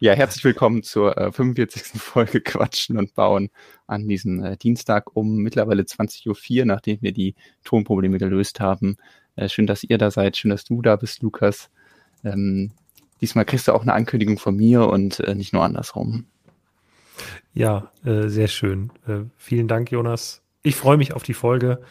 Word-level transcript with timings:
Ja, 0.00 0.12
herzlich 0.12 0.44
willkommen 0.44 0.84
zur 0.84 1.18
äh, 1.18 1.32
45. 1.32 1.82
Folge 2.00 2.40
Quatschen 2.40 2.98
und 2.98 3.16
Bauen 3.16 3.50
an 3.88 4.06
diesem 4.06 4.44
äh, 4.44 4.56
Dienstag 4.56 5.16
um 5.16 5.38
mittlerweile 5.38 5.82
20.04 5.82 6.60
Uhr, 6.60 6.66
nachdem 6.66 7.02
wir 7.02 7.10
die 7.10 7.34
Tonprobleme 7.64 8.18
gelöst 8.18 8.60
haben. 8.60 8.96
Äh, 9.34 9.48
schön, 9.48 9.66
dass 9.66 9.82
ihr 9.82 9.98
da 9.98 10.12
seid, 10.12 10.36
schön, 10.36 10.52
dass 10.52 10.62
du 10.62 10.82
da 10.82 10.94
bist, 10.94 11.20
Lukas. 11.22 11.68
Ähm, 12.22 12.70
diesmal 13.20 13.44
kriegst 13.44 13.66
du 13.66 13.72
auch 13.72 13.82
eine 13.82 13.92
Ankündigung 13.92 14.38
von 14.38 14.54
mir 14.54 14.86
und 14.86 15.18
äh, 15.18 15.34
nicht 15.34 15.52
nur 15.52 15.64
andersrum. 15.64 16.26
Ja, 17.52 17.90
äh, 18.04 18.28
sehr 18.28 18.46
schön. 18.46 18.92
Äh, 19.08 19.22
vielen 19.36 19.66
Dank, 19.66 19.90
Jonas. 19.90 20.42
Ich 20.62 20.76
freue 20.76 20.96
mich 20.96 21.12
auf 21.12 21.24
die 21.24 21.34
Folge. 21.34 21.82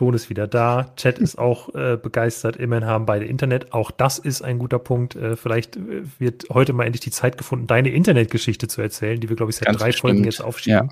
Ton 0.00 0.14
ist 0.14 0.30
wieder 0.30 0.46
da. 0.46 0.94
Chat 0.96 1.18
ist 1.18 1.36
auch 1.36 1.74
äh, 1.74 1.98
begeistert. 1.98 2.56
Immerhin 2.56 2.86
haben 2.86 3.04
beide 3.04 3.26
Internet. 3.26 3.74
Auch 3.74 3.90
das 3.90 4.18
ist 4.18 4.40
ein 4.40 4.58
guter 4.58 4.78
Punkt. 4.78 5.14
Äh, 5.14 5.36
vielleicht 5.36 5.76
äh, 5.76 6.04
wird 6.18 6.46
heute 6.48 6.72
mal 6.72 6.86
endlich 6.86 7.02
die 7.02 7.10
Zeit 7.10 7.36
gefunden, 7.36 7.66
deine 7.66 7.90
Internetgeschichte 7.90 8.66
zu 8.66 8.80
erzählen, 8.80 9.20
die 9.20 9.28
wir, 9.28 9.36
glaube 9.36 9.50
ich, 9.50 9.56
seit 9.56 9.66
Ganz 9.66 9.76
drei 9.76 9.88
bestimmt. 9.88 10.00
Folgen 10.00 10.24
jetzt 10.24 10.40
aufschieben. 10.40 10.90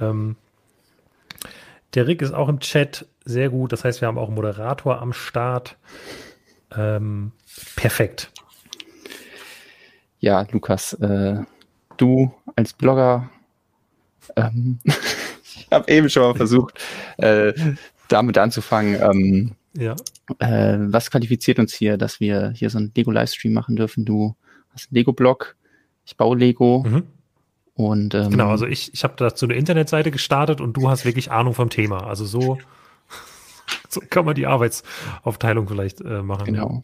Ja. 0.00 0.10
Ähm, 0.10 0.34
der 1.94 2.08
Rick 2.08 2.22
ist 2.22 2.34
auch 2.34 2.48
im 2.48 2.58
Chat. 2.58 3.06
Sehr 3.24 3.50
gut. 3.50 3.70
Das 3.70 3.84
heißt, 3.84 4.00
wir 4.00 4.08
haben 4.08 4.18
auch 4.18 4.26
einen 4.26 4.34
Moderator 4.34 5.00
am 5.00 5.12
Start. 5.12 5.76
Ähm, 6.76 7.30
perfekt. 7.76 8.32
Ja, 10.18 10.44
Lukas, 10.50 10.94
äh, 10.94 11.36
du 11.98 12.34
als 12.56 12.72
Blogger, 12.72 13.30
ähm, 14.34 14.80
ich 14.84 15.68
habe 15.70 15.88
eben 15.88 16.10
schon 16.10 16.24
mal 16.24 16.34
versucht, 16.34 16.80
äh, 17.18 17.52
damit 18.08 18.38
anzufangen. 18.38 19.00
Ähm, 19.00 19.52
ja. 19.76 19.96
Äh, 20.38 20.78
was 20.78 21.10
qualifiziert 21.10 21.58
uns 21.58 21.74
hier, 21.74 21.96
dass 21.96 22.20
wir 22.20 22.50
hier 22.50 22.70
so 22.70 22.78
einen 22.78 22.92
Lego-Livestream 22.94 23.52
machen 23.52 23.76
dürfen? 23.76 24.04
Du 24.04 24.36
hast 24.72 24.88
einen 24.88 24.96
Lego-Blog, 24.96 25.56
ich 26.04 26.16
baue 26.16 26.36
Lego. 26.36 26.84
Mhm. 26.86 27.02
Und, 27.74 28.14
ähm, 28.14 28.30
genau, 28.30 28.50
also 28.50 28.66
ich, 28.66 28.94
ich 28.94 29.02
habe 29.02 29.14
dazu 29.16 29.46
eine 29.46 29.54
Internetseite 29.54 30.10
gestartet 30.12 30.60
und 30.60 30.76
du 30.76 30.88
hast 30.88 31.04
wirklich 31.04 31.32
Ahnung 31.32 31.54
vom 31.54 31.70
Thema. 31.70 32.06
Also 32.06 32.24
so, 32.24 32.58
so 33.88 34.00
kann 34.08 34.24
man 34.24 34.36
die 34.36 34.46
Arbeitsaufteilung 34.46 35.68
vielleicht 35.68 36.00
äh, 36.00 36.22
machen. 36.22 36.46
Genau. 36.46 36.82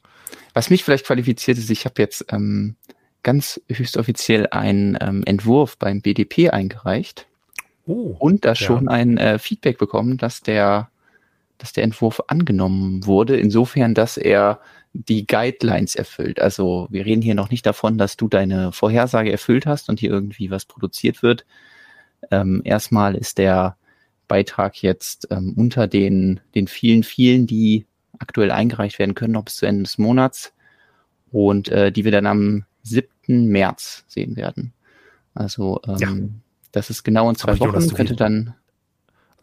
Was 0.53 0.69
mich 0.69 0.83
vielleicht 0.83 1.07
qualifiziert 1.07 1.59
ist, 1.59 1.71
ich 1.71 1.85
habe 1.85 2.03
jetzt 2.03 2.27
ähm, 2.33 2.75
ganz 3.23 3.61
höchst 3.71 3.97
offiziell 3.97 4.49
einen 4.49 4.99
ähm, 5.01 5.23
Entwurf 5.25 5.77
beim 5.79 6.03
BDP 6.03 6.51
eingereicht. 6.51 7.27
Oh, 7.87 8.17
und 8.19 8.45
da 8.45 8.55
schon 8.55 8.85
ja. 8.85 8.91
ein 8.91 9.17
äh, 9.17 9.39
Feedback 9.39 9.79
bekommen, 9.79 10.17
dass 10.17 10.41
der 10.41 10.91
dass 11.61 11.73
der 11.73 11.85
Entwurf 11.85 12.23
angenommen 12.27 13.07
wurde, 13.07 13.37
insofern, 13.37 13.95
dass 13.95 14.17
er 14.17 14.61
die 14.93 15.27
Guidelines 15.27 15.95
erfüllt. 15.95 16.41
Also 16.41 16.89
wir 16.91 17.07
reden 17.07 17.23
hier 17.23 17.35
noch 17.35 17.51
nicht 17.51 17.65
davon, 17.65 17.99
dass 17.99 18.17
du 18.17 18.29
deine 18.29 18.73
Vorhersage 18.73 19.31
erfüllt 19.31 19.67
hast 19.67 19.89
und 19.89 20.01
hier 20.01 20.11
irgendwie 20.11 20.51
was 20.51 20.65
produziert 20.65 21.23
wird. 21.23 21.47
Ähm, 22.31 22.63
erstmal 22.65 23.15
ist 23.15 23.39
der 23.39 23.77
Beitrag 24.27 24.83
jetzt 24.83 25.29
ähm, 25.31 25.55
unter 25.57 25.87
den, 25.87 26.41
den 26.55 26.67
vielen, 26.67 27.03
vielen, 27.03 27.47
die 27.47 27.87
aktuell 28.19 28.51
eingereicht 28.51 28.99
werden 28.99 29.15
können, 29.15 29.33
noch 29.33 29.45
bis 29.45 29.57
zu 29.57 29.67
Ende 29.67 29.85
des 29.85 29.99
Monats 29.99 30.53
und 31.31 31.69
äh, 31.69 31.93
die 31.93 32.05
wir 32.05 32.13
dann 32.13 32.27
am 32.27 32.65
7. 32.83 33.07
März 33.29 34.05
sehen 34.09 34.37
werden. 34.37 34.73
Also 35.35 35.81
ähm, 35.87 35.97
ja. 35.99 36.09
das 36.73 36.91
ist 36.91 37.05
genau 37.05 37.31
in 37.31 37.37
zwei 37.37 37.59
Wochen, 37.61 37.95
könnte 37.95 38.17
dann 38.17 38.55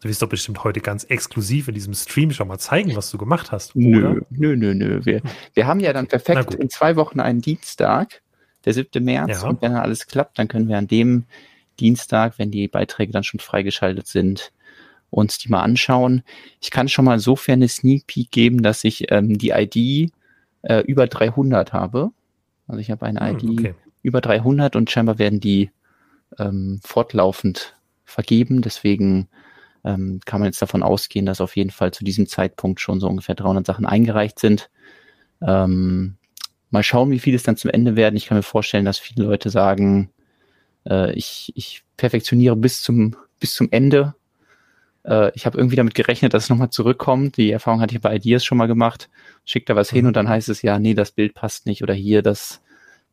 Du 0.00 0.08
wirst 0.08 0.22
doch 0.22 0.28
bestimmt 0.28 0.62
heute 0.62 0.80
ganz 0.80 1.04
exklusiv 1.04 1.68
in 1.68 1.74
diesem 1.74 1.94
Stream 1.94 2.30
schon 2.30 2.46
mal 2.46 2.58
zeigen, 2.58 2.94
was 2.94 3.10
du 3.10 3.18
gemacht 3.18 3.50
hast. 3.50 3.74
Nö, 3.74 4.20
nö, 4.30 4.56
nö, 4.56 4.74
nö. 4.74 5.00
Wir, 5.04 5.22
wir 5.54 5.66
haben 5.66 5.80
ja 5.80 5.92
dann 5.92 6.06
perfekt 6.06 6.54
in 6.54 6.70
zwei 6.70 6.94
Wochen 6.96 7.18
einen 7.18 7.40
Dienstag, 7.40 8.22
der 8.64 8.74
7. 8.74 9.02
März. 9.04 9.42
Ja. 9.42 9.48
Und 9.48 9.60
wenn 9.60 9.72
dann 9.72 9.82
alles 9.82 10.06
klappt, 10.06 10.38
dann 10.38 10.46
können 10.46 10.68
wir 10.68 10.78
an 10.78 10.86
dem 10.86 11.24
Dienstag, 11.80 12.38
wenn 12.38 12.50
die 12.50 12.68
Beiträge 12.68 13.12
dann 13.12 13.24
schon 13.24 13.40
freigeschaltet 13.40 14.06
sind, 14.06 14.52
uns 15.10 15.38
die 15.38 15.48
mal 15.48 15.62
anschauen. 15.62 16.22
Ich 16.60 16.70
kann 16.70 16.88
schon 16.88 17.04
mal 17.04 17.14
insofern 17.14 17.54
eine 17.54 17.68
Sneak 17.68 18.06
Peek 18.06 18.30
geben, 18.30 18.62
dass 18.62 18.84
ich 18.84 19.10
ähm, 19.10 19.38
die 19.38 19.50
ID 19.50 20.12
äh, 20.62 20.80
über 20.82 21.06
300 21.06 21.72
habe. 21.72 22.10
Also 22.66 22.80
ich 22.80 22.90
habe 22.90 23.06
eine 23.06 23.20
hm, 23.20 23.36
ID 23.36 23.58
okay. 23.58 23.74
über 24.02 24.20
300 24.20 24.76
und 24.76 24.90
scheinbar 24.90 25.18
werden 25.18 25.40
die 25.40 25.70
ähm, 26.38 26.80
fortlaufend 26.84 27.74
vergeben. 28.04 28.62
Deswegen 28.62 29.28
ähm, 29.88 30.20
kann 30.26 30.40
man 30.40 30.48
jetzt 30.48 30.60
davon 30.60 30.82
ausgehen, 30.82 31.24
dass 31.24 31.40
auf 31.40 31.56
jeden 31.56 31.70
Fall 31.70 31.92
zu 31.92 32.04
diesem 32.04 32.26
Zeitpunkt 32.26 32.80
schon 32.80 33.00
so 33.00 33.08
ungefähr 33.08 33.34
300 33.34 33.66
Sachen 33.66 33.86
eingereicht 33.86 34.38
sind. 34.38 34.70
Ähm, 35.40 36.16
mal 36.70 36.82
schauen, 36.82 37.10
wie 37.10 37.18
viele 37.18 37.36
es 37.36 37.42
dann 37.42 37.56
zum 37.56 37.70
Ende 37.70 37.96
werden. 37.96 38.16
Ich 38.16 38.26
kann 38.26 38.36
mir 38.36 38.42
vorstellen, 38.42 38.84
dass 38.84 38.98
viele 38.98 39.24
Leute 39.24 39.48
sagen, 39.48 40.10
äh, 40.86 41.12
ich, 41.12 41.52
ich 41.54 41.84
perfektioniere 41.96 42.54
bis 42.54 42.82
zum, 42.82 43.16
bis 43.40 43.54
zum 43.54 43.68
Ende. 43.70 44.14
Äh, 45.04 45.32
ich 45.34 45.46
habe 45.46 45.56
irgendwie 45.56 45.76
damit 45.76 45.94
gerechnet, 45.94 46.34
dass 46.34 46.44
es 46.44 46.50
nochmal 46.50 46.70
zurückkommt. 46.70 47.38
Die 47.38 47.50
Erfahrung 47.50 47.80
hatte 47.80 47.94
ich 47.94 48.02
bei 48.02 48.14
Ideas 48.14 48.44
schon 48.44 48.58
mal 48.58 48.68
gemacht. 48.68 49.08
Schickt 49.46 49.70
da 49.70 49.76
was 49.76 49.90
mhm. 49.92 49.96
hin 49.96 50.06
und 50.06 50.16
dann 50.16 50.28
heißt 50.28 50.50
es 50.50 50.60
ja, 50.60 50.78
nee, 50.78 50.92
das 50.92 51.12
Bild 51.12 51.32
passt 51.32 51.64
nicht 51.64 51.82
oder 51.82 51.94
hier, 51.94 52.20
das 52.20 52.60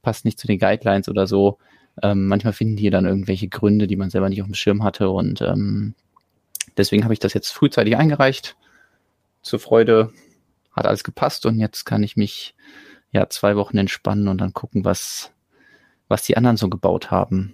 passt 0.01 0.25
nicht 0.25 0.39
zu 0.39 0.47
den 0.47 0.59
Guidelines 0.59 1.07
oder 1.07 1.25
so. 1.25 1.57
Ähm, 2.03 2.27
manchmal 2.27 2.51
finden 2.51 2.75
die 2.75 2.89
dann 2.89 3.05
irgendwelche 3.05 3.47
Gründe, 3.47 3.87
die 3.87 3.95
man 3.95 4.09
selber 4.09 4.27
nicht 4.27 4.41
auf 4.41 4.47
dem 4.49 4.55
Schirm 4.55 4.83
hatte 4.83 5.09
und 5.09 5.41
ähm, 5.41 5.95
Deswegen 6.77 7.03
habe 7.03 7.13
ich 7.13 7.19
das 7.19 7.33
jetzt 7.33 7.51
frühzeitig 7.51 7.95
eingereicht. 7.97 8.55
Zur 9.41 9.59
Freude 9.59 10.11
hat 10.71 10.85
alles 10.85 11.03
gepasst 11.03 11.45
und 11.45 11.59
jetzt 11.59 11.85
kann 11.85 12.03
ich 12.03 12.17
mich 12.17 12.55
ja 13.11 13.29
zwei 13.29 13.55
Wochen 13.55 13.77
entspannen 13.77 14.27
und 14.27 14.39
dann 14.39 14.53
gucken, 14.53 14.83
was, 14.83 15.31
was 16.07 16.23
die 16.23 16.35
anderen 16.35 16.57
so 16.57 16.69
gebaut 16.69 17.11
haben. 17.11 17.53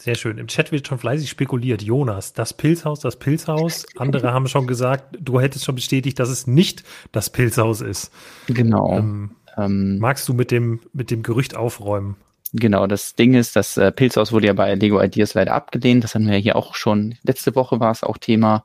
Sehr 0.00 0.14
schön. 0.14 0.38
Im 0.38 0.46
Chat 0.46 0.72
wird 0.72 0.88
schon 0.88 0.98
fleißig 0.98 1.28
spekuliert. 1.28 1.82
Jonas, 1.82 2.32
das 2.32 2.54
Pilzhaus, 2.54 3.00
das 3.00 3.18
Pilzhaus. 3.18 3.84
Andere 3.98 4.32
haben 4.32 4.48
schon 4.48 4.66
gesagt, 4.66 5.18
du 5.20 5.38
hättest 5.40 5.66
schon 5.66 5.74
bestätigt, 5.74 6.18
dass 6.18 6.30
es 6.30 6.46
nicht 6.46 6.84
das 7.12 7.28
Pilzhaus 7.28 7.82
ist. 7.82 8.10
Genau. 8.46 8.96
Ähm, 8.96 9.36
ähm, 9.58 9.98
magst 9.98 10.26
du 10.26 10.32
mit 10.32 10.50
dem, 10.50 10.80
mit 10.94 11.10
dem 11.10 11.22
Gerücht 11.22 11.54
aufräumen? 11.54 12.16
Genau, 12.52 12.86
das 12.86 13.14
Ding 13.14 13.34
ist, 13.34 13.54
das 13.54 13.76
äh, 13.76 13.92
Pilzhaus 13.92 14.32
wurde 14.32 14.48
ja 14.48 14.52
bei 14.52 14.74
Lego 14.74 15.00
Ideas 15.00 15.34
leider 15.34 15.54
abgelehnt. 15.54 16.02
Das 16.02 16.14
hatten 16.14 16.26
wir 16.26 16.34
ja 16.34 16.40
hier 16.40 16.56
auch 16.56 16.74
schon, 16.74 17.14
letzte 17.22 17.54
Woche 17.54 17.78
war 17.78 17.92
es 17.92 18.02
auch 18.02 18.18
Thema 18.18 18.64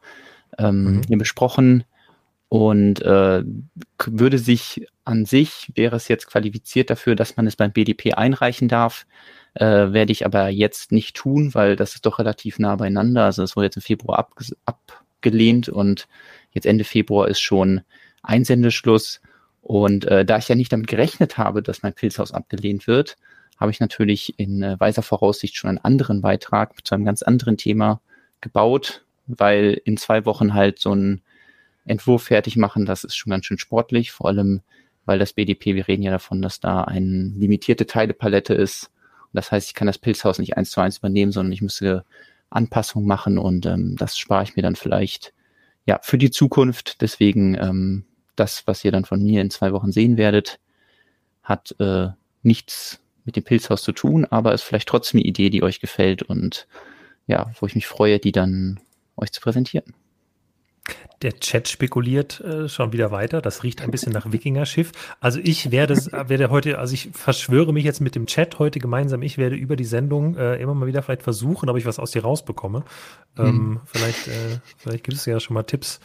ähm, 0.57 0.83
mhm. 0.83 1.01
hier 1.07 1.17
besprochen. 1.17 1.83
Und 2.47 3.01
äh, 3.01 3.43
würde 4.05 4.37
sich 4.37 4.87
an 5.03 5.25
sich, 5.25 5.71
wäre 5.75 5.95
es 5.95 6.07
jetzt 6.07 6.27
qualifiziert 6.27 6.89
dafür, 6.89 7.15
dass 7.15 7.37
man 7.37 7.47
es 7.47 7.55
beim 7.55 7.71
BDP 7.71 8.13
einreichen 8.13 8.67
darf. 8.67 9.05
Äh, 9.55 9.93
werde 9.93 10.11
ich 10.11 10.25
aber 10.25 10.49
jetzt 10.49 10.91
nicht 10.91 11.15
tun, 11.15 11.53
weil 11.53 11.75
das 11.75 11.95
ist 11.95 12.05
doch 12.05 12.19
relativ 12.19 12.59
nah 12.59 12.75
beieinander. 12.75 13.25
Also 13.25 13.43
es 13.43 13.55
wurde 13.55 13.67
jetzt 13.67 13.77
im 13.77 13.81
Februar 13.81 14.19
ab, 14.19 14.33
abgelehnt 14.65 15.69
und 15.69 16.07
jetzt 16.51 16.65
Ende 16.65 16.83
Februar 16.83 17.27
ist 17.27 17.39
schon 17.39 17.81
Einsendeschluss. 18.21 19.21
Und 19.61 20.05
äh, 20.05 20.25
da 20.25 20.37
ich 20.37 20.47
ja 20.47 20.55
nicht 20.55 20.71
damit 20.71 20.87
gerechnet 20.87 21.37
habe, 21.37 21.63
dass 21.63 21.83
mein 21.83 21.93
Pilzhaus 21.93 22.31
abgelehnt 22.31 22.85
wird, 22.87 23.17
habe 23.57 23.71
ich 23.71 23.79
natürlich 23.79 24.37
in 24.37 24.61
äh, 24.61 24.79
weiser 24.79 25.01
Voraussicht 25.01 25.55
schon 25.55 25.69
einen 25.69 25.77
anderen 25.79 26.21
Beitrag 26.21 26.85
zu 26.85 26.95
einem 26.95 27.05
ganz 27.05 27.21
anderen 27.21 27.57
Thema 27.57 28.01
gebaut, 28.41 29.05
weil 29.27 29.81
in 29.85 29.97
zwei 29.97 30.25
Wochen 30.25 30.53
halt 30.53 30.79
so 30.79 30.93
ein 30.93 31.21
Entwurf 31.85 32.23
fertig 32.23 32.57
machen, 32.57 32.85
das 32.85 33.03
ist 33.03 33.15
schon 33.15 33.31
ganz 33.31 33.45
schön 33.45 33.57
sportlich, 33.57 34.11
vor 34.11 34.27
allem 34.27 34.61
weil 35.05 35.19
das 35.19 35.33
BDP, 35.33 35.75
wir 35.75 35.87
reden 35.87 36.01
ja 36.01 36.11
davon, 36.11 36.41
dass 36.41 36.59
da 36.59 36.83
eine 36.83 37.31
limitierte 37.35 37.85
Teilepalette 37.85 38.55
ist. 38.55 38.89
Und 39.25 39.33
das 39.33 39.51
heißt, 39.51 39.67
ich 39.67 39.75
kann 39.75 39.85
das 39.85 39.99
Pilzhaus 39.99 40.39
nicht 40.39 40.57
eins 40.57 40.71
zu 40.71 40.81
eins 40.81 40.97
übernehmen, 40.97 41.31
sondern 41.31 41.51
ich 41.53 41.61
müsste 41.61 42.03
Anpassungen 42.49 43.07
machen 43.07 43.37
und 43.37 43.65
ähm, 43.65 43.95
das 43.97 44.17
spare 44.17 44.43
ich 44.43 44.55
mir 44.55 44.63
dann 44.63 44.75
vielleicht 44.75 45.33
ja 45.85 45.99
für 46.01 46.17
die 46.17 46.31
Zukunft. 46.31 47.01
Deswegen 47.01 47.55
ähm, 47.55 48.05
das, 48.35 48.65
was 48.65 48.83
ihr 48.83 48.91
dann 48.91 49.05
von 49.05 49.21
mir 49.21 49.41
in 49.41 49.51
zwei 49.51 49.71
Wochen 49.73 49.91
sehen 49.91 50.17
werdet, 50.17 50.59
hat 51.43 51.75
äh, 51.79 52.07
nichts 52.41 52.99
mit 53.25 53.35
dem 53.35 53.43
Pilzhaus 53.43 53.81
zu 53.81 53.91
tun, 53.91 54.25
aber 54.25 54.53
ist 54.53 54.63
vielleicht 54.63 54.87
trotzdem 54.87 55.19
eine 55.19 55.27
Idee, 55.27 55.49
die 55.49 55.63
euch 55.63 55.79
gefällt 55.79 56.23
und 56.23 56.67
ja, 57.27 57.51
wo 57.59 57.65
ich 57.65 57.75
mich 57.75 57.87
freue, 57.87 58.19
die 58.19 58.31
dann 58.31 58.79
euch 59.17 59.31
zu 59.31 59.41
präsentieren. 59.41 59.93
Der 61.21 61.39
Chat 61.39 61.67
spekuliert 61.67 62.41
äh, 62.41 62.69
schon 62.69 62.93
wieder 62.93 63.09
weiter. 63.09 63.41
Das 63.41 63.63
riecht 63.63 63.81
ein 63.81 63.89
bisschen 63.89 64.11
nach 64.11 64.31
Wikinger-Schiff. 64.31 64.91
Also 65.19 65.39
ich 65.41 65.71
werde, 65.71 65.95
werde 65.95 66.49
heute, 66.51 66.77
also 66.77 66.93
ich 66.93 67.09
verschwöre 67.13 67.73
mich 67.73 67.85
jetzt 67.85 68.01
mit 68.01 68.13
dem 68.13 68.27
Chat 68.27 68.59
heute 68.59 68.79
gemeinsam. 68.79 69.23
Ich 69.23 69.37
werde 69.37 69.55
über 69.55 69.75
die 69.75 69.85
Sendung 69.85 70.37
äh, 70.37 70.57
immer 70.57 70.75
mal 70.75 70.87
wieder 70.87 71.01
vielleicht 71.01 71.23
versuchen, 71.23 71.69
ob 71.69 71.77
ich 71.77 71.85
was 71.85 71.97
aus 71.97 72.11
dir 72.11 72.21
rausbekomme. 72.21 72.83
Ähm, 73.37 73.45
hm. 73.45 73.81
vielleicht, 73.85 74.27
äh, 74.27 74.59
vielleicht 74.77 75.03
gibt 75.05 75.17
es 75.17 75.25
ja 75.25 75.39
schon 75.39 75.55
mal 75.55 75.63
Tipps. 75.63 75.99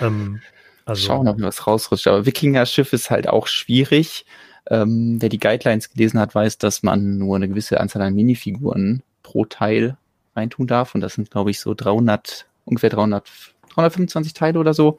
Ähm, 0.00 0.40
also, 0.86 1.06
Schauen, 1.06 1.28
ob 1.28 1.38
mir 1.38 1.46
was 1.46 1.66
rausrutscht. 1.66 2.06
Aber 2.08 2.26
Wikinger-Schiff 2.26 2.92
ist 2.92 3.10
halt 3.10 3.28
auch 3.28 3.46
schwierig. 3.46 4.24
Ähm, 4.68 5.20
wer 5.20 5.28
die 5.28 5.38
Guidelines 5.38 5.90
gelesen 5.90 6.18
hat, 6.18 6.34
weiß, 6.34 6.58
dass 6.58 6.82
man 6.82 7.18
nur 7.18 7.36
eine 7.36 7.48
gewisse 7.48 7.80
Anzahl 7.80 8.02
an 8.02 8.14
Minifiguren 8.14 9.02
pro 9.22 9.44
Teil 9.44 9.96
reintun 10.34 10.66
darf. 10.66 10.94
Und 10.94 11.00
das 11.00 11.14
sind, 11.14 11.30
glaube 11.30 11.50
ich, 11.50 11.60
so 11.60 11.74
300, 11.74 12.46
ungefähr 12.64 12.90
300, 12.90 13.30
325 13.74 14.34
Teile 14.34 14.58
oder 14.58 14.74
so 14.74 14.98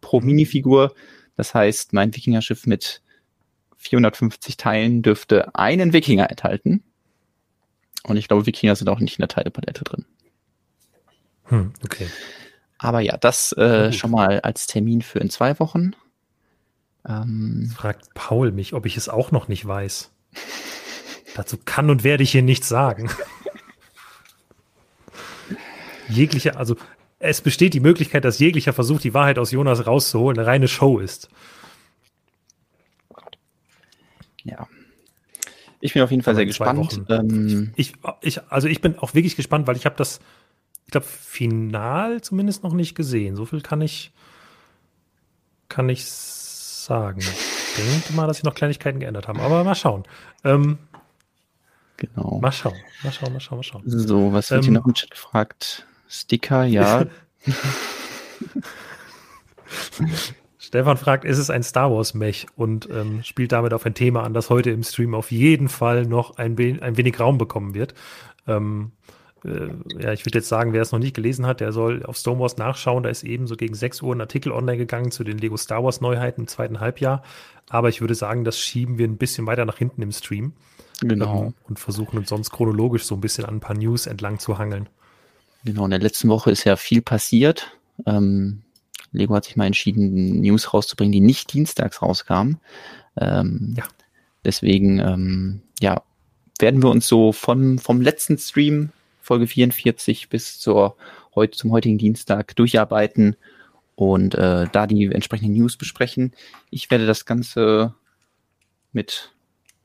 pro 0.00 0.20
mhm. 0.20 0.26
Minifigur. 0.26 0.94
Das 1.36 1.54
heißt, 1.54 1.92
mein 1.92 2.14
Wikingerschiff 2.14 2.66
mit 2.66 3.02
450 3.76 4.56
Teilen 4.56 5.02
dürfte 5.02 5.54
einen 5.54 5.92
Wikinger 5.92 6.30
enthalten. 6.30 6.82
Und 8.04 8.16
ich 8.16 8.28
glaube, 8.28 8.46
Wikinger 8.46 8.76
sind 8.76 8.88
auch 8.88 9.00
nicht 9.00 9.18
in 9.18 9.22
der 9.22 9.28
Teilepalette 9.28 9.84
drin. 9.84 10.06
Hm, 11.44 11.72
okay. 11.84 12.08
Aber 12.78 13.00
ja, 13.00 13.16
das 13.16 13.52
äh, 13.52 13.92
schon 13.92 14.10
mal 14.10 14.40
als 14.40 14.66
Termin 14.66 15.02
für 15.02 15.18
in 15.18 15.30
zwei 15.30 15.58
Wochen. 15.58 15.94
Ähm, 17.08 17.70
Fragt 17.74 18.14
Paul 18.14 18.52
mich, 18.52 18.74
ob 18.74 18.86
ich 18.86 18.96
es 18.96 19.08
auch 19.08 19.30
noch 19.30 19.48
nicht 19.48 19.66
weiß. 19.66 20.10
Dazu 21.34 21.56
kann 21.64 21.90
und 21.90 22.04
werde 22.04 22.22
ich 22.22 22.32
hier 22.32 22.42
nichts 22.42 22.68
sagen. 22.68 23.10
Jegliche, 26.08 26.56
also 26.56 26.76
es 27.18 27.40
besteht 27.40 27.74
die 27.74 27.80
Möglichkeit, 27.80 28.24
dass 28.24 28.38
jeglicher 28.38 28.72
Versuch, 28.72 29.00
die 29.00 29.14
Wahrheit 29.14 29.38
aus 29.38 29.50
Jonas 29.50 29.86
rauszuholen, 29.86 30.38
eine 30.38 30.46
reine 30.46 30.68
Show 30.68 30.98
ist. 30.98 31.28
Ja. 34.44 34.66
Ich 35.80 35.92
bin 35.92 36.02
auf 36.02 36.10
jeden 36.10 36.22
Fall 36.22 36.34
sehr 36.34 36.46
gespannt. 36.46 37.02
Ähm, 37.08 37.72
ich, 37.76 37.92
ich, 38.20 38.40
also 38.50 38.68
ich 38.68 38.80
bin 38.80 38.98
auch 38.98 39.14
wirklich 39.14 39.36
gespannt, 39.36 39.66
weil 39.66 39.76
ich 39.76 39.84
habe 39.84 39.96
das, 39.96 40.20
ich 40.86 40.92
glaube, 40.92 41.06
final 41.06 42.20
zumindest 42.22 42.62
noch 42.62 42.72
nicht 42.72 42.94
gesehen. 42.94 43.36
So 43.36 43.44
viel 43.44 43.60
kann 43.60 43.80
ich, 43.80 44.12
kann 45.68 45.88
ich 45.88 46.04
sagen. 46.86 47.20
Ich 47.20 47.74
denke 47.76 48.12
mal, 48.14 48.26
dass 48.26 48.38
sich 48.38 48.44
noch 48.44 48.54
Kleinigkeiten 48.54 49.00
geändert 49.00 49.28
haben. 49.28 49.40
Aber 49.40 49.62
mal 49.64 49.74
schauen. 49.74 50.04
Ähm, 50.44 50.78
genau. 51.96 52.38
Mal 52.40 52.52
schauen. 52.52 52.76
Mal 53.02 53.12
schauen, 53.12 53.32
mal 53.32 53.40
schauen, 53.40 53.58
mal 53.58 53.62
schauen. 53.62 53.82
So, 53.84 54.32
was 54.32 54.50
wird 54.50 54.60
ähm, 54.60 54.64
hier 54.64 54.80
noch 54.80 54.86
im 54.86 54.94
Chat 54.94 55.10
gefragt? 55.10 55.86
Sticker, 56.08 56.64
ja. 56.64 57.04
Stefan 60.58 60.96
fragt, 60.96 61.24
ist 61.24 61.38
es 61.38 61.50
ein 61.50 61.62
Star 61.62 61.92
Wars 61.92 62.14
Mech 62.14 62.46
und 62.56 62.88
ähm, 62.90 63.22
spielt 63.22 63.52
damit 63.52 63.72
auf 63.72 63.86
ein 63.86 63.94
Thema 63.94 64.24
an, 64.24 64.34
das 64.34 64.50
heute 64.50 64.70
im 64.70 64.82
Stream 64.82 65.14
auf 65.14 65.30
jeden 65.30 65.68
Fall 65.68 66.06
noch 66.06 66.38
ein, 66.38 66.58
ein 66.80 66.96
wenig 66.96 67.20
Raum 67.20 67.38
bekommen 67.38 67.74
wird. 67.74 67.94
Ähm, 68.46 68.92
äh, 69.46 70.02
ja, 70.02 70.12
ich 70.12 70.26
würde 70.26 70.38
jetzt 70.38 70.48
sagen, 70.48 70.72
wer 70.72 70.82
es 70.82 70.92
noch 70.92 70.98
nicht 70.98 71.14
gelesen 71.14 71.46
hat, 71.46 71.60
der 71.60 71.72
soll 71.72 72.04
auf 72.04 72.16
Star 72.16 72.38
Wars 72.38 72.56
nachschauen. 72.56 73.02
Da 73.02 73.08
ist 73.08 73.22
eben 73.22 73.46
so 73.46 73.56
gegen 73.56 73.74
6 73.74 74.02
Uhr 74.02 74.14
ein 74.14 74.20
Artikel 74.20 74.52
online 74.52 74.78
gegangen 74.78 75.10
zu 75.10 75.24
den 75.24 75.38
Lego 75.38 75.56
Star 75.56 75.84
Wars 75.84 76.00
Neuheiten 76.00 76.42
im 76.42 76.46
zweiten 76.48 76.80
Halbjahr. 76.80 77.22
Aber 77.68 77.88
ich 77.88 78.00
würde 78.00 78.14
sagen, 78.14 78.44
das 78.44 78.58
schieben 78.58 78.98
wir 78.98 79.06
ein 79.06 79.16
bisschen 79.16 79.46
weiter 79.46 79.64
nach 79.64 79.78
hinten 79.78 80.02
im 80.02 80.12
Stream. 80.12 80.52
Genau. 81.00 81.44
Ähm, 81.44 81.54
und 81.68 81.78
versuchen 81.78 82.18
uns 82.18 82.28
sonst 82.28 82.50
chronologisch 82.50 83.04
so 83.04 83.14
ein 83.14 83.20
bisschen 83.20 83.44
an 83.44 83.56
ein 83.56 83.60
paar 83.60 83.76
News 83.76 84.06
entlang 84.06 84.38
zu 84.38 84.58
hangeln. 84.58 84.88
Genau, 85.64 85.84
in 85.84 85.90
der 85.90 86.00
letzten 86.00 86.28
Woche 86.28 86.50
ist 86.50 86.64
ja 86.64 86.76
viel 86.76 87.02
passiert. 87.02 87.76
Ähm, 88.06 88.62
Lego 89.12 89.34
hat 89.34 89.44
sich 89.44 89.56
mal 89.56 89.66
entschieden, 89.66 90.40
News 90.40 90.72
rauszubringen, 90.72 91.12
die 91.12 91.20
nicht 91.20 91.52
dienstags 91.52 92.02
rauskamen. 92.02 92.58
Ähm, 93.16 93.74
ja. 93.76 93.84
Deswegen, 94.44 94.98
ähm, 95.00 95.62
ja, 95.80 96.02
werden 96.58 96.82
wir 96.82 96.90
uns 96.90 97.06
so 97.08 97.32
von, 97.32 97.78
vom 97.78 98.00
letzten 98.00 98.38
Stream, 98.38 98.90
Folge 99.26 99.48
44, 99.48 100.28
bis 100.28 100.60
zur, 100.60 100.96
heute, 101.34 101.58
zum 101.58 101.72
heutigen 101.72 101.98
Dienstag 101.98 102.54
durcharbeiten 102.54 103.34
und 103.96 104.36
äh, 104.36 104.66
da 104.70 104.86
die 104.86 105.06
entsprechenden 105.06 105.54
News 105.54 105.76
besprechen. 105.76 106.32
Ich 106.70 106.92
werde 106.92 107.06
das 107.06 107.24
Ganze 107.24 107.92
mit 108.92 109.32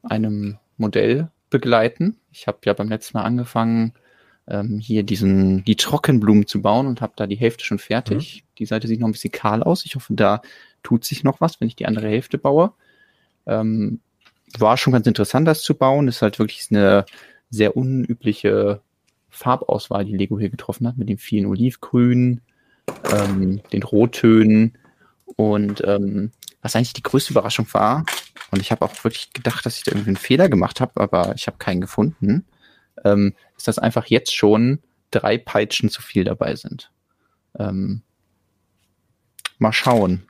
einem 0.04 0.60
Modell 0.78 1.32
begleiten. 1.50 2.18
Ich 2.32 2.46
habe 2.46 2.60
ja 2.66 2.74
beim 2.74 2.90
letzten 2.90 3.18
Mal 3.18 3.24
angefangen, 3.24 3.94
ähm, 4.48 4.78
hier 4.78 5.02
diesen, 5.02 5.64
die 5.64 5.76
Trockenblumen 5.76 6.46
zu 6.46 6.62
bauen 6.62 6.86
und 6.86 7.02
habe 7.02 7.14
da 7.16 7.26
die 7.26 7.36
Hälfte 7.36 7.66
schon 7.66 7.80
fertig. 7.80 8.44
Mhm. 8.44 8.56
Die 8.60 8.66
Seite 8.68 8.88
sieht 8.88 9.00
noch 9.00 9.08
ein 9.08 9.14
bisschen 9.14 9.32
kahl 9.32 9.64
aus. 9.64 9.86
Ich 9.86 9.96
hoffe, 9.96 10.14
da 10.14 10.44
tut 10.84 11.04
sich 11.04 11.24
noch 11.24 11.42
was, 11.42 11.60
wenn 11.60 11.68
ich 11.68 11.76
die 11.76 11.88
andere 11.88 12.10
Hälfte 12.10 12.38
baue. 12.38 12.74
Ähm, 13.48 14.02
war 14.60 14.78
schon 14.78 14.94
ganz 14.94 15.08
interessant, 15.08 15.48
das 15.48 15.64
zu 15.64 15.74
bauen. 15.74 16.08
Ist 16.08 16.22
halt 16.22 16.38
wirklich 16.38 16.68
eine 16.70 17.08
sehr 17.50 17.76
unübliche 17.76 18.82
Farbauswahl, 19.32 20.06
die 20.06 20.16
Lego 20.16 20.38
hier 20.40 20.50
getroffen 20.50 20.88
hat, 20.88 20.98
mit 20.98 21.10
den 21.10 21.18
vielen 21.18 21.48
Olivgrünen, 21.48 22.42
ähm, 23.12 23.62
den 23.72 23.84
Rottönen 23.84 24.78
und 25.26 25.82
ähm, 25.86 26.32
was 26.62 26.76
eigentlich 26.76 26.94
die 26.94 27.04
größte 27.04 27.34
Überraschung 27.34 27.68
war, 27.74 28.06
und 28.52 28.60
ich 28.60 28.72
habe 28.72 28.84
auch 28.84 29.04
wirklich 29.04 29.32
gedacht, 29.34 29.66
dass 29.66 29.78
ich 29.78 29.84
da 29.84 29.92
irgendwie 29.92 30.10
einen 30.10 30.18
Fehler 30.18 30.50
gemacht 30.50 30.82
habe, 30.82 31.00
aber 31.00 31.34
ich 31.36 31.48
habe 31.48 31.58
keinen 31.58 31.82
gefunden, 31.82 32.46
ähm, 33.04 33.34
ist, 33.58 33.68
dass 33.68 33.80
einfach 33.80 34.08
jetzt 34.08 34.36
schon 34.36 34.80
drei 35.10 35.38
Peitschen 35.38 35.90
zu 35.90 36.02
viel 36.02 36.26
dabei 36.26 36.56
sind. 36.56 36.92
Ähm, 37.58 38.02
mal 39.58 39.72
schauen. 39.72 40.28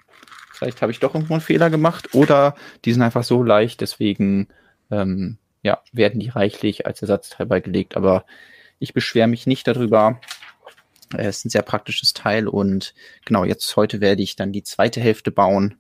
Vielleicht 0.54 0.83
habe 0.83 0.92
ich 0.92 1.00
doch 1.00 1.15
irgendwo 1.15 1.33
einen 1.33 1.42
Fehler 1.42 1.71
gemacht 1.71 2.13
oder 2.13 2.56
die 2.86 2.94
sind 2.94 3.01
einfach 3.01 3.24
so 3.24 3.42
leicht, 3.42 3.81
deswegen 3.81 4.47
ähm, 4.92 5.38
ja, 5.63 5.81
werden 5.92 6.19
die 6.19 6.30
reichlich 6.30 6.86
als 6.86 7.01
Ersatzteil 7.01 7.47
beigelegt. 7.47 7.97
Aber 7.97 8.25
ich 8.81 8.94
beschwere 8.94 9.28
mich 9.28 9.48
nicht 9.48 9.68
darüber. 9.68 10.19
Es 11.16 11.38
ist 11.38 11.45
ein 11.45 11.50
sehr 11.50 11.62
praktisches 11.62 12.13
Teil 12.13 12.48
und 12.48 12.94
genau, 13.25 13.45
jetzt 13.45 13.75
heute 13.75 14.01
werde 14.01 14.24
ich 14.24 14.36
dann 14.36 14.51
die 14.51 14.63
zweite 14.63 15.00
Hälfte 15.00 15.31
bauen 15.31 15.75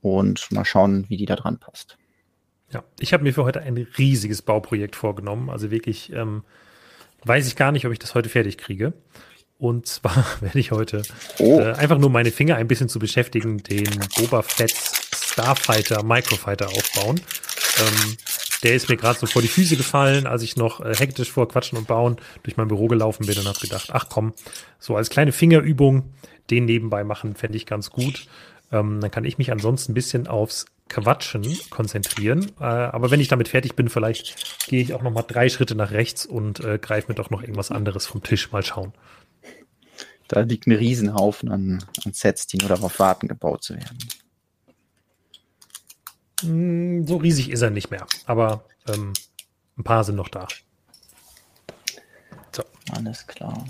und 0.00 0.50
mal 0.52 0.64
schauen, 0.64 1.08
wie 1.08 1.16
die 1.16 1.26
da 1.26 1.36
dran 1.36 1.58
passt. 1.58 1.96
Ja, 2.72 2.84
ich 2.98 3.12
habe 3.12 3.22
mir 3.22 3.32
für 3.32 3.44
heute 3.44 3.60
ein 3.60 3.76
riesiges 3.96 4.42
Bauprojekt 4.42 4.96
vorgenommen. 4.96 5.50
Also 5.50 5.70
wirklich, 5.70 6.12
ähm, 6.12 6.44
weiß 7.24 7.46
ich 7.46 7.56
gar 7.56 7.72
nicht, 7.72 7.86
ob 7.86 7.92
ich 7.92 7.98
das 7.98 8.14
heute 8.14 8.28
fertig 8.28 8.58
kriege. 8.58 8.92
Und 9.58 9.86
zwar 9.86 10.26
werde 10.40 10.58
ich 10.58 10.72
heute 10.72 11.02
oh. 11.38 11.60
äh, 11.60 11.72
einfach 11.74 11.98
nur 11.98 12.10
meine 12.10 12.32
Finger 12.32 12.56
ein 12.56 12.68
bisschen 12.68 12.88
zu 12.88 12.98
beschäftigen, 12.98 13.62
den 13.62 13.88
Boba 14.16 14.42
Fett 14.42 14.74
Starfighter 15.14 16.02
Microfighter 16.02 16.68
aufbauen. 16.68 17.20
Ähm, 17.78 18.16
der 18.62 18.74
ist 18.74 18.88
mir 18.88 18.96
gerade 18.96 19.18
so 19.18 19.26
vor 19.26 19.42
die 19.42 19.48
Füße 19.48 19.76
gefallen, 19.76 20.26
als 20.26 20.42
ich 20.42 20.56
noch 20.56 20.80
äh, 20.80 20.94
hektisch 20.94 21.30
vor 21.30 21.48
Quatschen 21.48 21.78
und 21.78 21.86
Bauen 21.86 22.16
durch 22.42 22.56
mein 22.56 22.68
Büro 22.68 22.88
gelaufen 22.88 23.26
bin 23.26 23.38
und 23.38 23.46
habe 23.46 23.60
gedacht, 23.60 23.90
ach 23.92 24.08
komm, 24.08 24.32
so 24.78 24.96
als 24.96 25.10
kleine 25.10 25.32
Fingerübung 25.32 26.12
den 26.50 26.64
nebenbei 26.64 27.04
machen, 27.04 27.34
fände 27.34 27.56
ich 27.56 27.66
ganz 27.66 27.90
gut. 27.90 28.26
Ähm, 28.72 29.00
dann 29.00 29.10
kann 29.10 29.24
ich 29.24 29.38
mich 29.38 29.52
ansonsten 29.52 29.92
ein 29.92 29.94
bisschen 29.94 30.26
aufs 30.26 30.66
Quatschen 30.88 31.58
konzentrieren. 31.70 32.52
Äh, 32.60 32.64
aber 32.64 33.10
wenn 33.10 33.20
ich 33.20 33.28
damit 33.28 33.48
fertig 33.48 33.74
bin, 33.74 33.88
vielleicht 33.88 34.68
gehe 34.68 34.80
ich 34.80 34.94
auch 34.94 35.02
noch 35.02 35.12
mal 35.12 35.22
drei 35.22 35.48
Schritte 35.48 35.74
nach 35.74 35.90
rechts 35.90 36.26
und 36.26 36.60
äh, 36.60 36.78
greife 36.78 37.08
mir 37.08 37.14
doch 37.14 37.30
noch 37.30 37.42
irgendwas 37.42 37.70
anderes 37.70 38.06
vom 38.06 38.22
Tisch. 38.22 38.52
Mal 38.52 38.62
schauen. 38.62 38.92
Da 40.28 40.40
liegt 40.40 40.66
ein 40.66 40.72
Riesenhaufen 40.72 41.50
an, 41.50 41.84
an 42.04 42.12
Sets, 42.12 42.46
die 42.46 42.58
nur 42.58 42.68
darauf 42.68 42.98
warten, 42.98 43.28
gebaut 43.28 43.62
zu 43.62 43.74
werden. 43.74 43.98
Hm, 46.42 47.06
so 47.06 47.16
riesig 47.16 47.50
ist 47.50 47.62
er 47.62 47.70
nicht 47.70 47.90
mehr, 47.90 48.06
aber 48.26 48.64
ähm, 48.88 49.12
ein 49.78 49.84
paar 49.84 50.04
sind 50.04 50.16
noch 50.16 50.28
da. 50.28 50.46
So. 52.52 52.62
Alles 52.92 53.26
klar. 53.26 53.64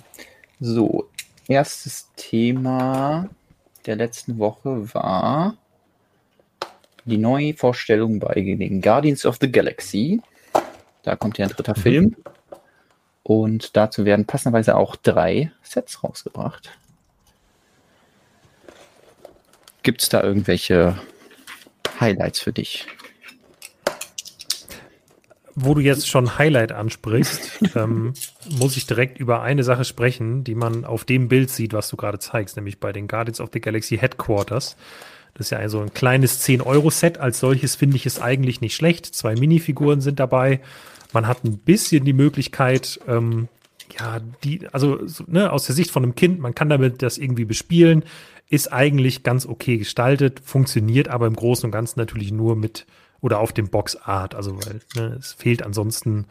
So, 0.61 1.09
erstes 1.49 2.09
Thema 2.17 3.29
der 3.87 3.97
letzten 3.97 4.39
Woche 4.39 4.93
war 4.95 5.57
die 7.05 7.19
neue 7.19 7.55
Vorstellung 7.55 8.19
bei 8.19 8.35
den 8.35 8.81
Guardians 8.81 9.25
of 9.25 9.39
the 9.41 9.51
Galaxy. 9.51 10.21
Da 11.03 11.15
kommt 11.15 11.39
ja 11.39 11.47
ein 11.47 11.53
dritter 11.53 11.77
mhm. 11.77 11.83
Film. 11.83 12.17
Und 13.23 13.77
dazu 13.77 14.05
werden 14.05 14.25
passenderweise 14.25 14.77
auch 14.77 14.97
drei 14.97 15.51
Sets 15.63 16.03
rausgebracht. 16.03 16.71
Gibt 19.83 20.03
es 20.03 20.09
da 20.09 20.23
irgendwelche 20.23 20.97
Highlights 22.01 22.41
für 22.41 22.53
dich? 22.53 22.87
Wo 25.55 25.73
du 25.73 25.81
jetzt 25.81 26.07
schon 26.07 26.39
Highlight 26.39 26.73
ansprichst, 26.73 27.61
ähm, 27.77 28.13
muss 28.59 28.77
ich 28.77 28.87
direkt 28.87 29.19
über 29.19 29.43
eine 29.43 29.65
Sache 29.65 29.85
sprechen, 29.85 30.45
die 30.45 30.55
man 30.55 30.85
auf 30.85 31.05
dem 31.05 31.29
Bild 31.29 31.51
sieht, 31.51 31.73
was 31.73 31.89
du 31.89 31.97
gerade 31.97 32.19
zeigst, 32.19 32.57
nämlich 32.57 32.79
bei 32.79 32.93
den 32.93 33.09
Guardians 33.09 33.41
of 33.41 33.51
the 33.53 33.61
Galaxy 33.61 33.97
Headquarters. 33.97 34.77
Das 35.35 35.47
ist 35.47 35.51
ja 35.51 35.69
so 35.69 35.81
ein 35.81 35.93
kleines 35.93 36.47
10-Euro-Set. 36.47 37.19
Als 37.19 37.41
solches 37.41 37.77
finde 37.77 37.97
ich 37.97 38.07
es 38.07 38.21
eigentlich 38.21 38.63
nicht 38.63 38.75
schlecht. 38.75 39.07
Zwei 39.07 39.35
Minifiguren 39.35 40.01
sind 40.01 40.19
dabei. 40.19 40.61
Man 41.13 41.27
hat 41.27 41.45
ein 41.45 41.59
bisschen 41.59 42.05
die 42.05 42.15
Möglichkeit, 42.15 43.01
ähm, 43.07 43.49
ja, 43.99 44.21
die, 44.45 44.67
also 44.73 44.99
ne, 45.27 45.53
aus 45.53 45.67
der 45.67 45.75
Sicht 45.75 45.91
von 45.91 46.03
einem 46.03 46.15
Kind, 46.15 46.41
man 46.41 46.55
kann 46.55 46.69
damit 46.69 47.03
das 47.03 47.19
irgendwie 47.19 47.45
bespielen, 47.45 48.05
ist 48.49 48.73
eigentlich 48.73 49.23
ganz 49.23 49.47
okay 49.47 49.79
gestaltet, 49.79 50.41
funktioniert 50.45 51.09
aber 51.09 51.27
im 51.27 51.35
Großen 51.35 51.65
und 51.67 51.73
Ganzen 51.73 51.99
natürlich 51.99 52.33
nur 52.33 52.57
mit 52.57 52.87
oder 53.21 53.41
auf 53.41 53.53
dem 53.53 53.69
Boxart. 53.69 54.35
Also, 54.35 54.57
weil 54.65 54.81
ne, 54.95 55.17
es 55.19 55.33
fehlt 55.33 55.63
ansonsten, 55.63 56.27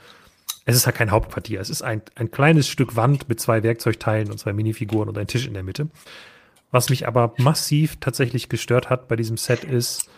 es 0.65 0.75
ist 0.75 0.86
halt 0.86 0.95
kein 0.95 1.12
Hauptquartier. 1.12 1.60
Es 1.60 1.69
ist 1.69 1.81
ein, 1.81 2.01
ein 2.15 2.31
kleines 2.31 2.67
Stück 2.67 2.95
Wand 2.95 3.27
mit 3.27 3.39
zwei 3.39 3.63
Werkzeugteilen 3.63 4.31
und 4.31 4.39
zwei 4.39 4.53
Minifiguren 4.53 5.10
und 5.10 5.17
ein 5.17 5.27
Tisch 5.27 5.45
in 5.45 5.53
der 5.53 5.63
Mitte. 5.63 5.89
Was 6.72 6.89
mich 6.89 7.07
aber 7.07 7.34
massiv 7.38 7.98
tatsächlich 8.00 8.50
gestört 8.50 8.89
hat 8.89 9.07
bei 9.07 9.15
diesem 9.15 9.38
Set 9.38 9.63
ist, 9.63 10.10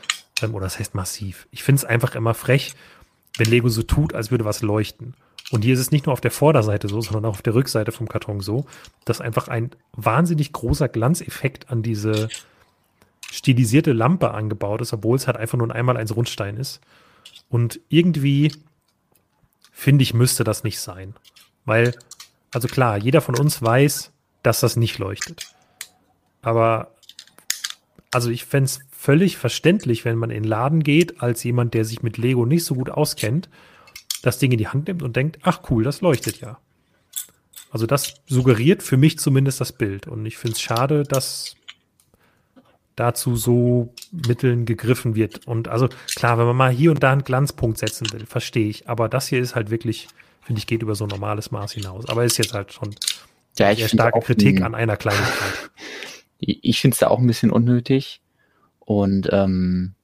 ähm, 0.41 0.53
oder 0.55 0.65
das 0.65 0.79
heißt 0.79 0.95
massiv, 0.95 1.47
ich 1.51 1.63
finde 1.63 1.79
es 1.79 1.85
einfach 1.85 2.15
immer 2.15 2.33
frech, 2.33 2.73
wenn 3.37 3.49
Lego 3.49 3.69
so 3.69 3.83
tut, 3.83 4.13
als 4.13 4.31
würde 4.31 4.45
was 4.45 4.61
leuchten. 4.61 5.15
Und 5.49 5.63
hier 5.63 5.73
ist 5.73 5.79
es 5.79 5.91
nicht 5.91 6.05
nur 6.05 6.13
auf 6.13 6.21
der 6.21 6.31
Vorderseite 6.31 6.89
so, 6.89 6.99
sondern 7.01 7.25
auch 7.25 7.35
auf 7.35 7.41
der 7.41 7.55
Rückseite 7.55 7.91
vom 7.91 8.09
Karton 8.09 8.41
so, 8.41 8.65
dass 9.05 9.21
einfach 9.21 9.47
ein 9.47 9.71
wahnsinnig 9.93 10.51
großer 10.51 10.89
Glanzeffekt 10.89 11.69
an 11.69 11.83
diese 11.83 12.27
stilisierte 13.31 13.93
Lampe 13.93 14.31
angebaut 14.31 14.81
ist, 14.81 14.93
obwohl 14.93 15.15
es 15.15 15.27
halt 15.27 15.37
einfach 15.37 15.57
nur 15.57 15.67
ein 15.67 15.71
einmal 15.71 15.97
eins 15.97 16.15
Rundstein 16.15 16.57
ist. 16.57 16.81
Und 17.49 17.79
irgendwie 17.87 18.51
finde 19.71 20.03
ich, 20.03 20.13
müsste 20.13 20.43
das 20.43 20.63
nicht 20.63 20.79
sein. 20.79 21.13
Weil, 21.65 21.93
also 22.53 22.67
klar, 22.67 22.97
jeder 22.97 23.21
von 23.21 23.37
uns 23.37 23.61
weiß, 23.61 24.11
dass 24.43 24.59
das 24.59 24.75
nicht 24.75 24.97
leuchtet. 24.97 25.53
Aber, 26.41 26.91
also 28.11 28.29
ich 28.29 28.45
fände 28.45 28.65
es 28.65 28.79
völlig 28.91 29.37
verständlich, 29.37 30.03
wenn 30.03 30.17
man 30.17 30.31
in 30.31 30.43
den 30.43 30.49
Laden 30.49 30.83
geht, 30.83 31.21
als 31.21 31.43
jemand, 31.43 31.73
der 31.73 31.85
sich 31.85 32.01
mit 32.01 32.17
Lego 32.17 32.45
nicht 32.45 32.65
so 32.65 32.75
gut 32.75 32.89
auskennt, 32.89 33.49
das 34.21 34.39
Ding 34.39 34.51
in 34.51 34.57
die 34.57 34.67
Hand 34.67 34.88
nimmt 34.88 35.03
und 35.03 35.15
denkt, 35.15 35.39
ach 35.43 35.62
cool, 35.69 35.83
das 35.83 36.01
leuchtet 36.01 36.39
ja. 36.39 36.59
Also 37.71 37.86
das 37.86 38.15
suggeriert 38.27 38.81
für 38.81 38.97
mich 38.97 39.19
zumindest 39.19 39.62
das 39.62 39.74
Bild. 39.74 40.07
Und 40.07 40.25
ich 40.25 40.38
finde 40.38 40.53
es 40.53 40.62
schade, 40.62 41.03
dass 41.03 41.55
dazu 42.95 43.36
so 43.36 43.93
Mitteln 44.12 44.65
gegriffen 44.65 45.15
wird. 45.15 45.45
Und 45.47 45.67
also 45.67 45.88
klar, 46.15 46.38
wenn 46.38 46.47
man 46.47 46.55
mal 46.55 46.71
hier 46.71 46.91
und 46.91 47.03
da 47.03 47.12
einen 47.12 47.24
Glanzpunkt 47.24 47.77
setzen 47.77 48.12
will, 48.12 48.25
verstehe 48.25 48.67
ich. 48.67 48.89
Aber 48.89 49.07
das 49.07 49.27
hier 49.27 49.39
ist 49.39 49.55
halt 49.55 49.69
wirklich, 49.69 50.07
finde 50.41 50.59
ich, 50.59 50.67
geht 50.67 50.81
über 50.81 50.95
so 50.95 51.05
ein 51.05 51.09
normales 51.09 51.51
Maß 51.51 51.74
hinaus. 51.74 52.09
Aber 52.09 52.25
ist 52.25 52.38
jetzt 52.38 52.53
halt 52.53 52.74
schon 52.74 52.95
ja, 53.59 53.71
ich 53.71 53.79
sehr 53.79 53.89
starke 53.89 54.19
Kritik 54.21 54.62
an 54.62 54.75
einer 54.75 54.97
Kleinigkeit. 54.97 55.71
Ich 56.39 56.79
finde 56.79 56.93
es 56.93 57.00
da 57.00 57.07
auch 57.07 57.17
ein 57.17 57.25
bisschen 57.25 57.50
unnötig. 57.50 58.21
Und 58.79 59.27
ähm, 59.31 59.95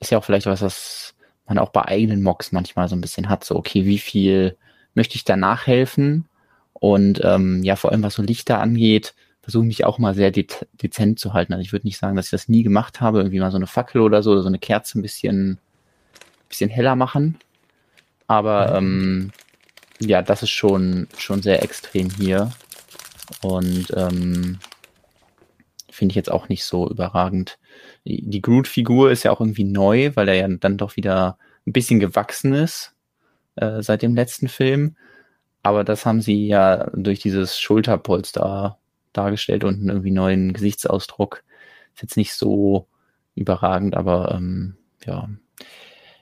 ist 0.00 0.10
ja 0.10 0.18
auch 0.18 0.24
vielleicht 0.24 0.46
was, 0.46 0.60
was 0.60 1.14
man 1.48 1.58
auch 1.58 1.70
bei 1.70 1.86
eigenen 1.86 2.22
Mocks 2.22 2.52
manchmal 2.52 2.88
so 2.88 2.96
ein 2.96 3.00
bisschen 3.00 3.28
hat. 3.28 3.44
So, 3.44 3.56
okay, 3.56 3.84
wie 3.84 3.98
viel 3.98 4.56
möchte 4.94 5.16
ich 5.16 5.24
da 5.24 5.36
nachhelfen? 5.36 6.26
Und 6.72 7.20
ähm, 7.24 7.62
ja, 7.64 7.76
vor 7.76 7.90
allem 7.90 8.02
was 8.02 8.14
so 8.14 8.22
Lichter 8.22 8.60
angeht, 8.60 9.14
versuche 9.42 9.64
mich 9.64 9.84
auch 9.84 9.98
mal 9.98 10.14
sehr 10.14 10.30
de 10.30 10.46
dezent 10.74 11.18
zu 11.18 11.32
halten. 11.32 11.52
Also 11.52 11.62
ich 11.62 11.72
würde 11.72 11.86
nicht 11.86 11.98
sagen, 11.98 12.16
dass 12.16 12.26
ich 12.26 12.30
das 12.30 12.48
nie 12.48 12.62
gemacht 12.62 13.00
habe, 13.00 13.18
irgendwie 13.18 13.40
mal 13.40 13.50
so 13.50 13.56
eine 13.56 13.66
Fackel 13.66 14.02
oder 14.02 14.22
so, 14.22 14.32
oder 14.32 14.42
so 14.42 14.48
eine 14.48 14.58
Kerze 14.58 14.98
ein 14.98 15.02
bisschen, 15.02 15.58
bisschen 16.48 16.70
heller 16.70 16.96
machen. 16.96 17.38
Aber 18.26 18.74
ähm, 18.76 19.32
ja, 20.00 20.22
das 20.22 20.42
ist 20.42 20.50
schon, 20.50 21.08
schon 21.16 21.42
sehr 21.42 21.62
extrem 21.62 22.10
hier. 22.10 22.52
Und 23.42 23.86
ähm, 23.96 24.58
finde 25.90 26.12
ich 26.12 26.16
jetzt 26.16 26.30
auch 26.30 26.48
nicht 26.48 26.64
so 26.64 26.88
überragend. 26.88 27.58
Die, 28.08 28.40
Groot-Figur 28.40 29.10
ist 29.10 29.24
ja 29.24 29.30
auch 29.30 29.40
irgendwie 29.40 29.64
neu, 29.64 30.12
weil 30.14 30.28
er 30.28 30.34
ja 30.34 30.48
dann 30.48 30.78
doch 30.78 30.96
wieder 30.96 31.38
ein 31.66 31.72
bisschen 31.72 32.00
gewachsen 32.00 32.54
ist 32.54 32.94
äh, 33.56 33.82
seit 33.82 34.02
dem 34.02 34.14
letzten 34.14 34.48
Film. 34.48 34.96
Aber 35.62 35.84
das 35.84 36.06
haben 36.06 36.22
sie 36.22 36.46
ja 36.46 36.90
durch 36.94 37.20
dieses 37.20 37.58
Schulterpolster 37.58 38.78
dargestellt 39.12 39.64
und 39.64 39.74
einen 39.74 39.88
irgendwie 39.88 40.10
neuen 40.10 40.52
Gesichtsausdruck. 40.52 41.42
Ist 41.94 42.02
jetzt 42.02 42.16
nicht 42.16 42.32
so 42.32 42.86
überragend, 43.34 43.96
aber 43.96 44.34
ähm, 44.34 44.76
ja, 45.04 45.28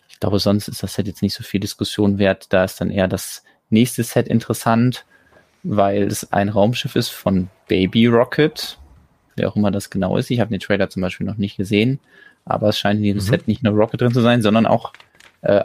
ich 0.09 0.19
glaube, 0.19 0.39
sonst 0.39 0.69
ist 0.69 0.83
das 0.83 0.95
Set 0.95 1.07
jetzt 1.07 1.23
nicht 1.23 1.35
so 1.35 1.45
viel 1.45 1.61
Diskussion 1.61 2.19
wert. 2.19 2.53
Da 2.53 2.65
ist 2.65 2.81
dann 2.81 2.91
eher 2.91 3.07
das 3.07 3.45
nächste 3.71 4.03
Set 4.03 4.29
interessant, 4.29 5.05
weil 5.63 6.05
es 6.05 6.33
ein 6.33 6.49
Raumschiff 6.49 6.97
ist 6.97 7.11
von 7.11 7.49
Baby 7.69 8.07
Rocket, 8.07 8.79
wer 9.37 9.49
auch 9.49 9.57
immer 9.57 9.71
das 9.71 9.91
genau 9.91 10.17
ist. 10.17 10.31
Ich 10.31 10.41
habe 10.41 10.51
den 10.51 10.61
Trailer 10.61 10.91
zum 10.91 11.03
Beispiel 11.03 11.27
noch 11.27 11.37
nicht 11.37 11.57
gesehen, 11.57 12.01
aber 12.45 12.71
es 12.71 12.79
scheint 12.79 12.99
in 12.99 13.05
diesem 13.05 13.19
mhm. 13.19 13.31
Set 13.31 13.49
nicht 13.49 13.63
nur 13.63 13.75
Rocket 13.75 14.01
drin 14.01 14.13
zu 14.13 14.21
sein, 14.21 14.43
sondern 14.43 14.67
auch 14.67 14.93
äh, 15.43 15.63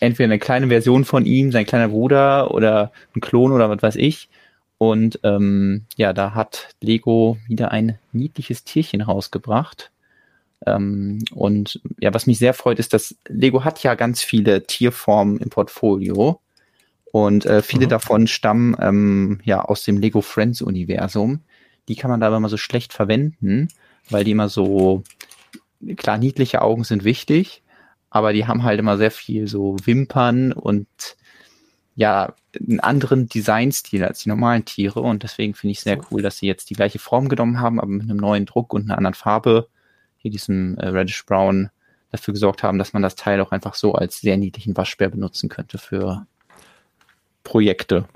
entweder 0.00 0.26
eine 0.26 0.38
kleine 0.38 0.68
Version 0.68 1.04
von 1.04 1.26
ihm, 1.26 1.52
sein 1.52 1.66
kleiner 1.66 1.88
Bruder 1.88 2.52
oder 2.52 2.92
ein 3.14 3.20
Klon 3.20 3.52
oder 3.52 3.70
was 3.70 3.82
weiß 3.82 3.96
ich. 3.96 4.28
Und 4.78 5.20
ähm, 5.22 5.84
ja, 5.96 6.12
da 6.12 6.34
hat 6.34 6.74
Lego 6.80 7.38
wieder 7.48 7.70
ein 7.70 7.98
niedliches 8.12 8.64
Tierchen 8.64 9.00
rausgebracht. 9.00 9.90
Ähm, 10.66 11.20
und 11.32 11.80
ja, 12.00 12.12
was 12.12 12.26
mich 12.26 12.38
sehr 12.38 12.54
freut, 12.54 12.78
ist, 12.78 12.92
dass 12.92 13.16
Lego 13.28 13.64
hat 13.64 13.82
ja 13.82 13.94
ganz 13.94 14.22
viele 14.22 14.64
Tierformen 14.64 15.38
im 15.38 15.50
Portfolio. 15.50 16.40
Und 17.12 17.46
äh, 17.46 17.62
viele 17.62 17.86
mhm. 17.86 17.90
davon 17.90 18.26
stammen 18.26 18.76
ähm, 18.80 19.40
ja 19.44 19.62
aus 19.62 19.84
dem 19.84 19.98
Lego 19.98 20.20
Friends 20.20 20.60
Universum. 20.60 21.40
Die 21.88 21.96
kann 21.96 22.10
man 22.10 22.20
da 22.20 22.28
aber 22.28 22.36
immer 22.36 22.48
so 22.48 22.56
schlecht 22.56 22.92
verwenden, 22.92 23.68
weil 24.10 24.24
die 24.24 24.30
immer 24.30 24.48
so, 24.48 25.02
klar, 25.96 26.18
niedliche 26.18 26.62
Augen 26.62 26.84
sind 26.84 27.04
wichtig, 27.04 27.62
aber 28.10 28.32
die 28.32 28.46
haben 28.46 28.62
halt 28.62 28.78
immer 28.78 28.96
sehr 28.96 29.10
viel 29.10 29.48
so 29.48 29.76
Wimpern 29.84 30.52
und 30.52 30.86
ja, 31.96 32.34
einen 32.58 32.80
anderen 32.80 33.28
Designstil 33.28 34.04
als 34.04 34.20
die 34.20 34.28
normalen 34.28 34.64
Tiere 34.64 35.00
und 35.00 35.22
deswegen 35.22 35.54
finde 35.54 35.72
ich 35.72 35.80
sehr 35.80 36.00
cool, 36.10 36.22
dass 36.22 36.38
sie 36.38 36.46
jetzt 36.46 36.70
die 36.70 36.74
gleiche 36.74 36.98
Form 36.98 37.28
genommen 37.28 37.60
haben, 37.60 37.78
aber 37.80 37.90
mit 37.90 38.02
einem 38.02 38.18
neuen 38.18 38.46
Druck 38.46 38.72
und 38.72 38.84
einer 38.84 38.98
anderen 38.98 39.14
Farbe, 39.14 39.68
hier 40.16 40.30
diesem 40.30 40.76
äh, 40.78 40.88
Reddish 40.88 41.24
Brown, 41.26 41.70
dafür 42.10 42.32
gesorgt 42.32 42.62
haben, 42.62 42.78
dass 42.78 42.92
man 42.92 43.02
das 43.02 43.16
Teil 43.16 43.40
auch 43.40 43.50
einfach 43.50 43.74
so 43.74 43.94
als 43.94 44.20
sehr 44.20 44.36
niedlichen 44.36 44.76
Waschbär 44.76 45.08
benutzen 45.08 45.48
könnte 45.48 45.78
für 45.78 46.26
Projekte, 47.42 48.06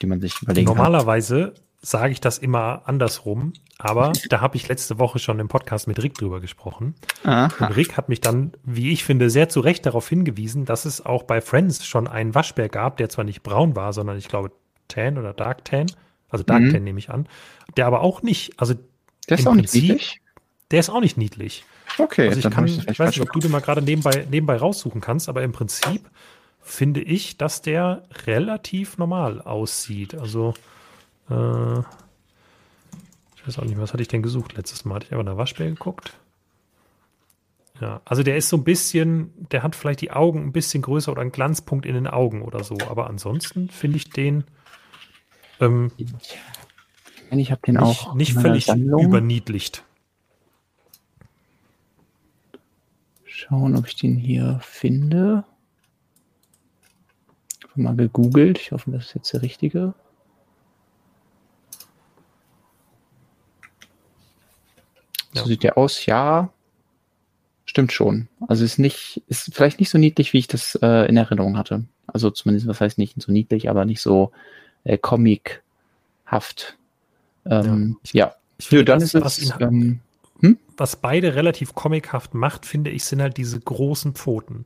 die 0.00 0.06
man 0.06 0.20
sich 0.20 0.40
überlegen 0.42 0.66
Normalerweise 0.66 1.54
sage 1.82 2.12
ich 2.12 2.20
das 2.20 2.38
immer 2.38 2.82
andersrum, 2.86 3.52
aber 3.78 4.12
da 4.28 4.40
habe 4.40 4.56
ich 4.56 4.68
letzte 4.68 4.98
Woche 4.98 5.18
schon 5.18 5.38
im 5.38 5.48
Podcast 5.48 5.86
mit 5.86 6.02
Rick 6.02 6.14
drüber 6.14 6.40
gesprochen. 6.40 6.94
Aha. 7.24 7.50
Und 7.64 7.76
Rick 7.76 7.96
hat 7.96 8.08
mich 8.08 8.20
dann, 8.20 8.52
wie 8.64 8.90
ich 8.90 9.04
finde, 9.04 9.30
sehr 9.30 9.48
zu 9.48 9.60
Recht 9.60 9.86
darauf 9.86 10.08
hingewiesen, 10.08 10.64
dass 10.64 10.84
es 10.84 11.04
auch 11.04 11.22
bei 11.22 11.40
Friends 11.40 11.86
schon 11.86 12.08
einen 12.08 12.34
Waschbär 12.34 12.68
gab, 12.68 12.96
der 12.96 13.08
zwar 13.08 13.24
nicht 13.24 13.42
braun 13.42 13.76
war, 13.76 13.92
sondern 13.92 14.16
ich 14.18 14.28
glaube 14.28 14.50
Tan 14.88 15.18
oder 15.18 15.32
Dark 15.32 15.64
Tan, 15.64 15.86
also 16.28 16.44
Dark 16.44 16.62
mhm. 16.62 16.72
Tan 16.72 16.84
nehme 16.84 16.98
ich 16.98 17.10
an, 17.10 17.28
der 17.76 17.86
aber 17.86 18.00
auch 18.00 18.22
nicht, 18.22 18.58
also 18.58 18.74
der 19.28 19.38
ist 19.38 19.46
auch 19.46 19.52
Prinzip, 19.52 19.82
nicht 19.82 19.90
niedlich. 19.90 20.20
Der 20.70 20.80
ist 20.80 20.90
auch 20.90 21.00
nicht 21.00 21.16
niedlich. 21.16 21.64
Okay, 21.98 22.28
also 22.28 22.40
ich, 22.40 22.54
kann, 22.54 22.66
ich, 22.66 22.88
ich 22.88 22.98
weiß 22.98 23.10
nicht, 23.10 23.20
ob 23.20 23.32
du 23.32 23.38
den 23.38 23.50
mal 23.50 23.60
gerade 23.60 23.82
nebenbei, 23.82 24.26
nebenbei 24.30 24.56
raussuchen 24.56 25.00
kannst, 25.00 25.28
aber 25.28 25.42
im 25.42 25.52
Prinzip 25.52 26.10
finde 26.60 27.00
ich, 27.00 27.36
dass 27.36 27.62
der 27.62 28.02
relativ 28.26 28.98
normal 28.98 29.40
aussieht. 29.40 30.14
Also 30.16 30.54
äh, 31.30 31.78
ich 33.36 33.46
weiß 33.46 33.58
auch 33.58 33.64
nicht, 33.64 33.78
was 33.78 33.92
hatte 33.92 34.02
ich 34.02 34.08
denn 34.08 34.22
gesucht 34.22 34.56
letztes 34.56 34.84
Mal? 34.84 34.96
Hatte 34.96 35.06
ich 35.06 35.12
aber 35.12 35.24
nach 35.24 35.36
Waschbär 35.36 35.68
geguckt? 35.68 36.18
Ja, 37.80 38.00
also 38.04 38.22
der 38.22 38.36
ist 38.36 38.48
so 38.48 38.56
ein 38.56 38.64
bisschen, 38.64 39.32
der 39.50 39.62
hat 39.62 39.76
vielleicht 39.76 40.00
die 40.00 40.10
Augen 40.10 40.42
ein 40.42 40.52
bisschen 40.52 40.82
größer 40.82 41.12
oder 41.12 41.20
einen 41.20 41.32
Glanzpunkt 41.32 41.84
in 41.84 41.94
den 41.94 42.06
Augen 42.06 42.42
oder 42.42 42.64
so. 42.64 42.76
Aber 42.88 43.08
ansonsten 43.08 43.68
finde 43.68 43.98
ich 43.98 44.10
den. 44.10 44.44
Ähm, 45.60 45.92
ich 47.30 47.50
habe 47.50 47.60
den 47.66 47.74
nicht, 47.74 47.82
auch 47.82 48.14
nicht 48.14 48.34
völlig 48.34 48.68
überniedlicht. 48.68 49.84
Schauen, 53.24 53.76
ob 53.76 53.86
ich 53.86 53.96
den 53.96 54.16
hier 54.16 54.58
finde. 54.62 55.44
Ich 57.58 57.70
habe 57.70 57.82
mal 57.82 57.96
gegoogelt. 57.96 58.58
Ich 58.58 58.72
hoffe, 58.72 58.90
das 58.90 59.06
ist 59.06 59.14
jetzt 59.14 59.32
der 59.34 59.42
richtige. 59.42 59.94
Ja. 65.36 65.42
So 65.42 65.48
sieht 65.48 65.62
der 65.62 65.78
aus, 65.78 66.06
ja. 66.06 66.50
Stimmt 67.64 67.92
schon. 67.92 68.28
Also 68.46 68.64
ist 68.64 68.78
nicht, 68.78 69.22
ist 69.28 69.54
vielleicht 69.54 69.80
nicht 69.80 69.90
so 69.90 69.98
niedlich, 69.98 70.32
wie 70.32 70.38
ich 70.38 70.46
das 70.46 70.78
äh, 70.82 71.08
in 71.08 71.16
Erinnerung 71.16 71.56
hatte. 71.56 71.84
Also 72.06 72.30
zumindest, 72.30 72.66
was 72.68 72.80
heißt 72.80 72.98
nicht 72.98 73.20
so 73.20 73.32
niedlich, 73.32 73.68
aber 73.68 73.84
nicht 73.84 74.00
so 74.00 74.30
äh, 74.84 74.98
comichaft. 74.98 76.76
Ähm, 77.44 77.98
ja. 78.12 78.26
ja. 78.26 78.34
Ich 78.58 78.68
finde, 78.68 78.84
das, 78.84 79.02
ist 79.02 79.14
was, 79.14 79.38
es, 79.38 79.52
ähm, 79.60 80.00
hm? 80.40 80.58
was 80.76 80.96
beide 80.96 81.34
relativ 81.34 81.74
comichaft 81.74 82.34
macht, 82.34 82.64
finde 82.64 82.90
ich, 82.90 83.04
sind 83.04 83.20
halt 83.20 83.36
diese 83.36 83.60
großen 83.60 84.14
Pfoten. 84.14 84.64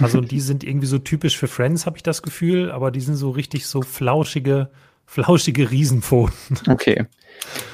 Also 0.00 0.20
die 0.22 0.40
sind 0.40 0.64
irgendwie 0.64 0.86
so 0.86 0.98
typisch 0.98 1.38
für 1.38 1.48
Friends, 1.48 1.86
habe 1.86 1.96
ich 1.96 2.02
das 2.02 2.22
Gefühl, 2.22 2.70
aber 2.70 2.90
die 2.90 3.00
sind 3.00 3.16
so 3.16 3.30
richtig 3.30 3.66
so 3.66 3.82
flauschige, 3.82 4.70
flauschige 5.06 5.70
Riesenpfoten. 5.70 6.58
Okay. 6.68 7.06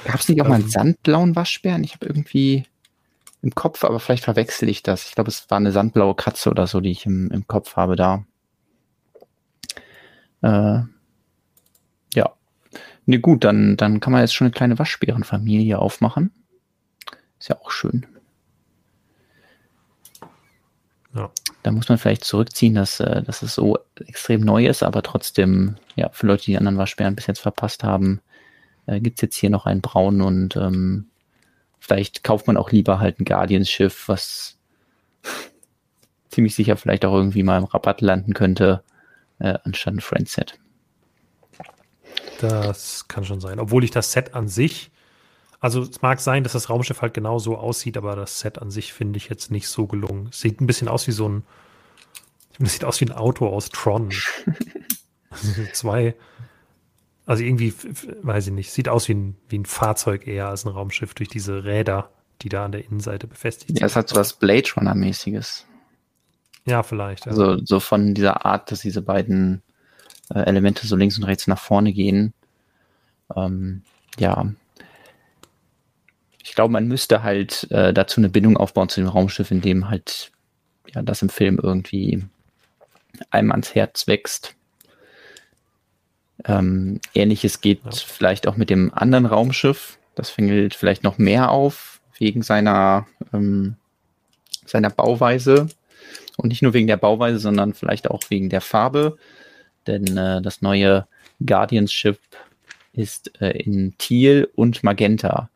Gab 0.05 0.19
es 0.19 0.29
nicht 0.29 0.41
auch 0.41 0.47
mal 0.47 0.55
einen 0.55 0.63
ähm. 0.65 0.69
sandblauen 0.69 1.35
Waschbären? 1.35 1.83
Ich 1.83 1.93
habe 1.93 2.05
irgendwie 2.05 2.65
im 3.41 3.55
Kopf, 3.55 3.83
aber 3.83 3.99
vielleicht 3.99 4.23
verwechsel 4.23 4.69
ich 4.69 4.83
das. 4.83 5.05
Ich 5.05 5.15
glaube, 5.15 5.29
es 5.29 5.49
war 5.49 5.57
eine 5.57 5.71
sandblaue 5.71 6.15
Katze 6.15 6.49
oder 6.49 6.67
so, 6.67 6.79
die 6.79 6.91
ich 6.91 7.05
im, 7.05 7.31
im 7.31 7.47
Kopf 7.47 7.75
habe 7.75 7.95
da. 7.95 8.25
Äh, 10.41 10.81
ja. 12.13 12.33
Ne, 13.05 13.19
gut, 13.19 13.43
dann, 13.43 13.77
dann 13.77 13.99
kann 13.99 14.13
man 14.13 14.21
jetzt 14.21 14.35
schon 14.35 14.45
eine 14.45 14.53
kleine 14.53 14.77
Waschbärenfamilie 14.77 15.79
aufmachen. 15.79 16.31
Ist 17.39 17.49
ja 17.49 17.59
auch 17.59 17.71
schön. 17.71 18.05
Ja. 21.15 21.31
Da 21.63 21.71
muss 21.71 21.89
man 21.89 21.97
vielleicht 21.97 22.23
zurückziehen, 22.23 22.75
dass, 22.75 22.99
äh, 22.99 23.21
dass 23.23 23.41
es 23.41 23.55
so 23.55 23.77
extrem 24.05 24.41
neu 24.41 24.65
ist, 24.65 24.83
aber 24.83 25.03
trotzdem, 25.03 25.75
ja, 25.95 26.09
für 26.09 26.27
Leute, 26.27 26.45
die 26.45 26.57
anderen 26.57 26.77
Waschbären 26.77 27.15
bis 27.15 27.27
jetzt 27.27 27.39
verpasst 27.39 27.83
haben, 27.83 28.21
äh, 28.87 28.99
gibt 28.99 29.19
es 29.19 29.21
jetzt 29.21 29.35
hier 29.35 29.49
noch 29.49 29.65
einen 29.65 29.81
braunen 29.81 30.21
und 30.21 30.55
ähm, 30.55 31.07
vielleicht 31.79 32.23
kauft 32.23 32.47
man 32.47 32.57
auch 32.57 32.71
lieber 32.71 32.99
halt 32.99 33.19
ein 33.19 33.25
Guardians-Schiff, 33.25 34.07
was 34.07 34.57
ziemlich 36.29 36.55
sicher 36.55 36.77
vielleicht 36.77 37.05
auch 37.05 37.13
irgendwie 37.13 37.43
mal 37.43 37.57
im 37.57 37.65
Rabatt 37.65 38.01
landen 38.01 38.33
könnte, 38.33 38.83
äh, 39.39 39.57
anstatt 39.63 39.95
ein 39.95 40.01
Friend-Set. 40.01 40.57
Das 42.39 43.07
kann 43.07 43.23
schon 43.23 43.39
sein. 43.39 43.59
Obwohl 43.59 43.83
ich 43.83 43.91
das 43.91 44.11
Set 44.11 44.33
an 44.33 44.47
sich, 44.47 44.90
also 45.61 45.83
es 45.83 46.01
mag 46.01 46.19
sein, 46.19 46.43
dass 46.43 46.53
das 46.53 46.69
Raumschiff 46.69 47.01
halt 47.01 47.13
genau 47.13 47.39
so 47.39 47.57
aussieht, 47.57 47.95
aber 47.95 48.15
das 48.15 48.39
Set 48.39 48.59
an 48.59 48.71
sich 48.71 48.93
finde 48.93 49.17
ich 49.17 49.29
jetzt 49.29 49.51
nicht 49.51 49.67
so 49.67 49.85
gelungen. 49.85 50.29
sieht 50.31 50.59
ein 50.59 50.67
bisschen 50.67 50.87
aus 50.87 51.07
wie 51.07 51.11
so 51.11 51.29
ein, 51.29 51.43
Das 52.59 52.73
sieht 52.73 52.83
aus 52.83 52.99
wie 52.99 53.05
ein 53.05 53.11
Auto 53.11 53.47
aus 53.47 53.69
Tron. 53.69 54.11
zwei, 55.73 56.15
also 57.27 57.43
irgendwie, 57.43 57.73
weiß 58.23 58.47
ich 58.47 58.53
nicht, 58.53 58.71
sieht 58.71 58.89
aus 58.89 59.07
wie 59.07 59.13
ein, 59.13 59.37
wie 59.47 59.59
ein 59.59 59.65
Fahrzeug 59.65 60.27
eher 60.27 60.49
als 60.49 60.65
ein 60.65 60.69
Raumschiff 60.69 61.13
durch 61.13 61.29
diese 61.29 61.63
Räder, 61.63 62.09
die 62.41 62.49
da 62.49 62.65
an 62.65 62.71
der 62.71 62.83
Innenseite 62.83 63.27
befestigt 63.27 63.69
sind. 63.69 63.79
Ja, 63.79 63.85
es 63.85 63.95
hat 63.95 64.09
so 64.09 64.15
was 64.15 64.33
Blade 64.33 64.67
Runner-mäßiges. 64.75 65.67
Ja, 66.65 66.81
vielleicht. 66.81 67.25
Ja. 67.25 67.31
Also 67.31 67.63
so 67.63 67.79
von 67.79 68.15
dieser 68.15 68.45
Art, 68.45 68.71
dass 68.71 68.81
diese 68.81 69.03
beiden 69.03 69.61
äh, 70.33 70.39
Elemente 70.39 70.87
so 70.87 70.95
links 70.95 71.17
und 71.17 71.23
rechts 71.23 71.45
nach 71.47 71.59
vorne 71.59 71.93
gehen. 71.93 72.33
Ähm, 73.35 73.83
ja. 74.17 74.51
Ich 76.43 76.55
glaube, 76.55 76.71
man 76.71 76.87
müsste 76.87 77.23
halt 77.23 77.69
äh, 77.71 77.93
dazu 77.93 78.19
eine 78.19 78.29
Bindung 78.29 78.57
aufbauen 78.57 78.89
zu 78.89 79.01
dem 79.01 79.09
Raumschiff, 79.09 79.51
in 79.51 79.61
dem 79.61 79.89
halt 79.89 80.31
ja 80.93 81.01
das 81.01 81.21
im 81.21 81.29
Film 81.29 81.59
irgendwie 81.61 82.23
einem 83.29 83.51
ans 83.51 83.75
Herz 83.75 84.07
wächst. 84.07 84.55
Ähm, 86.45 86.99
Ähnliches 87.13 87.61
geht 87.61 87.81
ja. 87.85 87.91
vielleicht 87.91 88.47
auch 88.47 88.57
mit 88.57 88.69
dem 88.69 88.91
anderen 88.93 89.25
Raumschiff. 89.25 89.99
Das 90.15 90.29
fängt 90.29 90.73
vielleicht 90.73 91.03
noch 91.03 91.17
mehr 91.17 91.51
auf, 91.51 92.01
wegen 92.17 92.41
seiner, 92.41 93.07
ähm, 93.33 93.75
seiner 94.65 94.89
Bauweise. 94.89 95.67
Und 96.37 96.49
nicht 96.49 96.61
nur 96.61 96.73
wegen 96.73 96.87
der 96.87 96.97
Bauweise, 96.97 97.39
sondern 97.39 97.73
vielleicht 97.73 98.09
auch 98.09 98.21
wegen 98.29 98.49
der 98.49 98.61
Farbe. 98.61 99.17
Denn 99.87 100.17
äh, 100.17 100.41
das 100.41 100.61
neue 100.61 101.07
Guardians-Ship 101.45 102.19
ist 102.93 103.39
äh, 103.41 103.51
in 103.51 103.95
Teal 103.97 104.49
und 104.55 104.83
Magenta. 104.83 105.49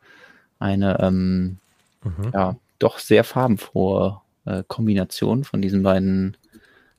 Eine 0.60 1.00
ähm, 1.02 1.58
mhm. 2.04 2.32
ja, 2.34 2.56
doch 2.80 3.00
sehr 3.00 3.24
farbenfrohe 3.24 4.22
äh, 4.46 4.64
Kombination 4.68 5.44
von 5.44 5.62
diesen 5.62 5.84
beiden, 5.84 6.38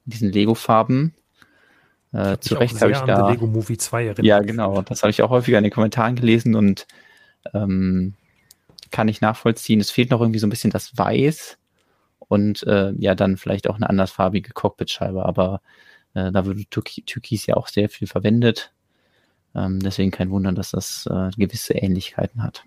diesen 0.05 0.31
Lego-Farben. 0.31 1.15
Äh, 2.13 2.39
zu 2.39 2.55
Recht 2.55 2.81
habe 2.81 2.93
ich 2.93 2.99
da. 2.99 3.31
Lego 3.31 3.47
Movie 3.47 3.77
2 3.77 4.03
erinnert. 4.03 4.25
Ja, 4.25 4.41
genau. 4.41 4.83
Das 4.83 5.03
habe 5.03 5.11
ich 5.11 5.23
auch 5.23 5.31
häufiger 5.31 5.59
in 5.59 5.65
den 5.65 5.73
Kommentaren 5.73 6.17
gelesen 6.17 6.55
und 6.55 6.87
ähm, 7.55 8.15
kann 8.91 9.09
ich 9.09 9.21
nachvollziehen. 9.21 9.81
Es 9.81 9.91
fehlt 9.91 10.11
noch 10.11 10.21
irgendwie 10.21 10.39
so 10.39 10.47
ein 10.47 10.51
bisschen 10.51 10.71
das 10.71 10.97
Weiß 10.97 11.59
und 12.19 12.63
äh, 12.65 12.93
ja, 12.99 13.15
dann 13.15 13.37
vielleicht 13.37 13.69
auch 13.69 13.77
eine 13.77 13.89
andersfarbige 13.89 14.53
Cockpitscheibe, 14.53 15.25
aber 15.25 15.61
äh, 16.15 16.33
da 16.33 16.47
wird 16.47 16.71
Türkis 16.71 17.47
ja 17.47 17.57
auch 17.57 17.69
sehr 17.69 17.89
viel 17.89 18.09
verwendet. 18.09 18.73
Ähm, 19.55 19.81
deswegen 19.81 20.11
kein 20.11 20.31
Wunder, 20.31 20.53
dass 20.53 20.71
das 20.73 21.07
äh, 21.11 21.31
gewisse 21.37 21.75
Ähnlichkeiten 21.75 22.43
hat. 22.43 22.65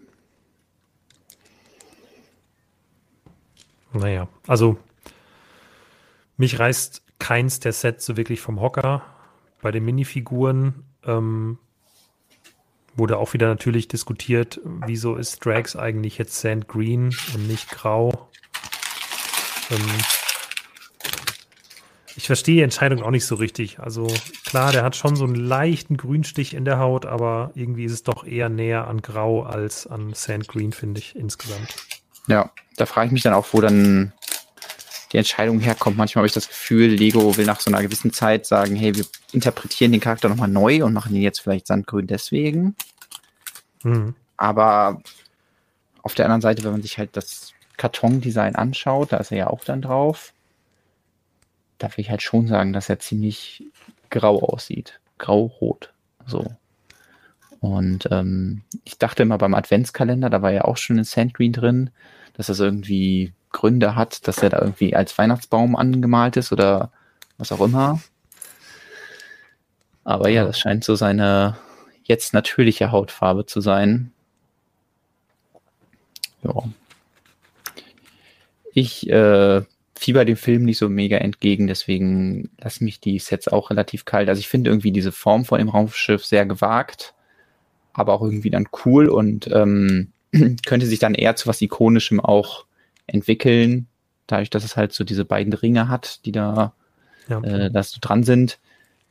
Naja, 3.93 4.27
also 4.47 4.77
mich 6.37 6.59
reißt 6.59 7.01
keins 7.19 7.59
der 7.59 7.73
Sets 7.73 8.05
so 8.05 8.17
wirklich 8.17 8.39
vom 8.41 8.61
Hocker. 8.61 9.03
Bei 9.61 9.71
den 9.71 9.83
Minifiguren 9.83 10.83
ähm, 11.03 11.57
wurde 12.95 13.17
auch 13.17 13.33
wieder 13.33 13.47
natürlich 13.47 13.87
diskutiert, 13.87 14.61
wieso 14.85 15.15
ist 15.15 15.43
Drax 15.45 15.75
eigentlich 15.75 16.17
jetzt 16.17 16.39
Sand 16.39 16.67
Green 16.67 17.15
und 17.33 17.47
nicht 17.47 17.69
Grau. 17.71 18.29
Ähm, 19.71 19.77
ich 22.15 22.27
verstehe 22.27 22.55
die 22.55 22.61
Entscheidung 22.61 23.01
auch 23.01 23.11
nicht 23.11 23.25
so 23.25 23.35
richtig. 23.35 23.79
Also 23.79 24.07
klar, 24.45 24.71
der 24.71 24.83
hat 24.83 24.95
schon 24.95 25.15
so 25.15 25.23
einen 25.23 25.35
leichten 25.35 25.97
Grünstich 25.97 26.53
in 26.53 26.65
der 26.65 26.79
Haut, 26.79 27.05
aber 27.05 27.51
irgendwie 27.55 27.85
ist 27.85 27.93
es 27.93 28.03
doch 28.03 28.25
eher 28.25 28.49
näher 28.49 28.87
an 28.87 29.01
Grau 29.01 29.43
als 29.43 29.87
an 29.87 30.13
Sand 30.13 30.47
Green, 30.47 30.73
finde 30.73 30.99
ich 30.99 31.15
insgesamt. 31.15 31.98
Ja, 32.29 32.51
da 32.77 32.85
frage 32.85 33.07
ich 33.07 33.11
mich 33.11 33.23
dann 33.23 33.33
auch, 33.33 33.47
wo 33.51 33.59
dann 33.59 34.13
die 35.11 35.17
Entscheidung 35.17 35.59
herkommt. 35.59 35.97
Manchmal 35.97 36.21
habe 36.21 36.27
ich 36.27 36.33
das 36.33 36.47
Gefühl, 36.47 36.87
Lego 36.87 37.35
will 37.35 37.45
nach 37.45 37.59
so 37.59 37.71
einer 37.71 37.81
gewissen 37.81 38.13
Zeit 38.13 38.45
sagen, 38.45 38.75
hey, 38.75 38.95
wir 38.95 39.05
interpretieren 39.31 39.91
den 39.91 40.01
Charakter 40.01 40.29
nochmal 40.29 40.47
neu 40.47 40.83
und 40.83 40.93
machen 40.93 41.15
ihn 41.15 41.23
jetzt 41.23 41.41
vielleicht 41.41 41.65
sandgrün 41.65 42.05
deswegen. 42.05 42.75
Mhm. 43.83 44.13
Aber 44.37 45.01
auf 46.03 46.13
der 46.13 46.25
anderen 46.25 46.41
Seite, 46.41 46.63
wenn 46.63 46.71
man 46.71 46.83
sich 46.83 46.99
halt 46.99 47.17
das 47.17 47.53
Kartondesign 47.77 48.55
anschaut, 48.55 49.11
da 49.11 49.17
ist 49.17 49.31
er 49.31 49.37
ja 49.37 49.47
auch 49.47 49.63
dann 49.63 49.81
drauf, 49.81 50.33
darf 51.79 51.97
ich 51.97 52.11
halt 52.11 52.21
schon 52.21 52.47
sagen, 52.47 52.73
dass 52.73 52.89
er 52.89 52.99
ziemlich 52.99 53.63
grau 54.11 54.39
aussieht. 54.39 54.99
Grau-rot. 55.17 55.91
So. 56.27 56.45
Und 57.59 58.07
ähm, 58.11 58.61
ich 58.85 58.97
dachte 58.97 59.23
immer 59.23 59.37
beim 59.37 59.53
Adventskalender, 59.53 60.29
da 60.29 60.41
war 60.41 60.51
ja 60.51 60.63
auch 60.63 60.77
schon 60.77 60.97
ein 60.97 61.03
Sandgreen 61.03 61.51
drin, 61.51 61.89
dass 62.33 62.47
das 62.47 62.59
irgendwie 62.59 63.33
Gründe 63.51 63.95
hat, 63.95 64.27
dass 64.27 64.37
er 64.37 64.49
da 64.49 64.59
irgendwie 64.59 64.95
als 64.95 65.17
Weihnachtsbaum 65.17 65.75
angemalt 65.75 66.37
ist 66.37 66.51
oder 66.51 66.91
was 67.37 67.51
auch 67.51 67.61
immer. 67.61 67.99
Aber 70.03 70.29
ja, 70.29 70.45
das 70.45 70.59
scheint 70.59 70.83
so 70.83 70.95
seine 70.95 71.57
jetzt 72.03 72.33
natürliche 72.33 72.91
Hautfarbe 72.91 73.45
zu 73.45 73.61
sein. 73.61 74.11
Ja. 76.43 76.63
Ich 78.73 79.09
äh, 79.09 79.61
fieber 79.95 80.23
dem 80.23 80.37
Film 80.37 80.63
nicht 80.63 80.77
so 80.77 80.87
mega 80.87 81.17
entgegen, 81.17 81.67
deswegen 81.67 82.49
lassen 82.57 82.85
mich 82.85 83.01
die 83.01 83.19
Sets 83.19 83.49
auch 83.49 83.69
relativ 83.69 84.05
kalt. 84.05 84.29
Also 84.29 84.39
ich 84.39 84.47
finde 84.47 84.69
irgendwie 84.69 84.91
diese 84.91 85.11
Form 85.11 85.43
von 85.43 85.59
dem 85.59 85.69
Raumschiff 85.69 86.25
sehr 86.25 86.45
gewagt, 86.45 87.13
aber 87.99 88.13
auch 88.13 88.21
irgendwie 88.21 88.49
dann 88.49 88.67
cool 88.85 89.07
und 89.07 89.49
ähm, 89.51 90.11
könnte 90.65 90.85
sich 90.85 90.99
dann 90.99 91.15
eher 91.15 91.35
zu 91.35 91.47
was 91.47 91.61
Ikonischem 91.61 92.19
auch 92.19 92.65
entwickeln, 93.07 93.87
dadurch, 94.27 94.49
dass 94.49 94.63
es 94.63 94.77
halt 94.77 94.93
so 94.93 95.03
diese 95.03 95.25
beiden 95.25 95.53
Ringe 95.53 95.89
hat, 95.89 96.25
die 96.25 96.31
da, 96.31 96.73
ja. 97.27 97.41
äh, 97.41 97.71
da 97.71 97.83
so 97.83 97.97
dran 97.99 98.23
sind. 98.23 98.59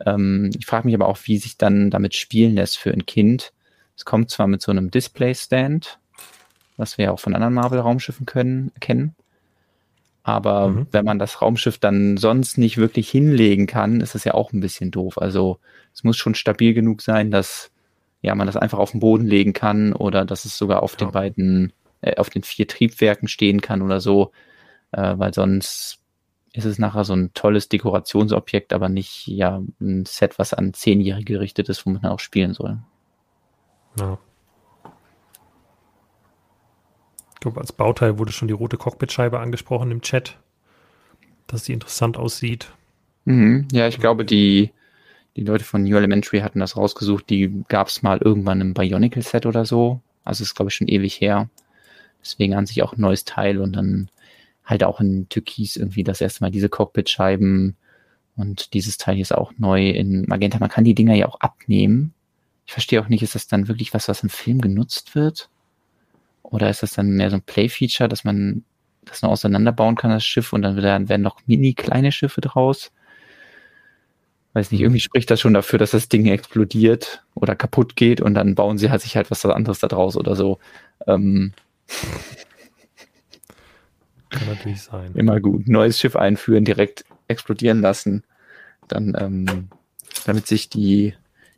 Ähm, 0.05 0.51
ich 0.57 0.66
frage 0.66 0.87
mich 0.87 0.94
aber 0.94 1.09
auch, 1.09 1.18
wie 1.24 1.38
sich 1.38 1.59
dann 1.59 1.90
damit 1.90 2.14
spielen 2.14 2.55
lässt 2.55 2.79
für 2.79 2.92
ein 2.92 3.07
Kind. 3.07 3.53
Es 3.96 4.05
kommt 4.05 4.31
zwar 4.31 4.46
mit 4.46 4.62
so 4.62 4.70
einem 4.70 4.90
Display-Stand, 4.90 5.98
was 6.77 6.98
wir 6.98 7.07
ja 7.07 7.11
auch 7.11 7.20
von 7.20 7.35
anderen 7.35 7.55
Marvel-Raumschiffen 7.55 8.27
können, 8.27 8.70
kennen. 8.81 9.16
Aber 10.22 10.68
mhm. 10.68 10.87
wenn 10.92 11.05
man 11.05 11.18
das 11.18 11.40
Raumschiff 11.40 11.79
dann 11.79 12.16
sonst 12.16 12.59
nicht 12.59 12.77
wirklich 12.77 13.11
hinlegen 13.11 13.66
kann, 13.66 14.01
ist 14.01 14.14
das 14.14 14.24
ja 14.24 14.35
auch 14.35 14.53
ein 14.53 14.61
bisschen 14.61 14.90
doof. 14.90 15.18
Also 15.18 15.59
es 15.94 16.05
muss 16.05 16.16
schon 16.16 16.35
stabil 16.35 16.74
genug 16.74 17.03
sein, 17.03 17.31
dass 17.31 17.70
ja 18.23 18.35
man 18.35 18.47
das 18.47 18.57
einfach 18.57 18.79
auf 18.79 18.93
den 18.93 19.01
Boden 19.01 19.27
legen 19.27 19.53
kann 19.53 19.93
oder 19.93 20.25
dass 20.25 20.45
es 20.45 20.59
sogar 20.59 20.83
auf 20.83 20.93
ja. 20.93 21.07
den 21.07 21.13
beiden 21.13 21.73
äh, 22.01 22.17
auf 22.17 22.31
den 22.31 22.43
vier 22.43 22.67
Triebwerken 22.67 23.29
stehen 23.29 23.61
kann 23.61 23.83
oder 23.83 24.01
so, 24.01 24.33
äh, 24.93 25.15
weil 25.17 25.35
sonst 25.35 26.01
ist 26.53 26.65
es 26.65 26.79
nachher 26.79 27.05
so 27.05 27.15
ein 27.15 27.33
tolles 27.35 27.69
Dekorationsobjekt, 27.69 28.73
aber 28.73 28.89
nicht 28.89 29.27
ja 29.27 29.63
ein 29.81 30.07
Set, 30.07 30.39
was 30.39 30.55
an 30.55 30.75
Zehnjährige 30.75 31.35
gerichtet 31.35 31.69
ist, 31.69 31.85
womit 31.87 32.03
man 32.03 32.13
auch 32.13 32.21
spielen 32.21 32.55
soll. 32.55 32.79
Ja. 33.99 34.19
Ich 37.35 37.41
glaube, 37.41 37.61
als 37.61 37.73
Bauteil 37.73 38.19
wurde 38.19 38.33
schon 38.33 38.49
die 38.49 38.55
rote 38.55 38.77
Cockpitscheibe 38.77 39.39
angesprochen 39.39 39.93
im 39.93 40.01
Chat, 40.01 40.39
dass 41.47 41.65
sie 41.65 41.73
interessant 41.73 42.17
aussieht. 42.17 42.73
Mhm. 43.27 43.69
Ja, 43.71 43.87
ich 43.87 44.01
glaube, 44.01 44.25
die, 44.25 44.73
die 45.38 45.44
Leute 45.44 45.64
von 45.64 45.85
New 45.85 45.96
Elementary 45.96 46.40
hatten 46.40 46.59
das 46.59 46.77
rausgesucht. 46.77 47.31
Die 47.31 47.62
gab 47.68 47.87
es 47.87 48.03
mal 48.03 48.18
irgendwann 48.18 48.61
im 48.61 48.74
Bionicle-Set 48.74 49.46
oder 49.46 49.64
so. 49.64 50.01
Also 50.24 50.42
ist, 50.42 50.57
glaube 50.57 50.70
ich, 50.70 50.74
schon 50.74 50.88
ewig 50.88 51.20
her. 51.20 51.48
Deswegen 52.20 52.55
an 52.55 52.66
sich 52.66 52.83
auch 52.83 52.94
ein 52.94 53.01
neues 53.01 53.24
Teil 53.24 53.59
und 53.59 53.74
dann 53.74 54.11
halt 54.64 54.83
auch 54.83 55.01
in 55.01 55.29
Türkis 55.29 55.77
irgendwie 55.77 56.03
das 56.03 56.20
erste 56.20 56.42
Mal 56.42 56.51
diese 56.51 56.68
Cockpitscheiben 56.68 57.77
und 58.37 58.74
dieses 58.74 58.98
Teil 58.98 59.14
hier 59.14 59.22
ist 59.22 59.35
auch 59.35 59.53
neu 59.59 59.90
in 59.90 60.27
Magenta. 60.27 60.59
Man 60.59 60.68
kann 60.70 60.85
die 60.85 60.94
Dinger 60.94 61.14
ja 61.14 61.27
auch 61.27 61.40
abnehmen. 61.40 62.12
Ich 62.66 62.72
verstehe 62.72 63.01
auch 63.01 63.09
nicht, 63.09 63.22
ist 63.22 63.37
das 63.37 63.46
dann 63.46 63.68
wirklich 63.68 63.94
was, 63.94 64.09
was 64.09 64.24
im 64.24 64.29
Film 64.29 64.61
genutzt 64.61 65.14
wird? 65.14 65.48
Oder 66.42 66.68
ist 66.68 66.83
das 66.83 66.92
dann 66.92 67.11
mehr 67.11 67.31
so 67.31 67.37
ein 67.37 67.42
Play-Feature, 67.42 68.09
dass 68.09 68.24
man 68.24 68.64
das 69.05 69.22
noch 69.22 69.31
auseinanderbauen 69.31 69.94
kann, 69.94 70.11
das 70.11 70.24
Schiff, 70.24 70.53
und 70.53 70.62
dann 70.62 70.77
werden 70.77 71.22
noch 71.22 71.40
mini 71.46 71.74
kleine 71.74 72.11
Schiffe 72.11 72.40
draus? 72.40 72.90
Weiß 74.55 74.73
nicht, 74.73 74.81
irgendwie 74.81 75.01
spricht 75.01 75.31
das 75.31 75.41
schon 75.41 75.55
dafür, 75.55 75.79
dass 75.79 75.91
das 75.91 76.09
Ding 76.09 76.27
explodiert 76.27 77.23
oder 77.35 77.55
kaputt 77.55 77.97
geht 77.97 78.21
und 78.21 78.35
dann 78.35 78.55
bauen 78.55 78.79
sie 78.79 78.91
halt 78.91 79.03
sich 79.03 79.17
halt 79.17 79.31
was 79.31 79.45
anderes 79.45 79.79
da 79.79 79.89
draus 79.89 80.17
oder 80.17 80.35
so. 80.35 80.59
Ähm, 81.07 81.53
kann 84.31 84.49
natürlich 84.49 84.83
sein. 84.83 85.13
Immer 85.15 85.41
gut. 85.41 85.69
Neues 85.69 85.99
Schiff 85.99 86.17
einführen, 86.17 86.65
direkt 86.65 87.05
explodieren 87.29 87.81
lassen. 87.81 88.25
Dann, 88.89 89.17
ähm, 89.19 89.69
damit 90.27 90.47
sich 90.47 90.69
die, 90.69 91.15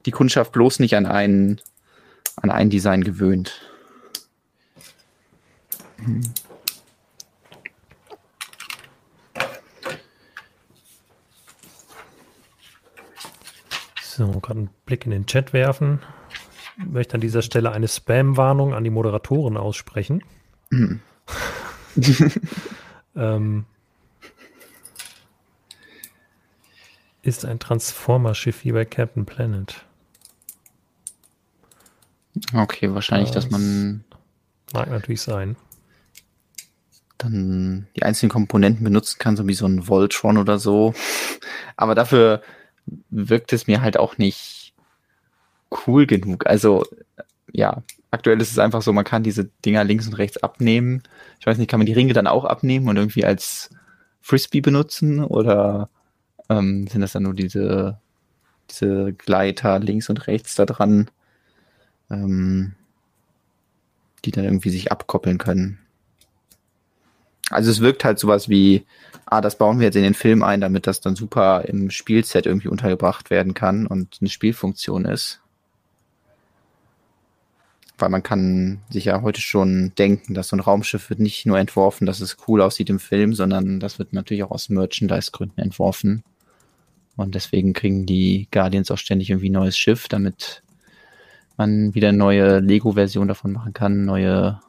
die 0.06 0.10
Kundschaft 0.10 0.52
bloß 0.52 0.78
nicht 0.78 0.96
an 0.96 1.06
ein, 1.06 1.60
an 2.36 2.50
ein 2.50 2.70
Design 2.70 3.02
gewöhnt. 3.04 3.60
Hm. 6.04 6.22
So, 14.20 14.26
gerade 14.40 14.58
einen 14.58 14.70
Blick 14.84 15.06
in 15.06 15.12
den 15.12 15.24
Chat 15.24 15.54
werfen. 15.54 15.98
Ich 16.76 16.84
möchte 16.84 17.14
an 17.14 17.22
dieser 17.22 17.40
Stelle 17.40 17.72
eine 17.72 17.88
Spam-Warnung 17.88 18.74
an 18.74 18.84
die 18.84 18.90
Moderatoren 18.90 19.56
aussprechen. 19.56 20.22
Mhm. 20.68 21.00
ähm, 23.16 23.64
ist 27.22 27.46
ein 27.46 27.58
Transformer-Schiff 27.58 28.62
wie 28.62 28.72
bei 28.72 28.84
Captain 28.84 29.24
Planet. 29.24 29.86
Okay, 32.52 32.92
wahrscheinlich, 32.92 33.30
das 33.30 33.44
dass 33.44 33.50
man. 33.50 34.04
Mag 34.74 34.90
natürlich 34.90 35.22
sein. 35.22 35.56
Dann 37.16 37.86
die 37.96 38.02
einzelnen 38.02 38.30
Komponenten 38.30 38.84
benutzen 38.84 39.16
kann, 39.18 39.38
so 39.38 39.48
wie 39.48 39.54
so 39.54 39.64
ein 39.64 39.88
Voltron 39.88 40.36
oder 40.36 40.58
so. 40.58 40.92
Aber 41.78 41.94
dafür 41.94 42.42
wirkt 43.10 43.52
es 43.52 43.66
mir 43.66 43.80
halt 43.80 43.98
auch 43.98 44.18
nicht 44.18 44.74
cool 45.86 46.06
genug. 46.06 46.46
Also, 46.46 46.84
ja, 47.52 47.82
aktuell 48.10 48.40
ist 48.40 48.50
es 48.50 48.58
einfach 48.58 48.82
so, 48.82 48.92
man 48.92 49.04
kann 49.04 49.22
diese 49.22 49.50
Dinger 49.64 49.84
links 49.84 50.06
und 50.06 50.14
rechts 50.14 50.42
abnehmen. 50.42 51.02
Ich 51.38 51.46
weiß 51.46 51.58
nicht, 51.58 51.70
kann 51.70 51.80
man 51.80 51.86
die 51.86 51.92
Ringe 51.92 52.12
dann 52.12 52.26
auch 52.26 52.44
abnehmen 52.44 52.88
und 52.88 52.96
irgendwie 52.96 53.24
als 53.24 53.70
Frisbee 54.20 54.60
benutzen 54.60 55.24
oder 55.24 55.88
ähm, 56.48 56.86
sind 56.86 57.00
das 57.00 57.12
dann 57.12 57.22
nur 57.24 57.34
diese, 57.34 57.98
diese 58.70 59.12
Gleiter 59.12 59.78
links 59.78 60.08
und 60.10 60.26
rechts 60.26 60.54
da 60.54 60.66
dran, 60.66 61.10
ähm, 62.10 62.74
die 64.24 64.30
dann 64.32 64.44
irgendwie 64.44 64.70
sich 64.70 64.92
abkoppeln 64.92 65.38
können? 65.38 65.78
Also 67.50 67.70
es 67.70 67.80
wirkt 67.80 68.04
halt 68.04 68.18
sowas 68.18 68.48
wie, 68.48 68.86
ah, 69.26 69.40
das 69.40 69.58
bauen 69.58 69.78
wir 69.78 69.86
jetzt 69.86 69.96
in 69.96 70.02
den 70.02 70.14
Film 70.14 70.42
ein, 70.42 70.60
damit 70.60 70.86
das 70.86 71.00
dann 71.00 71.16
super 71.16 71.64
im 71.66 71.90
Spielset 71.90 72.46
irgendwie 72.46 72.68
untergebracht 72.68 73.30
werden 73.30 73.54
kann 73.54 73.86
und 73.86 74.18
eine 74.20 74.30
Spielfunktion 74.30 75.04
ist 75.04 75.40
weil 78.00 78.08
man 78.08 78.22
kann 78.22 78.80
sich 78.90 79.06
ja 79.06 79.22
heute 79.22 79.40
schon 79.40 79.92
denken, 79.98 80.34
dass 80.34 80.48
so 80.48 80.56
ein 80.56 80.60
Raumschiff 80.60 81.10
wird 81.10 81.20
nicht 81.20 81.46
nur 81.46 81.58
entworfen, 81.58 82.06
dass 82.06 82.20
es 82.20 82.36
cool 82.48 82.60
aussieht 82.60 82.90
im 82.90 82.98
Film, 82.98 83.34
sondern 83.34 83.80
das 83.80 83.98
wird 83.98 84.12
natürlich 84.12 84.42
auch 84.42 84.50
aus 84.50 84.68
Merchandise-Gründen 84.68 85.60
entworfen. 85.60 86.22
Und 87.16 87.34
deswegen 87.34 87.72
kriegen 87.72 88.06
die 88.06 88.48
Guardians 88.50 88.90
auch 88.90 88.98
ständig 88.98 89.30
irgendwie 89.30 89.50
ein 89.50 89.54
neues 89.54 89.76
Schiff, 89.76 90.08
damit 90.08 90.62
man 91.56 91.94
wieder 91.94 92.12
neue 92.12 92.60
Lego-Version 92.60 93.28
davon 93.28 93.52
machen 93.52 93.72
kann, 93.72 94.04
neue, 94.04 94.60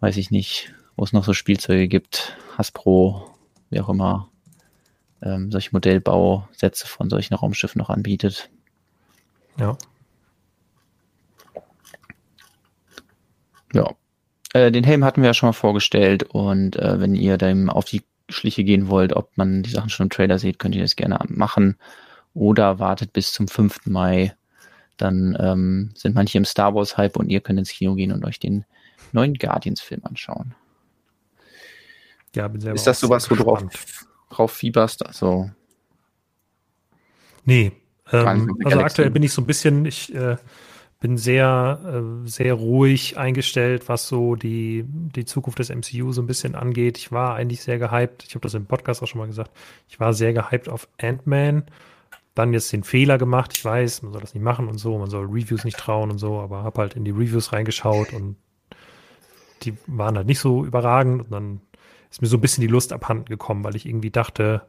weiß 0.00 0.16
ich 0.18 0.30
nicht, 0.30 0.74
wo 0.98 1.04
es 1.04 1.12
noch 1.12 1.24
so 1.24 1.32
Spielzeuge 1.32 1.86
gibt, 1.86 2.36
Hasbro, 2.58 3.30
wie 3.70 3.80
auch 3.80 3.88
immer, 3.88 4.28
ähm, 5.22 5.52
solche 5.52 5.70
Modellbausätze 5.70 6.88
von 6.88 7.08
solchen 7.08 7.34
Raumschiffen 7.34 7.78
noch 7.78 7.88
anbietet. 7.88 8.50
Ja. 9.60 9.78
Ja. 13.72 13.92
Äh, 14.54 14.72
den 14.72 14.82
Helm 14.82 15.04
hatten 15.04 15.22
wir 15.22 15.28
ja 15.28 15.34
schon 15.34 15.48
mal 15.50 15.52
vorgestellt 15.52 16.24
und 16.24 16.74
äh, 16.74 17.00
wenn 17.00 17.14
ihr 17.14 17.38
dem 17.38 17.70
auf 17.70 17.84
die 17.84 18.02
Schliche 18.28 18.64
gehen 18.64 18.88
wollt, 18.88 19.12
ob 19.12 19.30
man 19.36 19.62
die 19.62 19.70
Sachen 19.70 19.90
schon 19.90 20.06
im 20.06 20.10
Trailer 20.10 20.40
sieht, 20.40 20.58
könnt 20.58 20.74
ihr 20.74 20.82
das 20.82 20.96
gerne 20.96 21.20
machen. 21.28 21.76
Oder 22.34 22.80
wartet 22.80 23.12
bis 23.12 23.32
zum 23.32 23.46
5. 23.46 23.86
Mai. 23.86 24.34
Dann 24.96 25.36
ähm, 25.38 25.90
sind 25.94 26.16
manche 26.16 26.38
im 26.38 26.44
Star 26.44 26.74
Wars 26.74 26.96
Hype 26.96 27.16
und 27.16 27.30
ihr 27.30 27.40
könnt 27.40 27.60
ins 27.60 27.70
Kino 27.70 27.94
gehen 27.94 28.10
und 28.10 28.24
euch 28.24 28.40
den 28.40 28.64
neuen 29.12 29.34
Guardians-Film 29.34 30.00
anschauen. 30.04 30.56
Ja, 32.38 32.46
bin 32.46 32.60
selber 32.60 32.76
Ist 32.76 32.86
das 32.86 33.00
sowas, 33.00 33.28
wo 33.28 33.34
du 33.34 33.42
drauf, 33.42 33.64
drauf 34.30 34.52
fieberst? 34.52 35.04
Also. 35.04 35.50
Nee. 37.44 37.72
Ähm, 38.12 38.56
also 38.64 38.78
aktuell 38.78 39.10
bin 39.10 39.24
ich 39.24 39.32
so 39.32 39.42
ein 39.42 39.46
bisschen, 39.46 39.84
ich 39.84 40.14
äh, 40.14 40.36
bin 41.00 41.16
sehr, 41.18 41.80
äh, 41.84 42.28
sehr 42.28 42.54
ruhig 42.54 43.18
eingestellt, 43.18 43.88
was 43.88 44.06
so 44.06 44.36
die, 44.36 44.84
die 44.86 45.24
Zukunft 45.24 45.58
des 45.58 45.70
MCU 45.70 46.12
so 46.12 46.22
ein 46.22 46.28
bisschen 46.28 46.54
angeht. 46.54 46.96
Ich 46.96 47.10
war 47.10 47.34
eigentlich 47.34 47.60
sehr 47.60 47.80
gehypt. 47.80 48.22
Ich 48.28 48.36
habe 48.36 48.42
das 48.42 48.54
im 48.54 48.66
Podcast 48.66 49.02
auch 49.02 49.08
schon 49.08 49.18
mal 49.18 49.26
gesagt. 49.26 49.50
Ich 49.88 49.98
war 49.98 50.12
sehr 50.12 50.32
gehypt 50.32 50.68
auf 50.68 50.86
Ant-Man. 51.00 51.64
Dann 52.36 52.52
jetzt 52.52 52.72
den 52.72 52.84
Fehler 52.84 53.18
gemacht. 53.18 53.50
Ich 53.56 53.64
weiß, 53.64 54.02
man 54.02 54.12
soll 54.12 54.20
das 54.20 54.34
nicht 54.34 54.44
machen 54.44 54.68
und 54.68 54.78
so. 54.78 54.96
Man 54.96 55.10
soll 55.10 55.26
Reviews 55.26 55.64
nicht 55.64 55.76
trauen 55.76 56.12
und 56.12 56.18
so. 56.18 56.38
Aber 56.38 56.62
habe 56.62 56.82
halt 56.82 56.94
in 56.94 57.04
die 57.04 57.10
Reviews 57.10 57.52
reingeschaut 57.52 58.12
und 58.12 58.36
die 59.62 59.76
waren 59.88 60.16
halt 60.16 60.28
nicht 60.28 60.38
so 60.38 60.64
überragend. 60.64 61.22
Und 61.22 61.32
dann 61.32 61.60
ist 62.10 62.22
mir 62.22 62.28
so 62.28 62.36
ein 62.36 62.40
bisschen 62.40 62.62
die 62.62 62.68
Lust 62.68 62.92
abhanden 62.92 63.26
gekommen, 63.26 63.64
weil 63.64 63.76
ich 63.76 63.86
irgendwie 63.86 64.10
dachte, 64.10 64.62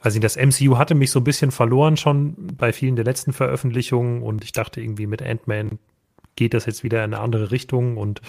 also 0.00 0.18
das 0.20 0.36
MCU 0.36 0.76
hatte 0.76 0.94
mich 0.94 1.10
so 1.10 1.20
ein 1.20 1.24
bisschen 1.24 1.50
verloren 1.50 1.96
schon 1.96 2.34
bei 2.58 2.72
vielen 2.72 2.96
der 2.96 3.04
letzten 3.04 3.32
Veröffentlichungen 3.32 4.22
und 4.22 4.44
ich 4.44 4.52
dachte 4.52 4.80
irgendwie 4.80 5.06
mit 5.06 5.22
Ant-Man 5.22 5.78
geht 6.36 6.52
das 6.52 6.66
jetzt 6.66 6.84
wieder 6.84 7.04
in 7.04 7.14
eine 7.14 7.22
andere 7.22 7.50
Richtung 7.50 7.96
und 7.96 8.20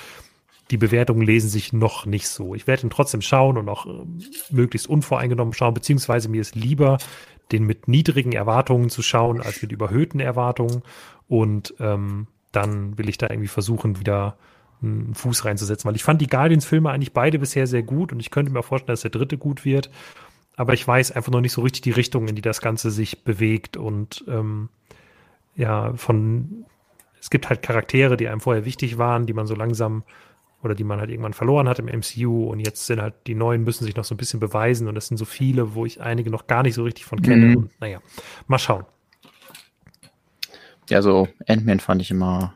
die 0.72 0.78
Bewertungen 0.78 1.22
lesen 1.22 1.50
sich 1.50 1.74
noch 1.74 2.06
nicht 2.06 2.28
so. 2.28 2.56
Ich 2.56 2.66
werde 2.66 2.84
ihn 2.84 2.90
trotzdem 2.90 3.22
schauen 3.22 3.58
und 3.58 3.70
auch 3.70 3.86
äh, 3.86 4.06
möglichst 4.50 4.88
unvoreingenommen 4.88 5.54
schauen, 5.54 5.74
beziehungsweise 5.74 6.30
mir 6.30 6.42
ist 6.42 6.56
lieber, 6.56 6.98
den 7.52 7.66
mit 7.66 7.88
niedrigen 7.88 8.32
Erwartungen 8.32 8.90
zu 8.90 9.04
schauen, 9.04 9.42
als 9.42 9.62
mit 9.62 9.72
überhöhten 9.72 10.20
Erwartungen. 10.20 10.82
Und 11.28 11.76
ähm, 11.80 12.28
dann 12.52 12.98
will 12.98 13.10
ich 13.10 13.18
da 13.18 13.28
irgendwie 13.30 13.48
versuchen, 13.48 14.00
wieder 14.00 14.38
einen 14.86 15.16
Fuß 15.16 15.46
reinzusetzen, 15.46 15.88
weil 15.88 15.96
ich 15.96 16.04
fand 16.04 16.22
die 16.22 16.28
Guardians-Filme 16.28 16.90
eigentlich 16.90 17.14
beide 17.14 17.40
bisher 17.40 17.68
sehr 17.68 17.84
gut 17.84 18.12
und 18.14 18.20
ich 18.20 18.32
könnte 18.32 18.52
mir 18.52 18.64
vorstellen, 18.64 18.94
dass 18.94 19.02
der 19.02 19.12
dritte 19.12 19.38
gut 19.38 19.66
wird 19.66 19.90
aber 20.56 20.74
ich 20.74 20.88
weiß 20.88 21.12
einfach 21.12 21.32
noch 21.32 21.42
nicht 21.42 21.52
so 21.52 21.62
richtig 21.62 21.82
die 21.82 21.92
Richtung, 21.92 22.28
in 22.28 22.36
die 22.36 22.42
das 22.42 22.62
Ganze 22.62 22.92
sich 22.92 23.24
bewegt 23.24 23.78
und 23.78 24.24
ähm, 24.28 24.70
ja, 25.56 25.94
von 25.96 26.66
es 27.20 27.30
gibt 27.30 27.50
halt 27.50 27.62
Charaktere, 27.62 28.18
die 28.18 28.28
einem 28.28 28.42
vorher 28.42 28.66
wichtig 28.66 28.98
waren, 28.98 29.26
die 29.26 29.34
man 29.34 29.48
so 29.48 29.56
langsam 29.56 30.04
oder 30.62 30.76
die 30.76 30.84
man 30.84 31.00
halt 31.00 31.10
irgendwann 31.10 31.34
verloren 31.34 31.68
hat 31.68 31.80
im 31.80 31.86
MCU 31.86 32.46
und 32.46 32.60
jetzt 32.60 32.86
sind 32.86 33.02
halt 33.02 33.16
die 33.28 33.36
neuen 33.36 33.64
müssen 33.64 33.84
sich 33.84 33.96
noch 33.96 34.06
so 34.06 34.16
ein 34.16 34.18
bisschen 34.18 34.40
beweisen 34.40 34.88
und 34.88 34.96
das 34.96 35.08
sind 35.08 35.18
so 35.18 35.26
viele, 35.26 35.76
wo 35.76 35.86
ich 35.86 36.02
einige 36.02 36.30
noch 36.30 36.48
gar 36.48 36.64
nicht 36.64 36.76
so 36.76 36.84
richtig 36.84 37.06
von 37.06 37.22
kenne 37.22 37.48
mhm. 37.48 37.58
und 37.58 37.82
naja, 37.82 38.00
mal 38.48 38.60
schauen. 38.60 38.86
Ja, 40.90 41.02
so 41.02 41.28
Ant-Man 41.48 41.80
fand 41.80 42.02
ich 42.02 42.12
immer 42.12 42.54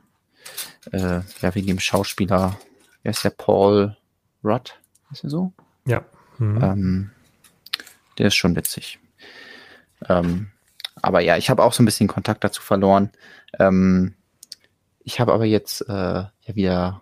äh, 0.91 1.21
ja 1.41 1.55
wegen 1.55 1.67
dem 1.67 1.79
Schauspieler, 1.79 2.59
wer 3.03 3.11
ist 3.11 3.23
der 3.23 3.31
Paul 3.31 3.95
Rudd, 4.43 4.79
ist 5.11 5.23
er 5.23 5.29
so? 5.29 5.53
Ja. 5.85 6.05
Mhm. 6.37 6.59
Ähm, 6.61 7.11
der 8.17 8.27
ist 8.27 8.35
schon 8.35 8.55
witzig. 8.55 8.99
Ähm, 10.07 10.51
aber 11.01 11.21
ja, 11.21 11.37
ich 11.37 11.49
habe 11.49 11.63
auch 11.63 11.73
so 11.73 11.83
ein 11.83 11.85
bisschen 11.85 12.07
Kontakt 12.07 12.43
dazu 12.43 12.61
verloren. 12.61 13.11
Ähm, 13.57 14.15
ich 15.03 15.19
habe 15.19 15.33
aber 15.33 15.45
jetzt 15.45 15.81
äh, 15.87 15.93
ja 15.93 16.31
wieder 16.47 17.01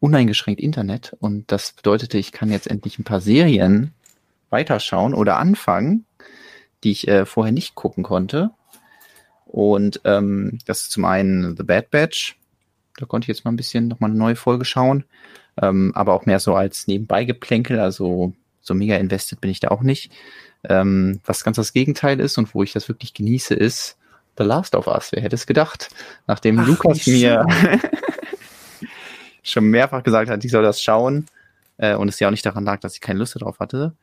uneingeschränkt 0.00 0.60
Internet 0.60 1.16
und 1.20 1.50
das 1.50 1.72
bedeutete, 1.72 2.18
ich 2.18 2.32
kann 2.32 2.50
jetzt 2.50 2.66
endlich 2.66 2.98
ein 2.98 3.04
paar 3.04 3.20
Serien 3.20 3.94
weiterschauen 4.50 5.14
oder 5.14 5.38
anfangen, 5.38 6.04
die 6.82 6.90
ich 6.90 7.08
äh, 7.08 7.24
vorher 7.24 7.52
nicht 7.52 7.74
gucken 7.74 8.04
konnte. 8.04 8.50
Und 9.46 10.00
ähm, 10.04 10.58
das 10.66 10.82
ist 10.82 10.92
zum 10.92 11.04
einen 11.04 11.56
The 11.56 11.62
Bad 11.62 11.90
Batch. 11.90 12.36
Da 12.96 13.06
konnte 13.06 13.24
ich 13.24 13.28
jetzt 13.28 13.44
mal 13.44 13.52
ein 13.52 13.56
bisschen 13.56 13.88
nochmal 13.88 14.10
eine 14.10 14.18
neue 14.18 14.36
Folge 14.36 14.64
schauen. 14.64 15.04
Ähm, 15.60 15.92
aber 15.94 16.14
auch 16.14 16.26
mehr 16.26 16.40
so 16.40 16.54
als 16.54 16.86
Nebenbeigeplänkel, 16.86 17.78
also 17.78 18.32
so 18.60 18.74
mega 18.74 18.96
invested 18.96 19.40
bin 19.40 19.50
ich 19.50 19.60
da 19.60 19.68
auch 19.68 19.82
nicht. 19.82 20.10
Ähm, 20.64 21.20
was 21.24 21.44
ganz 21.44 21.56
das 21.56 21.72
Gegenteil 21.72 22.20
ist 22.20 22.38
und 22.38 22.54
wo 22.54 22.62
ich 22.62 22.72
das 22.72 22.88
wirklich 22.88 23.14
genieße, 23.14 23.54
ist 23.54 23.96
The 24.36 24.44
Last 24.44 24.74
of 24.74 24.86
Us. 24.86 25.12
Wer 25.12 25.22
hätte 25.22 25.36
es 25.36 25.46
gedacht? 25.46 25.90
Nachdem 26.26 26.58
Ach, 26.58 26.66
Lukas 26.66 27.06
mir 27.06 27.46
schon 29.42 29.66
mehrfach 29.66 30.02
gesagt 30.02 30.30
hat, 30.30 30.44
ich 30.44 30.50
soll 30.50 30.62
das 30.62 30.82
schauen 30.82 31.26
äh, 31.76 31.94
und 31.94 32.08
es 32.08 32.18
ja 32.18 32.28
auch 32.28 32.32
nicht 32.32 32.46
daran 32.46 32.64
lag, 32.64 32.80
dass 32.80 32.94
ich 32.94 33.00
keine 33.00 33.18
Lust 33.18 33.36
darauf 33.36 33.60
hatte, 33.60 33.94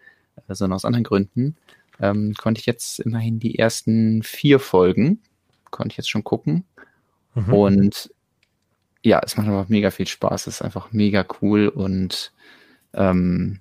äh, 0.47 0.54
sondern 0.54 0.75
aus 0.75 0.86
anderen 0.86 1.04
Gründen, 1.04 1.58
ähm, 1.99 2.34
konnte 2.36 2.60
ich 2.60 2.65
jetzt 2.65 2.99
immerhin 2.99 3.39
die 3.39 3.58
ersten 3.58 4.23
vier 4.23 4.60
Folgen, 4.60 5.19
konnte 5.69 5.93
ich 5.93 5.97
jetzt 5.97 6.10
schon 6.10 6.23
gucken. 6.23 6.65
Mhm. 7.34 7.54
Und 7.54 8.12
ja, 9.04 9.22
es 9.24 9.38
macht 9.38 9.48
einfach 9.48 9.70
mega 9.70 9.92
viel 9.92 10.08
Spaß. 10.08 10.48
Es 10.48 10.56
ist 10.56 10.62
einfach 10.62 10.92
mega 10.92 11.26
cool 11.42 11.68
und 11.68 12.32
ähm, 12.94 13.60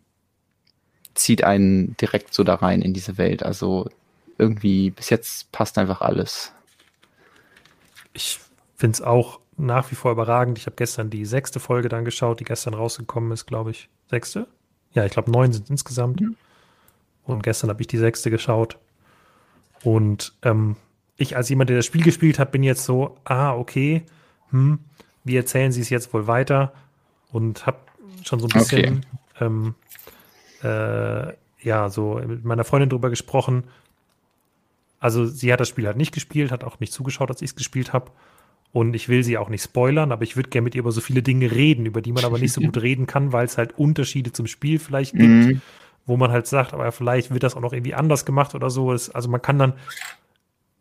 zieht 1.15 1.45
einen 1.45 1.97
direkt 1.97 2.35
so 2.35 2.45
da 2.45 2.57
rein 2.57 2.83
in 2.83 2.93
diese 2.93 3.19
Welt. 3.19 3.43
Also 3.43 3.89
irgendwie 4.39 4.91
bis 4.91 5.11
jetzt 5.11 5.51
passt 5.53 5.79
einfach 5.79 6.01
alles. 6.01 6.53
Ich 8.13 8.41
finde 8.77 8.95
es 8.95 9.03
auch 9.03 9.41
nach 9.57 9.91
wie 9.91 9.95
vor 9.95 10.13
überragend. 10.13 10.59
Ich 10.59 10.67
habe 10.67 10.77
gestern 10.77 11.11
die 11.11 11.25
sechste 11.25 11.61
Folge 11.61 11.89
dann 11.89 12.05
geschaut, 12.05 12.41
die 12.41 12.45
gestern 12.45 12.75
rausgekommen 12.75 13.33
ist, 13.33 13.47
glaube 13.47 13.71
ich. 13.71 13.89
Sechste? 14.09 14.47
Ja, 14.93 15.05
ich 15.05 15.13
glaube 15.13 15.31
neun 15.31 15.53
sind 15.53 15.71
insgesamt. 15.71 16.21
Mhm. 16.21 16.37
Und 17.25 17.43
gestern 17.43 17.71
habe 17.71 17.81
ich 17.81 17.87
die 17.87 17.99
sechste 17.99 18.31
geschaut. 18.31 18.79
Und 19.85 20.35
ähm, 20.43 20.77
ich 21.17 21.37
als 21.37 21.49
jemand, 21.49 21.71
der 21.71 21.77
das 21.77 21.87
Spiel 21.87 22.03
gespielt 22.03 22.39
hat, 22.39 22.53
bin 22.53 22.63
jetzt 22.63 22.85
so, 22.85 23.19
ah, 23.25 23.55
okay, 23.55 24.03
hm, 24.51 24.79
wie 25.25 25.37
erzählen 25.37 25.73
sie 25.73 25.81
es 25.81 25.91
jetzt 25.91 26.13
wohl 26.13 26.27
weiter? 26.27 26.73
Und 27.33 27.67
habe 27.67 27.79
schon 28.25 28.41
so 28.41 28.47
ein 28.47 28.59
bisschen 28.59 29.07
okay. 29.35 29.45
ähm, 29.45 29.75
äh, 30.63 31.33
ja, 31.63 31.89
so 31.91 32.21
mit 32.27 32.45
meiner 32.45 32.65
Freundin 32.65 32.89
drüber 32.89 33.11
gesprochen. 33.11 33.65
Also 34.99 35.27
sie 35.27 35.53
hat 35.53 35.61
das 35.61 35.69
Spiel 35.69 35.87
halt 35.87 35.97
nicht 35.97 36.13
gespielt, 36.13 36.51
hat 36.51 36.65
auch 36.65 36.81
nicht 36.81 36.93
zugeschaut, 36.93 37.31
als 37.31 37.43
ich 37.43 37.51
es 37.51 37.57
gespielt 37.57 37.93
habe. 37.93 38.11
Und 38.73 38.95
ich 38.95 39.09
will 39.09 39.25
sie 39.25 39.37
auch 39.37 39.49
nicht 39.49 39.65
spoilern, 39.65 40.13
aber 40.13 40.23
ich 40.23 40.37
würde 40.37 40.51
gerne 40.51 40.65
mit 40.65 40.75
ihr 40.75 40.81
über 40.81 40.93
so 40.93 41.01
viele 41.01 41.23
Dinge 41.23 41.51
reden, 41.51 41.87
über 41.87 42.03
die 42.03 42.13
man 42.13 42.25
aber 42.25 42.39
nicht 42.39 42.53
so 42.53 42.61
gut 42.61 42.77
reden 42.83 43.07
kann, 43.07 43.33
weil 43.33 43.47
es 43.47 43.59
halt 43.59 43.77
Unterschiede 43.79 44.33
zum 44.33 44.47
Spiel 44.47 44.79
vielleicht 44.79 45.13
gibt. 45.13 45.29
Mhm. 45.29 45.63
wo 46.07 46.17
man 46.17 46.31
halt 46.31 46.47
sagt, 46.47 46.73
aber 46.73 46.91
vielleicht 46.93 47.31
wird 47.31 47.43
das 47.43 47.57
auch 47.57 47.61
noch 47.61 47.73
irgendwie 47.73 47.95
anders 47.95 48.25
gemacht 48.25 48.55
oder 48.55 48.71
so. 48.71 48.91
Also 48.91 49.29
man 49.29 49.43
kann 49.43 49.59
dann, 49.59 49.75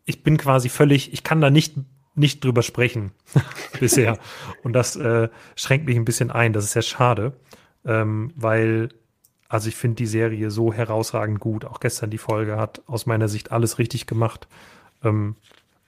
ich 0.04 0.22
bin 0.22 0.36
quasi 0.36 0.68
völlig, 0.68 1.12
ich 1.12 1.24
kann 1.24 1.40
da 1.40 1.50
nicht 1.50 1.74
nicht 2.20 2.44
drüber 2.44 2.62
sprechen 2.62 3.10
bisher. 3.80 4.18
Und 4.62 4.74
das 4.74 4.94
äh, 4.96 5.28
schränkt 5.56 5.86
mich 5.86 5.96
ein 5.96 6.04
bisschen 6.04 6.30
ein. 6.30 6.52
Das 6.52 6.64
ist 6.64 6.72
sehr 6.72 6.82
schade, 6.82 7.32
ähm, 7.84 8.32
weil 8.36 8.90
also 9.48 9.68
ich 9.68 9.74
finde 9.74 9.96
die 9.96 10.06
Serie 10.06 10.52
so 10.52 10.72
herausragend 10.72 11.40
gut. 11.40 11.64
Auch 11.64 11.80
gestern 11.80 12.10
die 12.10 12.18
Folge 12.18 12.56
hat 12.56 12.82
aus 12.86 13.06
meiner 13.06 13.26
Sicht 13.26 13.50
alles 13.50 13.78
richtig 13.78 14.06
gemacht. 14.06 14.46
Ähm, 15.02 15.34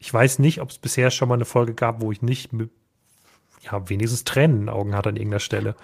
ich 0.01 0.13
weiß 0.13 0.41
nicht, 0.41 0.61
ob 0.61 0.71
es 0.71 0.79
bisher 0.79 1.13
schon 1.13 1.29
mal 1.29 1.37
eine 1.37 1.45
Folge 1.45 1.73
gab, 1.73 2.01
wo 2.01 2.11
ich 2.11 2.23
nicht 2.23 2.51
ja, 3.61 3.89
wenigstens 3.89 4.25
Tränen 4.25 4.57
in 4.57 4.63
den 4.63 4.69
Augen 4.69 4.97
hatte 4.97 5.11
an 5.11 5.17
irgendeiner 5.17 5.39
Stelle. 5.39 5.77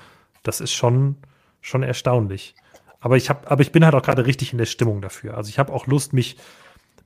Das 0.43 0.61
ist 0.61 0.73
schon, 0.73 1.19
schon 1.61 1.85
erstaunlich. 1.85 2.57
Aber 2.99 3.17
ich 3.17 3.31
habe, 3.31 3.49
aber 3.49 3.63
ich 3.63 3.71
bin 3.71 3.85
halt 3.85 3.95
auch 3.95 4.03
gerade 4.03 4.27
richtig 4.27 4.51
in 4.51 4.59
der 4.59 4.67
Stimmung 4.67 5.01
dafür. 5.01 5.37
Also 5.37 5.49
ich 5.49 5.61
habe 5.61 5.73
auch 5.73 5.87
Lust, 5.87 6.13
mich 6.13 6.37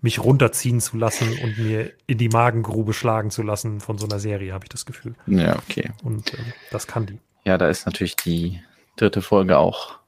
mich 0.03 0.23
runterziehen 0.23 0.81
zu 0.81 0.97
lassen 0.97 1.29
und 1.43 1.59
mir 1.59 1.93
in 2.07 2.19
die 2.19 2.29
Magengrube 2.29 2.93
schlagen 2.93 3.31
zu 3.31 3.43
lassen 3.43 3.81
von 3.81 3.99
so 3.99 4.07
einer 4.07 4.19
Serie, 4.19 4.53
habe 4.53 4.65
ich 4.65 4.69
das 4.69 4.85
Gefühl. 4.85 5.15
Ja, 5.27 5.57
okay. 5.57 5.91
Und 6.03 6.35
äh, 6.35 6.39
das 6.71 6.89
kann 6.89 7.07
die. 7.07 7.19
Ja, 7.45 7.57
da 7.57 7.69
ist 7.69 7.87
natürlich 7.87 8.17
die 8.17 8.61
dritte 8.97 9.23
Folge 9.23 9.59
auch, 9.59 9.99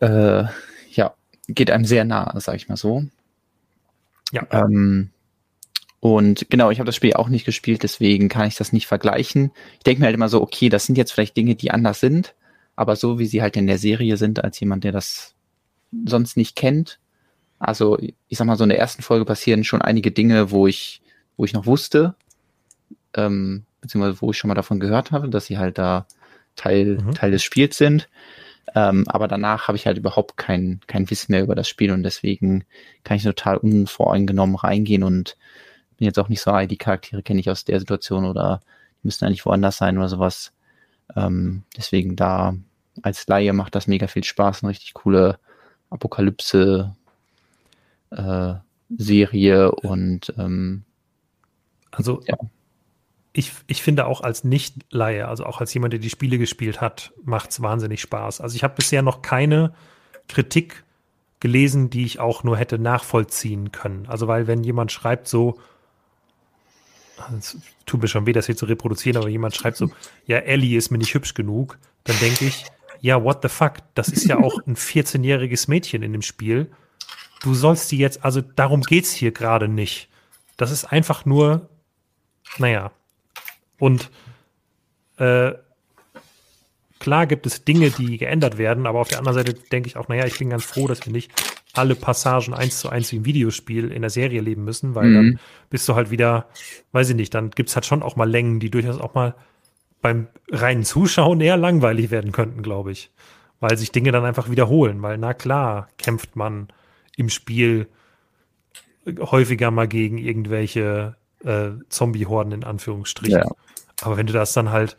äh, 0.00 0.44
ja, 0.92 1.14
geht 1.48 1.70
einem 1.70 1.84
sehr 1.84 2.04
nah, 2.04 2.32
sag 2.38 2.54
ich 2.54 2.68
mal 2.68 2.76
so. 2.76 3.04
Ja. 4.30 4.46
Ähm, 4.52 5.10
und 5.98 6.48
genau, 6.48 6.70
ich 6.70 6.78
habe 6.78 6.86
das 6.86 6.96
Spiel 6.96 7.14
auch 7.14 7.28
nicht 7.28 7.44
gespielt, 7.44 7.82
deswegen 7.82 8.28
kann 8.28 8.46
ich 8.46 8.56
das 8.56 8.72
nicht 8.72 8.86
vergleichen. 8.86 9.50
Ich 9.78 9.84
denke 9.84 10.00
mir 10.00 10.06
halt 10.06 10.14
immer 10.14 10.28
so, 10.28 10.40
okay, 10.40 10.68
das 10.68 10.86
sind 10.86 10.96
jetzt 10.96 11.12
vielleicht 11.12 11.36
Dinge, 11.36 11.56
die 11.56 11.72
anders 11.72 11.98
sind, 11.98 12.34
aber 12.76 12.94
so 12.94 13.18
wie 13.18 13.26
sie 13.26 13.42
halt 13.42 13.56
in 13.56 13.66
der 13.66 13.78
Serie 13.78 14.16
sind, 14.16 14.42
als 14.42 14.58
jemand, 14.60 14.84
der 14.84 14.92
das 14.92 15.34
sonst 16.06 16.36
nicht 16.36 16.54
kennt, 16.54 16.99
also 17.60 17.98
ich 18.00 18.38
sag 18.38 18.46
mal 18.46 18.56
so 18.56 18.64
in 18.64 18.70
der 18.70 18.78
ersten 18.78 19.02
Folge 19.02 19.24
passieren 19.24 19.62
schon 19.62 19.82
einige 19.82 20.10
Dinge, 20.10 20.50
wo 20.50 20.66
ich, 20.66 21.02
wo 21.36 21.44
ich 21.44 21.52
noch 21.52 21.66
wusste, 21.66 22.14
ähm, 23.14 23.64
beziehungsweise 23.80 24.20
wo 24.20 24.30
ich 24.30 24.38
schon 24.38 24.48
mal 24.48 24.54
davon 24.54 24.80
gehört 24.80 25.12
habe, 25.12 25.28
dass 25.28 25.46
sie 25.46 25.58
halt 25.58 25.78
da 25.78 26.06
Teil, 26.56 26.98
mhm. 26.98 27.14
Teil 27.14 27.30
des 27.30 27.42
Spiels 27.42 27.76
sind. 27.76 28.08
Ähm, 28.74 29.04
aber 29.08 29.28
danach 29.28 29.68
habe 29.68 29.76
ich 29.76 29.86
halt 29.86 29.98
überhaupt 29.98 30.36
kein, 30.36 30.80
kein 30.86 31.08
Wissen 31.10 31.32
mehr 31.32 31.42
über 31.42 31.54
das 31.54 31.68
Spiel 31.68 31.92
und 31.92 32.02
deswegen 32.02 32.64
kann 33.04 33.16
ich 33.16 33.24
total 33.24 33.58
unvoreingenommen 33.58 34.56
reingehen 34.56 35.02
und 35.02 35.36
bin 35.96 36.06
jetzt 36.06 36.18
auch 36.18 36.28
nicht 36.28 36.40
so, 36.40 36.50
ah, 36.50 36.64
die 36.64 36.78
Charaktere 36.78 37.22
kenne 37.22 37.40
ich 37.40 37.50
aus 37.50 37.64
der 37.64 37.78
Situation 37.78 38.24
oder 38.24 38.60
die 39.02 39.08
müssen 39.08 39.24
eigentlich 39.24 39.44
woanders 39.44 39.76
sein 39.76 39.98
oder 39.98 40.08
sowas. 40.08 40.52
Ähm, 41.14 41.64
deswegen 41.76 42.16
da 42.16 42.54
als 43.02 43.26
Laie 43.26 43.52
macht 43.52 43.74
das 43.74 43.86
mega 43.86 44.06
viel 44.06 44.24
Spaß, 44.24 44.62
eine 44.62 44.70
richtig 44.70 44.94
coole 44.94 45.38
Apokalypse, 45.90 46.94
äh, 48.10 48.54
Serie 48.96 49.70
und 49.72 50.32
ähm, 50.36 50.84
also 51.90 52.22
ja. 52.26 52.36
ich, 53.32 53.52
ich 53.66 53.82
finde 53.82 54.06
auch 54.06 54.20
als 54.20 54.44
Nicht-Laie, 54.44 55.28
also 55.28 55.44
auch 55.44 55.60
als 55.60 55.72
jemand, 55.74 55.92
der 55.92 56.00
die 56.00 56.10
Spiele 56.10 56.38
gespielt 56.38 56.80
hat, 56.80 57.12
macht 57.22 57.50
es 57.50 57.62
wahnsinnig 57.62 58.00
Spaß. 58.00 58.40
Also 58.40 58.56
ich 58.56 58.64
habe 58.64 58.74
bisher 58.74 59.02
noch 59.02 59.22
keine 59.22 59.72
Kritik 60.28 60.84
gelesen, 61.40 61.90
die 61.90 62.04
ich 62.04 62.20
auch 62.20 62.44
nur 62.44 62.56
hätte 62.56 62.78
nachvollziehen 62.78 63.72
können. 63.72 64.06
Also 64.06 64.28
weil 64.28 64.46
wenn 64.46 64.62
jemand 64.62 64.92
schreibt 64.92 65.26
so, 65.26 65.58
es 67.38 67.58
tut 67.86 68.02
mir 68.02 68.08
schon 68.08 68.26
weh, 68.26 68.32
das 68.32 68.46
hier 68.46 68.56
zu 68.56 68.66
reproduzieren, 68.66 69.18
aber 69.18 69.28
jemand 69.28 69.54
schreibt 69.54 69.76
so, 69.76 69.90
ja, 70.26 70.38
Ellie 70.38 70.76
ist 70.76 70.90
mir 70.90 70.98
nicht 70.98 71.14
hübsch 71.14 71.34
genug, 71.34 71.78
dann 72.04 72.16
denke 72.20 72.46
ich, 72.46 72.64
ja, 73.00 73.22
what 73.22 73.40
the 73.42 73.48
fuck, 73.48 73.74
das 73.94 74.08
ist 74.08 74.26
ja 74.26 74.38
auch 74.38 74.58
ein 74.66 74.76
14-jähriges 74.76 75.68
Mädchen 75.68 76.02
in 76.02 76.12
dem 76.12 76.22
Spiel 76.22 76.70
du 77.40 77.54
sollst 77.54 77.90
die 77.90 77.98
jetzt, 77.98 78.24
also 78.24 78.40
darum 78.40 78.82
geht's 78.82 79.12
hier 79.12 79.32
gerade 79.32 79.68
nicht. 79.68 80.08
Das 80.56 80.70
ist 80.70 80.84
einfach 80.84 81.24
nur, 81.24 81.68
naja. 82.58 82.92
Und 83.78 84.10
äh, 85.16 85.52
klar 86.98 87.26
gibt 87.26 87.46
es 87.46 87.64
Dinge, 87.64 87.90
die 87.90 88.18
geändert 88.18 88.58
werden, 88.58 88.86
aber 88.86 89.00
auf 89.00 89.08
der 89.08 89.18
anderen 89.18 89.38
Seite 89.38 89.54
denke 89.54 89.88
ich 89.88 89.96
auch, 89.96 90.08
naja, 90.08 90.26
ich 90.26 90.38
bin 90.38 90.50
ganz 90.50 90.64
froh, 90.64 90.86
dass 90.86 91.04
wir 91.04 91.12
nicht 91.12 91.32
alle 91.72 91.94
Passagen 91.94 92.52
eins 92.52 92.80
zu 92.80 92.88
eins 92.88 93.12
wie 93.12 93.16
im 93.16 93.24
Videospiel 93.24 93.90
in 93.90 94.02
der 94.02 94.10
Serie 94.10 94.40
leben 94.40 94.64
müssen, 94.64 94.94
weil 94.94 95.06
mhm. 95.06 95.14
dann 95.14 95.40
bist 95.70 95.88
du 95.88 95.94
halt 95.94 96.10
wieder, 96.10 96.48
weiß 96.92 97.10
ich 97.10 97.16
nicht, 97.16 97.34
dann 97.34 97.50
gibt's 97.50 97.74
halt 97.74 97.86
schon 97.86 98.02
auch 98.02 98.16
mal 98.16 98.28
Längen, 98.28 98.60
die 98.60 98.70
durchaus 98.70 98.98
auch 98.98 99.14
mal 99.14 99.34
beim 100.02 100.28
reinen 100.50 100.84
Zuschauen 100.84 101.40
eher 101.40 101.56
langweilig 101.56 102.10
werden 102.10 102.32
könnten, 102.32 102.62
glaube 102.62 102.92
ich. 102.92 103.10
Weil 103.60 103.76
sich 103.76 103.92
Dinge 103.92 104.10
dann 104.10 104.24
einfach 104.24 104.50
wiederholen, 104.50 105.02
weil 105.02 105.18
na 105.18 105.34
klar 105.34 105.88
kämpft 105.98 106.34
man 106.34 106.68
im 107.20 107.28
Spiel 107.28 107.86
häufiger 109.18 109.70
mal 109.70 109.86
gegen 109.86 110.18
irgendwelche 110.18 111.16
äh, 111.44 111.70
Zombie-Horden 111.88 112.52
in 112.52 112.64
Anführungsstrichen. 112.64 113.38
Ja. 113.38 113.50
Aber 114.00 114.16
wenn 114.16 114.26
du 114.26 114.32
das 114.32 114.52
dann 114.54 114.70
halt, 114.70 114.96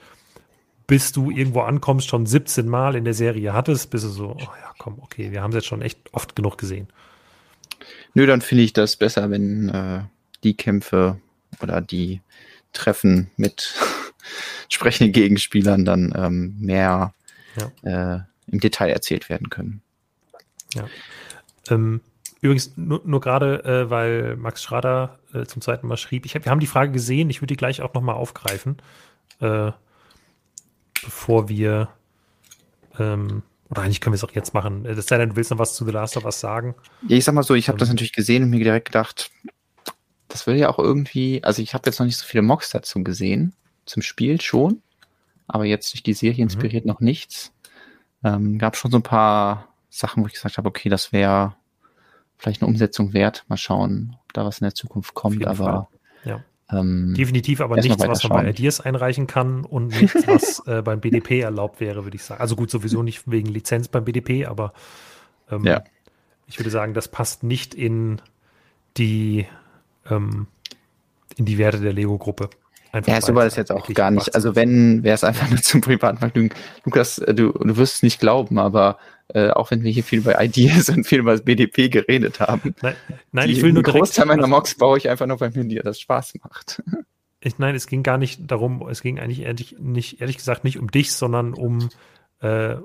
bis 0.85 1.11
du 1.11 1.31
irgendwo 1.31 1.61
ankommst, 1.61 2.07
schon 2.07 2.25
17 2.25 2.67
Mal 2.67 2.95
in 2.95 3.05
der 3.05 3.13
Serie 3.13 3.53
hattest, 3.53 3.89
bist 3.89 4.05
du 4.05 4.09
so, 4.09 4.35
oh 4.37 4.39
ja, 4.39 4.73
komm, 4.77 4.99
okay, 5.01 5.31
wir 5.31 5.41
haben 5.41 5.51
es 5.51 5.55
jetzt 5.55 5.67
schon 5.67 5.81
echt 5.81 5.99
oft 6.11 6.35
genug 6.35 6.57
gesehen. 6.57 6.87
Nö, 8.13 8.27
dann 8.27 8.41
finde 8.41 8.63
ich 8.63 8.73
das 8.73 8.95
besser, 8.95 9.31
wenn 9.31 9.69
äh, 9.69 10.03
die 10.43 10.55
Kämpfe 10.55 11.19
oder 11.61 11.81
die 11.81 12.21
Treffen 12.73 13.31
mit 13.35 13.73
sprechenden 14.69 15.11
Gegenspielern 15.11 15.85
dann 15.85 16.13
ähm, 16.15 16.55
mehr 16.59 17.13
ja. 17.55 18.15
äh, 18.15 18.19
im 18.51 18.59
Detail 18.59 18.89
erzählt 18.89 19.29
werden 19.29 19.49
können. 19.49 19.81
Ja. 20.75 20.87
Ähm, 21.69 22.01
Übrigens, 22.41 22.75
nur, 22.75 23.01
nur 23.05 23.21
gerade, 23.21 23.63
äh, 23.63 23.89
weil 23.89 24.35
Max 24.35 24.63
Schrader 24.63 25.19
äh, 25.33 25.45
zum 25.45 25.61
zweiten 25.61 25.87
Mal 25.87 25.97
schrieb, 25.97 26.25
ich 26.25 26.33
hab, 26.35 26.43
wir 26.43 26.51
haben 26.51 26.59
die 26.59 26.67
Frage 26.67 26.91
gesehen, 26.91 27.29
ich 27.29 27.39
würde 27.39 27.53
die 27.53 27.57
gleich 27.57 27.81
auch 27.81 27.93
nochmal 27.93 28.15
aufgreifen, 28.15 28.77
äh, 29.39 29.71
bevor 31.03 31.49
wir, 31.49 31.89
ähm, 32.97 33.43
oder 33.69 33.83
eigentlich 33.83 34.01
können 34.01 34.13
wir 34.13 34.17
es 34.17 34.23
auch 34.23 34.31
jetzt 34.31 34.55
machen. 34.55 34.85
Es 34.85 35.05
sei 35.05 35.19
denn, 35.19 35.29
du 35.29 35.35
willst 35.35 35.51
noch 35.51 35.59
was 35.59 35.75
zu 35.75 35.85
The 35.85 35.91
Last 35.91 36.17
of 36.17 36.25
Us 36.25 36.39
sagen. 36.39 36.73
Ja, 37.07 37.15
ich 37.15 37.23
sag 37.23 37.35
mal 37.35 37.43
so, 37.43 37.53
ich 37.53 37.69
habe 37.69 37.77
das 37.77 37.89
ähm. 37.89 37.95
natürlich 37.95 38.13
gesehen 38.13 38.43
und 38.43 38.49
mir 38.49 38.63
direkt 38.63 38.85
gedacht, 38.85 39.29
das 40.27 40.47
will 40.47 40.55
ja 40.55 40.69
auch 40.69 40.79
irgendwie, 40.79 41.43
also 41.43 41.61
ich 41.61 41.75
habe 41.75 41.83
jetzt 41.85 41.99
noch 41.99 42.07
nicht 42.07 42.17
so 42.17 42.25
viele 42.25 42.41
Mocks 42.41 42.71
dazu 42.71 43.03
gesehen, 43.03 43.53
zum 43.85 44.01
Spiel 44.01 44.41
schon, 44.41 44.81
aber 45.47 45.65
jetzt 45.65 45.93
durch 45.93 46.01
die 46.01 46.13
Serie 46.13 46.43
mhm. 46.43 46.49
inspiriert 46.49 46.85
mhm. 46.85 46.91
noch 46.91 47.01
nichts. 47.01 47.53
Ähm, 48.23 48.57
gab 48.57 48.77
schon 48.77 48.89
so 48.89 48.97
ein 48.97 49.03
paar 49.03 49.67
Sachen, 49.89 50.23
wo 50.23 50.27
ich 50.27 50.33
gesagt 50.33 50.57
habe, 50.57 50.69
okay, 50.69 50.89
das 50.89 51.11
wäre 51.11 51.55
vielleicht 52.41 52.61
eine 52.61 52.69
Umsetzung 52.69 53.13
wert. 53.13 53.45
Mal 53.49 53.57
schauen, 53.57 54.17
ob 54.23 54.33
da 54.33 54.45
was 54.45 54.59
in 54.59 54.65
der 54.65 54.73
Zukunft 54.73 55.13
kommt. 55.13 55.45
Aber 55.45 55.89
ja. 56.25 56.43
ähm, 56.71 57.13
definitiv 57.15 57.61
aber 57.61 57.75
nichts, 57.75 58.05
was 58.07 58.23
man 58.27 58.43
bei 58.43 58.49
Ideas 58.49 58.81
einreichen 58.81 59.27
kann 59.27 59.63
und 59.63 59.89
nichts, 60.01 60.27
was 60.27 60.59
äh, 60.65 60.81
beim 60.81 60.99
BDP 61.01 61.41
erlaubt 61.41 61.79
wäre, 61.79 62.03
würde 62.03 62.15
ich 62.15 62.23
sagen. 62.23 62.41
Also 62.41 62.55
gut, 62.55 62.71
sowieso 62.71 63.03
nicht 63.03 63.29
wegen 63.29 63.47
Lizenz 63.47 63.89
beim 63.89 64.05
BDP, 64.05 64.47
aber 64.47 64.73
ähm, 65.51 65.65
ja. 65.65 65.83
ich 66.47 66.57
würde 66.57 66.71
sagen, 66.71 66.95
das 66.95 67.09
passt 67.09 67.43
nicht 67.43 67.75
in 67.75 68.19
die 68.97 69.45
ähm, 70.09 70.47
in 71.37 71.45
die 71.45 71.59
Werte 71.59 71.79
der 71.79 71.93
Lego-Gruppe. 71.93 72.49
Einfach 72.91 73.13
ja, 73.13 73.21
so 73.21 73.35
war 73.35 73.45
das 73.45 73.55
jetzt 73.55 73.71
auch 73.71 73.87
gar 73.93 74.11
nicht. 74.11 74.35
Also 74.35 74.55
wenn, 74.55 75.03
wäre 75.03 75.15
es 75.15 75.23
einfach 75.23 75.49
nur 75.51 75.61
zum 75.61 75.79
Privatvergnügen. 75.79 76.57
Lukas, 76.85 77.19
äh, 77.19 77.35
du, 77.35 77.51
du 77.51 77.77
wirst 77.77 77.95
es 77.95 78.03
nicht 78.03 78.19
glauben, 78.19 78.57
aber 78.57 78.97
äh, 79.33 79.51
auch 79.51 79.71
wenn 79.71 79.83
wir 79.83 79.91
hier 79.91 80.03
viel 80.03 80.21
bei 80.21 80.35
Ideas 80.43 80.89
und 80.89 81.05
viel 81.05 81.19
über 81.19 81.31
das 81.31 81.43
BDP 81.43 81.89
geredet 81.89 82.39
haben. 82.39 82.75
Nein, 82.81 82.95
nein 83.31 83.49
ich 83.49 83.61
will 83.61 83.73
nur 83.73 83.83
direkt. 83.83 84.05
Großteil 84.05 84.25
meiner 84.25 84.47
Mocks 84.47 84.75
baue 84.75 84.97
ich 84.97 85.09
einfach 85.09 85.25
nur, 85.25 85.39
weil 85.39 85.51
mir 85.51 85.83
das 85.83 85.99
Spaß 85.99 86.33
macht. 86.43 86.83
Ich, 87.43 87.57
nein, 87.57 87.73
es 87.73 87.87
ging 87.87 88.03
gar 88.03 88.19
nicht 88.19 88.51
darum, 88.51 88.87
es 88.87 89.01
ging 89.01 89.19
eigentlich 89.19 89.41
ehrlich, 89.41 89.77
nicht, 89.79 90.21
ehrlich 90.21 90.37
gesagt 90.37 90.63
nicht 90.63 90.77
um 90.77 90.91
dich, 90.91 91.11
sondern 91.11 91.55
um 91.55 91.89
äh, 92.39 92.75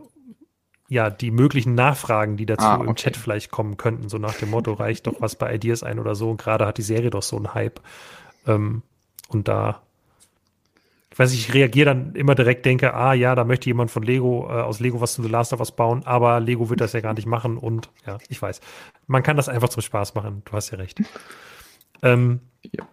ja, 0.89 1.11
die 1.11 1.31
möglichen 1.31 1.75
Nachfragen, 1.75 2.37
die 2.37 2.47
dazu 2.47 2.65
ah, 2.65 2.77
okay. 2.77 2.89
im 2.89 2.97
Chat 2.97 3.17
vielleicht 3.19 3.51
kommen 3.51 3.77
könnten, 3.77 4.09
so 4.09 4.17
nach 4.17 4.35
dem 4.35 4.51
Motto, 4.51 4.73
reicht 4.73 5.09
doch 5.09 5.21
was 5.21 5.37
bei 5.37 5.55
Ideas 5.55 5.83
ein 5.83 5.99
oder 5.99 6.15
so. 6.15 6.31
Und 6.31 6.39
gerade 6.39 6.65
hat 6.65 6.79
die 6.79 6.83
Serie 6.83 7.11
doch 7.11 7.23
so 7.23 7.37
einen 7.37 7.53
Hype. 7.53 7.81
Ähm, 8.47 8.83
und 9.29 9.49
da 9.49 9.83
ich 11.17 11.19
weiß 11.19 11.31
nicht, 11.31 11.49
ich 11.49 11.55
reagiere 11.55 11.87
dann 11.87 12.15
immer 12.15 12.35
direkt, 12.35 12.67
denke, 12.67 12.93
ah 12.93 13.15
ja, 13.15 13.35
da 13.35 13.45
möchte 13.45 13.71
jemand 13.71 13.91
von 13.91 14.03
Lego, 14.03 14.49
äh, 14.51 14.61
aus 14.61 14.81
Lego 14.81 15.01
was 15.01 15.15
zu 15.15 15.23
The 15.23 15.31
Last 15.31 15.55
of 15.55 15.61
Us 15.61 15.73
bauen, 15.73 16.03
aber 16.05 16.41
Lego 16.41 16.69
wird 16.69 16.83
das 16.83 16.93
ja 16.93 17.01
gar 17.01 17.15
nicht 17.15 17.25
machen 17.25 17.57
und 17.57 17.89
ja, 18.07 18.19
ich 18.29 18.43
weiß. 18.43 18.61
Man 19.07 19.23
kann 19.23 19.35
das 19.35 19.49
einfach 19.49 19.71
zum 19.71 19.81
Spaß 19.81 20.15
machen, 20.15 20.43
du 20.45 20.53
hast 20.53 20.73
ja 20.73 20.77
recht. 20.77 21.01
Ähm, 22.03 22.41
yep. 22.67 22.87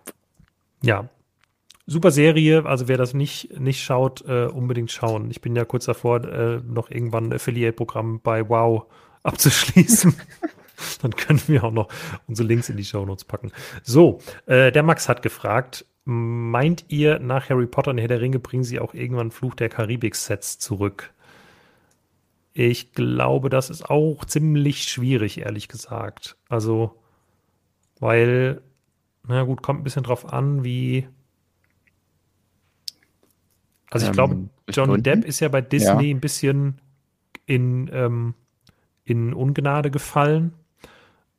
Ja, 0.82 1.10
super 1.86 2.12
Serie, 2.12 2.66
also 2.66 2.88
wer 2.88 2.96
das 2.96 3.14
nicht, 3.14 3.60
nicht 3.60 3.84
schaut, 3.84 4.24
äh, 4.26 4.46
unbedingt 4.46 4.90
schauen. 4.90 5.30
Ich 5.30 5.42
bin 5.42 5.54
ja 5.54 5.66
kurz 5.66 5.84
davor, 5.84 6.24
äh, 6.24 6.62
noch 6.66 6.90
irgendwann 6.90 7.26
ein 7.26 7.34
Affiliate-Programm 7.34 8.22
bei 8.22 8.48
Wow 8.48 8.86
abzuschließen. 9.24 10.16
Dann 11.02 11.12
können 11.12 11.42
wir 11.48 11.66
auch 11.66 11.72
noch 11.72 11.90
unsere 12.30 12.48
Links 12.48 12.70
in 12.70 12.78
die 12.78 12.86
Show 12.86 13.06
Notes 13.06 13.26
packen. 13.26 13.52
So, 13.84 14.20
äh, 14.46 14.72
der 14.72 14.84
Max 14.84 15.10
hat 15.10 15.22
gefragt, 15.24 15.86
Meint 16.06 16.86
ihr, 16.90 17.20
nach 17.20 17.50
Harry 17.50 17.66
Potter 17.66 17.92
und 17.92 17.98
Herr 17.98 18.10
der 18.10 18.20
Ringe 18.20 18.40
bringen 18.40 18.64
sie 18.64 18.80
auch 18.80 18.94
irgendwann 18.94 19.32
Fluch 19.32 19.56
der 19.56 19.70
Karibik-Sets 19.70 20.60
zurück? 20.60 21.14
Ich 22.54 22.92
glaube, 22.94 23.50
das 23.50 23.70
ist 23.70 23.90
auch 23.90 24.26
ziemlich 24.26 24.84
schwierig, 24.84 25.40
ehrlich 25.40 25.68
gesagt. 25.70 26.38
Also, 26.50 27.00
weil, 28.00 28.62
na 29.28 29.44
gut, 29.44 29.64
kommt 29.64 29.80
ein 29.80 29.84
bisschen 29.84 30.04
drauf 30.04 30.32
an, 30.32 30.64
wie. 30.64 31.08
Also, 33.90 34.06
ich 34.06 34.10
ähm, 34.10 34.14
glaube, 34.14 34.50
Johnny 34.70 35.02
Depp 35.02 35.24
ist 35.24 35.40
ja 35.40 35.48
bei 35.48 35.62
Disney 35.62 36.10
ja. 36.10 36.16
ein 36.16 36.20
bisschen 36.20 36.80
in, 37.46 37.90
ähm, 37.94 38.34
in 39.06 39.34
Ungnade 39.34 39.90
gefallen 39.90 40.54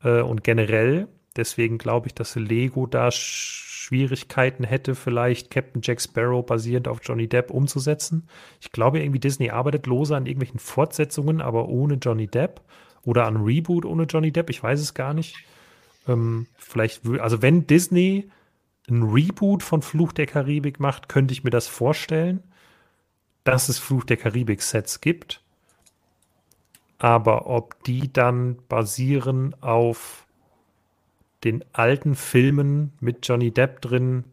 äh, 0.02 0.20
und 0.20 0.42
generell. 0.42 1.08
Deswegen 1.36 1.78
glaube 1.78 2.06
ich, 2.06 2.14
dass 2.14 2.34
Lego 2.36 2.86
da 2.86 3.10
Schwierigkeiten 3.84 4.64
hätte, 4.64 4.94
vielleicht 4.94 5.50
Captain 5.50 5.82
Jack 5.82 6.00
Sparrow 6.00 6.44
basierend 6.44 6.88
auf 6.88 7.00
Johnny 7.02 7.28
Depp 7.28 7.50
umzusetzen. 7.50 8.26
Ich 8.62 8.72
glaube 8.72 9.00
irgendwie 9.00 9.20
Disney 9.20 9.50
arbeitet 9.50 9.86
lose 9.86 10.16
an 10.16 10.24
irgendwelchen 10.24 10.58
Fortsetzungen, 10.58 11.42
aber 11.42 11.68
ohne 11.68 11.94
Johnny 11.96 12.26
Depp 12.26 12.62
oder 13.04 13.26
an 13.26 13.36
Reboot 13.36 13.84
ohne 13.84 14.04
Johnny 14.04 14.32
Depp. 14.32 14.48
Ich 14.48 14.62
weiß 14.62 14.80
es 14.80 14.94
gar 14.94 15.12
nicht. 15.12 15.36
Ähm, 16.08 16.46
vielleicht, 16.56 17.06
also 17.20 17.42
wenn 17.42 17.66
Disney 17.66 18.30
ein 18.88 19.02
Reboot 19.02 19.62
von 19.62 19.82
Fluch 19.82 20.12
der 20.12 20.26
Karibik 20.26 20.80
macht, 20.80 21.10
könnte 21.10 21.32
ich 21.32 21.44
mir 21.44 21.50
das 21.50 21.66
vorstellen, 21.66 22.42
dass 23.44 23.68
es 23.68 23.78
Fluch 23.78 24.04
der 24.04 24.16
Karibik 24.16 24.62
Sets 24.62 25.02
gibt. 25.02 25.42
Aber 26.96 27.48
ob 27.48 27.82
die 27.84 28.10
dann 28.10 28.56
basieren 28.66 29.54
auf 29.60 30.24
den 31.44 31.64
alten 31.72 32.14
Filmen 32.14 32.92
mit 33.00 33.26
Johnny 33.26 33.50
Depp 33.50 33.80
drin 33.80 34.24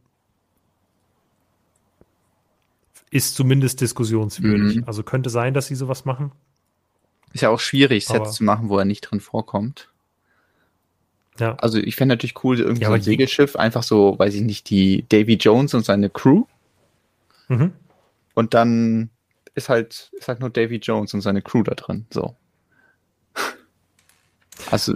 ist 3.09 3.35
zumindest 3.35 3.81
diskussionswürdig. 3.81 4.77
Mhm. 4.77 4.83
Also 4.85 5.03
könnte 5.03 5.29
sein, 5.29 5.53
dass 5.53 5.67
sie 5.67 5.75
sowas 5.75 6.05
machen. 6.05 6.31
Ist 7.33 7.41
ja 7.41 7.49
auch 7.49 7.59
schwierig, 7.59 8.05
Sets 8.05 8.19
Aber 8.19 8.29
zu 8.29 8.43
machen, 8.43 8.69
wo 8.69 8.77
er 8.77 8.85
nicht 8.85 9.01
drin 9.01 9.19
vorkommt. 9.19 9.89
Ja. 11.39 11.55
Also 11.55 11.77
ich 11.79 11.95
fände 11.95 12.13
natürlich 12.13 12.43
cool, 12.43 12.59
irgendwie 12.59 12.83
ja, 12.83 12.87
so 12.87 12.93
ein 12.93 13.01
Segelschiff, 13.01 13.55
einfach 13.55 13.83
so, 13.83 14.17
weiß 14.17 14.33
ich 14.35 14.41
nicht, 14.41 14.69
die 14.69 15.05
Davy 15.09 15.35
Jones 15.35 15.73
und 15.73 15.85
seine 15.85 16.09
Crew. 16.09 16.45
Mhm. 17.47 17.73
Und 18.33 18.53
dann 18.53 19.09
ist 19.55 19.69
halt, 19.69 20.11
ist 20.13 20.27
halt 20.27 20.39
nur 20.39 20.49
Davy 20.49 20.77
Jones 20.77 21.13
und 21.13 21.21
seine 21.21 21.41
Crew 21.41 21.63
da 21.63 21.75
drin. 21.75 22.05
So. 22.09 22.35
Also 24.69 24.95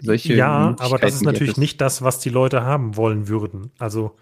solche 0.00 0.34
ja, 0.34 0.76
aber 0.78 0.98
das 0.98 1.14
ist 1.14 1.22
natürlich 1.22 1.56
nicht 1.56 1.80
das, 1.80 2.02
was 2.02 2.18
die 2.20 2.30
Leute 2.30 2.62
haben 2.62 2.96
wollen 2.96 3.28
würden. 3.28 3.72
Also 3.78 4.16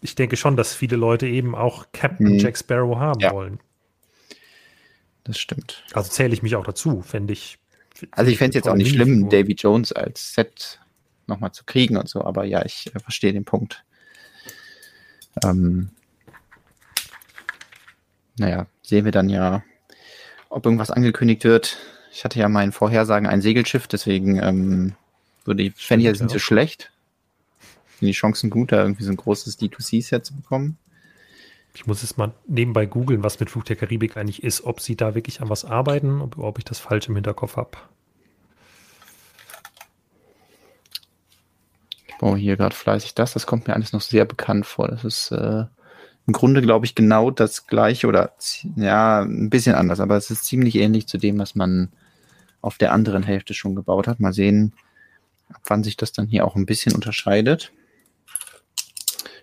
ich 0.00 0.14
denke 0.14 0.36
schon, 0.36 0.56
dass 0.56 0.74
viele 0.74 0.96
Leute 0.96 1.26
eben 1.26 1.54
auch 1.54 1.86
Captain 1.92 2.28
hm. 2.28 2.38
Jack 2.38 2.56
Sparrow 2.56 2.98
haben 2.98 3.20
ja. 3.20 3.32
wollen. 3.32 3.60
Das 5.24 5.38
stimmt. 5.38 5.84
Also 5.92 6.10
zähle 6.10 6.32
ich 6.32 6.42
mich 6.42 6.56
auch 6.56 6.64
dazu, 6.64 7.02
fände 7.02 7.32
ich. 7.32 7.58
Also 8.12 8.30
ich 8.30 8.38
fände 8.38 8.50
es 8.50 8.54
jetzt 8.56 8.68
auch 8.68 8.76
nicht 8.76 8.94
schlimm, 8.94 9.28
Davy 9.28 9.52
Jones 9.52 9.92
als 9.92 10.34
Set 10.34 10.80
nochmal 11.26 11.52
zu 11.52 11.64
kriegen 11.64 11.96
und 11.96 12.08
so, 12.08 12.24
aber 12.24 12.44
ja, 12.44 12.64
ich 12.64 12.90
äh, 12.94 12.98
verstehe 12.98 13.32
den 13.32 13.44
Punkt. 13.44 13.84
Ähm, 15.44 15.90
naja, 18.38 18.66
sehen 18.82 19.04
wir 19.04 19.12
dann 19.12 19.28
ja, 19.28 19.62
ob 20.48 20.64
irgendwas 20.64 20.90
angekündigt 20.90 21.44
wird. 21.44 21.78
Ich 22.12 22.24
hatte 22.24 22.38
ja 22.38 22.48
meinen 22.48 22.72
Vorhersagen 22.72 23.28
ein 23.28 23.40
Segelschiff, 23.40 23.86
deswegen 23.86 24.42
ähm, 24.42 24.94
würde 25.44 25.62
ich, 25.62 25.74
fände 25.74 26.02
ich 26.02 26.10
jetzt 26.10 26.22
nicht 26.22 26.32
so 26.32 26.38
schlecht. 26.38 26.90
Sind 27.98 28.08
die 28.08 28.12
Chancen 28.12 28.50
gut, 28.50 28.72
da 28.72 28.82
irgendwie 28.82 29.04
so 29.04 29.10
ein 29.10 29.16
großes 29.16 29.58
D2C-Set 29.60 30.24
zu 30.24 30.34
bekommen. 30.34 30.78
Ich 31.74 31.86
muss 31.86 32.02
jetzt 32.02 32.18
mal 32.18 32.32
nebenbei 32.48 32.86
googeln, 32.86 33.22
was 33.22 33.38
mit 33.38 33.48
Flug 33.48 33.64
der 33.64 33.76
Karibik 33.76 34.16
eigentlich 34.16 34.42
ist, 34.42 34.64
ob 34.64 34.80
sie 34.80 34.96
da 34.96 35.14
wirklich 35.14 35.40
an 35.40 35.48
was 35.48 35.64
arbeiten, 35.64 36.20
ob, 36.20 36.36
ob 36.38 36.58
ich 36.58 36.64
das 36.64 36.80
falsch 36.80 37.08
im 37.08 37.14
Hinterkopf 37.14 37.56
habe. 37.56 37.78
Ich 42.08 42.18
baue 42.18 42.36
hier 42.36 42.56
gerade 42.56 42.74
fleißig 42.74 43.14
das, 43.14 43.32
das 43.32 43.46
kommt 43.46 43.68
mir 43.68 43.74
alles 43.74 43.92
noch 43.92 44.00
sehr 44.00 44.24
bekannt 44.24 44.66
vor. 44.66 44.88
Das 44.88 45.04
ist 45.04 45.30
äh, 45.30 45.64
im 46.26 46.32
Grunde, 46.32 46.60
glaube 46.60 46.86
ich, 46.86 46.94
genau 46.94 47.30
das 47.30 47.66
gleiche 47.66 48.08
oder 48.08 48.34
ja, 48.76 49.20
ein 49.20 49.48
bisschen 49.48 49.74
anders, 49.74 50.00
aber 50.00 50.16
es 50.16 50.30
ist 50.30 50.44
ziemlich 50.44 50.74
ähnlich 50.74 51.06
zu 51.06 51.18
dem, 51.18 51.38
was 51.38 51.54
man 51.54 51.90
auf 52.60 52.78
der 52.78 52.92
anderen 52.92 53.22
Hälfte 53.22 53.54
schon 53.54 53.74
gebaut 53.74 54.06
hat. 54.06 54.20
Mal 54.20 54.32
sehen, 54.32 54.74
ab 55.48 55.62
wann 55.66 55.84
sich 55.84 55.96
das 55.96 56.12
dann 56.12 56.26
hier 56.26 56.46
auch 56.46 56.56
ein 56.56 56.66
bisschen 56.66 56.94
unterscheidet. 56.94 57.72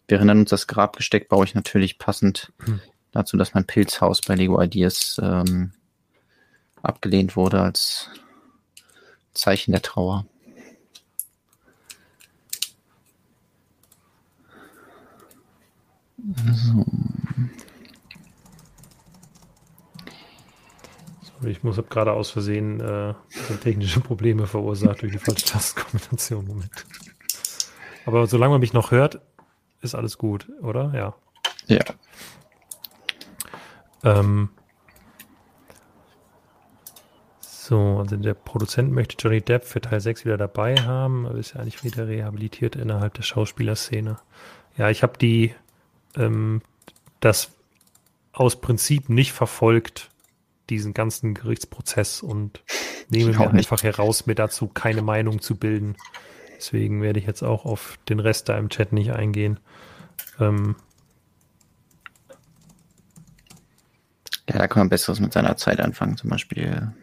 Wir 0.07 0.17
erinnern 0.17 0.39
uns, 0.39 0.49
das 0.49 0.67
Grabgesteck 0.67 1.27
baue 1.27 1.45
ich 1.45 1.55
natürlich 1.55 1.99
passend 1.99 2.53
hm. 2.63 2.79
dazu, 3.11 3.37
dass 3.37 3.53
mein 3.53 3.65
Pilzhaus 3.65 4.21
bei 4.21 4.35
Lego 4.35 4.61
Ideas 4.61 5.19
ähm, 5.21 5.73
abgelehnt 6.81 7.35
wurde 7.35 7.61
als 7.61 8.09
Zeichen 9.33 9.71
der 9.71 9.81
Trauer. 9.81 10.25
So. 16.53 16.85
Ich 21.43 21.63
muss 21.63 21.77
habe 21.77 21.87
gerade 21.87 22.13
aus 22.13 22.31
Versehen 22.31 22.79
äh, 22.79 23.13
technische 23.61 23.99
Probleme 23.99 24.47
verursacht 24.47 25.01
durch 25.01 25.11
die 25.11 25.17
falsche 25.19 25.45
Tastenkombination. 25.45 26.45
Moment. 26.45 26.85
Aber 28.05 28.27
solange 28.27 28.51
man 28.51 28.61
mich 28.61 28.73
noch 28.73 28.91
hört, 28.91 29.21
ist 29.81 29.95
alles 29.95 30.17
gut, 30.17 30.47
oder? 30.61 30.91
Ja. 30.93 31.15
Ja. 31.67 31.83
Ähm, 34.03 34.49
so, 37.41 37.97
also 37.99 38.15
der 38.15 38.33
Produzent 38.33 38.91
möchte 38.91 39.17
Johnny 39.19 39.41
Depp 39.41 39.65
für 39.65 39.81
Teil 39.81 39.99
6 39.99 40.23
wieder 40.23 40.37
dabei 40.37 40.75
haben, 40.75 41.25
aber 41.25 41.37
ist 41.37 41.53
ja 41.53 41.61
eigentlich 41.61 41.83
wieder 41.83 42.07
rehabilitiert 42.07 42.75
innerhalb 42.75 43.13
der 43.15 43.23
Schauspielerszene. 43.23 44.17
Ja, 44.77 44.89
ich 44.89 45.03
habe 45.03 45.17
die 45.17 45.53
ähm, 46.15 46.61
das 47.19 47.51
aus 48.31 48.61
Prinzip 48.61 49.09
nicht 49.09 49.33
verfolgt, 49.33 50.09
diesen 50.69 50.93
ganzen 50.93 51.33
Gerichtsprozess 51.33 52.21
und 52.21 52.63
nehme 53.09 53.31
mir 53.31 53.49
einfach 53.51 53.83
heraus, 53.83 54.25
mir 54.25 54.35
dazu 54.35 54.67
keine 54.67 55.01
Meinung 55.01 55.41
zu 55.41 55.55
bilden. 55.55 55.95
Deswegen 56.57 57.01
werde 57.01 57.19
ich 57.19 57.27
jetzt 57.27 57.43
auch 57.43 57.65
auf 57.65 57.99
den 58.09 58.19
Rest 58.19 58.49
da 58.49 58.57
im 58.57 58.69
Chat 58.69 58.91
nicht 58.91 59.11
eingehen. 59.11 59.59
Ähm, 60.39 60.75
ja, 64.49 64.57
da 64.57 64.67
kann 64.67 64.81
man 64.81 64.89
Besseres 64.89 65.19
mit 65.19 65.33
seiner 65.33 65.55
Zeit 65.57 65.79
anfangen, 65.79 66.17
zum 66.17 66.29
Beispiel 66.29 66.93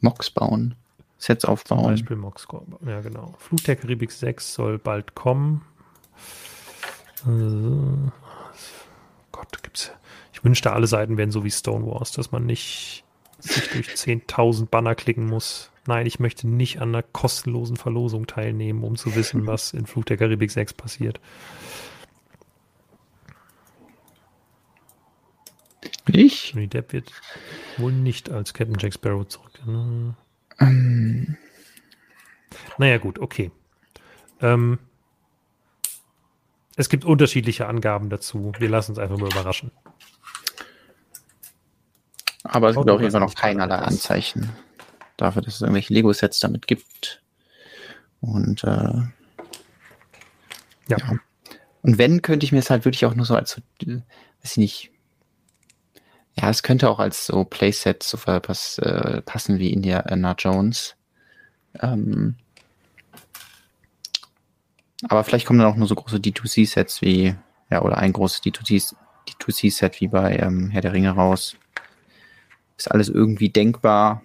Mox 0.00 0.30
bauen, 0.30 0.74
Sets 1.18 1.44
aufbauen. 1.44 1.82
Zum 1.84 1.90
Beispiel 1.92 2.16
Mox, 2.16 2.46
ja 2.86 3.00
genau. 3.00 3.34
Flug 3.38 3.64
der 3.64 3.76
Karibik 3.76 4.12
6 4.12 4.54
soll 4.54 4.78
bald 4.78 5.14
kommen. 5.14 5.64
Äh, 7.26 8.10
Gott, 9.30 9.62
gibt's 9.62 9.86
ja 9.86 10.01
ich 10.42 10.44
wünschte, 10.44 10.72
alle 10.72 10.88
Seiten 10.88 11.16
wären 11.16 11.30
so 11.30 11.44
wie 11.44 11.52
Stonewalls, 11.52 12.10
dass 12.10 12.32
man 12.32 12.44
nicht 12.44 13.04
sich 13.38 13.68
durch 13.70 13.88
10.000 13.90 14.66
Banner 14.66 14.96
klicken 14.96 15.26
muss. 15.26 15.70
Nein, 15.86 16.04
ich 16.04 16.18
möchte 16.18 16.48
nicht 16.48 16.80
an 16.80 16.88
einer 16.88 17.04
kostenlosen 17.04 17.76
Verlosung 17.76 18.26
teilnehmen, 18.26 18.82
um 18.82 18.96
zu 18.96 19.14
wissen, 19.14 19.46
was 19.46 19.72
in 19.72 19.86
Flug 19.86 20.06
der 20.06 20.16
Karibik 20.16 20.50
6 20.50 20.74
passiert. 20.74 21.20
Ich? 26.06 26.50
Johnny 26.50 26.66
Depp 26.66 26.92
wird 26.92 27.12
wohl 27.78 27.92
nicht 27.92 28.28
als 28.28 28.52
Captain 28.52 28.76
Jack 28.80 28.94
Sparrow 28.94 29.26
zurück. 29.26 29.52
Um. 29.64 30.16
Ähm. 30.58 31.36
Naja, 32.78 32.98
gut, 32.98 33.20
okay. 33.20 33.52
Ähm, 34.40 34.80
es 36.74 36.88
gibt 36.88 37.04
unterschiedliche 37.04 37.68
Angaben 37.68 38.10
dazu. 38.10 38.52
Wir 38.58 38.68
lassen 38.68 38.90
uns 38.90 38.98
einfach 38.98 39.18
mal 39.18 39.30
überraschen. 39.30 39.70
Aber 42.52 42.70
es 42.70 42.76
gibt 42.76 42.90
auch 42.90 43.00
immer 43.00 43.20
noch 43.20 43.34
keinerlei 43.34 43.76
Anzeichen 43.76 44.50
dafür, 45.16 45.42
dass 45.42 45.56
es 45.56 45.60
irgendwelche 45.62 45.94
Lego-Sets 45.94 46.40
damit 46.40 46.66
gibt. 46.66 47.22
Und 48.20 48.62
äh, 48.64 48.66
ja. 50.88 50.96
ja. 50.98 51.18
Und 51.82 51.98
wenn, 51.98 52.22
könnte 52.22 52.44
ich 52.44 52.52
mir 52.52 52.58
es 52.58 52.70
halt 52.70 52.84
wirklich 52.84 53.06
auch 53.06 53.14
nur 53.14 53.26
so 53.26 53.34
als, 53.34 53.52
so, 53.52 53.62
weiß 53.86 54.52
ich 54.52 54.56
nicht, 54.56 54.90
ja, 56.34 56.48
es 56.48 56.62
könnte 56.62 56.88
auch 56.88 56.98
als 56.98 57.26
so 57.26 57.44
Playset 57.44 58.02
so 58.02 58.16
pass, 58.16 58.78
äh, 58.78 59.22
passen 59.22 59.58
wie 59.58 59.72
Indiana 59.72 60.34
Jones. 60.38 60.94
Ähm, 61.80 62.36
aber 65.08 65.24
vielleicht 65.24 65.46
kommen 65.46 65.58
dann 65.58 65.68
auch 65.68 65.76
nur 65.76 65.88
so 65.88 65.94
große 65.94 66.16
D2C-Sets 66.16 67.02
wie, 67.02 67.34
ja, 67.70 67.82
oder 67.82 67.98
ein 67.98 68.12
großes 68.12 68.42
D2C-Set 68.42 70.00
wie 70.00 70.08
bei 70.08 70.36
ähm, 70.36 70.70
Herr 70.70 70.82
der 70.82 70.92
Ringe 70.92 71.10
raus. 71.10 71.56
Ist 72.76 72.90
alles 72.90 73.08
irgendwie 73.08 73.50
denkbar. 73.50 74.22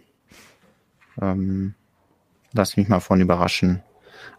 Ähm, 1.22 1.74
lass 2.54 2.78
mich 2.78 2.88
mal 2.88 3.00
von 3.00 3.22
überraschen. 3.22 3.84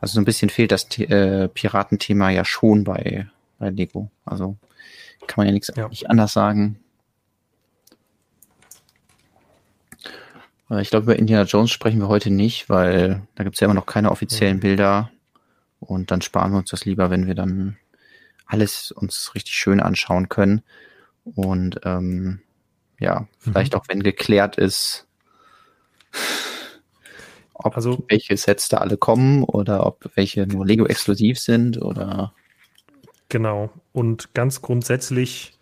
Also 0.01 0.15
so 0.15 0.21
ein 0.21 0.25
bisschen 0.25 0.51
fehlt 0.51 0.73
das 0.73 0.87
äh, 0.99 1.49
Piratenthema 1.49 2.31
ja 2.31 2.45
schon 2.45 2.85
bei, 2.85 3.29
bei 3.59 3.71
Lego. 3.71 4.11
Also 4.25 4.57
kann 5.27 5.37
man 5.39 5.47
ja 5.47 5.53
nichts 5.53 5.73
ja. 5.77 5.89
nicht 5.89 6.09
anders 6.09 6.33
sagen. 6.33 6.79
Äh, 10.71 10.83
ich 10.83 10.91
glaube, 10.91 11.05
über 11.05 11.19
Indiana 11.19 11.45
Jones 11.45 11.71
sprechen 11.71 12.01
wir 12.01 12.09
heute 12.09 12.31
nicht, 12.31 12.69
weil 12.69 13.23
da 13.35 13.45
gibt 13.45 13.57
es 13.57 13.61
ja 13.61 13.67
immer 13.67 13.75
noch 13.75 13.87
keine 13.87 14.11
offiziellen 14.11 14.57
mhm. 14.57 14.61
Bilder. 14.61 15.11
Und 15.81 16.11
dann 16.11 16.23
sparen 16.23 16.53
wir 16.53 16.59
uns 16.59 16.71
das 16.71 16.85
lieber, 16.85 17.11
wenn 17.11 17.27
wir 17.27 17.35
dann 17.35 17.77
alles 18.47 18.91
uns 18.91 19.33
richtig 19.35 19.55
schön 19.55 19.81
anschauen 19.81 20.29
können. 20.29 20.63
Und 21.25 21.81
ähm, 21.85 22.41
ja, 22.99 23.27
vielleicht 23.39 23.75
mhm. 23.75 23.81
auch 23.81 23.85
wenn 23.89 24.03
geklärt 24.03 24.57
ist, 24.57 25.07
ob 27.55 27.77
also, 27.77 28.05
welche 28.09 28.37
Sets 28.37 28.69
da 28.69 28.79
alle 28.79 28.97
kommen 28.97 29.43
oder 29.43 29.85
ob 29.87 30.11
welche 30.15 30.47
nur 30.47 30.65
Lego 30.65 30.87
exklusiv 30.87 31.39
sind 31.39 31.81
oder. 31.83 32.33
Genau. 33.29 33.71
Und 33.93 34.33
ganz 34.35 34.63
grundsätzlich 34.63 35.59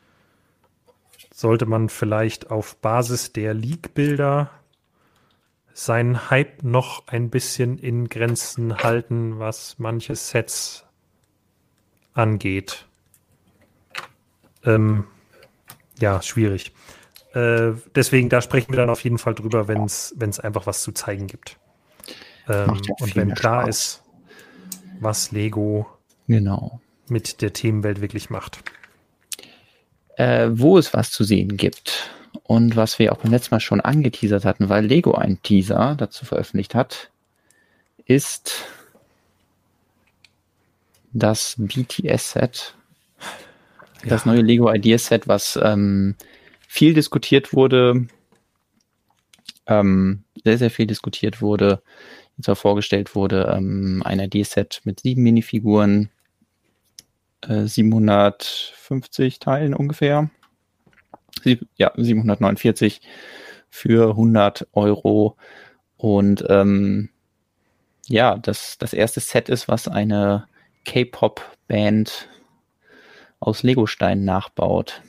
sollte 1.32 1.66
man 1.66 1.88
vielleicht 1.88 2.50
auf 2.50 2.76
Basis 2.76 3.32
der 3.32 3.54
Leak-Bilder 3.54 4.50
seinen 5.72 6.30
Hype 6.30 6.62
noch 6.62 7.06
ein 7.08 7.28
bisschen 7.28 7.78
in 7.78 8.08
Grenzen 8.08 8.78
halten, 8.78 9.38
was 9.38 9.78
manche 9.78 10.16
Sets 10.16 10.86
angeht. 12.14 12.86
Ähm, 14.64 15.04
ja, 15.98 16.22
schwierig. 16.22 16.72
Äh, 17.36 17.74
deswegen, 17.94 18.30
da 18.30 18.40
sprechen 18.40 18.72
wir 18.72 18.78
dann 18.78 18.88
auf 18.88 19.04
jeden 19.04 19.18
Fall 19.18 19.34
drüber, 19.34 19.68
wenn 19.68 19.84
es 19.84 20.40
einfach 20.40 20.64
was 20.64 20.82
zu 20.82 20.92
zeigen 20.92 21.26
gibt. 21.26 21.58
Ähm, 22.48 22.80
und 22.98 23.14
wenn 23.14 23.34
klar 23.34 23.64
Spaß. 23.64 23.68
ist, 23.68 24.02
was 25.00 25.32
Lego 25.32 25.86
genau. 26.28 26.80
mit 27.08 27.42
der 27.42 27.52
Themenwelt 27.52 28.00
wirklich 28.00 28.30
macht. 28.30 28.60
Äh, 30.16 30.48
wo 30.52 30.78
es 30.78 30.94
was 30.94 31.10
zu 31.10 31.24
sehen 31.24 31.58
gibt 31.58 32.10
und 32.44 32.74
was 32.74 32.98
wir 32.98 33.12
auch 33.12 33.18
beim 33.18 33.32
letzten 33.32 33.54
Mal 33.54 33.60
schon 33.60 33.82
angeteasert 33.82 34.46
hatten, 34.46 34.70
weil 34.70 34.86
Lego 34.86 35.12
einen 35.12 35.42
Teaser 35.42 35.94
dazu 35.94 36.24
veröffentlicht 36.24 36.74
hat, 36.74 37.10
ist 38.06 38.64
das 41.12 41.56
BTS-Set. 41.58 42.74
Ja. 44.04 44.08
Das 44.08 44.24
neue 44.24 44.40
Lego 44.40 44.72
Ideas-Set, 44.72 45.28
was 45.28 45.58
ähm, 45.62 46.14
viel 46.76 46.92
diskutiert 46.92 47.54
wurde, 47.54 48.06
ähm, 49.66 50.24
sehr, 50.44 50.58
sehr 50.58 50.70
viel 50.70 50.86
diskutiert 50.86 51.40
wurde, 51.40 51.82
jetzt 52.36 52.50
auch 52.50 52.58
vorgestellt 52.58 53.14
wurde, 53.14 53.50
ähm, 53.56 54.02
ein 54.04 54.20
ID-Set 54.20 54.82
mit 54.84 55.00
sieben 55.00 55.22
Minifiguren, 55.22 56.10
äh, 57.40 57.64
750 57.64 59.38
Teilen 59.38 59.72
ungefähr. 59.72 60.28
Sieb, 61.42 61.66
ja, 61.76 61.92
749 61.96 63.00
für 63.70 64.10
100 64.10 64.68
Euro. 64.72 65.38
Und 65.96 66.44
ähm, 66.50 67.08
ja, 68.06 68.36
das, 68.36 68.76
das 68.76 68.92
erste 68.92 69.20
Set 69.20 69.48
ist, 69.48 69.66
was 69.66 69.88
eine 69.88 70.46
K-Pop-Band 70.84 72.28
aus 73.40 73.62
Legosteinen 73.62 74.26
nachbaut. 74.26 75.00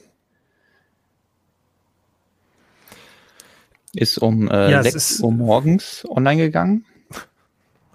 Ist 3.94 4.18
um 4.18 4.50
äh, 4.50 4.72
ja, 4.72 4.84
6 4.84 5.22
Uhr 5.22 5.32
morgens 5.32 6.06
online 6.10 6.42
gegangen. 6.42 6.86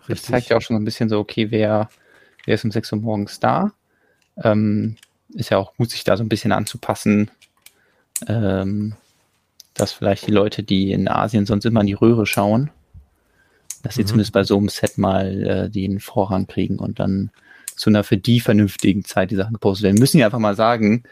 Richtig. 0.01 0.09
Das 0.09 0.23
zeigt 0.23 0.49
ja 0.49 0.57
auch 0.57 0.63
schon 0.63 0.77
so 0.77 0.81
ein 0.81 0.85
bisschen 0.85 1.09
so, 1.09 1.19
okay, 1.19 1.51
wer, 1.51 1.91
wer 2.45 2.55
ist 2.55 2.65
um 2.65 2.71
6 2.71 2.93
Uhr 2.93 2.99
morgens 3.01 3.41
da? 3.41 3.73
Ähm, 4.43 4.97
ist 5.35 5.51
ja 5.51 5.59
auch 5.59 5.75
gut, 5.77 5.91
sich 5.91 6.05
da 6.05 6.17
so 6.17 6.25
ein 6.25 6.29
bisschen 6.29 6.53
anzupassen, 6.53 7.31
ähm, 8.27 8.95
dass 9.75 9.93
vielleicht 9.93 10.27
die 10.27 10.33
Leute, 10.33 10.63
die 10.63 10.93
in 10.93 11.09
Asien 11.09 11.47
sonst 11.47 11.65
immer 11.65 11.81
in 11.81 11.87
die 11.87 11.93
Röhre 11.95 12.27
schauen, 12.27 12.71
dass 13.83 13.95
sie 13.95 14.03
mhm. 14.03 14.07
zumindest 14.07 14.33
bei 14.33 14.45
so 14.45 14.59
einem 14.59 14.69
Set 14.69 14.99
mal 14.99 15.47
äh, 15.47 15.71
den 15.71 16.01
Vorrang 16.01 16.47
kriegen 16.47 16.79
und 16.79 17.01
dann 17.01 17.31
zu 17.75 17.91
einer 17.91 18.05
für 18.05 18.17
die 18.17 18.41
vernünftigen 18.41 19.05
Zeit 19.05 19.31
die 19.31 19.37
Sachen 19.37 19.55
gepostet 19.55 19.85
werden. 19.85 19.97
Wir 19.97 20.03
müssen 20.03 20.19
ja 20.19 20.27
einfach 20.27 20.39
mal 20.39 20.57
sagen, 20.57 21.05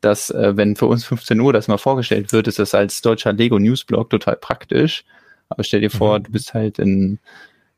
dass 0.00 0.30
äh, 0.30 0.56
wenn 0.56 0.76
für 0.76 0.86
uns 0.86 1.04
15 1.04 1.40
Uhr 1.40 1.52
das 1.52 1.68
mal 1.68 1.78
vorgestellt 1.78 2.32
wird, 2.32 2.48
ist 2.48 2.58
das 2.58 2.74
als 2.74 3.00
deutscher 3.02 3.32
Lego 3.32 3.58
Newsblog 3.58 4.10
total 4.10 4.36
praktisch. 4.36 5.04
Aber 5.48 5.64
stell 5.64 5.80
dir 5.80 5.90
vor, 5.90 6.18
mhm. 6.18 6.22
du 6.24 6.32
bist 6.32 6.54
halt 6.54 6.78
in 6.78 7.18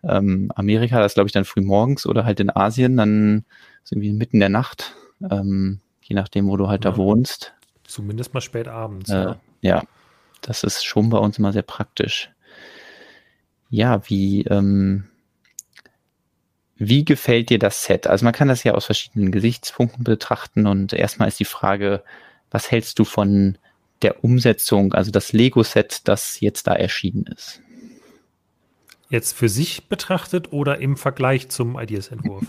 ähm, 0.02 0.50
Amerika, 0.54 1.00
das 1.00 1.14
glaube 1.14 1.28
ich 1.28 1.32
dann 1.32 1.44
früh 1.44 1.60
morgens 1.60 2.06
oder 2.06 2.24
halt 2.24 2.40
in 2.40 2.54
Asien, 2.54 2.96
dann 2.96 3.44
ist 3.82 3.92
irgendwie 3.92 4.12
mitten 4.12 4.40
der 4.40 4.48
Nacht, 4.48 4.94
ähm, 5.30 5.80
je 6.02 6.14
nachdem, 6.14 6.48
wo 6.48 6.56
du 6.56 6.68
halt 6.68 6.84
ja. 6.84 6.92
da 6.92 6.96
wohnst. 6.96 7.54
Zumindest 7.84 8.34
mal 8.34 8.40
spät 8.40 8.68
abends. 8.68 9.10
Äh, 9.10 9.14
ja. 9.14 9.36
ja, 9.60 9.82
das 10.40 10.64
ist 10.64 10.84
schon 10.84 11.10
bei 11.10 11.18
uns 11.18 11.38
immer 11.38 11.52
sehr 11.52 11.62
praktisch. 11.62 12.30
Ja, 13.68 14.00
wie, 14.08 14.42
ähm, 14.44 15.04
wie 16.80 17.04
gefällt 17.04 17.50
dir 17.50 17.58
das 17.58 17.84
Set? 17.84 18.06
Also 18.06 18.24
man 18.24 18.32
kann 18.32 18.48
das 18.48 18.64
ja 18.64 18.72
aus 18.72 18.86
verschiedenen 18.86 19.30
Gesichtspunkten 19.30 20.02
betrachten 20.02 20.66
und 20.66 20.94
erstmal 20.94 21.28
ist 21.28 21.38
die 21.38 21.44
Frage, 21.44 22.02
was 22.50 22.70
hältst 22.70 22.98
du 22.98 23.04
von 23.04 23.58
der 24.00 24.24
Umsetzung, 24.24 24.94
also 24.94 25.10
das 25.10 25.34
Lego-Set, 25.34 26.08
das 26.08 26.40
jetzt 26.40 26.66
da 26.66 26.74
erschienen 26.74 27.26
ist? 27.26 27.60
Jetzt 29.10 29.36
für 29.36 29.50
sich 29.50 29.88
betrachtet 29.88 30.54
oder 30.54 30.78
im 30.78 30.96
Vergleich 30.96 31.50
zum 31.50 31.78
Ideas-Entwurf? 31.78 32.46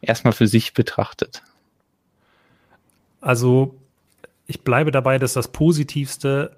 Erstmal 0.00 0.32
für 0.32 0.46
sich 0.46 0.72
betrachtet. 0.72 1.42
Also 3.20 3.74
ich 4.46 4.60
bleibe 4.60 4.92
dabei, 4.92 5.18
dass 5.18 5.32
das 5.32 5.48
positivste, 5.48 6.56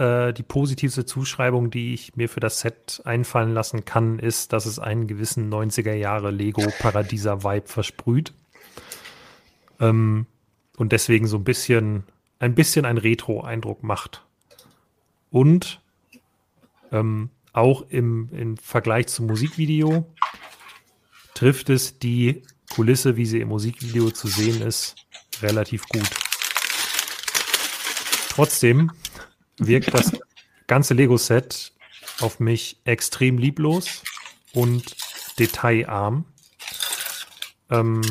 äh, 0.00 0.32
die 0.32 0.42
positivste 0.42 1.04
Zuschreibung, 1.04 1.70
die 1.70 1.92
ich 1.92 2.16
mir 2.16 2.30
für 2.30 2.40
das 2.40 2.60
Set 2.60 3.02
einfallen 3.04 3.52
lassen 3.52 3.84
kann, 3.84 4.18
ist, 4.18 4.54
dass 4.54 4.64
es 4.64 4.78
einen 4.78 5.06
gewissen 5.06 5.52
90er 5.52 5.92
Jahre 5.92 6.30
Lego 6.30 6.66
Paradieser 6.78 7.44
Vibe 7.44 7.68
versprüht. 7.68 8.32
Ähm, 9.78 10.24
und 10.78 10.92
deswegen 10.92 11.26
so 11.26 11.36
ein 11.36 11.44
bisschen, 11.44 12.04
ein 12.38 12.54
bisschen 12.54 12.86
ein 12.86 12.96
Retro-Eindruck 12.96 13.82
macht. 13.82 14.24
Und 15.30 15.82
ähm, 16.92 17.28
auch 17.52 17.84
im, 17.90 18.30
im 18.32 18.56
Vergleich 18.56 19.08
zum 19.08 19.26
Musikvideo 19.26 20.06
trifft 21.34 21.68
es 21.68 21.98
die 21.98 22.42
Kulisse, 22.70 23.16
wie 23.16 23.26
sie 23.26 23.40
im 23.40 23.48
Musikvideo 23.48 24.10
zu 24.12 24.28
sehen 24.28 24.62
ist, 24.62 24.96
relativ 25.42 25.86
gut. 25.88 26.08
Trotzdem 28.30 28.92
wirkt 29.60 29.94
das 29.94 30.12
ganze 30.66 30.94
Lego-Set 30.94 31.72
auf 32.20 32.40
mich 32.40 32.80
extrem 32.84 33.38
lieblos 33.38 34.02
und 34.52 34.96
detailarm. 35.38 36.24
Ähm, 37.70 38.02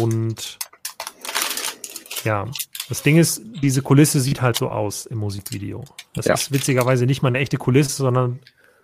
und 0.00 0.58
ja, 2.24 2.46
das 2.88 3.02
Ding 3.02 3.18
ist, 3.18 3.42
diese 3.62 3.82
Kulisse 3.82 4.20
sieht 4.20 4.40
halt 4.40 4.56
so 4.56 4.70
aus 4.70 5.06
im 5.06 5.18
Musikvideo. 5.18 5.84
Das 6.14 6.26
ja. 6.26 6.34
ist 6.34 6.52
witzigerweise 6.52 7.06
nicht 7.06 7.22
mal 7.22 7.28
eine 7.28 7.38
echte 7.38 7.58
Kulisse, 7.58 7.96
sondern 7.96 8.40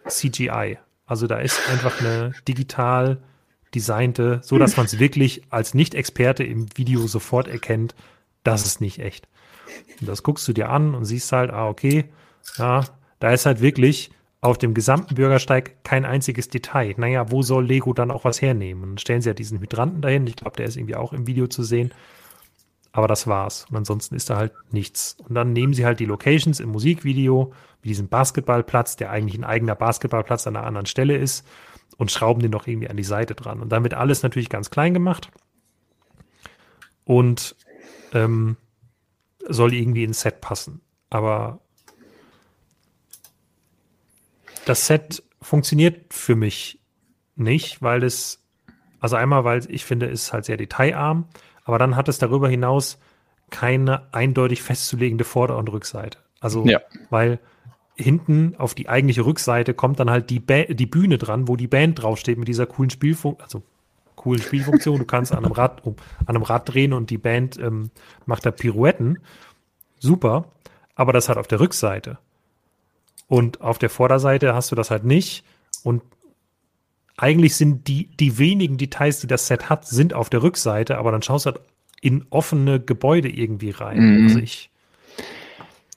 CGI. 0.07 0.79
Also 1.07 1.27
da 1.27 1.39
ist 1.39 1.61
einfach 1.69 2.01
eine 2.01 2.33
digital 2.47 3.19
designte, 3.75 4.41
so 4.43 4.59
dass 4.59 4.77
man 4.77 4.87
es 4.87 4.99
wirklich 4.99 5.43
als 5.51 5.75
Nicht-Experte 5.75 6.45
im 6.45 6.67
Video 6.77 7.07
sofort 7.07 7.49
erkennt, 7.49 7.95
das 8.45 8.67
ist 8.67 8.81
nicht 8.81 9.01
echt. 9.01 9.27
Und 10.01 10.09
das 10.09 10.23
guckst 10.23 10.47
du 10.49 10.53
dir 10.53 10.69
an 10.71 10.95
und 10.95 11.05
siehst 11.05 11.33
halt, 11.33 11.51
ah, 11.51 11.69
okay, 11.69 12.07
ja, 12.57 12.85
da 13.21 13.33
ist 13.33 13.47
halt 13.47 13.61
wirklich 13.61 14.11
auf 14.41 14.59
dem 14.59 14.75
gesamten 14.75 15.15
Bürgersteig 15.15 15.83
kein 15.85 16.05
einziges 16.05 16.49
Detail. 16.49 16.95
Naja, 16.99 17.31
wo 17.31 17.43
soll 17.43 17.65
Lego 17.65 17.95
dann 17.95 18.11
auch 18.11 18.25
was 18.25 18.43
hernehmen? 18.43 18.83
Und 18.83 18.91
dann 18.91 18.99
stellen 18.99 19.23
sie 19.23 19.31
ja 19.31 19.35
diesen 19.35 19.61
Hydranten 19.61 20.03
dahin. 20.03 20.27
Ich 20.27 20.37
glaube, 20.37 20.57
der 20.57 20.67
ist 20.67 20.77
irgendwie 20.77 20.97
auch 20.97 21.15
im 21.15 21.27
Video 21.27 21.47
zu 21.47 21.63
sehen. 21.63 21.93
Aber 22.93 23.09
das 23.09 23.27
war's. 23.27 23.67
Und 23.71 23.77
ansonsten 23.77 24.15
ist 24.15 24.29
da 24.31 24.37
halt 24.37 24.53
nichts. 24.71 25.17
Und 25.27 25.35
dann 25.35 25.53
nehmen 25.53 25.73
sie 25.73 25.87
halt 25.87 25.99
die 25.99 26.05
Locations 26.05 26.61
im 26.61 26.69
Musikvideo, 26.69 27.55
wie 27.81 27.89
diesen 27.89 28.09
Basketballplatz, 28.09 28.97
der 28.97 29.11
eigentlich 29.11 29.39
ein 29.39 29.45
eigener 29.45 29.75
Basketballplatz 29.75 30.47
an 30.47 30.57
einer 30.57 30.67
anderen 30.67 30.87
Stelle 30.87 31.17
ist, 31.17 31.47
und 31.97 32.11
schrauben 32.11 32.43
den 32.43 32.51
noch 32.51 32.67
irgendwie 32.67 32.91
an 32.91 32.97
die 32.97 33.05
Seite 33.05 33.35
dran. 33.35 33.61
Und 33.61 33.71
dann 33.71 33.83
wird 33.83 33.95
alles 33.95 34.23
natürlich 34.23 34.49
ganz 34.49 34.71
klein 34.71 34.95
gemacht. 34.95 35.31
Und 37.05 37.57
ähm, 38.13 38.57
soll 39.49 39.75
irgendwie 39.75 40.05
ins 40.05 40.21
Set 40.21 40.41
passen. 40.41 40.81
Aber 41.11 41.61
das 44.65 44.87
Set 44.87 45.23
funktioniert 45.43 46.13
für 46.13 46.37
mich 46.37 46.81
nicht, 47.37 47.83
weil 47.83 48.03
es, 48.03 48.43
also 49.01 49.17
einmal, 49.17 49.45
weil 49.45 49.71
ich 49.71 49.85
finde, 49.85 50.07
es 50.07 50.25
ist 50.25 50.33
halt 50.33 50.45
sehr 50.45 50.57
detailarm 50.57 51.29
aber 51.65 51.79
dann 51.79 51.97
hat 51.97 52.09
es 52.09 52.19
darüber 52.19 52.49
hinaus 52.49 52.99
keine 53.51 54.13
eindeutig 54.13 54.63
festzulegende 54.63 55.25
Vorder- 55.25 55.57
und 55.59 55.71
Rückseite. 55.71 56.19
Also, 56.41 56.65
ja. 56.67 56.81
weil 57.11 57.41
hinten 57.97 58.55
auf 58.59 58.75
die 58.75 58.89
eigentliche 58.89 59.25
Rückseite 59.25 59.73
kommt 59.73 60.01
dann 60.01 60.11
halt 60.11 60.31
die, 60.31 60.41
ba 60.41 60.65
die 60.65 60.87
Bühne 60.87 61.17
dran, 61.17 61.49
wo 61.49 61.57
die 61.57 61.69
Band 61.69 62.03
draufsteht 62.03 62.39
mit 62.39 62.49
dieser 62.49 62.67
coolen 62.67 62.91
Spielfunktion, 62.91 63.43
also 63.43 63.63
coolen 64.17 64.43
Spielfunktion. 64.43 64.99
Du 64.99 65.05
kannst 65.05 65.33
an 65.33 65.45
einem 65.45 65.53
Rad, 65.53 65.83
oh, 65.85 65.95
an 66.27 66.37
einem 66.37 66.43
Rad 66.43 66.73
drehen 66.73 66.93
und 66.93 67.11
die 67.11 67.19
Band 67.19 67.59
ähm, 67.59 67.91
macht 68.27 68.47
da 68.47 68.51
Pirouetten. 68.51 69.19
Super. 69.99 70.47
Aber 70.95 71.13
das 71.13 71.29
hat 71.29 71.37
auf 71.37 71.49
der 71.49 71.61
Rückseite 71.61 72.19
Und 73.27 73.61
auf 73.61 73.79
der 73.79 73.91
Vorderseite 73.91 74.55
hast 74.55 74.71
du 74.71 74.77
das 74.77 74.91
halt 74.91 75.05
nicht. 75.05 75.45
Und 75.83 76.03
eigentlich 77.17 77.57
sind 77.57 77.89
die, 77.89 78.09
die 78.17 78.39
wenigen 78.39 78.77
Details, 78.77 79.21
die 79.21 79.27
das 79.27 79.47
Set 79.47 79.69
hat, 79.69 79.87
sind 79.87 80.15
auf 80.15 80.31
der 80.31 80.43
Rückseite, 80.43 80.99
aber 80.99 81.13
dann 81.13 81.23
schaust 81.23 81.47
du 81.47 81.53
halt 81.53 81.61
in 82.01 82.27
offene 82.31 82.81
Gebäude 82.81 83.29
irgendwie 83.29 83.71
rein. 83.71 83.99
Mhm. 83.99 84.27
Also 84.27 84.39
ich. 84.41 84.71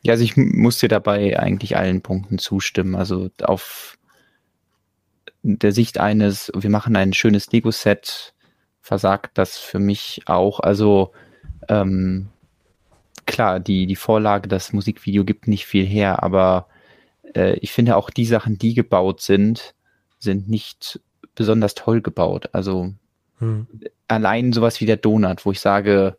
Ja, 0.03 0.13
also 0.13 0.23
ich 0.23 0.37
muss 0.37 0.79
dir 0.79 0.89
dabei 0.89 1.37
eigentlich 1.37 1.75
allen 1.75 2.01
Punkten 2.01 2.37
zustimmen. 2.37 2.95
Also 2.95 3.29
auf 3.41 3.96
der 5.47 5.71
Sicht 5.71 5.99
eines, 5.99 6.51
wir 6.55 6.69
machen 6.69 6.95
ein 6.95 7.13
schönes 7.13 7.51
Lego-Set, 7.51 8.33
versagt 8.81 9.37
das 9.37 9.57
für 9.57 9.79
mich 9.79 10.21
auch. 10.25 10.59
Also 10.59 11.11
ähm, 11.69 12.27
klar, 13.25 13.59
die, 13.59 13.85
die 13.87 13.95
Vorlage, 13.95 14.47
das 14.47 14.73
Musikvideo 14.73 15.23
gibt 15.23 15.47
nicht 15.47 15.65
viel 15.65 15.85
her, 15.85 16.23
aber 16.23 16.67
äh, 17.35 17.55
ich 17.59 17.71
finde 17.71 17.95
auch 17.95 18.09
die 18.09 18.25
Sachen, 18.25 18.57
die 18.57 18.73
gebaut 18.73 19.21
sind, 19.21 19.73
sind 20.19 20.49
nicht 20.49 20.99
besonders 21.35 21.75
toll 21.75 22.01
gebaut. 22.01 22.49
Also 22.53 22.93
hm. 23.39 23.67
allein 24.07 24.53
sowas 24.53 24.81
wie 24.81 24.85
der 24.85 24.97
Donut, 24.97 25.45
wo 25.45 25.51
ich 25.51 25.59
sage, 25.59 26.17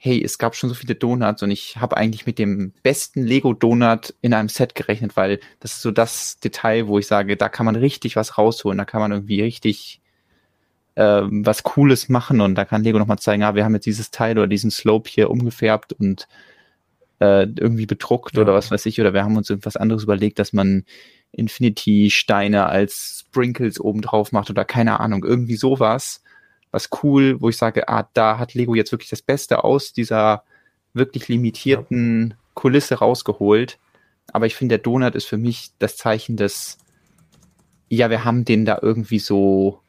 hey, 0.00 0.22
es 0.24 0.38
gab 0.38 0.54
schon 0.54 0.70
so 0.70 0.76
viele 0.76 0.94
Donuts 0.94 1.42
und 1.42 1.50
ich 1.50 1.76
habe 1.76 1.96
eigentlich 1.96 2.24
mit 2.24 2.38
dem 2.38 2.72
besten 2.84 3.24
Lego-Donut 3.24 4.14
in 4.20 4.32
einem 4.32 4.48
Set 4.48 4.76
gerechnet, 4.76 5.16
weil 5.16 5.40
das 5.58 5.72
ist 5.72 5.82
so 5.82 5.90
das 5.90 6.38
Detail, 6.38 6.86
wo 6.86 7.00
ich 7.00 7.08
sage, 7.08 7.36
da 7.36 7.48
kann 7.48 7.66
man 7.66 7.74
richtig 7.74 8.14
was 8.14 8.38
rausholen, 8.38 8.78
da 8.78 8.84
kann 8.84 9.00
man 9.00 9.10
irgendwie 9.10 9.42
richtig 9.42 10.00
äh, 10.94 11.22
was 11.24 11.64
Cooles 11.64 12.08
machen 12.08 12.40
und 12.40 12.54
da 12.54 12.64
kann 12.64 12.84
Lego 12.84 12.98
nochmal 12.98 13.18
zeigen, 13.18 13.42
ah, 13.42 13.56
wir 13.56 13.64
haben 13.64 13.74
jetzt 13.74 13.86
dieses 13.86 14.12
Teil 14.12 14.38
oder 14.38 14.46
diesen 14.46 14.70
Slope 14.70 15.10
hier 15.10 15.30
umgefärbt 15.30 15.92
und 15.92 16.28
äh, 17.20 17.42
irgendwie 17.42 17.86
bedruckt 17.86 18.36
ja. 18.36 18.42
oder 18.42 18.54
was 18.54 18.70
weiß 18.70 18.86
ich, 18.86 19.00
oder 19.00 19.12
wir 19.12 19.24
haben 19.24 19.36
uns 19.36 19.50
irgendwas 19.50 19.76
anderes 19.76 20.04
überlegt, 20.04 20.38
dass 20.38 20.52
man 20.52 20.84
Infinity-Steine 21.32 22.66
als 22.66 23.24
Sprinkles 23.26 23.80
oben 23.80 24.00
drauf 24.00 24.30
macht 24.30 24.48
oder 24.48 24.64
keine 24.64 25.00
Ahnung, 25.00 25.24
irgendwie 25.24 25.56
sowas, 25.56 26.22
was 26.70 26.90
cool, 27.02 27.40
wo 27.40 27.48
ich 27.48 27.56
sage, 27.56 27.88
ah, 27.88 28.08
da 28.12 28.38
hat 28.38 28.54
Lego 28.54 28.74
jetzt 28.74 28.92
wirklich 28.92 29.10
das 29.10 29.22
Beste 29.22 29.64
aus 29.64 29.92
dieser 29.92 30.44
wirklich 30.92 31.28
limitierten 31.28 32.30
ja. 32.30 32.36
Kulisse 32.54 32.96
rausgeholt. 32.96 33.78
Aber 34.32 34.46
ich 34.46 34.54
finde, 34.54 34.74
der 34.74 34.82
Donut 34.82 35.14
ist 35.14 35.26
für 35.26 35.38
mich 35.38 35.70
das 35.78 35.96
Zeichen 35.96 36.36
des, 36.36 36.78
ja, 37.88 38.10
wir 38.10 38.24
haben 38.24 38.44
den 38.44 38.64
da 38.64 38.78
irgendwie 38.82 39.18
so 39.18 39.80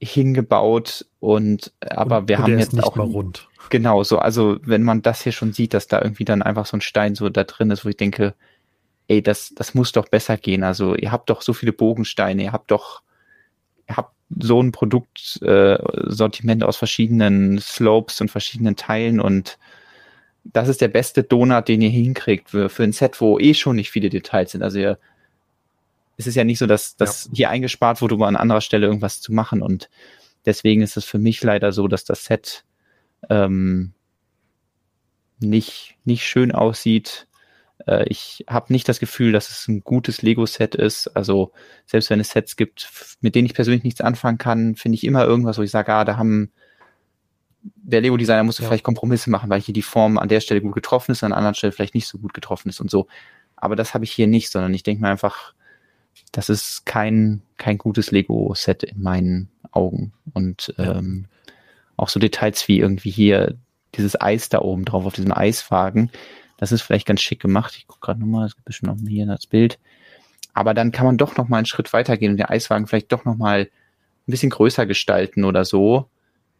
hingebaut 0.00 1.06
und 1.18 1.72
aber 1.80 2.18
und, 2.18 2.28
wir 2.28 2.38
und 2.38 2.44
haben 2.44 2.58
jetzt 2.58 2.82
auch 2.82 2.96
mal 2.96 3.06
rund. 3.06 3.48
Genau 3.68 4.02
so, 4.02 4.18
also 4.18 4.58
wenn 4.62 4.82
man 4.82 5.02
das 5.02 5.22
hier 5.22 5.32
schon 5.32 5.52
sieht, 5.52 5.74
dass 5.74 5.86
da 5.86 6.00
irgendwie 6.00 6.24
dann 6.24 6.42
einfach 6.42 6.66
so 6.66 6.76
ein 6.76 6.80
Stein 6.80 7.14
so 7.14 7.28
da 7.28 7.44
drin 7.44 7.70
ist, 7.70 7.84
wo 7.84 7.90
ich 7.90 7.96
denke, 7.96 8.34
ey, 9.08 9.22
das, 9.22 9.52
das 9.54 9.74
muss 9.74 9.92
doch 9.92 10.08
besser 10.08 10.36
gehen. 10.36 10.62
Also 10.62 10.94
ihr 10.94 11.12
habt 11.12 11.30
doch 11.30 11.42
so 11.42 11.52
viele 11.52 11.72
Bogensteine, 11.72 12.44
ihr 12.44 12.52
habt 12.52 12.70
doch, 12.70 13.02
ihr 13.88 13.96
habt 13.96 14.14
so 14.38 14.62
ein 14.62 14.72
Produktsortiment 14.72 16.62
äh, 16.62 16.64
aus 16.64 16.76
verschiedenen 16.76 17.58
Slopes 17.58 18.20
und 18.20 18.30
verschiedenen 18.30 18.76
Teilen 18.76 19.20
und 19.20 19.58
das 20.44 20.68
ist 20.68 20.80
der 20.80 20.88
beste 20.88 21.22
Donut, 21.22 21.68
den 21.68 21.82
ihr 21.82 21.90
hinkriegt 21.90 22.50
für, 22.50 22.68
für 22.70 22.84
ein 22.84 22.92
Set, 22.92 23.20
wo 23.20 23.38
eh 23.38 23.52
schon 23.54 23.76
nicht 23.76 23.90
viele 23.90 24.08
Details 24.08 24.52
sind. 24.52 24.62
Also 24.62 24.78
ihr, 24.78 24.98
es 26.16 26.26
ist 26.26 26.34
ja 26.34 26.44
nicht 26.44 26.58
so, 26.58 26.66
dass 26.66 26.96
das 26.96 27.26
ja. 27.26 27.30
hier 27.34 27.50
eingespart 27.50 28.00
wurde, 28.00 28.14
um 28.14 28.22
an 28.22 28.36
anderer 28.36 28.60
Stelle 28.60 28.86
irgendwas 28.86 29.20
zu 29.20 29.32
machen 29.32 29.62
und 29.62 29.90
deswegen 30.46 30.82
ist 30.82 30.96
es 30.96 31.04
für 31.04 31.18
mich 31.18 31.42
leider 31.42 31.72
so, 31.72 31.88
dass 31.88 32.04
das 32.04 32.24
Set 32.24 32.64
ähm, 33.28 33.92
nicht, 35.40 35.96
nicht 36.04 36.24
schön 36.24 36.52
aussieht, 36.52 37.26
äh, 37.86 38.04
ich 38.08 38.44
habe 38.48 38.72
nicht 38.72 38.88
das 38.88 39.00
Gefühl, 39.00 39.32
dass 39.32 39.50
es 39.50 39.68
ein 39.68 39.80
gutes 39.82 40.22
Lego-Set 40.22 40.74
ist. 40.74 41.08
Also 41.08 41.52
selbst 41.86 42.10
wenn 42.10 42.20
es 42.20 42.30
Sets 42.30 42.56
gibt, 42.56 42.88
mit 43.20 43.34
denen 43.34 43.46
ich 43.46 43.54
persönlich 43.54 43.84
nichts 43.84 44.00
anfangen 44.00 44.38
kann, 44.38 44.74
finde 44.76 44.96
ich 44.96 45.04
immer 45.04 45.24
irgendwas, 45.24 45.58
wo 45.58 45.62
ich 45.62 45.70
sage, 45.70 45.92
ah, 45.92 46.04
da 46.04 46.16
haben 46.16 46.50
der 47.62 48.00
Lego-Designer 48.00 48.44
musste 48.44 48.62
ja. 48.62 48.68
vielleicht 48.68 48.84
Kompromisse 48.84 49.30
machen, 49.30 49.50
weil 49.50 49.60
hier 49.60 49.74
die 49.74 49.82
Form 49.82 50.18
an 50.18 50.28
der 50.28 50.40
Stelle 50.40 50.62
gut 50.62 50.74
getroffen 50.74 51.12
ist, 51.12 51.22
an 51.22 51.32
einer 51.32 51.38
anderen 51.38 51.54
Stelle 51.54 51.72
vielleicht 51.72 51.94
nicht 51.94 52.06
so 52.06 52.18
gut 52.18 52.32
getroffen 52.32 52.68
ist 52.70 52.80
und 52.80 52.90
so. 52.90 53.06
Aber 53.56 53.76
das 53.76 53.92
habe 53.92 54.04
ich 54.04 54.12
hier 54.12 54.26
nicht, 54.26 54.50
sondern 54.50 54.72
ich 54.72 54.82
denke 54.82 55.02
mir 55.02 55.10
einfach, 55.10 55.54
das 56.32 56.48
ist 56.48 56.86
kein, 56.86 57.42
kein 57.58 57.76
gutes 57.76 58.10
Lego-Set 58.10 58.82
in 58.84 59.02
meinen 59.02 59.50
Augen. 59.72 60.12
Und 60.32 60.74
ja. 60.78 60.96
ähm, 60.96 61.26
auch 61.96 62.08
so 62.08 62.18
Details 62.18 62.66
wie 62.68 62.78
irgendwie 62.78 63.10
hier 63.10 63.58
dieses 63.94 64.18
Eis 64.20 64.48
da 64.48 64.60
oben 64.60 64.84
drauf 64.84 65.04
auf 65.04 65.14
diesem 65.14 65.32
Eiswagen, 65.32 66.10
das 66.60 66.72
ist 66.72 66.82
vielleicht 66.82 67.06
ganz 67.06 67.22
schick 67.22 67.40
gemacht. 67.40 67.74
Ich 67.78 67.86
gucke 67.86 68.00
gerade 68.04 68.20
nochmal, 68.20 68.46
es 68.46 68.54
gibt 68.54 68.66
bestimmt 68.66 68.92
noch 68.92 69.08
hier 69.08 69.24
das 69.24 69.46
Bild. 69.46 69.78
Aber 70.52 70.74
dann 70.74 70.92
kann 70.92 71.06
man 71.06 71.16
doch 71.16 71.38
nochmal 71.38 71.58
einen 71.58 71.66
Schritt 71.66 71.90
weitergehen 71.94 72.32
und 72.32 72.36
den 72.36 72.46
Eiswagen 72.46 72.86
vielleicht 72.86 73.12
doch 73.12 73.24
nochmal 73.24 73.62
ein 73.62 73.70
bisschen 74.26 74.50
größer 74.50 74.84
gestalten 74.84 75.44
oder 75.44 75.64
so. 75.64 76.10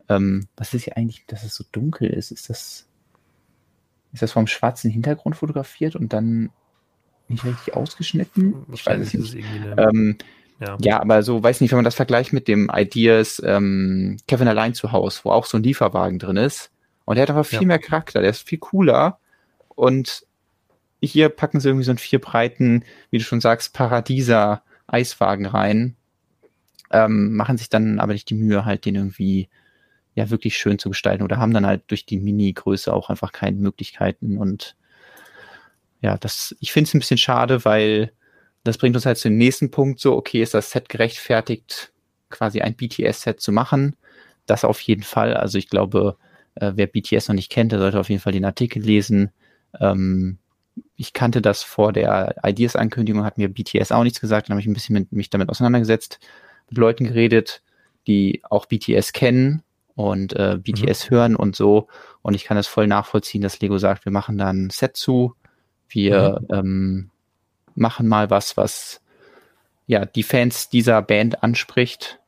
Ähm, 0.09 0.49
was 0.57 0.73
ist 0.73 0.85
hier 0.85 0.97
eigentlich, 0.97 1.27
dass 1.27 1.45
es 1.45 1.55
so 1.55 1.65
dunkel 1.71 2.09
ist? 2.09 2.31
Ist 2.31 2.49
das, 2.49 2.89
ist 4.15 4.23
das 4.23 4.33
vom 4.33 4.47
schwarzen 4.47 4.91
Hintergrund 4.91 5.37
fotografiert 5.37 5.97
und 5.97 6.15
dann 6.15 6.49
nicht 7.29 7.45
richtig 7.45 7.77
ausgeschnitten? 7.77 8.65
Ich 8.73 8.87
weiß 8.87 9.01
es 9.01 9.13
nicht. 9.13 9.45
Ähm, 9.77 10.17
ja. 10.61 10.79
ja. 10.81 11.01
aber 11.03 11.23
so, 11.23 11.43
weiß 11.43 11.61
nicht, 11.61 11.73
wenn 11.73 11.79
man 11.79 11.85
das 11.85 11.95
vergleicht 11.95 12.33
mit 12.33 12.49
dem 12.49 12.71
Ideas 12.75 13.41
ähm, 13.45 14.17
Kevin 14.27 14.49
allein 14.49 14.73
zu 14.73 14.93
Hause, 14.93 15.21
wo 15.25 15.31
auch 15.31 15.45
so 15.45 15.59
ein 15.59 15.63
Lieferwagen 15.63 16.19
drin 16.19 16.39
ist. 16.39 16.71
Und 17.05 17.17
der 17.17 17.23
hat 17.25 17.31
aber 17.31 17.45
viel 17.45 17.61
ja. 17.61 17.67
mehr 17.67 17.79
Charakter, 17.79 18.23
der 18.23 18.31
ist 18.31 18.49
viel 18.49 18.59
cooler. 18.59 19.20
Und 19.81 20.27
hier 21.01 21.31
packen 21.31 21.59
sie 21.59 21.69
irgendwie 21.71 21.87
so 21.87 21.91
einen 21.91 21.97
vier 21.97 22.21
breiten, 22.21 22.85
wie 23.11 23.17
du 23.17 23.25
schon 23.25 23.41
sagst, 23.41 23.73
Paradieser 23.73 24.63
Eiswagen 24.87 25.47
rein. 25.47 25.97
Ähm, 26.91 27.35
machen 27.35 27.57
sich 27.57 27.71
dann 27.71 27.99
aber 27.99 28.13
nicht 28.13 28.29
die 28.29 28.35
Mühe, 28.35 28.67
halt 28.67 28.85
den 28.85 28.97
irgendwie 28.97 29.49
ja 30.15 30.29
wirklich 30.29 30.59
schön 30.59 30.79
zu 30.79 30.91
gestalten 30.91 31.23
oder 31.23 31.39
haben 31.39 31.55
dann 31.55 31.65
halt 31.65 31.85
durch 31.87 32.05
die 32.05 32.19
Mini-Größe 32.19 32.93
auch 32.93 33.09
einfach 33.09 33.33
keine 33.33 33.57
Möglichkeiten 33.57 34.37
und 34.37 34.77
ja, 36.03 36.19
das, 36.19 36.55
ich 36.61 36.73
finde 36.73 36.89
es 36.89 36.95
ein 36.95 36.99
bisschen 36.99 37.19
schade, 37.19 37.65
weil 37.65 38.13
das 38.65 38.77
bringt 38.77 38.97
uns 38.97 39.07
halt 39.07 39.19
zu 39.19 39.29
dem 39.29 39.39
nächsten 39.39 39.71
Punkt 39.71 40.01
so, 40.01 40.15
okay, 40.17 40.43
ist 40.43 40.53
das 40.55 40.73
Set 40.73 40.89
gerechtfertigt, 40.89 41.93
quasi 42.29 42.61
ein 42.61 42.75
BTS-Set 42.75 43.41
zu 43.41 43.53
machen? 43.53 43.97
Das 44.47 44.65
auf 44.65 44.81
jeden 44.81 45.05
Fall. 45.05 45.35
Also 45.35 45.59
ich 45.59 45.71
glaube, 45.71 46.17
äh, 46.57 46.73
wer 46.75 46.87
BTS 46.87 47.29
noch 47.29 47.35
nicht 47.35 47.51
kennt, 47.53 47.73
der 47.73 47.79
sollte 47.79 48.01
auf 48.01 48.09
jeden 48.11 48.21
Fall 48.21 48.33
den 48.33 48.45
Artikel 48.45 48.83
lesen. 48.83 49.31
Ähm, 49.79 50.39
ich 50.97 51.13
kannte 51.13 51.43
das 51.43 51.63
vor 51.63 51.93
der 51.93 52.37
Ideas-Ankündigung, 52.45 53.25
hat 53.25 53.39
mir 53.39 53.49
BTS 53.49 53.93
auch 53.93 54.03
nichts 54.03 54.21
gesagt, 54.21 54.49
dann 54.49 54.55
habe 54.55 54.61
ich 54.61 54.67
ein 54.67 54.75
bisschen 54.75 54.95
mit, 54.95 55.13
mich 55.13 55.31
damit 55.31 55.49
auseinandergesetzt, 55.49 56.19
mit 56.69 56.79
Leuten 56.79 57.05
geredet, 57.05 57.63
die 58.07 58.43
auch 58.49 58.67
BTS 58.67 59.13
kennen 59.13 59.63
und 59.95 60.35
äh, 60.35 60.59
BTS 60.59 61.11
mhm. 61.11 61.15
hören 61.15 61.37
und 61.37 61.57
so. 61.57 61.89
Und 62.23 62.35
ich 62.35 62.45
kann 62.45 62.57
das 62.57 62.67
voll 62.67 62.87
nachvollziehen, 62.87 63.43
dass 63.43 63.61
Lego 63.61 63.79
sagt, 63.79 64.05
wir 64.05 64.13
machen 64.13 64.39
da 64.39 64.51
ein 64.51 64.71
Set 64.71 64.97
zu, 64.97 65.35
wir 65.89 66.41
mhm. 66.43 66.55
ähm, 66.55 67.11
machen 67.75 68.09
mal 68.09 68.31
was, 68.31 68.57
was 68.57 69.01
ja 69.87 70.05
die 70.05 70.23
Fans 70.23 70.69
dieser 70.69 71.03
Band 71.03 71.43
anspricht 71.43 72.21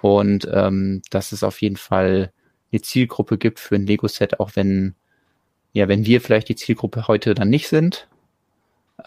und 0.00 0.48
ähm, 0.52 1.02
dass 1.10 1.32
es 1.32 1.44
auf 1.44 1.60
jeden 1.60 1.76
Fall 1.76 2.32
eine 2.72 2.80
Zielgruppe 2.80 3.38
gibt 3.38 3.60
für 3.60 3.74
ein 3.74 3.86
Lego-Set, 3.86 4.40
auch 4.40 4.52
wenn 4.54 4.94
ja, 5.72 5.88
wenn 5.88 6.06
wir 6.06 6.20
vielleicht 6.20 6.48
die 6.48 6.56
Zielgruppe 6.56 7.08
heute 7.08 7.34
dann 7.34 7.50
nicht 7.50 7.68
sind. 7.68 8.08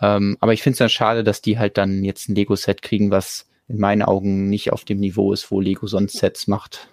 Ähm, 0.01 0.37
aber 0.39 0.53
ich 0.53 0.63
finde 0.63 0.73
es 0.73 0.79
dann 0.79 0.89
schade, 0.89 1.23
dass 1.23 1.41
die 1.41 1.59
halt 1.59 1.77
dann 1.77 2.03
jetzt 2.03 2.27
ein 2.27 2.35
Lego-Set 2.35 2.81
kriegen, 2.81 3.11
was 3.11 3.47
in 3.67 3.79
meinen 3.79 4.01
Augen 4.01 4.49
nicht 4.49 4.73
auf 4.73 4.83
dem 4.83 4.99
Niveau 4.99 5.33
ist, 5.33 5.51
wo 5.51 5.59
Lego 5.59 5.87
sonst 5.87 6.17
Sets 6.17 6.47
macht. 6.47 6.89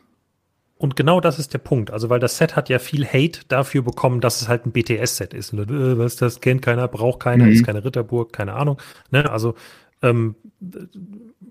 Und 0.79 0.97
genau 0.97 1.21
das 1.21 1.39
ist 1.39 1.53
der 1.55 1.59
Punkt. 1.59 1.91
Also, 1.91 2.11
weil 2.11 2.19
das 2.19 2.39
Set 2.39 2.57
hat 2.57 2.69
ja 2.69 2.79
viel 2.79 3.07
Hate 3.07 3.41
dafür 3.47 3.83
bekommen, 3.83 4.21
dass 4.21 4.43
es 4.43 4.49
halt 4.49 4.67
ein 4.67 4.73
BTS-Set 4.73 5.33
ist. 5.33 5.53
Äh, 5.53 5.99
was 5.99 6.17
das 6.17 6.41
kennt 6.41 6.63
keiner, 6.63 6.89
braucht 6.89 7.21
keiner, 7.21 7.45
mhm. 7.45 7.53
ist 7.53 7.65
keine 7.65 7.85
Ritterburg, 7.85 8.33
keine 8.33 8.55
Ahnung. 8.55 8.81
Ne? 9.11 9.31
Also, 9.31 9.55
ähm, 10.03 10.35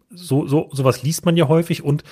so, 0.09 0.47
so, 0.47 0.69
sowas 0.73 1.03
liest 1.03 1.25
man 1.25 1.37
ja 1.37 1.47
häufig 1.47 1.83
und 1.83 2.03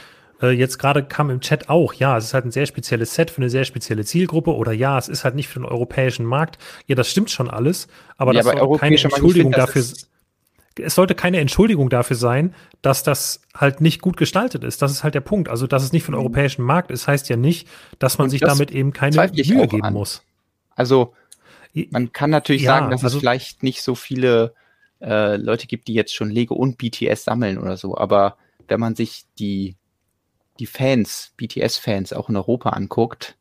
äh, 0.41 0.49
jetzt 0.49 0.77
gerade 0.79 1.03
kam 1.03 1.29
im 1.29 1.41
Chat 1.41 1.69
auch, 1.69 1.93
ja, 1.93 2.17
es 2.17 2.25
ist 2.25 2.33
halt 2.33 2.45
ein 2.45 2.51
sehr 2.51 2.65
spezielles 2.65 3.13
Set 3.15 3.31
für 3.31 3.41
eine 3.41 3.49
sehr 3.49 3.65
spezielle 3.65 4.05
Zielgruppe 4.05 4.53
oder 4.55 4.71
ja, 4.71 4.97
es 4.97 5.07
ist 5.07 5.23
halt 5.23 5.35
nicht 5.35 5.47
für 5.47 5.59
den 5.59 5.65
europäischen 5.65 6.25
Markt. 6.25 6.57
Ja, 6.87 6.95
das 6.95 7.09
stimmt 7.09 7.29
schon 7.29 7.49
alles, 7.49 7.87
aber 8.17 8.33
ja, 8.33 8.43
das 8.43 8.47
aber 8.47 8.77
keine 8.77 8.97
Entschuldigung 8.97 9.53
find, 9.53 9.57
dafür 9.57 9.83
es 10.81 10.95
sollte 10.95 11.15
keine 11.15 11.39
Entschuldigung 11.39 11.89
dafür 11.89 12.15
sein, 12.15 12.53
dass 12.81 13.03
das 13.03 13.41
halt 13.55 13.81
nicht 13.81 14.01
gut 14.01 14.17
gestaltet 14.17 14.63
ist. 14.63 14.81
Das 14.81 14.91
ist 14.91 15.03
halt 15.03 15.15
der 15.15 15.21
Punkt. 15.21 15.49
Also, 15.49 15.67
dass 15.67 15.83
es 15.83 15.91
nicht 15.91 16.03
für 16.03 16.11
den 16.11 16.15
mhm. 16.15 16.21
europäischen 16.21 16.63
Markt 16.63 16.91
ist, 16.91 17.07
heißt 17.07 17.29
ja 17.29 17.35
nicht, 17.35 17.67
dass 17.97 18.17
man 18.17 18.25
Und 18.25 18.29
sich 18.29 18.41
damit 18.41 18.71
eben 18.71 18.93
keine 18.93 19.15
Mühe 19.17 19.67
geben 19.67 19.83
an. 19.83 19.93
muss. 19.93 20.23
Also, 20.75 21.13
man 21.91 22.11
kann 22.13 22.29
natürlich 22.29 22.63
ja, 22.63 22.75
sagen, 22.75 22.91
dass 22.91 23.03
also, 23.03 23.17
es 23.17 23.19
vielleicht 23.19 23.63
nicht 23.63 23.81
so 23.81 23.95
viele 23.95 24.53
äh, 25.01 25.37
Leute 25.37 25.67
gibt, 25.67 25.87
die 25.87 25.93
jetzt 25.93 26.13
schon 26.13 26.29
Lego 26.29 26.55
und 26.55 26.77
BTS 26.77 27.25
sammeln 27.25 27.57
oder 27.57 27.77
so. 27.77 27.97
Aber 27.97 28.37
wenn 28.67 28.79
man 28.79 28.95
sich 28.95 29.25
die 29.37 29.75
die 30.60 30.66
Fans, 30.66 31.34
BTS-Fans 31.38 32.14
auch 32.14 32.30
in 32.30 32.36
Europa 32.36 32.72
anguckt, 32.72 33.38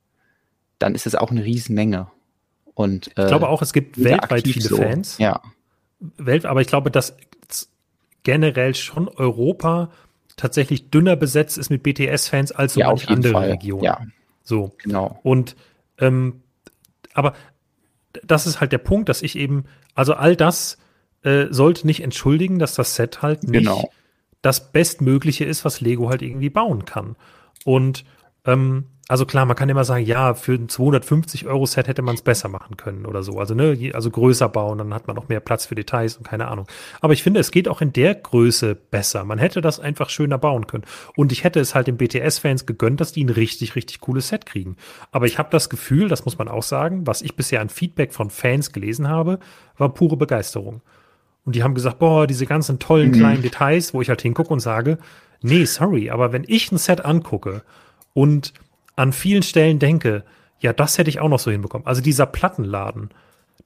dann 0.79 0.95
ist 0.95 1.07
es 1.07 1.15
auch 1.15 1.31
eine 1.31 1.45
Riesenmenge. 1.45 2.11
Und, 2.75 3.09
äh, 3.19 3.23
ich 3.23 3.29
glaube 3.29 3.49
auch, 3.49 3.61
es 3.61 3.73
gibt 3.73 4.03
weltweit 4.03 4.47
viele 4.47 4.69
so. 4.69 4.77
Fans. 4.77 5.19
Ja. 5.19 5.43
Welt, 5.99 6.47
aber 6.47 6.61
ich 6.61 6.69
glaube, 6.69 6.91
dass 6.91 7.17
generell 8.23 8.75
schon 8.75 9.09
Europa 9.09 9.91
tatsächlich 10.37 10.91
dünner 10.91 11.17
besetzt 11.17 11.59
ist 11.59 11.71
mit 11.71 11.83
BTS-Fans 11.83 12.53
als 12.53 12.75
so 12.75 12.81
ja, 12.81 12.89
manche 12.89 13.09
andere 13.09 13.33
Fall. 13.33 13.51
Regionen. 13.51 13.85
Ja, 13.85 14.01
so. 14.45 14.73
Genau. 14.79 15.19
Und 15.23 15.57
ähm, 15.99 16.43
aber 17.15 17.35
das 18.25 18.47
ist 18.47 18.61
halt 18.61 18.73
der 18.73 18.79
Punkt, 18.79 19.09
dass 19.09 19.23
ich 19.23 19.37
eben, 19.37 19.65
also 19.95 20.15
all 20.15 20.37
das 20.37 20.79
äh, 21.23 21.47
sollte 21.51 21.87
nicht 21.87 22.03
entschuldigen, 22.03 22.59
dass 22.59 22.75
das 22.75 22.95
Set 22.95 23.23
halt 23.23 23.43
nicht 23.43 23.53
genau. 23.53 23.91
Das 24.43 24.73
Bestmögliche 24.73 25.45
ist, 25.45 25.65
was 25.65 25.81
Lego 25.81 26.09
halt 26.09 26.23
irgendwie 26.23 26.51
bauen 26.51 26.85
kann. 26.85 27.17
Und 27.65 28.05
ähm, 28.45 28.87
also 29.11 29.25
klar, 29.25 29.47
man 29.47 29.57
kann 29.57 29.71
immer 29.71 29.87
sagen, 29.87 30.05
ja, 30.05 30.35
für 30.35 30.53
ein 30.53 30.69
250 30.69 31.47
Euro 31.47 31.65
Set 31.65 31.89
hätte 31.89 32.03
man 32.03 32.15
es 32.15 32.23
besser 32.23 32.51
machen 32.51 32.77
können 32.77 33.07
oder 33.07 33.23
so. 33.23 33.39
Also 33.39 33.55
ne, 33.55 33.91
also 33.95 34.11
größer 34.11 34.51
bauen, 34.51 34.77
dann 34.77 34.93
hat 34.93 35.07
man 35.07 35.17
noch 35.17 35.31
mehr 35.31 35.41
Platz 35.41 35.65
für 35.65 35.75
Details 35.75 36.19
und 36.19 36.29
keine 36.29 36.49
Ahnung. 36.49 36.67
Aber 37.01 37.15
ich 37.15 37.23
finde, 37.23 37.41
es 37.41 37.51
geht 37.51 37.69
auch 37.69 37.81
in 37.81 37.95
der 37.95 38.15
Größe 38.15 38.75
besser. 38.75 39.25
Man 39.25 39.39
hätte 39.39 39.63
das 39.63 39.81
einfach 39.81 40.11
schöner 40.11 40.37
bauen 40.37 40.67
können. 40.67 40.85
Und 41.17 41.33
ich 41.33 41.43
hätte 41.43 41.59
es 41.59 41.75
halt 41.75 41.87
den 41.87 41.97
BTS-Fans 41.97 42.67
gegönnt, 42.67 43.01
dass 43.01 43.13
die 43.13 43.25
ein 43.25 43.31
richtig, 43.31 43.77
richtig 43.77 44.01
cooles 44.01 44.29
Set 44.29 44.45
kriegen. 44.45 44.77
Aber 45.11 45.25
ich 45.25 45.39
habe 45.39 45.49
das 45.51 45.71
Gefühl, 45.71 46.09
das 46.09 46.27
muss 46.27 46.37
man 46.37 46.49
auch 46.49 46.63
sagen, 46.63 47.07
was 47.07 47.23
ich 47.23 47.35
bisher 47.35 47.63
an 47.63 47.71
Feedback 47.71 48.13
von 48.13 48.29
Fans 48.29 48.75
gelesen 48.75 49.09
habe, 49.09 49.39
war 49.79 49.89
pure 49.95 50.19
Begeisterung. 50.19 50.83
Und 51.49 51.55
die 51.55 51.63
haben 51.63 51.75
gesagt, 51.75 51.99
boah, 51.99 52.27
diese 52.27 52.45
ganzen 52.45 52.79
tollen 52.79 53.09
mhm. 53.09 53.15
kleinen 53.15 53.41
Details, 53.41 53.95
wo 53.95 54.03
ich 54.03 54.11
halt 54.11 54.21
hingucke 54.21 54.53
und 54.53 54.61
sage, 54.61 54.99
nee, 55.41 55.65
sorry, 55.65 56.11
aber 56.11 56.31
wenn 56.31 56.45
ich 56.47 56.71
ein 56.71 56.77
Set 56.77 57.07
angucke 57.07 57.63
und 58.13 58.53
an 58.97 59.15
vielen 59.15 59.43
Stellen 59.43 59.79
denke, 59.79 60.25
ja, 60.61 60.75
das 60.75 60.99
hätte 60.99 61.09
ich 61.09 61.21
auch 61.21 61.31
noch 61.31 61.39
so 61.39 61.51
hinbekommen. 61.51 61.87
Also 61.87 62.03
dieser 62.03 62.27
Plattenladen, 62.27 63.09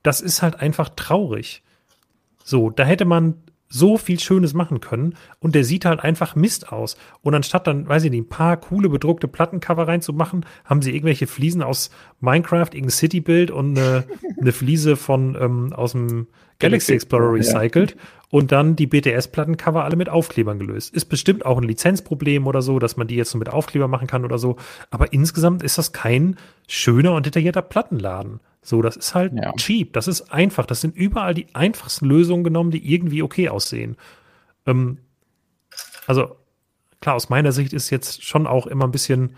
das 0.04 0.20
ist 0.20 0.42
halt 0.42 0.60
einfach 0.60 0.90
traurig. 0.90 1.64
So, 2.44 2.70
da 2.70 2.84
hätte 2.84 3.04
man 3.04 3.42
so 3.72 3.96
viel 3.96 4.20
Schönes 4.20 4.52
machen 4.52 4.80
können 4.80 5.14
und 5.40 5.54
der 5.54 5.64
sieht 5.64 5.84
halt 5.84 6.00
einfach 6.00 6.36
Mist 6.36 6.70
aus. 6.70 6.96
Und 7.22 7.34
anstatt 7.34 7.66
dann, 7.66 7.88
weiß 7.88 8.04
ich 8.04 8.10
nicht, 8.10 8.20
ein 8.20 8.28
paar 8.28 8.58
coole 8.58 8.88
bedruckte 8.88 9.28
Plattencover 9.28 9.88
reinzumachen, 9.88 10.44
haben 10.64 10.82
sie 10.82 10.94
irgendwelche 10.94 11.26
Fliesen 11.26 11.62
aus 11.62 11.90
Minecraft, 12.20 12.68
irgendein 12.72 12.90
Citybild 12.90 13.50
und 13.50 13.78
eine, 13.78 14.04
eine 14.40 14.52
Fliese 14.52 14.96
von 14.96 15.36
ähm, 15.40 15.72
aus 15.72 15.92
dem 15.92 16.26
Galaxy 16.58 16.92
Explorer 16.92 17.32
recycelt 17.32 17.92
ja. 17.92 17.96
und 18.30 18.52
dann 18.52 18.76
die 18.76 18.86
BTS-Plattencover 18.86 19.84
alle 19.84 19.96
mit 19.96 20.08
Aufklebern 20.08 20.58
gelöst. 20.58 20.94
Ist 20.94 21.06
bestimmt 21.06 21.44
auch 21.44 21.58
ein 21.58 21.64
Lizenzproblem 21.64 22.46
oder 22.46 22.62
so, 22.62 22.78
dass 22.78 22.96
man 22.96 23.06
die 23.06 23.16
jetzt 23.16 23.34
nur 23.34 23.40
mit 23.40 23.48
Aufkleber 23.48 23.88
machen 23.88 24.06
kann 24.06 24.24
oder 24.24 24.38
so. 24.38 24.56
Aber 24.90 25.12
insgesamt 25.12 25.62
ist 25.62 25.78
das 25.78 25.92
kein 25.92 26.36
schöner 26.68 27.14
und 27.14 27.26
detaillierter 27.26 27.62
Plattenladen. 27.62 28.40
So, 28.62 28.80
das 28.80 28.96
ist 28.96 29.14
halt 29.14 29.32
ja. 29.34 29.52
cheap. 29.54 29.92
Das 29.92 30.06
ist 30.06 30.32
einfach. 30.32 30.66
Das 30.66 30.80
sind 30.80 30.96
überall 30.96 31.34
die 31.34 31.52
einfachsten 31.54 32.06
Lösungen 32.06 32.44
genommen, 32.44 32.70
die 32.70 32.92
irgendwie 32.94 33.22
okay 33.22 33.48
aussehen. 33.48 33.96
Ähm, 34.66 34.98
also, 36.06 36.36
klar, 37.00 37.16
aus 37.16 37.28
meiner 37.28 37.52
Sicht 37.52 37.72
ist 37.72 37.90
jetzt 37.90 38.24
schon 38.24 38.46
auch 38.46 38.66
immer 38.66 38.84
ein 38.84 38.92
bisschen, 38.92 39.34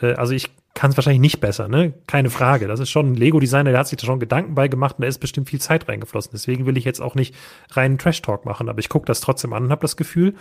äh, 0.00 0.14
also 0.14 0.32
ich 0.32 0.50
kann 0.74 0.90
es 0.90 0.96
wahrscheinlich 0.96 1.20
nicht 1.20 1.40
besser, 1.40 1.68
ne? 1.68 1.92
Keine 2.06 2.30
Frage. 2.30 2.66
Das 2.68 2.80
ist 2.80 2.88
schon 2.88 3.12
ein 3.12 3.14
Lego-Designer, 3.16 3.72
der 3.72 3.80
hat 3.80 3.88
sich 3.88 3.98
da 3.98 4.06
schon 4.06 4.20
Gedanken 4.20 4.54
bei 4.54 4.68
gemacht 4.68 4.96
und 4.96 5.02
da 5.02 5.08
ist 5.08 5.18
bestimmt 5.18 5.50
viel 5.50 5.60
Zeit 5.60 5.88
reingeflossen. 5.88 6.30
Deswegen 6.32 6.64
will 6.64 6.78
ich 6.78 6.84
jetzt 6.84 7.00
auch 7.00 7.14
nicht 7.14 7.34
reinen 7.70 7.98
Trash-Talk 7.98 8.46
machen, 8.46 8.68
aber 8.68 8.78
ich 8.78 8.88
gucke 8.88 9.06
das 9.06 9.20
trotzdem 9.20 9.52
an 9.52 9.64
und 9.64 9.70
habe 9.70 9.82
das 9.82 9.96
Gefühl, 9.96 10.34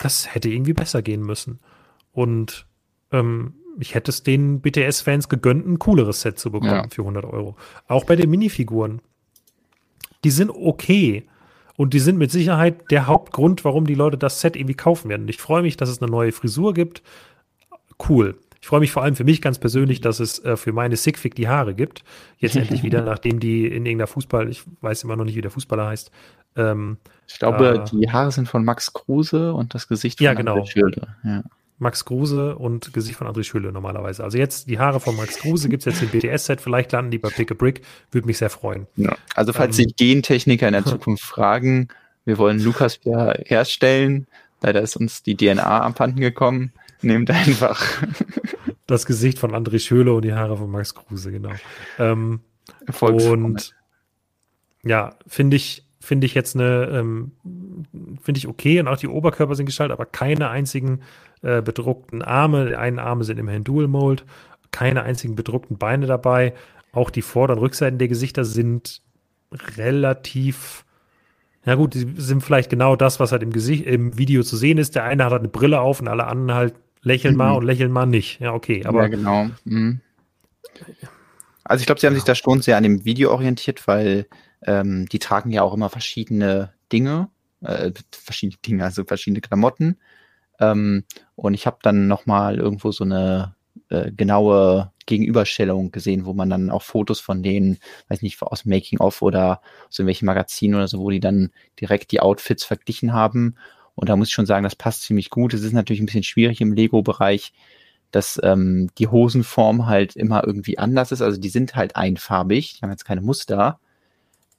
das 0.00 0.34
hätte 0.34 0.50
irgendwie 0.50 0.72
besser 0.72 1.00
gehen 1.00 1.22
müssen. 1.22 1.60
Und 2.12 2.66
ähm, 3.12 3.54
ich 3.78 3.94
hätte 3.94 4.10
es 4.10 4.22
den 4.22 4.60
BTS-Fans 4.60 5.28
gegönnt, 5.28 5.66
ein 5.66 5.78
cooleres 5.78 6.22
Set 6.22 6.38
zu 6.38 6.50
bekommen 6.50 6.70
ja. 6.70 6.88
für 6.90 7.02
100 7.02 7.24
Euro. 7.24 7.56
Auch 7.88 8.04
bei 8.04 8.16
den 8.16 8.30
Minifiguren. 8.30 9.00
Die 10.24 10.30
sind 10.30 10.50
okay. 10.50 11.26
Und 11.76 11.94
die 11.94 12.00
sind 12.00 12.18
mit 12.18 12.30
Sicherheit 12.30 12.90
der 12.90 13.06
Hauptgrund, 13.06 13.64
warum 13.64 13.86
die 13.86 13.94
Leute 13.94 14.18
das 14.18 14.40
Set 14.40 14.56
irgendwie 14.56 14.74
kaufen 14.74 15.08
werden. 15.08 15.22
Und 15.22 15.30
ich 15.30 15.38
freue 15.38 15.62
mich, 15.62 15.76
dass 15.76 15.88
es 15.88 16.02
eine 16.02 16.10
neue 16.10 16.32
Frisur 16.32 16.74
gibt. 16.74 17.02
Cool. 18.08 18.36
Ich 18.60 18.68
freue 18.68 18.80
mich 18.80 18.92
vor 18.92 19.02
allem 19.02 19.16
für 19.16 19.24
mich 19.24 19.40
ganz 19.40 19.58
persönlich, 19.58 20.02
dass 20.02 20.20
es 20.20 20.38
äh, 20.44 20.56
für 20.56 20.72
meine 20.72 20.96
Sigfig 20.96 21.34
die 21.34 21.48
Haare 21.48 21.74
gibt. 21.74 22.04
Jetzt 22.36 22.56
endlich 22.56 22.82
wieder, 22.84 23.02
nachdem 23.02 23.40
die 23.40 23.66
in 23.66 23.86
irgendeiner 23.86 24.06
Fußball, 24.06 24.50
ich 24.50 24.62
weiß 24.82 25.04
immer 25.04 25.16
noch 25.16 25.24
nicht, 25.24 25.36
wie 25.36 25.40
der 25.40 25.50
Fußballer 25.50 25.86
heißt. 25.86 26.10
Ähm, 26.56 26.98
ich 27.26 27.38
glaube, 27.38 27.84
äh, 27.86 27.96
die 27.96 28.10
Haare 28.10 28.32
sind 28.32 28.48
von 28.48 28.64
Max 28.64 28.92
Kruse 28.92 29.54
und 29.54 29.74
das 29.74 29.88
Gesicht 29.88 30.18
von 30.18 30.24
ja, 30.26 30.34
genau. 30.34 30.64
Schilde. 30.66 31.16
Ja. 31.24 31.42
Max 31.80 32.04
Kruse 32.04 32.56
und 32.56 32.92
Gesicht 32.92 33.16
von 33.16 33.26
André 33.26 33.42
Schülle 33.42 33.72
normalerweise. 33.72 34.22
Also 34.22 34.36
jetzt 34.36 34.68
die 34.68 34.78
Haare 34.78 35.00
von 35.00 35.16
Max 35.16 35.38
Kruse 35.38 35.70
gibt 35.70 35.86
es 35.86 35.86
jetzt 35.86 36.02
im 36.02 36.08
BTS-Set, 36.10 36.60
vielleicht 36.60 36.92
landen 36.92 37.10
die 37.10 37.18
bei 37.18 37.30
Pick 37.30 37.50
a 37.50 37.54
Brick, 37.54 37.80
würde 38.12 38.26
mich 38.26 38.36
sehr 38.36 38.50
freuen. 38.50 38.86
Ja. 38.96 39.16
Also 39.34 39.54
falls 39.54 39.78
ähm, 39.78 39.84
sich 39.84 39.96
Gentechniker 39.96 40.66
in 40.68 40.74
der 40.74 40.84
Zukunft 40.84 41.24
fragen, 41.24 41.88
wir 42.26 42.36
wollen 42.36 42.60
Lukas 42.60 43.02
wieder 43.02 43.40
herstellen, 43.46 44.26
leider 44.60 44.82
ist 44.82 44.96
uns 44.96 45.22
die 45.22 45.36
DNA 45.36 45.80
abhanden 45.80 46.20
gekommen, 46.20 46.72
nehmt 47.00 47.30
einfach 47.30 47.82
das 48.86 49.06
Gesicht 49.06 49.38
von 49.38 49.52
André 49.52 49.78
Schöle 49.78 50.12
und 50.12 50.22
die 50.22 50.34
Haare 50.34 50.58
von 50.58 50.70
Max 50.70 50.94
Kruse, 50.94 51.32
genau. 51.32 51.52
Ähm, 51.98 52.40
und 53.00 53.74
ja, 54.84 55.16
finde 55.26 55.56
ich, 55.56 55.86
finde 55.98 56.26
ich 56.26 56.34
jetzt 56.34 56.56
eine, 56.56 56.90
ähm, 56.92 57.32
finde 58.22 58.38
ich 58.38 58.48
okay 58.48 58.80
und 58.80 58.88
auch 58.88 58.98
die 58.98 59.08
Oberkörper 59.08 59.54
sind 59.54 59.64
gestaltet, 59.64 59.92
aber 59.92 60.04
keine 60.04 60.50
einzigen 60.50 61.00
äh, 61.42 61.62
bedruckten 61.62 62.22
Arme. 62.22 62.68
Die 62.68 62.76
einen 62.76 62.98
Arme 62.98 63.24
sind 63.24 63.38
immerhin 63.38 63.64
Dual 63.64 63.88
Mold, 63.88 64.24
keine 64.70 65.02
einzigen 65.02 65.36
bedruckten 65.36 65.78
Beine 65.78 66.06
dabei. 66.06 66.54
Auch 66.92 67.10
die 67.10 67.22
Vorder- 67.22 67.54
und 67.54 67.60
Rückseiten 67.60 67.98
der 67.98 68.08
Gesichter 68.08 68.44
sind 68.44 69.02
relativ 69.52 70.84
ja 71.64 71.74
gut, 71.74 71.94
die 71.94 72.14
sind 72.16 72.42
vielleicht 72.42 72.70
genau 72.70 72.96
das, 72.96 73.20
was 73.20 73.32
halt 73.32 73.42
im 73.42 73.52
Gesicht, 73.52 73.84
im 73.84 74.16
Video 74.16 74.42
zu 74.42 74.56
sehen 74.56 74.78
ist. 74.78 74.94
Der 74.94 75.04
eine 75.04 75.24
hat 75.24 75.32
halt 75.32 75.40
eine 75.40 75.50
Brille 75.50 75.80
auf 75.80 76.00
und 76.00 76.08
alle 76.08 76.26
anderen 76.26 76.58
halt 76.58 76.74
lächeln 77.02 77.34
mhm. 77.34 77.38
mal 77.38 77.52
und 77.52 77.64
lächeln 77.64 77.92
mal 77.92 78.06
nicht. 78.06 78.40
Ja, 78.40 78.54
okay, 78.54 78.84
aber. 78.84 79.02
Ja, 79.02 79.08
genau. 79.08 79.50
Mhm. 79.64 80.00
Also 81.64 81.82
ich 81.82 81.86
glaube, 81.86 82.00
sie 82.00 82.06
haben 82.06 82.14
ja. 82.14 82.18
sich 82.20 82.24
da 82.24 82.34
schon 82.34 82.62
sehr 82.62 82.76
an 82.76 82.82
dem 82.82 83.04
Video 83.04 83.30
orientiert, 83.30 83.86
weil 83.86 84.26
ähm, 84.62 85.06
die 85.10 85.18
tragen 85.18 85.50
ja 85.50 85.62
auch 85.62 85.74
immer 85.74 85.90
verschiedene 85.90 86.72
Dinge, 86.90 87.28
äh, 87.60 87.92
verschiedene 88.10 88.58
Dinge, 88.66 88.84
also 88.84 89.04
verschiedene 89.04 89.40
Klamotten. 89.40 89.98
Ähm, 90.60 91.04
und 91.36 91.54
ich 91.54 91.66
habe 91.66 91.78
dann 91.82 92.06
nochmal 92.06 92.58
irgendwo 92.58 92.92
so 92.92 93.04
eine 93.04 93.54
äh, 93.88 94.12
genaue 94.12 94.92
Gegenüberstellung 95.06 95.90
gesehen, 95.90 96.24
wo 96.24 96.34
man 96.34 96.50
dann 96.50 96.70
auch 96.70 96.82
Fotos 96.82 97.20
von 97.20 97.42
denen, 97.42 97.78
weiß 98.08 98.22
nicht, 98.22 98.40
aus 98.42 98.64
Making-of 98.64 99.22
oder 99.22 99.60
aus 99.88 99.98
irgendwelchen 99.98 100.26
Magazinen 100.26 100.76
oder 100.76 100.88
so, 100.88 101.00
wo 101.00 101.10
die 101.10 101.20
dann 101.20 101.50
direkt 101.80 102.12
die 102.12 102.20
Outfits 102.20 102.64
verglichen 102.64 103.12
haben. 103.12 103.56
Und 103.94 104.08
da 104.08 104.16
muss 104.16 104.28
ich 104.28 104.34
schon 104.34 104.46
sagen, 104.46 104.64
das 104.64 104.76
passt 104.76 105.02
ziemlich 105.02 105.30
gut. 105.30 105.52
Es 105.52 105.62
ist 105.62 105.72
natürlich 105.72 106.00
ein 106.00 106.06
bisschen 106.06 106.22
schwierig 106.22 106.60
im 106.60 106.72
Lego-Bereich, 106.72 107.52
dass 108.12 108.40
ähm, 108.42 108.90
die 108.98 109.08
Hosenform 109.08 109.86
halt 109.86 110.16
immer 110.16 110.44
irgendwie 110.46 110.78
anders 110.78 111.12
ist. 111.12 111.22
Also 111.22 111.40
die 111.40 111.48
sind 111.48 111.74
halt 111.74 111.96
einfarbig, 111.96 112.74
die 112.74 112.82
haben 112.82 112.90
jetzt 112.90 113.04
keine 113.04 113.20
Muster. 113.20 113.78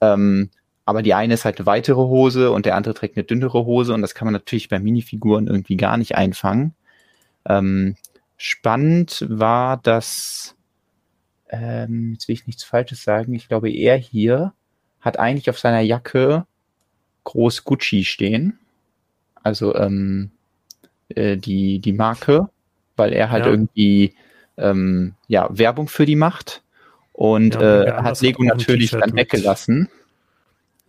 Ähm, 0.01 0.49
aber 0.91 1.03
die 1.03 1.13
eine 1.13 1.35
ist 1.35 1.45
halt 1.45 1.57
eine 1.57 1.65
weitere 1.65 1.95
Hose 1.95 2.51
und 2.51 2.65
der 2.65 2.75
andere 2.75 2.93
trägt 2.93 3.15
eine 3.15 3.23
dünnere 3.23 3.65
Hose 3.65 3.93
und 3.93 4.01
das 4.01 4.13
kann 4.13 4.25
man 4.25 4.33
natürlich 4.33 4.67
bei 4.67 4.77
Minifiguren 4.77 5.47
irgendwie 5.47 5.77
gar 5.77 5.95
nicht 5.95 6.15
einfangen. 6.15 6.75
Ähm, 7.45 7.95
spannend 8.35 9.25
war, 9.29 9.77
dass, 9.77 10.57
ähm, 11.49 12.11
jetzt 12.11 12.27
will 12.27 12.33
ich 12.33 12.45
nichts 12.45 12.65
Falsches 12.65 13.03
sagen, 13.03 13.33
ich 13.33 13.47
glaube, 13.47 13.71
er 13.71 13.95
hier 13.95 14.51
hat 14.99 15.17
eigentlich 15.17 15.49
auf 15.49 15.59
seiner 15.59 15.79
Jacke 15.79 16.45
groß 17.23 17.63
Gucci 17.63 18.03
stehen. 18.03 18.59
Also 19.41 19.73
ähm, 19.75 20.31
äh, 21.07 21.37
die, 21.37 21.79
die 21.79 21.93
Marke, 21.93 22.49
weil 22.97 23.13
er 23.13 23.31
halt 23.31 23.45
ja. 23.45 23.51
irgendwie 23.51 24.13
ähm, 24.57 25.15
ja, 25.29 25.47
Werbung 25.49 25.87
für 25.87 26.05
die 26.05 26.17
macht. 26.17 26.63
Und 27.13 27.55
ja, 27.55 27.83
äh, 27.83 27.91
hat 28.03 28.19
Lego 28.19 28.43
natürlich 28.43 28.91
dann 28.91 29.15
weggelassen. 29.15 29.87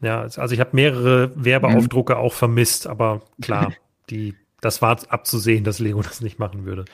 Ja, 0.03 0.23
also 0.23 0.51
ich 0.51 0.61
habe 0.61 0.71
mehrere 0.73 1.31
Werbeaufdrucke 1.37 2.15
mhm. 2.15 2.19
auch 2.19 2.33
vermisst, 2.33 2.87
aber 2.87 3.23
klar, 3.41 3.73
die, 4.11 4.35
das 4.61 4.83
war 4.83 4.99
abzusehen, 5.09 5.65
dass 5.65 5.79
Lego 5.79 6.03
das 6.03 6.21
nicht 6.21 6.39
machen 6.39 6.67
würde. 6.67 6.85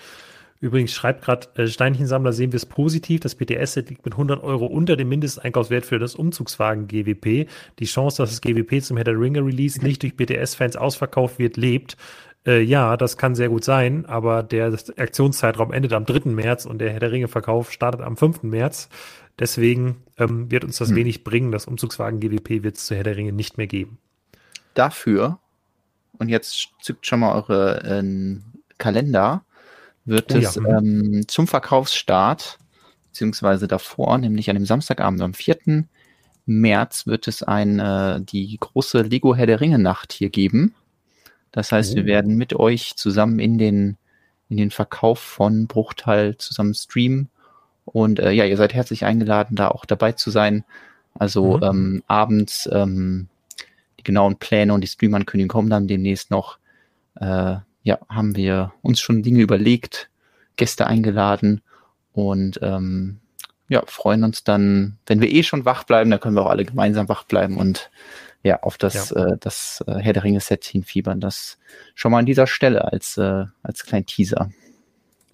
Übrigens 0.61 0.93
schreibt 0.93 1.23
gerade 1.25 1.47
äh, 1.55 1.69
Steinchensammler, 1.69 2.33
sehen 2.33 2.53
wir 2.53 2.57
es 2.57 2.67
positiv. 2.67 3.21
Das 3.21 3.37
BTS-Set 3.37 3.91
liegt 3.91 4.05
mit 4.05 4.15
100 4.15 4.43
Euro 4.43 4.67
unter 4.67 4.97
dem 4.97 5.09
Mindesteinkaufswert 5.09 5.87
für 5.87 6.01
das 6.01 6.17
Umzugswagen 6.17 6.89
GWP. 6.89 7.49
Die 7.79 7.85
Chance, 7.85 8.23
dass 8.23 8.31
das 8.31 8.41
GWP 8.41 8.83
zum 8.83 8.97
Head 8.97 9.09
Ringer 9.09 9.47
Release 9.47 9.81
nicht 9.81 10.03
durch 10.03 10.17
BTS-Fans 10.17 10.77
ausverkauft 10.77 11.39
wird, 11.39 11.57
lebt. 11.57 11.97
Äh, 12.45 12.63
ja, 12.63 12.97
das 12.97 13.17
kann 13.17 13.37
sehr 13.37 13.51
gut 13.51 13.63
sein, 13.63 14.07
aber 14.07 14.43
der 14.43 14.77
Aktionszeitraum 14.97 15.73
endet 15.73 15.93
am 15.93 16.05
3. 16.05 16.31
März 16.31 16.67
und 16.67 16.79
der 16.79 16.91
Herr 16.91 17.01
der 17.01 17.13
Ringe-Verkauf 17.13 17.71
startet 17.71 18.01
am 18.01 18.17
5. 18.17 18.43
März. 18.43 18.89
Deswegen 19.39 20.03
ähm, 20.17 20.51
wird 20.51 20.65
uns 20.65 20.79
das 20.79 20.89
hm. 20.89 20.97
wenig 20.97 21.25
bringen. 21.25 21.53
Das 21.53 21.67
Umzugswagen 21.67 22.21
GWP 22.21 22.63
wird 22.63 22.77
es 22.77 22.87
zu 22.87 22.97
Herr 22.97 23.05
der 23.05 23.17
Ringe 23.17 23.33
nicht 23.33 23.57
mehr 23.57 23.67
geben. 23.67 23.99
Dafür, 24.75 25.39
und 26.19 26.29
jetzt 26.29 26.71
zückt 26.83 27.07
schon 27.07 27.21
mal 27.21 27.35
eure 27.35 27.83
äh, 27.85 28.37
Kalender, 28.79 29.45
wird 30.05 30.35
oh, 30.35 30.39
es 30.39 30.55
ja. 30.55 30.61
Mhm. 30.61 31.15
ähm, 31.15 31.29
zum 31.29 31.47
Verkaufsstart, 31.47 32.59
beziehungsweise 33.09 33.69
davor, 33.69 34.19
nämlich 34.19 34.49
an 34.51 34.57
dem 34.57 34.67
Samstagabend 34.67 35.21
am 35.21 35.35
4. 35.35 35.85
März 36.47 37.07
wird 37.07 37.29
es 37.29 37.43
ein, 37.43 37.79
äh, 37.79 38.21
die 38.23 38.57
große 38.59 39.03
Lego 39.03 39.35
Herr 39.35 39.47
der 39.47 39.61
Ringe 39.61 39.79
Nacht 39.79 40.13
hier 40.13 40.31
geben. 40.31 40.75
Das 41.53 41.73
heißt, 41.73 41.93
oh. 41.93 41.97
wir 41.97 42.07
werden 42.07 42.37
mit 42.37 42.55
euch 42.55 42.97
zusammen 42.97 43.39
in 43.39 43.59
den, 43.59 43.97
in 44.49 44.57
den 44.57 44.71
Verkauf 44.71 45.19
von 45.19 45.67
Bruchteil 45.67 46.37
zusammen 46.39 46.75
streamen. 46.75 47.29
Und 47.93 48.19
äh, 48.19 48.31
ja, 48.33 48.45
ihr 48.45 48.57
seid 48.57 48.75
herzlich 48.75 49.05
eingeladen, 49.05 49.57
da 49.57 49.69
auch 49.69 49.85
dabei 49.85 50.13
zu 50.13 50.31
sein. 50.31 50.65
Also 51.15 51.57
mhm. 51.57 51.63
ähm, 51.63 52.03
abends 52.07 52.69
ähm, 52.73 53.29
die 53.99 54.05
genauen 54.05 54.37
Pläne 54.37 54.73
und 54.73 54.83
die 54.83 54.89
Stream-Ankündigungen 54.89 55.49
kommen 55.49 55.71
dann 55.71 55.89
demnächst 55.89 56.31
noch. 56.31 56.59
Äh, 57.17 57.57
ja, 57.83 57.99
haben 58.09 58.37
wir 58.37 58.73
uns 58.83 59.01
schon 59.01 59.23
Dinge 59.23 59.41
überlegt, 59.41 60.11
Gäste 60.57 60.87
eingeladen 60.87 61.63
und 62.13 62.59
ähm, 62.63 63.21
ja, 63.69 63.83
freuen 63.87 64.25
uns 64.25 64.45
dann, 64.45 64.99
wenn 65.07 65.21
wir 65.21 65.31
eh 65.31 65.43
schon 65.43 65.65
wach 65.65 65.85
bleiben, 65.85 66.11
dann 66.11 66.21
können 66.21 66.37
wir 66.37 66.43
auch 66.43 66.51
alle 66.51 66.65
gemeinsam 66.65 67.09
wach 67.09 67.25
bleiben 67.25 67.57
und 67.57 67.91
ja, 68.43 68.63
auf 68.63 68.79
das, 68.79 69.11
ja. 69.11 69.27
Äh, 69.27 69.37
das 69.39 69.83
äh, 69.87 69.97
Herr 69.99 70.13
der 70.13 70.25
Ringe 70.25 70.41
Set 70.41 70.65
hinfiebern. 70.65 71.21
Das 71.21 71.59
schon 71.95 72.13
mal 72.13 72.19
an 72.19 72.27
dieser 72.27 72.47
Stelle 72.47 72.85
als, 72.93 73.17
äh, 73.19 73.45
als 73.63 73.85
kleinen 73.85 74.07
Teaser. 74.07 74.51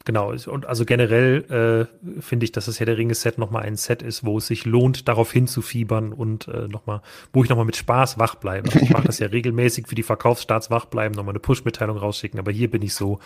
Genau, 0.07 0.35
und 0.47 0.67
also 0.67 0.85
generell 0.85 1.89
äh, 1.99 2.21
finde 2.21 2.45
ich, 2.45 2.53
dass 2.53 2.67
das 2.67 2.79
Herr 2.79 2.85
der 2.85 2.99
Ringe 2.99 3.15
Set 3.15 3.39
nochmal 3.39 3.63
ein 3.63 3.77
Set 3.77 4.03
ist, 4.03 4.23
wo 4.23 4.37
es 4.37 4.47
sich 4.47 4.67
lohnt, 4.67 5.09
darauf 5.09 5.33
hinzufiebern 5.33 6.13
und 6.13 6.47
äh, 6.47 6.69
nochmal, 6.69 7.01
wo 7.33 7.43
ich 7.43 7.49
nochmal 7.49 7.65
mit 7.65 7.77
Spaß 7.77 8.19
wach 8.19 8.35
bleibe. 8.35 8.71
Also 8.71 8.85
ich 8.85 8.91
mache 8.91 9.07
das 9.07 9.19
ja 9.19 9.27
regelmäßig 9.33 9.87
für 9.89 9.95
die 9.95 10.03
Verkaufsstarts 10.03 10.71
wach 10.71 10.85
bleiben, 10.85 11.15
nochmal 11.15 11.33
eine 11.33 11.41
Push-Mitteilung 11.41 11.97
rausschicken, 11.97 12.39
aber 12.39 12.53
hier 12.53 12.71
bin 12.71 12.83
ich 12.83 12.93
so, 12.93 13.19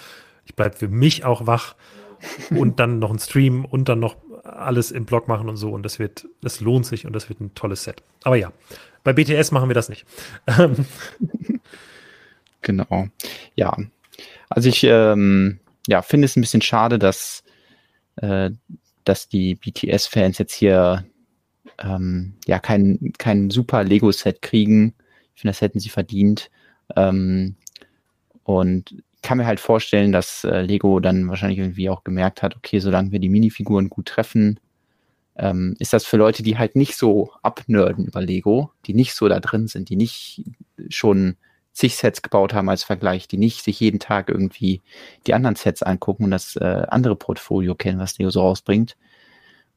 ich 0.45 0.55
bleibe 0.55 0.77
für 0.77 0.87
mich 0.87 1.25
auch 1.25 1.49
wach 1.49 1.75
und 2.51 2.79
dann 2.79 3.01
noch 3.01 3.11
ein 3.11 3.19
Stream 3.19 3.65
und 3.65 3.89
dann 3.89 3.99
noch 3.99 4.17
alles 4.45 4.93
im 4.93 5.05
Blog 5.05 5.27
machen 5.27 5.49
und 5.49 5.57
so 5.57 5.73
und 5.73 5.83
das 5.83 5.99
wird, 5.99 6.27
das 6.43 6.61
lohnt 6.61 6.87
sich 6.87 7.07
und 7.07 7.13
das 7.13 7.29
wird 7.29 7.41
ein 7.41 7.55
tolles 7.57 7.83
Set. 7.83 8.05
Aber 8.23 8.37
ja, 8.37 8.53
bei 9.03 9.13
BTS 9.13 9.51
machen 9.51 9.69
wir 9.69 9.75
das 9.75 9.89
nicht. 9.89 10.07
genau. 12.63 13.09
Ja. 13.57 13.77
Also 14.49 14.69
ich 14.69 14.85
ähm, 14.85 15.59
ja, 15.89 16.03
finde 16.03 16.27
es 16.27 16.37
ein 16.37 16.43
bisschen 16.43 16.61
schade, 16.61 16.99
dass, 16.99 17.43
äh, 18.17 18.51
dass 19.05 19.29
die 19.29 19.55
BTS-Fans 19.55 20.37
jetzt 20.37 20.53
hier 20.53 21.07
ähm, 21.79 22.35
ja 22.47 22.59
kein, 22.59 23.15
kein 23.17 23.49
super 23.49 23.85
Lego-Set 23.85 24.43
kriegen. 24.43 24.95
Ich 25.35 25.41
finde, 25.41 25.53
das 25.53 25.63
hätten 25.63 25.81
sie 25.81 25.89
verdient. 25.89 26.51
Ähm, 26.95 27.57
und 28.45 29.03
kann 29.23 29.39
mir 29.39 29.47
halt 29.47 29.61
vorstellen, 29.61 30.13
dass 30.13 30.45
äh, 30.45 30.61
Lego 30.61 31.01
dann 31.01 31.27
wahrscheinlich 31.29 31.59
irgendwie 31.59 31.89
auch 31.89 32.05
gemerkt 32.05 32.43
hat, 32.43 32.55
okay, 32.55 32.81
solange 32.81 33.11
wir 33.11 33.19
die 33.19 33.31
Minifiguren 33.31 33.89
gut 33.89 34.07
treffen, 34.07 34.61
ähm, 35.37 35.75
ist 35.79 35.95
das 35.95 36.05
für 36.05 36.19
Leute, 36.19 36.43
die 36.43 36.59
halt 36.59 36.77
nicht 36.77 36.97
so 36.97 37.33
abnörden 37.43 38.05
über 38.05 38.21
Lego, 38.21 38.73
die 38.85 38.93
nicht 38.93 39.15
so 39.15 39.27
da 39.27 39.41
drin 39.41 39.69
sind, 39.69 39.89
die 39.89 39.97
nicht 39.97 40.45
schon 40.91 41.37
zig 41.79 41.97
Sets 41.97 42.23
gebaut 42.23 42.55
haben 42.55 42.69
als 42.69 42.83
Vergleich, 42.83 43.29
die 43.29 43.37
nicht 43.37 43.63
sich 43.63 43.79
jeden 43.79 44.01
Tag 44.01 44.29
irgendwie 44.29 44.83
die 45.27 45.35
anderen 45.35 45.55
Sets 45.55 45.85
angucken 45.85 46.25
und 46.25 46.33
das 46.33 46.57
äh, 46.57 46.83
andere 46.89 47.15
Portfolio 47.15 47.77
kennen, 47.77 48.01
was 48.01 48.19
Lego 48.19 48.31
so 48.31 48.41
rausbringt. 48.41 48.97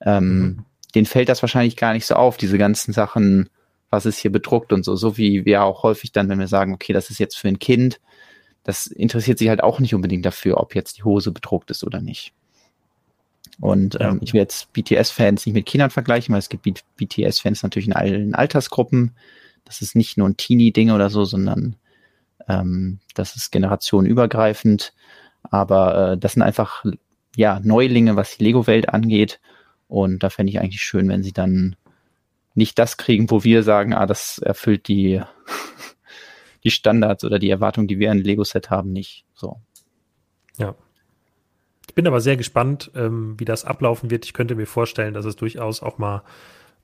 Ähm, 0.01 0.39
mhm. 0.39 0.65
Den 0.95 1.05
fällt 1.05 1.29
das 1.29 1.43
wahrscheinlich 1.43 1.77
gar 1.77 1.93
nicht 1.93 2.07
so 2.07 2.15
auf, 2.15 2.37
diese 2.37 2.57
ganzen 2.57 2.91
Sachen, 2.91 3.49
was 3.91 4.07
ist 4.07 4.17
hier 4.17 4.31
bedruckt 4.31 4.73
und 4.73 4.83
so, 4.83 4.95
so 4.95 5.15
wie 5.17 5.45
wir 5.45 5.63
auch 5.63 5.83
häufig 5.83 6.11
dann, 6.11 6.27
wenn 6.27 6.39
wir 6.39 6.47
sagen, 6.47 6.73
okay, 6.73 6.91
das 6.91 7.11
ist 7.11 7.19
jetzt 7.19 7.37
für 7.37 7.49
ein 7.49 7.59
Kind, 7.59 8.01
das 8.63 8.87
interessiert 8.87 9.37
sich 9.37 9.49
halt 9.49 9.61
auch 9.61 9.79
nicht 9.79 9.93
unbedingt 9.93 10.25
dafür, 10.25 10.57
ob 10.57 10.73
jetzt 10.73 10.97
die 10.97 11.03
Hose 11.03 11.31
bedruckt 11.31 11.69
ist 11.69 11.83
oder 11.83 12.01
nicht. 12.01 12.33
Und 13.59 13.97
ähm, 14.01 14.19
ich 14.23 14.33
will 14.33 14.41
jetzt 14.41 14.73
BTS-Fans 14.73 15.45
nicht 15.45 15.53
mit 15.53 15.67
Kindern 15.67 15.91
vergleichen, 15.91 16.33
weil 16.33 16.39
es 16.39 16.49
gibt 16.49 16.67
BTS-Fans 16.97 17.61
natürlich 17.61 17.87
in 17.87 17.93
allen 17.93 18.33
Altersgruppen. 18.33 19.11
Das 19.65 19.81
ist 19.81 19.95
nicht 19.95 20.17
nur 20.17 20.27
ein 20.27 20.37
Teenie-Ding 20.37 20.89
oder 20.89 21.11
so, 21.11 21.25
sondern 21.25 21.75
ähm, 22.47 22.99
das 23.15 23.35
ist 23.35 23.51
generationenübergreifend. 23.51 24.93
Aber 25.43 26.11
äh, 26.11 26.17
das 26.17 26.33
sind 26.33 26.41
einfach 26.41 26.85
ja 27.35 27.59
Neulinge, 27.63 28.15
was 28.15 28.37
die 28.37 28.43
Lego-Welt 28.43 28.89
angeht. 28.89 29.39
Und 29.87 30.23
da 30.23 30.29
fände 30.29 30.51
ich 30.51 30.59
eigentlich 30.59 30.81
schön, 30.81 31.09
wenn 31.09 31.23
sie 31.23 31.33
dann 31.33 31.75
nicht 32.53 32.79
das 32.79 32.97
kriegen, 32.97 33.29
wo 33.31 33.43
wir 33.43 33.63
sagen, 33.63 33.93
ah, 33.93 34.05
das 34.05 34.37
erfüllt 34.37 34.87
die, 34.87 35.21
die 36.63 36.71
Standards 36.71 37.23
oder 37.23 37.39
die 37.39 37.49
Erwartungen, 37.49 37.87
die 37.87 37.99
wir 37.99 38.11
an 38.11 38.19
Lego-Set 38.19 38.69
haben, 38.69 38.91
nicht. 38.91 39.25
So. 39.33 39.59
Ja, 40.57 40.75
ich 41.91 41.95
bin 41.95 42.07
aber 42.07 42.21
sehr 42.21 42.37
gespannt, 42.37 42.89
ähm, 42.95 43.35
wie 43.37 43.43
das 43.43 43.65
ablaufen 43.65 44.11
wird. 44.11 44.23
Ich 44.23 44.31
könnte 44.31 44.55
mir 44.55 44.65
vorstellen, 44.65 45.13
dass 45.13 45.25
es 45.25 45.35
durchaus 45.35 45.83
auch 45.83 45.97
mal 45.97 46.23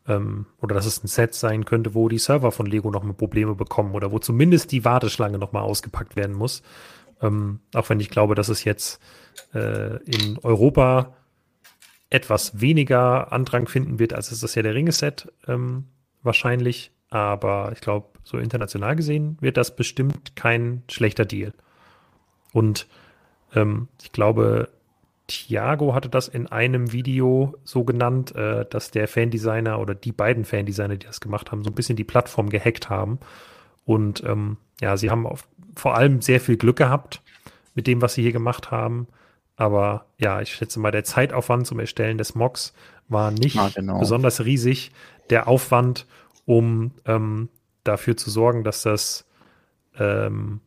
ähm, 0.08 0.46
oder 0.62 0.76
dass 0.76 0.86
es 0.86 1.04
ein 1.04 1.08
Set 1.08 1.34
sein 1.34 1.66
könnte, 1.66 1.94
wo 1.94 2.10
die 2.10 2.18
Server 2.18 2.52
von 2.52 2.66
Lego 2.66 2.90
noch 2.92 3.04
mal 3.04 3.14
Probleme 3.14 3.56
bekommen 3.56 3.94
oder 3.94 4.12
wo 4.12 4.20
zumindest 4.20 4.72
die 4.72 4.86
Warteschlange 4.86 5.38
noch 5.38 5.52
mal 5.52 5.62
ausgepackt 5.62 6.16
werden 6.16 6.36
muss. 6.36 6.64
Ähm, 7.22 7.60
auch 7.74 7.90
wenn 7.90 8.00
ich 8.00 8.10
glaube, 8.10 8.36
dass 8.36 8.50
es 8.50 8.64
jetzt 8.64 9.02
äh, 9.54 9.98
in 10.04 10.38
Europa 10.44 11.16
etwas 12.10 12.62
weniger 12.62 13.32
Andrang 13.34 13.68
finden 13.68 14.00
wird, 14.00 14.14
als 14.14 14.32
es 14.32 14.40
das 14.40 14.56
ja 14.56 14.62
der 14.62 14.76
Ringe-Set 14.76 15.32
ähm, 15.48 15.86
wahrscheinlich. 16.24 16.92
Aber 17.10 17.72
ich 17.74 17.82
glaube, 17.82 18.08
so 18.24 18.38
international 18.38 18.96
gesehen 18.96 19.38
wird 19.40 19.58
das 19.58 19.76
bestimmt 19.76 20.36
kein 20.36 20.84
schlechter 20.90 21.26
Deal. 21.26 21.54
Und 22.54 22.88
ähm, 23.54 23.88
ich 24.02 24.12
glaube, 24.12 24.70
Thiago 25.28 25.94
hatte 25.94 26.10
das 26.10 26.28
in 26.28 26.48
einem 26.48 26.94
Video 26.94 27.56
so 27.64 27.84
genannt, 27.84 28.34
äh, 28.36 28.66
dass 28.70 28.92
der 28.92 29.08
Fandesigner 29.08 29.80
oder 29.80 29.94
die 29.94 30.14
beiden 30.14 30.46
Fandesigner, 30.46 30.96
die 30.96 31.06
das 31.06 31.20
gemacht 31.20 31.52
haben, 31.52 31.64
so 31.64 31.70
ein 31.70 31.76
bisschen 31.76 31.98
die 31.98 32.06
Plattform 32.06 32.50
gehackt 32.50 32.90
haben. 32.90 33.20
Und 33.86 34.24
ähm, 34.24 34.58
ja, 34.82 34.96
sie 34.96 35.10
haben 35.10 35.28
auf, 35.28 35.48
vor 35.76 35.96
allem 35.96 36.22
sehr 36.22 36.40
viel 36.40 36.58
Glück 36.58 36.78
gehabt 36.78 37.22
mit 37.76 37.88
dem, 37.88 38.02
was 38.02 38.14
sie 38.14 38.22
hier 38.22 38.32
gemacht 38.32 38.72
haben. 38.72 39.08
Aber 39.58 40.06
ja, 40.18 40.42
ich 40.42 40.54
schätze 40.54 40.80
mal, 40.80 40.92
der 40.92 41.04
Zeitaufwand 41.04 41.68
zum 41.68 41.80
Erstellen 41.80 42.18
des 42.18 42.36
Mocks 42.36 42.74
war 43.10 43.32
nicht 43.32 43.56
ja, 43.56 43.70
genau. 43.74 44.00
besonders 44.00 44.46
riesig. 44.46 44.92
Der 45.30 45.48
Aufwand, 45.48 46.06
um 46.46 46.92
ähm, 47.06 47.50
dafür 47.84 48.16
zu 48.16 48.30
sorgen, 48.30 48.64
dass 48.64 48.84
das 48.84 49.26
ähm, 49.98 50.62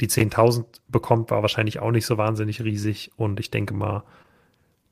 die 0.00 0.08
10.000 0.08 0.64
bekommt, 0.88 1.30
war 1.30 1.42
wahrscheinlich 1.42 1.80
auch 1.80 1.90
nicht 1.90 2.06
so 2.06 2.18
wahnsinnig 2.18 2.62
riesig. 2.62 3.12
Und 3.16 3.40
ich 3.40 3.50
denke 3.50 3.74
mal, 3.74 4.04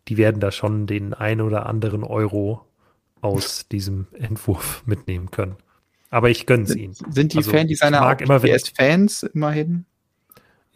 die 0.09 0.17
werden 0.17 0.41
da 0.41 0.51
schon 0.51 0.87
den 0.87 1.15
ein 1.15 1.41
oder 1.41 1.67
anderen 1.67 2.05
Euro 2.05 2.65
aus 3.21 3.69
diesem 3.69 4.07
Entwurf 4.13 4.83
mitnehmen 4.87 5.31
können. 5.31 5.57
Aber 6.11 6.31
ich 6.31 6.47
gönne 6.47 6.65
es 6.65 6.75
ihnen. 6.75 6.95
Sind 6.95 7.33
die 7.33 7.39
also, 7.39 7.51
Fan-Designer 7.51 8.07
auch 8.07 8.21
immer, 8.21 8.41
PS-Fans 8.41 9.25
immerhin? 9.25 9.85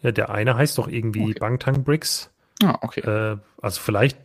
Ja, 0.01 0.11
der 0.11 0.29
eine 0.29 0.55
heißt 0.55 0.77
doch 0.77 0.87
irgendwie 0.87 1.23
okay. 1.23 1.39
Bangtang 1.39 1.83
Bricks. 1.83 2.29
Ah, 2.61 2.77
okay. 2.81 3.01
Äh, 3.01 3.37
also 3.61 3.81
vielleicht 3.81 4.19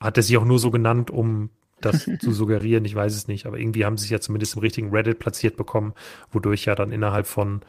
hat 0.00 0.16
er 0.16 0.22
sich 0.22 0.36
auch 0.36 0.44
nur 0.44 0.58
so 0.58 0.70
genannt, 0.70 1.10
um 1.10 1.50
das 1.80 2.04
zu 2.20 2.32
suggerieren, 2.32 2.84
ich 2.84 2.94
weiß 2.94 3.14
es 3.14 3.28
nicht, 3.28 3.46
aber 3.46 3.58
irgendwie 3.58 3.84
haben 3.84 3.98
sie 3.98 4.02
sich 4.02 4.10
ja 4.10 4.20
zumindest 4.20 4.54
im 4.54 4.60
richtigen 4.60 4.90
Reddit 4.90 5.18
platziert 5.18 5.56
bekommen, 5.56 5.92
wodurch 6.32 6.64
ja 6.64 6.74
dann 6.74 6.92
innerhalb 6.92 7.26
von 7.26 7.60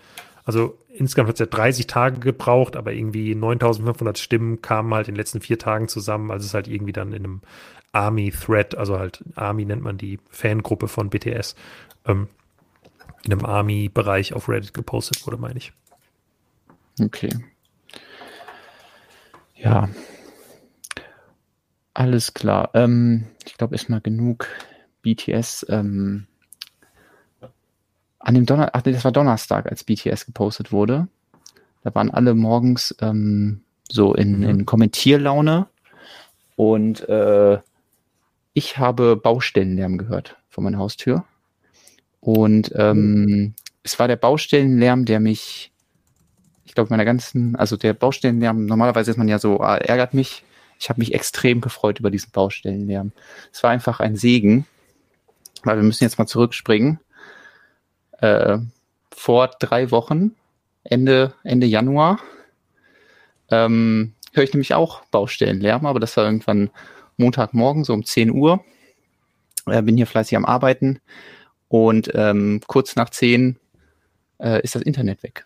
also 0.48 0.78
insgesamt 0.88 1.28
hat 1.28 1.36
es 1.36 1.40
ja 1.42 1.46
30 1.46 1.88
Tage 1.88 2.22
gebraucht, 2.22 2.78
aber 2.78 2.94
irgendwie 2.94 3.36
9500 3.36 4.18
Stimmen 4.18 4.62
kamen 4.62 4.94
halt 4.94 5.10
in 5.10 5.16
den 5.16 5.20
letzten 5.20 5.42
vier 5.42 5.60
Tagen 5.60 5.90
zusammen, 5.90 6.32
als 6.32 6.46
es 6.46 6.54
halt 6.54 6.70
irgendwie 6.70 6.94
dann 6.94 7.12
in 7.12 7.26
einem 7.26 7.42
Army-Thread, 7.92 8.78
also 8.78 8.98
halt 8.98 9.26
Army 9.36 9.66
nennt 9.66 9.84
man 9.84 9.98
die 9.98 10.20
Fangruppe 10.30 10.88
von 10.88 11.10
BTS, 11.10 11.56
ähm, 12.06 12.30
in 13.26 13.34
einem 13.34 13.44
Army-Bereich 13.44 14.34
auf 14.34 14.48
Reddit 14.48 14.74
gepostet 14.74 15.28
wurde, 15.28 15.36
meine 15.36 15.58
ich. 15.58 15.74
Okay. 17.02 17.30
Ja. 19.56 19.90
Alles 21.94 22.34
klar. 22.34 22.70
Ähm, 22.74 23.26
ich 23.46 23.58
glaube, 23.58 23.76
ist 23.76 23.90
mal 23.90 24.00
genug 24.00 24.48
BTS. 25.02 25.66
Ähm, 25.68 26.28
an 28.28 28.34
dem 28.34 28.46
Donner, 28.46 28.72
ach, 28.74 28.82
das 28.82 29.06
war 29.06 29.14
Donnerstag, 29.14 29.68
als 29.68 29.86
BTS 29.86 30.26
gepostet 30.26 30.74
wurde. 30.74 31.08
Da 31.84 31.96
waren 31.96 32.12
alle 32.12 32.36
morgens 32.36 32.94
ähm, 33.00 33.62
so 33.88 34.14
in, 34.14 34.40
mhm. 34.40 34.50
in 34.50 34.66
Kommentierlaune 34.66 35.68
und 36.58 37.08
äh, 37.08 37.58
ich 38.54 38.78
habe 38.78 39.16
Baustellenlärm 39.16 39.98
gehört 39.98 40.36
von 40.50 40.66
meiner 40.66 40.78
Haustür. 40.78 41.24
Und 42.20 42.74
ähm, 42.76 43.22
mhm. 43.24 43.54
es 43.84 43.98
war 43.98 44.10
der 44.10 44.18
Baustellenlärm, 44.18 45.06
der 45.06 45.22
mich, 45.22 45.72
ich 46.66 46.74
glaube, 46.74 46.90
meiner 46.90 47.06
ganzen, 47.06 47.56
also 47.56 47.78
der 47.78 47.94
Baustellenlärm, 47.94 48.66
normalerweise 48.66 49.12
ist 49.12 49.18
man 49.18 49.30
ja 49.30 49.40
so, 49.40 49.62
ah, 49.62 49.78
ärgert 49.78 50.14
mich. 50.14 50.44
Ich 50.80 50.90
habe 50.90 51.00
mich 51.00 51.14
extrem 51.14 51.62
gefreut 51.62 52.00
über 52.00 52.12
diesen 52.12 52.32
Baustellenlärm. 52.32 53.14
Es 53.54 53.64
war 53.64 53.70
einfach 53.70 54.02
ein 54.02 54.18
Segen, 54.18 54.66
weil 55.64 55.78
wir 55.78 55.84
müssen 55.84 56.04
jetzt 56.04 56.20
mal 56.20 56.28
zurückspringen 56.28 57.00
äh, 58.22 58.58
vor 59.12 59.48
drei 59.60 59.92
Wochen, 59.92 60.36
Ende, 60.84 61.34
Ende 61.44 61.68
Januar, 61.68 62.20
ähm, 63.50 64.14
höre 64.34 64.44
ich 64.44 64.54
nämlich 64.54 64.74
auch 64.74 65.04
Baustellenlärm, 65.06 65.86
aber 65.86 66.00
das 66.00 66.16
war 66.18 66.26
irgendwann 66.26 66.70
Montagmorgen, 67.18 67.84
so 67.84 67.94
um 67.94 68.04
10 68.04 68.32
Uhr. 68.32 68.64
Äh, 69.66 69.82
bin 69.82 69.98
hier 69.98 70.08
fleißig 70.08 70.38
am 70.38 70.46
Arbeiten 70.46 71.00
und 71.68 72.12
ähm, 72.14 72.62
kurz 72.68 72.96
nach 72.96 73.10
zehn 73.10 73.58
äh, 74.40 74.62
ist 74.62 74.76
das 74.76 74.82
Internet 74.82 75.24
weg. 75.24 75.46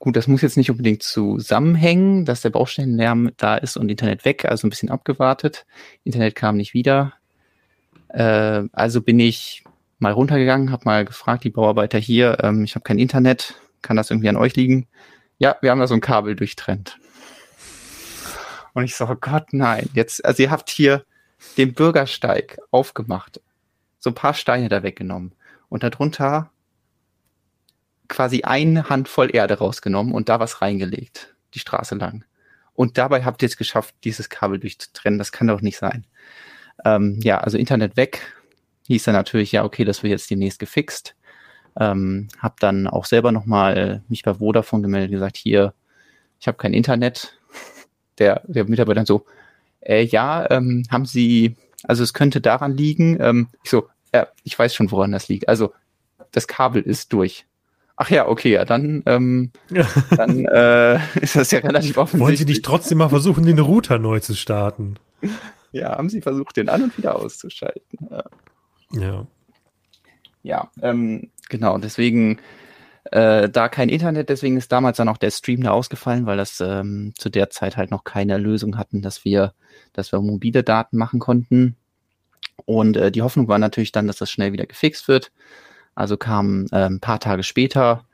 Gut, 0.00 0.16
das 0.16 0.26
muss 0.26 0.42
jetzt 0.42 0.56
nicht 0.56 0.70
unbedingt 0.70 1.02
zusammenhängen, 1.02 2.24
dass 2.24 2.40
der 2.40 2.50
Baustellenlärm 2.50 3.32
da 3.36 3.56
ist 3.56 3.76
und 3.76 3.90
Internet 3.90 4.24
weg, 4.24 4.46
also 4.46 4.66
ein 4.66 4.70
bisschen 4.70 4.90
abgewartet. 4.90 5.66
Internet 6.04 6.34
kam 6.34 6.56
nicht 6.56 6.74
wieder. 6.74 7.12
Äh, 8.08 8.64
also 8.72 9.02
bin 9.02 9.20
ich 9.20 9.62
mal 10.00 10.12
runtergegangen, 10.12 10.72
habe 10.72 10.82
mal 10.84 11.04
gefragt, 11.04 11.44
die 11.44 11.50
Bauarbeiter 11.50 11.98
hier, 11.98 12.38
ähm, 12.42 12.64
ich 12.64 12.74
habe 12.74 12.82
kein 12.82 12.98
Internet, 12.98 13.54
kann 13.82 13.96
das 13.96 14.10
irgendwie 14.10 14.28
an 14.28 14.36
euch 14.36 14.56
liegen? 14.56 14.88
Ja, 15.38 15.56
wir 15.60 15.70
haben 15.70 15.80
da 15.80 15.86
so 15.86 15.94
ein 15.94 16.00
Kabel 16.00 16.36
durchtrennt. 16.36 16.98
Und 18.72 18.84
ich 18.84 18.94
so, 18.94 19.06
oh 19.06 19.16
Gott, 19.20 19.52
nein. 19.52 19.88
Jetzt, 19.94 20.24
also 20.24 20.42
ihr 20.42 20.50
habt 20.50 20.70
hier 20.70 21.04
den 21.56 21.74
Bürgersteig 21.74 22.58
aufgemacht, 22.70 23.40
so 23.98 24.10
ein 24.10 24.14
paar 24.14 24.34
Steine 24.34 24.68
da 24.68 24.82
weggenommen 24.82 25.34
und 25.68 25.82
darunter 25.82 26.50
quasi 28.08 28.42
eine 28.42 28.88
Handvoll 28.88 29.34
Erde 29.34 29.58
rausgenommen 29.58 30.12
und 30.12 30.28
da 30.28 30.40
was 30.40 30.60
reingelegt, 30.62 31.34
die 31.54 31.60
Straße 31.60 31.94
lang. 31.94 32.24
Und 32.74 32.98
dabei 32.98 33.24
habt 33.24 33.42
ihr 33.42 33.46
es 33.46 33.56
geschafft, 33.56 33.94
dieses 34.04 34.28
Kabel 34.28 34.58
durchzutrennen. 34.58 35.18
Das 35.18 35.32
kann 35.32 35.46
doch 35.46 35.60
nicht 35.60 35.78
sein. 35.78 36.06
Ähm, 36.84 37.18
ja, 37.22 37.38
also 37.38 37.58
Internet 37.58 37.96
weg, 37.96 38.34
hieß 38.94 39.04
dann 39.04 39.14
natürlich, 39.14 39.52
ja, 39.52 39.64
okay, 39.64 39.84
das 39.84 40.02
wird 40.02 40.10
jetzt 40.10 40.30
demnächst 40.30 40.58
gefixt. 40.58 41.14
Ähm, 41.78 42.28
hab 42.38 42.58
dann 42.58 42.88
auch 42.88 43.04
selber 43.04 43.30
nochmal 43.30 44.02
mich 44.08 44.24
bei 44.24 44.34
Vodafone 44.34 44.82
gemeldet, 44.82 45.12
gesagt, 45.12 45.36
hier, 45.36 45.74
ich 46.40 46.48
habe 46.48 46.58
kein 46.58 46.74
Internet. 46.74 47.38
Der, 48.18 48.42
der 48.44 48.64
Mitarbeiter 48.66 48.96
dann 48.96 49.06
so, 49.06 49.24
äh, 49.80 50.04
ja, 50.04 50.46
ähm, 50.50 50.82
haben 50.90 51.06
Sie, 51.06 51.56
also 51.84 52.02
es 52.02 52.12
könnte 52.12 52.42
daran 52.42 52.76
liegen, 52.76 53.16
ähm, 53.18 53.48
ich 53.62 53.70
so, 53.70 53.88
ja, 54.12 54.26
ich 54.44 54.58
weiß 54.58 54.74
schon, 54.74 54.90
woran 54.90 55.12
das 55.12 55.28
liegt. 55.28 55.48
Also 55.48 55.72
das 56.30 56.46
Kabel 56.46 56.82
ist 56.82 57.14
durch. 57.14 57.46
Ach 57.96 58.10
ja, 58.10 58.28
okay, 58.28 58.52
ja, 58.52 58.66
dann, 58.66 59.02
ähm, 59.06 59.52
dann 60.16 60.44
äh, 60.44 60.98
ist 61.22 61.34
das 61.34 61.50
ja 61.50 61.60
relativ 61.60 61.96
offensichtlich. 61.96 62.20
Wollen 62.20 62.36
Sie 62.36 62.44
nicht 62.44 62.64
trotzdem 62.64 62.98
mal 62.98 63.08
versuchen, 63.08 63.46
den 63.46 63.58
Router 63.58 63.98
neu 63.98 64.20
zu 64.20 64.34
starten? 64.34 64.96
Ja, 65.72 65.96
haben 65.96 66.10
Sie 66.10 66.20
versucht, 66.20 66.58
den 66.58 66.68
an 66.68 66.82
und 66.82 66.98
wieder 66.98 67.16
auszuschalten. 67.16 68.08
Ja. 68.10 68.24
Ja. 68.92 69.26
Ja, 70.42 70.70
ähm, 70.82 71.30
genau, 71.48 71.76
deswegen 71.78 72.38
äh, 73.04 73.48
da 73.48 73.68
kein 73.68 73.88
Internet, 73.88 74.28
deswegen 74.28 74.56
ist 74.56 74.72
damals 74.72 74.96
dann 74.98 75.08
auch 75.08 75.16
der 75.18 75.30
Stream 75.30 75.62
da 75.62 75.70
ausgefallen, 75.70 76.26
weil 76.26 76.36
das 76.36 76.60
ähm, 76.60 77.12
zu 77.16 77.28
der 77.28 77.50
Zeit 77.50 77.76
halt 77.76 77.90
noch 77.90 78.04
keine 78.04 78.38
Lösung 78.38 78.78
hatten, 78.78 79.02
dass 79.02 79.24
wir, 79.24 79.54
dass 79.92 80.12
wir 80.12 80.20
mobile 80.20 80.62
Daten 80.62 80.96
machen 80.96 81.20
konnten. 81.20 81.76
Und 82.66 82.96
äh, 82.96 83.10
die 83.10 83.22
Hoffnung 83.22 83.48
war 83.48 83.58
natürlich 83.58 83.92
dann, 83.92 84.06
dass 84.06 84.18
das 84.18 84.30
schnell 84.30 84.52
wieder 84.52 84.66
gefixt 84.66 85.08
wird. 85.08 85.32
Also 85.94 86.16
kam 86.16 86.66
äh, 86.72 86.86
ein 86.86 87.00
paar 87.00 87.20
Tage 87.20 87.42
später 87.42 88.04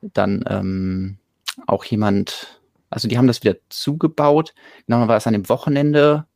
dann 0.00 0.44
ähm, 0.48 1.18
auch 1.66 1.84
jemand, 1.84 2.60
also 2.90 3.08
die 3.08 3.18
haben 3.18 3.26
das 3.26 3.42
wieder 3.42 3.56
zugebaut. 3.68 4.54
Genau, 4.86 5.06
war 5.08 5.16
es 5.16 5.26
an 5.26 5.32
dem 5.32 5.48
Wochenende, 5.48 6.26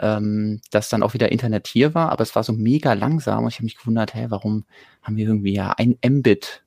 ähm, 0.00 0.60
dass 0.70 0.88
dann 0.88 1.02
auch 1.02 1.14
wieder 1.14 1.32
Internet 1.32 1.66
hier 1.66 1.94
war, 1.94 2.10
aber 2.10 2.22
es 2.22 2.34
war 2.34 2.42
so 2.42 2.52
mega 2.52 2.92
langsam 2.92 3.44
und 3.44 3.50
ich 3.50 3.56
habe 3.56 3.64
mich 3.64 3.76
gewundert, 3.76 4.14
hä, 4.14 4.26
warum 4.28 4.64
haben 5.02 5.16
wir 5.16 5.26
irgendwie 5.26 5.54
ja 5.54 5.74
ein 5.76 5.98
Mbit 6.06 6.62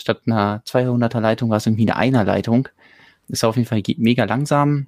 statt 0.00 0.22
einer 0.26 0.62
200er 0.64 1.20
Leitung 1.20 1.50
war 1.50 1.58
es 1.58 1.66
irgendwie 1.66 1.90
eine 1.90 1.96
Einer 1.96 2.24
Leitung. 2.24 2.68
Ist 3.28 3.44
auf 3.44 3.56
jeden 3.56 3.68
Fall 3.68 3.82
mega 3.98 4.24
langsam 4.24 4.86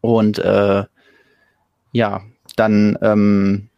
und 0.00 0.38
äh, 0.38 0.84
ja, 1.92 2.22
dann 2.56 2.98
ähm, 3.02 3.68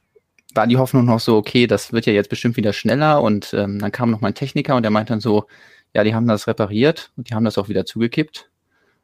war 0.55 0.67
die 0.67 0.77
Hoffnung 0.77 1.05
noch 1.05 1.21
so, 1.21 1.37
okay, 1.37 1.67
das 1.67 1.93
wird 1.93 2.07
ja 2.07 2.13
jetzt 2.13 2.31
bestimmt 2.31 2.57
wieder 2.57 2.73
schneller 2.73 3.21
und 3.23 3.53
ähm, 3.55 3.81
dann 3.81 3.91
kam 3.93 4.11
noch 4.11 4.21
mein 4.21 4.35
Techniker 4.35 4.77
und 4.77 4.83
der 4.83 4.93
meinte 4.93 5.13
dann 5.13 5.21
so, 5.21 5.47
ja, 5.95 6.05
die 6.05 6.15
haben 6.15 6.29
das 6.29 6.47
repariert 6.47 7.11
und 7.17 7.29
die 7.29 7.35
haben 7.35 7.45
das 7.45 7.59
auch 7.59 7.69
wieder 7.69 7.85
zugekippt, 7.85 8.49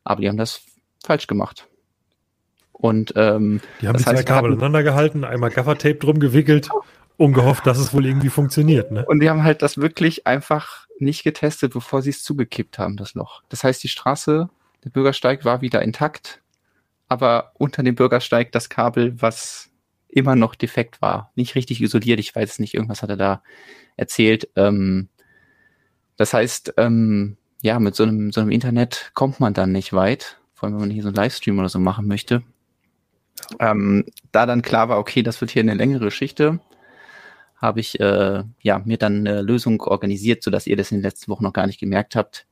aber 0.04 0.20
die 0.20 0.28
haben 0.28 0.36
das 0.36 0.62
falsch 1.04 1.26
gemacht. 1.26 1.66
Und 2.83 3.12
ähm, 3.14 3.61
die 3.80 3.87
haben 3.87 3.97
die 3.97 4.03
zwei 4.03 4.24
Kabel 4.24 4.51
aneinander 4.51 4.83
gehalten, 4.83 5.22
einmal 5.22 5.51
Gaffertape 5.51 5.95
drum 5.95 6.18
gewickelt 6.18 6.68
und 7.16 7.33
gehofft, 7.33 7.64
dass 7.64 7.78
es 7.78 7.95
wohl 7.95 8.05
irgendwie 8.05 8.28
funktioniert. 8.28 8.91
Ne? 8.91 9.07
Und 9.07 9.20
die 9.20 9.30
haben 9.30 9.45
halt 9.45 9.62
das 9.62 9.78
wirklich 9.78 10.26
einfach 10.26 10.89
nicht 10.99 11.22
getestet, 11.22 11.74
bevor 11.74 12.03
sie 12.03 12.11
es 12.11 12.24
zugekippt 12.24 12.80
haben, 12.80 12.97
das 12.97 13.14
Loch. 13.14 13.45
Das 13.51 13.62
heißt, 13.62 13.85
die 13.85 13.89
Straße, 13.89 14.51
der 14.83 14.91
Bürgersteig 14.91 15.45
war 15.45 15.61
wieder 15.61 15.80
intakt, 15.80 16.43
aber 17.07 17.53
unter 17.55 17.85
dem 17.85 17.95
Bürgersteig 17.95 18.51
das 18.51 18.68
Kabel, 18.68 19.14
was 19.22 19.70
immer 20.09 20.35
noch 20.35 20.57
defekt 20.57 21.01
war, 21.01 21.30
nicht 21.37 21.55
richtig 21.55 21.80
isoliert. 21.80 22.18
Ich 22.18 22.35
weiß 22.35 22.59
nicht, 22.59 22.74
irgendwas 22.74 23.03
hat 23.03 23.11
er 23.11 23.16
da 23.16 23.43
erzählt. 23.97 24.49
Ähm, 24.57 25.09
das 26.16 26.35
heißt, 26.35 26.74
ähm, 26.78 27.37
ja, 27.62 27.78
mit 27.78 27.95
so 27.95 28.03
einem, 28.03 28.33
so 28.33 28.41
einem 28.41 28.51
Internet 28.51 29.12
kommt 29.14 29.39
man 29.39 29.55
dann 29.55 29.70
nicht 29.70 29.93
weit, 29.93 30.41
vor 30.53 30.66
allem 30.66 30.74
wenn 30.74 30.89
man 30.89 30.91
hier 30.91 31.05
so 31.05 31.11
einen 31.11 31.16
Livestream 31.16 31.61
oder 31.61 31.68
so 31.68 31.78
machen 31.78 32.09
möchte. 32.09 32.43
Ähm, 33.59 34.05
da 34.30 34.47
dann 34.47 34.62
klar 34.62 34.89
war, 34.89 34.99
okay, 34.99 35.22
das 35.22 35.41
wird 35.41 35.51
hier 35.51 35.62
eine 35.62 35.74
längere 35.74 36.07
Geschichte, 36.07 36.61
habe 37.57 37.80
ich 37.80 38.01
äh, 38.01 38.43
ja 38.61 38.83
mir 38.85 38.99
dann 38.99 39.26
eine 39.26 39.43
Lösung 39.43 39.80
organisiert, 39.83 40.43
sodass 40.43 40.66
ihr 40.66 40.76
das 40.76 40.91
in 40.91 40.99
den 40.99 41.05
letzten 41.05 41.30
Wochen 41.30 41.45
noch 41.45 41.53
gar 41.53 41.66
nicht 41.66 41.80
gemerkt 41.80 42.16
habt, 42.16 42.47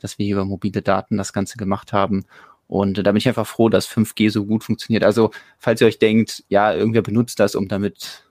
dass 0.00 0.18
wir 0.18 0.26
hier 0.26 0.36
über 0.36 0.44
mobile 0.44 0.82
Daten 0.82 1.16
das 1.16 1.32
Ganze 1.32 1.58
gemacht 1.58 1.92
haben. 1.92 2.24
Und 2.66 2.98
äh, 2.98 3.02
da 3.02 3.12
bin 3.12 3.18
ich 3.18 3.28
einfach 3.28 3.46
froh, 3.46 3.68
dass 3.68 3.88
5G 3.88 4.30
so 4.30 4.46
gut 4.46 4.64
funktioniert. 4.64 5.04
Also, 5.04 5.30
falls 5.58 5.80
ihr 5.80 5.86
euch 5.86 5.98
denkt, 5.98 6.44
ja, 6.48 6.74
irgendwer 6.74 7.02
benutzt 7.02 7.40
das, 7.40 7.54
um 7.54 7.68
damit, 7.68 8.24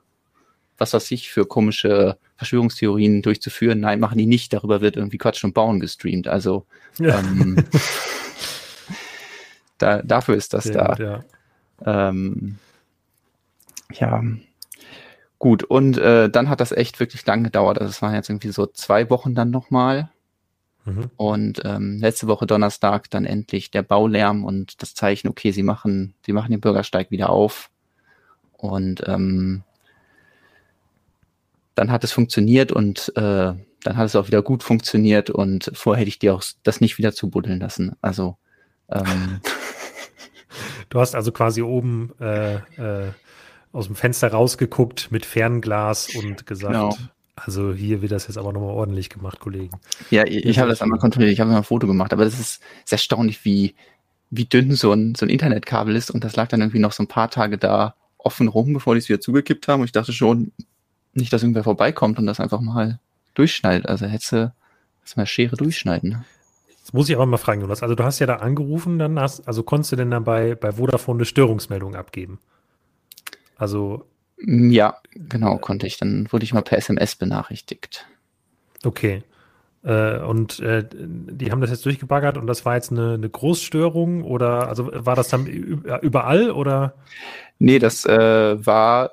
was 0.78 0.93
weiß 0.93 1.12
ich, 1.12 1.32
für 1.32 1.45
komische 1.45 2.18
Verschwörungstheorien 2.38 3.22
durchzuführen, 3.22 3.80
nein, 3.80 3.99
machen 3.99 4.18
die 4.18 4.26
nicht. 4.26 4.54
Darüber 4.54 4.82
wird 4.82 4.97
irgendwie 4.97 5.20
Quatsch 5.20 5.43
und 5.43 5.54
Bauen 5.54 5.80
gestreamt. 5.80 6.28
Also, 6.28 6.66
ja. 6.97 7.20
ähm, 7.20 7.58
da, 9.78 10.01
dafür 10.01 10.36
ist 10.36 10.54
das 10.54 10.66
Sehr 10.66 10.74
da. 10.74 10.88
Gut, 10.88 10.99
ja. 10.99 11.24
Ähm, 11.86 12.57
ja, 13.91 14.23
gut. 15.39 15.63
Und 15.63 15.97
äh, 15.97 16.29
dann 16.29 16.49
hat 16.49 16.59
das 16.59 16.71
echt 16.71 16.99
wirklich 16.99 17.25
lang 17.25 17.43
gedauert. 17.43 17.79
Also 17.79 17.89
es 17.89 18.01
waren 18.01 18.13
jetzt 18.13 18.29
irgendwie 18.29 18.51
so 18.51 18.65
zwei 18.65 19.09
Wochen 19.09 19.36
dann 19.36 19.51
nochmal. 19.51 20.09
Mhm. 20.86 21.11
Und 21.15 21.61
ähm, 21.65 21.99
letzte 21.99 22.27
Woche 22.27 22.45
Donnerstag 22.45 23.09
dann 23.09 23.25
endlich 23.25 23.71
der 23.71 23.84
Baulärm 23.84 24.43
und 24.43 24.81
das 24.81 24.95
Zeichen, 24.95 25.27
okay, 25.27 25.51
sie 25.51 25.63
machen, 25.63 26.13
sie 26.25 26.34
machen 26.34 26.51
den 26.51 26.61
Bürgersteig 26.61 27.11
wieder 27.11 27.29
auf. 27.29 27.69
Und 28.53 29.03
ähm, 29.07 29.63
dann 31.75 31.91
hat 31.91 32.03
es 32.03 32.11
funktioniert 32.11 32.71
und 32.71 33.11
äh, 33.15 33.53
dann 33.84 33.97
hat 33.97 34.05
es 34.05 34.15
auch 34.15 34.27
wieder 34.27 34.41
gut 34.41 34.63
funktioniert 34.63 35.29
und 35.29 35.71
vorher 35.73 36.01
hätte 36.01 36.09
ich 36.09 36.19
dir 36.19 36.34
auch 36.34 36.43
das 36.63 36.79
nicht 36.81 36.97
wieder 36.97 37.13
zubuddeln 37.13 37.59
lassen. 37.59 37.95
Also 38.01 38.38
ähm, 38.89 39.41
Du 40.93 40.99
hast 40.99 41.15
also 41.15 41.31
quasi 41.31 41.63
oben 41.63 42.11
äh, 42.21 42.53
äh, 42.53 43.11
aus 43.71 43.87
dem 43.87 43.95
Fenster 43.95 44.27
rausgeguckt 44.27 45.11
mit 45.11 45.25
Fernglas 45.25 46.13
und 46.13 46.45
gesagt, 46.45 46.71
genau. 46.71 46.95
also 47.35 47.73
hier 47.73 48.03
wird 48.03 48.11
das 48.11 48.27
jetzt 48.27 48.37
aber 48.37 48.53
nochmal 48.53 48.75
ordentlich 48.75 49.09
gemacht, 49.09 49.39
Kollegen. 49.39 49.71
Ja, 50.11 50.23
ich, 50.23 50.45
ich 50.45 50.59
habe 50.59 50.69
das 50.69 50.83
einmal 50.83 50.99
kontrolliert, 50.99 51.33
ich 51.33 51.39
habe 51.39 51.49
ein 51.49 51.63
Foto 51.63 51.87
gemacht, 51.87 52.13
aber 52.13 52.25
das 52.25 52.39
ist, 52.39 52.61
ist 52.85 52.91
erstaunlich, 52.91 53.43
wie, 53.43 53.73
wie 54.29 54.45
dünn 54.45 54.75
so 54.75 54.91
ein, 54.91 55.15
so 55.15 55.25
ein 55.25 55.29
Internetkabel 55.29 55.95
ist 55.95 56.11
und 56.11 56.23
das 56.23 56.35
lag 56.35 56.49
dann 56.49 56.61
irgendwie 56.61 56.77
noch 56.77 56.91
so 56.91 57.01
ein 57.01 57.07
paar 57.07 57.31
Tage 57.31 57.57
da 57.57 57.95
offen 58.19 58.47
rum, 58.47 58.73
bevor 58.73 58.93
die 58.93 58.99
es 58.99 59.09
wieder 59.09 59.19
zugekippt 59.19 59.67
haben 59.67 59.79
und 59.79 59.87
ich 59.87 59.93
dachte 59.93 60.13
schon, 60.13 60.51
nicht, 61.13 61.33
dass 61.33 61.41
irgendwer 61.41 61.63
vorbeikommt 61.63 62.19
und 62.19 62.27
das 62.27 62.39
einfach 62.39 62.61
mal 62.61 62.99
durchschneidet. 63.33 63.87
Also 63.87 64.05
hätte 64.05 64.53
du 65.05 65.11
mal 65.15 65.25
Schere 65.25 65.57
durchschneiden. 65.57 66.23
Jetzt 66.93 66.97
muss 66.99 67.09
ich 67.09 67.15
aber 67.15 67.25
mal 67.25 67.37
fragen, 67.37 67.61
Jonas. 67.61 67.81
Also 67.81 67.95
du 67.95 68.03
hast 68.03 68.19
ja 68.19 68.27
da 68.27 68.35
angerufen, 68.35 68.99
dann 68.99 69.19
hast, 69.19 69.47
also 69.47 69.63
konntest 69.63 69.91
du 69.91 69.95
denn 69.95 70.11
dann 70.11 70.23
bei, 70.23 70.53
bei 70.53 70.73
Vodafone 70.73 71.17
eine 71.17 71.25
Störungsmeldung 71.25 71.95
abgeben? 71.95 72.37
Also. 73.55 74.05
Mm, 74.37 74.69
ja, 74.69 74.97
genau, 75.15 75.57
konnte 75.57 75.87
ich. 75.87 75.97
Dann 75.97 76.27
wurde 76.31 76.43
ich 76.43 76.53
mal 76.53 76.61
per 76.61 76.77
SMS 76.77 77.15
benachrichtigt. 77.15 78.05
Okay. 78.83 79.23
Äh, 79.83 80.19
und 80.19 80.59
äh, 80.59 80.87
die 80.93 81.51
haben 81.51 81.61
das 81.61 81.71
jetzt 81.71 81.83
durchgebaggert 81.83 82.37
und 82.37 82.45
das 82.45 82.63
war 82.63 82.75
jetzt 82.75 82.91
eine, 82.91 83.15
eine 83.15 83.27
Großstörung 83.27 84.23
oder 84.23 84.67
also 84.67 84.91
war 84.93 85.15
das 85.15 85.29
dann 85.29 85.47
überall 85.47 86.51
oder? 86.51 86.93
Nee, 87.57 87.79
das 87.79 88.05
äh, 88.05 88.63
war 88.63 89.09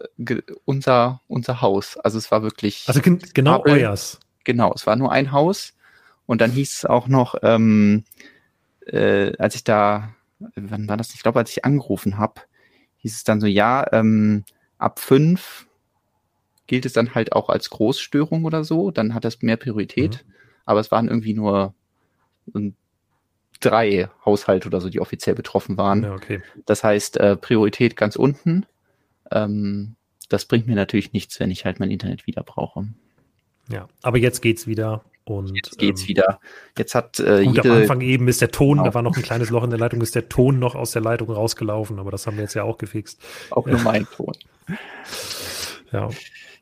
unser, 0.66 1.22
unser 1.28 1.62
Haus. 1.62 1.96
Also 1.96 2.18
es 2.18 2.30
war 2.30 2.42
wirklich. 2.42 2.84
Also 2.88 3.00
genau 3.00 3.62
Kabel, 3.62 3.72
euers. 3.72 4.20
Genau, 4.44 4.70
es 4.74 4.86
war 4.86 4.96
nur 4.96 5.10
ein 5.10 5.32
Haus 5.32 5.72
und 6.30 6.40
dann 6.40 6.52
hieß 6.52 6.74
es 6.74 6.84
auch 6.84 7.08
noch, 7.08 7.34
ähm, 7.42 8.04
äh, 8.86 9.36
als 9.38 9.56
ich 9.56 9.64
da, 9.64 10.14
wann 10.38 10.88
war 10.88 10.96
das? 10.96 11.12
Ich 11.12 11.24
glaube, 11.24 11.40
als 11.40 11.50
ich 11.50 11.64
angerufen 11.64 12.18
habe, 12.18 12.42
hieß 12.98 13.16
es 13.16 13.24
dann 13.24 13.40
so, 13.40 13.48
ja, 13.48 13.84
ähm, 13.90 14.44
ab 14.78 15.00
fünf 15.00 15.66
gilt 16.68 16.86
es 16.86 16.92
dann 16.92 17.16
halt 17.16 17.32
auch 17.32 17.48
als 17.48 17.68
Großstörung 17.70 18.44
oder 18.44 18.62
so, 18.62 18.92
dann 18.92 19.12
hat 19.12 19.24
das 19.24 19.42
mehr 19.42 19.56
Priorität. 19.56 20.24
Mhm. 20.24 20.34
Aber 20.66 20.78
es 20.78 20.92
waren 20.92 21.08
irgendwie 21.08 21.34
nur 21.34 21.74
drei 23.58 24.08
Haushalte 24.24 24.68
oder 24.68 24.80
so, 24.80 24.88
die 24.88 25.00
offiziell 25.00 25.34
betroffen 25.34 25.78
waren. 25.78 26.04
Ja, 26.04 26.14
okay. 26.14 26.42
Das 26.64 26.84
heißt, 26.84 27.16
äh, 27.16 27.36
Priorität 27.38 27.96
ganz 27.96 28.14
unten. 28.14 28.66
Ähm, 29.32 29.96
das 30.28 30.44
bringt 30.44 30.68
mir 30.68 30.76
natürlich 30.76 31.12
nichts, 31.12 31.40
wenn 31.40 31.50
ich 31.50 31.64
halt 31.64 31.80
mein 31.80 31.90
Internet 31.90 32.28
wieder 32.28 32.44
brauche. 32.44 32.86
Ja, 33.68 33.88
aber 34.02 34.18
jetzt 34.18 34.42
geht's 34.42 34.68
wieder. 34.68 35.04
Und, 35.24 35.54
jetzt 35.54 35.78
geht's 35.78 36.02
ähm, 36.02 36.08
wieder. 36.08 36.40
Jetzt 36.76 36.94
hat 36.94 37.20
äh, 37.20 37.44
gut, 37.44 37.56
jede, 37.56 37.70
am 37.70 37.82
Anfang 37.82 38.00
eben 38.00 38.26
ist 38.26 38.40
der 38.40 38.50
Ton, 38.50 38.78
genau. 38.78 38.84
da 38.88 38.94
war 38.94 39.02
noch 39.02 39.16
ein 39.16 39.22
kleines 39.22 39.50
Loch 39.50 39.62
in 39.62 39.70
der 39.70 39.78
Leitung, 39.78 40.00
ist 40.00 40.14
der 40.14 40.28
Ton 40.28 40.58
noch 40.58 40.74
aus 40.74 40.90
der 40.92 41.02
Leitung 41.02 41.30
rausgelaufen, 41.30 41.98
aber 41.98 42.10
das 42.10 42.26
haben 42.26 42.36
wir 42.36 42.42
jetzt 42.42 42.54
ja 42.54 42.64
auch 42.64 42.78
gefixt. 42.78 43.20
Auch 43.50 43.66
nur 43.66 43.80
mein 43.80 44.06
Ton. 44.06 44.34
Ja. 45.92 46.08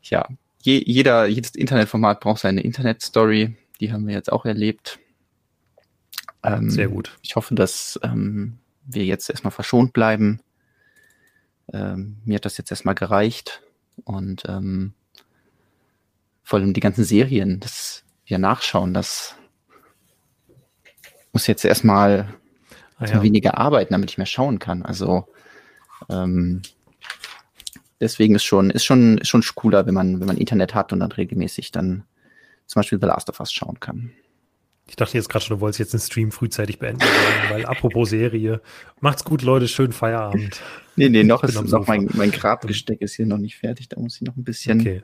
Ja, 0.04 0.26
Je, 0.62 0.82
jeder, 0.84 1.26
jedes 1.26 1.54
Internetformat 1.54 2.20
braucht 2.20 2.40
seine 2.40 2.62
Internetstory. 2.62 3.56
Die 3.80 3.92
haben 3.92 4.06
wir 4.06 4.14
jetzt 4.14 4.32
auch 4.32 4.44
erlebt. 4.44 4.98
Ähm, 6.42 6.68
Sehr 6.70 6.88
gut. 6.88 7.16
Ich 7.22 7.36
hoffe, 7.36 7.54
dass 7.54 7.98
ähm, 8.02 8.59
wir 8.84 9.04
jetzt 9.04 9.30
erstmal 9.30 9.50
verschont 9.52 9.92
bleiben. 9.92 10.40
Ähm, 11.72 12.18
mir 12.24 12.36
hat 12.36 12.44
das 12.44 12.59
jetzt 12.59 12.70
erstmal 12.70 12.94
gereicht. 12.94 13.62
Und 14.04 14.42
ähm, 14.46 14.94
vor 16.42 16.59
allem 16.59 16.74
die 16.74 16.80
ganzen 16.80 17.04
Serien, 17.04 17.61
das 17.61 18.04
wir 18.29 18.39
nachschauen, 18.39 18.95
das 18.95 19.35
muss 21.33 21.47
jetzt 21.47 21.64
erstmal 21.64 22.35
ah, 22.99 23.07
ja. 23.07 23.22
weniger 23.22 23.59
arbeiten, 23.59 23.93
damit 23.93 24.11
ich 24.11 24.18
mehr 24.18 24.26
schauen 24.26 24.59
kann. 24.59 24.83
Also 24.83 25.26
ähm, 26.09 26.62
deswegen 28.01 28.35
ist 28.35 28.45
schon, 28.45 28.70
ist 28.70 28.85
schon, 28.85 29.18
ist 29.18 29.29
schon 29.29 29.43
cooler, 29.55 29.87
wenn 29.87 29.95
man, 29.95 30.20
wenn 30.20 30.26
man 30.26 30.37
Internet 30.37 30.74
hat 30.74 30.93
und 30.93 31.01
dann 31.01 31.12
regelmäßig 31.12 31.72
dann 31.72 32.05
zum 32.66 32.81
Beispiel 32.81 32.99
The 33.01 33.07
Last 33.07 33.31
of 33.31 33.41
Us 33.41 33.53
schauen 33.53 33.81
kann. 33.81 34.12
Ich 34.89 34.97
dachte 34.97 35.18
jetzt 35.18 35.29
gerade 35.29 35.45
schon, 35.45 35.59
du 35.59 35.61
wolltest 35.61 35.81
jetzt 35.81 35.93
den 35.93 36.01
Stream 36.01 36.33
frühzeitig 36.33 36.79
beenden, 36.79 37.05
weil 37.51 37.66
apropos 37.66 38.09
Serie, 38.09 38.62
macht's 39.01 39.22
gut, 39.22 39.43
Leute, 39.43 39.68
schönen 39.68 39.93
Feierabend. 39.93 40.62
Nee, 40.97 41.11
nee, 41.11 41.24
noch 41.24 41.45
ist 41.45 41.61
noch 41.70 41.87
mein, 41.87 42.09
mein 42.14 42.31
Grabgesteck 42.31 43.03
ist 43.03 43.14
hier 43.14 43.26
noch 43.26 43.37
nicht 43.37 43.57
fertig, 43.57 43.91
da 43.91 44.01
muss 44.01 44.16
ich 44.16 44.22
noch 44.22 44.37
ein 44.37 44.45
bisschen 44.45 44.81
okay. 44.81 45.03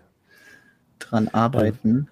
dran 0.98 1.28
arbeiten. 1.28 2.08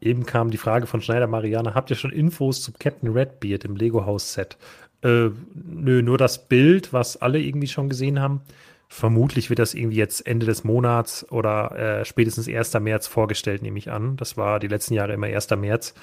Eben 0.00 0.26
kam 0.26 0.50
die 0.50 0.58
Frage 0.58 0.86
von 0.86 1.00
Schneider 1.00 1.26
Mariana, 1.26 1.74
habt 1.74 1.90
ihr 1.90 1.96
schon 1.96 2.12
Infos 2.12 2.62
zum 2.62 2.74
Captain 2.78 3.10
Redbeard 3.10 3.64
im 3.64 3.76
Lego 3.76 4.04
House 4.04 4.32
Set? 4.32 4.56
Äh, 5.02 5.30
nö, 5.54 6.02
nur 6.02 6.18
das 6.18 6.48
Bild, 6.48 6.92
was 6.92 7.16
alle 7.16 7.40
irgendwie 7.40 7.68
schon 7.68 7.88
gesehen 7.88 8.20
haben. 8.20 8.42
Vermutlich 8.88 9.50
wird 9.50 9.58
das 9.58 9.74
irgendwie 9.74 9.96
jetzt 9.96 10.26
Ende 10.26 10.46
des 10.46 10.62
Monats 10.62 11.30
oder 11.32 11.72
äh, 12.00 12.04
spätestens 12.04 12.48
1. 12.48 12.74
März 12.74 13.08
vorgestellt, 13.08 13.62
nehme 13.62 13.78
ich 13.78 13.90
an. 13.90 14.16
Das 14.16 14.36
war 14.36 14.60
die 14.60 14.68
letzten 14.68 14.94
Jahre 14.94 15.12
immer 15.12 15.26
1. 15.26 15.50
März. 15.50 15.94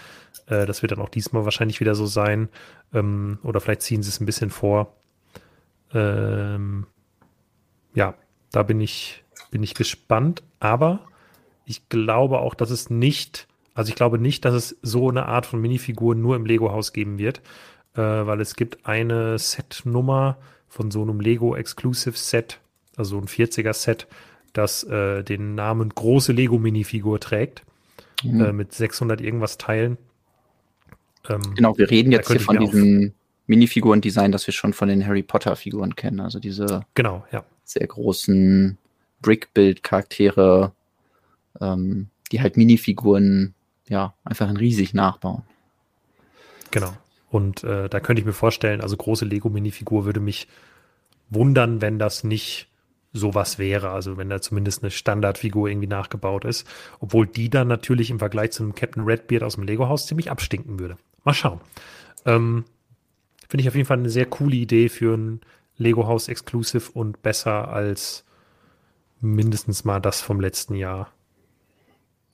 Äh, 0.47 0.65
das 0.65 0.81
wird 0.81 0.91
dann 0.91 0.99
auch 0.99 1.09
diesmal 1.09 1.45
wahrscheinlich 1.45 1.79
wieder 1.79 1.95
so 1.95 2.05
sein. 2.05 2.49
Ähm, 2.93 3.39
oder 3.43 3.61
vielleicht 3.61 3.83
ziehen 3.83 4.03
sie 4.03 4.09
es 4.09 4.19
ein 4.19 4.25
bisschen 4.25 4.49
vor. 4.49 4.97
Ähm, 5.93 6.87
ja, 7.95 8.15
da 8.51 8.63
bin 8.63 8.81
ich, 8.81 9.23
bin 9.49 9.63
ich 9.63 9.75
gespannt. 9.75 10.43
Aber 10.59 11.07
ich 11.65 11.87
glaube 11.87 12.39
auch, 12.39 12.53
dass 12.53 12.69
es 12.69 12.89
nicht, 12.89 13.47
also 13.75 13.89
ich 13.89 13.95
glaube 13.95 14.19
nicht, 14.19 14.45
dass 14.45 14.53
es 14.53 14.77
so 14.81 15.09
eine 15.09 15.25
Art 15.25 15.45
von 15.45 15.59
Minifiguren 15.59 16.21
nur 16.21 16.35
im 16.35 16.45
Lego-Haus 16.45 16.93
geben 16.93 17.17
wird, 17.17 17.39
äh, 17.95 18.01
weil 18.01 18.41
es 18.41 18.55
gibt 18.55 18.85
eine 18.85 19.37
Set-Nummer 19.37 20.37
von 20.67 20.91
so 20.91 21.01
einem 21.01 21.19
Lego 21.19 21.55
Exclusive 21.55 22.17
Set 22.17 22.59
also 22.95 23.17
ein 23.17 23.27
40er-Set, 23.27 24.07
das 24.53 24.83
äh, 24.83 25.23
den 25.23 25.55
Namen 25.55 25.89
große 25.89 26.31
Lego-Minifigur 26.31 27.19
trägt, 27.19 27.63
mhm. 28.23 28.41
äh, 28.41 28.53
mit 28.53 28.73
600 28.73 29.21
irgendwas 29.21 29.57
Teilen. 29.57 29.97
Ähm, 31.29 31.41
genau, 31.55 31.77
wir 31.77 31.89
reden 31.89 32.11
jetzt 32.11 32.29
hier 32.29 32.39
von 32.39 32.59
diesem 32.59 33.13
Minifiguren-Design, 33.47 34.31
das 34.31 34.45
wir 34.47 34.53
schon 34.53 34.73
von 34.73 34.89
den 34.89 35.05
Harry 35.05 35.23
Potter-Figuren 35.23 35.95
kennen. 35.95 36.19
Also 36.19 36.39
diese 36.39 36.85
genau, 36.93 37.25
ja. 37.31 37.43
sehr 37.63 37.87
großen 37.87 38.77
Brick-Build-Charaktere, 39.21 40.73
ähm, 41.59 42.09
die 42.31 42.41
halt 42.41 42.57
Minifiguren 42.57 43.53
ja 43.87 44.13
einfach 44.23 44.49
in 44.49 44.57
riesig 44.57 44.93
nachbauen. 44.93 45.43
Genau. 46.71 46.93
Und 47.29 47.63
äh, 47.63 47.89
da 47.89 47.99
könnte 47.99 48.19
ich 48.21 48.25
mir 48.25 48.33
vorstellen, 48.33 48.81
also 48.81 48.95
große 48.95 49.25
Lego-Minifigur 49.25 50.05
würde 50.05 50.19
mich 50.19 50.47
wundern, 51.29 51.81
wenn 51.81 51.99
das 51.99 52.23
nicht 52.23 52.67
sowas 53.11 53.59
wäre, 53.59 53.91
also 53.91 54.17
wenn 54.17 54.29
da 54.29 54.41
zumindest 54.41 54.83
eine 54.83 54.91
Standardfigur 54.91 55.69
irgendwie 55.69 55.87
nachgebaut 55.87 56.45
ist, 56.45 56.67
obwohl 56.99 57.27
die 57.27 57.49
dann 57.49 57.67
natürlich 57.67 58.09
im 58.09 58.19
Vergleich 58.19 58.51
zu 58.51 58.63
einem 58.63 58.75
Captain 58.75 59.03
Redbeard 59.03 59.43
aus 59.43 59.55
dem 59.55 59.63
Lego-Haus 59.63 60.07
ziemlich 60.07 60.31
abstinken 60.31 60.79
würde. 60.79 60.97
Mal 61.23 61.33
schauen. 61.33 61.61
Ähm, 62.25 62.65
Finde 63.47 63.61
ich 63.61 63.67
auf 63.67 63.75
jeden 63.75 63.87
Fall 63.87 63.99
eine 63.99 64.09
sehr 64.09 64.25
coole 64.25 64.55
Idee 64.55 64.89
für 64.89 65.15
ein 65.15 65.41
Lego-Haus 65.77 66.27
Exclusive 66.27 66.91
und 66.91 67.21
besser 67.21 67.67
als 67.67 68.25
mindestens 69.21 69.85
mal 69.85 69.99
das 69.99 70.21
vom 70.21 70.39
letzten 70.39 70.75
Jahr. 70.75 71.11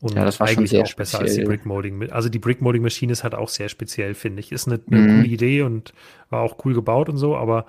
Und 0.02 0.16
ja, 0.16 0.24
das 0.24 0.39
war 0.39 0.47
eigentlich 0.47 0.78
auch 0.78 0.95
besser 0.95 1.18
speziell. 1.18 1.22
als 1.24 1.36
die 1.36 1.43
Brick 1.43 1.66
Molding. 1.66 2.10
Also 2.10 2.30
die 2.30 2.39
Brick 2.39 2.62
Molding 2.62 2.84
Maschine 2.84 3.12
ist 3.12 3.24
halt 3.24 3.36
auch 3.36 3.50
sehr 3.50 3.68
speziell, 3.68 4.14
finde 4.14 4.39
ich. 4.39 4.52
Ist 4.52 4.68
eine, 4.68 4.80
eine 4.89 5.00
mhm. 5.00 5.08
coole 5.08 5.28
Idee 5.28 5.62
und 5.64 5.93
war 6.30 6.41
auch 6.41 6.64
cool 6.64 6.74
gebaut 6.74 7.10
und 7.10 7.18
so, 7.18 7.36
aber 7.36 7.66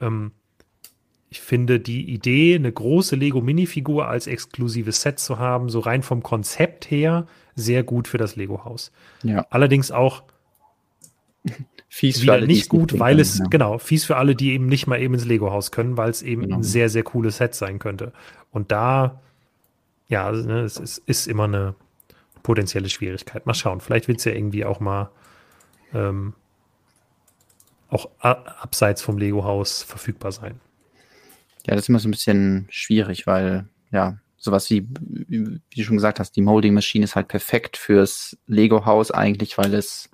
ähm, 0.00 0.30
ich 1.32 1.40
finde 1.40 1.80
die 1.80 2.12
Idee, 2.12 2.54
eine 2.56 2.70
große 2.70 3.16
Lego-Minifigur 3.16 4.06
als 4.06 4.26
exklusives 4.26 5.00
Set 5.00 5.18
zu 5.18 5.38
haben, 5.38 5.70
so 5.70 5.80
rein 5.80 6.02
vom 6.02 6.22
Konzept 6.22 6.90
her, 6.90 7.26
sehr 7.54 7.82
gut 7.82 8.06
für 8.06 8.18
das 8.18 8.36
Lego-Haus. 8.36 8.92
Ja. 9.22 9.46
Allerdings 9.48 9.90
auch 9.90 10.24
fies 11.88 12.20
für 12.20 12.32
alle, 12.32 12.46
nicht 12.46 12.68
gut, 12.68 12.98
weil 12.98 13.18
es, 13.18 13.38
ja. 13.38 13.46
genau, 13.46 13.78
fies 13.78 14.04
für 14.04 14.16
alle, 14.16 14.36
die 14.36 14.52
eben 14.52 14.66
nicht 14.66 14.86
mal 14.86 15.00
eben 15.00 15.14
ins 15.14 15.24
Lego-Haus 15.24 15.70
können, 15.70 15.96
weil 15.96 16.10
es 16.10 16.20
eben 16.20 16.42
genau. 16.42 16.56
ein 16.56 16.62
sehr, 16.62 16.90
sehr 16.90 17.02
cooles 17.02 17.38
Set 17.38 17.54
sein 17.54 17.78
könnte. 17.78 18.12
Und 18.50 18.70
da, 18.70 19.22
ja, 20.08 20.30
ne, 20.30 20.60
es 20.60 20.76
ist, 20.76 20.98
ist, 21.06 21.26
immer 21.26 21.44
eine 21.44 21.74
potenzielle 22.42 22.88
Schwierigkeit. 22.88 23.46
Mal 23.46 23.54
schauen, 23.54 23.80
vielleicht 23.80 24.08
wird 24.08 24.18
es 24.18 24.24
ja 24.24 24.32
irgendwie 24.32 24.64
auch 24.64 24.80
mal 24.80 25.10
ähm, 25.94 26.34
auch 27.88 28.10
abseits 28.18 29.02
vom 29.02 29.18
Lego-Haus 29.18 29.82
verfügbar 29.82 30.32
sein. 30.32 30.60
Ja, 31.66 31.74
das 31.74 31.84
ist 31.84 31.88
immer 31.88 31.98
so 31.98 32.08
ein 32.08 32.12
bisschen 32.12 32.66
schwierig, 32.70 33.26
weil, 33.26 33.68
ja, 33.90 34.18
sowas 34.36 34.70
wie, 34.70 34.88
wie 35.28 35.60
du 35.76 35.82
schon 35.84 35.96
gesagt 35.96 36.18
hast, 36.18 36.32
die 36.32 36.42
Molding 36.42 36.74
Machine 36.74 37.04
ist 37.04 37.14
halt 37.14 37.28
perfekt 37.28 37.76
fürs 37.76 38.36
Lego-Haus 38.48 39.12
eigentlich, 39.12 39.56
weil 39.56 39.72
es 39.74 40.10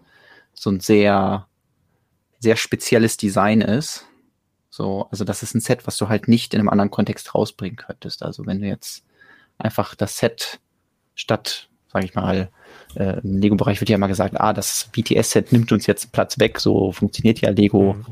so 0.53 0.71
ein 0.71 0.81
sehr, 0.81 1.47
sehr 2.39 2.57
spezielles 2.57 3.17
Design 3.17 3.63
ist. 3.63 4.05
So, 4.69 5.09
also 5.11 5.25
das 5.25 5.43
ist 5.43 5.55
ein 5.55 5.61
Set, 5.61 5.87
was 5.87 5.97
du 5.97 6.09
halt 6.09 6.29
nicht 6.29 6.53
in 6.53 6.61
einem 6.61 6.69
anderen 6.69 6.91
Kontext 6.91 7.35
rausbringen 7.35 7.77
könntest. 7.77 8.23
Also 8.23 8.45
wenn 8.45 8.61
du 8.61 8.67
jetzt 8.67 9.05
einfach 9.59 9.95
das 9.95 10.17
Set 10.19 10.61
statt, 11.15 11.69
sage 11.93 12.07
ich 12.07 12.15
mal, 12.15 12.51
äh, 12.95 13.21
im 13.21 13.39
Lego-Bereich 13.39 13.81
wird 13.81 13.91
ja 13.91 13.97
immer 13.97 14.09
gesagt, 14.09 14.41
ah, 14.41 14.53
das 14.53 14.89
BTS-Set 14.93 15.53
nimmt 15.53 15.73
uns 15.73 15.87
jetzt 15.87 16.13
Platz 16.13 16.39
weg, 16.39 16.61
so 16.61 16.93
funktioniert 16.93 17.41
ja 17.41 17.51
Lego 17.51 17.95
mhm. 17.95 18.07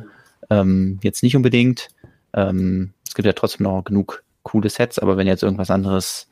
ähm, 0.51 0.99
jetzt 1.03 1.23
nicht 1.23 1.37
unbedingt. 1.37 1.89
Ähm, 2.35 2.93
es 3.07 3.15
gibt 3.15 3.27
ja 3.27 3.33
trotzdem 3.33 3.65
noch 3.65 3.85
genug 3.85 4.23
coole 4.43 4.69
Sets, 4.69 4.99
aber 4.99 5.17
wenn 5.17 5.27
jetzt 5.27 5.43
irgendwas 5.43 5.71
anderes, 5.71 6.29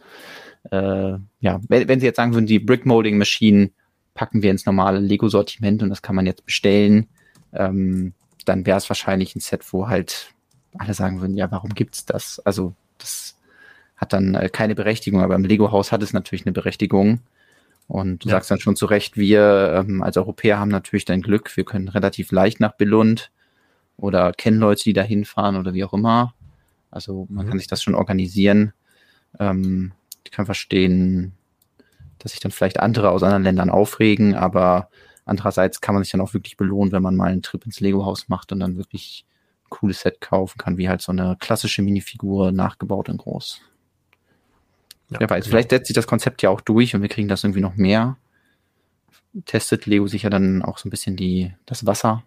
äh, 0.70 1.14
ja, 1.40 1.60
wenn, 1.68 1.88
wenn 1.88 2.00
sie 2.00 2.06
jetzt 2.06 2.16
sagen 2.16 2.34
würden, 2.34 2.46
die 2.46 2.58
Brick 2.58 2.86
Molding 2.86 3.18
Maschinen 3.18 3.72
packen 4.14 4.42
wir 4.42 4.50
ins 4.50 4.66
normale 4.66 5.00
Lego-Sortiment 5.00 5.82
und 5.82 5.90
das 5.90 6.02
kann 6.02 6.14
man 6.14 6.26
jetzt 6.26 6.44
bestellen, 6.46 7.08
ähm, 7.52 8.14
dann 8.44 8.66
wäre 8.66 8.78
es 8.78 8.88
wahrscheinlich 8.88 9.34
ein 9.34 9.40
Set, 9.40 9.72
wo 9.72 9.88
halt 9.88 10.32
alle 10.78 10.94
sagen 10.94 11.20
würden, 11.20 11.36
ja, 11.36 11.50
warum 11.50 11.70
gibt's 11.74 12.04
das? 12.04 12.40
Also 12.44 12.74
das 12.98 13.36
hat 13.96 14.12
dann 14.12 14.34
äh, 14.34 14.48
keine 14.48 14.74
Berechtigung, 14.74 15.22
aber 15.22 15.34
im 15.34 15.44
Lego-Haus 15.44 15.92
hat 15.92 16.02
es 16.02 16.12
natürlich 16.12 16.46
eine 16.46 16.52
Berechtigung. 16.52 17.20
Und 17.86 18.24
du 18.24 18.28
ja. 18.28 18.36
sagst 18.36 18.50
dann 18.50 18.60
schon 18.60 18.76
zu 18.76 18.86
Recht, 18.86 19.16
wir 19.16 19.84
ähm, 19.86 20.02
als 20.02 20.16
Europäer 20.16 20.58
haben 20.58 20.70
natürlich 20.70 21.04
dein 21.04 21.22
Glück, 21.22 21.56
wir 21.56 21.64
können 21.64 21.88
relativ 21.88 22.32
leicht 22.32 22.60
nach 22.60 22.76
Billund 22.76 23.30
oder 23.96 24.32
kennen 24.32 24.58
Leute, 24.58 24.84
die 24.84 24.94
da 24.94 25.02
hinfahren 25.02 25.56
oder 25.56 25.74
wie 25.74 25.84
auch 25.84 25.92
immer. 25.92 26.34
Also 26.90 27.26
man 27.28 27.44
mhm. 27.46 27.50
kann 27.50 27.58
sich 27.58 27.68
das 27.68 27.82
schon 27.82 27.94
organisieren. 27.94 28.72
Ähm, 29.38 29.92
ich 30.24 30.30
kann 30.30 30.46
verstehen, 30.46 31.32
dass 32.18 32.32
sich 32.32 32.40
dann 32.40 32.52
vielleicht 32.52 32.80
andere 32.80 33.10
aus 33.10 33.22
anderen 33.22 33.42
Ländern 33.42 33.68
aufregen, 33.68 34.34
aber 34.34 34.88
andererseits 35.26 35.80
kann 35.80 35.94
man 35.94 36.02
sich 36.02 36.12
dann 36.12 36.20
auch 36.22 36.32
wirklich 36.32 36.56
belohnen, 36.56 36.92
wenn 36.92 37.02
man 37.02 37.16
mal 37.16 37.30
einen 37.30 37.42
Trip 37.42 37.64
ins 37.66 37.80
Lego-Haus 37.80 38.28
macht 38.28 38.50
und 38.52 38.60
dann 38.60 38.78
wirklich 38.78 39.26
ein 39.64 39.70
cooles 39.70 40.00
Set 40.00 40.20
kaufen 40.20 40.56
kann, 40.56 40.78
wie 40.78 40.88
halt 40.88 41.02
so 41.02 41.12
eine 41.12 41.36
klassische 41.38 41.82
Minifigur 41.82 42.50
nachgebaut 42.50 43.10
in 43.10 43.18
groß. 43.18 43.60
Ja, 45.10 45.20
Wer 45.20 45.30
weiß, 45.30 45.44
genau. 45.44 45.52
vielleicht 45.52 45.70
setzt 45.70 45.86
sich 45.88 45.94
das 45.94 46.06
Konzept 46.06 46.42
ja 46.42 46.50
auch 46.50 46.60
durch 46.60 46.94
und 46.94 47.02
wir 47.02 47.08
kriegen 47.08 47.28
das 47.28 47.44
irgendwie 47.44 47.60
noch 47.60 47.76
mehr. 47.76 48.16
Testet 49.46 49.86
Lego 49.86 50.06
sicher 50.06 50.30
dann 50.30 50.62
auch 50.62 50.78
so 50.78 50.88
ein 50.88 50.90
bisschen 50.90 51.16
die, 51.16 51.52
das 51.66 51.86
Wasser 51.86 52.22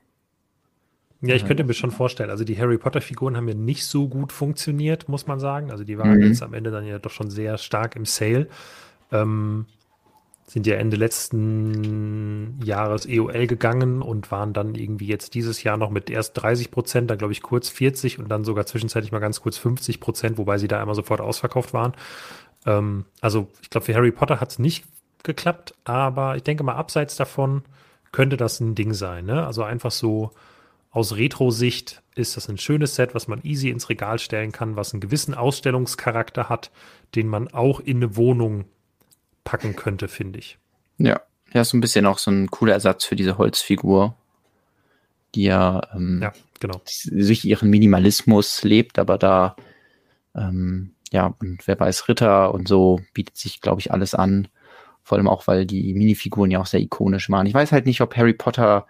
ja, 1.22 1.36
ich 1.36 1.46
könnte 1.46 1.64
mir 1.64 1.74
schon 1.74 1.92
vorstellen. 1.92 2.30
Also 2.30 2.44
die 2.44 2.60
Harry 2.60 2.78
Potter-Figuren 2.78 3.36
haben 3.36 3.48
ja 3.48 3.56
nicht 3.56 3.86
so 3.86 4.08
gut 4.08 4.32
funktioniert, 4.32 5.10
muss 5.10 5.26
man 5.26 5.40
sagen. 5.40 5.72
Also 5.72 5.84
die 5.84 5.98
waren 5.98 6.18
mhm. 6.18 6.28
jetzt 6.28 6.44
am 6.44 6.54
Ende 6.54 6.70
dann 6.70 6.86
ja 6.86 7.00
doch 7.00 7.10
schon 7.10 7.32
sehr 7.32 7.58
stark 7.58 7.96
im 7.96 8.06
Sale. 8.06 8.48
Ähm, 9.12 9.66
sind 10.46 10.68
ja 10.68 10.76
Ende 10.76 10.96
letzten 10.96 12.60
Jahres 12.64 13.06
EOL 13.06 13.48
gegangen 13.48 14.02
und 14.02 14.32
waren 14.32 14.54
dann 14.54 14.76
irgendwie 14.76 15.08
jetzt 15.08 15.34
dieses 15.34 15.64
Jahr 15.64 15.76
noch 15.76 15.90
mit 15.90 16.10
erst 16.10 16.42
30 16.42 16.72
Prozent, 16.72 17.10
dann 17.10 17.18
glaube 17.18 17.34
ich 17.34 17.42
kurz 17.42 17.68
40 17.68 18.20
und 18.20 18.30
dann 18.30 18.46
sogar 18.46 18.66
zwischenzeitlich 18.66 19.12
mal 19.12 19.20
ganz 19.20 19.42
kurz 19.42 19.58
50 19.58 20.00
Prozent, 20.00 20.38
wobei 20.38 20.58
sie 20.58 20.70
da 20.70 20.80
einmal 20.80 20.96
sofort 20.96 21.20
ausverkauft 21.20 21.74
waren. 21.74 21.94
Ähm, 22.68 23.06
also 23.22 23.48
ich 23.62 23.72
glaube, 23.72 23.86
für 23.86 23.96
Harry 23.96 24.12
Potter 24.12 24.40
hat 24.40 24.52
es 24.52 24.60
nicht 24.60 24.86
geklappt, 25.24 25.74
aber 25.86 26.36
ich 26.36 26.44
denke 26.44 26.64
mal, 26.64 26.76
abseits 26.76 27.16
davon 27.16 27.64
könnte 28.12 28.38
das 28.38 28.60
ein 28.60 28.76
Ding 28.76 28.94
sein. 28.94 29.26
Ne? 29.26 29.46
Also 29.46 29.64
einfach 29.64 29.92
so 29.92 30.32
aus 30.92 31.16
Retro-Sicht 31.16 32.02
ist 32.16 32.38
das 32.38 32.50
ein 32.50 32.58
schönes 32.58 32.96
Set, 32.96 33.16
was 33.16 33.28
man 33.28 33.42
easy 33.44 33.70
ins 33.70 33.90
Regal 33.90 34.20
stellen 34.20 34.52
kann, 34.52 34.76
was 34.76 34.94
einen 34.94 35.02
gewissen 35.02 35.34
Ausstellungscharakter 35.34 36.50
hat, 36.50 36.72
den 37.16 37.28
man 37.28 37.48
auch 37.50 37.80
in 37.80 37.98
eine 37.98 38.16
Wohnung 38.16 38.66
packen 39.44 39.76
könnte, 39.76 40.08
finde 40.08 40.40
ich. 40.40 40.58
Ja, 40.98 41.22
ja, 41.54 41.64
so 41.64 41.78
ein 41.78 41.82
bisschen 41.82 42.06
auch 42.06 42.18
so 42.18 42.32
ein 42.32 42.50
cooler 42.50 42.74
Ersatz 42.74 43.06
für 43.06 43.16
diese 43.16 43.38
Holzfigur, 43.38 44.16
die 45.36 45.44
ja, 45.44 45.82
ähm, 45.94 46.20
ja 46.22 46.34
genau. 46.60 46.82
durch 47.06 47.46
ihren 47.46 47.70
Minimalismus 47.70 48.64
lebt, 48.64 48.98
aber 48.98 49.18
da, 49.18 49.56
ähm, 50.36 50.96
ja, 51.12 51.34
und 51.40 51.68
wer 51.68 51.80
weiß, 51.80 52.08
Ritter 52.08 52.54
und 52.54 52.68
so 52.68 53.00
bietet 53.14 53.38
sich, 53.38 53.62
glaube 53.62 53.82
ich, 53.82 53.92
alles 53.92 54.14
an. 54.14 54.48
Vor 55.04 55.18
allem 55.18 55.28
auch, 55.28 55.48
weil 55.48 55.66
die 55.66 55.94
Minifiguren 55.94 56.52
ja 56.52 56.60
auch 56.60 56.66
sehr 56.66 56.82
ikonisch 56.82 57.30
waren. 57.30 57.48
Ich 57.48 57.54
weiß 57.54 57.72
halt 57.72 57.86
nicht, 57.86 58.02
ob 58.02 58.16
Harry 58.18 58.34
Potter 58.34 58.86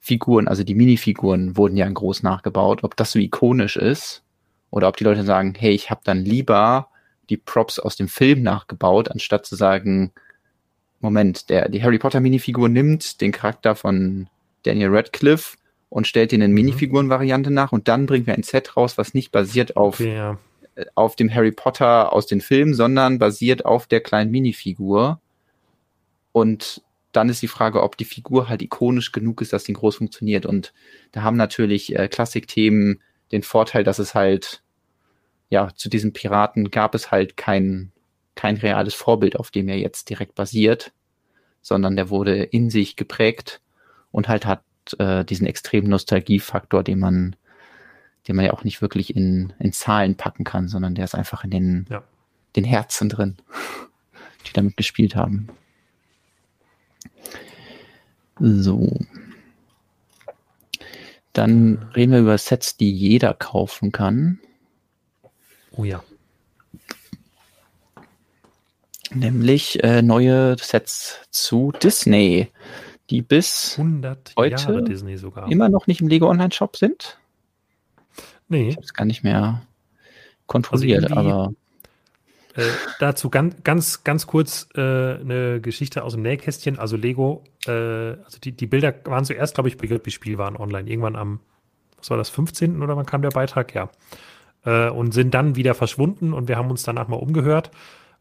Figuren, 0.00 0.48
also 0.48 0.64
die 0.64 0.74
Minifiguren 0.74 1.56
wurden 1.56 1.76
ja 1.76 1.86
in 1.86 1.94
groß 1.94 2.22
nachgebaut, 2.22 2.82
ob 2.82 2.96
das 2.96 3.12
so 3.12 3.18
ikonisch 3.18 3.76
ist 3.76 4.22
oder 4.70 4.88
ob 4.88 4.96
die 4.96 5.04
Leute 5.04 5.24
sagen, 5.24 5.54
hey, 5.56 5.72
ich 5.72 5.90
habe 5.90 6.00
dann 6.04 6.24
lieber 6.24 6.88
die 7.30 7.36
Props 7.36 7.78
aus 7.78 7.96
dem 7.96 8.08
Film 8.08 8.42
nachgebaut, 8.42 9.10
anstatt 9.10 9.44
zu 9.46 9.54
sagen, 9.54 10.12
Moment, 11.00 11.50
der, 11.50 11.68
die 11.68 11.82
Harry 11.82 11.98
Potter 11.98 12.20
Minifigur 12.20 12.68
nimmt 12.68 13.20
den 13.20 13.32
Charakter 13.32 13.76
von 13.76 14.28
Daniel 14.64 14.88
Radcliffe 14.90 15.56
und 15.88 16.06
stellt 16.06 16.32
ihn 16.32 16.42
in 16.42 16.50
mhm. 16.50 16.56
Minifiguren-Variante 16.56 17.50
nach 17.50 17.72
und 17.72 17.88
dann 17.88 18.06
bringen 18.06 18.26
wir 18.26 18.34
ein 18.34 18.42
Set 18.42 18.76
raus, 18.76 18.98
was 18.98 19.14
nicht 19.14 19.30
basiert 19.30 19.76
auf, 19.76 20.00
okay, 20.00 20.14
ja. 20.14 20.38
Auf 20.94 21.16
dem 21.16 21.32
Harry 21.32 21.52
Potter 21.52 22.12
aus 22.12 22.26
den 22.26 22.40
Filmen, 22.40 22.74
sondern 22.74 23.18
basiert 23.18 23.64
auf 23.64 23.86
der 23.86 24.00
kleinen 24.00 24.30
Minifigur. 24.30 25.20
Und 26.32 26.82
dann 27.12 27.28
ist 27.28 27.42
die 27.42 27.48
Frage, 27.48 27.82
ob 27.82 27.96
die 27.96 28.04
Figur 28.04 28.48
halt 28.48 28.62
ikonisch 28.62 29.12
genug 29.12 29.40
ist, 29.40 29.52
dass 29.52 29.64
die 29.64 29.72
groß 29.72 29.96
funktioniert. 29.96 30.46
Und 30.46 30.72
da 31.12 31.22
haben 31.22 31.36
natürlich 31.36 31.96
äh, 31.96 32.08
Klassikthemen 32.08 33.00
den 33.32 33.42
Vorteil, 33.42 33.82
dass 33.82 33.98
es 33.98 34.14
halt 34.14 34.62
ja, 35.50 35.70
zu 35.74 35.88
diesen 35.88 36.12
Piraten 36.12 36.70
gab 36.70 36.94
es 36.94 37.10
halt 37.10 37.36
kein, 37.36 37.92
kein 38.34 38.56
reales 38.56 38.94
Vorbild, 38.94 39.36
auf 39.36 39.50
dem 39.50 39.68
er 39.68 39.78
jetzt 39.78 40.10
direkt 40.10 40.34
basiert, 40.34 40.92
sondern 41.62 41.96
der 41.96 42.10
wurde 42.10 42.42
in 42.42 42.70
sich 42.70 42.96
geprägt 42.96 43.60
und 44.10 44.28
halt 44.28 44.46
hat 44.46 44.62
äh, 44.98 45.24
diesen 45.24 45.46
extremen 45.46 45.88
Nostalgiefaktor, 45.88 46.82
den 46.82 46.98
man, 46.98 47.36
den 48.26 48.36
man 48.36 48.44
ja 48.44 48.52
auch 48.52 48.64
nicht 48.64 48.82
wirklich 48.82 49.14
in, 49.14 49.52
in 49.58 49.72
Zahlen 49.72 50.16
packen 50.16 50.44
kann, 50.44 50.68
sondern 50.68 50.94
der 50.94 51.04
ist 51.04 51.14
einfach 51.14 51.44
in 51.44 51.50
den, 51.50 51.86
ja. 51.88 52.02
den 52.56 52.64
Herzen 52.64 53.08
drin, 53.08 53.36
die 54.46 54.52
damit 54.52 54.76
gespielt 54.76 55.16
haben. 55.16 55.48
So. 58.40 58.98
Dann 61.32 61.90
reden 61.94 62.12
wir 62.12 62.20
über 62.20 62.38
Sets, 62.38 62.76
die 62.76 62.92
jeder 62.92 63.34
kaufen 63.34 63.92
kann. 63.92 64.40
Oh 65.72 65.84
ja. 65.84 66.02
Nämlich 69.10 69.82
äh, 69.82 70.02
neue 70.02 70.56
Sets 70.58 71.20
zu 71.30 71.72
Disney, 71.82 72.50
die 73.08 73.22
bis 73.22 73.78
heute 74.36 74.82
immer 75.48 75.68
noch 75.68 75.86
nicht 75.86 76.00
im 76.00 76.08
Lego 76.08 76.28
Online 76.28 76.52
Shop 76.52 76.76
sind. 76.76 77.18
Nee. 78.48 78.68
Ich 78.70 78.76
habe 78.76 78.84
es 78.84 78.94
gar 78.94 79.04
nicht 79.04 79.22
mehr 79.22 79.62
kontrolliert, 80.46 81.04
also 81.04 81.16
aber. 81.16 81.52
Äh, 82.54 82.62
dazu 82.98 83.30
ganz, 83.30 83.62
ganz, 83.62 84.04
ganz 84.04 84.26
kurz 84.26 84.68
äh, 84.74 84.80
eine 84.80 85.60
Geschichte 85.60 86.02
aus 86.02 86.14
dem 86.14 86.22
Nähkästchen. 86.22 86.78
Also 86.78 86.96
Lego, 86.96 87.44
äh, 87.66 87.70
also 87.70 88.38
die, 88.42 88.52
die 88.52 88.66
Bilder 88.66 88.94
waren 89.04 89.24
zuerst, 89.24 89.54
glaube 89.54 89.68
ich, 89.68 89.76
wie 89.80 90.10
Spiel 90.10 90.38
waren 90.38 90.56
online. 90.56 90.88
Irgendwann 90.88 91.14
am, 91.14 91.40
was 91.98 92.10
war 92.10 92.16
das, 92.16 92.30
15. 92.30 92.82
oder 92.82 92.96
wann 92.96 93.06
kam 93.06 93.22
der 93.22 93.30
Beitrag? 93.30 93.74
Ja 93.74 93.90
äh, 94.64 94.90
und 94.90 95.12
sind 95.12 95.34
dann 95.34 95.56
wieder 95.56 95.74
verschwunden 95.74 96.32
und 96.32 96.48
wir 96.48 96.56
haben 96.56 96.70
uns 96.70 96.82
danach 96.82 97.08
mal 97.08 97.16
umgehört. 97.16 97.70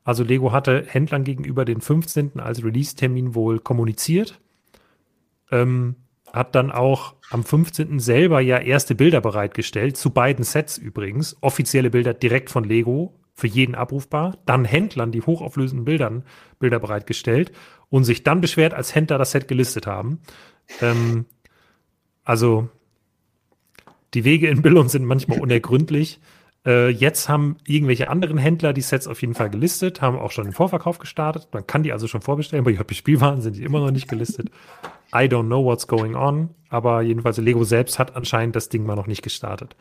Also 0.03 0.23
Lego 0.23 0.51
hatte 0.51 0.85
Händlern 0.87 1.23
gegenüber 1.23 1.65
den 1.65 1.81
15. 1.81 2.39
als 2.39 2.63
Release-Termin 2.63 3.35
wohl 3.35 3.59
kommuniziert. 3.59 4.39
Ähm, 5.51 5.95
hat 6.33 6.55
dann 6.55 6.71
auch 6.71 7.15
am 7.29 7.43
15. 7.43 7.99
selber 7.99 8.39
ja 8.41 8.57
erste 8.57 8.95
Bilder 8.95 9.21
bereitgestellt, 9.21 9.97
zu 9.97 10.11
beiden 10.11 10.43
Sets 10.43 10.77
übrigens. 10.77 11.37
Offizielle 11.41 11.89
Bilder 11.89 12.13
direkt 12.13 12.49
von 12.49 12.63
Lego, 12.63 13.13
für 13.33 13.47
jeden 13.47 13.75
abrufbar. 13.75 14.37
Dann 14.45 14.65
Händlern 14.65 15.11
die 15.11 15.21
hochauflösenden 15.21 15.85
Bildern, 15.85 16.23
Bilder 16.59 16.79
bereitgestellt 16.79 17.51
und 17.89 18.03
sich 18.03 18.23
dann 18.23 18.41
beschwert, 18.41 18.73
als 18.73 18.95
Händler 18.95 19.17
das 19.17 19.31
Set 19.31 19.47
gelistet 19.47 19.87
haben. 19.87 20.19
Ähm, 20.81 21.25
also 22.23 22.69
die 24.13 24.25
Wege 24.25 24.47
in 24.47 24.61
Billund 24.61 24.89
sind 24.89 25.05
manchmal 25.05 25.39
unergründlich. 25.39 26.19
Äh, 26.65 26.89
jetzt 26.89 27.29
haben 27.29 27.57
irgendwelche 27.65 28.09
anderen 28.09 28.37
Händler 28.37 28.73
die 28.73 28.81
Sets 28.81 29.07
auf 29.07 29.21
jeden 29.21 29.35
Fall 29.35 29.51
gelistet, 29.51 30.01
haben 30.01 30.17
auch 30.17 30.31
schon 30.31 30.45
den 30.45 30.53
Vorverkauf 30.53 30.97
gestartet. 30.97 31.47
Man 31.53 31.67
kann 31.67 31.83
die 31.83 31.93
also 31.93 32.07
schon 32.07 32.21
vorbestellen. 32.21 32.65
Bei 32.65 32.71
JP 32.71 32.95
Spielwaren 32.95 33.41
sind 33.41 33.55
die 33.55 33.63
immer 33.63 33.79
noch 33.79 33.91
nicht 33.91 34.07
gelistet. 34.07 34.49
I 35.13 35.27
don't 35.27 35.47
know 35.47 35.63
what's 35.63 35.87
going 35.87 36.15
on. 36.15 36.49
Aber 36.69 37.01
jedenfalls 37.01 37.37
Lego 37.37 37.63
selbst 37.63 37.97
hat 37.97 38.15
anscheinend 38.15 38.55
das 38.55 38.69
Ding 38.69 38.85
mal 38.85 38.95
noch 38.95 39.07
nicht 39.07 39.21
gestartet. 39.21 39.75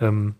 Ähm, 0.00 0.34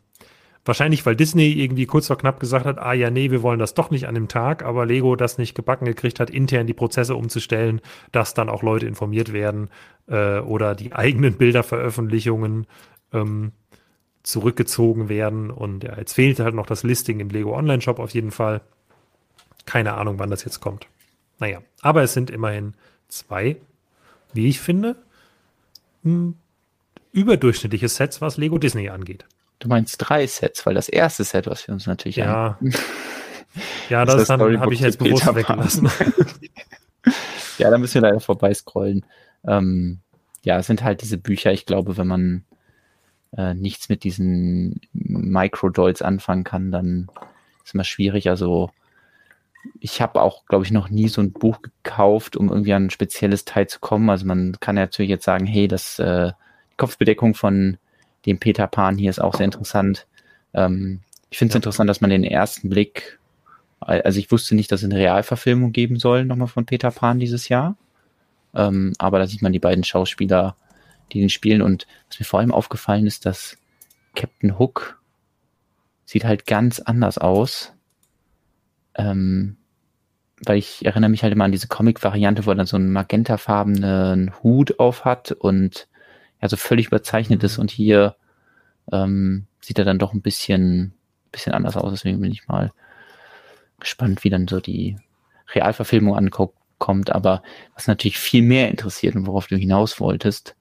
Wahrscheinlich, 0.66 1.06
weil 1.06 1.14
Disney 1.14 1.52
irgendwie 1.52 1.86
kurz 1.86 2.08
vor 2.08 2.18
knapp 2.18 2.40
gesagt 2.40 2.66
hat, 2.66 2.80
ah 2.80 2.92
ja, 2.92 3.08
nee, 3.08 3.30
wir 3.30 3.44
wollen 3.44 3.60
das 3.60 3.74
doch 3.74 3.90
nicht 3.92 4.08
an 4.08 4.16
dem 4.16 4.26
Tag, 4.26 4.64
aber 4.64 4.84
Lego 4.84 5.14
das 5.14 5.38
nicht 5.38 5.54
gebacken 5.54 5.84
gekriegt 5.84 6.18
hat, 6.18 6.28
intern 6.28 6.66
die 6.66 6.74
Prozesse 6.74 7.14
umzustellen, 7.14 7.80
dass 8.10 8.34
dann 8.34 8.48
auch 8.48 8.64
Leute 8.64 8.84
informiert 8.84 9.32
werden 9.32 9.70
äh, 10.08 10.40
oder 10.40 10.74
die 10.74 10.92
eigenen 10.92 11.34
Bilderveröffentlichungen 11.38 12.66
ähm, 13.12 13.52
zurückgezogen 14.24 15.08
werden. 15.08 15.52
Und 15.52 15.84
ja, 15.84 15.96
jetzt 15.98 16.14
fehlt 16.14 16.40
halt 16.40 16.56
noch 16.56 16.66
das 16.66 16.82
Listing 16.82 17.20
im 17.20 17.28
Lego 17.28 17.56
Online 17.56 17.80
Shop 17.80 18.00
auf 18.00 18.10
jeden 18.10 18.32
Fall. 18.32 18.60
Keine 19.66 19.94
Ahnung, 19.94 20.18
wann 20.18 20.30
das 20.30 20.44
jetzt 20.44 20.58
kommt. 20.58 20.88
Naja, 21.38 21.60
aber 21.80 22.02
es 22.02 22.12
sind 22.12 22.28
immerhin 22.28 22.74
zwei, 23.06 23.56
wie 24.36 24.48
ich 24.48 24.60
finde, 24.60 24.96
überdurchschnittliche 27.12 27.88
Sets, 27.88 28.20
was 28.20 28.36
Lego 28.36 28.58
Disney 28.58 28.88
angeht. 28.88 29.24
Du 29.58 29.68
meinst 29.68 29.96
drei 29.98 30.26
Sets, 30.26 30.66
weil 30.66 30.74
das 30.74 30.88
erste 30.88 31.24
Set, 31.24 31.46
was 31.46 31.66
wir 31.66 31.72
uns 31.74 31.86
natürlich 31.86 32.16
ja. 32.16 32.58
ja, 33.88 34.04
das, 34.04 34.28
das 34.28 34.30
habe 34.30 34.74
ich 34.74 34.80
jetzt 34.80 34.98
bewusst 34.98 35.34
weggelassen. 35.34 35.88
ja, 37.58 37.70
da 37.70 37.78
müssen 37.78 37.94
wir 37.94 38.02
leider 38.02 38.20
vorbeiscrollen. 38.20 39.04
Ähm, 39.46 40.00
ja, 40.44 40.58
es 40.58 40.66
sind 40.66 40.84
halt 40.84 41.02
diese 41.02 41.18
Bücher, 41.18 41.52
ich 41.52 41.66
glaube, 41.66 41.96
wenn 41.96 42.06
man 42.06 42.44
äh, 43.36 43.54
nichts 43.54 43.88
mit 43.88 44.04
diesen 44.04 44.80
Microdolls 44.92 46.02
anfangen 46.02 46.44
kann, 46.44 46.70
dann 46.70 47.08
ist 47.64 47.74
immer 47.74 47.84
schwierig. 47.84 48.28
Also 48.28 48.70
ich 49.80 50.00
habe 50.00 50.22
auch, 50.22 50.46
glaube 50.46 50.64
ich, 50.64 50.70
noch 50.70 50.90
nie 50.90 51.08
so 51.08 51.20
ein 51.20 51.32
Buch 51.32 51.60
gekauft, 51.62 52.36
um 52.36 52.48
irgendwie 52.48 52.72
an 52.72 52.86
ein 52.86 52.90
spezielles 52.90 53.44
Teil 53.44 53.66
zu 53.68 53.80
kommen. 53.80 54.10
Also 54.10 54.26
man 54.26 54.56
kann 54.60 54.76
ja 54.76 54.82
natürlich 54.82 55.10
jetzt 55.10 55.24
sagen, 55.24 55.46
hey, 55.46 55.68
das 55.68 55.98
äh, 55.98 56.32
die 56.72 56.76
Kopfbedeckung 56.76 57.34
von 57.34 57.78
dem 58.26 58.38
Peter 58.38 58.66
Pan 58.66 58.98
hier 58.98 59.10
ist 59.10 59.20
auch 59.20 59.34
sehr 59.34 59.44
interessant. 59.44 60.06
Ähm, 60.54 61.00
ich 61.30 61.38
finde 61.38 61.50
es 61.50 61.54
ja. 61.54 61.58
interessant, 61.58 61.88
dass 61.90 62.00
man 62.00 62.10
den 62.10 62.24
ersten 62.24 62.68
Blick, 62.68 63.18
also 63.80 64.18
ich 64.18 64.30
wusste 64.30 64.54
nicht, 64.54 64.72
dass 64.72 64.82
es 64.82 64.90
eine 64.90 64.98
Realverfilmung 64.98 65.72
geben 65.72 65.98
soll, 65.98 66.24
nochmal 66.24 66.48
von 66.48 66.66
Peter 66.66 66.90
Pan 66.90 67.18
dieses 67.18 67.48
Jahr. 67.48 67.76
Ähm, 68.54 68.94
aber 68.98 69.18
da 69.18 69.26
sieht 69.26 69.42
man 69.42 69.52
die 69.52 69.58
beiden 69.58 69.84
Schauspieler 69.84 70.56
die 71.12 71.20
den 71.20 71.30
spielen. 71.30 71.62
Und 71.62 71.86
was 72.08 72.18
mir 72.18 72.26
vor 72.26 72.40
allem 72.40 72.52
aufgefallen 72.52 73.06
ist, 73.06 73.26
dass 73.26 73.56
Captain 74.14 74.58
Hook 74.58 75.00
sieht 76.04 76.24
halt 76.24 76.46
ganz 76.46 76.80
anders 76.80 77.18
aus. 77.18 77.72
Ähm, 78.96 79.56
weil 80.44 80.58
ich 80.58 80.84
erinnere 80.84 81.10
mich 81.10 81.22
halt 81.22 81.32
immer 81.32 81.44
an 81.44 81.52
diese 81.52 81.68
Comic-Variante, 81.68 82.44
wo 82.44 82.50
er 82.50 82.56
dann 82.56 82.66
so 82.66 82.76
einen 82.76 82.92
magentafarbenen 82.92 84.32
Hut 84.42 84.78
auf 84.78 85.04
hat 85.04 85.32
und 85.32 85.88
ja, 86.42 86.48
so 86.48 86.56
völlig 86.56 86.88
überzeichnet 86.88 87.42
ist. 87.42 87.58
Und 87.58 87.70
hier 87.70 88.16
ähm, 88.92 89.46
sieht 89.60 89.78
er 89.78 89.84
dann 89.84 89.98
doch 89.98 90.12
ein 90.12 90.22
bisschen, 90.22 90.92
bisschen 91.32 91.54
anders 91.54 91.76
aus. 91.76 91.90
Deswegen 91.92 92.20
bin 92.20 92.32
ich 92.32 92.48
mal 92.48 92.72
gespannt, 93.80 94.24
wie 94.24 94.30
dann 94.30 94.46
so 94.46 94.60
die 94.60 94.98
Realverfilmung 95.54 96.16
ankommt. 96.16 97.10
Aber 97.10 97.42
was 97.74 97.86
natürlich 97.86 98.18
viel 98.18 98.42
mehr 98.42 98.70
interessiert 98.70 99.16
und 99.16 99.26
worauf 99.26 99.46
du 99.46 99.56
hinaus 99.56 100.00
wolltest, 100.00 100.54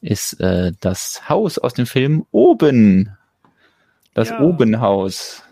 ist 0.00 0.40
äh, 0.40 0.72
das 0.80 1.28
Haus 1.28 1.58
aus 1.58 1.74
dem 1.74 1.86
Film 1.86 2.26
Oben. 2.32 3.16
Das 4.12 4.30
ja. 4.30 4.40
Obenhaus. 4.40 5.42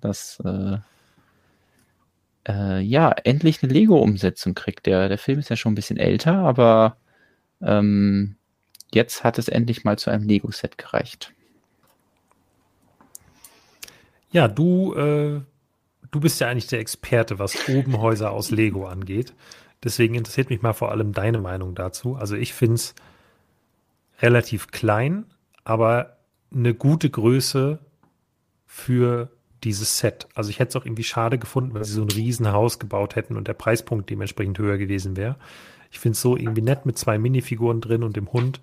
Das 0.00 0.40
äh, 0.44 0.78
äh, 2.48 2.80
ja, 2.80 3.10
endlich 3.24 3.62
eine 3.62 3.72
Lego-Umsetzung 3.72 4.54
kriegt. 4.54 4.86
Der, 4.86 5.08
der 5.08 5.18
Film 5.18 5.38
ist 5.38 5.50
ja 5.50 5.56
schon 5.56 5.72
ein 5.72 5.76
bisschen 5.76 5.96
älter, 5.96 6.34
aber 6.38 6.96
ähm, 7.60 8.36
jetzt 8.92 9.24
hat 9.24 9.38
es 9.38 9.48
endlich 9.48 9.84
mal 9.84 9.98
zu 9.98 10.10
einem 10.10 10.26
Lego-Set 10.26 10.78
gereicht. 10.78 11.32
Ja, 14.30 14.48
du, 14.48 14.94
äh, 14.94 15.40
du 16.10 16.20
bist 16.20 16.40
ja 16.40 16.48
eigentlich 16.48 16.66
der 16.66 16.80
Experte, 16.80 17.38
was 17.38 17.68
Obenhäuser 17.68 18.30
aus 18.30 18.50
Lego 18.50 18.86
angeht. 18.86 19.34
Deswegen 19.84 20.14
interessiert 20.14 20.48
mich 20.48 20.62
mal 20.62 20.72
vor 20.72 20.90
allem 20.90 21.12
deine 21.12 21.38
Meinung 21.38 21.74
dazu. 21.74 22.16
Also 22.16 22.36
ich 22.36 22.54
finde 22.54 22.76
es 22.76 22.94
relativ 24.20 24.68
klein, 24.68 25.26
aber 25.64 26.18
eine 26.54 26.74
gute 26.74 27.10
Größe 27.10 27.78
für 28.66 29.30
dieses 29.64 29.98
Set. 29.98 30.26
Also 30.34 30.50
ich 30.50 30.58
hätte 30.58 30.70
es 30.70 30.76
auch 30.76 30.86
irgendwie 30.86 31.04
schade 31.04 31.38
gefunden, 31.38 31.74
wenn 31.74 31.84
sie 31.84 31.92
so 31.92 32.02
ein 32.02 32.10
Riesenhaus 32.10 32.78
gebaut 32.78 33.16
hätten 33.16 33.36
und 33.36 33.48
der 33.48 33.54
Preispunkt 33.54 34.10
dementsprechend 34.10 34.58
höher 34.58 34.78
gewesen 34.78 35.16
wäre. 35.16 35.36
Ich 35.90 36.00
finde 36.00 36.14
es 36.14 36.22
so 36.22 36.36
irgendwie 36.36 36.62
nett 36.62 36.86
mit 36.86 36.98
zwei 36.98 37.18
Minifiguren 37.18 37.80
drin 37.80 38.02
und 38.02 38.16
dem 38.16 38.32
Hund. 38.32 38.60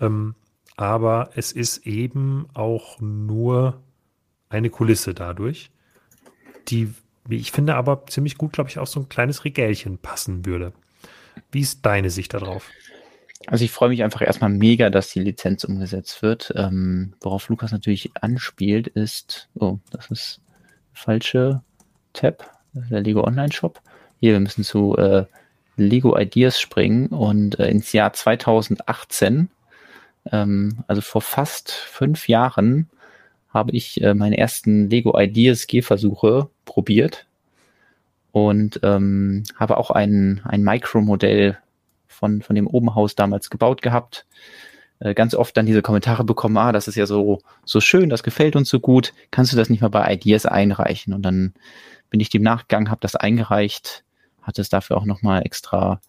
Ähm, 0.00 0.34
aber 0.76 1.30
es 1.34 1.52
ist 1.52 1.86
eben 1.86 2.46
auch 2.54 3.00
nur 3.00 3.80
eine 4.48 4.70
Kulisse 4.70 5.14
dadurch, 5.14 5.70
die, 6.68 6.92
wie 7.26 7.36
ich 7.36 7.52
finde, 7.52 7.76
aber 7.76 8.06
ziemlich 8.06 8.38
gut, 8.38 8.52
glaube 8.52 8.70
ich, 8.70 8.78
auch 8.78 8.86
so 8.86 9.00
ein 9.00 9.08
kleines 9.08 9.44
Regälchen 9.44 9.98
passen 9.98 10.46
würde. 10.46 10.72
Wie 11.52 11.60
ist 11.60 11.84
deine 11.86 12.10
Sicht 12.10 12.34
darauf? 12.34 12.70
Also 13.46 13.64
ich 13.64 13.70
freue 13.70 13.90
mich 13.90 14.02
einfach 14.02 14.22
erstmal 14.22 14.50
mega, 14.50 14.90
dass 14.90 15.10
die 15.10 15.20
Lizenz 15.20 15.64
umgesetzt 15.64 16.22
wird. 16.22 16.52
Ähm, 16.56 17.14
worauf 17.20 17.48
Lukas 17.48 17.72
natürlich 17.72 18.10
anspielt, 18.20 18.88
ist, 18.88 19.48
oh, 19.54 19.78
das 19.90 20.10
ist 20.10 20.40
falsche 20.92 21.62
Tab, 22.12 22.50
der 22.72 23.00
Lego 23.00 23.24
Online 23.24 23.52
Shop. 23.52 23.80
Hier, 24.20 24.32
wir 24.32 24.40
müssen 24.40 24.64
zu 24.64 24.96
äh, 24.96 25.26
Lego 25.76 26.16
Ideas 26.16 26.60
springen 26.60 27.08
und 27.08 27.58
äh, 27.58 27.68
ins 27.68 27.92
Jahr 27.92 28.12
2018, 28.12 29.50
ähm, 30.32 30.84
also 30.86 31.02
vor 31.02 31.20
fast 31.20 31.70
fünf 31.72 32.28
Jahren, 32.28 32.88
habe 33.50 33.72
ich 33.72 34.02
äh, 34.02 34.14
meine 34.14 34.38
ersten 34.38 34.88
Lego 34.88 35.18
Ideas 35.18 35.66
Gehversuche 35.66 36.48
probiert 36.64 37.26
und 38.32 38.80
ähm, 38.82 39.44
habe 39.56 39.76
auch 39.76 39.90
ein, 39.90 40.40
ein 40.44 40.62
Micro-Modell 40.62 41.58
von, 42.14 42.42
von 42.42 42.56
dem 42.56 42.66
Obenhaus 42.66 43.14
damals 43.14 43.50
gebaut 43.50 43.82
gehabt. 43.82 44.26
Äh, 45.00 45.14
ganz 45.14 45.34
oft 45.34 45.56
dann 45.56 45.66
diese 45.66 45.82
Kommentare 45.82 46.24
bekommen, 46.24 46.56
ah, 46.56 46.72
das 46.72 46.88
ist 46.88 46.94
ja 46.94 47.06
so, 47.06 47.40
so 47.64 47.80
schön, 47.80 48.08
das 48.08 48.22
gefällt 48.22 48.56
uns 48.56 48.68
so 48.68 48.80
gut, 48.80 49.12
kannst 49.30 49.52
du 49.52 49.56
das 49.56 49.68
nicht 49.68 49.82
mal 49.82 49.88
bei 49.88 50.12
Ideas 50.12 50.46
einreichen? 50.46 51.12
Und 51.12 51.22
dann 51.22 51.54
bin 52.10 52.20
ich 52.20 52.30
dem 52.30 52.42
nachgegangen, 52.42 52.90
habe 52.90 53.00
das 53.00 53.16
eingereicht, 53.16 54.04
hatte 54.40 54.62
es 54.62 54.68
dafür 54.68 54.96
auch 54.96 55.04
nochmal 55.04 55.42
extra 55.44 56.00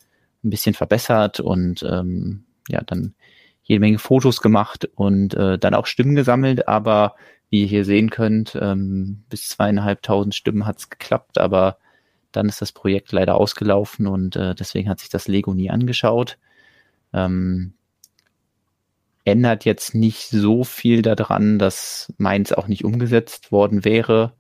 ein 0.43 0.49
bisschen 0.49 0.75
verbessert 0.75 1.39
und 1.39 1.83
ähm, 1.83 2.45
ja, 2.69 2.81
dann 2.85 3.15
jede 3.63 3.79
Menge 3.79 3.97
Fotos 3.97 4.41
gemacht 4.41 4.87
und 4.95 5.33
äh, 5.33 5.57
dann 5.57 5.73
auch 5.73 5.87
Stimmen 5.87 6.15
gesammelt, 6.15 6.67
aber 6.67 7.15
wie 7.49 7.61
ihr 7.61 7.67
hier 7.67 7.85
sehen 7.85 8.11
könnt, 8.11 8.57
ähm, 8.61 9.23
bis 9.29 9.49
zweieinhalbtausend 9.49 10.35
Stimmen 10.35 10.65
hat 10.65 10.77
es 10.77 10.89
geklappt, 10.89 11.39
aber 11.39 11.79
dann 12.35 12.49
ist 12.49 12.61
das 12.61 12.71
Projekt 12.71 13.11
leider 13.11 13.35
ausgelaufen 13.35 14.07
und 14.07 14.35
äh, 14.35 14.55
deswegen 14.55 14.89
hat 14.89 14.99
sich 14.99 15.09
das 15.09 15.27
Lego 15.27 15.53
nie 15.53 15.69
angeschaut. 15.69 16.37
Ähm, 17.13 17.73
ändert 19.23 19.65
jetzt 19.65 19.95
nicht 19.95 20.29
so 20.29 20.63
viel 20.63 21.01
daran, 21.01 21.57
dass 21.59 22.13
meins 22.17 22.53
auch 22.53 22.67
nicht 22.67 22.85
umgesetzt 22.85 23.51
worden 23.51 23.83
wäre, 23.83 24.33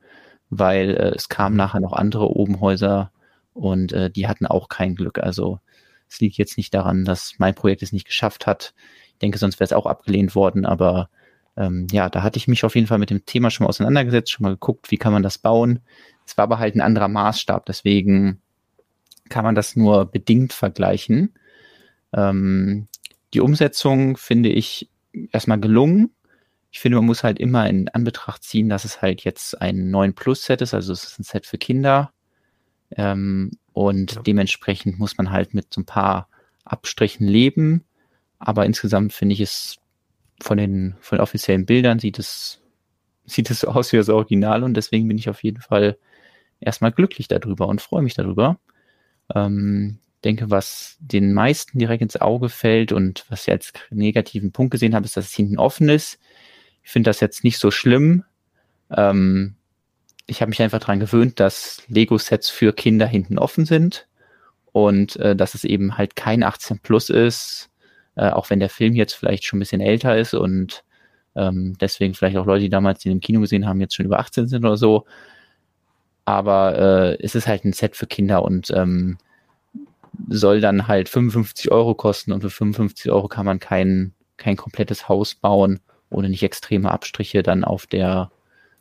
weil 0.49 0.91
äh, 0.91 1.15
es 1.15 1.27
kamen 1.27 1.55
nachher 1.55 1.81
noch 1.81 1.93
andere 1.93 2.29
Obenhäuser 2.35 3.11
und 3.53 3.93
äh, 3.93 4.11
die 4.11 4.27
hatten 4.27 4.45
auch 4.45 4.69
kein 4.69 4.95
Glück. 4.95 5.19
Also 5.19 5.59
es 6.07 6.19
liegt 6.19 6.37
jetzt 6.37 6.57
nicht 6.57 6.73
daran, 6.73 7.03
dass 7.03 7.33
mein 7.39 7.55
Projekt 7.55 7.81
es 7.81 7.91
nicht 7.91 8.05
geschafft 8.05 8.45
hat. 8.45 8.73
Ich 9.13 9.19
denke, 9.19 9.39
sonst 9.39 9.59
wäre 9.59 9.65
es 9.65 9.73
auch 9.73 9.87
abgelehnt 9.87 10.35
worden, 10.35 10.65
aber 10.65 11.09
ähm, 11.57 11.87
ja, 11.91 12.09
da 12.09 12.21
hatte 12.21 12.37
ich 12.37 12.47
mich 12.47 12.63
auf 12.63 12.75
jeden 12.75 12.87
Fall 12.87 12.99
mit 12.99 13.09
dem 13.09 13.25
Thema 13.25 13.49
schon 13.49 13.63
mal 13.63 13.69
auseinandergesetzt, 13.69 14.31
schon 14.31 14.43
mal 14.43 14.51
geguckt, 14.51 14.91
wie 14.91 14.97
kann 14.97 15.13
man 15.13 15.23
das 15.23 15.37
bauen. 15.37 15.79
Es 16.25 16.37
war 16.37 16.43
aber 16.43 16.59
halt 16.59 16.75
ein 16.75 16.81
anderer 16.81 17.07
Maßstab, 17.07 17.65
deswegen 17.65 18.41
kann 19.29 19.43
man 19.43 19.55
das 19.55 19.75
nur 19.75 20.05
bedingt 20.05 20.53
vergleichen. 20.53 21.33
Ähm, 22.13 22.87
die 23.33 23.41
Umsetzung 23.41 24.17
finde 24.17 24.49
ich 24.49 24.89
erstmal 25.31 25.59
gelungen. 25.59 26.11
Ich 26.71 26.79
finde, 26.79 26.97
man 26.97 27.05
muss 27.05 27.23
halt 27.23 27.39
immer 27.39 27.69
in 27.69 27.89
Anbetracht 27.89 28.43
ziehen, 28.43 28.69
dass 28.69 28.85
es 28.85 29.01
halt 29.01 29.23
jetzt 29.23 29.61
ein 29.61 29.89
9 29.91 30.13
Plus 30.13 30.43
Set 30.43 30.61
ist, 30.61 30.73
also 30.73 30.93
es 30.93 31.03
ist 31.03 31.19
ein 31.19 31.23
Set 31.23 31.45
für 31.45 31.57
Kinder. 31.57 32.11
Ähm, 32.95 33.51
und 33.73 34.15
ja. 34.15 34.21
dementsprechend 34.21 34.99
muss 34.99 35.17
man 35.17 35.31
halt 35.31 35.53
mit 35.53 35.73
so 35.73 35.81
ein 35.81 35.85
paar 35.85 36.29
Abstrichen 36.63 37.27
leben. 37.27 37.83
Aber 38.39 38.65
insgesamt 38.65 39.13
finde 39.13 39.33
ich 39.33 39.41
es 39.41 39.77
von 40.41 40.57
den, 40.57 40.95
von 40.99 41.17
den 41.17 41.23
offiziellen 41.23 41.65
Bildern 41.65 41.99
sieht 41.99 42.19
es, 42.19 42.61
sieht 43.25 43.49
es 43.49 43.61
so 43.61 43.67
aus 43.69 43.91
wie 43.91 43.97
das 43.97 44.09
Original 44.09 44.63
und 44.63 44.75
deswegen 44.75 45.07
bin 45.07 45.17
ich 45.17 45.29
auf 45.29 45.43
jeden 45.43 45.61
Fall 45.61 45.97
erstmal 46.59 46.91
glücklich 46.91 47.27
darüber 47.27 47.67
und 47.67 47.81
freue 47.81 48.01
mich 48.01 48.13
darüber. 48.13 48.57
Ähm, 49.33 49.99
denke, 50.23 50.49
was 50.49 50.97
den 50.99 51.33
meisten 51.33 51.79
direkt 51.79 52.01
ins 52.01 52.17
Auge 52.17 52.49
fällt 52.49 52.91
und 52.91 53.25
was 53.29 53.47
ich 53.47 53.51
als 53.51 53.73
negativen 53.91 54.51
Punkt 54.51 54.71
gesehen 54.71 54.95
habe, 54.95 55.05
ist, 55.05 55.15
dass 55.15 55.25
es 55.25 55.33
hinten 55.33 55.57
offen 55.57 55.87
ist. 55.87 56.19
Ich 56.83 56.91
finde 56.91 57.09
das 57.09 57.19
jetzt 57.19 57.43
nicht 57.43 57.59
so 57.59 57.71
schlimm. 57.71 58.23
Ähm, 58.89 59.55
ich 60.27 60.41
habe 60.41 60.49
mich 60.49 60.61
einfach 60.61 60.79
daran 60.79 60.99
gewöhnt, 60.99 61.39
dass 61.39 61.83
Lego-Sets 61.87 62.49
für 62.49 62.73
Kinder 62.73 63.05
hinten 63.05 63.37
offen 63.37 63.65
sind 63.65 64.07
und 64.71 65.15
äh, 65.17 65.35
dass 65.35 65.53
es 65.53 65.63
eben 65.63 65.97
halt 65.97 66.15
kein 66.15 66.43
18 66.43 66.79
Plus 66.79 67.09
ist, 67.09 67.69
äh, 68.15 68.29
auch 68.29 68.49
wenn 68.49 68.59
der 68.59 68.69
Film 68.69 68.95
jetzt 68.95 69.13
vielleicht 69.13 69.45
schon 69.45 69.57
ein 69.57 69.61
bisschen 69.61 69.81
älter 69.81 70.17
ist 70.17 70.33
und 70.33 70.83
ähm, 71.35 71.77
deswegen 71.79 72.13
vielleicht 72.13 72.37
auch 72.37 72.45
Leute, 72.45 72.63
die 72.63 72.69
damals 72.69 72.99
den 72.99 73.11
im 73.11 73.19
Kino 73.19 73.41
gesehen 73.41 73.67
haben, 73.67 73.81
jetzt 73.81 73.95
schon 73.95 74.05
über 74.05 74.19
18 74.19 74.47
sind 74.47 74.65
oder 74.65 74.77
so. 74.77 75.05
Aber 76.25 76.77
äh, 76.77 77.23
es 77.23 77.35
ist 77.35 77.47
halt 77.47 77.65
ein 77.65 77.73
Set 77.73 77.95
für 77.95 78.07
Kinder 78.07 78.43
und 78.43 78.71
ähm, 78.71 79.17
soll 80.27 80.59
dann 80.59 80.87
halt 80.87 81.09
55 81.09 81.71
Euro 81.71 81.93
kosten 81.93 82.31
und 82.31 82.41
für 82.41 82.49
55 82.49 83.11
Euro 83.11 83.27
kann 83.27 83.45
man 83.45 83.59
kein, 83.59 84.13
kein 84.37 84.55
komplettes 84.55 85.07
Haus 85.07 85.35
bauen, 85.35 85.79
ohne 86.09 86.29
nicht 86.29 86.43
extreme 86.43 86.91
Abstriche 86.91 87.43
dann 87.43 87.63
auf 87.63 87.85
der 87.85 88.31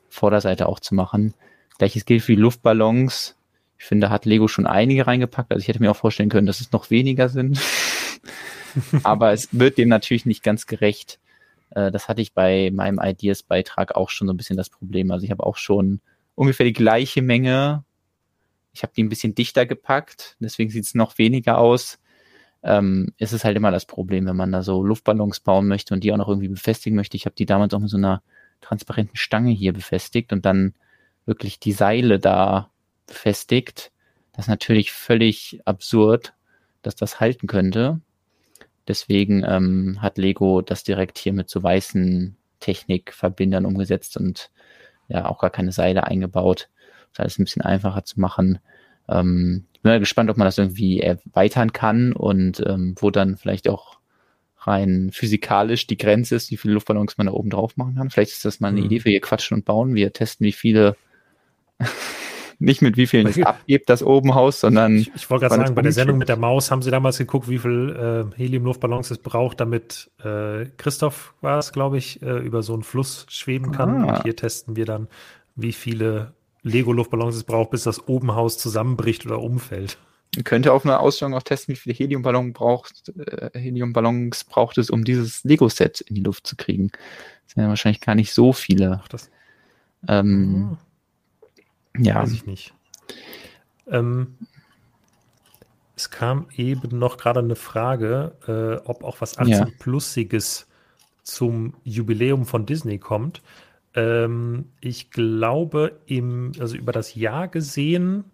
Vorderseite 0.08 0.68
auch 0.68 0.80
zu 0.80 0.94
machen. 0.94 1.34
Gleiches 1.78 2.04
gilt 2.04 2.22
für 2.22 2.34
die 2.34 2.40
Luftballons. 2.40 3.36
Ich 3.78 3.84
finde, 3.84 4.06
da 4.06 4.12
hat 4.12 4.24
Lego 4.24 4.48
schon 4.48 4.66
einige 4.66 5.06
reingepackt. 5.06 5.52
Also 5.52 5.60
ich 5.60 5.68
hätte 5.68 5.80
mir 5.80 5.90
auch 5.90 5.96
vorstellen 5.96 6.28
können, 6.30 6.46
dass 6.46 6.60
es 6.60 6.72
noch 6.72 6.90
weniger 6.90 7.28
sind. 7.28 7.60
Aber 9.02 9.32
es 9.32 9.48
wird 9.52 9.78
dem 9.78 9.88
natürlich 9.88 10.24
nicht 10.24 10.42
ganz 10.42 10.66
gerecht. 10.66 11.18
Äh, 11.70 11.90
das 11.90 12.08
hatte 12.08 12.22
ich 12.22 12.32
bei 12.32 12.70
meinem 12.72 13.00
Ideas-Beitrag 13.02 13.96
auch 13.96 14.10
schon 14.10 14.28
so 14.28 14.32
ein 14.32 14.36
bisschen 14.36 14.56
das 14.56 14.70
Problem. 14.70 15.10
Also 15.10 15.24
ich 15.24 15.30
habe 15.30 15.44
auch 15.44 15.56
schon 15.56 16.00
ungefähr 16.34 16.66
die 16.66 16.72
gleiche 16.72 17.22
Menge. 17.22 17.84
Ich 18.72 18.82
habe 18.82 18.92
die 18.96 19.04
ein 19.04 19.08
bisschen 19.08 19.34
dichter 19.34 19.66
gepackt, 19.66 20.36
deswegen 20.40 20.70
sieht 20.70 20.84
es 20.84 20.94
noch 20.94 21.18
weniger 21.18 21.58
aus. 21.58 22.00
Ähm, 22.62 23.12
ist 23.18 23.44
halt 23.44 23.56
immer 23.56 23.70
das 23.70 23.84
Problem, 23.84 24.26
wenn 24.26 24.36
man 24.36 24.50
da 24.50 24.62
so 24.62 24.82
Luftballons 24.82 25.40
bauen 25.40 25.68
möchte 25.68 25.92
und 25.94 26.02
die 26.02 26.12
auch 26.12 26.16
noch 26.16 26.28
irgendwie 26.28 26.48
befestigen 26.48 26.96
möchte. 26.96 27.16
Ich 27.16 27.26
habe 27.26 27.36
die 27.36 27.46
damals 27.46 27.74
auch 27.74 27.78
mit 27.78 27.90
so 27.90 27.98
einer 27.98 28.22
transparenten 28.62 29.16
Stange 29.16 29.50
hier 29.50 29.74
befestigt 29.74 30.32
und 30.32 30.46
dann 30.46 30.74
wirklich 31.26 31.60
die 31.60 31.72
Seile 31.72 32.18
da 32.18 32.70
befestigt. 33.06 33.92
Das 34.32 34.46
ist 34.46 34.48
natürlich 34.48 34.92
völlig 34.92 35.60
absurd, 35.66 36.34
dass 36.82 36.96
das 36.96 37.20
halten 37.20 37.46
könnte. 37.46 38.00
Deswegen 38.88 39.44
ähm, 39.46 39.98
hat 40.00 40.18
Lego 40.18 40.60
das 40.62 40.84
direkt 40.84 41.18
hier 41.18 41.32
mit 41.32 41.48
so 41.48 41.62
weißen 41.62 42.36
Technikverbindern 42.60 43.66
umgesetzt 43.66 44.16
und 44.16 44.50
ja 45.08 45.26
auch 45.26 45.38
gar 45.38 45.50
keine 45.50 45.72
Seile 45.72 46.04
eingebaut. 46.04 46.68
Das 47.12 47.24
heißt, 47.24 47.38
ein 47.38 47.44
bisschen 47.44 47.62
einfacher 47.62 48.04
zu 48.04 48.20
machen. 48.20 48.58
Ähm, 49.08 49.66
bin 49.82 49.92
mal 49.92 50.00
gespannt, 50.00 50.30
ob 50.30 50.36
man 50.36 50.46
das 50.46 50.58
irgendwie 50.58 51.00
erweitern 51.00 51.72
kann 51.72 52.12
und 52.12 52.62
ähm, 52.66 52.94
wo 52.98 53.10
dann 53.10 53.36
vielleicht 53.36 53.68
auch 53.68 53.98
rein 54.58 55.10
physikalisch 55.12 55.86
die 55.86 55.98
Grenze 55.98 56.36
ist, 56.36 56.50
wie 56.50 56.56
viele 56.56 56.74
Luftballons 56.74 57.18
man 57.18 57.26
da 57.26 57.34
oben 57.34 57.50
drauf 57.50 57.76
machen 57.76 57.96
kann. 57.96 58.10
Vielleicht 58.10 58.32
ist 58.32 58.44
das 58.46 58.60
mal 58.60 58.68
eine 58.68 58.80
mhm. 58.80 58.86
Idee 58.86 59.00
für 59.00 59.10
hier 59.10 59.20
quatschen 59.20 59.58
und 59.58 59.64
bauen. 59.64 59.94
Wir 59.94 60.12
testen, 60.12 60.46
wie 60.46 60.52
viele 60.52 60.96
nicht 62.58 62.82
mit 62.82 62.96
wie 62.96 63.06
vielen 63.06 63.26
es 63.26 63.40
abgibt, 63.40 63.88
das 63.88 64.02
Obenhaus, 64.02 64.60
sondern. 64.60 64.96
Ich, 64.96 65.12
ich 65.14 65.30
wollte 65.30 65.46
gerade 65.46 65.62
sagen, 65.62 65.74
bei 65.74 65.82
der 65.82 65.92
Sendung 65.92 66.18
mit 66.18 66.28
der 66.28 66.36
Maus 66.36 66.70
haben 66.70 66.82
sie 66.82 66.90
damals 66.90 67.18
geguckt, 67.18 67.48
wie 67.48 67.58
viel 67.58 68.30
äh, 68.34 68.36
Helium-Luftballons 68.36 69.10
es 69.10 69.18
braucht, 69.18 69.60
damit 69.60 70.10
äh, 70.22 70.66
Christoph 70.76 71.34
war 71.40 71.58
es, 71.58 71.72
glaube 71.72 71.98
ich, 71.98 72.22
äh, 72.22 72.38
über 72.38 72.62
so 72.62 72.74
einen 72.74 72.82
Fluss 72.82 73.26
schweben 73.28 73.72
kann. 73.72 74.04
Ah. 74.04 74.16
Und 74.16 74.22
hier 74.22 74.36
testen 74.36 74.76
wir 74.76 74.84
dann, 74.84 75.08
wie 75.54 75.72
viele 75.72 76.32
Lego-Luftballons 76.62 77.36
es 77.36 77.44
braucht, 77.44 77.70
bis 77.70 77.84
das 77.84 78.08
Obenhaus 78.08 78.58
zusammenbricht 78.58 79.26
oder 79.26 79.40
umfällt. 79.40 79.98
Man 80.34 80.44
könnte 80.44 80.72
auf 80.72 80.84
einer 80.84 81.00
Ausstellung 81.00 81.34
auch 81.34 81.42
testen, 81.42 81.74
wie 81.74 81.78
viele 81.78 81.94
Heliumballons 81.94 82.52
braucht, 82.54 83.12
äh, 83.16 83.50
Heliumballons 83.58 84.44
braucht 84.44 84.78
es, 84.78 84.90
um 84.90 85.04
dieses 85.04 85.44
Lego-Set 85.44 86.00
in 86.00 86.16
die 86.16 86.22
Luft 86.22 86.46
zu 86.46 86.56
kriegen. 86.56 86.90
Das 87.44 87.54
sind 87.54 87.62
ja 87.62 87.68
wahrscheinlich 87.68 88.00
gar 88.00 88.14
nicht 88.14 88.32
so 88.34 88.52
viele. 88.52 89.00
Ach, 89.02 89.08
das, 89.08 89.30
ähm, 90.08 90.76
ja. 91.98 92.16
Weiß 92.16 92.32
ich 92.32 92.46
nicht. 92.46 92.74
Ähm, 93.86 94.34
es 95.96 96.10
kam 96.10 96.48
eben 96.56 96.98
noch 96.98 97.16
gerade 97.16 97.40
eine 97.40 97.56
Frage, 97.56 98.36
äh, 98.46 98.88
ob 98.88 99.04
auch 99.04 99.20
was 99.20 99.38
18-Plussiges 99.38 100.66
zum 101.22 101.74
Jubiläum 101.84 102.46
von 102.46 102.66
Disney 102.66 102.98
kommt. 102.98 103.42
Ähm, 103.94 104.70
ich 104.80 105.10
glaube, 105.10 106.00
im, 106.06 106.52
also 106.58 106.76
über 106.76 106.92
das 106.92 107.14
Jahr 107.14 107.48
gesehen 107.48 108.24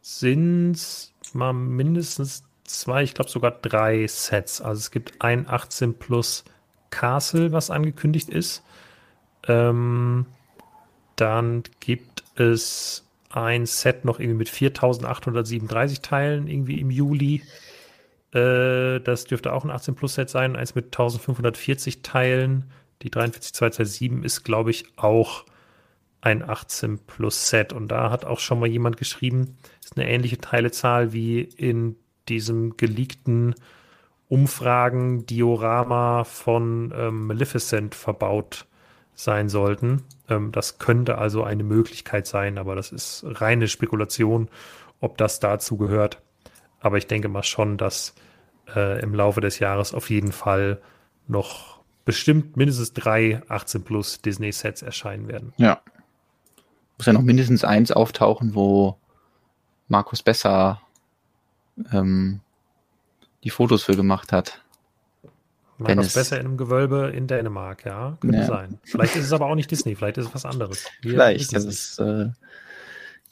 sind 0.00 0.72
es 0.72 1.12
mal 1.34 1.52
mindestens 1.52 2.44
zwei, 2.64 3.02
ich 3.02 3.14
glaube 3.14 3.30
sogar 3.30 3.50
drei 3.50 4.06
Sets. 4.06 4.60
Also 4.60 4.78
es 4.78 4.90
gibt 4.90 5.20
ein 5.20 5.46
18 5.48 5.94
Plus 5.94 6.44
Castle, 6.90 7.52
was 7.52 7.70
angekündigt 7.70 8.30
ist. 8.30 8.62
Ähm, 9.46 10.26
dann 11.16 11.64
gibt 11.80 12.17
es 12.40 13.04
ein 13.30 13.66
Set 13.66 14.04
noch 14.04 14.18
irgendwie 14.20 14.38
mit 14.38 14.48
4837 14.48 16.00
Teilen 16.00 16.48
irgendwie 16.48 16.80
im 16.80 16.90
Juli. 16.90 17.42
Äh, 18.32 19.00
das 19.00 19.24
dürfte 19.24 19.52
auch 19.52 19.64
ein 19.64 19.70
18 19.70 19.94
Plus 19.94 20.14
Set 20.14 20.30
sein. 20.30 20.56
Eins 20.56 20.74
mit 20.74 20.86
1540 20.86 22.02
Teilen. 22.02 22.70
Die 23.02 23.10
43227 23.10 24.24
ist, 24.24 24.44
glaube 24.44 24.70
ich, 24.70 24.86
auch 24.96 25.44
ein 26.20 26.48
18 26.48 26.98
Plus 26.98 27.48
Set. 27.48 27.72
Und 27.72 27.88
da 27.88 28.10
hat 28.10 28.24
auch 28.24 28.40
schon 28.40 28.60
mal 28.60 28.68
jemand 28.68 28.96
geschrieben, 28.96 29.56
ist 29.82 29.96
eine 29.96 30.08
ähnliche 30.08 30.38
Teilezahl 30.38 31.12
wie 31.12 31.40
in 31.40 31.96
diesem 32.28 32.76
geleakten 32.76 33.54
Umfragen-Diorama 34.28 36.24
von 36.24 36.92
ähm, 36.94 37.26
Maleficent 37.26 37.94
verbaut 37.94 38.66
sein 39.18 39.48
sollten. 39.48 40.04
Ähm, 40.28 40.52
das 40.52 40.78
könnte 40.78 41.18
also 41.18 41.42
eine 41.42 41.64
Möglichkeit 41.64 42.26
sein, 42.26 42.56
aber 42.56 42.76
das 42.76 42.92
ist 42.92 43.24
reine 43.26 43.66
Spekulation, 43.66 44.48
ob 45.00 45.18
das 45.18 45.40
dazu 45.40 45.76
gehört. 45.76 46.22
Aber 46.78 46.98
ich 46.98 47.08
denke 47.08 47.28
mal 47.28 47.42
schon, 47.42 47.76
dass 47.76 48.14
äh, 48.76 49.02
im 49.02 49.14
Laufe 49.14 49.40
des 49.40 49.58
Jahres 49.58 49.92
auf 49.92 50.08
jeden 50.08 50.30
Fall 50.30 50.80
noch 51.26 51.80
bestimmt 52.04 52.56
mindestens 52.56 52.92
drei 52.92 53.42
18 53.48 53.82
plus 53.82 54.22
Disney-Sets 54.22 54.82
erscheinen 54.82 55.26
werden. 55.26 55.52
Ja. 55.56 55.80
Muss 56.96 57.06
ja 57.06 57.12
noch 57.12 57.22
mindestens 57.22 57.64
eins 57.64 57.90
auftauchen, 57.90 58.54
wo 58.54 58.98
Markus 59.88 60.22
Besser 60.22 60.80
ähm, 61.92 62.40
die 63.42 63.50
Fotos 63.50 63.82
für 63.82 63.96
gemacht 63.96 64.30
hat. 64.30 64.62
Markus 65.78 66.14
Besser 66.14 66.40
in 66.40 66.46
einem 66.46 66.56
Gewölbe 66.56 67.12
in 67.14 67.26
Dänemark, 67.26 67.84
ja. 67.84 68.16
Könnte 68.20 68.38
ja. 68.38 68.46
sein. 68.46 68.78
Vielleicht 68.84 69.16
ist 69.16 69.26
es 69.26 69.32
aber 69.32 69.46
auch 69.46 69.54
nicht 69.54 69.70
Disney, 69.70 69.94
vielleicht 69.94 70.18
ist 70.18 70.26
es 70.26 70.34
was 70.34 70.44
anderes. 70.44 70.86
Wir 71.02 71.12
vielleicht, 71.12 71.54
das 71.54 71.64
ist, 71.64 71.98
äh, 71.98 72.02
können 72.02 72.34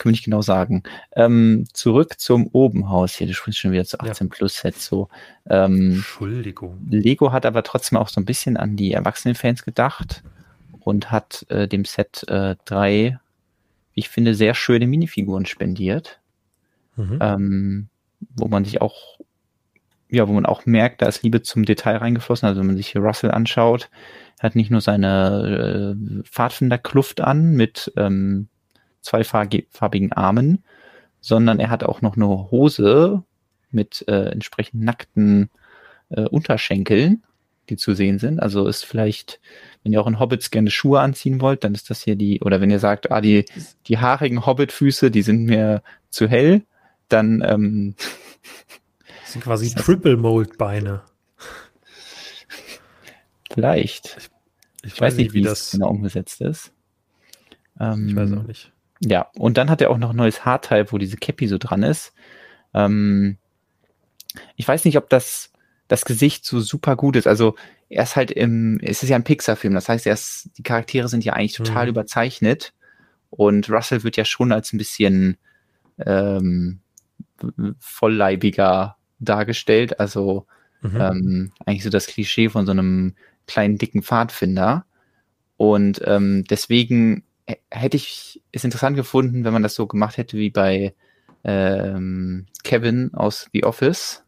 wir 0.05 0.11
nicht 0.13 0.25
genau 0.25 0.43
sagen. 0.43 0.83
Ähm, 1.15 1.67
zurück 1.73 2.21
zum 2.21 2.49
Obenhaus 2.53 3.15
hier, 3.15 3.27
du 3.27 3.35
sprichst 3.35 3.61
schon 3.61 3.73
wieder 3.73 3.85
zu 3.85 3.99
18 4.01 4.29
ja. 4.29 4.35
Plus 4.35 4.57
Set 4.57 4.79
so. 4.79 5.09
Ähm, 5.49 5.95
Entschuldigung. 5.97 6.87
Lego 6.89 7.33
hat 7.33 7.47
aber 7.47 7.63
trotzdem 7.63 7.99
auch 7.99 8.09
so 8.09 8.21
ein 8.21 8.27
bisschen 8.27 8.57
an 8.57 8.77
die 8.77 8.93
Erwachsenenfans 8.93 9.65
gedacht 9.65 10.23
und 10.81 11.11
hat 11.11 11.47
äh, 11.49 11.67
dem 11.67 11.85
Set 11.85 12.29
äh, 12.29 12.57
drei, 12.65 13.19
wie 13.95 14.01
ich 14.01 14.09
finde, 14.09 14.35
sehr 14.35 14.55
schöne 14.55 14.87
Minifiguren 14.87 15.47
spendiert. 15.47 16.21
Mhm. 16.97 17.19
Ähm, 17.21 17.89
wo 18.35 18.49
man 18.49 18.65
sich 18.65 18.81
auch 18.81 19.19
ja, 20.09 20.29
wo 20.29 20.33
man 20.33 20.47
auch 20.47 20.67
merkt, 20.67 21.03
da 21.03 21.07
ist 21.07 21.23
Liebe 21.23 21.43
zum 21.43 21.65
Detail 21.65 21.97
reingeflossen. 21.97 22.49
Also 22.49 22.61
wenn 22.61 22.69
man 22.69 22.77
sich 22.77 22.89
hier 22.89 23.01
Russell 23.01 23.31
anschaut, 23.31 23.91
hat 24.41 24.55
nicht 24.55 24.71
nur 24.71 24.81
seine 24.81 25.97
äh, 25.97 26.23
Pfadfinderkluft 26.25 27.21
an 27.21 27.53
mit 27.53 27.93
ähm, 27.97 28.49
zweifarbigen 29.01 30.13
Armen, 30.13 30.65
sondern 31.21 31.59
er 31.59 31.71
hat 31.71 31.85
auch 31.85 32.03
noch 32.03 32.17
eine 32.17 32.27
Hose 32.27 33.23
mit 33.71 34.05
äh, 34.09 34.31
entsprechend 34.31 34.83
nackten 34.83 35.51
äh, 36.11 36.23
Unterschenkeln, 36.23 37.25
die 37.69 37.77
zu 37.77 37.95
sehen 37.95 38.19
sind. 38.19 38.41
Also 38.41 38.67
ist 38.67 38.85
vielleicht, 38.85 39.41
wenn 39.83 39.93
ihr 39.93 40.01
auch 40.01 40.07
in 40.07 40.21
Hobbits 40.21 40.51
gerne 40.51 40.71
Schuhe 40.71 41.01
anziehen 41.01 41.41
wollt, 41.41 41.65
dann 41.65 41.75
ist 41.75 41.91
das 41.91 42.03
hier 42.03 42.17
die, 42.17 42.41
oder 42.43 42.61
wenn 42.61 42.71
ihr 42.71 42.79
sagt, 42.79 43.11
ah, 43.11 43.21
die, 43.21 43.45
die 43.87 43.99
haarigen 43.99 44.47
Hobbit-Füße, 44.47 45.11
die 45.11 45.23
sind 45.23 45.45
mir 45.45 45.83
zu 46.11 46.29
hell, 46.29 46.63
dann 47.09 47.43
ähm, 47.45 47.95
sind 49.37 49.45
quasi 49.45 49.75
Triple 49.75 50.17
Mold 50.17 50.57
Beine. 50.59 51.03
Vielleicht. 53.53 54.31
Ich, 54.83 54.93
ich, 54.93 55.01
weiß 55.01 55.17
nicht, 55.17 55.33
wie, 55.35 55.41
wie 55.41 55.43
das 55.43 55.73
genau 55.73 55.89
umgesetzt 55.91 56.41
ist. 56.41 56.73
Ähm, 57.79 58.09
ich 58.09 58.17
weiß 58.17 58.33
auch 58.33 58.45
nicht. 58.45 58.73
Ja, 59.01 59.29
und 59.35 59.59
dann 59.59 59.69
hat 59.69 59.81
er 59.81 59.91
auch 59.91 59.99
noch 59.99 60.11
ein 60.11 60.17
neues 60.17 60.45
Haarteil, 60.45 60.91
wo 60.91 60.99
diese 60.99 61.17
Cappy 61.17 61.49
so 61.49 61.59
dran 61.59 61.83
ist. 61.83 62.15
Ähm, 62.73 63.39
ich 64.57 64.67
weiß 64.67 64.85
nicht, 64.85 64.97
ob 64.97 65.11
das 65.11 65.53
das 65.89 66.05
Gesicht 66.05 66.45
so 66.45 66.61
super 66.61 66.97
gut 66.97 67.15
ist. 67.15 67.27
Also 67.27 67.55
er 67.89 68.03
ist 68.03 68.17
halt 68.17 68.31
im, 68.31 68.81
es 68.83 69.03
ist 69.03 69.09
ja 69.09 69.17
ein 69.17 69.25
Pixar-Film, 69.25 69.75
das 69.75 69.89
heißt, 69.89 70.07
er 70.07 70.15
ist, 70.15 70.51
die 70.59 70.63
Charaktere 70.63 71.09
sind 71.09 71.25
ja 71.25 71.35
eigentlich 71.35 71.53
total 71.53 71.85
mhm. 71.85 71.91
überzeichnet 71.91 72.75
und 73.31 73.71
Russell 73.71 74.03
wird 74.03 74.17
ja 74.17 74.25
schon 74.25 74.51
als 74.51 74.73
ein 74.73 74.79
bisschen 74.79 75.37
ähm, 75.99 76.81
vollleibiger 77.79 78.97
dargestellt. 79.19 80.01
Also 80.01 80.47
mhm. 80.83 81.01
ähm, 81.01 81.53
eigentlich 81.65 81.85
so 81.85 81.91
das 81.91 82.07
Klischee 82.07 82.49
von 82.49 82.67
so 82.67 82.73
einem 82.73 83.15
kleinen, 83.47 83.79
dicken 83.79 84.03
Pfadfinder. 84.03 84.85
Und 85.57 86.01
ähm, 86.05 86.45
deswegen 86.45 87.25
hätte 87.71 87.97
ich 87.97 88.43
es 88.53 88.65
interessant 88.65 88.97
gefunden, 88.97 89.45
wenn 89.45 89.53
man 89.53 89.63
das 89.63 89.75
so 89.75 89.87
gemacht 89.87 90.17
hätte 90.17 90.37
wie 90.37 90.51
bei 90.51 90.95
ähm, 91.45 92.47
Kevin 92.65 93.15
aus 93.15 93.49
The 93.53 93.65
Office, 93.65 94.25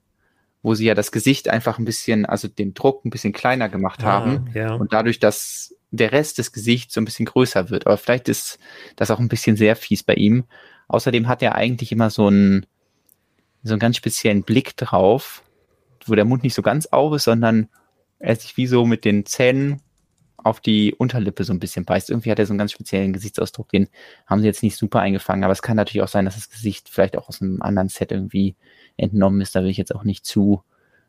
wo 0.63 0.75
sie 0.75 0.87
ja 0.87 0.95
das 0.95 1.13
Gesicht 1.13 1.49
einfach 1.49 1.79
ein 1.79 1.85
bisschen, 1.85 2.27
also 2.27 2.49
den 2.49 2.75
Druck 2.75 3.05
ein 3.05 3.11
bisschen 3.11 3.33
kleiner 3.33 3.69
gemacht 3.69 4.01
ah, 4.03 4.07
haben 4.07 4.51
ja. 4.55 4.75
und 4.75 4.93
dadurch, 4.93 5.19
dass 5.19 5.75
der 5.91 6.13
Rest 6.13 6.39
des 6.39 6.53
Gesichts 6.53 6.95
so 6.95 7.01
ein 7.01 7.05
bisschen 7.05 7.27
größer 7.27 7.71
wird. 7.71 7.87
Aber 7.87 7.97
vielleicht 7.97 8.29
ist 8.29 8.59
das 8.97 9.11
auch 9.11 9.19
ein 9.19 9.29
bisschen 9.29 9.57
sehr 9.57 9.75
fies 9.75 10.03
bei 10.03 10.15
ihm. 10.15 10.45
Außerdem 10.87 11.29
hat 11.29 11.43
er 11.43 11.55
eigentlich 11.55 11.93
immer 11.93 12.11
so 12.11 12.29
ein 12.29 12.67
so 13.69 13.75
einen 13.75 13.81
ganz 13.81 13.97
speziellen 13.97 14.43
Blick 14.43 14.77
drauf, 14.77 15.43
wo 16.07 16.15
der 16.15 16.25
Mund 16.25 16.43
nicht 16.43 16.55
so 16.55 16.63
ganz 16.63 16.87
auf 16.87 17.15
ist, 17.15 17.25
sondern 17.25 17.69
er 18.19 18.37
sich 18.37 18.57
wie 18.57 18.67
so 18.67 18.85
mit 18.85 19.05
den 19.05 19.27
Zähnen 19.27 19.81
auf 20.37 20.61
die 20.61 20.95
Unterlippe 20.95 21.45
so 21.45 21.53
ein 21.53 21.59
bisschen 21.59 21.85
beißt. 21.85 22.11
Irgendwie 22.11 22.31
hat 22.31 22.39
er 22.39 22.47
so 22.47 22.53
einen 22.53 22.59
ganz 22.59 22.73
speziellen 22.73 23.13
Gesichtsausdruck, 23.13 23.69
den 23.71 23.89
haben 24.27 24.41
sie 24.41 24.47
jetzt 24.47 24.63
nicht 24.63 24.77
super 24.77 25.01
eingefangen, 25.01 25.45
aber 25.45 25.53
es 25.53 25.63
kann 25.63 25.77
natürlich 25.77 26.03
auch 26.03 26.09
sein, 26.09 26.25
dass 26.25 26.37
das 26.37 26.51
Gesicht 26.51 26.89
vielleicht 26.89 27.17
auch 27.17 27.29
aus 27.29 27.43
einem 27.43 27.61
anderen 27.61 27.89
Set 27.89 28.13
irgendwie 28.13 28.57
entnommen 28.97 29.41
ist. 29.41 29.55
Da 29.55 29.63
will 29.63 29.71
ich 29.71 29.77
jetzt 29.77 29.95
auch 29.95 30.05
nicht 30.05 30.25
zu 30.25 30.63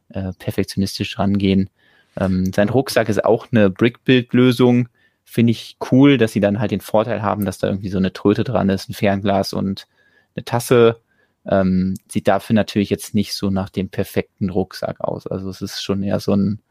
äh, 0.10 0.34
perfektionistisch 0.38 1.18
rangehen. 1.20 1.70
Ähm, 2.18 2.52
sein 2.54 2.70
Rucksack 2.70 3.10
ist 3.10 3.24
auch 3.24 3.48
eine 3.52 3.70
Brickbuild-Lösung. 3.70 4.90
Finde 5.24 5.52
ich 5.52 5.78
cool, 5.92 6.18
dass 6.18 6.34
sie 6.34 6.40
dann 6.40 6.60
halt 6.60 6.72
den 6.72 6.82
Vorteil 6.82 7.22
haben, 7.22 7.46
dass 7.46 7.60
da 7.60 7.68
irgendwie 7.68 7.90
so 7.90 8.00
eine 8.00 8.14
Tröte 8.14 8.44
dran 8.44 8.70
ist, 8.70 8.90
ein 8.90 8.94
Fernglas 8.94 9.54
und 9.54 9.88
eine 10.36 10.44
Tasse 10.44 11.00
ähm, 11.46 11.96
sieht 12.10 12.28
dafür 12.28 12.54
natürlich 12.54 12.90
jetzt 12.90 13.14
nicht 13.14 13.34
so 13.34 13.50
nach 13.50 13.70
dem 13.70 13.90
perfekten 13.90 14.50
Rucksack 14.50 15.02
aus. 15.02 15.28
Also 15.28 15.50
es 15.50 15.62
ist 15.62 15.82
schon 15.82 16.04
eher 16.04 16.20
so 16.20 16.34
ein, 16.34 16.62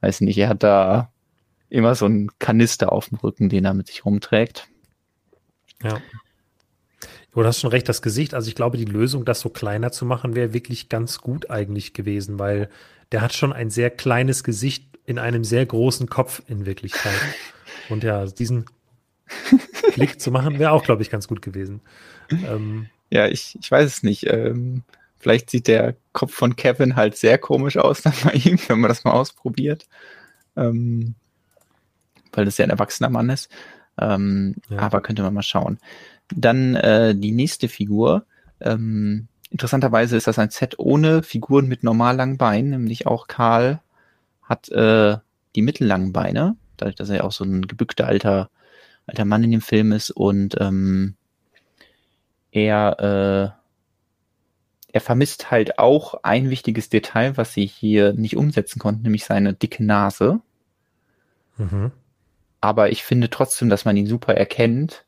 weiß 0.00 0.20
nicht, 0.22 0.38
er 0.38 0.48
hat 0.48 0.62
da 0.62 1.12
immer 1.68 1.94
so 1.94 2.06
einen 2.06 2.30
Kanister 2.38 2.92
auf 2.92 3.08
dem 3.08 3.18
Rücken, 3.18 3.48
den 3.48 3.64
er 3.64 3.74
mit 3.74 3.86
sich 3.86 4.04
rumträgt. 4.04 4.68
Ja. 5.82 6.00
Du 7.32 7.44
hast 7.44 7.60
schon 7.60 7.70
recht, 7.70 7.88
das 7.88 8.02
Gesicht, 8.02 8.34
also 8.34 8.48
ich 8.48 8.56
glaube, 8.56 8.76
die 8.76 8.84
Lösung, 8.84 9.24
das 9.24 9.40
so 9.40 9.50
kleiner 9.50 9.92
zu 9.92 10.04
machen, 10.04 10.34
wäre 10.34 10.52
wirklich 10.52 10.88
ganz 10.88 11.20
gut 11.20 11.48
eigentlich 11.48 11.94
gewesen, 11.94 12.40
weil 12.40 12.68
der 13.12 13.20
hat 13.20 13.34
schon 13.34 13.52
ein 13.52 13.70
sehr 13.70 13.90
kleines 13.90 14.42
Gesicht 14.42 14.84
in 15.06 15.18
einem 15.18 15.44
sehr 15.44 15.64
großen 15.64 16.08
Kopf 16.08 16.42
in 16.48 16.66
Wirklichkeit. 16.66 17.14
Und 17.88 18.02
ja, 18.02 18.26
diesen 18.26 18.66
Blick 19.94 20.20
zu 20.20 20.32
machen, 20.32 20.58
wäre 20.58 20.72
auch, 20.72 20.82
glaube 20.82 21.02
ich, 21.02 21.10
ganz 21.10 21.28
gut 21.28 21.40
gewesen. 21.40 21.80
Ähm, 22.30 22.88
ja, 23.10 23.26
ich, 23.26 23.58
ich 23.60 23.70
weiß 23.70 23.86
es 23.86 24.02
nicht. 24.02 24.26
Ähm, 24.26 24.82
vielleicht 25.18 25.50
sieht 25.50 25.68
der 25.68 25.96
Kopf 26.12 26.34
von 26.34 26.56
Kevin 26.56 26.96
halt 26.96 27.16
sehr 27.16 27.38
komisch 27.38 27.76
aus 27.76 28.02
dann 28.02 28.14
bei 28.24 28.32
ihm, 28.32 28.58
wenn 28.68 28.80
man 28.80 28.88
das 28.88 29.04
mal 29.04 29.12
ausprobiert. 29.12 29.86
Ähm, 30.56 31.14
weil 32.32 32.44
das 32.44 32.58
ja 32.58 32.64
ein 32.64 32.70
erwachsener 32.70 33.10
Mann 33.10 33.30
ist. 33.30 33.50
Ähm, 33.98 34.56
ja. 34.68 34.78
Aber 34.78 35.00
könnte 35.00 35.22
man 35.22 35.34
mal 35.34 35.42
schauen. 35.42 35.78
Dann 36.34 36.76
äh, 36.76 37.14
die 37.14 37.32
nächste 37.32 37.68
Figur. 37.68 38.24
Ähm, 38.60 39.26
interessanterweise 39.50 40.16
ist 40.16 40.26
das 40.26 40.38
ein 40.38 40.50
Set 40.50 40.78
ohne 40.78 41.22
Figuren 41.22 41.66
mit 41.66 41.82
normal 41.82 42.16
langen 42.16 42.38
Beinen, 42.38 42.70
nämlich 42.70 43.06
auch 43.06 43.26
Karl 43.26 43.80
hat 44.42 44.68
äh, 44.70 45.16
die 45.54 45.62
mittellangen 45.62 46.12
Beine, 46.12 46.56
dadurch, 46.76 46.96
dass 46.96 47.08
er 47.08 47.16
ja 47.16 47.24
auch 47.24 47.32
so 47.32 47.44
ein 47.44 47.66
gebückter 47.66 48.06
alter, 48.06 48.50
alter 49.06 49.24
Mann 49.24 49.44
in 49.44 49.50
dem 49.50 49.60
Film 49.60 49.92
ist 49.92 50.10
und 50.10 50.56
ähm, 50.60 51.16
er, 52.52 53.54
äh, 53.54 54.92
er 54.92 55.00
vermisst 55.00 55.50
halt 55.50 55.78
auch 55.78 56.14
ein 56.22 56.50
wichtiges 56.50 56.88
Detail, 56.88 57.36
was 57.36 57.52
sie 57.54 57.66
hier 57.66 58.12
nicht 58.12 58.36
umsetzen 58.36 58.78
konnten, 58.78 59.02
nämlich 59.02 59.24
seine 59.24 59.54
dicke 59.54 59.84
Nase. 59.84 60.40
Mhm. 61.56 61.92
Aber 62.60 62.90
ich 62.90 63.04
finde 63.04 63.30
trotzdem, 63.30 63.68
dass 63.68 63.84
man 63.84 63.96
ihn 63.96 64.06
super 64.06 64.34
erkennt. 64.34 65.04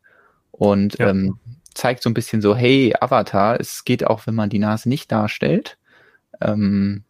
Und 0.51 0.99
ja. 0.99 1.11
ähm, 1.11 1.39
zeigt 1.75 2.03
so 2.03 2.11
ein 2.11 2.15
bisschen 2.15 2.43
so, 2.43 2.55
hey, 2.55 2.95
Avatar, 3.01 3.59
es 3.59 3.85
geht 3.85 4.07
auch, 4.07 4.27
wenn 4.27 4.35
man 4.35 4.51
die 4.51 4.59
Nase 4.59 4.89
nicht 4.89 5.11
darstellt. 5.11 5.79
Ähm, 6.41 7.05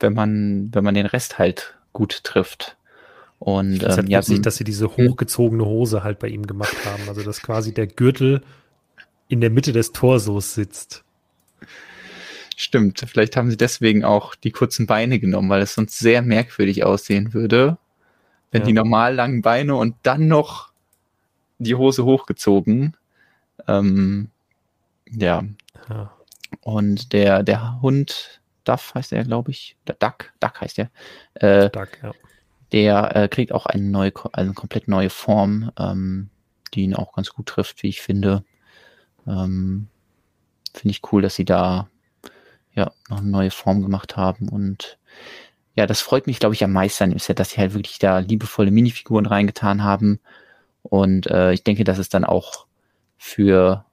wenn 0.00 0.14
man, 0.14 0.70
wenn 0.72 0.84
man 0.84 0.94
den 0.94 1.06
Rest 1.06 1.38
halt 1.38 1.76
gut 1.92 2.24
trifft. 2.24 2.76
Und 3.38 3.82
ähm, 3.82 3.88
halt 3.88 4.08
ja, 4.08 4.18
witzig, 4.18 4.42
dass 4.42 4.56
sie 4.56 4.64
diese 4.64 4.96
hochgezogene 4.96 5.64
Hose 5.64 6.02
halt 6.02 6.18
bei 6.18 6.28
ihm 6.28 6.46
gemacht 6.46 6.76
haben. 6.84 7.08
Also 7.08 7.22
dass 7.22 7.40
quasi 7.40 7.72
der 7.72 7.86
Gürtel 7.86 8.42
in 9.28 9.40
der 9.40 9.50
Mitte 9.50 9.72
des 9.72 9.92
Torsos 9.92 10.54
sitzt. 10.54 11.04
Stimmt, 12.56 13.04
vielleicht 13.06 13.36
haben 13.36 13.50
sie 13.50 13.56
deswegen 13.56 14.04
auch 14.04 14.34
die 14.34 14.50
kurzen 14.50 14.86
Beine 14.86 15.20
genommen, 15.20 15.48
weil 15.48 15.62
es 15.62 15.74
sonst 15.74 15.98
sehr 15.98 16.22
merkwürdig 16.22 16.84
aussehen 16.84 17.32
würde, 17.32 17.78
wenn 18.50 18.62
ja. 18.62 18.66
die 18.66 18.72
normal 18.72 19.14
langen 19.14 19.42
Beine 19.42 19.76
und 19.76 19.94
dann 20.02 20.26
noch 20.26 20.72
die 21.58 21.76
Hose 21.76 22.04
hochgezogen. 22.04 22.96
Ähm, 23.68 24.30
ja. 25.10 25.44
ja. 25.88 26.12
Und 26.62 27.12
der, 27.12 27.42
der 27.42 27.80
Hund, 27.80 28.40
Duff 28.64 28.94
heißt 28.94 29.12
er, 29.12 29.24
glaube 29.24 29.50
ich, 29.50 29.76
der 29.86 29.94
Duck, 29.94 30.32
Duck 30.40 30.60
heißt 30.60 30.78
er. 30.78 30.90
Äh, 31.34 31.70
Duck, 31.70 31.90
ja. 32.02 32.12
Der 32.72 33.16
äh, 33.16 33.28
kriegt 33.28 33.52
auch 33.52 33.66
eine 33.66 33.84
neue, 33.84 34.12
also 34.16 34.32
eine 34.34 34.54
komplett 34.54 34.88
neue 34.88 35.10
Form, 35.10 35.70
ähm, 35.78 36.28
die 36.74 36.82
ihn 36.82 36.94
auch 36.94 37.14
ganz 37.14 37.30
gut 37.30 37.46
trifft, 37.46 37.82
wie 37.82 37.88
ich 37.88 38.00
finde. 38.02 38.44
Ähm, 39.28 39.88
finde 40.74 40.90
ich 40.90 41.02
cool, 41.12 41.22
dass 41.22 41.34
sie 41.34 41.44
da 41.44 41.88
ja 42.74 42.92
noch 43.08 43.18
eine 43.18 43.28
neue 43.28 43.50
Form 43.50 43.82
gemacht 43.82 44.16
haben 44.16 44.48
und 44.48 44.98
ja, 45.74 45.86
das 45.86 46.00
freut 46.00 46.26
mich, 46.26 46.40
glaube 46.40 46.56
ich, 46.56 46.64
am 46.64 46.72
meisten 46.72 47.12
ist 47.12 47.28
ja, 47.28 47.34
dass 47.34 47.50
sie 47.50 47.60
halt 47.60 47.72
wirklich 47.72 48.00
da 48.00 48.18
liebevolle 48.18 48.72
Minifiguren 48.72 49.26
reingetan 49.26 49.84
haben 49.84 50.18
und 50.82 51.26
äh, 51.28 51.52
ich 51.52 51.62
denke, 51.62 51.84
dass 51.84 51.98
es 51.98 52.08
dann 52.08 52.24
auch 52.24 52.66
für 53.16 53.84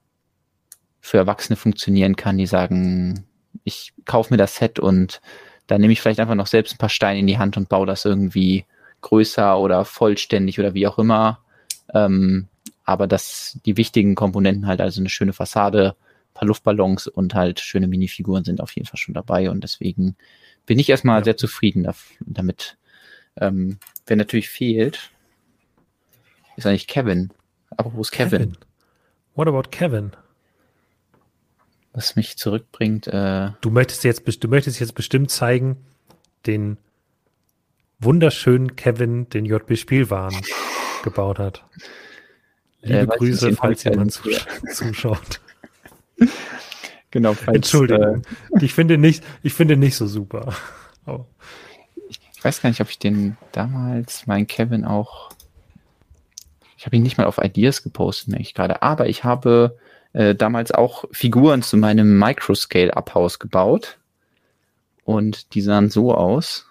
für 0.99 1.18
Erwachsene 1.18 1.56
funktionieren 1.56 2.16
kann, 2.16 2.40
die 2.40 2.48
sagen, 2.48 3.26
ich 3.64 3.94
kaufe 4.06 4.34
mir 4.34 4.38
das 4.38 4.56
Set 4.56 4.80
und 4.80 5.22
dann 5.68 5.82
nehme 5.82 5.94
ich 5.94 6.02
vielleicht 6.02 6.20
einfach 6.20 6.36
noch 6.36 6.48
selbst 6.48 6.74
ein 6.74 6.78
paar 6.80 6.90
Steine 6.90 7.20
in 7.20 7.28
die 7.28 7.38
Hand 7.38 7.57
und 7.57 7.70
baue 7.70 7.86
das 7.86 8.06
irgendwie 8.06 8.66
größer 9.02 9.60
oder 9.60 9.86
vollständig 9.86 10.60
oder 10.60 10.74
wie 10.74 10.88
auch 10.88 10.98
immer. 10.98 11.40
Ähm, 11.94 12.48
aber 12.86 13.07
dass 13.07 13.60
die 13.66 13.78
wichtigen 13.78 14.16
Komponenten 14.16 14.68
halt, 14.68 14.80
also 14.80 15.02
eine 15.02 15.10
schöne 15.10 15.34
Fassade, 15.34 15.95
paar 16.34 16.48
Luftballons 16.48 17.07
und 17.07 17.34
halt 17.34 17.60
schöne 17.60 17.88
Minifiguren 17.88 18.44
sind 18.44 18.62
auf 18.62 18.72
jeden 18.76 18.88
Fall 18.88 18.98
schon 18.98 19.14
dabei 19.14 19.49
und 19.49 19.64
deswegen 19.64 20.16
bin 20.66 20.80
ich 20.80 20.90
erstmal 20.90 21.20
ja. 21.20 21.24
sehr 21.24 21.38
zufrieden 21.38 21.88
damit. 22.22 22.78
Ähm, 23.38 23.80
wer 24.06 24.18
natürlich 24.18 24.49
fehlt, 24.49 25.12
ist 26.56 26.66
eigentlich 26.66 26.88
Kevin. 26.88 27.32
Aber 27.72 27.94
wo 27.94 28.02
ist 28.02 28.12
Kevin? 28.12 28.40
Kevin? 28.40 28.57
What 29.36 29.48
about 29.48 29.70
Kevin? 29.72 30.12
Was 31.94 32.16
mich 32.16 32.38
zurückbringt. 32.38 33.07
Äh, 33.07 33.52
du 33.62 33.70
möchtest 33.70 34.03
jetzt, 34.03 34.44
du 34.44 34.48
möchtest 34.48 34.80
jetzt 34.80 34.95
bestimmt 34.95 35.32
zeigen, 35.32 35.78
den 36.45 36.78
wunderschönen 37.99 38.76
Kevin, 38.76 39.30
den 39.30 39.45
JB 39.45 39.78
Spielwaren 39.78 40.36
gebaut 41.03 41.40
hat. 41.40 41.64
Liebe 42.86 43.14
äh, 43.14 43.18
Grüße, 43.18 43.53
falls 43.53 43.84
jemand 43.84 44.12
zus 44.12 44.45
zuschaut. 44.74 45.41
genau. 47.12 47.34
Falls, 47.34 47.56
Entschuldigung. 47.56 48.22
Äh, 48.53 48.64
ich 48.66 48.74
finde 48.74 48.98
nicht, 48.98 49.24
ich 49.44 49.53
finde 49.53 49.78
nicht 49.78 49.95
so 49.95 50.07
super. 50.07 50.53
Oh. 51.07 51.24
Ich 52.10 52.44
weiß 52.44 52.64
gar 52.64 52.70
nicht, 52.70 52.82
ob 52.82 52.90
ich 52.90 52.98
den 52.98 53.38
damals, 53.52 54.26
mein 54.26 54.48
Kevin 54.48 54.84
auch, 54.84 55.30
ich 56.80 56.88
habe 56.88 56.95
ihn 56.95 57.03
nicht 57.03 57.20
mal 57.20 57.28
auf 57.28 57.38
Ideas 57.38 57.84
gepostet, 57.84 58.30
merke 58.30 58.41
ich 58.41 58.56
gerade, 58.56 58.82
aber 58.82 59.07
ich 59.07 59.24
habe 59.24 59.78
äh, 60.14 60.34
damals 60.34 60.72
auch 60.72 61.06
Figuren 61.12 61.62
zu 61.62 61.78
meinem 61.78 62.18
Microscale-Abhaus 62.18 63.38
gebaut 63.38 63.99
und 65.03 65.53
die 65.53 65.62
sahen 65.62 65.91
so 65.91 66.16
aus. 66.16 66.66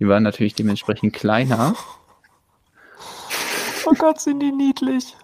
Die 0.00 0.08
waren 0.08 0.24
natürlich 0.24 0.56
dementsprechend 0.56 1.12
kleiner. 1.12 1.76
Oh 3.86 3.94
Gott, 3.96 4.20
sind 4.20 4.40
die 4.40 4.50
niedlich. 4.50 5.14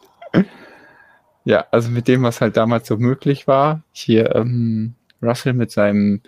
Ja, 1.47 1.65
also 1.71 1.91
mit 1.93 2.09
dem, 2.09 2.25
was 2.25 2.41
halt 2.41 2.57
damals 2.57 2.89
so 2.89 2.97
möglich 2.97 3.47
war. 3.47 3.83
Hier 3.93 4.35
ähm, 4.35 4.95
Russell 5.23 5.53
mit 5.53 5.71
seinem 5.71 6.21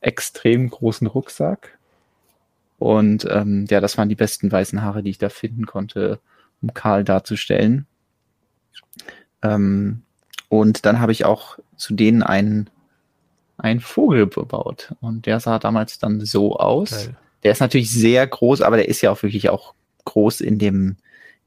extrem 0.00 0.70
großen 0.70 1.08
Rucksack. 1.08 1.76
Und 2.78 3.26
ähm, 3.28 3.66
ja, 3.68 3.80
das 3.80 3.98
waren 3.98 4.08
die 4.08 4.14
besten 4.14 4.50
weißen 4.50 4.80
Haare, 4.80 5.02
die 5.02 5.10
ich 5.10 5.18
da 5.18 5.28
finden 5.28 5.66
konnte, 5.66 6.20
um 6.62 6.72
Karl 6.72 7.02
darzustellen. 7.02 7.86
Ähm, 9.42 10.02
und 10.48 10.86
dann 10.86 11.00
habe 11.00 11.10
ich 11.10 11.24
auch 11.24 11.58
zu 11.76 11.92
denen 11.92 12.22
einen, 12.22 12.70
einen 13.58 13.80
Vogel 13.80 14.28
bebaut. 14.28 14.94
Und 15.00 15.26
der 15.26 15.40
sah 15.40 15.58
damals 15.58 15.98
dann 15.98 16.20
so 16.20 16.56
aus. 16.56 16.90
Geil. 16.90 17.16
Der 17.42 17.50
ist 17.50 17.60
natürlich 17.60 17.90
sehr 17.90 18.24
groß, 18.24 18.62
aber 18.62 18.76
der 18.76 18.88
ist 18.88 19.00
ja 19.00 19.10
auch 19.10 19.22
wirklich 19.24 19.48
auch 19.48 19.74
groß 20.04 20.40
in 20.40 20.60
dem, 20.60 20.96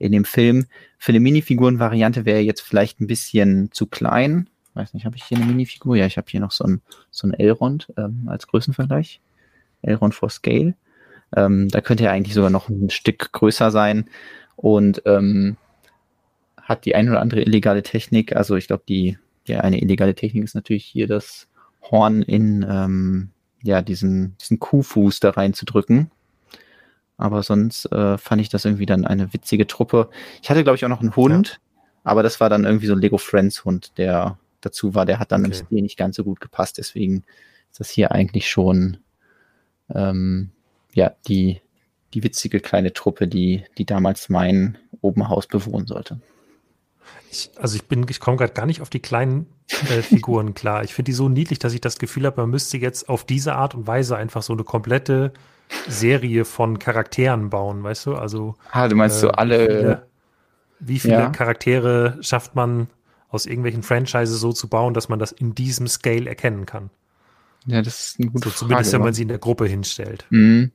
in 0.04 0.12
dem 0.12 0.26
Film. 0.26 0.66
Für 0.98 1.12
eine 1.12 1.20
Minifiguren-Variante 1.20 2.26
wäre 2.26 2.40
jetzt 2.40 2.62
vielleicht 2.62 3.02
ein 3.02 3.08
bisschen 3.08 3.72
zu 3.72 3.88
klein. 3.88 4.50
Weiß 4.74 4.94
nicht, 4.94 5.06
habe 5.06 5.16
ich 5.16 5.24
hier 5.24 5.38
eine 5.38 5.46
Minifigur? 5.46 5.96
Ja, 5.96 6.06
ich 6.06 6.18
habe 6.18 6.28
hier 6.30 6.40
noch 6.40 6.52
so 6.52 6.66
ein, 6.66 6.82
so 7.12 7.28
ein 7.28 7.34
Elrond 7.34 7.92
ähm, 7.98 8.24
als 8.28 8.48
Größenvergleich. 8.48 9.22
Elrond 9.82 10.16
for 10.16 10.30
Scale. 10.30 10.76
Ähm, 11.36 11.70
da 11.70 11.82
könnte 11.82 12.06
er 12.06 12.12
eigentlich 12.12 12.34
sogar 12.34 12.50
noch 12.50 12.70
ein 12.70 12.90
Stück 12.90 13.32
größer 13.32 13.72
sein 13.72 14.06
und 14.56 15.02
ähm, 15.06 15.58
hat 16.62 16.86
die 16.86 16.96
eine 16.96 17.12
oder 17.12 17.22
andere 17.22 17.42
illegale 17.42 17.84
Technik. 17.84 18.36
Also 18.36 18.56
ich 18.56 18.68
glaube, 18.68 18.84
die, 18.88 19.18
ja, 19.46 19.60
eine 19.60 19.82
illegale 19.82 20.16
Technik 20.16 20.44
ist 20.44 20.56
natürlich 20.56 20.86
hier 20.86 21.08
das 21.08 21.48
Horn 21.82 22.22
in 22.22 22.66
ähm, 22.68 23.30
ja, 23.62 23.82
diesen, 23.82 24.38
diesen 24.40 24.60
Kuhfuß 24.60 25.20
da 25.20 25.32
reinzudrücken. 25.32 26.12
Aber 27.24 27.42
sonst 27.42 27.90
äh, 27.94 28.18
fand 28.18 28.42
ich 28.42 28.50
das 28.50 28.66
irgendwie 28.66 28.86
dann 28.86 29.06
eine 29.06 29.32
witzige 29.34 29.66
Truppe. 29.66 30.10
Ich 30.42 30.50
hatte, 30.50 30.62
glaube 30.62 30.76
ich, 30.76 30.84
auch 30.84 30.90
noch 30.90 31.00
einen 31.00 31.16
Hund, 31.16 31.62
ja. 31.62 31.82
aber 32.04 32.22
das 32.22 32.42
war 32.42 32.50
dann 32.50 32.66
irgendwie 32.66 32.88
so 32.88 32.92
ein 32.92 33.00
Lego 33.00 33.18
Friends 33.18 33.64
Hund, 33.64 33.98
der 33.98 34.38
dazu 34.60 34.94
war. 34.94 35.06
Der 35.06 35.20
hat 35.20 35.32
dann 35.32 35.46
okay. 35.46 35.58
im 35.58 35.66
Stil 35.66 35.82
nicht 35.84 35.96
ganz 35.96 36.18
so 36.18 36.26
gut 36.26 36.42
gepasst. 36.42 36.80
Deswegen 36.80 37.24
ist 37.72 37.80
das 37.80 37.90
hier 37.90 38.12
eigentlich 38.12 38.50
schon 38.50 38.98
ähm, 39.90 40.52
ja 40.94 41.16
die, 41.26 41.62
die 42.14 42.24
witzige 42.26 42.60
kleine 42.60 42.92
Truppe, 42.92 43.30
die, 43.30 43.64
die 43.78 43.86
damals 43.86 44.28
mein 44.28 44.78
Obenhaus 45.00 45.48
bewohnen 45.48 45.88
sollte. 45.88 46.20
Ich, 47.32 47.52
also 47.56 47.78
ich 47.78 47.86
bin, 47.86 48.06
ich 48.10 48.20
komme 48.20 48.36
gerade 48.36 48.52
gar 48.52 48.66
nicht 48.66 48.82
auf 48.82 48.90
die 48.90 49.00
kleinen 49.00 49.48
äh, 49.70 50.02
Figuren 50.02 50.56
klar. 50.56 50.84
Ich 50.84 50.94
finde 50.94 51.12
die 51.12 51.16
so 51.16 51.30
niedlich, 51.30 51.60
dass 51.60 51.74
ich 51.74 51.80
das 51.80 52.00
Gefühl 52.00 52.26
habe, 52.26 52.42
man 52.42 52.50
müsste 52.50 52.78
jetzt 52.78 53.08
auf 53.08 53.24
diese 53.24 53.56
Art 53.56 53.76
und 53.76 53.88
Weise 53.88 54.18
einfach 54.18 54.44
so 54.44 54.52
eine 54.52 54.66
komplette 54.66 55.32
Serie 55.88 56.46
von 56.46 56.80
Charakteren 56.80 57.50
bauen, 57.50 57.84
weißt 57.84 58.06
du? 58.08 58.16
Also. 58.16 58.56
Ah, 58.72 58.88
du 58.88 58.96
meinst 58.96 59.18
äh, 59.18 59.20
so 59.20 59.30
alle. 59.30 59.60
Wie 59.60 59.72
viele, 59.72 60.08
wie 60.80 61.00
viele 61.00 61.14
ja. 61.14 61.30
Charaktere 61.30 62.18
schafft 62.22 62.56
man 62.56 62.88
aus 63.30 63.46
irgendwelchen 63.46 63.84
Franchises 63.84 64.40
so 64.40 64.54
zu 64.54 64.68
bauen, 64.68 64.94
dass 64.94 65.10
man 65.10 65.20
das 65.20 65.32
in 65.32 65.56
diesem 65.56 65.88
Scale 65.88 66.30
erkennen 66.30 66.66
kann? 66.66 66.90
Ja, 67.66 67.82
das 67.82 68.08
ist 68.08 68.20
eine 68.20 68.30
gute 68.30 68.50
so, 68.50 68.56
Zumindest, 68.56 68.92
Frage, 68.92 69.00
wenn 69.00 69.06
man 69.08 69.14
sie 69.14 69.22
in 69.24 69.28
der 69.30 69.40
Gruppe 69.40 69.66
hinstellt. 69.66 70.26
Mhm. 70.30 70.72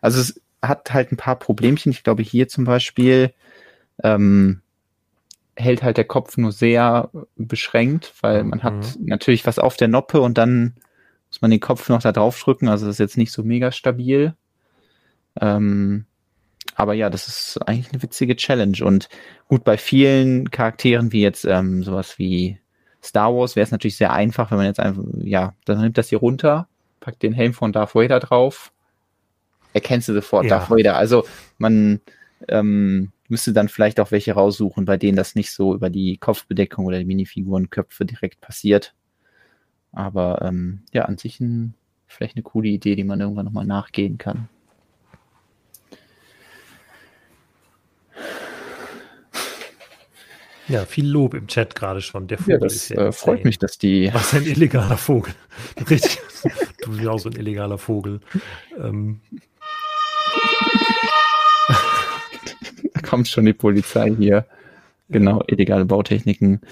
Also 0.00 0.20
es 0.20 0.40
hat 0.62 0.92
halt 0.92 1.12
ein 1.12 1.16
paar 1.16 1.38
Problemchen. 1.38 1.92
Ich 1.92 2.02
glaube, 2.02 2.22
hier 2.22 2.48
zum 2.48 2.64
Beispiel 2.64 3.32
ähm, 4.02 4.62
hält 5.56 5.82
halt 5.82 5.96
der 5.96 6.04
Kopf 6.04 6.36
nur 6.36 6.52
sehr 6.52 7.10
beschränkt, 7.36 8.14
weil 8.20 8.44
man 8.44 8.62
hat 8.62 8.98
mhm. 8.98 9.06
natürlich 9.06 9.46
was 9.46 9.58
auf 9.58 9.76
der 9.76 9.88
Noppe 9.88 10.20
und 10.20 10.38
dann 10.38 10.74
man 11.42 11.50
den 11.50 11.60
Kopf 11.60 11.88
noch 11.88 12.02
da 12.02 12.12
drauf 12.12 12.40
drücken, 12.40 12.68
also 12.68 12.86
das 12.86 12.96
ist 12.96 13.00
jetzt 13.00 13.18
nicht 13.18 13.32
so 13.32 13.42
mega 13.42 13.72
stabil. 13.72 14.34
Ähm, 15.40 16.06
aber 16.74 16.94
ja, 16.94 17.10
das 17.10 17.28
ist 17.28 17.58
eigentlich 17.66 17.92
eine 17.92 18.02
witzige 18.02 18.36
Challenge. 18.36 18.78
Und 18.84 19.08
gut, 19.48 19.64
bei 19.64 19.76
vielen 19.76 20.50
Charakteren 20.50 21.12
wie 21.12 21.22
jetzt 21.22 21.44
ähm, 21.44 21.82
sowas 21.82 22.18
wie 22.18 22.58
Star 23.02 23.34
Wars 23.34 23.56
wäre 23.56 23.64
es 23.64 23.72
natürlich 23.72 23.96
sehr 23.96 24.12
einfach, 24.12 24.50
wenn 24.50 24.58
man 24.58 24.66
jetzt 24.66 24.80
einfach, 24.80 25.02
ja, 25.18 25.54
dann 25.64 25.80
nimmt 25.80 25.98
das 25.98 26.08
hier 26.08 26.18
runter, 26.18 26.68
packt 27.00 27.22
den 27.22 27.32
Helm 27.32 27.52
von 27.52 27.72
Darth 27.72 27.94
Vader 27.94 28.20
drauf, 28.20 28.72
erkennst 29.72 30.08
du 30.08 30.14
sofort 30.14 30.44
ja. 30.44 30.58
Darth 30.58 30.70
Vader. 30.70 30.96
Also 30.96 31.26
man 31.58 32.00
ähm, 32.48 33.12
müsste 33.28 33.52
dann 33.52 33.68
vielleicht 33.68 33.98
auch 33.98 34.10
welche 34.10 34.34
raussuchen, 34.34 34.84
bei 34.84 34.96
denen 34.96 35.16
das 35.16 35.34
nicht 35.34 35.50
so 35.50 35.74
über 35.74 35.90
die 35.90 36.16
Kopfbedeckung 36.18 36.86
oder 36.86 36.98
die 36.98 37.04
Minifigurenköpfe 37.04 38.04
direkt 38.04 38.40
passiert. 38.40 38.94
Aber 39.92 40.42
ähm, 40.42 40.80
ja, 40.92 41.04
an 41.04 41.18
sich 41.18 41.40
ein, 41.40 41.74
vielleicht 42.06 42.36
eine 42.36 42.42
coole 42.42 42.68
Idee, 42.68 42.96
die 42.96 43.04
man 43.04 43.20
irgendwann 43.20 43.44
nochmal 43.44 43.66
nachgehen 43.66 44.18
kann. 44.18 44.48
Ja, 50.68 50.86
viel 50.86 51.06
Lob 51.06 51.34
im 51.34 51.48
Chat 51.48 51.74
gerade 51.74 52.00
schon. 52.00 52.28
Der 52.28 52.38
Vogel 52.38 52.52
ja, 52.54 52.58
das 52.58 52.74
ist 52.74 52.88
ja 52.88 53.08
äh, 53.08 53.12
freut 53.12 53.44
mich, 53.44 53.58
dass 53.58 53.78
die. 53.78 54.10
Was 54.14 54.32
ein 54.32 54.46
illegaler 54.46 54.96
Vogel. 54.96 55.34
Richtig. 55.90 56.18
du 56.80 56.90
bist 56.90 57.02
ja 57.02 57.10
auch 57.10 57.18
so 57.18 57.28
ein 57.28 57.36
illegaler 57.36 57.78
Vogel. 57.78 58.20
Ähm. 58.78 59.20
da 62.94 63.00
kommt 63.02 63.28
schon 63.28 63.44
die 63.44 63.52
Polizei 63.52 64.14
hier. 64.14 64.46
Genau, 65.10 65.42
illegale 65.46 65.84
Bautechniken 65.84 66.62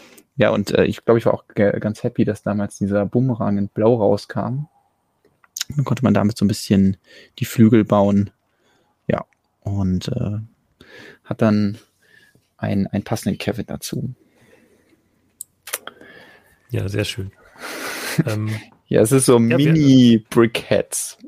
Ja, 0.41 0.49
und 0.49 0.71
äh, 0.71 0.87
ich 0.87 1.05
glaube, 1.05 1.19
ich 1.19 1.27
war 1.27 1.35
auch 1.35 1.45
ganz 1.49 2.03
happy, 2.03 2.25
dass 2.25 2.43
damals 2.43 2.79
dieser 2.79 3.05
Bumerang 3.05 3.59
in 3.59 3.69
Blau 3.69 3.97
rauskam. 3.97 4.69
Dann 5.69 5.85
konnte 5.85 6.03
man 6.03 6.15
damit 6.15 6.39
so 6.39 6.47
ein 6.47 6.49
bisschen 6.49 6.97
die 7.39 7.45
Flügel 7.45 7.85
bauen. 7.85 8.31
Ja, 9.07 9.27
und 9.61 10.09
äh, 10.09 10.39
hat 11.25 11.43
dann 11.43 11.77
einen, 12.57 12.87
einen 12.87 13.05
passenden 13.05 13.37
Kevin 13.37 13.67
dazu. 13.67 14.15
Ja, 16.71 16.89
sehr 16.89 17.05
schön. 17.05 17.33
ähm, 18.27 18.49
ja, 18.87 19.03
es 19.03 19.13
ist 19.13 19.27
so 19.27 19.39
ja, 19.39 19.59
Mini-Brickheads. 19.59 21.19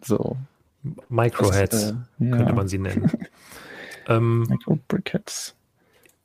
So. 0.00 0.36
Microheads 1.08 1.90
äh, 1.92 1.94
ja. 2.18 2.36
könnte 2.36 2.52
man 2.52 2.66
sie 2.66 2.78
nennen. 2.78 3.12
ähm, 4.08 4.42
Micro-Brickheads. 4.48 5.54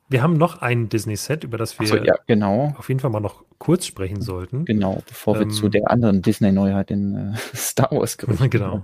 Wir 0.10 0.24
haben 0.24 0.38
noch 0.38 0.62
ein 0.62 0.90
Disney-Set, 0.90 1.44
über 1.44 1.58
das 1.58 1.80
wir 1.80 1.86
so, 1.86 1.96
ja, 1.96 2.16
genau. 2.26 2.74
auf 2.78 2.90
jeden 2.90 3.00
Fall 3.00 3.12
mal 3.12 3.20
noch 3.20 3.44
kurz 3.60 3.86
sprechen 3.86 4.22
sollten. 4.22 4.66
Genau, 4.66 5.04
bevor 5.08 5.36
ähm, 5.36 5.50
wir 5.50 5.50
zu 5.50 5.70
der 5.70 5.92
anderen 5.92 6.24
Disney-Neuheit 6.24 6.90
in 6.90 7.16
äh, 7.16 7.38
Star 7.56 7.92
Wars 7.92 8.18
kommen. 8.18 8.38
Genau. 8.50 8.84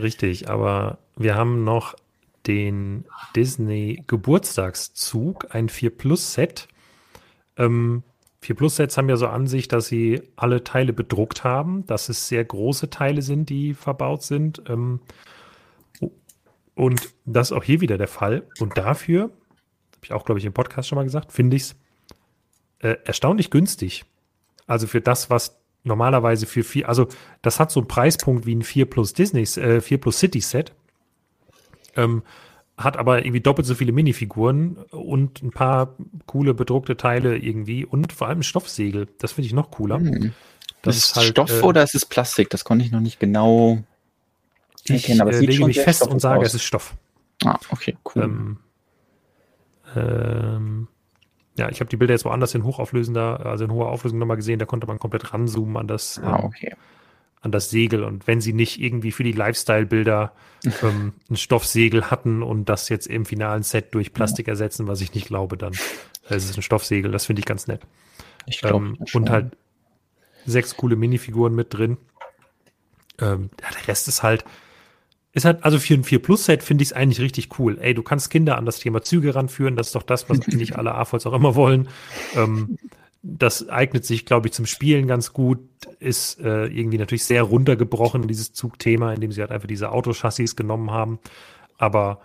Richtig, 0.00 0.48
aber 0.48 0.98
wir 1.16 1.34
haben 1.34 1.64
noch 1.64 1.96
den 2.46 3.04
Disney 3.34 4.04
Geburtstagszug, 4.06 5.54
ein 5.54 5.68
4 5.68 5.90
Plus 5.90 6.32
Set. 6.32 6.68
Ähm, 7.56 8.04
4 8.40 8.56
Plus 8.56 8.76
Sets 8.76 8.96
haben 8.96 9.08
ja 9.08 9.16
so 9.16 9.26
an 9.26 9.46
sich, 9.48 9.68
dass 9.68 9.86
sie 9.86 10.22
alle 10.36 10.64
Teile 10.64 10.92
bedruckt 10.92 11.44
haben, 11.44 11.86
dass 11.86 12.08
es 12.08 12.28
sehr 12.28 12.44
große 12.44 12.90
Teile 12.90 13.22
sind, 13.22 13.50
die 13.50 13.74
verbaut 13.74 14.22
sind. 14.22 14.62
Ähm, 14.68 15.00
und 16.74 17.14
das 17.24 17.50
ist 17.50 17.56
auch 17.56 17.64
hier 17.64 17.80
wieder 17.80 17.98
der 17.98 18.08
Fall. 18.08 18.44
Und 18.58 18.78
dafür, 18.78 19.30
habe 20.02 20.06
ich 20.06 20.12
auch, 20.12 20.24
glaube 20.24 20.40
ich, 20.40 20.44
im 20.44 20.52
Podcast 20.52 20.88
schon 20.88 20.96
mal 20.96 21.04
gesagt, 21.04 21.32
finde 21.32 21.56
ich 21.56 21.62
es 21.62 21.76
äh, 22.80 22.96
erstaunlich 23.04 23.50
günstig. 23.50 24.04
Also 24.66 24.88
für 24.88 25.00
das, 25.00 25.30
was 25.30 25.58
normalerweise 25.84 26.46
für 26.46 26.64
vier, 26.64 26.88
also 26.88 27.06
das 27.40 27.60
hat 27.60 27.70
so 27.70 27.80
einen 27.80 27.88
Preispunkt 27.88 28.44
wie 28.46 28.54
ein 28.54 28.62
4 28.62 28.86
Plus 28.86 29.12
Disney, 29.12 29.42
äh, 29.42 29.80
4 29.80 29.98
Plus 29.98 30.18
City 30.18 30.40
Set. 30.40 30.72
Ähm, 31.94 32.22
hat 32.76 32.96
aber 32.96 33.24
irgendwie 33.24 33.40
doppelt 33.40 33.66
so 33.66 33.74
viele 33.74 33.92
Minifiguren 33.92 34.76
und 34.90 35.42
ein 35.42 35.50
paar 35.50 35.94
coole 36.26 36.54
bedruckte 36.54 36.96
Teile 36.96 37.36
irgendwie 37.36 37.84
und 37.84 38.12
vor 38.12 38.28
allem 38.28 38.40
ein 38.40 38.44
Stoffsegel. 38.44 39.08
Das 39.18 39.32
finde 39.32 39.46
ich 39.46 39.52
noch 39.52 39.70
cooler. 39.70 39.98
Hm. 39.98 40.32
Das, 40.80 40.96
das 40.96 40.96
ist 40.96 41.16
halt, 41.16 41.28
Stoff 41.28 41.50
äh, 41.50 41.62
oder 41.62 41.82
ist 41.84 41.94
es 41.94 42.06
Plastik? 42.06 42.50
Das 42.50 42.64
konnte 42.64 42.84
ich 42.84 42.90
noch 42.90 43.00
nicht 43.00 43.20
genau 43.20 43.84
erkennen. 44.88 45.20
Aber 45.20 45.30
ich 45.30 45.42
äh, 45.42 45.46
lege 45.46 45.64
mich 45.64 45.80
fest 45.80 46.08
und 46.08 46.18
sage, 46.18 46.40
aus. 46.40 46.48
es 46.48 46.54
ist 46.54 46.64
Stoff. 46.64 46.96
Ah, 47.44 47.58
okay, 47.70 47.96
cool. 48.14 48.24
Ähm, 48.24 48.58
ähm, 49.96 50.88
ja, 51.56 51.68
ich 51.68 51.80
habe 51.80 51.90
die 51.90 51.96
Bilder 51.96 52.14
jetzt 52.14 52.24
woanders 52.24 52.54
in 52.54 52.64
hochauflösender, 52.64 53.44
also 53.44 53.64
in 53.64 53.72
hoher 53.72 53.90
Auflösung 53.90 54.18
nochmal 54.18 54.36
gesehen, 54.36 54.58
da 54.58 54.64
konnte 54.64 54.86
man 54.86 54.98
komplett 54.98 55.32
ranzoomen 55.32 55.76
an 55.76 55.86
das, 55.86 56.18
ah, 56.22 56.38
ähm, 56.38 56.44
okay 56.44 56.72
an 57.42 57.50
das 57.50 57.70
Segel. 57.70 58.04
Und 58.04 58.26
wenn 58.26 58.40
sie 58.40 58.52
nicht 58.52 58.80
irgendwie 58.80 59.12
für 59.12 59.24
die 59.24 59.32
Lifestyle-Bilder 59.32 60.32
ähm, 60.82 61.12
ein 61.28 61.36
Stoffsegel 61.36 62.10
hatten 62.10 62.42
und 62.42 62.68
das 62.68 62.88
jetzt 62.88 63.06
im 63.06 63.26
finalen 63.26 63.62
Set 63.62 63.94
durch 63.94 64.14
Plastik 64.14 64.48
ersetzen, 64.48 64.86
was 64.86 65.00
ich 65.00 65.12
nicht 65.14 65.26
glaube, 65.26 65.56
dann 65.58 65.72
äh, 66.30 66.36
ist 66.36 66.48
es 66.48 66.56
ein 66.56 66.62
Stoffsegel. 66.62 67.10
Das 67.10 67.26
finde 67.26 67.40
ich 67.40 67.46
ganz 67.46 67.66
nett. 67.66 67.82
Ich 68.46 68.60
glaube. 68.60 68.86
Ähm, 68.86 68.98
und 69.12 69.28
halt 69.28 69.56
sechs 70.46 70.76
coole 70.76 70.96
Minifiguren 70.96 71.54
mit 71.54 71.74
drin. 71.74 71.98
Ähm, 73.20 73.50
ja, 73.60 73.68
der 73.70 73.88
Rest 73.88 74.08
ist 74.08 74.22
halt, 74.22 74.44
ist 75.32 75.44
halt, 75.44 75.64
also 75.64 75.78
für 75.78 75.94
ein 75.94 76.04
4 76.04 76.20
Plus 76.20 76.44
Set 76.44 76.62
finde 76.62 76.82
ich 76.82 76.90
es 76.90 76.92
eigentlich 76.92 77.20
richtig 77.20 77.58
cool. 77.58 77.78
Ey, 77.80 77.94
du 77.94 78.02
kannst 78.02 78.30
Kinder 78.30 78.58
an 78.58 78.66
das 78.66 78.78
Thema 78.78 79.02
Züge 79.02 79.34
ranführen, 79.34 79.76
das 79.76 79.88
ist 79.88 79.94
doch 79.94 80.02
das, 80.02 80.28
was 80.28 80.40
eigentlich 80.46 80.76
alle 80.76 80.94
AFOLs 80.94 81.26
auch 81.26 81.32
immer 81.32 81.54
wollen. 81.54 81.88
Ähm, 82.36 82.76
das 83.22 83.68
eignet 83.68 84.04
sich, 84.04 84.26
glaube 84.26 84.48
ich, 84.48 84.52
zum 84.52 84.66
Spielen 84.66 85.06
ganz 85.06 85.32
gut. 85.32 85.60
Ist 86.00 86.40
äh, 86.40 86.66
irgendwie 86.66 86.98
natürlich 86.98 87.24
sehr 87.24 87.44
runtergebrochen, 87.44 88.26
dieses 88.26 88.52
Zugthema, 88.52 89.12
indem 89.12 89.32
sie 89.32 89.40
halt 89.40 89.52
einfach 89.52 89.68
diese 89.68 89.92
Autochassis 89.92 90.56
genommen 90.56 90.90
haben. 90.90 91.18
Aber 91.78 92.20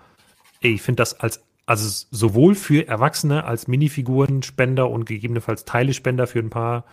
ey, 0.61 0.73
ich 0.73 0.81
finde 0.81 1.01
das 1.01 1.19
als, 1.19 1.43
also 1.65 2.05
sowohl 2.11 2.55
für 2.55 2.87
Erwachsene 2.87 3.45
als 3.45 3.67
Minifigurenspender 3.67 4.89
und 4.89 5.05
gegebenenfalls 5.05 5.65
Teilespender 5.65 6.27
für 6.27 6.39
ein 6.39 6.49
paar 6.49 6.83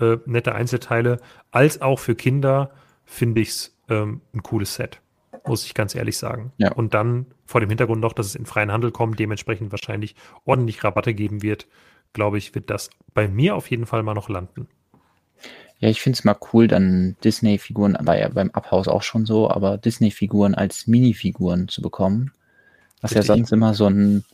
äh, 0.00 0.16
nette 0.26 0.54
Einzelteile, 0.54 1.20
als 1.50 1.80
auch 1.80 1.98
für 1.98 2.14
Kinder 2.14 2.72
finde 3.04 3.40
ich 3.40 3.48
es 3.50 3.76
ähm, 3.88 4.22
ein 4.34 4.42
cooles 4.42 4.74
Set. 4.74 5.00
Muss 5.44 5.64
ich 5.64 5.74
ganz 5.74 5.94
ehrlich 5.94 6.18
sagen. 6.18 6.52
Ja. 6.58 6.72
Und 6.72 6.94
dann 6.94 7.26
vor 7.46 7.60
dem 7.60 7.68
Hintergrund 7.68 8.00
noch, 8.00 8.12
dass 8.12 8.26
es 8.26 8.34
in 8.34 8.46
freien 8.46 8.70
Handel 8.70 8.92
kommt, 8.92 9.18
dementsprechend 9.18 9.72
wahrscheinlich 9.72 10.14
ordentlich 10.44 10.84
Rabatte 10.84 11.14
geben 11.14 11.42
wird 11.42 11.66
glaube 12.12 12.38
ich, 12.38 12.54
wird 12.54 12.70
das 12.70 12.90
bei 13.14 13.28
mir 13.28 13.56
auf 13.56 13.70
jeden 13.70 13.86
Fall 13.86 14.02
mal 14.02 14.14
noch 14.14 14.28
landen. 14.28 14.68
Ja, 15.78 15.88
ich 15.88 16.00
finde 16.00 16.16
es 16.16 16.24
mal 16.24 16.36
cool, 16.52 16.68
dann 16.68 17.16
Disney-Figuren, 17.24 17.96
war 18.00 18.16
ja 18.16 18.28
beim 18.28 18.50
Abhaus 18.50 18.86
auch 18.86 19.02
schon 19.02 19.26
so, 19.26 19.50
aber 19.50 19.78
Disney-Figuren 19.78 20.54
als 20.54 20.86
Minifiguren 20.86 21.68
zu 21.68 21.82
bekommen. 21.82 22.32
Was 23.00 23.10
Richtig. 23.10 23.28
ja 23.28 23.34
sonst 23.34 23.52
immer 23.52 23.74
so 23.74 23.88
ein, 23.88 24.24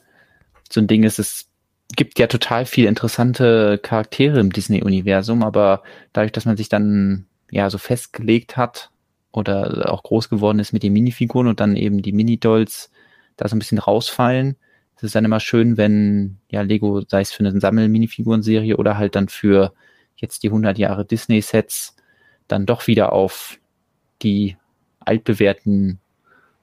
so 0.70 0.80
ein 0.80 0.86
Ding 0.86 1.04
ist, 1.04 1.18
es 1.18 1.48
gibt 1.96 2.18
ja 2.18 2.26
total 2.26 2.66
viel 2.66 2.84
interessante 2.84 3.78
Charaktere 3.78 4.40
im 4.40 4.52
Disney-Universum, 4.52 5.42
aber 5.42 5.82
dadurch, 6.12 6.32
dass 6.32 6.44
man 6.44 6.58
sich 6.58 6.68
dann 6.68 7.26
ja 7.50 7.70
so 7.70 7.78
festgelegt 7.78 8.58
hat 8.58 8.90
oder 9.32 9.92
auch 9.92 10.02
groß 10.02 10.28
geworden 10.28 10.58
ist 10.58 10.72
mit 10.72 10.82
den 10.82 10.92
Minifiguren 10.92 11.48
und 11.48 11.60
dann 11.60 11.76
eben 11.76 12.02
die 12.02 12.12
Mini-Dolls 12.12 12.90
da 13.36 13.48
so 13.48 13.56
ein 13.56 13.58
bisschen 13.58 13.78
rausfallen, 13.78 14.56
es 14.98 15.04
ist 15.04 15.14
dann 15.14 15.24
immer 15.24 15.38
schön, 15.38 15.76
wenn 15.76 16.38
ja 16.50 16.62
Lego, 16.62 17.02
sei 17.06 17.20
es 17.20 17.30
für 17.30 17.44
eine 17.44 17.60
Sammel-Minifiguren-Serie 17.60 18.76
oder 18.78 18.98
halt 18.98 19.14
dann 19.14 19.28
für 19.28 19.72
jetzt 20.16 20.42
die 20.42 20.48
100 20.48 20.76
Jahre 20.76 21.04
Disney-Sets, 21.04 21.94
dann 22.48 22.66
doch 22.66 22.88
wieder 22.88 23.12
auf 23.12 23.60
die 24.22 24.56
altbewährten 24.98 26.00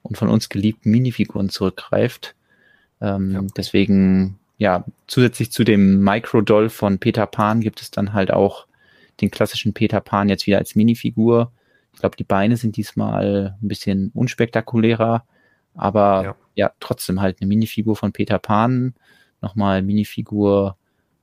und 0.03 0.17
von 0.17 0.27
uns 0.27 0.49
geliebten 0.49 0.91
Minifiguren 0.91 1.47
zurückgreift. 1.47 2.35
Ähm, 2.99 3.31
ja. 3.31 3.41
Deswegen, 3.55 4.37
ja, 4.57 4.83
zusätzlich 5.07 5.53
zu 5.53 5.63
dem 5.63 6.03
Micro-Doll 6.03 6.67
von 6.67 6.99
Peter 6.99 7.27
Pan 7.27 7.61
gibt 7.61 7.81
es 7.81 7.89
dann 7.89 8.11
halt 8.11 8.31
auch 8.31 8.67
den 9.21 9.31
klassischen 9.31 9.73
Peter 9.73 10.01
Pan 10.01 10.27
jetzt 10.27 10.45
wieder 10.45 10.57
als 10.57 10.75
Minifigur. 10.75 11.53
Ich 11.95 12.01
glaube, 12.01 12.15
die 12.15 12.23
Beine 12.23 12.57
sind 12.57 12.77
diesmal 12.77 13.57
ein 13.61 13.67
bisschen 13.67 14.11
unspektakulärer, 14.13 15.26
aber 15.73 16.23
ja 16.23 16.35
ja, 16.55 16.72
trotzdem 16.80 17.22
halt 17.22 17.38
eine 17.39 17.47
Minifigur 17.47 17.95
von 17.95 18.13
Peter 18.13 18.39
Pan, 18.39 18.93
nochmal 19.41 19.81
Minifigur 19.81 20.77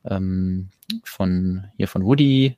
ähm, 0.04 0.68
von 1.04 1.64
hier 1.76 1.88
von 1.88 2.04
Woody 2.04 2.56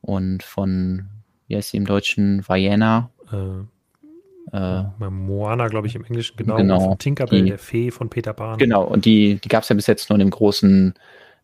und 0.00 0.42
von, 0.42 1.08
wie 1.48 1.56
heißt 1.56 1.70
sie 1.70 1.76
im 1.76 1.86
Deutschen, 1.86 2.46
Vienna. 2.48 3.10
Äh, 3.32 4.56
äh, 4.56 5.10
Moana, 5.10 5.68
glaube 5.68 5.88
ich, 5.88 5.96
im 5.96 6.04
Englischen, 6.04 6.36
genau. 6.36 6.56
genau 6.56 6.80
von 6.80 6.98
Tinkerbell, 6.98 7.42
die, 7.42 7.48
der 7.50 7.58
Fee 7.58 7.90
von 7.90 8.08
Peter 8.08 8.32
Pan. 8.32 8.58
Genau, 8.58 8.84
und 8.84 9.04
die, 9.04 9.36
die 9.36 9.48
gab 9.48 9.64
es 9.64 9.68
ja 9.68 9.76
bis 9.76 9.86
jetzt 9.86 10.10
nur 10.10 10.16
in 10.16 10.20
dem 10.20 10.30
großen, 10.30 10.94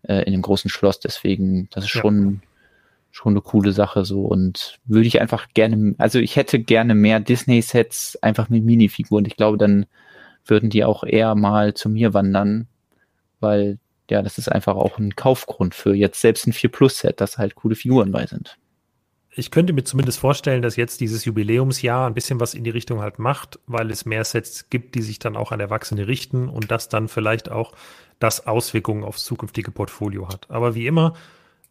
äh, 0.02 0.22
in 0.24 0.32
dem 0.32 0.42
großen 0.42 0.70
Schloss, 0.70 1.00
deswegen, 1.00 1.68
das 1.70 1.84
ist 1.84 1.94
ja. 1.94 2.02
schon 2.02 2.42
eine 3.32 3.40
coole 3.40 3.72
Sache 3.72 4.04
so. 4.04 4.22
Und 4.22 4.78
würde 4.84 5.06
ich 5.06 5.20
einfach 5.20 5.48
gerne, 5.54 5.94
also 5.98 6.18
ich 6.18 6.36
hätte 6.36 6.58
gerne 6.58 6.94
mehr 6.94 7.20
Disney-Sets 7.20 8.18
einfach 8.22 8.48
mit 8.48 8.64
Minifiguren. 8.64 9.24
Ich 9.24 9.36
glaube, 9.36 9.58
dann 9.58 9.86
würden 10.44 10.70
die 10.70 10.84
auch 10.84 11.04
eher 11.04 11.34
mal 11.34 11.74
zu 11.74 11.88
mir 11.88 12.14
wandern, 12.14 12.68
weil 13.40 13.78
ja, 14.10 14.22
das 14.22 14.38
ist 14.38 14.50
einfach 14.50 14.74
auch 14.74 14.98
ein 14.98 15.14
Kaufgrund 15.14 15.74
für 15.74 15.94
jetzt 15.94 16.20
selbst 16.20 16.46
ein 16.46 16.52
4 16.52 16.70
Plus 16.70 16.98
Set, 16.98 17.20
dass 17.20 17.38
halt 17.38 17.54
coole 17.54 17.76
Figuren 17.76 18.10
bei 18.10 18.26
sind. 18.26 18.58
Ich 19.32 19.52
könnte 19.52 19.72
mir 19.72 19.84
zumindest 19.84 20.18
vorstellen, 20.18 20.60
dass 20.60 20.74
jetzt 20.74 21.00
dieses 21.00 21.24
Jubiläumsjahr 21.24 22.08
ein 22.08 22.14
bisschen 22.14 22.40
was 22.40 22.54
in 22.54 22.64
die 22.64 22.70
Richtung 22.70 23.00
halt 23.00 23.20
macht, 23.20 23.60
weil 23.66 23.90
es 23.92 24.04
mehr 24.04 24.24
Sets 24.24 24.68
gibt, 24.70 24.96
die 24.96 25.02
sich 25.02 25.20
dann 25.20 25.36
auch 25.36 25.52
an 25.52 25.60
Erwachsene 25.60 26.08
richten 26.08 26.48
und 26.48 26.72
das 26.72 26.88
dann 26.88 27.06
vielleicht 27.06 27.50
auch 27.50 27.72
das 28.18 28.48
Auswirkungen 28.48 29.04
aufs 29.04 29.24
zukünftige 29.24 29.70
Portfolio 29.70 30.28
hat. 30.28 30.50
Aber 30.50 30.74
wie 30.74 30.88
immer, 30.88 31.14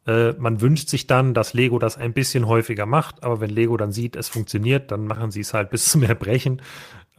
äh, 0.08 0.34
man 0.34 0.62
wünscht 0.62 0.90
sich 0.90 1.08
dann, 1.08 1.34
dass 1.34 1.54
Lego 1.54 1.80
das 1.80 1.98
ein 1.98 2.14
bisschen 2.14 2.48
häufiger 2.48 2.86
macht, 2.86 3.24
aber 3.24 3.42
wenn 3.42 3.50
Lego 3.50 3.78
dann 3.78 3.92
sieht, 3.92 4.16
es 4.16 4.30
funktioniert, 4.30 4.92
dann 4.92 5.06
machen 5.06 5.32
sie 5.32 5.42
es 5.42 5.54
halt 5.54 5.70
bis 5.70 5.86
zum 5.90 6.04
Erbrechen 6.04 6.62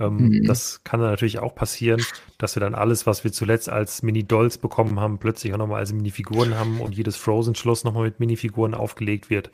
ähm, 0.01 0.17
mhm. 0.17 0.45
Das 0.45 0.83
kann 0.83 0.99
dann 0.99 1.11
natürlich 1.11 1.39
auch 1.39 1.55
passieren, 1.55 2.03
dass 2.39 2.57
wir 2.57 2.61
dann 2.61 2.75
alles, 2.75 3.07
was 3.07 3.23
wir 3.23 3.33
zuletzt 3.33 3.69
als 3.69 4.03
Mini-Dolls 4.03 4.57
bekommen 4.59 4.99
haben, 4.99 5.19
plötzlich 5.19 5.53
auch 5.53 5.59
nochmal 5.59 5.81
als 5.81 5.93
Minifiguren 5.93 6.55
haben 6.55 6.81
und 6.81 6.97
jedes 6.97 7.17
Frozen-Schloss 7.17 7.85
nochmal 7.85 8.05
mit 8.05 8.19
Minifiguren 8.19 8.75
aufgelegt 8.75 9.29
wird. 9.29 9.51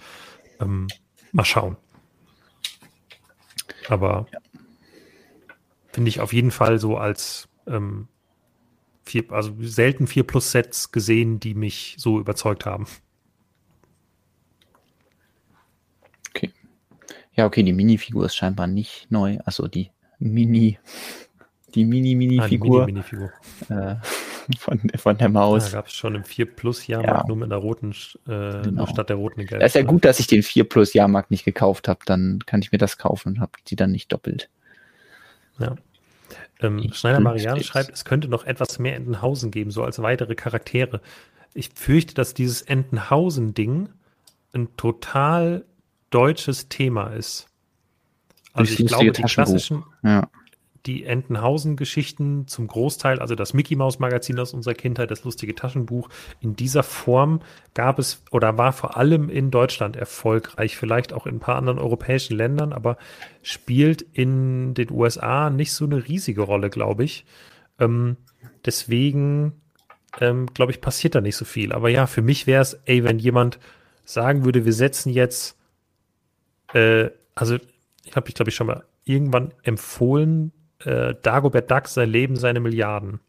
Ähm, 0.61 0.86
mal 1.32 1.44
schauen. 1.44 1.77
Aber 3.89 4.28
ja. 4.32 4.39
finde 5.93 6.09
ich 6.09 6.20
auf 6.20 6.32
jeden 6.32 6.53
Fall 6.53 6.78
so 6.78 6.97
als 6.97 7.48
ähm, 7.66 8.07
vier, 9.03 9.24
also 9.32 9.53
selten 9.61 10.07
4 10.07 10.24
Plus 10.24 10.53
Sets 10.53 10.93
gesehen, 10.93 11.40
die 11.40 11.55
mich 11.55 11.97
so 11.98 12.20
überzeugt 12.20 12.66
haben. 12.66 12.86
Ja, 17.36 17.46
okay, 17.46 17.62
die 17.62 17.72
Minifigur 17.72 18.26
ist 18.26 18.36
scheinbar 18.36 18.66
nicht 18.66 19.10
neu. 19.10 19.38
Also 19.44 19.68
die 19.68 19.90
Mini, 20.18 20.78
die 21.74 21.84
Mini-Mini-Figur. 21.84 22.82
Ah, 22.82 22.86
Mini, 22.86 23.02
Mini 23.10 23.28
äh, 23.68 23.96
von, 24.58 24.80
von 24.96 25.18
der 25.18 25.28
Maus. 25.28 25.70
Da 25.70 25.78
gab 25.78 25.86
es 25.88 25.92
schon 25.92 26.14
im 26.14 26.24
4 26.24 26.46
Plus 26.56 26.86
Jahrmarkt 26.86 27.24
ja. 27.24 27.28
nur 27.28 27.36
mit 27.36 27.52
einer 27.52 27.60
roten, 27.60 27.94
äh, 28.26 28.62
genau. 28.62 28.86
statt 28.86 29.10
der 29.10 29.16
roten 29.16 29.44
Gelb. 29.44 29.60
Das 29.60 29.74
ist 29.74 29.74
ja 29.74 29.82
gut, 29.82 30.04
dass 30.04 30.18
ich 30.18 30.26
den 30.26 30.42
4 30.42 30.64
Plus 30.64 30.94
Jahrmarkt 30.94 31.30
nicht 31.30 31.44
gekauft 31.44 31.88
habe. 31.88 32.00
Dann 32.06 32.40
kann 32.46 32.62
ich 32.62 32.72
mir 32.72 32.78
das 32.78 32.96
kaufen 32.96 33.34
und 33.34 33.40
habe 33.40 33.52
die 33.68 33.76
dann 33.76 33.92
nicht 33.92 34.12
doppelt. 34.12 34.48
Ja. 35.58 35.76
Ähm, 36.60 36.90
Schneider 36.92 37.20
Marianne 37.20 37.62
schreibt, 37.62 37.90
es 37.90 38.06
könnte 38.06 38.28
noch 38.28 38.44
etwas 38.44 38.78
mehr 38.78 38.96
Entenhausen 38.96 39.50
geben, 39.50 39.70
so 39.70 39.84
als 39.84 40.00
weitere 40.00 40.34
Charaktere. 40.34 41.02
Ich 41.52 41.70
fürchte, 41.74 42.14
dass 42.14 42.32
dieses 42.32 42.62
Entenhausen-Ding 42.62 43.90
ein 44.54 44.68
total 44.76 45.64
deutsches 46.11 46.69
Thema 46.69 47.09
ist. 47.09 47.47
Also 48.53 48.73
ich 48.73 48.87
glaube, 48.87 49.12
die 49.12 49.23
klassischen, 49.23 49.85
ja 50.03 50.28
die 50.87 51.05
Entenhausen-Geschichten 51.05 52.47
zum 52.47 52.69
Großteil, 52.69 53.19
also 53.19 53.35
das 53.35 53.55
Mickey 53.55 53.77
Mouse 53.77 53.99
Magazin 53.99 54.39
aus 54.39 54.55
unserer 54.55 54.74
Kindheit, 54.74 55.11
das 55.11 55.24
lustige 55.24 55.55
Taschenbuch, 55.55 56.09
in 56.41 56.55
dieser 56.55 56.83
Form 56.83 57.41
gab 57.74 57.99
es 57.99 58.23
oder 58.31 58.57
war 58.57 58.73
vor 58.73 58.97
allem 58.97 59.28
in 59.28 59.51
Deutschland 59.51 59.97
erfolgreich, 59.97 60.77
vielleicht 60.77 61.12
auch 61.12 61.27
in 61.27 61.37
ein 61.37 61.41
paar 61.41 61.57
anderen 61.57 61.78
europäischen 61.78 62.37
Ländern, 62.37 62.73
aber 62.73 62.97
spielt 63.43 64.03
in 64.03 64.74
den 64.74 64.91
USA 64.91 65.51
nicht 65.51 65.73
so 65.73 65.85
eine 65.85 66.07
riesige 66.07 66.43
Rolle, 66.43 66.70
glaube 66.70 67.05
ich. 67.05 67.24
Ähm, 67.81 68.16
deswegen, 68.65 69.61
ähm, 70.20 70.47
glaube 70.55 70.73
ich, 70.73 70.81
passiert 70.81 71.15
da 71.16 71.20
nicht 71.20 71.37
so 71.37 71.45
viel. 71.45 71.73
Aber 71.73 71.89
ja, 71.89 72.07
für 72.07 72.23
mich 72.23 72.47
wäre 72.47 72.62
es, 72.62 72.74
ey, 72.85 73.03
wenn 73.03 73.19
jemand 73.19 73.59
sagen 74.05 74.45
würde, 74.45 74.65
wir 74.65 74.73
setzen 74.73 75.11
jetzt, 75.11 75.59
äh, 76.77 77.11
also 77.35 77.57
ich 78.05 78.15
habe 78.15 78.28
ich 78.28 78.35
glaube 78.35 78.51
ich 78.51 78.55
schon 78.55 78.66
mal 78.66 78.85
irgendwann 79.05 79.53
empfohlen, 79.62 80.53
äh, 80.85 81.15
Dagobert 81.23 81.70
Duck, 81.70 81.89
sein 81.89 82.11
Leben, 82.11 82.36
seine 82.36 82.61
Milliarden. 82.61 83.20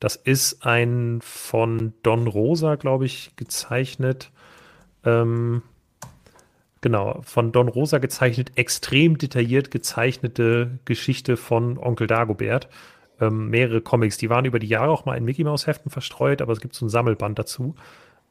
Das 0.00 0.16
ist 0.16 0.66
ein 0.66 1.20
von 1.22 1.94
Don 2.02 2.26
Rosa, 2.26 2.74
glaube 2.74 3.06
ich, 3.06 3.34
gezeichnet. 3.36 4.30
Ähm, 5.04 5.62
genau, 6.80 7.22
von 7.22 7.52
Don 7.52 7.68
Rosa 7.68 7.98
gezeichnet, 7.98 8.52
extrem 8.56 9.16
detailliert 9.18 9.70
gezeichnete 9.70 10.78
Geschichte 10.84 11.36
von 11.36 11.78
Onkel 11.78 12.06
Dagobert. 12.06 12.68
Ähm, 13.20 13.48
mehrere 13.48 13.80
Comics, 13.80 14.18
die 14.18 14.28
waren 14.28 14.44
über 14.44 14.58
die 14.58 14.66
Jahre 14.66 14.90
auch 14.90 15.04
mal 15.04 15.16
in 15.16 15.24
Mickey 15.24 15.44
Mouse 15.44 15.66
Heften 15.66 15.90
verstreut, 15.90 16.42
aber 16.42 16.52
es 16.52 16.60
gibt 16.60 16.74
so 16.74 16.84
ein 16.84 16.90
Sammelband 16.90 17.38
dazu. 17.38 17.76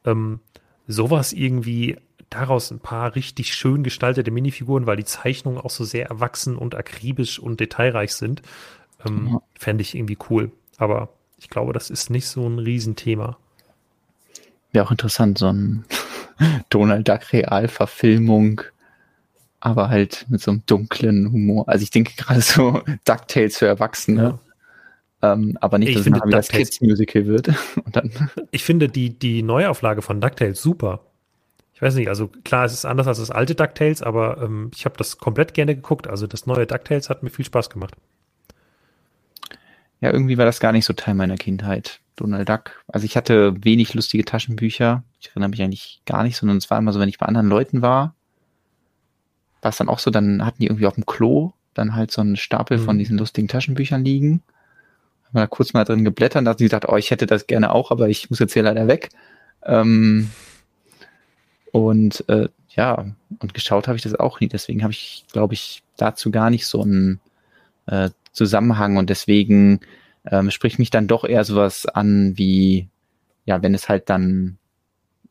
Ähm, 0.05 0.41
sowas 0.85 1.31
irgendwie 1.31 1.97
daraus 2.33 2.71
ein 2.71 2.79
paar 2.79 3.15
richtig 3.15 3.53
schön 3.53 3.83
gestaltete 3.83 4.31
Minifiguren, 4.31 4.85
weil 4.87 4.97
die 4.97 5.05
Zeichnungen 5.05 5.59
auch 5.59 5.69
so 5.69 5.83
sehr 5.83 6.07
erwachsen 6.07 6.57
und 6.57 6.75
akribisch 6.75 7.39
und 7.39 7.59
detailreich 7.59 8.13
sind. 8.13 8.41
Ähm, 9.05 9.29
ja. 9.31 9.41
Fände 9.57 9.81
ich 9.81 9.95
irgendwie 9.95 10.17
cool. 10.29 10.51
Aber 10.77 11.09
ich 11.37 11.49
glaube, 11.49 11.73
das 11.73 11.89
ist 11.89 12.09
nicht 12.09 12.27
so 12.27 12.47
ein 12.47 12.59
Riesenthema. 12.59 13.37
Wäre 14.71 14.85
auch 14.85 14.91
interessant, 14.91 15.37
so 15.37 15.47
ein 15.47 15.85
Donald 16.69 17.07
Duck 17.07 17.31
Realverfilmung, 17.31 18.61
aber 19.59 19.89
halt 19.89 20.25
mit 20.29 20.41
so 20.41 20.51
einem 20.51 20.63
dunklen 20.65 21.31
Humor. 21.31 21.69
Also 21.69 21.83
ich 21.83 21.91
denke 21.91 22.13
gerade 22.17 22.41
so 22.41 22.81
DuckTales 23.05 23.57
für 23.57 23.67
Erwachsene. 23.67 24.39
Ja. 25.21 25.33
Ähm, 25.33 25.57
aber 25.61 25.77
nicht, 25.77 25.89
ich 25.89 25.95
dass 25.95 26.05
es 26.07 26.11
nachher 26.11 26.29
das 26.31 26.49
Kids 26.49 26.81
Musical 26.81 27.27
wird. 27.27 27.51
ich 28.51 28.63
finde 28.63 28.89
die, 28.89 29.11
die 29.11 29.43
Neuauflage 29.43 30.01
von 30.01 30.19
DuckTales 30.19 30.61
super 30.61 31.01
weiß 31.83 31.95
nicht, 31.95 32.07
also 32.07 32.29
klar, 32.43 32.65
es 32.65 32.73
ist 32.73 32.85
anders 32.85 33.07
als 33.07 33.19
das 33.19 33.31
alte 33.31 33.55
DuckTales, 33.55 34.01
aber 34.01 34.41
ähm, 34.41 34.71
ich 34.73 34.85
habe 34.85 34.97
das 34.97 35.17
komplett 35.17 35.53
gerne 35.53 35.75
geguckt. 35.75 36.07
Also 36.07 36.27
das 36.27 36.45
neue 36.45 36.65
DuckTales 36.65 37.09
hat 37.09 37.23
mir 37.23 37.29
viel 37.29 37.45
Spaß 37.45 37.69
gemacht. 37.69 37.95
Ja, 40.01 40.11
irgendwie 40.11 40.37
war 40.37 40.45
das 40.45 40.59
gar 40.59 40.71
nicht 40.71 40.85
so 40.85 40.93
Teil 40.93 41.13
meiner 41.13 41.37
Kindheit. 41.37 41.99
Donald 42.15 42.47
Duck. 42.47 42.83
Also 42.87 43.05
ich 43.05 43.17
hatte 43.17 43.63
wenig 43.63 43.93
lustige 43.93 44.25
Taschenbücher. 44.25 45.03
Ich 45.19 45.29
erinnere 45.29 45.49
mich 45.49 45.61
eigentlich 45.61 46.01
gar 46.05 46.23
nicht, 46.23 46.37
sondern 46.37 46.57
es 46.57 46.69
war 46.69 46.77
immer 46.77 46.93
so, 46.93 46.99
wenn 46.99 47.09
ich 47.09 47.17
bei 47.17 47.25
anderen 47.25 47.47
Leuten 47.47 47.81
war, 47.81 48.15
war 49.61 49.69
es 49.69 49.77
dann 49.77 49.89
auch 49.89 49.99
so, 49.99 50.11
dann 50.11 50.45
hatten 50.45 50.59
die 50.59 50.67
irgendwie 50.67 50.87
auf 50.87 50.95
dem 50.95 51.05
Klo 51.05 51.53
dann 51.73 51.95
halt 51.95 52.11
so 52.11 52.21
einen 52.21 52.37
Stapel 52.37 52.77
mhm. 52.77 52.83
von 52.83 52.97
diesen 52.99 53.17
lustigen 53.17 53.47
Taschenbüchern 53.47 54.03
liegen. 54.03 54.43
Haben 55.25 55.33
wir 55.33 55.41
da 55.41 55.47
kurz 55.47 55.73
mal 55.73 55.85
drin 55.85 56.03
geblättert 56.03 56.41
und 56.41 56.45
da 56.45 56.51
hat 56.51 56.59
sie 56.59 56.65
gedacht, 56.65 56.87
oh, 56.87 56.97
ich 56.97 57.09
hätte 57.09 57.25
das 57.25 57.47
gerne 57.47 57.71
auch, 57.71 57.89
aber 57.89 58.09
ich 58.09 58.29
muss 58.29 58.39
jetzt 58.39 58.53
hier 58.53 58.63
leider 58.63 58.87
weg. 58.87 59.09
Ähm, 59.63 60.29
und 61.73 62.23
äh, 62.29 62.49
ja, 62.69 63.05
und 63.39 63.53
geschaut 63.55 63.87
habe 63.87 63.97
ich 63.97 64.03
das 64.03 64.13
auch 64.13 64.39
nie. 64.39 64.47
Deswegen 64.47 64.83
habe 64.83 64.93
ich, 64.93 65.25
glaube 65.33 65.55
ich, 65.55 65.81
dazu 65.97 66.29
gar 66.29 66.51
nicht 66.51 66.67
so 66.67 66.83
einen 66.83 67.19
äh, 67.87 68.11
Zusammenhang 68.31 68.95
und 68.97 69.09
deswegen 69.09 69.79
ähm, 70.25 70.51
spricht 70.51 70.77
mich 70.77 70.91
dann 70.91 71.07
doch 71.07 71.23
eher 71.23 71.43
sowas 71.43 71.87
an 71.87 72.37
wie, 72.37 72.89
ja, 73.45 73.63
wenn 73.63 73.73
es 73.73 73.89
halt 73.89 74.11
dann 74.11 74.59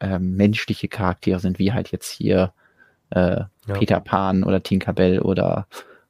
ähm, 0.00 0.34
menschliche 0.34 0.88
Charaktere 0.88 1.38
sind, 1.38 1.60
wie 1.60 1.72
halt 1.72 1.92
jetzt 1.92 2.10
hier 2.10 2.52
äh, 3.10 3.42
ja. 3.66 3.74
Peter 3.74 4.00
Pan 4.00 4.42
oder 4.42 4.64
Tinkerbell 4.64 5.20
oder 5.20 5.68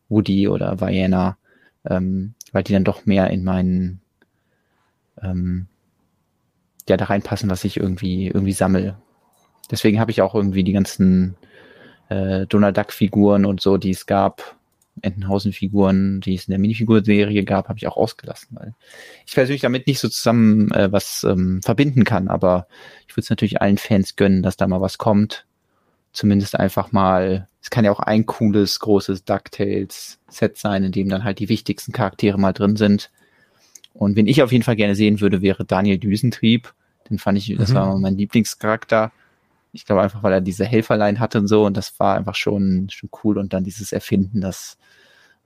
Woody 0.09 0.49
oder 0.49 0.81
Vienna, 0.81 1.37
ähm, 1.85 2.33
weil 2.53 2.63
die 2.63 2.73
dann 2.73 2.85
doch 2.85 3.05
mehr 3.05 3.29
in 3.29 3.45
meinen 3.45 4.01
ähm, 5.21 5.67
ja 6.89 6.97
da 6.97 7.05
reinpassen, 7.05 7.51
was 7.51 7.65
ich 7.65 7.77
irgendwie 7.77 8.29
irgendwie 8.29 8.53
sammel 8.53 8.97
Deswegen 9.73 9.99
habe 9.99 10.13
ich 10.13 10.23
auch 10.23 10.37
irgendwie 10.37 10.63
die 10.63 10.73
ganzen 10.73 11.35
äh, 12.11 12.47
Donald 12.47 12.77
Duck-Figuren 12.77 13.47
und 13.47 13.61
so, 13.61 13.79
die 13.79 13.91
es 13.91 14.07
gab, 14.07 14.55
Entenhausen-Figuren, 15.01 16.21
die 16.21 16.35
es 16.35 16.47
in 16.47 16.53
der 16.53 16.59
Minifigurserie 16.59 17.45
gab, 17.45 17.69
habe 17.69 17.79
ich 17.79 17.87
auch 17.87 17.97
ausgelassen, 17.97 18.49
weil 18.53 18.75
ich 19.27 19.35
persönlich 19.35 19.63
damit 19.63 19.87
nicht 19.87 19.99
so 19.99 20.09
zusammen 20.09 20.71
äh, 20.73 20.93
was 20.93 21.25
ähm, 21.25 21.63
verbinden 21.63 22.05
kann, 22.05 22.29
aber 22.29 22.67
ich 23.09 23.17
würde 23.17 23.23
es 23.23 23.31
natürlich 23.31 23.63
allen 23.63 23.79
Fans 23.79 24.17
gönnen, 24.17 24.43
dass 24.43 24.59
da 24.59 24.69
mal 24.69 24.83
was 24.83 24.99
kommt. 24.99 25.47
Zumindest 26.13 26.61
einfach 26.61 26.93
mal, 26.93 27.49
es 27.63 27.71
kann 27.71 27.87
ja 27.87 27.91
auch 27.91 28.01
ein 28.01 28.27
cooles, 28.27 28.79
großes 28.81 29.25
DuckTales-Set 29.25 30.59
sein, 30.59 30.85
in 30.85 30.93
dem 30.93 31.09
dann 31.09 31.25
halt 31.25 31.39
die 31.39 31.49
wichtigsten 31.49 31.93
Charaktere 31.93 32.39
mal 32.39 32.53
drin 32.53 32.77
sind. 32.77 33.11
Und 33.95 34.17
wen 34.17 34.27
ich 34.27 34.43
auf 34.43 34.53
jeden 34.53 34.65
Fall 34.65 34.77
gerne 34.77 34.95
sehen 34.95 35.23
würde, 35.23 35.41
wäre 35.41 35.65
Daniel 35.65 35.97
Düsentrieb. 35.97 36.75
Den 37.09 37.19
fand 37.19 37.39
ich, 37.39 37.57
das 37.57 37.71
mhm. 37.71 37.75
war 37.75 37.99
mein 37.99 38.19
Lieblingscharakter. 38.19 39.11
Ich 39.73 39.87
glaube 39.87 40.03
einfach, 40.03 40.23
weil 40.23 40.33
er 40.33 40.41
diese 40.41 40.65
Helferlein 40.65 41.19
hatte 41.19 41.39
und 41.39 41.49
so 41.49 41.65
und 41.65 41.77
das 41.77 41.99
war 41.99 42.17
einfach 42.17 42.35
schon, 42.35 42.89
schon 42.91 43.11
cool 43.25 43.39
und 43.39 43.53
dann 43.53 43.65
dieses 43.65 43.93
Erfinden, 43.93 44.41
das 44.41 44.77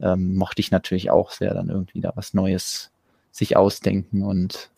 ähm, 0.00 0.34
mochte 0.34 0.60
ich 0.60 0.70
natürlich 0.70 1.10
auch 1.10 1.30
sehr, 1.30 1.54
dann 1.54 1.68
irgendwie 1.68 2.00
da 2.00 2.12
was 2.16 2.34
Neues 2.34 2.90
sich 3.30 3.56
ausdenken 3.56 4.22
und 4.22 4.70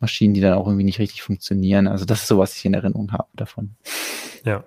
Maschinen, 0.00 0.34
die 0.34 0.40
dann 0.40 0.54
auch 0.54 0.66
irgendwie 0.66 0.84
nicht 0.84 0.98
richtig 0.98 1.22
funktionieren. 1.22 1.86
Also 1.86 2.04
das 2.04 2.22
ist 2.22 2.28
so, 2.28 2.38
was 2.38 2.56
ich 2.56 2.64
in 2.64 2.74
Erinnerung 2.74 3.12
habe 3.12 3.28
davon. 3.34 3.70
Ja. 4.44 4.64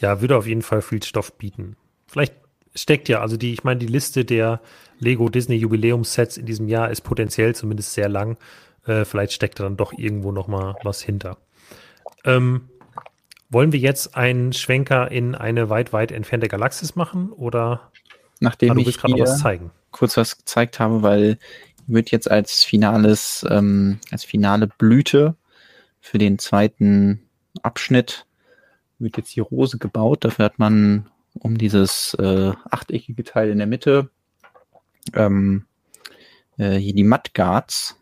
Ja, 0.00 0.20
würde 0.20 0.36
auf 0.36 0.46
jeden 0.46 0.62
Fall 0.62 0.82
viel 0.82 1.02
Stoff 1.02 1.36
bieten. 1.38 1.76
Vielleicht 2.06 2.34
steckt 2.74 3.08
ja, 3.08 3.20
also 3.20 3.36
die, 3.36 3.52
ich 3.52 3.64
meine, 3.64 3.78
die 3.78 3.86
Liste 3.86 4.24
der 4.24 4.60
Lego 4.98 5.28
Disney 5.28 5.56
Jubiläumssets 5.56 6.36
in 6.36 6.46
diesem 6.46 6.68
Jahr 6.68 6.90
ist 6.90 7.02
potenziell 7.02 7.54
zumindest 7.54 7.92
sehr 7.92 8.08
lang. 8.08 8.36
Äh, 8.86 9.04
vielleicht 9.04 9.32
steckt 9.32 9.58
da 9.58 9.64
dann 9.64 9.76
doch 9.76 9.92
irgendwo 9.92 10.32
noch 10.32 10.48
mal 10.48 10.76
was 10.82 11.02
hinter. 11.02 11.38
Ähm, 12.24 12.68
wollen 13.52 13.72
wir 13.72 13.80
jetzt 13.80 14.16
einen 14.16 14.52
Schwenker 14.52 15.10
in 15.10 15.34
eine 15.34 15.68
weit, 15.68 15.92
weit 15.92 16.10
entfernte 16.10 16.48
Galaxis 16.48 16.96
machen 16.96 17.30
oder 17.30 17.92
nachdem 18.40 18.78
ich 18.78 18.98
gerade 18.98 19.18
was 19.18 19.40
zeigen? 19.40 19.70
kurz 19.90 20.16
was 20.16 20.38
gezeigt 20.38 20.80
habe, 20.80 21.02
weil 21.02 21.38
wird 21.86 22.10
jetzt 22.10 22.30
als 22.30 22.64
finales, 22.64 23.46
ähm, 23.48 24.00
als 24.10 24.24
finale 24.24 24.66
Blüte 24.66 25.36
für 26.00 26.18
den 26.18 26.38
zweiten 26.38 27.28
Abschnitt 27.62 28.26
wird 28.98 29.16
jetzt 29.16 29.36
die 29.36 29.40
Rose 29.40 29.78
gebaut. 29.78 30.24
Dafür 30.24 30.46
hat 30.46 30.58
man 30.58 31.10
um 31.34 31.58
dieses 31.58 32.14
äh, 32.14 32.52
achteckige 32.70 33.24
Teil 33.24 33.50
in 33.50 33.58
der 33.58 33.66
Mitte 33.66 34.10
ähm, 35.14 35.66
äh, 36.56 36.76
hier 36.76 36.94
die 36.94 37.04
Mudguards 37.04 37.96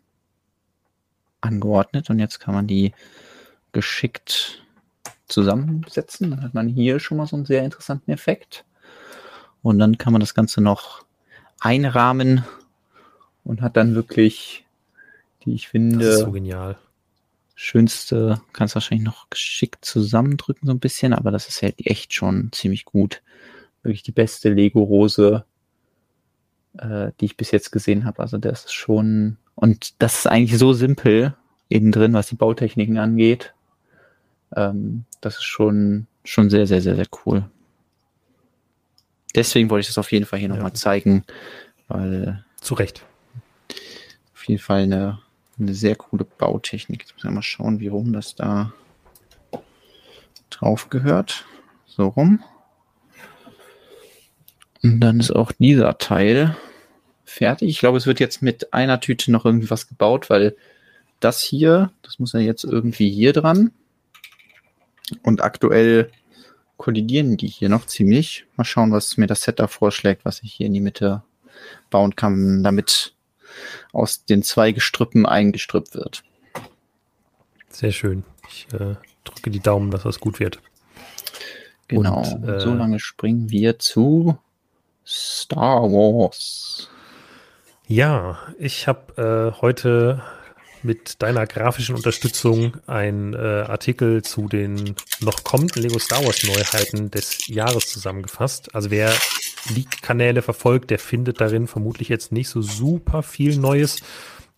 angeordnet 1.40 2.10
und 2.10 2.18
jetzt 2.18 2.39
kann 2.39 2.55
man 2.55 2.66
die 2.66 2.93
geschickt 3.72 4.62
zusammensetzen. 5.31 6.31
Dann 6.31 6.43
hat 6.43 6.55
man 6.55 6.69
hier 6.69 7.01
schon 7.01 7.19
mal 7.19 7.27
so 7.27 7.36
einen 7.36 7.47
sehr 7.47 7.65
interessanten 7.65 8.11
Effekt. 8.11 8.65
Und 9.62 9.78
dann 9.78 9.98
kann 9.98 10.12
man 10.12 10.20
das 10.20 10.35
Ganze 10.35 10.61
noch 10.61 11.05
einrahmen 11.61 12.44
und 13.44 13.62
hat 13.62 13.77
dann 13.77 13.94
wirklich 13.94 14.65
die, 15.44 15.55
ich 15.55 15.69
finde, 15.69 16.16
so 16.16 16.32
genial. 16.32 16.78
schönste, 17.55 18.40
kannst 18.52 18.74
wahrscheinlich 18.74 19.07
noch 19.07 19.28
geschickt 19.31 19.85
zusammendrücken 19.85 20.66
so 20.66 20.73
ein 20.73 20.81
bisschen, 20.81 21.12
aber 21.12 21.31
das 21.31 21.48
ist 21.48 21.62
halt 21.62 21.86
echt 21.86 22.15
schon 22.15 22.51
ziemlich 22.52 22.85
gut. 22.85 23.23
Wirklich 23.82 24.02
die 24.02 24.12
beste 24.12 24.51
Lego-Rose, 24.51 25.44
äh, 26.78 27.12
die 27.20 27.27
ich 27.27 27.36
bis 27.36 27.51
jetzt 27.51 27.70
gesehen 27.70 28.05
habe. 28.05 28.20
Also 28.20 28.39
das 28.39 28.66
ist 28.66 28.74
schon, 28.74 29.36
und 29.55 30.01
das 30.02 30.20
ist 30.20 30.27
eigentlich 30.27 30.59
so 30.59 30.73
simpel 30.73 31.35
innen 31.69 31.93
drin, 31.93 32.12
was 32.12 32.28
die 32.28 32.36
Bautechniken 32.36 32.98
angeht. 32.98 33.55
Ähm, 34.56 35.05
das 35.20 35.36
ist 35.36 35.44
schon, 35.44 36.06
schon 36.24 36.51
sehr, 36.51 36.66
sehr, 36.66 36.81
sehr, 36.81 36.97
sehr 36.97 37.06
cool. 37.24 37.44
Deswegen 39.35 39.70
wollte 39.70 39.82
ich 39.82 39.86
das 39.86 39.98
auf 39.98 40.10
jeden 40.12 40.27
Fall 40.27 40.39
hier 40.39 40.48
ja. 40.48 40.55
nochmal 40.55 40.72
zeigen, 40.72 41.24
weil. 41.89 42.44
Zu 42.60 42.74
Recht. 42.74 43.06
Auf 44.35 44.44
jeden 44.47 44.60
Fall 44.60 44.82
eine 44.82 45.20
eine 45.60 45.74
sehr 45.74 45.97
coole 45.97 46.24
Bautechnik. 46.24 47.02
Jetzt 47.02 47.14
müssen 47.14 47.28
wir 47.28 47.35
mal 47.35 47.43
schauen, 47.43 47.81
wie 47.81 47.89
rum 47.89 48.12
das 48.12 48.35
da 48.35 48.72
drauf 50.48 50.89
gehört. 50.90 51.44
So 51.86 52.09
rum. 52.09 52.43
Und 54.82 55.01
dann 55.01 55.20
ist 55.20 55.31
auch 55.31 55.52
dieser 55.52 55.98
Teil 55.98 56.56
fertig. 57.24 57.68
Ich 57.68 57.78
glaube, 57.78 57.98
es 57.98 58.06
wird 58.06 58.20
jetzt 58.20 58.43
mit 58.43 58.72
einer 58.72 59.01
Tüte 59.01 59.31
noch 59.31 59.44
irgendwas 59.44 59.89
gebaut, 59.89 60.31
weil 60.31 60.56
das 61.20 61.43
hier, 61.43 61.93
das 62.02 62.18
muss 62.18 62.32
ja 62.32 62.40
jetzt 62.40 62.64
irgendwie 62.64 63.10
hier 63.10 63.32
dran. 63.32 63.72
Und 65.22 65.42
aktuell 65.42 66.10
kollidieren 66.76 67.36
die 67.36 67.46
hier 67.46 67.68
noch 67.68 67.86
ziemlich. 67.86 68.46
Mal 68.56 68.64
schauen, 68.64 68.92
was 68.92 69.16
mir 69.16 69.26
das 69.26 69.42
Set 69.42 69.58
da 69.58 69.66
vorschlägt, 69.66 70.24
was 70.24 70.42
ich 70.42 70.52
hier 70.52 70.66
in 70.66 70.74
die 70.74 70.80
Mitte 70.80 71.22
bauen 71.90 72.16
kann, 72.16 72.62
damit 72.62 73.14
aus 73.92 74.24
den 74.24 74.42
zwei 74.42 74.72
Gestrüppen 74.72 75.26
ein 75.26 75.52
Gestrüpp 75.52 75.94
wird. 75.94 76.22
Sehr 77.68 77.92
schön. 77.92 78.24
Ich 78.48 78.66
äh, 78.72 78.96
drücke 79.24 79.50
die 79.50 79.60
Daumen, 79.60 79.90
dass 79.90 80.02
das 80.04 80.20
gut 80.20 80.40
wird. 80.40 80.60
Genau. 81.88 82.22
Und, 82.22 82.48
äh, 82.48 82.60
so 82.60 82.72
lange 82.72 83.00
springen 83.00 83.50
wir 83.50 83.78
zu 83.78 84.38
Star 85.06 85.82
Wars. 85.82 86.88
Ja, 87.86 88.38
ich 88.58 88.86
habe 88.86 89.52
äh, 89.56 89.60
heute 89.60 90.22
mit 90.82 91.23
deiner 91.23 91.47
grafischen 91.47 91.94
Unterstützung 91.94 92.77
einen 92.86 93.35
äh, 93.35 93.39
Artikel 93.39 94.23
zu 94.23 94.48
den 94.48 94.94
noch 95.20 95.44
kommenden 95.44 95.82
Lego 95.82 95.98
Star 95.98 96.24
Wars 96.24 96.44
Neuheiten 96.44 97.11
des 97.11 97.47
Jahres 97.48 97.86
zusammengefasst. 97.86 98.74
Also 98.74 98.90
wer 98.90 99.12
Leak-Kanäle 99.74 100.43
verfolgt, 100.43 100.90
der 100.90 100.98
findet 100.98 101.40
darin 101.40 101.66
vermutlich 101.66 102.09
jetzt 102.09 102.32
nicht 102.32 102.48
so 102.48 102.62
super 102.62 103.23
viel 103.23 103.57
Neues. 103.57 104.02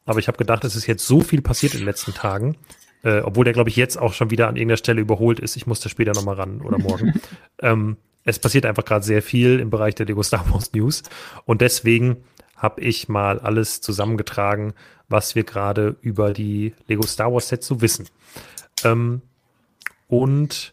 Aber 0.04 0.18
ich 0.18 0.28
habe 0.28 0.38
gedacht, 0.38 0.64
es 0.64 0.76
ist 0.76 0.86
jetzt 0.86 1.06
so 1.06 1.20
viel 1.20 1.42
passiert 1.42 1.74
in 1.74 1.80
den 1.80 1.86
letzten 1.86 2.14
Tagen, 2.14 2.56
äh, 3.04 3.20
obwohl 3.20 3.44
der, 3.44 3.54
glaube 3.54 3.70
ich, 3.70 3.76
jetzt 3.76 3.98
auch 3.98 4.12
schon 4.12 4.30
wieder 4.30 4.48
an 4.48 4.56
irgendeiner 4.56 4.78
Stelle 4.78 5.00
überholt 5.00 5.40
ist. 5.40 5.56
Ich 5.56 5.66
muss 5.66 5.80
da 5.80 5.88
später 5.88 6.12
nochmal 6.12 6.36
ran 6.36 6.60
oder 6.60 6.78
morgen. 6.78 7.20
ähm, 7.60 7.96
es 8.24 8.38
passiert 8.38 8.66
einfach 8.66 8.84
gerade 8.84 9.04
sehr 9.04 9.22
viel 9.22 9.58
im 9.58 9.70
Bereich 9.70 9.94
der 9.94 10.06
Lego 10.06 10.22
Star 10.22 10.44
Wars 10.52 10.72
News. 10.72 11.02
Und 11.44 11.60
deswegen 11.60 12.18
habe 12.62 12.80
ich 12.80 13.08
mal 13.08 13.40
alles 13.40 13.80
zusammengetragen, 13.80 14.72
was 15.08 15.34
wir 15.34 15.42
gerade 15.42 15.96
über 16.00 16.32
die 16.32 16.74
Lego 16.86 17.04
Star 17.06 17.32
Wars 17.32 17.48
Sets 17.48 17.66
so 17.66 17.82
wissen. 17.82 18.06
Ähm, 18.84 19.20
und 20.08 20.72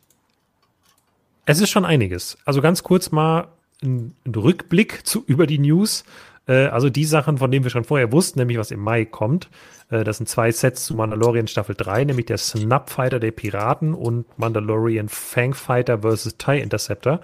es 1.46 1.60
ist 1.60 1.72
schon 1.72 1.86
einiges. 1.86 2.38
Also 2.46 2.62
ganz 2.62 2.84
kurz 2.84 3.12
mal 3.12 3.48
ein, 3.82 4.16
ein 4.26 4.36
Rückblick 4.36 5.06
zu, 5.08 5.24
über 5.26 5.48
die 5.48 5.58
News. 5.58 6.04
Äh, 6.48 6.68
also 6.68 6.90
die 6.90 7.06
Sachen, 7.06 7.40
von 7.40 7.50
denen 7.50 7.66
wir 7.66 7.72
schon 7.72 7.86
vorher 7.86 8.12
wussten, 8.12 8.40
nämlich 8.40 8.60
was 8.60 8.70
im 8.70 8.82
Mai 8.82 9.06
kommt. 9.06 9.50
Äh, 9.90 10.04
das 10.04 10.18
sind 10.18 10.30
zwei 10.30 10.52
Sets 10.52 10.86
zu 10.86 10.94
Mandalorian 10.96 11.48
Staffel 11.48 11.76
3, 11.76 12.06
nämlich 12.06 12.28
der 12.28 12.38
Snapfighter 12.38 13.20
der 13.20 13.32
Piraten 13.32 13.96
und 13.96 14.26
Mandalorian 14.38 15.10
Fangfighter 15.10 16.00
vs. 16.00 16.38
TIE 16.38 16.60
Interceptor. 16.60 17.20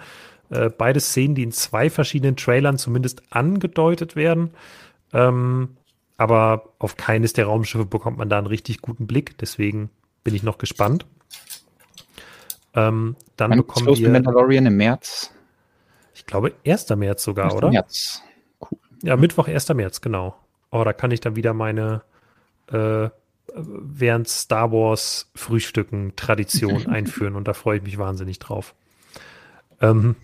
Äh, 0.50 0.70
beide 0.70 1.00
Szenen, 1.00 1.36
die 1.36 1.44
in 1.44 1.52
zwei 1.52 1.90
verschiedenen 1.90 2.36
Trailern 2.36 2.78
zumindest 2.78 3.24
angedeutet 3.30 4.16
werden. 4.16 4.52
Ähm, 5.14 5.78
aber 6.18 6.74
auf 6.80 6.98
keines 6.98 7.34
der 7.34 7.46
Raumschiffe 7.46 7.86
bekommt 7.86 8.18
man 8.18 8.30
da 8.30 8.38
einen 8.38 8.48
richtig 8.48 8.82
guten 8.82 9.08
Blick. 9.08 9.38
Deswegen 9.38 9.90
bin 10.24 10.36
ich 10.36 10.44
noch 10.44 10.58
gespannt. 10.58 11.06
Ähm, 12.74 13.16
dann 13.38 13.52
Wann 13.52 13.58
bekommen 13.58 13.88
wir 13.88 14.10
Mandalorian 14.10 14.66
im 14.66 14.78
März. 14.78 15.32
Ich 16.14 16.26
glaube 16.26 16.54
1. 16.66 16.90
März 16.90 17.24
sogar, 17.24 17.46
1. 17.46 17.56
oder? 17.56 17.70
März. 17.70 18.22
Cool. 18.62 18.78
Ja, 19.04 19.16
Mittwoch 19.16 19.48
1. 19.48 19.70
März, 19.70 20.02
genau. 20.02 20.36
Oh, 20.72 20.84
da 20.84 20.94
kann 20.94 21.12
ich 21.12 21.22
dann 21.22 21.36
wieder 21.36 21.54
meine 21.54 22.04
äh, 22.72 23.10
während 23.56 24.28
Star 24.28 24.72
Wars 24.72 25.30
Frühstücken 25.36 26.14
Tradition 26.16 26.88
einführen 26.88 27.36
und 27.36 27.48
da 27.48 27.54
freue 27.54 27.78
ich 27.78 27.84
mich 27.84 27.98
wahnsinnig 27.98 28.40
drauf. 28.40 28.76
Ähm, 29.82 30.16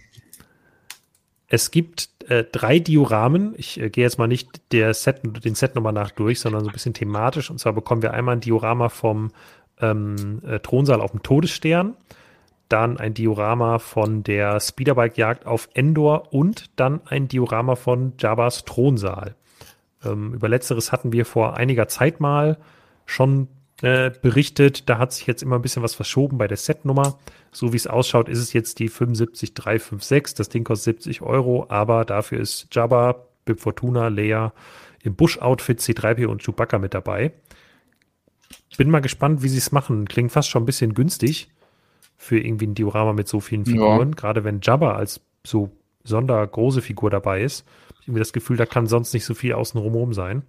es 1.54 1.70
gibt 1.70 2.10
äh, 2.30 2.46
drei 2.50 2.80
Dioramen. 2.80 3.56
Ich 3.58 3.78
äh, 3.78 3.90
gehe 3.90 4.06
jetzt 4.06 4.18
mal 4.18 4.28
nicht 4.28 4.62
der 4.72 4.94
Set, 4.94 5.20
den 5.44 5.54
Set 5.54 5.76
nochmal 5.76 5.92
nach 5.92 6.12
durch, 6.12 6.40
sondern 6.40 6.64
so 6.64 6.70
ein 6.70 6.74
bisschen 6.74 6.94
thematisch. 6.94 7.52
Und 7.52 7.60
zwar 7.60 7.74
bekommen 7.74 8.02
wir 8.02 8.14
einmal 8.14 8.38
ein 8.38 8.40
Diorama 8.40 8.88
vom 8.88 9.32
ähm, 9.82 10.42
äh, 10.48 10.60
Thronsaal 10.60 11.02
auf 11.02 11.12
dem 11.12 11.24
Todesstern, 11.24 11.98
dann 12.70 12.98
ein 12.98 13.14
Diorama 13.14 13.80
von 13.80 14.24
der 14.24 14.62
Speederbike-Jagd 14.62 15.46
auf 15.46 15.68
Endor 15.74 16.34
und 16.34 16.70
dann 16.78 17.02
ein 17.06 17.28
Diorama 17.28 17.76
von 17.76 18.14
Jabba's 18.18 18.64
Thronsaal. 18.64 19.36
Ähm, 20.06 20.34
über 20.34 20.48
letzteres 20.48 20.94
hatten 20.94 21.12
wir 21.12 21.26
vor 21.26 21.58
einiger 21.58 21.90
Zeit 21.90 22.22
mal 22.22 22.60
schon 23.06 23.50
äh, 23.82 24.12
berichtet. 24.22 24.90
Da 24.90 24.98
hat 24.98 25.14
sich 25.14 25.28
jetzt 25.28 25.44
immer 25.44 25.58
ein 25.58 25.62
bisschen 25.62 25.84
was 25.84 25.96
verschoben 25.96 26.38
bei 26.38 26.48
der 26.48 26.58
Setnummer. 26.58 27.20
So 27.52 27.74
wie 27.74 27.78
es 27.78 27.88
ausschaut, 27.88 28.30
ist 28.30 28.40
es 28.40 28.54
jetzt 28.54 28.80
die 28.80 28.88
75356. 28.88 30.36
Das 30.36 30.50
Ding 30.50 30.64
kostet 30.64 31.02
70 31.04 31.22
Euro, 31.22 31.66
aber 31.70 32.06
dafür 32.06 32.40
ist 32.40 32.68
Jabba, 32.72 33.28
Bib 33.46 33.60
Fortuna, 33.60 34.08
Leia 34.08 34.54
im 35.04 35.16
Bush-Outfit, 35.16 35.80
C3P 35.80 36.28
und 36.28 36.44
Chewbacca 36.44 36.78
mit 36.78 36.94
dabei. 36.94 37.34
Bin 38.78 38.90
mal 38.90 39.00
gespannt, 39.02 39.44
wie 39.44 39.50
sie 39.50 39.58
es 39.58 39.72
machen. 39.72 40.08
Klingt 40.08 40.32
fast 40.32 40.50
schon 40.50 40.64
ein 40.64 40.66
bisschen 40.66 40.94
günstig 40.94 41.50
für 42.18 42.40
irgendwie 42.40 42.68
ein 42.68 42.76
Diorama 42.76 43.14
mit 43.14 43.28
so 43.28 43.40
vielen 43.40 43.66
Figuren. 43.66 44.10
Ja. 44.10 44.16
Gerade 44.16 44.44
wenn 44.44 44.60
Jabba 44.62 44.96
als 44.96 45.22
so 45.46 45.72
sondergroße 46.04 46.82
Figur 46.82 47.10
dabei 47.10 47.42
ist. 47.42 47.66
Ich 48.02 48.08
habe 48.08 48.20
das 48.20 48.34
Gefühl, 48.34 48.58
da 48.58 48.66
kann 48.66 48.88
sonst 48.88 49.14
nicht 49.14 49.26
so 49.26 49.34
viel 49.34 49.54
außenrum 49.54 50.14
sein. 50.14 50.44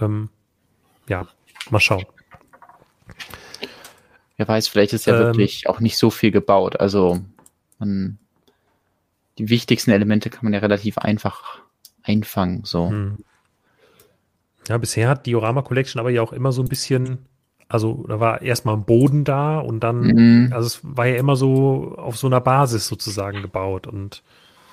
Ähm, 0.00 0.30
ja, 1.08 1.26
mal 1.70 1.80
schauen. 1.80 2.04
Wer 4.36 4.48
weiß, 4.48 4.68
vielleicht 4.68 4.92
ist 4.92 5.06
ja 5.06 5.14
ähm, 5.14 5.26
wirklich 5.26 5.68
auch 5.68 5.80
nicht 5.80 5.98
so 5.98 6.10
viel 6.10 6.30
gebaut. 6.30 6.80
Also 6.80 7.20
man, 7.78 8.18
die 9.38 9.48
wichtigsten 9.48 9.90
Elemente 9.90 10.30
kann 10.30 10.44
man 10.44 10.52
ja 10.52 10.60
relativ 10.60 10.98
einfach 10.98 11.60
einfangen. 12.02 12.62
So. 12.64 12.88
Hm. 12.88 13.18
Ja, 14.68 14.78
bisher 14.78 15.08
hat 15.08 15.26
Diorama 15.26 15.62
Collection 15.62 16.00
aber 16.00 16.10
ja 16.10 16.22
auch 16.22 16.32
immer 16.32 16.52
so 16.52 16.62
ein 16.62 16.68
bisschen, 16.68 17.26
also 17.68 18.04
da 18.08 18.20
war 18.20 18.42
erstmal 18.42 18.76
ein 18.76 18.84
Boden 18.84 19.24
da 19.24 19.58
und 19.58 19.80
dann, 19.80 20.00
mhm. 20.00 20.52
also 20.52 20.66
es 20.66 20.80
war 20.82 21.06
ja 21.06 21.16
immer 21.16 21.36
so 21.36 21.94
auf 21.96 22.16
so 22.16 22.26
einer 22.26 22.40
Basis 22.40 22.86
sozusagen 22.86 23.42
gebaut 23.42 23.86
und 23.86 24.22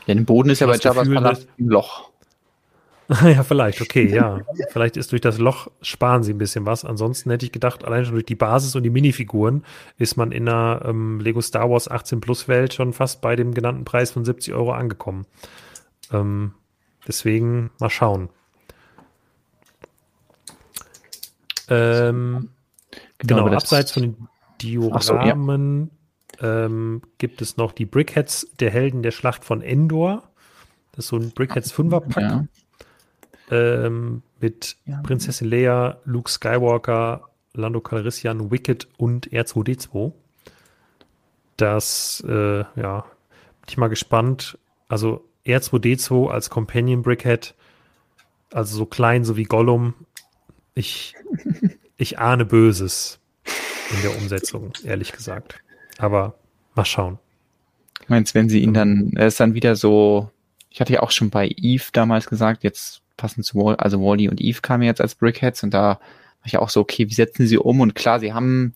ja, 0.06 0.16
der 0.16 0.22
Boden 0.22 0.50
ist 0.50 0.60
ja 0.60 0.68
bei 0.68 0.78
Java 0.78 1.02
ein 1.02 1.38
Loch. 1.58 2.12
ja, 3.24 3.44
vielleicht, 3.44 3.80
okay, 3.80 4.14
ja. 4.14 4.42
vielleicht 4.70 4.98
ist 4.98 5.14
durch 5.14 5.22
das 5.22 5.38
Loch 5.38 5.70
sparen 5.82 6.24
sie 6.24 6.34
ein 6.34 6.38
bisschen 6.38 6.66
was. 6.66 6.84
Ansonsten 6.84 7.30
hätte 7.30 7.46
ich 7.46 7.54
gedacht, 7.54 7.86
allein 7.86 8.04
schon 8.04 8.16
durch 8.16 8.26
die 8.26 8.36
Basis 8.36 8.76
und 8.76 8.84
die 8.84 8.90
Minifiguren 8.90 9.64
ist 9.98 10.18
man 10.18 10.34
in 10.34 10.50
einer 10.50 10.82
ähm, 10.84 11.22
Lego 11.22 11.40
Star 11.40 11.70
Wars 11.70 11.90
18 11.90 12.20
Plus 12.20 12.50
Welt 12.50 12.74
schon 12.74 12.92
fast 12.92 13.22
bei 13.22 13.38
dem 13.38 13.54
genannten 13.54 13.86
Preis 13.86 14.12
von 14.12 14.26
70 14.26 14.54
Euro 14.54 14.74
angekommen. 14.74 15.26
Ähm, 16.12 16.54
deswegen 17.08 17.72
mal 17.80 17.90
schauen. 17.90 18.28
Ähm, 21.70 22.50
genau, 23.20 23.46
genau 23.46 23.56
abseits 23.56 23.94
von 23.94 24.04
den 24.04 24.28
Dioramen 24.62 25.92
so, 26.42 26.46
ja. 26.46 26.66
ähm, 26.66 27.02
gibt 27.20 27.42
es 27.42 27.56
noch 27.56 27.72
die 27.72 27.86
Brickheads 27.86 28.50
der 28.60 28.70
Helden 28.70 29.02
der 29.02 29.12
Schlacht 29.12 29.46
von 29.46 29.62
Endor. 29.62 30.24
Das 30.92 31.06
ist 31.06 31.10
so 31.10 31.18
ein 31.18 31.32
Brickheads 31.32 31.74
5er 31.74 32.02
Pack. 32.02 32.24
Ja 32.24 32.46
ähm, 33.50 34.24
mit 34.40 34.78
ja. 34.86 35.02
Prinzessin 35.02 35.50
Leia, 35.50 35.98
Luke 36.06 36.30
Skywalker, 36.30 37.30
Lando 37.54 37.82
Calrissian, 37.82 38.52
Wicked 38.52 38.88
und 38.98 39.30
R2D2. 39.32 40.14
Das, 41.58 42.24
äh, 42.28 42.60
ja, 42.76 43.06
bin 43.62 43.70
ich 43.70 43.78
mal 43.78 43.88
gespannt. 43.88 44.58
Also 44.88 45.26
R2D2 45.46 46.30
als 46.30 46.50
Companion 46.50 47.02
Brickhead, 47.02 47.56
also 48.52 48.78
so 48.78 48.86
klein 48.86 49.24
so 49.26 49.38
wie 49.38 49.44
Gollum. 49.44 49.96
Ich, 50.76 51.16
ich 51.98 52.20
ahne 52.20 52.46
Böses 52.46 53.20
in 53.92 54.02
der 54.04 54.18
Umsetzung, 54.18 54.74
ehrlich 54.84 55.12
gesagt. 55.12 55.60
Aber 55.98 56.36
mal 56.76 56.86
schauen. 56.86 57.18
Meinst, 58.08 58.36
wenn 58.36 58.50
sie 58.50 58.62
ihn 58.62 58.74
dann, 58.74 59.12
er 59.16 59.28
ist 59.28 59.40
dann 59.40 59.54
wieder 59.54 59.76
so, 59.76 60.32
ich 60.70 60.80
hatte 60.80 60.94
ja 60.94 61.02
auch 61.02 61.12
schon 61.12 61.30
bei 61.30 61.50
Eve 61.58 61.86
damals 61.92 62.28
gesagt, 62.28 62.64
jetzt 62.64 63.02
passend 63.18 63.46
zu 63.46 63.56
Wall, 63.56 63.76
also 63.76 64.00
Wally 64.00 64.30
und 64.30 64.40
Eve 64.40 64.62
kamen 64.62 64.84
jetzt 64.84 65.02
als 65.02 65.16
Brickheads 65.16 65.64
und 65.64 65.74
da 65.74 65.88
war 65.88 66.00
ich 66.46 66.58
auch 66.58 66.70
so, 66.70 66.82
okay, 66.82 67.10
wie 67.10 67.14
setzen 67.14 67.48
sie 67.48 67.58
um? 67.58 67.82
Und 67.82 67.96
klar, 67.96 68.20
sie 68.20 68.34
haben 68.34 68.74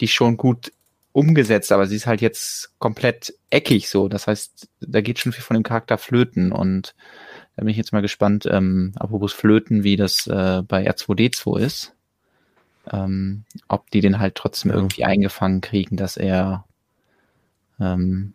die 0.00 0.08
schon 0.08 0.36
gut 0.36 0.72
umgesetzt, 1.12 1.72
aber 1.72 1.86
sie 1.86 1.96
ist 1.96 2.06
halt 2.06 2.20
jetzt 2.20 2.72
komplett 2.78 3.34
eckig 3.50 3.88
so. 3.88 4.08
Das 4.08 4.26
heißt, 4.26 4.68
da 4.80 5.00
geht 5.00 5.18
schon 5.18 5.32
viel 5.32 5.42
von 5.42 5.54
dem 5.54 5.64
Charakter 5.64 5.98
flöten 5.98 6.52
und 6.52 6.94
da 7.56 7.62
bin 7.62 7.68
ich 7.68 7.76
jetzt 7.76 7.92
mal 7.92 8.02
gespannt, 8.02 8.46
ähm, 8.50 8.92
apropos 8.96 9.32
Flöten, 9.32 9.82
wie 9.82 9.96
das 9.96 10.26
äh, 10.26 10.62
bei 10.66 10.88
R2D2 10.88 11.58
ist. 11.58 11.94
Ähm, 12.90 13.44
ob 13.68 13.90
die 13.90 14.00
den 14.00 14.18
halt 14.18 14.36
trotzdem 14.36 14.70
irgendwie 14.70 15.04
eingefangen 15.04 15.60
kriegen, 15.60 15.96
dass 15.96 16.16
er 16.16 16.64
ähm, 17.78 18.32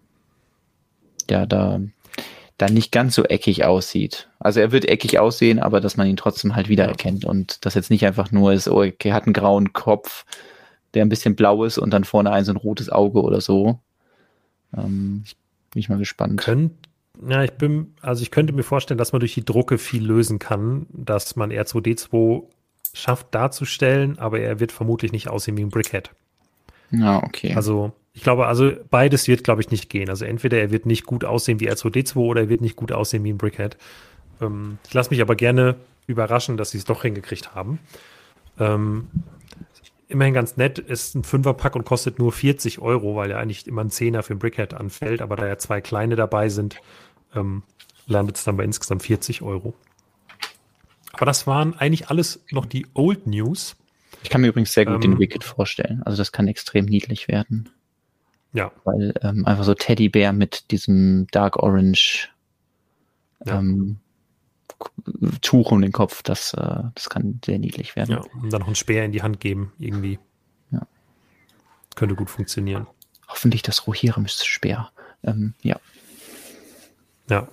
ja 1.30 1.46
da 1.46 1.82
dann 2.58 2.74
nicht 2.74 2.92
ganz 2.92 3.16
so 3.16 3.24
eckig 3.24 3.66
aussieht. 3.66 4.30
Also 4.40 4.62
er 4.62 4.72
wird 4.72 4.86
eckig 4.86 5.20
aussehen, 5.20 5.60
aber 5.60 5.82
dass 5.82 5.98
man 5.98 6.08
ihn 6.08 6.16
trotzdem 6.16 6.56
halt 6.56 6.70
wiedererkennt 6.70 7.26
und 7.26 7.66
das 7.66 7.74
jetzt 7.74 7.90
nicht 7.90 8.06
einfach 8.06 8.32
nur 8.32 8.54
ist, 8.54 8.68
oh, 8.68 8.82
er 8.82 9.14
hat 9.14 9.26
einen 9.26 9.34
grauen 9.34 9.74
Kopf, 9.74 10.26
der 10.94 11.04
ein 11.04 11.10
bisschen 11.10 11.36
blau 11.36 11.66
ist 11.66 11.78
und 11.78 11.92
dann 11.92 12.06
vorne 12.06 12.32
ein 12.32 12.46
so 12.46 12.54
ein 12.54 12.58
rotes 12.58 12.90
Auge 12.90 13.22
oder 13.22 13.42
so. 13.42 13.80
Ähm, 14.76 15.26
bin 15.72 15.80
ich 15.80 15.90
mal 15.90 15.98
gespannt. 15.98 16.40
Könnt, 16.40 16.72
ja, 17.28 17.44
ich 17.44 17.52
bin, 17.52 17.94
also 18.02 18.22
ich 18.22 18.32
könnte 18.32 18.54
mir 18.54 18.64
vorstellen, 18.64 18.98
dass 18.98 19.12
man 19.12 19.20
durch 19.20 19.34
die 19.34 19.46
Drucke 19.46 19.78
viel 19.78 20.06
lösen 20.06 20.40
kann, 20.40 20.86
dass 20.92 21.36
man 21.36 21.52
R2D2 21.52 22.44
schafft 22.94 23.36
darzustellen, 23.36 24.18
aber 24.18 24.40
er 24.40 24.62
wird 24.62 24.72
vermutlich 24.72 25.12
nicht 25.12 25.28
aussehen 25.28 25.58
wie 25.58 25.64
ein 25.64 25.70
Brickhead. 25.70 26.12
Ja, 26.92 27.22
okay. 27.22 27.54
Also 27.54 27.92
ich 28.16 28.24
glaube, 28.24 28.48
also 28.48 28.72
beides 28.90 29.28
wird, 29.28 29.44
glaube 29.44 29.62
ich, 29.62 29.72
nicht 29.72 29.90
gehen. 29.90 30.10
Also 30.10 30.24
entweder 30.24 30.58
er 30.58 30.72
wird 30.72 30.86
nicht 30.86 31.06
gut 31.06 31.26
aussehen 31.26 31.60
wie 31.60 31.70
R2D2 31.70 32.16
oder 32.16 32.42
er 32.42 32.50
wird 32.50 32.62
nicht 32.62 32.78
gut 32.78 32.94
aussehen 32.94 33.26
wie 33.26 33.34
ein 33.34 33.38
Brickhead. 33.38 33.78
Ähm, 34.42 34.78
ich 34.88 34.94
lasse 34.94 35.10
mich 35.10 35.22
aber 35.22 35.36
gerne 35.36 35.76
überraschen, 36.08 36.56
dass 36.56 36.72
sie 36.72 36.78
es 36.78 36.86
doch 36.86 37.02
hingekriegt 37.02 37.54
haben. 37.54 37.80
Ähm, 38.58 39.10
immerhin 40.08 40.34
ganz 40.34 40.56
nett, 40.56 40.80
ist 40.80 41.16
ein 41.16 41.26
Fünferpack 41.26 41.76
und 41.76 41.84
kostet 41.84 42.18
nur 42.18 42.32
40 42.32 42.80
Euro, 42.80 43.18
weil 43.18 43.32
ja 43.32 43.38
eigentlich 43.38 43.68
immer 43.68 43.84
ein 43.84 43.90
Zehner 43.90 44.24
für 44.24 44.34
ein 44.34 44.40
Brickhead 44.40 44.74
anfällt, 44.74 45.22
aber 45.22 45.36
da 45.36 45.46
ja 45.46 45.58
zwei 45.58 45.82
kleine 45.82 46.16
dabei 46.16 46.48
sind, 46.48 46.78
ähm, 47.36 47.64
landet 48.08 48.38
es 48.38 48.46
dann 48.46 48.56
bei 48.56 48.64
insgesamt 48.64 49.04
40 49.04 49.42
Euro. 49.42 49.74
Aber 51.12 51.26
das 51.26 51.48
waren 51.48 51.74
eigentlich 51.78 52.08
alles 52.08 52.46
noch 52.50 52.66
die 52.66 52.88
Old 52.94 53.28
News. 53.28 53.76
Ich 54.24 54.30
kann 54.30 54.40
mir 54.40 54.48
übrigens 54.48 54.72
sehr 54.72 54.86
gut 54.86 55.04
ähm, 55.04 55.12
den 55.12 55.20
Wicked 55.20 55.44
vorstellen. 55.44 56.02
Also 56.04 56.18
das 56.18 56.32
kann 56.32 56.48
extrem 56.48 56.86
niedlich 56.86 57.28
werden. 57.28 57.70
Ja. 58.56 58.72
Weil 58.86 59.14
ähm, 59.22 59.46
einfach 59.46 59.66
so 59.66 59.74
Teddybär 59.74 60.32
mit 60.32 60.72
diesem 60.72 61.28
Dark 61.32 61.58
Orange 61.58 62.30
ja. 63.46 63.60
ähm, 63.60 63.98
Tuch 65.42 65.72
um 65.72 65.82
den 65.82 65.92
Kopf, 65.92 66.24
das, 66.24 66.54
äh, 66.54 66.84
das 66.96 67.10
kann 67.10 67.40
sehr 67.46 67.60
niedlich 67.60 67.96
werden. 67.96 68.12
Ja, 68.12 68.24
und 68.42 68.52
dann 68.52 68.62
noch 68.62 68.68
einen 68.68 68.76
Speer 68.76 69.06
in 69.06 69.12
die 69.12 69.22
Hand 69.22 69.40
geben, 69.40 69.74
irgendwie. 69.78 70.20
Ja. 70.72 70.82
Könnte 71.96 72.16
gut 72.16 72.30
funktionieren. 72.30 72.88
Hoffentlich 73.28 73.62
das 73.62 73.88
Rohirrim-Speer. 73.88 74.90
Ähm, 75.24 75.54
ja. 75.62 75.80
Ja. 77.30 77.48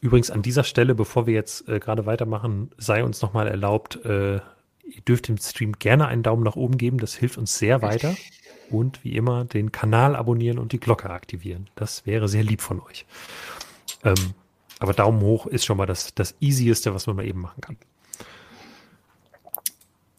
Übrigens 0.00 0.30
an 0.30 0.42
dieser 0.42 0.64
Stelle, 0.64 0.94
bevor 0.94 1.26
wir 1.26 1.34
jetzt 1.34 1.68
äh, 1.68 1.80
gerade 1.80 2.06
weitermachen, 2.06 2.70
sei 2.78 3.02
uns 3.02 3.20
nochmal 3.22 3.48
erlaubt, 3.48 3.96
äh, 4.04 4.36
ihr 4.36 5.02
dürft 5.06 5.28
dem 5.28 5.38
Stream 5.38 5.72
gerne 5.72 6.06
einen 6.06 6.22
Daumen 6.22 6.42
nach 6.44 6.56
oben 6.56 6.78
geben, 6.78 6.98
das 6.98 7.14
hilft 7.14 7.38
uns 7.38 7.58
sehr 7.58 7.82
weiter. 7.82 8.14
Und 8.70 9.02
wie 9.04 9.16
immer 9.16 9.44
den 9.44 9.72
Kanal 9.72 10.14
abonnieren 10.14 10.58
und 10.58 10.72
die 10.72 10.80
Glocke 10.80 11.10
aktivieren. 11.10 11.70
Das 11.74 12.06
wäre 12.06 12.28
sehr 12.28 12.42
lieb 12.42 12.60
von 12.60 12.80
euch. 12.80 13.06
Ähm, 14.04 14.34
aber 14.78 14.92
Daumen 14.92 15.20
hoch 15.20 15.46
ist 15.46 15.64
schon 15.64 15.76
mal 15.76 15.86
das, 15.86 16.14
das 16.14 16.36
Easieste, 16.40 16.94
was 16.94 17.06
man 17.06 17.16
mal 17.16 17.26
eben 17.26 17.40
machen 17.40 17.60
kann. 17.60 17.76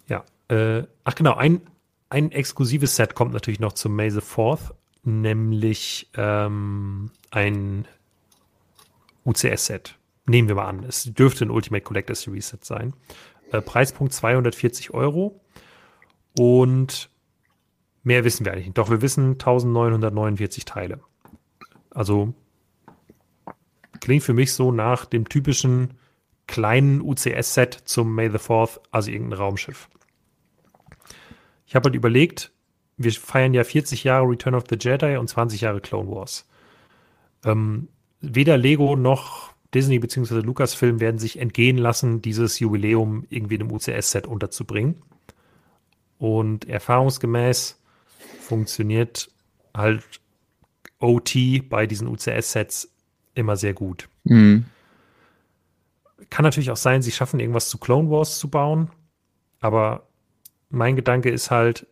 Ja, 0.08 0.26
äh, 0.50 0.84
ach 1.04 1.16
genau, 1.16 1.36
ein, 1.36 1.62
ein 2.10 2.32
exklusives 2.32 2.96
Set 2.96 3.16
kommt 3.16 3.34
natürlich 3.34 3.60
noch 3.60 3.74
zum 3.74 3.96
May 3.96 4.10
the 4.10 4.20
4th, 4.20 4.74
nämlich 5.04 6.10
ähm, 6.16 7.12
ein 7.32 7.88
UCS-Set. 9.26 9.96
Nehmen 10.26 10.48
wir 10.48 10.56
mal 10.56 10.68
an. 10.68 10.84
Es 10.84 11.06
dürfte 11.06 11.46
ein 11.46 11.52
Ultimate 11.52 11.84
Collector 11.84 12.16
Series 12.16 12.50
Set 12.50 12.66
sein. 12.66 12.94
Äh, 13.52 13.62
Preispunkt 13.62 14.14
240 14.14 14.94
Euro. 14.94 15.40
Und 16.38 17.10
mehr 18.10 18.24
wissen 18.24 18.44
wir 18.44 18.52
eigentlich 18.52 18.66
nicht. 18.66 18.78
Doch 18.80 18.90
wir 18.90 19.04
wissen 19.04 19.34
1949 19.34 20.66
Teile. 20.66 21.00
Also 21.92 22.34
klingt 24.00 24.24
für 24.24 24.34
mich 24.34 24.54
so 24.54 24.72
nach 24.72 25.06
dem 25.06 25.30
typischen 25.30 25.94
kleinen 26.48 27.02
UCS-Set 27.02 27.76
zum 27.86 28.16
May 28.16 28.32
the 28.32 28.38
4th, 28.38 28.80
also 28.90 29.12
irgendein 29.12 29.40
Raumschiff. 29.40 29.90
Ich 31.68 31.76
habe 31.76 31.86
halt 31.86 31.96
überlegt, 31.96 32.52
wir 32.98 33.12
feiern 33.12 33.54
ja 33.54 33.64
40 33.64 34.04
Jahre 34.04 34.28
Return 34.28 34.56
of 34.56 34.64
the 34.68 34.78
Jedi 34.80 35.18
und 35.18 35.28
20 35.28 35.62
Jahre 35.62 35.80
Clone 35.80 36.10
Wars. 36.10 36.48
Ähm, 37.46 37.90
weder 38.22 38.58
Lego 38.58 38.96
noch 38.96 39.54
Disney 39.76 40.00
bzw. 40.00 40.40
Lucasfilm 40.40 41.00
werden 41.00 41.20
sich 41.20 41.38
entgehen 41.38 41.78
lassen, 41.78 42.24
dieses 42.24 42.58
Jubiläum 42.58 43.28
irgendwie 43.30 43.56
in 43.56 43.62
einem 43.62 43.72
UCS-Set 43.72 44.26
unterzubringen. 44.26 45.04
Und 46.18 46.68
erfahrungsgemäß 46.68 47.79
funktioniert 48.50 49.30
halt 49.76 50.04
OT 51.00 51.70
bei 51.70 51.86
diesen 51.86 52.08
UCS-Sets 52.08 52.92
immer 53.36 53.56
sehr 53.56 53.74
gut. 53.74 54.10
Mhm. 54.24 54.66
Kann 56.30 56.44
natürlich 56.44 56.72
auch 56.72 56.78
sein, 56.78 57.02
sie 57.02 57.12
schaffen 57.12 57.40
irgendwas 57.40 57.70
zu 57.70 57.78
Clone 57.78 58.10
Wars 58.10 58.40
zu 58.40 58.50
bauen, 58.50 58.90
aber 59.62 60.08
mein 60.70 60.96
Gedanke 60.96 61.30
ist 61.30 61.52
halt, 61.52 61.88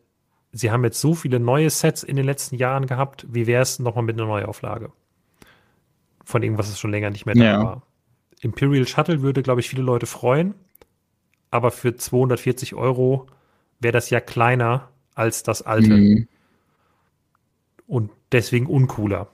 sie 0.52 0.72
haben 0.72 0.84
jetzt 0.84 1.00
so 1.00 1.14
viele 1.14 1.40
neue 1.40 1.70
Sets 1.70 2.04
in 2.04 2.16
den 2.16 2.26
letzten 2.26 2.56
Jahren 2.56 2.88
gehabt, 2.88 3.26
wie 3.30 3.48
wäre 3.48 3.62
es 3.62 3.80
nochmal 3.80 4.04
mit 4.04 4.16
einer 4.18 4.28
Neuauflage? 4.28 4.92
Von 6.26 6.44
irgendwas, 6.44 6.70
das 6.70 6.80
schon 6.80 6.92
länger 6.92 7.12
nicht 7.12 7.26
mehr 7.26 7.36
da 7.36 7.44
ja. 7.44 7.64
war. 7.64 7.84
Imperial 8.42 8.88
Shuttle 8.88 9.22
würde, 9.22 9.44
glaube 9.44 9.62
ich, 9.62 9.70
viele 9.70 9.84
Leute 9.84 10.08
freuen, 10.08 10.56
aber 11.52 11.72
für 11.72 11.96
240 11.96 12.76
Euro 12.76 13.28
wäre 13.80 13.94
das 13.94 14.10
ja 14.10 14.20
kleiner 14.20 14.90
als 15.16 15.44
das 15.44 15.62
alte. 15.62 15.94
Mhm. 15.94 16.28
Und 17.88 18.12
deswegen 18.32 18.68
uncooler. 18.68 19.30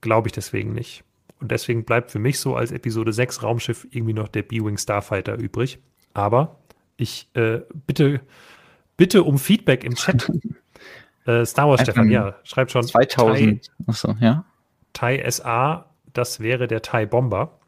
Glaube 0.00 0.28
ich 0.28 0.32
deswegen 0.32 0.72
nicht. 0.72 1.04
Und 1.40 1.50
deswegen 1.52 1.84
bleibt 1.84 2.10
für 2.10 2.18
mich 2.18 2.40
so 2.40 2.56
als 2.56 2.72
Episode 2.72 3.12
6 3.12 3.42
Raumschiff 3.42 3.86
irgendwie 3.90 4.14
noch 4.14 4.28
der 4.28 4.42
B-Wing 4.42 4.78
Starfighter 4.78 5.36
übrig. 5.36 5.78
Aber 6.14 6.58
ich 6.96 7.28
äh, 7.34 7.60
bitte, 7.86 8.20
bitte 8.96 9.22
um 9.22 9.38
Feedback 9.38 9.84
im 9.84 9.94
Chat. 9.94 10.30
äh, 11.26 11.44
Star 11.44 11.68
Wars 11.68 11.82
Stefan, 11.82 12.10
ja, 12.10 12.36
schreibt 12.42 12.72
schon. 12.72 12.82
2000. 12.82 13.64
Tai, 13.64 13.72
Achso, 13.86 14.16
ja. 14.20 14.44
TIE 14.94 15.30
SA, 15.30 15.86
das 16.12 16.40
wäre 16.40 16.66
der 16.66 16.82
TIE 16.82 17.06
Bomber. 17.06 17.58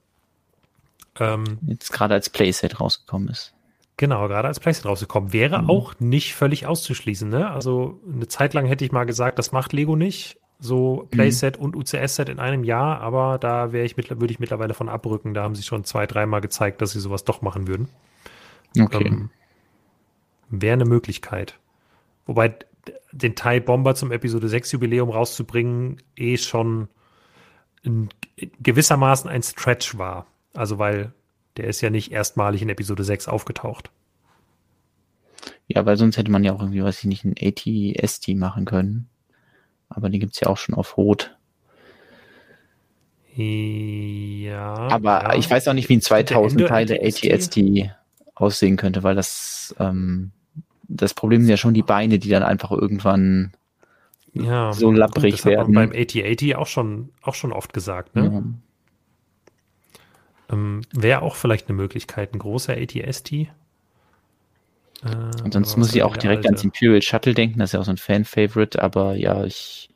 Ähm, 1.19 1.59
Jetzt 1.67 1.93
gerade 1.93 2.15
als 2.15 2.31
Playset 2.31 2.81
rausgekommen 2.81 3.29
ist. 3.29 3.55
Genau, 4.01 4.29
gerade 4.29 4.49
als 4.49 4.61
Playset 4.61 4.87
rausgekommen. 4.87 5.35
Wäre 5.35 5.61
mhm. 5.61 5.69
auch 5.69 5.93
nicht 6.01 6.35
völlig 6.35 6.67
auszuschließen. 6.67 7.29
Ne? 7.29 7.51
Also 7.51 8.01
eine 8.11 8.27
Zeit 8.29 8.55
lang 8.55 8.65
hätte 8.65 8.83
ich 8.83 8.93
mal 8.93 9.05
gesagt, 9.05 9.39
das 9.39 9.53
macht 9.53 9.75
Lego 9.75 9.95
nicht 9.95 10.39
so 10.59 11.07
Playset 11.11 11.59
mhm. 11.59 11.67
und 11.67 11.77
UCS-Set 11.77 12.31
in 12.31 12.39
einem 12.39 12.65
Jahr, 12.65 13.03
aber 13.03 13.37
da 13.37 13.73
wäre 13.73 13.85
ich 13.85 13.99
würde 13.99 14.33
ich 14.33 14.39
mittlerweile 14.39 14.73
von 14.73 14.89
abrücken. 14.89 15.35
Da 15.35 15.43
haben 15.43 15.55
sie 15.55 15.63
schon 15.63 15.85
zwei, 15.85 16.07
dreimal 16.07 16.41
gezeigt, 16.41 16.81
dass 16.81 16.93
sie 16.93 17.01
sowas 17.01 17.25
doch 17.25 17.43
machen 17.43 17.69
würden. 17.69 17.91
Okay. 18.81 19.07
Ähm, 19.07 19.29
wäre 20.49 20.73
eine 20.73 20.87
Möglichkeit. 20.87 21.59
Wobei 22.25 22.55
den 23.13 23.35
Thai 23.35 23.61
Bomber 23.61 23.95
zum 23.97 24.13
Episode 24.13 24.49
6 24.49 24.73
Jubiläum 24.73 25.11
rauszubringen, 25.11 26.01
eh 26.17 26.39
schon 26.39 26.89
in 27.83 28.09
gewissermaßen 28.63 29.29
ein 29.29 29.43
Stretch 29.43 29.99
war. 29.99 30.27
Also 30.55 30.79
weil 30.79 31.13
der 31.57 31.67
ist 31.67 31.81
ja 31.81 31.91
nicht 31.91 32.13
erstmalig 32.13 32.63
in 32.63 32.69
Episode 32.69 33.05
6 33.05 33.29
aufgetaucht. 33.29 33.91
Ja, 35.67 35.87
weil 35.87 35.97
sonst 35.97 36.17
hätte 36.17 36.31
man 36.31 36.45
ja 36.45 36.53
auch 36.53 36.61
irgendwie, 36.61 36.83
weiß 36.83 36.99
ich 37.01 37.05
nicht, 37.05 37.25
ein 37.25 37.35
AT-ST 37.41 38.29
machen 38.37 38.65
können. 38.65 39.09
Aber 39.89 40.09
die 40.09 40.19
gibt 40.19 40.35
es 40.35 40.41
ja 40.41 40.49
auch 40.49 40.57
schon 40.57 40.75
auf 40.75 40.97
Rot. 40.97 41.37
Ja. 43.35 44.75
Aber 44.75 45.23
ja. 45.23 45.35
ich 45.35 45.49
weiß 45.49 45.69
auch 45.69 45.75
nicht, 45.75 45.89
wie 45.89 45.97
ein 45.97 46.03
2000 46.03 46.67
Teile 46.67 47.01
ATST 47.03 47.61
aussehen 48.35 48.77
könnte, 48.77 49.03
weil 49.03 49.15
das, 49.15 49.75
ähm, 49.79 50.33
das 50.89 51.15
Problem 51.15 51.43
sind 51.43 51.51
ja 51.51 51.57
schon 51.57 51.75
die 51.75 51.83
Beine, 51.83 52.19
die 52.19 52.29
dann 52.29 52.43
einfach 52.43 52.73
irgendwann 52.73 53.53
ja, 54.33 54.73
so 54.73 54.91
lapprig 54.91 55.33
gut, 55.33 55.41
das 55.41 55.45
werden. 55.47 55.61
Hat 55.61 55.69
man 55.69 55.91
beim 55.91 56.01
AT-80 56.01 56.57
auch 56.57 56.67
schon, 56.67 57.11
auch 57.23 57.35
schon 57.35 57.53
oft 57.53 57.73
gesagt, 57.73 58.17
ne? 58.17 58.55
Ähm, 60.51 60.83
Wäre 60.93 61.23
auch 61.23 61.37
vielleicht 61.37 61.69
eine 61.69 61.77
Möglichkeit, 61.77 62.35
ein 62.35 62.39
großer 62.39 62.75
ATST. 62.75 63.33
Äh, 63.33 63.49
und 65.45 65.53
sonst 65.53 65.77
muss 65.77 65.95
ich 65.95 66.03
auch 66.03 66.17
direkt 66.17 66.47
ans 66.47 66.65
Imperial 66.65 67.03
Shuttle 67.03 67.35
denken, 67.35 67.59
das 67.59 67.71
ist 67.71 67.75
ja 67.75 67.81
auch 67.81 67.85
so 67.85 67.93
ein 67.93 67.97
Fan-Favorite, 67.97 68.83
aber 68.83 69.15
ja, 69.15 69.45
ich 69.45 69.91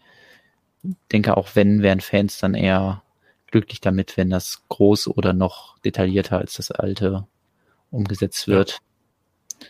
denke 1.13 1.37
auch 1.37 1.51
wenn, 1.55 1.83
wären 1.83 2.01
Fans 2.01 2.39
dann 2.39 2.55
eher 2.55 3.03
glücklich 3.51 3.81
damit, 3.81 4.17
wenn 4.17 4.31
das 4.31 4.65
groß 4.69 5.09
oder 5.09 5.33
noch 5.33 5.79
detaillierter 5.79 6.39
als 6.39 6.55
das 6.55 6.71
alte 6.71 7.27
umgesetzt 7.91 8.49
wird. 8.49 8.81
Ja. 9.63 9.69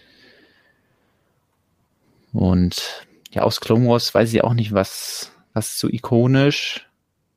Und 2.33 3.07
ja, 3.31 3.43
aus 3.43 3.61
Clone 3.61 3.87
Wars 3.89 4.13
weiß 4.15 4.33
ich 4.33 4.43
auch 4.43 4.55
nicht, 4.55 4.73
was, 4.73 5.33
was 5.53 5.77
zu 5.77 5.89
ikonisch. 5.89 6.89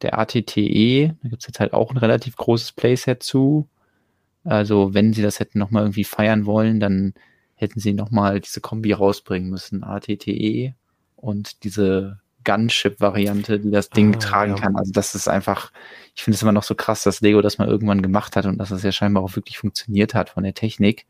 Der 0.02 0.20
ATTE, 0.20 1.16
da 1.22 1.30
gibt 1.30 1.42
es 1.42 1.48
jetzt 1.48 1.60
halt 1.60 1.74
auch 1.74 1.92
ein 1.92 1.98
relativ 1.98 2.36
großes 2.36 2.74
Playset 2.74 3.24
zu. 3.24 3.68
Also 4.44 4.94
wenn 4.94 5.14
sie 5.14 5.22
das 5.22 5.40
hätten 5.40 5.60
nochmal 5.60 5.84
irgendwie 5.84 6.04
feiern 6.04 6.46
wollen, 6.46 6.80
dann 6.80 7.14
hätten 7.56 7.80
sie 7.80 7.94
nochmal 7.94 8.40
diese 8.40 8.62
Kombi 8.62 8.94
rausbringen 8.94 9.50
müssen, 9.50 9.84
ATTE 9.84 10.76
und 11.16 11.64
diese 11.64 12.20
Gunship-Variante, 12.48 13.60
die 13.60 13.72
das 13.72 13.90
Ding 13.90 14.16
ah, 14.16 14.20
tragen 14.20 14.56
ja. 14.56 14.62
kann. 14.62 14.76
Also 14.78 14.92
das 14.94 15.16
ist 15.16 15.28
einfach, 15.28 15.72
ich 16.16 16.24
finde 16.24 16.36
es 16.36 16.42
immer 16.42 16.54
noch 16.54 16.64
so 16.64 16.76
krass, 16.76 17.04
dass 17.04 17.20
Lego 17.20 17.42
das 17.42 17.58
mal 17.58 17.68
irgendwann 17.68 18.02
gemacht 18.02 18.36
hat 18.38 18.46
und 18.46 18.58
dass 18.58 18.72
es 18.72 18.84
ja 18.84 18.92
scheinbar 18.92 19.24
auch 19.24 19.36
wirklich 19.36 19.58
funktioniert 19.58 20.14
hat 20.14 20.30
von 20.30 20.44
der 20.44 20.54
Technik. 20.54 21.06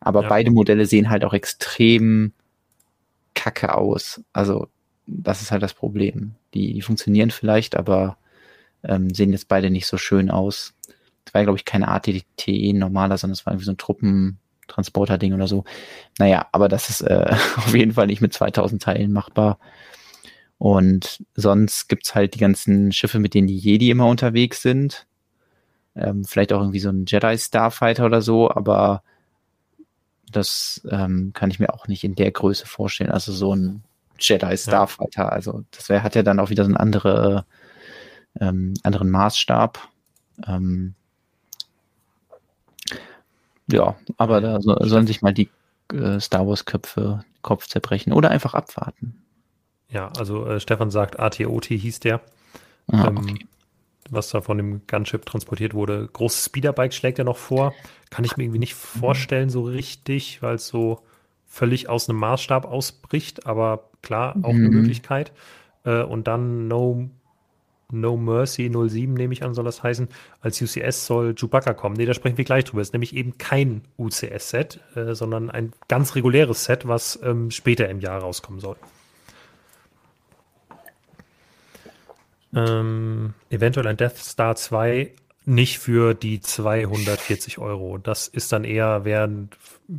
Aber 0.00 0.22
ja. 0.22 0.28
beide 0.28 0.50
Modelle 0.50 0.86
sehen 0.86 1.08
halt 1.08 1.24
auch 1.24 1.34
extrem 1.34 2.32
kacke 3.34 3.74
aus. 3.74 4.22
Also 4.32 4.68
das 5.06 5.42
ist 5.42 5.52
halt 5.52 5.62
das 5.62 5.74
Problem. 5.74 6.34
Die, 6.54 6.74
die 6.74 6.82
funktionieren 6.82 7.30
vielleicht, 7.30 7.76
aber 7.76 8.18
ähm, 8.82 9.12
sehen 9.14 9.32
jetzt 9.32 9.48
beide 9.48 9.70
nicht 9.70 9.86
so 9.86 9.96
schön 9.98 10.30
aus. 10.30 10.74
Das 11.24 11.34
war, 11.34 11.42
glaube 11.42 11.58
ich, 11.58 11.64
kein 11.64 11.84
ATTE 11.84 12.72
normaler, 12.72 13.18
sondern 13.18 13.34
es 13.34 13.46
war 13.46 13.52
irgendwie 13.52 13.66
so 13.66 13.72
ein 13.72 13.78
Truppentransporter-Ding 13.78 15.34
oder 15.34 15.48
so. 15.48 15.64
Naja, 16.18 16.46
aber 16.52 16.68
das 16.68 16.88
ist 16.88 17.00
äh, 17.02 17.26
auf 17.56 17.74
jeden 17.74 17.92
Fall 17.92 18.06
nicht 18.06 18.20
mit 18.20 18.32
2000 18.32 18.82
Teilen 18.82 19.12
machbar. 19.12 19.58
Und 20.58 21.22
sonst 21.34 21.88
gibt's 21.88 22.14
halt 22.14 22.34
die 22.34 22.38
ganzen 22.38 22.92
Schiffe, 22.92 23.18
mit 23.18 23.34
denen 23.34 23.46
die 23.46 23.58
Jedi 23.58 23.90
immer 23.90 24.06
unterwegs 24.06 24.62
sind. 24.62 25.06
Ähm, 25.94 26.24
vielleicht 26.24 26.52
auch 26.52 26.60
irgendwie 26.60 26.80
so 26.80 26.90
ein 26.90 27.04
Jedi 27.06 27.36
Starfighter 27.38 28.06
oder 28.06 28.22
so, 28.22 28.50
aber 28.50 29.02
das 30.30 30.86
ähm, 30.90 31.32
kann 31.34 31.50
ich 31.50 31.58
mir 31.58 31.72
auch 31.72 31.88
nicht 31.88 32.04
in 32.04 32.14
der 32.14 32.30
Größe 32.30 32.66
vorstellen. 32.66 33.10
Also 33.10 33.32
so 33.32 33.54
ein 33.54 33.82
Jedi 34.18 34.56
Starfighter. 34.56 35.22
Ja. 35.22 35.28
Also 35.28 35.64
das 35.70 35.88
wäre, 35.88 36.02
hat 36.02 36.14
ja 36.14 36.22
dann 36.22 36.40
auch 36.40 36.50
wieder 36.50 36.64
so 36.64 36.68
einen 36.68 36.76
andere, 36.76 37.44
ähm, 38.40 38.74
anderen 38.82 39.10
Maßstab. 39.10 39.78
Ähm, 40.46 40.94
ja, 43.68 43.96
aber 44.16 44.40
da 44.40 44.60
so, 44.60 44.76
sollen 44.80 45.06
sich 45.06 45.22
mal 45.22 45.32
die 45.32 45.50
äh, 45.92 46.20
Star 46.20 46.46
Wars 46.46 46.64
Köpfe 46.64 47.24
Kopf 47.42 47.66
zerbrechen 47.66 48.12
oder 48.12 48.30
einfach 48.30 48.54
abwarten. 48.54 49.22
Ja, 49.88 50.08
also 50.18 50.46
äh, 50.46 50.60
Stefan 50.60 50.90
sagt, 50.90 51.18
ATOT 51.18 51.66
hieß 51.66 52.00
der. 52.00 52.20
Ah, 52.88 53.08
ähm, 53.08 53.18
okay. 53.18 53.46
Was 54.10 54.30
da 54.30 54.40
von 54.40 54.56
dem 54.56 54.86
Gunship 54.86 55.26
transportiert 55.26 55.74
wurde. 55.74 56.08
Großes 56.12 56.46
Speederbike 56.46 56.94
schlägt 56.94 57.18
er 57.18 57.24
noch 57.24 57.36
vor. 57.36 57.74
Kann 58.10 58.24
ich 58.24 58.36
mir 58.36 58.44
irgendwie 58.44 58.60
nicht 58.60 58.74
vorstellen 58.74 59.50
so 59.50 59.62
richtig, 59.62 60.42
weil 60.42 60.56
es 60.56 60.68
so 60.68 61.02
völlig 61.56 61.88
aus 61.88 62.08
einem 62.08 62.18
Maßstab 62.18 62.66
ausbricht, 62.66 63.46
aber 63.46 63.88
klar, 64.02 64.36
auch 64.42 64.52
mhm. 64.52 64.66
eine 64.66 64.68
Möglichkeit. 64.68 65.32
Äh, 65.84 66.02
und 66.02 66.28
dann 66.28 66.68
No, 66.68 67.08
no 67.90 68.16
Mercy 68.16 68.70
07, 68.70 69.14
nehme 69.14 69.32
ich 69.32 69.42
an, 69.42 69.54
soll 69.54 69.64
das 69.64 69.82
heißen. 69.82 70.08
Als 70.40 70.60
UCS 70.60 71.06
soll 71.06 71.34
Chewbacca 71.34 71.72
kommen. 71.72 71.96
Nee, 71.96 72.04
da 72.04 72.12
sprechen 72.12 72.36
wir 72.36 72.44
gleich 72.44 72.64
drüber. 72.64 72.82
Es 72.82 72.88
ist 72.88 72.92
nämlich 72.92 73.16
eben 73.16 73.38
kein 73.38 73.82
UCS-Set, 73.98 74.80
äh, 74.94 75.14
sondern 75.14 75.50
ein 75.50 75.72
ganz 75.88 76.14
reguläres 76.14 76.64
Set, 76.64 76.86
was 76.86 77.18
ähm, 77.22 77.50
später 77.50 77.88
im 77.88 78.00
Jahr 78.00 78.20
rauskommen 78.20 78.60
soll. 78.60 78.76
Ähm, 82.54 83.32
eventuell 83.48 83.86
ein 83.86 83.96
Death 83.96 84.18
Star 84.18 84.56
2 84.56 85.12
nicht 85.46 85.78
für 85.78 86.12
die 86.12 86.40
240 86.40 87.58
Euro. 87.58 87.98
Das 87.98 88.28
ist 88.28 88.52
dann 88.52 88.64
eher, 88.64 89.04
wäre 89.04 89.48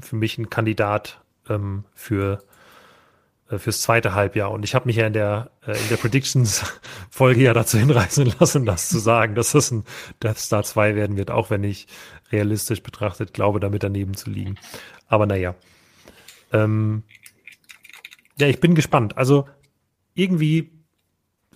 für 0.01 0.15
mich 0.15 0.37
ein 0.37 0.49
Kandidat 0.49 1.21
ähm, 1.49 1.85
für 1.93 2.39
äh, 3.49 3.57
fürs 3.59 3.81
zweite 3.81 4.13
Halbjahr. 4.13 4.51
Und 4.51 4.63
ich 4.63 4.75
habe 4.75 4.87
mich 4.87 4.97
ja 4.97 5.07
in 5.07 5.13
der, 5.13 5.51
äh, 5.65 5.71
in 5.71 5.89
der 5.89 5.97
Predictions-Folge 5.97 7.41
ja 7.41 7.53
dazu 7.53 7.77
hinreißen 7.77 8.33
lassen, 8.39 8.65
das 8.65 8.89
zu 8.89 8.99
sagen, 8.99 9.35
dass 9.35 9.53
das 9.53 9.71
ein 9.71 9.83
Death 10.21 10.37
Star 10.37 10.63
2 10.63 10.95
werden 10.95 11.17
wird, 11.17 11.31
auch 11.31 11.49
wenn 11.49 11.63
ich 11.63 11.87
realistisch 12.31 12.83
betrachtet 12.83 13.33
glaube, 13.33 13.59
damit 13.59 13.83
daneben 13.83 14.15
zu 14.15 14.29
liegen. 14.29 14.55
Aber 15.07 15.25
naja. 15.25 15.55
Ähm, 16.51 17.03
ja, 18.37 18.47
ich 18.47 18.59
bin 18.59 18.75
gespannt. 18.75 19.17
Also 19.17 19.47
irgendwie 20.13 20.71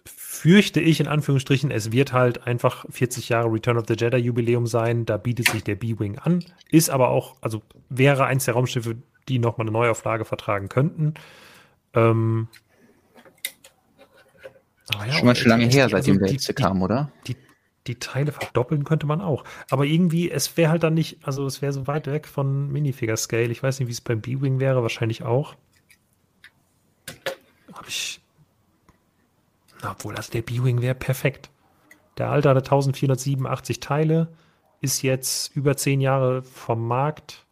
fürchte 0.05 0.80
ich 0.80 0.99
in 0.99 1.07
Anführungsstrichen, 1.07 1.72
es 1.72 1.91
wird 1.91 2.13
halt 2.13 2.47
einfach 2.47 2.85
40 2.89 3.30
Jahre 3.30 3.51
Return 3.51 3.77
of 3.77 3.85
the 3.88 3.95
Jedi 3.95 4.18
Jubiläum 4.18 4.65
sein. 4.65 5.05
Da 5.05 5.18
bietet 5.18 5.49
sich 5.49 5.63
der 5.63 5.76
B-Wing 5.76 6.18
an. 6.19 6.43
Ist 6.69 6.89
aber 6.89 7.09
auch, 7.09 7.35
also 7.41 7.61
wäre 7.89 8.26
eins 8.26 8.45
der 8.45 8.53
Raumschiffe, 8.53 8.95
die 9.27 9.39
nochmal 9.39 9.65
eine 9.65 9.72
Neuauflage 9.72 10.26
vertragen 10.26 10.69
könnten. 10.69 11.14
Ähm, 11.93 12.48
ja, 14.93 15.11
schon 15.14 15.26
mal 15.26 15.35
schon 15.35 15.49
lange 15.49 15.65
her, 15.65 15.89
seitdem 15.89 16.15
also 16.15 16.26
der 16.26 16.34
letzte 16.34 16.53
kam, 16.53 16.81
oder? 16.81 17.11
Die, 17.27 17.38
die 17.88 17.95
Teile 17.95 18.31
verdoppeln 18.31 18.84
könnte 18.84 19.06
man 19.06 19.22
auch. 19.22 19.43
Aber 19.69 19.85
irgendwie, 19.85 20.30
es 20.30 20.57
wäre 20.57 20.72
halt 20.72 20.84
dann 20.84 20.93
nicht, 20.93 21.19
also 21.26 21.45
es 21.45 21.61
wäre 21.61 21.73
so 21.73 21.88
weit 21.88 22.07
weg 22.07 22.27
von 22.27 22.72
Minifigure 22.72 23.18
Scale. 23.18 23.52
Ich 23.52 23.64
weiß 23.64 23.80
nicht, 23.80 23.88
wie 23.88 23.93
es 23.93 24.02
beim 24.02 24.22
B-Wing 24.22 24.60
wäre, 24.60 24.81
wahrscheinlich 24.81 25.23
auch. 25.23 25.56
Habe 27.73 27.88
ich 27.88 28.22
obwohl, 29.89 30.15
also 30.15 30.31
der 30.31 30.41
B-Wing 30.41 30.81
wäre 30.81 30.95
perfekt. 30.95 31.49
Der 32.18 32.30
alte 32.30 32.49
hatte 32.49 32.60
1487 32.60 33.80
Teile, 33.80 34.27
ist 34.81 35.02
jetzt 35.02 35.56
über 35.56 35.77
zehn 35.77 36.02
Jahre 36.02 36.43
vom 36.43 36.88
Markt. 36.88 37.45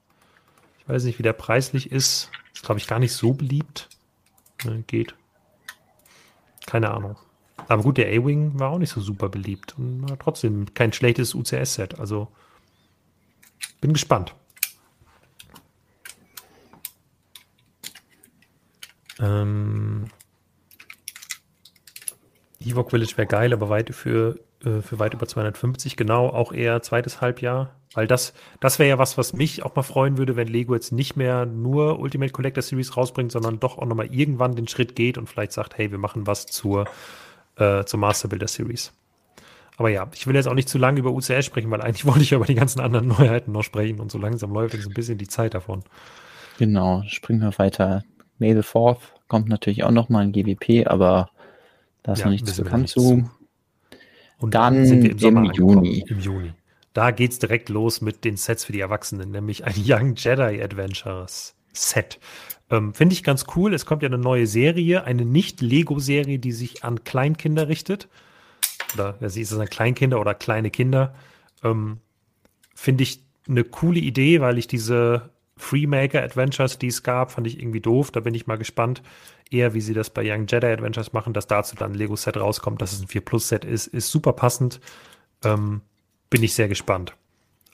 Weiß 0.90 1.04
nicht, 1.04 1.20
wie 1.20 1.24
der 1.24 1.34
preislich 1.34 1.92
ist. 1.92 2.32
Ist, 2.52 2.66
glaube 2.66 2.80
ich, 2.80 2.88
gar 2.88 2.98
nicht 2.98 3.14
so 3.14 3.34
beliebt. 3.34 3.90
Ne, 4.66 4.84
geht. 4.88 5.14
Keine 6.66 6.90
Ahnung. 6.90 7.16
Aber 7.68 7.84
gut, 7.84 8.00
der 8.00 8.08
A-Wing 8.08 8.58
war 8.58 8.72
auch 8.72 8.80
nicht 8.80 8.90
so 8.90 9.00
super 9.00 9.30
beliebt. 9.30 9.76
Und 9.78 10.10
war 10.10 10.18
trotzdem 10.18 10.74
kein 10.74 10.92
schlechtes 10.92 11.36
UCS-Set. 11.36 12.00
Also 12.00 12.28
bin 13.82 13.94
gespannt. 13.94 14.34
Ähm, 19.20 20.10
Ewok 22.60 22.90
Village 22.90 23.16
wäre 23.16 23.28
geil, 23.28 23.54
aber 23.54 23.70
weit 23.70 23.94
für, 23.94 24.40
äh, 24.64 24.82
für 24.82 24.98
weit 24.98 25.14
über 25.14 25.28
250, 25.28 25.98
genau, 25.98 26.30
auch 26.30 26.52
eher 26.52 26.82
zweites 26.82 27.22
Halbjahr. 27.22 27.79
Weil 27.94 28.06
das, 28.06 28.34
das 28.60 28.78
wäre 28.78 28.90
ja 28.90 28.98
was, 29.00 29.18
was 29.18 29.34
mich 29.34 29.64
auch 29.64 29.76
mal 29.76 29.82
freuen 29.82 30.18
würde, 30.18 30.36
wenn 30.36 30.48
Lego 30.48 30.76
jetzt 30.76 30.92
nicht 30.92 31.16
mehr 31.16 31.46
nur 31.46 32.00
Ultimate 32.00 32.32
Collector 32.32 32.62
Series 32.62 32.96
rausbringt, 32.96 33.32
sondern 33.32 33.60
doch 33.60 33.80
auch 33.80 33.86
nochmal 33.86 34.14
irgendwann 34.14 34.56
den 34.56 34.68
Schritt 34.68 34.96
geht 34.96 35.18
und 35.18 35.28
vielleicht 35.28 35.54
sagt, 35.54 35.78
hey, 35.78 35.90
wir 35.90 35.98
machen 35.98 36.28
was 36.28 36.46
zur, 36.46 36.86
äh, 37.56 37.84
zur 37.86 38.00
Master 38.00 38.28
Builder 38.28 38.48
Series. 38.48 38.94
Aber 39.78 39.90
ja, 39.90 40.08
ich 40.14 40.28
will 40.28 40.36
jetzt 40.36 40.48
auch 40.48 40.54
nicht 40.54 40.70
zu 40.70 40.78
lange 40.78 41.00
über 41.00 41.12
UCS 41.12 41.46
sprechen, 41.46 41.72
weil 41.72 41.82
eigentlich 41.82 42.06
wollte 42.06 42.22
ich 42.22 42.30
ja 42.30 42.38
über 42.38 42.46
die 42.46 42.56
ganzen 42.56 42.80
anderen 42.80 43.08
Neuheiten 43.08 43.52
noch 43.52 43.64
sprechen 43.64 44.00
und 44.00 44.12
so 44.12 44.20
langsam 44.20 44.54
läuft 44.54 44.76
jetzt 44.76 44.88
ein 44.88 44.94
bisschen 44.94 45.18
die 45.18 45.28
Zeit 45.28 45.56
davon. 45.56 45.84
Genau, 46.60 47.04
springen 47.08 47.42
wir 47.42 47.58
weiter. 47.58 48.04
May 48.38 48.54
the 48.54 48.60
4th 48.60 49.00
kommt 49.28 49.50
natürlich 49.50 49.84
auch 49.84 49.92
nochmal 49.92 50.24
ein 50.24 50.32
GWP, 50.32 50.86
aber 50.86 51.30
da 52.04 52.14
ist 52.14 52.20
ja, 52.20 52.26
noch 52.26 52.32
nichts 52.32 52.56
bekannt 52.56 52.90
zu. 52.90 53.30
Und 54.38 54.54
dann, 54.54 54.76
dann 54.76 54.86
sind 54.86 55.22
wir 55.22 55.28
im, 55.28 55.38
im 55.38 55.52
Juni. 55.52 56.06
Im 56.08 56.20
Juni. 56.20 56.54
Da 56.94 57.12
geht 57.12 57.32
es 57.32 57.40
direkt 57.40 57.70
los 57.70 58.02
mit 58.02 58.26
den 58.26 58.38
Sets 58.38 58.66
für 58.66 58.74
die 58.74 58.80
Erwachsenen, 58.80 59.32
nämlich 59.32 59.66
ein 59.66 59.76
Young 59.86 60.16
Jedi 60.16 60.62
Adventures 60.62 61.56
Set. 61.74 62.20
Ähm, 62.70 62.94
Finde 62.94 63.14
ich 63.14 63.24
ganz 63.24 63.46
cool. 63.56 63.74
Es 63.74 63.86
kommt 63.86 64.04
ja 64.04 64.10
eine 64.10 64.18
neue 64.18 64.48
Serie, 64.48 65.04
eine 65.04 65.26
Nicht-Lego-Serie, 65.26 66.40
die 66.40 66.52
sich 66.52 66.84
an 66.84 67.04
Kleinkinder 67.04 67.68
richtet. 67.68 68.08
Oder 68.94 69.18
sie 69.30 69.42
ist 69.42 69.52
es 69.52 69.60
an 69.60 69.68
Kleinkinder 69.68 70.20
oder 70.20 70.34
kleine 70.34 70.72
Kinder. 70.72 71.14
Ähm, 71.64 72.00
Finde 72.76 73.04
ich 73.04 73.24
eine 73.48 73.64
coole 73.64 74.00
Idee, 74.00 74.42
weil 74.42 74.58
ich 74.58 74.68
diese 74.68 75.30
Freemaker 75.58 76.24
Adventures, 76.24 76.80
die 76.80 76.88
es 76.88 77.04
gab, 77.04 77.32
fand 77.32 77.46
ich 77.46 77.60
irgendwie 77.60 77.82
doof. 77.82 78.12
Da 78.12 78.22
bin 78.22 78.34
ich 78.34 78.48
mal 78.48 78.58
gespannt, 78.58 79.02
eher 79.52 79.74
wie 79.74 79.82
sie 79.82 79.94
das 79.94 80.10
bei 80.10 80.22
Young 80.24 80.48
Jedi 80.48 80.68
Adventures 80.68 81.12
machen, 81.12 81.34
dass 81.34 81.48
dazu 81.48 81.76
dann 81.76 81.92
ein 81.92 81.98
Lego-Set 81.98 82.38
rauskommt, 82.38 82.82
dass 82.82 82.94
es 82.94 83.02
ein 83.02 83.08
4 83.08 83.22
Plus-Set 83.22 83.66
ist, 83.66 83.88
ist 83.88 84.10
super 84.10 84.34
passend. 84.34 84.80
Ähm, 85.44 85.82
bin 86.30 86.44
ich 86.44 86.54
sehr 86.54 86.68
gespannt. 86.68 87.16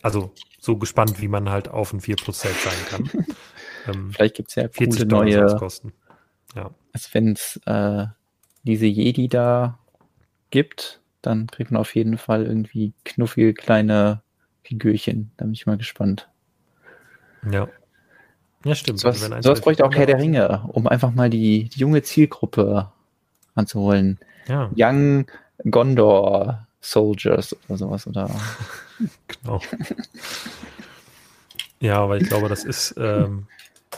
Also 0.02 0.32
so 0.60 0.77
gespannt, 0.77 1.22
wie 1.22 1.27
man 1.27 1.49
halt 1.49 1.68
auf 1.68 1.94
ein 1.94 2.02
4 2.02 2.15
Plus-Set 2.15 2.56
sein 2.56 2.73
kann. 2.90 3.26
ähm, 3.88 4.11
Vielleicht 4.11 4.36
gibt 4.36 4.49
es 4.49 4.56
ja 4.56 4.68
coole 4.68 5.06
neue 5.06 5.56
Kosten. 5.57 5.94
Ja. 6.56 6.72
Also 6.94 7.10
wenn 7.14 7.34
es 7.34 7.60
äh, 7.65 8.06
diese 8.64 8.86
Jedi 8.86 9.27
da 9.27 9.80
gibt, 10.49 11.02
dann 11.22 11.48
kriegt 11.48 11.72
man 11.72 11.82
auf 11.82 11.95
jeden 11.95 12.18
Fall 12.18 12.45
irgendwie 12.45 12.94
knuffige 13.03 13.53
kleine 13.53 14.22
Figürchen. 14.64 15.32
Da 15.38 15.45
bin 15.45 15.53
ich 15.53 15.65
mal 15.65 15.77
gespannt. 15.77 16.30
Ja. 17.49 17.68
Ja, 18.64 18.73
stimmt. 18.73 18.99
So 18.99 19.10
was, 19.10 19.19
so 19.19 19.52
was 19.52 19.61
bräuchte 19.61 19.86
auch 19.86 19.94
Herr 19.94 20.07
der 20.07 20.18
Ringe, 20.18 20.64
um 20.69 20.88
einfach 20.88 21.14
mal 21.14 21.30
die, 21.30 21.69
die 21.69 21.80
junge 21.80 22.02
Zielgruppe 22.02 22.91
anzuholen. 23.53 24.19
Ja. 24.48 24.72
Young 24.76 25.27
Gondor 25.69 26.68
Soldiers 26.90 27.56
oder 27.68 27.78
sowas, 27.78 28.07
oder? 28.07 28.30
genau. 29.28 29.62
ja, 31.80 31.99
aber 31.99 32.18
ich 32.18 32.28
glaube, 32.28 32.49
das 32.49 32.64
ist 32.64 32.95
ähm, 32.98 33.48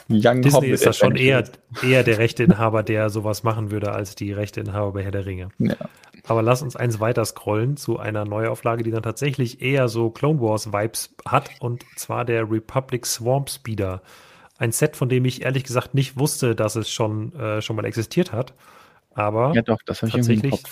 Young 0.09 0.41
Disney 0.41 0.51
Hobbit 0.51 0.71
ist 0.71 0.85
da 0.85 0.93
schon 0.93 1.15
eher, 1.15 1.43
eher 1.83 2.03
der 2.03 2.17
Rechteinhaber, 2.17 2.83
der 2.83 3.09
sowas 3.09 3.43
machen 3.43 3.71
würde, 3.71 3.91
als 3.91 4.15
die 4.15 4.31
Rechteinhaber 4.31 4.93
bei 4.93 5.03
Herr 5.03 5.11
der 5.11 5.25
Ringe. 5.25 5.49
Ja. 5.59 5.75
Aber 6.25 6.41
lass 6.41 6.61
uns 6.61 6.75
eins 6.75 6.99
weiter 6.99 7.25
scrollen 7.25 7.77
zu 7.77 7.99
einer 7.99 8.25
Neuauflage, 8.25 8.83
die 8.83 8.91
dann 8.91 9.03
tatsächlich 9.03 9.61
eher 9.61 9.87
so 9.87 10.09
Clone 10.09 10.39
Wars 10.41 10.71
Vibes 10.71 11.15
hat, 11.25 11.49
und 11.59 11.85
zwar 11.95 12.25
der 12.25 12.49
Republic 12.49 13.05
Swamp 13.05 13.49
Speeder. 13.49 14.01
Ein 14.57 14.71
Set, 14.71 14.95
von 14.95 15.09
dem 15.09 15.25
ich 15.25 15.43
ehrlich 15.43 15.63
gesagt 15.63 15.93
nicht 15.93 16.17
wusste, 16.17 16.55
dass 16.55 16.75
es 16.75 16.89
schon, 16.89 17.33
äh, 17.35 17.61
schon 17.61 17.75
mal 17.75 17.85
existiert 17.85 18.31
hat. 18.31 18.53
aber 19.13 19.53
ja, 19.55 19.61
doch, 19.61 19.79
das 19.85 19.99
tatsächlich 19.99 20.63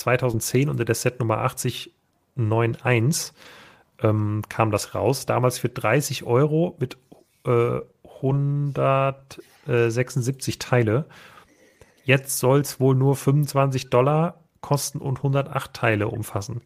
2010 0.00 0.68
unter 0.68 0.84
der 0.84 0.94
Set 0.94 1.18
Nummer 1.20 1.38
8091 1.38 3.32
ähm, 4.02 4.42
kam 4.48 4.70
das 4.70 4.94
raus. 4.94 5.26
Damals 5.26 5.58
für 5.58 5.68
30 5.68 6.24
Euro 6.24 6.76
mit 6.78 6.96
äh, 7.46 7.80
176 8.16 10.58
Teile. 10.58 11.04
Jetzt 12.04 12.38
soll 12.38 12.60
es 12.60 12.80
wohl 12.80 12.94
nur 12.94 13.16
25 13.16 13.90
Dollar 13.90 14.40
kosten 14.60 14.98
und 14.98 15.18
108 15.18 15.72
Teile 15.72 16.08
umfassen. 16.08 16.62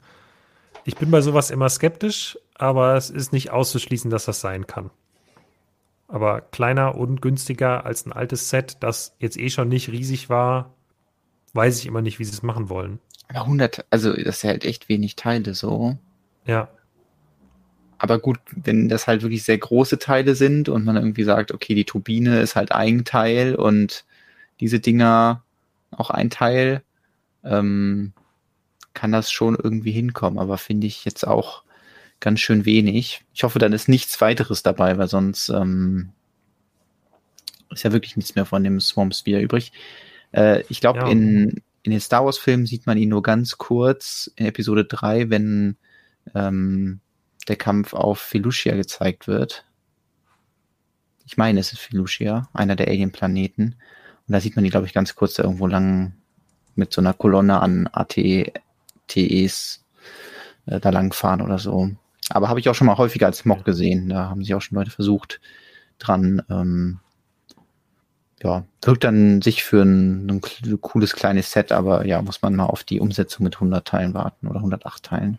Ich 0.85 0.97
bin 0.97 1.11
bei 1.11 1.21
sowas 1.21 1.51
immer 1.51 1.69
skeptisch, 1.69 2.39
aber 2.55 2.97
es 2.97 3.11
ist 3.11 3.33
nicht 3.33 3.51
auszuschließen, 3.51 4.11
dass 4.11 4.25
das 4.27 4.41
sein 4.41 4.67
kann. 4.67 4.91
Aber 6.09 6.41
kleiner 6.41 6.97
und 6.97 7.23
günstiger 7.23 7.87
als 7.87 8.07
ein 8.07 8.13
altes 8.13 8.51
Set, 8.51 8.79
das 8.81 9.15
jetzt 9.19 9.39
eh 9.39 9.49
schon 9.49 9.69
nicht 9.69 9.89
riesig 9.89 10.29
war, 10.29 10.75
weiß 11.55 11.79
ich 11.79 11.87
immer 11.87 12.03
nicht, 12.03 12.19
wie 12.19 12.25
sie 12.25 12.33
es 12.33 12.43
machen 12.43 12.69
wollen. 12.69 13.01
Aber 13.29 13.43
100, 13.43 13.87
also 13.91 14.13
das 14.13 14.37
ist 14.37 14.43
ja 14.43 14.51
halt 14.51 14.65
echt 14.65 14.89
wenig 14.89 15.17
Teile 15.17 15.55
so. 15.55 15.97
Ja. 16.47 16.69
Aber 17.99 18.19
gut, 18.19 18.39
wenn 18.51 18.89
das 18.89 19.07
halt 19.07 19.23
wirklich 19.23 19.45
sehr 19.45 19.59
große 19.59 19.99
Teile 19.99 20.35
sind 20.35 20.69
und 20.69 20.85
man 20.85 20.97
irgendwie 20.97 21.25
sagt, 21.25 21.53
okay, 21.53 21.75
die 21.75 21.85
Turbine 21.85 22.41
ist 22.41 22.57
halt 22.57 22.73
ein 22.73 23.05
Teil 23.05 23.55
und 23.55 24.05
diese 24.61 24.81
Dinger 24.81 25.43
auch 25.91 26.11
ein 26.11 26.29
Teil, 26.29 26.83
ähm, 27.45 28.13
kann 28.93 29.13
das 29.13 29.31
schon 29.31 29.57
irgendwie 29.57 29.93
hinkommen. 29.93 30.39
Aber 30.39 30.59
finde 30.59 30.87
ich 30.87 31.05
jetzt 31.05 31.27
auch 31.27 31.63
ganz 32.21 32.41
schön 32.41 32.65
wenig. 32.65 33.23
Ich 33.35 33.43
hoffe, 33.43 33.59
dann 33.59 33.73
ist 33.73 33.89
nichts 33.89 34.21
weiteres 34.21 34.63
dabei, 34.63 34.99
weil 34.99 35.09
sonst 35.09 35.49
ähm, 35.49 36.11
ist 37.71 37.83
ja 37.85 37.93
wirklich 37.93 38.17
nichts 38.17 38.35
mehr 38.35 38.45
von 38.45 38.65
dem 38.65 38.81
Swamp 38.81 39.15
Spear 39.15 39.41
übrig. 39.41 39.73
Äh, 40.33 40.63
ich 40.69 40.81
glaube, 40.81 41.01
ja. 41.01 41.09
in, 41.09 41.63
in 41.85 41.91
den 41.91 42.01
Star 42.01 42.25
Wars-Filmen 42.25 42.65
sieht 42.65 42.87
man 42.87 42.97
ihn 42.97 43.11
nur 43.11 43.23
ganz 43.23 43.59
kurz 43.59 44.31
in 44.37 44.47
Episode 44.47 44.87
3, 44.87 45.29
wenn 45.29 45.77
ähm, 46.35 47.01
der 47.47 47.57
Kampf 47.57 47.93
auf 47.93 48.19
Felucia 48.19 48.75
gezeigt 48.75 49.29
wird. 49.29 49.67
Ich 51.27 51.37
meine, 51.37 51.61
es 51.61 51.73
ist 51.73 51.81
Felucia, 51.81 52.49
einer 52.55 52.75
der 52.75 52.89
Alien-Planeten. 52.89 53.77
Und 54.27 54.33
da 54.33 54.41
sieht 54.41 54.57
man 54.57 54.65
die, 54.65 54.71
glaube 54.71 54.87
ich, 54.87 54.95
ganz 54.95 55.15
kurz 55.15 55.35
da 55.35 55.43
irgendwo 55.43 55.67
lang 55.67 56.15
mit 56.75 56.91
so 56.91 57.03
einer 57.03 57.13
Kolonne 57.13 57.61
an 57.61 57.87
AT-TEs 57.93 59.85
äh, 60.65 60.81
da 60.81 60.89
langfahren 60.89 61.43
oder 61.43 61.59
so. 61.59 61.91
Aber 62.31 62.49
habe 62.49 62.61
ich 62.61 62.71
auch 62.71 62.75
schon 62.75 62.87
mal 62.87 62.97
häufiger 62.97 63.27
als 63.27 63.45
Mock 63.45 63.67
gesehen. 63.67 64.09
Da 64.09 64.31
haben 64.31 64.43
sich 64.43 64.55
auch 64.55 64.63
schon 64.63 64.79
Leute 64.79 64.91
versucht 64.91 65.39
dran. 65.99 66.43
Ähm, 66.49 67.01
ja, 68.45 68.65
wirkt 68.83 69.05
dann 69.05 69.41
sich 69.41 69.65
für 69.65 69.83
ein, 69.83 70.29
ein, 70.29 70.81
cooles 70.81 71.15
kleines 71.15 71.51
Set, 71.51 71.73
aber 71.73 72.07
ja, 72.07 72.21
muss 72.21 72.43
man 72.43 72.55
mal 72.55 72.67
auf 72.67 72.85
die 72.85 73.01
Umsetzung 73.01 73.45
mit 73.45 73.55
100 73.55 73.89
Teilen 73.89 74.13
warten 74.13 74.47
oder 74.47 74.59
108 74.59 75.03
Teilen. 75.03 75.39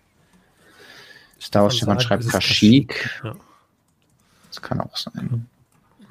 Star 1.40 1.64
Wars 1.64 1.78
Stefan 1.78 2.00
schreibt 2.00 2.28
Kashyyyk. 2.28 3.22
Ja. 3.24 3.36
Das 4.48 4.62
kann 4.62 4.82
auch 4.82 4.98
sein. 4.98 5.48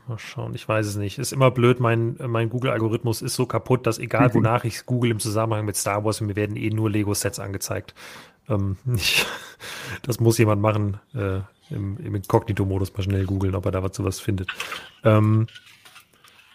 Mal 0.06 0.18
schauen, 0.18 0.54
ich 0.54 0.68
weiß 0.68 0.86
es 0.86 0.96
nicht. 0.96 1.18
Ist 1.18 1.32
immer 1.32 1.50
blöd, 1.50 1.80
mein, 1.80 2.16
mein 2.24 2.48
Google-Algorithmus 2.48 3.22
ist 3.22 3.34
so 3.34 3.46
kaputt, 3.46 3.86
dass 3.86 3.98
egal 3.98 4.32
wonach 4.34 4.64
ich 4.64 4.86
google 4.86 5.10
im 5.10 5.18
Zusammenhang 5.18 5.64
mit 5.64 5.76
Star 5.76 6.04
Wars, 6.04 6.20
mir 6.20 6.36
werden 6.36 6.56
eh 6.56 6.70
nur 6.70 6.90
Lego-Sets 6.90 7.40
angezeigt. 7.40 7.94
Ähm, 8.48 8.76
ich, 8.94 9.26
das 10.02 10.20
muss 10.20 10.38
jemand 10.38 10.62
machen, 10.62 11.00
äh, 11.14 11.40
im, 11.70 11.96
im 11.98 12.14
Inkognito-Modus 12.14 12.94
mal 12.94 13.02
schnell 13.02 13.24
googeln, 13.24 13.56
ob 13.56 13.64
er 13.64 13.72
da 13.72 13.82
was 13.82 13.96
sowas 13.96 14.20
findet. 14.20 14.50
Ähm, 15.02 15.48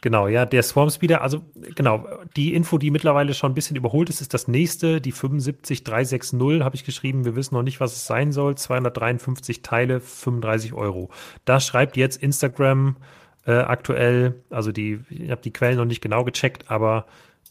genau, 0.02 0.28
ja, 0.28 0.46
der 0.46 0.64
Swarm 0.64 0.90
Speeder, 0.90 1.22
also 1.22 1.42
genau, 1.76 2.08
die 2.36 2.54
Info, 2.54 2.78
die 2.78 2.92
mittlerweile 2.92 3.34
schon 3.34 3.52
ein 3.52 3.56
bisschen 3.56 3.76
überholt 3.76 4.10
ist, 4.10 4.22
ist 4.22 4.34
das 4.34 4.48
nächste, 4.48 5.02
die 5.02 5.12
75360 5.12 6.64
habe 6.64 6.76
ich 6.76 6.84
geschrieben. 6.84 7.26
Wir 7.26 7.36
wissen 7.36 7.56
noch 7.56 7.64
nicht, 7.64 7.80
was 7.80 7.94
es 7.94 8.06
sein 8.06 8.32
soll. 8.32 8.56
253 8.56 9.62
Teile, 9.62 10.00
35 10.00 10.74
Euro. 10.74 11.10
Da 11.46 11.60
schreibt 11.60 11.98
jetzt 11.98 12.22
Instagram 12.22 12.98
äh, 13.46 13.54
aktuell, 13.54 14.44
also 14.50 14.72
die, 14.72 15.00
ich 15.10 15.32
habe 15.32 15.42
die 15.42 15.54
Quellen 15.54 15.78
noch 15.78 15.86
nicht 15.86 16.02
genau 16.02 16.24
gecheckt, 16.24 16.70
aber 16.70 17.06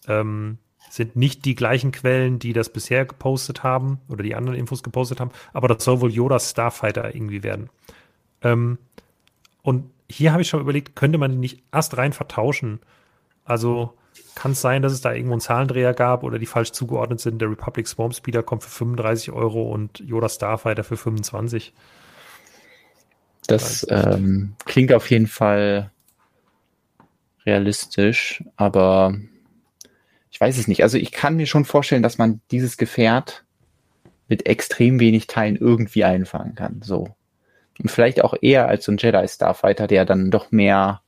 ähm, 0.07 0.59
sind 0.91 1.17
nicht 1.17 1.45
die 1.45 1.55
gleichen 1.55 1.93
Quellen, 1.93 2.39
die 2.39 2.53
das 2.53 2.71
bisher 2.71 3.05
gepostet 3.05 3.63
haben 3.63 4.01
oder 4.09 4.23
die 4.23 4.35
anderen 4.35 4.59
Infos 4.59 4.83
gepostet 4.83 5.21
haben, 5.21 5.31
aber 5.53 5.69
das 5.69 5.85
soll 5.85 6.01
wohl 6.01 6.11
Yoda 6.11 6.39
Starfighter 6.39 7.15
irgendwie 7.15 7.43
werden. 7.43 7.69
Ähm, 8.43 8.79
und 9.63 9.91
hier 10.11 10.33
habe 10.33 10.43
ich 10.43 10.49
schon 10.49 10.61
überlegt, 10.61 10.97
könnte 10.97 11.19
man 11.19 11.31
die 11.31 11.37
nicht 11.37 11.63
erst 11.73 11.97
rein 11.97 12.13
vertauschen? 12.13 12.81
Also 13.45 13.95
kann 14.35 14.53
es 14.53 14.61
sein, 14.61 14.83
dass 14.83 14.93
es 14.93 15.01
da 15.01 15.13
irgendwo 15.13 15.35
einen 15.35 15.41
Zahlendreher 15.41 15.95
gab 15.95 16.23
oder 16.23 16.39
die 16.39 16.47
falsch 16.47 16.73
zugeordnet 16.73 17.21
sind. 17.21 17.41
Der 17.41 17.51
Republic 17.51 17.87
Swarm 17.89 18.13
Speeder 18.13 18.43
kommt 18.43 18.63
für 18.63 18.71
35 18.71 19.33
Euro 19.33 19.71
und 19.73 20.01
Yoda 20.01 20.29
Starfighter 20.29 20.85
für 20.85 20.97
25. 20.97 21.73
Das 23.47 23.87
ähm, 23.91 24.55
klingt 24.65 24.93
auf 24.93 25.11
jeden 25.11 25.27
Fall 25.27 25.91
realistisch, 27.47 28.45
aber 28.57 29.15
ich 30.31 30.41
weiß 30.41 30.59
es 30.59 30.69
nicht. 30.69 30.83
Also 30.83 30.99
ich 30.99 31.13
kann 31.13 31.37
mir 31.37 31.47
schon 31.47 31.65
vorstellen, 31.65 32.03
dass 32.03 32.19
man 32.19 32.41
dieses 32.51 32.77
Gefährt 32.77 33.45
mit 34.29 34.47
extrem 34.47 35.01
wenig 35.01 35.27
Teilen 35.27 35.57
irgendwie 35.57 36.05
einfangen 36.05 36.55
kann. 36.55 36.83
So. 36.83 37.17
Und 37.81 37.91
vielleicht 37.91 38.23
auch 38.25 38.35
eher 38.41 38.69
als 38.69 38.85
so 38.85 38.93
ein 38.93 38.99
Jedi 38.99 39.27
Starfighter, 39.27 39.87
der 39.87 40.05
dann 40.05 40.31
doch 40.31 40.51
mehr 40.51 41.03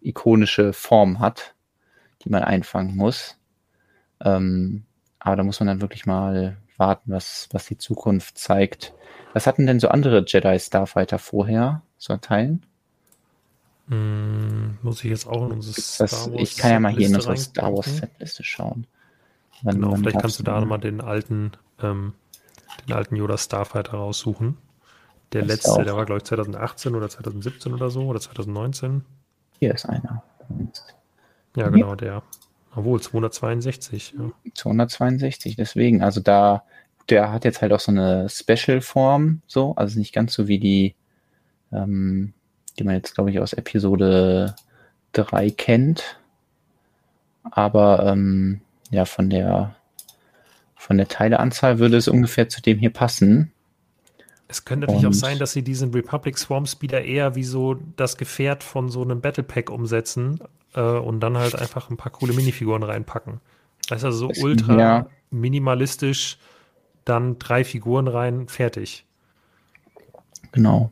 ikonische 0.00 0.72
Form 0.72 1.18
hat, 1.18 1.54
die 2.22 2.30
man 2.30 2.42
einfangen 2.42 2.96
muss. 2.96 3.36
Ähm, 4.20 4.84
aber 5.18 5.36
da 5.36 5.42
muss 5.42 5.58
man 5.60 5.66
dann 5.66 5.80
wirklich 5.80 6.06
mal 6.06 6.56
warten, 6.76 7.10
was, 7.10 7.48
was 7.52 7.66
die 7.66 7.78
Zukunft 7.78 8.38
zeigt. 8.38 8.94
Was 9.32 9.46
hatten 9.46 9.66
denn 9.66 9.80
so 9.80 9.88
andere 9.88 10.24
Jedi 10.26 10.58
Starfighter 10.58 11.18
vorher, 11.18 11.82
so 11.98 12.12
an 12.12 12.20
Teilen? 12.20 12.66
Hm, 13.88 14.78
muss 14.82 15.04
ich 15.04 15.10
jetzt 15.10 15.26
auch 15.26 15.46
in 15.46 15.52
unsere 15.52 15.80
Star 15.80 16.08
Wars 16.08 16.30
Ich 16.34 16.56
kann 16.56 16.70
ja 16.70 16.80
mal 16.80 16.92
hier 16.92 17.06
in 17.06 17.14
unsere 17.14 17.36
Star 17.36 17.72
Wars 17.72 17.96
Setliste 17.96 18.44
schauen. 18.44 18.86
Wann, 19.62 19.76
genau, 19.76 19.92
wann 19.92 20.00
vielleicht 20.00 20.20
kannst 20.20 20.38
du 20.38 20.42
da 20.42 20.60
nochmal 20.60 20.80
den 20.80 21.00
alten, 21.00 21.52
ähm, 21.80 22.14
den 22.86 22.94
alten 22.94 23.16
Yoda 23.16 23.38
Starfighter 23.38 23.92
raussuchen. 23.92 24.58
Der 25.32 25.42
das 25.42 25.64
letzte, 25.64 25.84
der 25.84 25.96
war 25.96 26.06
glaube 26.06 26.18
ich 26.18 26.24
2018 26.24 26.94
oder 26.94 27.08
2017 27.08 27.72
oder 27.74 27.90
so 27.90 28.02
oder 28.02 28.20
2019. 28.20 29.04
Hier 29.58 29.74
ist 29.74 29.86
einer. 29.86 30.22
Ja, 31.56 31.68
genau, 31.68 31.94
der. 31.94 32.22
Obwohl, 32.74 33.00
262. 33.00 34.14
Ja. 34.18 34.30
262, 34.54 35.56
deswegen. 35.56 36.02
Also 36.02 36.20
da, 36.20 36.62
der 37.08 37.32
hat 37.32 37.44
jetzt 37.44 37.62
halt 37.62 37.72
auch 37.72 37.80
so 37.80 37.90
eine 37.90 38.28
Special-Form, 38.28 39.40
so, 39.46 39.74
also 39.76 39.98
nicht 39.98 40.12
ganz 40.12 40.34
so 40.34 40.46
wie 40.46 40.58
die, 40.58 40.94
ähm, 41.72 42.34
die 42.78 42.84
man 42.84 42.94
jetzt, 42.94 43.14
glaube 43.14 43.30
ich, 43.30 43.40
aus 43.40 43.54
Episode 43.54 44.54
3 45.12 45.50
kennt. 45.50 46.20
Aber 47.42 48.04
ähm, 48.06 48.60
ja, 48.90 49.06
von 49.06 49.30
der 49.30 49.74
von 50.74 50.98
der 50.98 51.08
Teileanzahl 51.08 51.78
würde 51.78 51.96
es 51.96 52.06
ungefähr 52.06 52.48
zu 52.48 52.62
dem 52.62 52.78
hier 52.78 52.92
passen. 52.92 53.52
Es 54.48 54.64
könnte 54.64 54.86
natürlich 54.86 55.06
auch 55.06 55.12
sein, 55.12 55.38
dass 55.38 55.52
sie 55.52 55.62
diesen 55.62 55.92
Republic 55.92 56.38
Swarm 56.38 56.66
Speeder 56.66 57.02
eher 57.02 57.34
wie 57.34 57.44
so 57.44 57.74
das 57.96 58.16
Gefährt 58.16 58.62
von 58.62 58.88
so 58.90 59.02
einem 59.02 59.20
Battle 59.20 59.42
Pack 59.42 59.70
umsetzen 59.70 60.38
äh, 60.74 60.80
und 60.80 61.20
dann 61.20 61.36
halt 61.36 61.56
einfach 61.56 61.90
ein 61.90 61.96
paar 61.96 62.12
coole 62.12 62.32
Minifiguren 62.32 62.84
reinpacken. 62.84 63.40
Weißt 63.88 64.04
du, 64.04 64.06
also 64.06 64.28
so 64.28 64.42
ultra 64.42 64.78
ja. 64.78 65.06
minimalistisch, 65.30 66.38
dann 67.04 67.38
drei 67.38 67.64
Figuren 67.64 68.06
rein, 68.06 68.48
fertig. 68.48 69.04
Genau. 70.52 70.90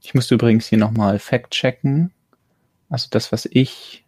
Ich 0.00 0.14
musste 0.14 0.34
übrigens 0.34 0.66
hier 0.66 0.78
nochmal 0.78 1.18
Fact 1.18 1.50
checken. 1.50 2.12
Also 2.88 3.08
das, 3.10 3.32
was 3.32 3.46
ich 3.50 4.04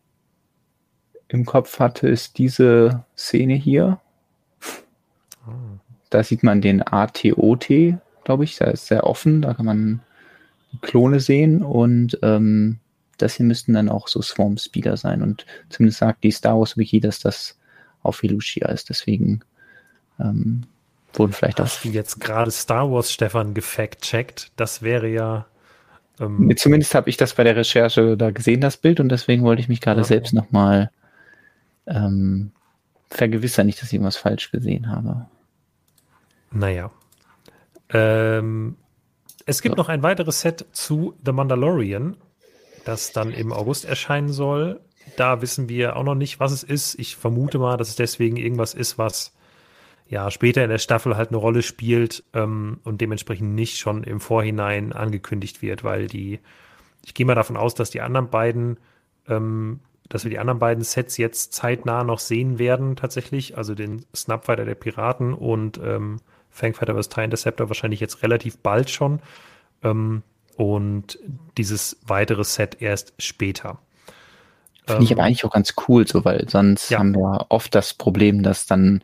im 1.28 1.44
Kopf 1.44 1.78
hatte, 1.80 2.08
ist 2.08 2.38
diese 2.38 3.04
Szene 3.16 3.54
hier. 3.54 4.00
Da 6.10 6.22
sieht 6.22 6.42
man 6.42 6.60
den 6.60 6.86
ATOT, 6.86 7.68
glaube 8.24 8.44
ich. 8.44 8.56
Da 8.56 8.66
ist 8.66 8.86
sehr 8.86 9.04
offen. 9.04 9.42
Da 9.42 9.54
kann 9.54 9.66
man 9.66 10.00
Klone 10.82 11.20
sehen. 11.20 11.62
Und 11.62 12.18
ähm, 12.22 12.78
das 13.18 13.34
hier 13.34 13.46
müssten 13.46 13.74
dann 13.74 13.88
auch 13.88 14.08
so 14.08 14.22
Swarm 14.22 14.56
Speeder 14.56 14.96
sein. 14.96 15.22
Und 15.22 15.46
zumindest 15.68 16.00
sagt 16.00 16.24
die 16.24 16.30
Star 16.30 16.58
Wars 16.58 16.76
Wiki, 16.76 17.00
dass 17.00 17.20
das 17.20 17.58
auf 18.02 18.22
Velucia 18.22 18.68
ist. 18.68 18.90
Deswegen 18.90 19.40
ähm, 20.18 20.62
wurden 21.12 21.32
vielleicht 21.32 21.60
Hast 21.60 21.72
auch. 21.72 21.76
Hast 21.76 21.84
du 21.84 21.88
jetzt 21.90 22.20
gerade 22.20 22.50
Star 22.50 22.90
Wars 22.90 23.12
Stefan 23.12 23.54
gefact-checkt? 23.54 24.52
Das 24.56 24.82
wäre 24.82 25.08
ja 25.08 25.46
ähm, 26.20 26.52
Zumindest 26.56 26.94
habe 26.94 27.10
ich 27.10 27.16
das 27.16 27.34
bei 27.34 27.44
der 27.44 27.56
Recherche 27.56 28.16
da 28.16 28.30
gesehen, 28.30 28.60
das 28.60 28.76
Bild, 28.76 29.00
und 29.00 29.08
deswegen 29.08 29.42
wollte 29.42 29.60
ich 29.60 29.68
mich 29.68 29.80
gerade 29.80 30.00
ja. 30.00 30.04
selbst 30.04 30.32
nochmal 30.32 30.90
ähm, 31.86 32.52
vergewissern, 33.10 33.66
nicht, 33.66 33.80
dass 33.80 33.88
ich 33.88 33.94
irgendwas 33.94 34.16
falsch 34.16 34.50
gesehen 34.50 34.88
habe. 34.88 35.26
Naja. 36.50 36.90
Ähm, 37.90 38.76
es 39.46 39.62
gibt 39.62 39.76
so. 39.76 39.82
noch 39.82 39.88
ein 39.88 40.02
weiteres 40.02 40.40
Set 40.40 40.66
zu 40.72 41.14
The 41.24 41.32
Mandalorian, 41.32 42.16
das 42.84 43.12
dann 43.12 43.30
im 43.30 43.52
August 43.52 43.84
erscheinen 43.84 44.32
soll. 44.32 44.80
da 45.16 45.42
wissen 45.42 45.68
wir 45.68 45.96
auch 45.96 46.02
noch 46.02 46.14
nicht, 46.14 46.40
was 46.40 46.52
es 46.52 46.62
ist. 46.62 46.98
Ich 46.98 47.16
vermute 47.16 47.58
mal, 47.58 47.76
dass 47.76 47.88
es 47.88 47.96
deswegen 47.96 48.36
irgendwas 48.36 48.74
ist, 48.74 48.96
was 48.96 49.34
ja 50.08 50.30
später 50.30 50.62
in 50.62 50.70
der 50.70 50.78
Staffel 50.78 51.16
halt 51.16 51.28
eine 51.28 51.38
Rolle 51.38 51.62
spielt 51.62 52.24
ähm, 52.32 52.80
und 52.84 53.00
dementsprechend 53.00 53.54
nicht 53.54 53.78
schon 53.78 54.02
im 54.04 54.20
Vorhinein 54.20 54.92
angekündigt 54.92 55.62
wird, 55.62 55.84
weil 55.84 56.06
die, 56.06 56.40
ich 57.04 57.14
gehe 57.14 57.26
mal 57.26 57.34
davon 57.34 57.56
aus, 57.56 57.74
dass 57.74 57.90
die 57.90 58.00
anderen 58.00 58.28
beiden, 58.30 58.78
ähm, 59.28 59.80
dass 60.08 60.24
wir 60.24 60.30
die 60.30 60.38
anderen 60.38 60.58
beiden 60.58 60.84
Sets 60.84 61.16
jetzt 61.16 61.52
zeitnah 61.52 62.04
noch 62.04 62.18
sehen 62.18 62.58
werden, 62.58 62.96
tatsächlich. 62.96 63.56
Also 63.56 63.74
den 63.74 64.04
Snapfighter 64.14 64.64
der 64.64 64.74
Piraten 64.74 65.32
und 65.32 65.78
ähm, 65.82 66.20
Fangfighter 66.54 66.94
vs. 66.94 67.08
TIE 67.08 67.24
Interceptor 67.24 67.68
wahrscheinlich 67.68 68.00
jetzt 68.00 68.22
relativ 68.22 68.58
bald 68.58 68.88
schon. 68.88 69.20
Ähm, 69.82 70.22
und 70.56 71.18
dieses 71.58 71.98
weitere 72.06 72.44
Set 72.44 72.80
erst 72.80 73.12
später. 73.18 73.78
Finde 74.86 75.02
ich 75.02 75.12
aber 75.12 75.22
ähm, 75.22 75.26
eigentlich 75.26 75.44
auch 75.44 75.52
ganz 75.52 75.74
cool, 75.88 76.06
so, 76.06 76.24
weil 76.24 76.48
sonst 76.48 76.90
ja. 76.90 77.00
haben 77.00 77.14
wir 77.14 77.46
oft 77.48 77.74
das 77.74 77.94
Problem, 77.94 78.42
dass 78.42 78.66
dann 78.66 79.02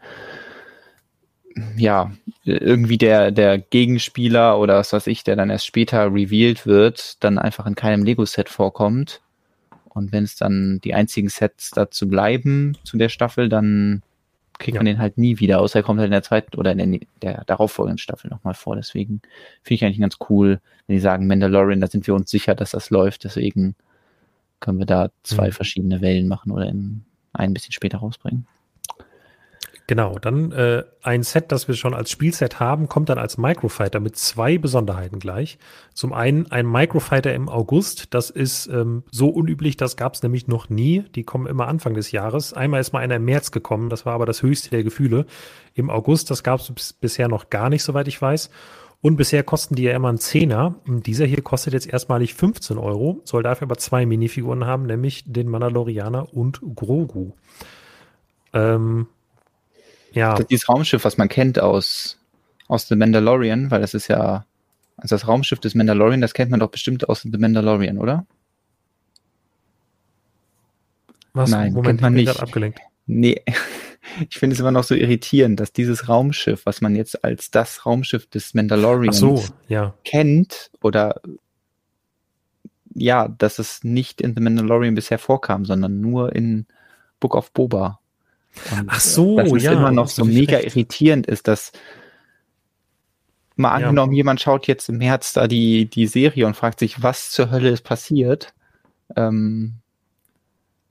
ja, 1.77 2.13
irgendwie 2.45 2.99
der, 2.99 3.33
der 3.33 3.59
Gegenspieler 3.59 4.59
oder 4.59 4.77
was 4.77 4.93
weiß 4.93 5.09
ich, 5.09 5.25
der 5.25 5.35
dann 5.35 5.51
erst 5.51 5.67
später 5.67 6.07
revealed 6.07 6.67
wird, 6.67 7.23
dann 7.25 7.39
einfach 7.39 7.67
in 7.67 7.75
keinem 7.75 8.05
Lego-Set 8.05 8.49
vorkommt. 8.49 9.21
Und 9.89 10.13
wenn 10.13 10.23
es 10.23 10.37
dann 10.37 10.81
die 10.85 10.95
einzigen 10.95 11.29
Sets 11.29 11.71
dazu 11.71 12.09
bleiben 12.09 12.79
zu 12.85 12.97
der 12.97 13.09
Staffel, 13.09 13.49
dann 13.49 14.03
kriegt 14.61 14.77
ja. 14.77 14.79
man 14.79 14.87
den 14.87 14.99
halt 14.99 15.19
nie 15.19 15.41
wieder, 15.41 15.61
außer 15.61 15.81
er 15.81 15.83
kommt 15.83 15.99
halt 15.99 16.07
in 16.07 16.13
der 16.13 16.23
zweiten 16.23 16.57
oder 16.57 16.73
in 16.73 16.93
der, 16.93 17.01
der 17.23 17.45
darauffolgenden 17.47 17.99
Staffel 17.99 18.31
nochmal 18.31 18.55
vor. 18.55 18.77
Deswegen 18.77 19.21
finde 19.63 19.75
ich 19.75 19.85
eigentlich 19.85 20.01
ganz 20.01 20.19
cool, 20.29 20.61
wenn 20.87 20.95
die 20.95 21.01
sagen, 21.01 21.27
Mandalorian, 21.27 21.81
da 21.81 21.89
sind 21.89 22.07
wir 22.07 22.15
uns 22.15 22.31
sicher, 22.31 22.55
dass 22.55 22.71
das 22.71 22.91
läuft. 22.91 23.25
Deswegen 23.25 23.75
können 24.61 24.79
wir 24.79 24.87
da 24.87 25.11
zwei 25.23 25.49
mhm. 25.49 25.53
verschiedene 25.53 26.01
Wellen 26.01 26.29
machen 26.29 26.53
oder 26.53 26.67
in 26.69 27.03
ein 27.33 27.55
bisschen 27.55 27.73
später 27.73 27.99
rausbringen. 27.99 28.47
Genau, 29.91 30.21
dann 30.21 30.53
äh, 30.53 30.85
ein 31.03 31.25
Set, 31.25 31.51
das 31.51 31.67
wir 31.67 31.75
schon 31.75 31.95
als 31.95 32.13
Spielset 32.13 32.61
haben, 32.61 32.89
kommt 32.89 33.09
dann 33.09 33.19
als 33.19 33.39
Microfighter 33.39 33.99
mit 33.99 34.15
zwei 34.15 34.57
Besonderheiten 34.57 35.19
gleich. 35.19 35.59
Zum 35.95 36.13
einen 36.13 36.49
ein 36.53 36.71
Microfighter 36.71 37.35
im 37.35 37.49
August, 37.49 38.15
das 38.15 38.31
ist 38.31 38.69
ähm, 38.69 39.03
so 39.11 39.29
unüblich, 39.31 39.77
das 39.77 39.97
gab 39.97 40.15
es 40.15 40.23
nämlich 40.23 40.47
noch 40.47 40.69
nie. 40.69 41.03
Die 41.17 41.25
kommen 41.25 41.49
immer 41.49 41.67
Anfang 41.67 41.95
des 41.95 42.13
Jahres. 42.13 42.53
Einmal 42.53 42.81
ist 42.81 42.93
mal 42.93 43.01
einer 43.01 43.17
im 43.17 43.25
März 43.25 43.51
gekommen, 43.51 43.91
das 43.91 44.07
war 44.07 44.15
aber 44.15 44.27
das 44.27 44.45
höchste 44.45 44.71
der 44.71 44.85
Gefühle. 44.85 45.27
Im 45.75 45.91
August, 45.91 46.31
das 46.31 46.45
gab 46.45 46.61
es 46.61 46.93
bisher 46.93 47.27
noch 47.27 47.51
gar 47.51 47.69
nicht, 47.69 47.83
soweit 47.83 48.07
ich 48.07 48.23
weiß. 48.23 48.49
Und 49.01 49.17
bisher 49.17 49.43
kosten 49.43 49.75
die 49.75 49.83
ja 49.83 49.97
immer 49.97 50.11
einen 50.11 50.19
Zehner. 50.19 50.77
Und 50.87 51.09
dieser 51.09 51.27
hier 51.27 51.43
kostet 51.43 51.73
jetzt 51.73 51.93
erstmalig 51.93 52.35
15 52.35 52.79
Euro, 52.79 53.23
soll 53.25 53.43
dafür 53.43 53.67
aber 53.67 53.79
zwei 53.79 54.07
Minifiguren 54.07 54.67
haben, 54.67 54.87
nämlich 54.87 55.25
den 55.27 55.49
Mandalorianer 55.49 56.33
und 56.33 56.61
Grogu. 56.77 57.33
Ähm, 58.53 59.09
ja. 60.13 60.33
Das 60.33 60.41
ist 60.41 60.51
dieses 60.51 60.69
Raumschiff, 60.69 61.05
was 61.05 61.17
man 61.17 61.29
kennt 61.29 61.61
aus, 61.61 62.19
aus 62.69 62.89
The 62.89 62.97
Mandalorian, 62.97 63.71
weil 63.71 63.81
das 63.81 63.95
ist 63.95 64.09
ja, 64.09 64.45
also 64.97 65.15
das 65.15 65.27
Raumschiff 65.27 65.61
des 65.61 65.75
Mandalorian, 65.75 66.21
das 66.21 66.35
kennt 66.35 66.51
man 66.51 66.61
doch 66.61 66.71
bestimmt 66.71 67.09
aus 67.09 67.23
The 67.23 67.39
Mandalorian, 67.39 67.99
oder? 67.99 68.27
Was? 71.33 71.51
Nein, 71.51 71.73
Moment, 71.73 71.87
kennt 71.87 72.01
man 72.03 72.15
nicht. 72.15 72.41
Abgelenkt. 72.41 72.81
Nee, 73.07 73.43
ich 74.29 74.39
finde 74.39 74.55
es 74.55 74.61
immer 74.61 74.73
noch 74.73 74.85
so 74.85 74.95
irritierend, 74.95 75.61
dass 75.61 75.73
dieses 75.73 76.09
Raumschiff, 76.09 76.67
was 76.67 76.81
man 76.81 76.97
jetzt 76.97 77.25
als 77.25 77.51
das 77.51 77.87
Raumschiff 77.87 78.27
des 78.27 78.55
Mandalorians 78.55 79.19
so, 79.19 79.45
ja. 79.69 79.95
kennt 80.05 80.71
oder 80.83 81.21
ja, 82.95 83.29
dass 83.29 83.59
es 83.59 83.85
nicht 83.85 84.21
in 84.21 84.35
The 84.35 84.43
Mandalorian 84.43 84.95
bisher 84.95 85.19
vorkam, 85.19 85.65
sondern 85.65 86.01
nur 86.01 86.35
in 86.35 86.67
Book 87.21 87.35
of 87.37 87.53
Boba. 87.53 88.00
Und 88.73 88.89
Ach 88.89 89.01
so, 89.01 89.37
dass 89.37 89.53
es 89.53 89.63
ja, 89.63 89.73
immer 89.73 89.93
noch 89.93 90.09
so 90.09 90.25
mega 90.25 90.57
recht. 90.57 90.77
irritierend 90.77 91.27
ist, 91.27 91.49
dass 91.49 91.73
mal 93.57 93.73
angenommen, 93.73 94.13
ja. 94.13 94.19
jemand 94.19 94.41
schaut 94.41 94.67
jetzt 94.67 94.89
im 94.89 94.99
März 94.99 95.35
da 95.35 95.47
die, 95.47 95.87
die 95.87 96.07
Serie 96.07 96.47
und 96.47 96.57
fragt 96.57 96.81
sich, 96.81 97.03
was 97.03 97.31
zur 97.31 97.51
Hölle 97.51 97.69
ist 97.71 97.83
passiert. 97.83 98.55
Ähm, 99.17 99.75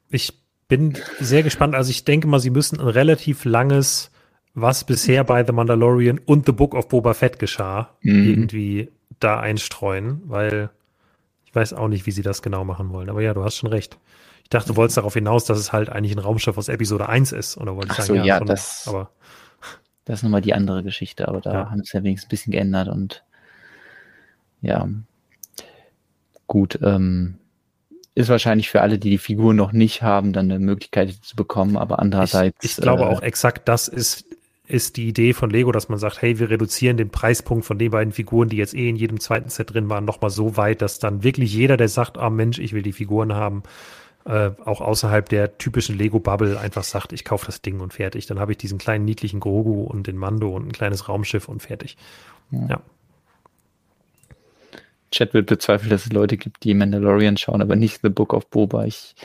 ich 0.09 0.33
bin 0.67 0.97
sehr 1.19 1.43
gespannt. 1.43 1.75
Also 1.75 1.89
ich 1.89 2.05
denke 2.05 2.27
mal, 2.27 2.39
sie 2.39 2.51
müssen 2.51 2.79
ein 2.79 2.87
relativ 2.87 3.43
langes, 3.43 4.11
was 4.53 4.83
bisher 4.83 5.23
bei 5.23 5.45
The 5.45 5.51
Mandalorian 5.51 6.19
und 6.19 6.45
The 6.45 6.51
Book 6.51 6.75
of 6.75 6.87
Boba 6.87 7.13
Fett 7.13 7.39
geschah, 7.39 7.95
mhm. 8.01 8.29
irgendwie 8.29 8.91
da 9.19 9.39
einstreuen, 9.39 10.21
weil 10.25 10.69
ich 11.45 11.53
weiß 11.53 11.73
auch 11.73 11.87
nicht, 11.87 12.05
wie 12.05 12.11
sie 12.11 12.21
das 12.21 12.41
genau 12.41 12.63
machen 12.63 12.91
wollen. 12.91 13.09
Aber 13.09 13.21
ja, 13.21 13.33
du 13.33 13.43
hast 13.43 13.57
schon 13.57 13.69
recht. 13.69 13.97
Ich 14.49 14.57
dachte, 14.57 14.69
du 14.69 14.77
wolltest 14.77 14.97
darauf 14.97 15.13
hinaus, 15.13 15.45
dass 15.45 15.59
es 15.59 15.71
halt 15.71 15.89
eigentlich 15.89 16.11
ein 16.11 16.17
Raumschiff 16.17 16.57
aus 16.57 16.69
Episode 16.69 17.07
1 17.07 17.33
ist. 17.33 17.57
Oder 17.57 17.75
wollte 17.75 17.89
ich 17.91 17.99
Ach 17.99 18.03
sagen, 18.03 18.07
so, 18.07 18.15
ja, 18.15 18.23
ja 18.25 18.37
schon, 18.39 18.47
das, 18.47 18.87
aber 18.87 19.11
das 20.05 20.19
ist 20.19 20.23
nochmal 20.23 20.41
die 20.41 20.55
andere 20.55 20.81
Geschichte, 20.81 21.27
aber 21.27 21.39
da 21.39 21.53
ja. 21.53 21.69
haben 21.69 21.83
sie 21.83 21.95
ja 21.95 22.03
wenigstens 22.03 22.25
ein 22.25 22.29
bisschen 22.29 22.51
geändert 22.51 22.87
und 22.87 23.23
ja, 24.61 24.89
gut, 26.47 26.79
ähm, 26.81 27.37
ist 28.15 28.29
wahrscheinlich 28.29 28.71
für 28.71 28.81
alle, 28.81 28.97
die 28.97 29.11
die 29.11 29.17
Figur 29.19 29.53
noch 29.53 29.71
nicht 29.71 30.01
haben, 30.01 30.33
dann 30.33 30.49
eine 30.49 30.57
Möglichkeit 30.57 31.11
zu 31.11 31.35
bekommen, 31.35 31.77
aber 31.77 31.99
andererseits. 31.99 32.57
Ich, 32.63 32.71
ich 32.71 32.77
glaube 32.77 33.03
äh, 33.03 33.05
auch 33.05 33.21
exakt, 33.21 33.67
das 33.67 33.87
ist, 33.87 34.25
ist 34.65 34.97
die 34.97 35.07
Idee 35.07 35.33
von 35.33 35.51
Lego, 35.51 35.71
dass 35.71 35.89
man 35.89 35.99
sagt, 35.99 36.23
hey, 36.23 36.39
wir 36.39 36.49
reduzieren 36.49 36.97
den 36.97 37.11
Preispunkt 37.11 37.65
von 37.65 37.77
den 37.77 37.91
beiden 37.91 38.13
Figuren, 38.13 38.49
die 38.49 38.57
jetzt 38.57 38.73
eh 38.73 38.89
in 38.89 38.95
jedem 38.95 39.19
zweiten 39.19 39.49
Set 39.49 39.75
drin 39.75 39.89
waren, 39.89 40.05
nochmal 40.05 40.31
so 40.31 40.57
weit, 40.57 40.81
dass 40.81 40.97
dann 40.97 41.21
wirklich 41.23 41.53
jeder, 41.53 41.77
der 41.77 41.87
sagt, 41.87 42.17
ah 42.17 42.31
Mensch, 42.31 42.57
ich 42.57 42.73
will 42.73 42.81
die 42.81 42.93
Figuren 42.93 43.33
haben, 43.33 43.61
äh, 44.25 44.51
auch 44.65 44.81
außerhalb 44.81 45.27
der 45.29 45.57
typischen 45.57 45.97
Lego-Bubble 45.97 46.59
einfach 46.59 46.83
sagt, 46.83 47.13
ich 47.13 47.25
kaufe 47.25 47.45
das 47.45 47.61
Ding 47.61 47.79
und 47.79 47.93
fertig. 47.93 48.25
Dann 48.27 48.39
habe 48.39 48.51
ich 48.51 48.57
diesen 48.57 48.77
kleinen 48.77 49.05
niedlichen 49.05 49.39
Grogu 49.39 49.83
und 49.83 50.07
den 50.07 50.17
Mando 50.17 50.55
und 50.55 50.67
ein 50.67 50.71
kleines 50.71 51.07
Raumschiff 51.07 51.47
und 51.47 51.61
fertig. 51.61 51.97
Ja. 52.51 52.67
ja. 52.69 52.81
Chat 55.11 55.33
wird 55.33 55.47
bezweifelt, 55.47 55.91
dass 55.91 56.05
es 56.05 56.11
Leute 56.11 56.37
gibt, 56.37 56.63
die 56.63 56.73
Mandalorian 56.73 57.37
schauen, 57.37 57.61
aber 57.61 57.75
nicht 57.75 58.01
The 58.03 58.09
Book 58.09 58.33
of 58.33 58.47
Boba. 58.49 58.85
Ich, 58.85 59.15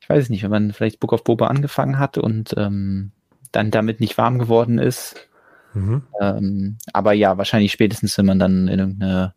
ich 0.00 0.08
weiß 0.08 0.30
nicht, 0.30 0.42
wenn 0.42 0.50
man 0.50 0.72
vielleicht 0.72 0.98
Book 0.98 1.12
of 1.12 1.24
Boba 1.24 1.46
angefangen 1.46 1.98
hat 1.98 2.18
und 2.18 2.54
ähm, 2.56 3.12
dann 3.52 3.70
damit 3.70 4.00
nicht 4.00 4.18
warm 4.18 4.38
geworden 4.38 4.78
ist. 4.78 5.28
Mhm. 5.74 6.02
Ähm, 6.20 6.78
aber 6.92 7.12
ja, 7.12 7.38
wahrscheinlich 7.38 7.72
spätestens, 7.72 8.18
wenn 8.18 8.26
man 8.26 8.38
dann 8.38 8.68
in 8.68 8.78
irgendeine 8.78 9.34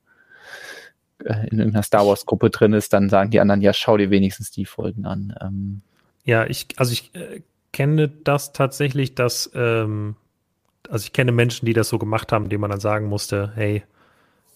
in 1.25 1.59
irgendeiner 1.59 1.83
Star 1.83 2.05
Wars 2.05 2.25
Gruppe 2.25 2.49
drin 2.49 2.73
ist, 2.73 2.93
dann 2.93 3.09
sagen 3.09 3.31
die 3.31 3.39
anderen, 3.39 3.61
ja, 3.61 3.73
schau 3.73 3.97
dir 3.97 4.09
wenigstens 4.09 4.51
die 4.51 4.65
Folgen 4.65 5.05
an. 5.05 5.33
Ähm, 5.41 5.81
ja, 6.23 6.45
ich, 6.45 6.67
also 6.77 6.91
ich 6.93 7.13
äh, 7.15 7.41
kenne 7.71 8.09
das 8.09 8.53
tatsächlich, 8.53 9.15
dass, 9.15 9.51
ähm, 9.53 10.15
also 10.89 11.03
ich 11.03 11.13
kenne 11.13 11.31
Menschen, 11.31 11.65
die 11.65 11.73
das 11.73 11.89
so 11.89 11.99
gemacht 11.99 12.31
haben, 12.31 12.49
denen 12.49 12.61
man 12.61 12.71
dann 12.71 12.79
sagen 12.79 13.07
musste, 13.07 13.51
hey, 13.55 13.83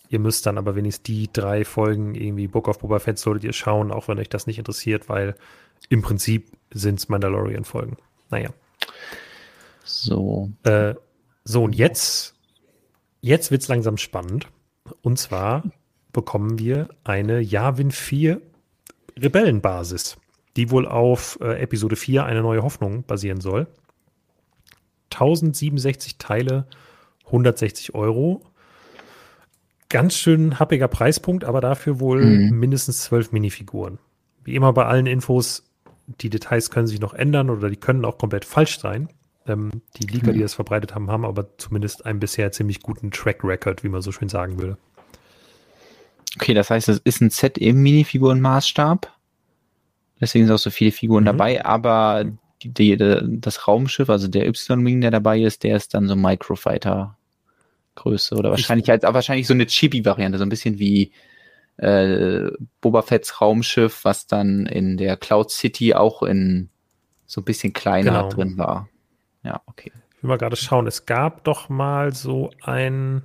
ihr 0.09 0.19
müsst 0.19 0.45
dann 0.45 0.57
aber 0.57 0.75
wenigstens 0.75 1.03
die 1.03 1.29
drei 1.31 1.65
Folgen 1.65 2.15
irgendwie 2.15 2.47
Book 2.47 2.67
of 2.67 2.79
Boba 2.79 2.99
Fett 2.99 3.17
solltet 3.17 3.43
ihr 3.43 3.53
schauen, 3.53 3.91
auch 3.91 4.07
wenn 4.07 4.19
euch 4.19 4.29
das 4.29 4.47
nicht 4.47 4.59
interessiert, 4.59 5.09
weil 5.09 5.35
im 5.89 6.01
Prinzip 6.01 6.51
sind 6.71 6.99
es 6.99 7.09
Mandalorian-Folgen. 7.09 7.97
Naja. 8.29 8.49
So. 9.83 10.51
Äh, 10.63 10.95
so, 11.43 11.63
und 11.63 11.75
jetzt, 11.75 12.35
jetzt 13.21 13.51
wird 13.51 13.61
es 13.61 13.67
langsam 13.67 13.97
spannend. 13.97 14.47
Und 15.01 15.17
zwar 15.17 15.63
bekommen 16.15 16.57
wir 16.57 16.87
eine 17.03 17.41
Yavin 17.41 17.91
4 17.91 18.41
Rebellenbasis, 19.19 20.17
die 20.55 20.71
wohl 20.71 20.87
auf 20.87 21.37
äh, 21.41 21.61
Episode 21.61 21.97
4 21.97 22.25
eine 22.25 22.41
neue 22.41 22.63
Hoffnung 22.63 23.03
basieren 23.03 23.41
soll. 23.41 23.67
1067 25.11 26.17
Teile, 26.17 26.67
160 27.25 27.93
Euro. 27.95 28.41
Ganz 29.89 30.15
schön 30.15 30.57
happiger 30.57 30.87
Preispunkt, 30.87 31.43
aber 31.43 31.61
dafür 31.61 31.99
wohl 31.99 32.25
mhm. 32.25 32.59
mindestens 32.59 33.03
zwölf 33.03 33.31
Minifiguren. 33.31 33.99
Wie 34.43 34.55
immer 34.55 34.71
bei 34.71 34.85
allen 34.85 35.07
Infos, 35.07 35.63
die 36.07 36.29
Details 36.29 36.71
können 36.71 36.87
sich 36.87 37.01
noch 37.01 37.13
ändern 37.13 37.49
oder 37.49 37.69
die 37.69 37.75
können 37.75 38.05
auch 38.05 38.17
komplett 38.17 38.45
falsch 38.45 38.79
sein. 38.79 39.09
Ähm, 39.47 39.81
die 39.97 40.07
Leaker, 40.07 40.31
mhm. 40.31 40.35
die 40.35 40.41
das 40.41 40.53
verbreitet 40.53 40.95
haben, 40.95 41.11
haben 41.11 41.25
aber 41.25 41.57
zumindest 41.57 42.05
einen 42.05 42.19
bisher 42.19 42.53
ziemlich 42.53 42.81
guten 42.81 43.11
Track 43.11 43.43
Record, 43.43 43.83
wie 43.83 43.89
man 43.89 44.01
so 44.01 44.13
schön 44.13 44.29
sagen 44.29 44.59
würde. 44.59 44.77
Okay, 46.35 46.53
das 46.53 46.69
heißt, 46.69 46.89
es 46.89 46.99
ist 46.99 47.21
ein 47.21 47.29
Set 47.29 47.57
im 47.57 47.81
Minifigurenmaßstab. 47.81 49.11
Deswegen 50.19 50.45
sind 50.45 50.55
auch 50.55 50.59
so 50.59 50.69
viele 50.69 50.91
Figuren 50.91 51.23
mhm. 51.23 51.27
dabei, 51.27 51.65
aber 51.65 52.25
die, 52.61 52.73
die, 52.73 52.97
das 53.39 53.67
Raumschiff, 53.67 54.09
also 54.09 54.27
der 54.27 54.47
Y-Wing, 54.47 55.01
der 55.01 55.11
dabei 55.11 55.41
ist, 55.41 55.63
der 55.63 55.75
ist 55.75 55.93
dann 55.93 56.07
so 56.07 56.15
Microfighter 56.15 57.17
Größe 57.95 58.35
oder 58.35 58.51
wahrscheinlich 58.51 58.89
als 58.91 59.03
wahrscheinlich 59.03 59.47
so 59.47 59.53
eine 59.53 59.65
Chibi-Variante, 59.65 60.37
so 60.37 60.43
ein 60.43 60.49
bisschen 60.49 60.79
wie 60.79 61.11
äh, 61.77 62.49
Boba 62.81 63.01
Fett's 63.01 63.41
Raumschiff, 63.41 64.03
was 64.03 64.27
dann 64.27 64.65
in 64.65 64.97
der 64.97 65.17
Cloud 65.17 65.51
City 65.51 65.93
auch 65.93 66.23
in 66.23 66.69
so 67.25 67.41
ein 67.41 67.45
bisschen 67.45 67.73
kleiner 67.73 68.11
genau. 68.11 68.29
drin 68.29 68.57
war. 68.57 68.89
Ja, 69.43 69.61
okay. 69.65 69.91
Ich 70.17 70.23
will 70.23 70.29
mal 70.29 70.37
gerade 70.37 70.55
schauen, 70.55 70.87
es 70.87 71.05
gab 71.05 71.43
doch 71.43 71.69
mal 71.69 72.13
so 72.13 72.51
ein 72.61 73.23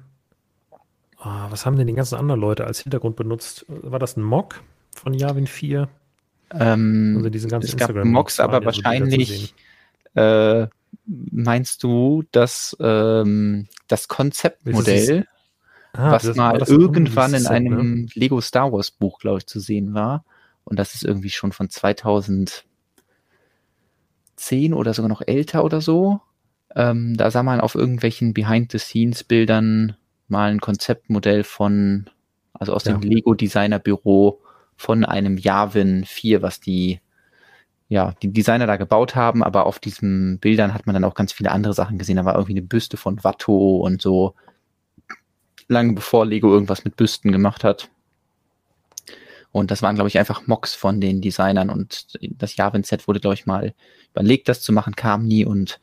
Oh, 1.23 1.51
was 1.51 1.67
haben 1.67 1.77
denn 1.77 1.87
die 1.87 1.95
ganzen 1.95 2.17
anderen 2.17 2.41
Leute 2.41 2.65
als 2.65 2.81
Hintergrund 2.81 3.17
benutzt? 3.17 3.67
War 3.69 3.99
das 3.99 4.17
ein 4.17 4.23
Mock 4.23 4.63
von 4.97 5.13
Javin 5.13 5.47
4? 5.47 5.89
Ähm, 6.59 7.15
also 7.19 7.29
diesen 7.29 7.51
ganzen 7.51 7.69
es 7.69 7.77
gab 7.77 7.95
Mox, 8.05 8.41
aber 8.41 8.65
wahrscheinlich 8.65 9.55
äh, 10.15 10.67
meinst 11.05 11.83
du, 11.83 12.25
dass 12.33 12.77
ähm, 12.81 13.69
das 13.87 14.09
Konzeptmodell, 14.09 15.27
ah, 15.93 16.13
was 16.13 16.35
mal 16.35 16.59
das 16.59 16.71
irgendwann 16.71 17.35
in 17.35 17.47
einem 17.47 18.03
ne? 18.03 18.07
Lego 18.15 18.41
Star 18.41 18.73
Wars 18.73 18.91
Buch, 18.91 19.19
glaube 19.19 19.39
ich, 19.39 19.47
zu 19.47 19.61
sehen 19.61 19.95
war, 19.95 20.25
und 20.65 20.79
das 20.79 20.95
ist 20.95 21.05
irgendwie 21.05 21.31
schon 21.31 21.53
von 21.53 21.69
2010 21.69 22.65
oder 24.73 24.95
sogar 24.95 25.09
noch 25.09 25.23
älter 25.27 25.65
oder 25.65 25.81
so. 25.81 26.21
Ähm, 26.75 27.17
da 27.17 27.31
sah 27.31 27.43
man 27.43 27.61
auf 27.61 27.75
irgendwelchen 27.75 28.33
Behind-the-Scenes-Bildern 28.33 29.97
mal 30.31 30.51
ein 30.51 30.61
Konzeptmodell 30.61 31.45
von, 31.45 32.09
also 32.53 32.73
aus 32.75 32.85
ja. 32.85 32.93
dem 32.93 33.03
Lego 33.03 33.35
Designer 33.35 33.79
Büro 33.79 34.41
von 34.77 35.05
einem 35.05 35.37
Yavin 35.37 36.05
4, 36.05 36.43
was 36.43 36.61
die 36.61 37.01
ja, 37.91 38.15
die 38.23 38.33
Designer 38.33 38.69
da 38.69 38.77
gebaut 38.77 39.17
haben, 39.17 39.43
aber 39.43 39.67
auf 39.67 39.81
diesen 39.81 40.39
Bildern 40.39 40.73
hat 40.73 40.87
man 40.87 40.95
dann 40.95 41.03
auch 41.03 41.15
ganz 41.15 41.33
viele 41.33 41.51
andere 41.51 41.75
Sachen 41.75 41.99
gesehen. 41.99 42.17
Da 42.17 42.25
war 42.25 42.37
irgendwie 42.37 42.53
eine 42.53 42.63
Büste 42.63 42.97
von 42.97 43.25
Watto 43.25 43.79
und 43.79 44.01
so, 44.01 44.37
lange 45.67 45.95
bevor 45.95 46.25
Lego 46.25 46.53
irgendwas 46.53 46.85
mit 46.85 46.97
Büsten 46.97 47.33
gemacht 47.33 47.65
hat. 47.65 47.91
Und 49.53 49.73
das 49.73 49.83
waren, 49.83 49.97
glaube 49.97 50.09
ich, 50.09 50.19
einfach 50.19 50.47
Mocks 50.47 50.75
von 50.75 51.01
den 51.01 51.21
Designern 51.21 51.69
und 51.69 52.17
das 52.21 52.55
Javin-Set 52.55 53.09
wurde, 53.09 53.19
glaube 53.19 53.35
ich, 53.35 53.47
mal 53.47 53.75
überlegt, 54.13 54.49
das 54.49 54.63
zu 54.63 54.73
machen, 54.73 54.95
kam 54.95 55.27
nie. 55.27 55.45
Und 55.45 55.81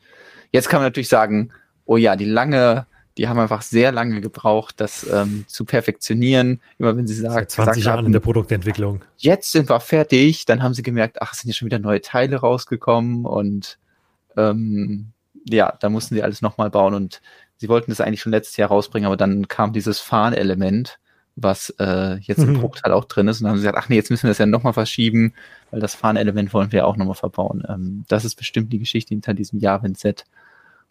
jetzt 0.50 0.70
kann 0.70 0.80
man 0.80 0.86
natürlich 0.86 1.10
sagen, 1.10 1.50
oh 1.84 1.98
ja, 1.98 2.16
die 2.16 2.24
lange 2.24 2.86
die 3.18 3.28
haben 3.28 3.38
einfach 3.40 3.62
sehr 3.62 3.90
lange 3.90 4.20
gebraucht, 4.20 4.76
das 4.80 5.04
ähm, 5.12 5.44
zu 5.48 5.64
perfektionieren. 5.64 6.60
Immer 6.78 6.96
wenn 6.96 7.08
sie 7.08 7.14
sagen, 7.14 7.34
Seit 7.34 7.50
20 7.50 7.84
Jahren 7.84 8.06
in 8.06 8.12
der 8.12 8.20
Produktentwicklung. 8.20 9.02
Jetzt 9.16 9.50
sind 9.50 9.68
wir 9.68 9.80
fertig, 9.80 10.44
dann 10.46 10.62
haben 10.62 10.72
sie 10.72 10.84
gemerkt, 10.84 11.20
ach, 11.20 11.32
es 11.32 11.40
sind 11.40 11.48
ja 11.48 11.54
schon 11.54 11.66
wieder 11.66 11.80
neue 11.80 12.00
Teile 12.00 12.36
rausgekommen 12.36 13.26
und 13.26 13.78
ähm, 14.36 15.08
ja, 15.44 15.76
da 15.80 15.88
mussten 15.88 16.14
sie 16.14 16.22
alles 16.22 16.42
nochmal 16.42 16.70
bauen 16.70 16.94
und 16.94 17.20
sie 17.56 17.68
wollten 17.68 17.90
das 17.90 18.00
eigentlich 18.00 18.20
schon 18.20 18.32
letztes 18.32 18.56
Jahr 18.56 18.68
rausbringen, 18.68 19.06
aber 19.06 19.16
dann 19.16 19.48
kam 19.48 19.72
dieses 19.72 19.98
Fahnelement, 19.98 21.00
was 21.34 21.70
äh, 21.80 22.18
jetzt 22.20 22.38
im 22.38 22.52
mhm. 22.52 22.60
Bruchteil 22.60 22.92
auch 22.92 23.04
drin 23.04 23.26
ist 23.26 23.40
und 23.40 23.44
dann 23.44 23.50
haben 23.50 23.58
sie 23.58 23.62
gesagt, 23.62 23.78
ach 23.78 23.88
nee, 23.88 23.96
jetzt 23.96 24.10
müssen 24.10 24.24
wir 24.24 24.30
das 24.30 24.38
ja 24.38 24.46
nochmal 24.46 24.74
verschieben, 24.74 25.34
weil 25.72 25.80
das 25.80 25.96
Fahnelement 25.96 26.54
wollen 26.54 26.70
wir 26.70 26.86
auch 26.86 26.96
nochmal 26.96 27.16
verbauen. 27.16 27.64
Ähm, 27.68 28.04
das 28.06 28.24
ist 28.24 28.36
bestimmt 28.36 28.72
die 28.72 28.78
Geschichte 28.78 29.10
hinter 29.10 29.34
diesem 29.34 29.58
Jahr-Set. 29.58 30.24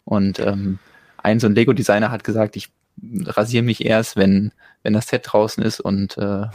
Und 0.04 0.38
ähm, 0.40 0.78
ein 1.18 1.40
so 1.40 1.46
ein 1.46 1.54
Lego-Designer 1.54 2.10
hat 2.10 2.24
gesagt, 2.24 2.56
ich 2.56 2.70
rasiere 3.02 3.62
mich 3.62 3.84
erst, 3.84 4.16
wenn, 4.16 4.52
wenn 4.82 4.92
das 4.92 5.08
Set 5.08 5.22
draußen 5.24 5.62
ist 5.62 5.80
und 5.80 6.16
äh, 6.18 6.46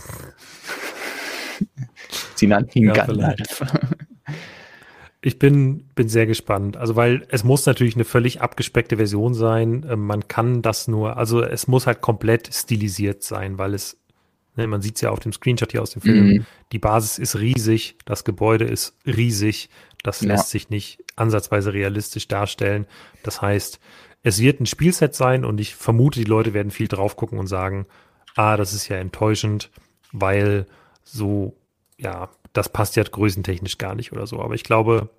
sie 2.36 2.48
nannten 2.48 2.80
ihn 2.80 2.86
ja, 2.86 2.94
Gandalf. 2.94 3.64
Ich 5.26 5.40
bin, 5.40 5.86
bin 5.96 6.10
sehr 6.10 6.26
gespannt. 6.26 6.76
Also, 6.76 6.98
weil 6.98 7.26
es 7.30 7.46
muss 7.46 7.66
natürlich 7.66 7.96
eine 7.96 8.04
völlig 8.04 8.42
abgespeckte 8.42 8.98
Version 8.98 9.34
sein. 9.34 9.86
Ähm, 9.90 10.06
man 10.06 10.28
kann 10.28 10.62
das 10.62 10.90
nur, 10.90 11.16
also 11.16 11.42
es 11.42 11.68
muss 11.68 11.88
halt 11.88 12.02
komplett 12.02 12.54
stilisiert 12.54 13.24
sein, 13.24 13.58
weil 13.58 13.74
es, 13.74 13.98
ne, 14.58 14.68
man 14.68 14.82
sieht 14.82 14.96
es 14.96 15.02
ja 15.02 15.12
auf 15.12 15.22
dem 15.22 15.32
Screenshot 15.32 15.72
hier 15.72 15.82
aus 15.82 15.92
dem 15.92 16.02
Film, 16.02 16.28
mhm. 16.28 16.46
die 16.74 16.80
Basis 16.80 17.20
ist 17.20 17.40
riesig, 17.40 17.96
das 18.04 18.26
Gebäude 18.26 18.66
ist 18.66 18.98
riesig, 19.06 19.70
das 20.04 20.20
ja. 20.20 20.28
lässt 20.28 20.50
sich 20.50 20.70
nicht 20.70 21.00
ansatzweise 21.16 21.72
realistisch 21.72 22.28
darstellen. 22.28 22.86
Das 23.24 23.42
heißt, 23.42 23.80
es 24.24 24.40
wird 24.40 24.62
ein 24.62 24.66
Spielset 24.66 25.14
sein 25.14 25.44
und 25.44 25.60
ich 25.60 25.76
vermute, 25.76 26.20
die 26.20 26.26
Leute 26.26 26.54
werden 26.54 26.72
viel 26.72 26.88
drauf 26.88 27.16
gucken 27.16 27.38
und 27.38 27.48
sagen, 27.48 27.86
ah, 28.36 28.58
das 28.58 28.74
ist 28.74 28.88
ja 28.88 28.98
enttäuschend, 28.98 29.70
weil 30.12 30.66
so, 31.04 31.56
ja, 31.98 32.30
das 32.54 32.70
passt 32.70 32.96
ja 32.96 33.04
größentechnisch 33.04 33.78
gar 33.78 33.96
nicht 33.96 34.14
oder 34.14 34.26
so. 34.26 34.42
Aber 34.42 34.56
ich 34.56 34.64
glaube, 34.64 35.10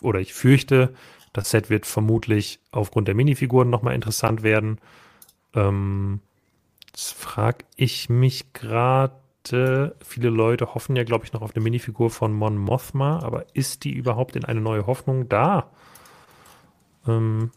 oder 0.00 0.20
ich 0.20 0.34
fürchte, 0.34 0.94
das 1.32 1.50
Set 1.50 1.68
wird 1.68 1.84
vermutlich 1.84 2.60
aufgrund 2.70 3.08
der 3.08 3.14
Minifiguren 3.14 3.70
nochmal 3.70 3.94
interessant 3.94 4.42
werden. 4.42 4.78
Ähm, 5.54 6.20
jetzt 6.88 7.14
frage 7.14 7.64
ich 7.76 8.08
mich 8.08 8.52
gerade, 8.52 9.16
viele 10.04 10.28
Leute 10.28 10.74
hoffen 10.74 10.94
ja, 10.94 11.02
glaube 11.02 11.24
ich, 11.24 11.32
noch 11.32 11.42
auf 11.42 11.56
eine 11.56 11.64
Minifigur 11.64 12.10
von 12.10 12.32
Mon 12.32 12.56
Mothma, 12.56 13.20
aber 13.20 13.46
ist 13.54 13.82
die 13.82 13.92
überhaupt 13.92 14.36
in 14.36 14.44
eine 14.44 14.60
neue 14.60 14.86
Hoffnung 14.86 15.28
da? 15.28 15.70
Ähm, 17.08 17.50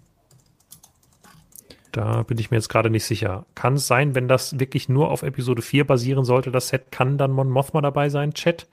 da 1.96 2.24
bin 2.24 2.38
ich 2.40 2.52
mir 2.52 2.58
jetzt 2.58 2.68
gerade 2.68 2.90
nicht 2.90 3.06
sicher. 3.06 3.46
Kann 3.56 3.76
es 3.76 3.88
sein, 3.88 4.16
wenn 4.16 4.28
das 4.28 4.60
wirklich 4.60 4.90
nur 4.90 5.12
auf 5.12 5.24
Episode 5.24 5.62
4 5.62 5.88
basieren 5.88 6.26
sollte, 6.26 6.52
das 6.52 6.68
Set, 6.68 6.92
kann 6.92 7.18
dann 7.18 7.32
Mon 7.32 7.50
Mothma 7.50 7.80
dabei 7.80 8.10
sein? 8.10 8.34
Chat, 8.34 8.68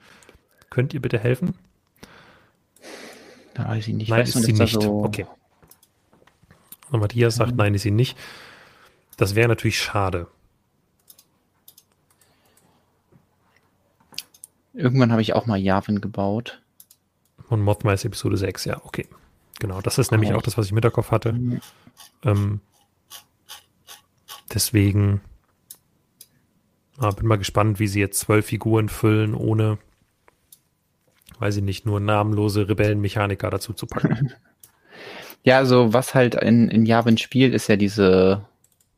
könnt 0.70 0.92
ihr 0.92 1.00
bitte 1.00 1.20
helfen? 1.20 1.54
Da 3.54 3.68
weiß 3.68 3.86
ich 3.86 3.94
nicht. 3.94 4.08
Nein, 4.08 4.22
ist 4.22 4.32
sie 4.32 4.52
nicht. 4.52 4.72
So 4.72 5.04
okay. 5.04 5.26
Und 6.90 6.98
Matthias 6.98 7.36
sagt, 7.36 7.54
nein, 7.54 7.74
ist 7.74 7.82
sie 7.82 7.92
nicht. 7.92 8.18
Das 9.16 9.36
wäre 9.36 9.46
natürlich 9.46 9.80
schade. 9.80 10.26
Irgendwann 14.74 15.12
habe 15.12 15.22
ich 15.22 15.34
auch 15.34 15.46
mal 15.46 15.58
Yavin 15.58 16.00
gebaut. 16.00 16.60
Und 17.48 17.60
Mothma 17.60 17.92
ist 17.92 18.04
Episode 18.04 18.36
6, 18.36 18.64
ja, 18.64 18.80
okay. 18.84 19.06
Genau, 19.60 19.80
das 19.80 19.98
ist 19.98 20.10
nämlich 20.10 20.32
auch 20.32 20.42
das, 20.42 20.58
was 20.58 20.66
ich 20.66 20.72
im 20.72 20.78
Hinterkopf 20.78 21.12
hatte. 21.12 21.34
Mhm. 21.34 21.60
Ähm, 22.24 22.60
Deswegen 24.54 25.20
ah, 26.98 27.10
bin 27.10 27.26
mal 27.26 27.38
gespannt, 27.38 27.78
wie 27.78 27.88
sie 27.88 28.00
jetzt 28.00 28.20
zwölf 28.20 28.46
Figuren 28.46 28.88
füllen, 28.88 29.34
ohne, 29.34 29.78
weiß 31.38 31.56
ich 31.56 31.62
nicht, 31.62 31.86
nur 31.86 32.00
namenlose 32.00 32.68
Rebellenmechaniker 32.68 33.50
dazu 33.50 33.72
zu 33.72 33.86
packen. 33.86 34.32
Ja, 35.44 35.58
also 35.58 35.92
was 35.92 36.14
halt 36.14 36.36
in, 36.36 36.68
in 36.68 36.86
Yavin 36.86 37.18
spielt, 37.18 37.52
ist 37.52 37.66
ja 37.66 37.74
diese, 37.74 38.46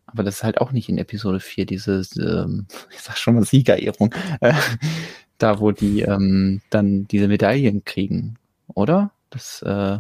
aber 0.05 0.23
das 0.23 0.37
ist 0.37 0.45
halt 0.45 0.61
auch 0.61 0.73
nicht 0.73 0.91
in 0.91 0.99
Episode 0.99 1.41
4, 1.41 1.65
diese, 1.65 2.03
ähm, 2.19 2.67
ich 2.91 3.01
sag 3.01 3.17
schon 3.17 3.35
mal 3.35 3.45
Siegerehrung, 3.45 4.15
äh, 4.41 4.53
da 5.39 5.59
wo 5.61 5.71
die 5.71 6.03
ähm, 6.03 6.61
dann 6.69 7.09
diese 7.09 7.29
Medaillen 7.29 7.87
kriegen, 7.87 8.37
oder? 8.69 9.11
Das 9.31 9.63
äh, 9.63 9.97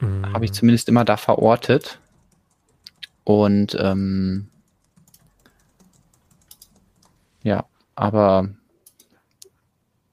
mm. 0.00 0.34
habe 0.34 0.44
ich 0.44 0.52
zumindest 0.52 0.90
immer 0.90 1.06
da 1.06 1.16
verortet. 1.16 1.98
Und 3.24 3.76
ähm, 3.80 4.48
ja, 7.42 7.64
aber 7.94 8.48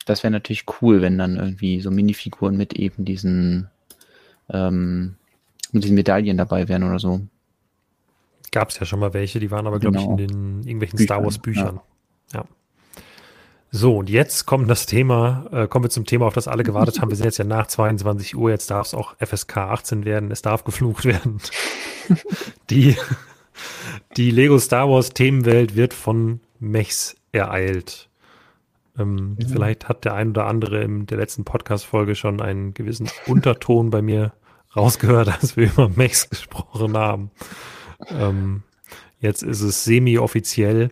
das 0.06 0.24
wäre 0.24 0.32
natürlich 0.32 0.66
cool, 0.82 1.02
wenn 1.02 1.18
dann 1.18 1.38
irgendwie 1.38 1.82
so 1.82 1.92
Minifiguren 1.92 2.58
mit 2.58 2.74
eben 2.74 3.06
diesen, 3.06 3.70
ähm, 4.50 5.16
mit 5.72 5.84
diesen 5.84 5.96
Medaillen 5.96 6.38
dabei 6.38 6.68
wären 6.68 6.84
oder 6.84 7.00
so. 7.00 7.22
Gab 8.52 8.70
es 8.70 8.80
ja 8.80 8.86
schon 8.86 9.00
mal 9.00 9.14
welche, 9.14 9.40
die 9.40 9.52
waren 9.52 9.68
aber, 9.68 9.80
glaube 9.80 9.98
genau. 10.00 10.16
ich, 10.16 10.20
in 10.22 10.28
den 10.28 10.64
irgendwelchen 10.64 10.98
Büchern, 10.98 11.06
Star 11.06 11.24
Wars 11.24 11.38
Büchern. 11.38 11.80
Ja. 12.34 12.40
ja. 12.40 12.46
So, 13.72 13.98
und 13.98 14.10
jetzt 14.10 14.48
kommt 14.48 14.70
das 14.70 14.88
Thema, 14.88 15.46
äh, 15.52 15.68
kommen 15.68 15.86
wir 15.86 15.90
zum 15.92 16.06
Thema, 16.06 16.26
auf 16.26 16.34
das 16.34 16.48
alle 16.48 16.64
gewartet 16.64 17.00
haben. 17.00 17.10
Wir 17.10 17.16
sind 17.16 17.26
jetzt 17.26 17.38
ja 17.38 17.46
nach 17.46 17.68
22 17.68 18.36
Uhr, 18.36 18.50
jetzt 18.50 18.72
darf 18.72 18.88
es 18.88 18.94
auch 18.96 19.16
FSK 19.20 19.58
18 19.58 20.06
werden, 20.06 20.32
es 20.32 20.42
darf 20.42 20.64
geflucht 20.64 21.06
werden. 21.06 21.40
die, 22.72 22.96
die 24.18 24.32
Lego 24.32 24.58
Star 24.58 24.90
Wars 24.90 25.12
Themenwelt 25.12 25.76
wird 25.76 25.94
von 25.94 26.40
Mechs 26.60 27.16
ereilt. 27.32 28.10
Ähm, 28.98 29.38
mhm. 29.40 29.48
Vielleicht 29.48 29.88
hat 29.88 30.04
der 30.04 30.16
ein 30.16 30.30
oder 30.30 30.48
andere 30.48 30.82
in 30.82 31.06
der 31.06 31.20
letzten 31.20 31.46
Podcast-Folge 31.46 32.16
schon 32.16 32.42
einen 32.42 32.74
gewissen 32.74 33.10
Unterton 33.28 33.92
bei 33.92 34.02
mir 34.02 34.34
rausgehört, 34.76 35.30
als 35.30 35.58
wir 35.58 35.68
über 35.68 35.90
Mechs 35.90 36.28
gesprochen 36.30 36.98
haben. 36.98 37.30
Ähm, 38.10 38.64
jetzt 39.20 39.44
ist 39.44 39.62
es 39.62 39.84
semi-offiziell 39.84 40.90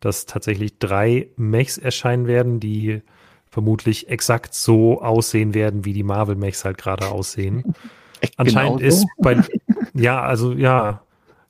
dass 0.00 0.26
tatsächlich 0.26 0.78
drei 0.78 1.28
Mechs 1.36 1.78
erscheinen 1.78 2.26
werden, 2.26 2.60
die 2.60 3.02
vermutlich 3.50 4.08
exakt 4.08 4.54
so 4.54 5.00
aussehen 5.00 5.54
werden, 5.54 5.84
wie 5.84 5.92
die 5.92 6.02
Marvel-Mechs 6.02 6.64
halt 6.64 6.78
gerade 6.78 7.08
aussehen. 7.08 7.74
Echt 8.20 8.38
Anscheinend 8.38 8.80
genau 8.80 8.90
so? 8.90 9.02
ist 9.02 9.06
bei, 9.18 9.42
ja, 9.94 10.22
also 10.22 10.52
ja, 10.52 11.02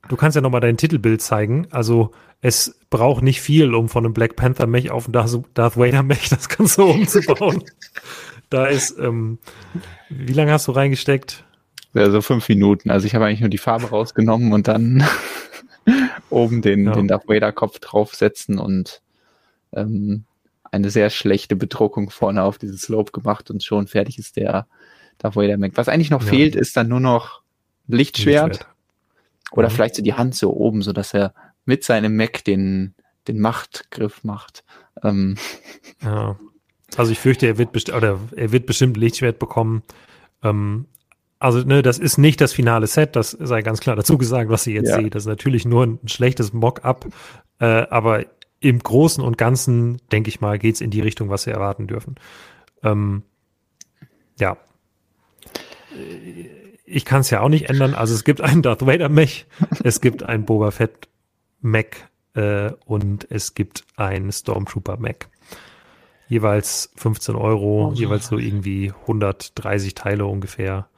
du 0.09 0.16
kannst 0.16 0.35
ja 0.36 0.40
nochmal 0.40 0.60
dein 0.60 0.77
Titelbild 0.77 1.23
zeigen. 1.23 1.66
Also 1.70 2.12
es 2.40 2.78
braucht 2.90 3.23
nicht 3.23 3.40
viel, 3.40 3.74
um 3.74 3.89
von 3.89 4.05
einem 4.05 4.14
Black 4.14 4.36
Panther 4.36 4.66
Mech 4.66 4.90
auf 4.90 5.06
einen 5.06 5.44
Darth 5.55 5.77
Vader 5.77 6.02
Mech 6.02 6.28
das 6.28 6.48
Ganze 6.48 6.85
umzubauen. 6.85 7.64
da 8.51 8.66
ist, 8.66 8.98
ähm, 8.98 9.39
wie 10.09 10.32
lange 10.32 10.52
hast 10.52 10.68
du 10.68 10.73
reingesteckt? 10.73 11.44
Ja, 11.94 12.10
so 12.10 12.20
fünf 12.20 12.48
Minuten. 12.48 12.90
Also 12.90 13.06
ich 13.06 13.14
habe 13.14 13.24
eigentlich 13.24 13.40
nur 13.40 13.48
die 13.48 13.59
Farbe 13.59 13.86
rausgenommen 13.89 14.52
und 14.52 14.68
dann 14.68 15.05
oben 16.30 16.62
den, 16.62 16.86
ja. 16.86 16.92
den 16.92 17.08
Darth 17.08 17.28
Vader 17.28 17.52
Kopf 17.52 17.78
draufsetzen 17.78 18.58
und 18.58 19.02
ähm, 19.72 20.24
eine 20.70 20.90
sehr 20.90 21.10
schlechte 21.10 21.56
Bedruckung 21.56 22.10
vorne 22.10 22.42
auf 22.42 22.58
dieses 22.58 22.82
Slope 22.82 23.12
gemacht 23.12 23.50
und 23.50 23.62
schon 23.62 23.86
fertig 23.86 24.18
ist 24.18 24.36
der 24.36 24.66
Darth 25.18 25.36
Vader 25.36 25.56
Mac. 25.56 25.72
Was 25.74 25.88
eigentlich 25.88 26.10
noch 26.10 26.22
ja. 26.22 26.28
fehlt, 26.28 26.56
ist 26.56 26.76
dann 26.76 26.88
nur 26.88 27.00
noch 27.00 27.42
Lichtschwert, 27.88 28.48
Lichtschwert. 28.48 28.74
oder 29.52 29.68
mhm. 29.68 29.72
vielleicht 29.72 29.94
so 29.94 30.02
die 30.02 30.14
Hand 30.14 30.34
so 30.34 30.52
oben, 30.52 30.82
so 30.82 30.92
dass 30.92 31.14
er 31.14 31.34
mit 31.64 31.84
seinem 31.84 32.16
Mac 32.16 32.44
den, 32.44 32.94
den 33.28 33.40
Machtgriff 33.40 34.24
macht. 34.24 34.64
Ähm. 35.02 35.36
Ja. 36.02 36.38
Also 36.96 37.12
ich 37.12 37.18
fürchte, 37.18 37.46
er 37.46 37.58
wird, 37.58 37.72
best 37.72 37.92
oder 37.92 38.18
er 38.36 38.52
wird 38.52 38.66
bestimmt 38.66 38.96
Lichtschwert 38.96 39.38
bekommen. 39.38 39.82
Ähm, 40.42 40.86
also, 41.38 41.60
ne, 41.60 41.82
das 41.82 41.98
ist 41.98 42.16
nicht 42.16 42.40
das 42.40 42.52
finale 42.52 42.86
Set, 42.86 43.14
das 43.14 43.30
sei 43.30 43.62
ganz 43.62 43.80
klar 43.80 43.96
dazu 43.96 44.16
gesagt, 44.16 44.50
was 44.50 44.66
ihr 44.66 44.74
jetzt 44.74 44.90
ja. 44.90 44.96
seht. 44.96 45.14
Das 45.14 45.24
ist 45.24 45.28
natürlich 45.28 45.64
nur 45.64 45.84
ein 45.84 45.98
schlechtes 46.06 46.52
Mock-up, 46.52 47.06
äh, 47.58 47.64
aber 47.64 48.24
im 48.60 48.78
Großen 48.78 49.22
und 49.22 49.36
Ganzen, 49.36 50.00
denke 50.10 50.28
ich 50.28 50.40
mal, 50.40 50.58
geht 50.58 50.76
es 50.76 50.80
in 50.80 50.90
die 50.90 51.00
Richtung, 51.00 51.28
was 51.28 51.42
sie 51.42 51.50
erwarten 51.50 51.86
dürfen. 51.86 52.16
Ähm, 52.82 53.22
ja. 54.38 54.56
Ich 56.84 57.04
kann 57.04 57.20
es 57.20 57.30
ja 57.30 57.40
auch 57.40 57.48
nicht 57.48 57.68
ändern. 57.68 57.94
Also 57.94 58.14
es 58.14 58.24
gibt 58.24 58.40
einen 58.40 58.62
Darth 58.62 58.86
Vader 58.86 59.08
Mech, 59.08 59.46
es 59.84 60.00
gibt 60.00 60.22
einen 60.22 60.44
Boba 60.44 60.70
Fett 60.70 61.08
Mac 61.60 62.08
äh, 62.34 62.70
und 62.86 63.26
es 63.30 63.54
gibt 63.54 63.84
einen 63.96 64.32
Stormtrooper 64.32 64.96
Mac. 64.96 65.28
Jeweils 66.28 66.90
15 66.96 67.36
Euro, 67.36 67.88
oh, 67.88 67.92
jeweils 67.92 68.26
so 68.26 68.38
irgendwie 68.38 68.92
130 69.02 69.94
Teile 69.94 70.26
ungefähr 70.26 70.88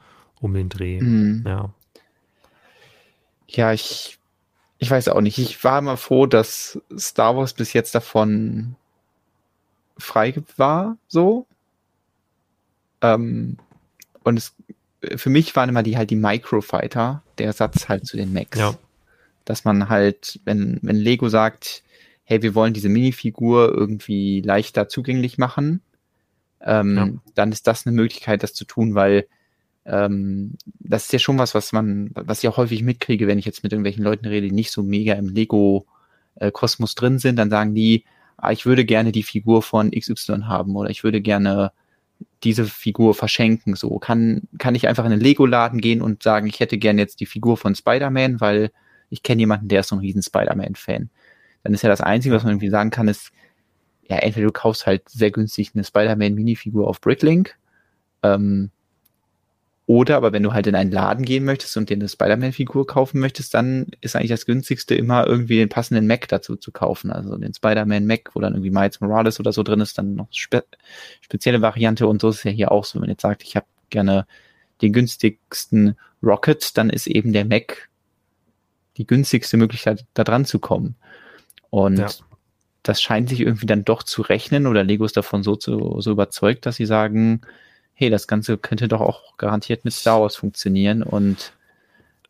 um 0.41 0.53
den 0.53 0.69
Dreh. 0.69 1.01
Mhm. 1.01 1.43
Ja. 1.45 1.73
Ja, 3.47 3.73
ich, 3.73 4.19
ich 4.77 4.89
weiß 4.89 5.07
auch 5.09 5.21
nicht. 5.21 5.37
Ich 5.37 5.63
war 5.63 5.79
immer 5.79 5.97
froh, 5.97 6.25
dass 6.25 6.79
Star 6.97 7.35
Wars 7.35 7.53
bis 7.53 7.73
jetzt 7.73 7.95
davon 7.95 8.75
frei 9.97 10.35
war, 10.55 10.97
so. 11.07 11.45
Ähm, 13.01 13.57
und 14.23 14.37
es, 14.37 14.53
für 15.15 15.29
mich 15.29 15.55
waren 15.55 15.69
immer 15.69 15.83
die 15.83 15.97
halt 15.97 16.09
die 16.09 16.15
Microfighter, 16.15 17.23
der 17.37 17.53
Satz 17.53 17.89
halt 17.89 18.05
zu 18.05 18.17
den 18.17 18.33
Macs. 18.33 18.57
Ja. 18.57 18.75
Dass 19.45 19.65
man 19.65 19.89
halt, 19.89 20.39
wenn, 20.45 20.79
wenn 20.81 20.95
Lego 20.95 21.29
sagt, 21.29 21.83
hey, 22.23 22.41
wir 22.41 22.53
wollen 22.53 22.73
diese 22.73 22.89
Minifigur 22.89 23.69
irgendwie 23.73 24.41
leichter 24.41 24.87
zugänglich 24.87 25.37
machen, 25.37 25.81
ähm, 26.61 26.95
ja. 26.95 27.09
dann 27.35 27.51
ist 27.51 27.65
das 27.65 27.87
eine 27.87 27.95
Möglichkeit, 27.95 28.43
das 28.43 28.53
zu 28.53 28.65
tun, 28.65 28.93
weil 28.93 29.27
ähm, 29.89 30.53
das 30.79 31.05
ist 31.05 31.13
ja 31.13 31.19
schon 31.19 31.37
was, 31.37 31.55
was 31.55 31.71
man, 31.71 32.11
was 32.13 32.43
ich 32.43 32.49
auch 32.49 32.57
häufig 32.57 32.83
mitkriege, 32.83 33.27
wenn 33.27 33.39
ich 33.39 33.45
jetzt 33.45 33.63
mit 33.63 33.71
irgendwelchen 33.71 34.03
Leuten 34.03 34.27
rede, 34.27 34.47
die 34.47 34.53
nicht 34.53 34.71
so 34.71 34.83
mega 34.83 35.13
im 35.13 35.29
Lego-Kosmos 35.29 36.95
drin 36.95 37.19
sind, 37.19 37.37
dann 37.37 37.49
sagen 37.49 37.73
die, 37.73 38.05
ah, 38.37 38.51
ich 38.51 38.65
würde 38.65 38.85
gerne 38.85 39.11
die 39.11 39.23
Figur 39.23 39.61
von 39.61 39.91
XY 39.91 40.43
haben 40.43 40.75
oder 40.75 40.89
ich 40.89 41.03
würde 41.03 41.21
gerne 41.21 41.71
diese 42.43 42.65
Figur 42.65 43.15
verschenken. 43.15 43.75
So 43.75 43.97
kann, 43.99 44.43
kann 44.57 44.75
ich 44.75 44.87
einfach 44.87 45.05
in 45.05 45.11
den 45.11 45.19
Lego-Laden 45.19 45.81
gehen 45.81 46.01
und 46.01 46.23
sagen, 46.23 46.47
ich 46.47 46.59
hätte 46.59 46.77
gerne 46.77 47.01
jetzt 47.01 47.19
die 47.19 47.25
Figur 47.25 47.57
von 47.57 47.75
Spider-Man, 47.75 48.39
weil 48.39 48.71
ich 49.09 49.23
kenne 49.23 49.41
jemanden, 49.41 49.67
der 49.67 49.81
ist 49.81 49.89
so 49.89 49.95
ein 49.95 49.99
riesen 49.99 50.21
Spider-Man-Fan. 50.21 51.09
Dann 51.63 51.73
ist 51.73 51.81
ja 51.81 51.89
das 51.89 52.01
Einzige, 52.01 52.35
was 52.35 52.43
man 52.43 52.53
irgendwie 52.53 52.69
sagen 52.69 52.91
kann, 52.91 53.07
ist, 53.07 53.31
ja, 54.07 54.17
entweder 54.17 54.47
du 54.47 54.53
kaufst 54.53 54.85
halt 54.85 55.09
sehr 55.09 55.31
günstig 55.31 55.71
eine 55.73 55.83
Spider-Man-Minifigur 55.83 56.87
auf 56.87 57.01
Bricklink, 57.01 57.57
ähm, 58.23 58.71
oder 59.89 60.17
aber 60.17 60.31
wenn 60.33 60.43
du 60.43 60.53
halt 60.53 60.67
in 60.67 60.75
einen 60.75 60.91
Laden 60.91 61.25
gehen 61.25 61.45
möchtest 61.45 61.75
und 61.75 61.89
dir 61.89 61.95
eine 61.95 62.07
Spider-Man-Figur 62.07 62.85
kaufen 62.85 63.19
möchtest, 63.19 63.55
dann 63.55 63.87
ist 64.01 64.15
eigentlich 64.15 64.29
das 64.29 64.45
günstigste 64.45 64.93
immer 64.93 65.25
irgendwie 65.25 65.57
den 65.57 65.67
passenden 65.67 66.05
Mac 66.05 66.27
dazu 66.27 66.55
zu 66.57 66.71
kaufen. 66.71 67.11
Also 67.11 67.35
den 67.37 67.55
Spider-Man 67.55 68.05
Mac, 68.05 68.29
wo 68.35 68.39
dann 68.39 68.53
irgendwie 68.53 68.69
Miles 68.69 69.01
Morales 69.01 69.39
oder 69.39 69.51
so 69.51 69.63
drin 69.63 69.81
ist, 69.81 69.97
dann 69.97 70.13
noch 70.13 70.27
spe 70.29 70.63
spezielle 71.21 71.63
Variante 71.63 72.05
und 72.05 72.21
so 72.21 72.29
ist 72.29 72.35
es 72.35 72.43
ja 72.43 72.51
hier 72.51 72.71
auch 72.71 72.85
so. 72.85 72.93
Wenn 72.95 73.01
man 73.01 73.09
jetzt 73.09 73.23
sagt, 73.23 73.41
ich 73.41 73.55
habe 73.55 73.65
gerne 73.89 74.27
den 74.83 74.93
günstigsten 74.93 75.97
Rocket, 76.21 76.77
dann 76.77 76.91
ist 76.91 77.07
eben 77.07 77.33
der 77.33 77.45
Mac 77.45 77.89
die 78.97 79.07
günstigste 79.07 79.57
Möglichkeit, 79.57 80.05
da 80.13 80.23
dran 80.23 80.45
zu 80.45 80.59
kommen. 80.59 80.97
Und 81.71 81.97
ja. 81.97 82.09
das 82.83 83.01
scheint 83.01 83.29
sich 83.29 83.39
irgendwie 83.39 83.65
dann 83.65 83.85
doch 83.85 84.03
zu 84.03 84.21
rechnen 84.21 84.67
oder 84.67 84.83
Lego 84.83 85.03
ist 85.03 85.17
davon 85.17 85.41
so, 85.41 85.55
zu, 85.55 85.99
so 85.99 86.11
überzeugt, 86.11 86.67
dass 86.67 86.75
sie 86.75 86.85
sagen, 86.85 87.41
hey, 87.99 88.09
das 88.09 88.27
Ganze 88.27 88.57
könnte 88.57 88.87
doch 88.87 89.01
auch 89.01 89.35
garantiert 89.35 89.83
mit 89.83 89.93
Star 89.93 90.21
Wars 90.21 90.37
funktionieren 90.37 91.03
und 91.03 91.51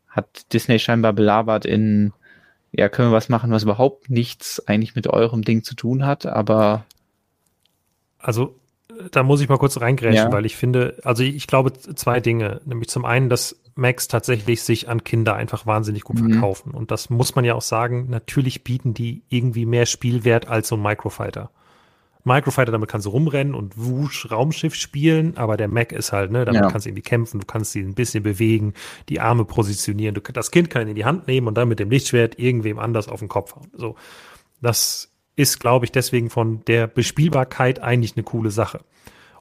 hat 0.08 0.52
Disney 0.52 0.80
scheinbar 0.80 1.12
belabert 1.12 1.64
in, 1.64 2.12
ja, 2.72 2.88
können 2.88 3.10
wir 3.10 3.16
was 3.16 3.28
machen, 3.28 3.52
was 3.52 3.62
überhaupt 3.62 4.10
nichts 4.10 4.66
eigentlich 4.66 4.96
mit 4.96 5.06
eurem 5.06 5.42
Ding 5.42 5.62
zu 5.62 5.76
tun 5.76 6.04
hat, 6.04 6.26
aber. 6.26 6.84
Also, 8.18 8.56
da 9.12 9.22
muss 9.22 9.40
ich 9.40 9.48
mal 9.48 9.58
kurz 9.58 9.80
reingrätschen, 9.80 10.26
ja. 10.26 10.32
weil 10.32 10.44
ich 10.44 10.56
finde, 10.56 10.98
also 11.04 11.22
ich 11.22 11.46
glaube 11.46 11.72
zwei 11.72 12.18
Dinge, 12.18 12.60
nämlich 12.64 12.88
zum 12.88 13.04
einen, 13.04 13.30
dass 13.30 13.56
Max 13.76 14.08
tatsächlich 14.08 14.62
sich 14.62 14.88
an 14.88 15.04
Kinder 15.04 15.36
einfach 15.36 15.66
wahnsinnig 15.66 16.02
gut 16.02 16.20
mhm. 16.20 16.32
verkaufen. 16.32 16.72
Und 16.72 16.90
das 16.90 17.08
muss 17.08 17.36
man 17.36 17.44
ja 17.44 17.54
auch 17.54 17.62
sagen, 17.62 18.10
natürlich 18.10 18.64
bieten 18.64 18.92
die 18.92 19.22
irgendwie 19.28 19.66
mehr 19.66 19.86
Spielwert 19.86 20.48
als 20.48 20.68
so 20.68 20.74
ein 20.74 20.82
Microfighter. 20.82 21.50
Microfighter, 22.24 22.72
damit 22.72 22.88
kannst 22.88 23.06
du 23.06 23.10
rumrennen 23.10 23.54
und 23.54 23.76
Wusch 23.76 24.30
Raumschiff 24.30 24.74
spielen, 24.74 25.36
aber 25.36 25.56
der 25.56 25.68
Mac 25.68 25.92
ist 25.92 26.12
halt, 26.12 26.30
ne, 26.30 26.44
damit 26.44 26.62
ja. 26.62 26.70
kannst 26.70 26.86
du 26.86 26.90
irgendwie 26.90 27.02
kämpfen, 27.02 27.40
du 27.40 27.46
kannst 27.46 27.72
sie 27.72 27.80
ein 27.80 27.94
bisschen 27.94 28.22
bewegen, 28.22 28.74
die 29.08 29.20
Arme 29.20 29.44
positionieren, 29.44 30.14
du, 30.14 30.20
das 30.20 30.50
Kind 30.50 30.70
kann 30.70 30.82
ihn 30.82 30.88
in 30.88 30.94
die 30.94 31.04
Hand 31.04 31.26
nehmen 31.26 31.46
und 31.46 31.54
dann 31.54 31.68
mit 31.68 31.78
dem 31.78 31.90
Lichtschwert 31.90 32.38
irgendwem 32.38 32.78
anders 32.78 33.08
auf 33.08 33.20
den 33.20 33.28
Kopf 33.28 33.56
hauen. 33.56 33.70
So. 33.74 33.96
Das 34.60 35.10
ist, 35.36 35.60
glaube 35.60 35.86
ich, 35.86 35.92
deswegen 35.92 36.30
von 36.30 36.64
der 36.66 36.86
Bespielbarkeit 36.86 37.82
eigentlich 37.82 38.16
eine 38.16 38.24
coole 38.24 38.50
Sache. 38.50 38.80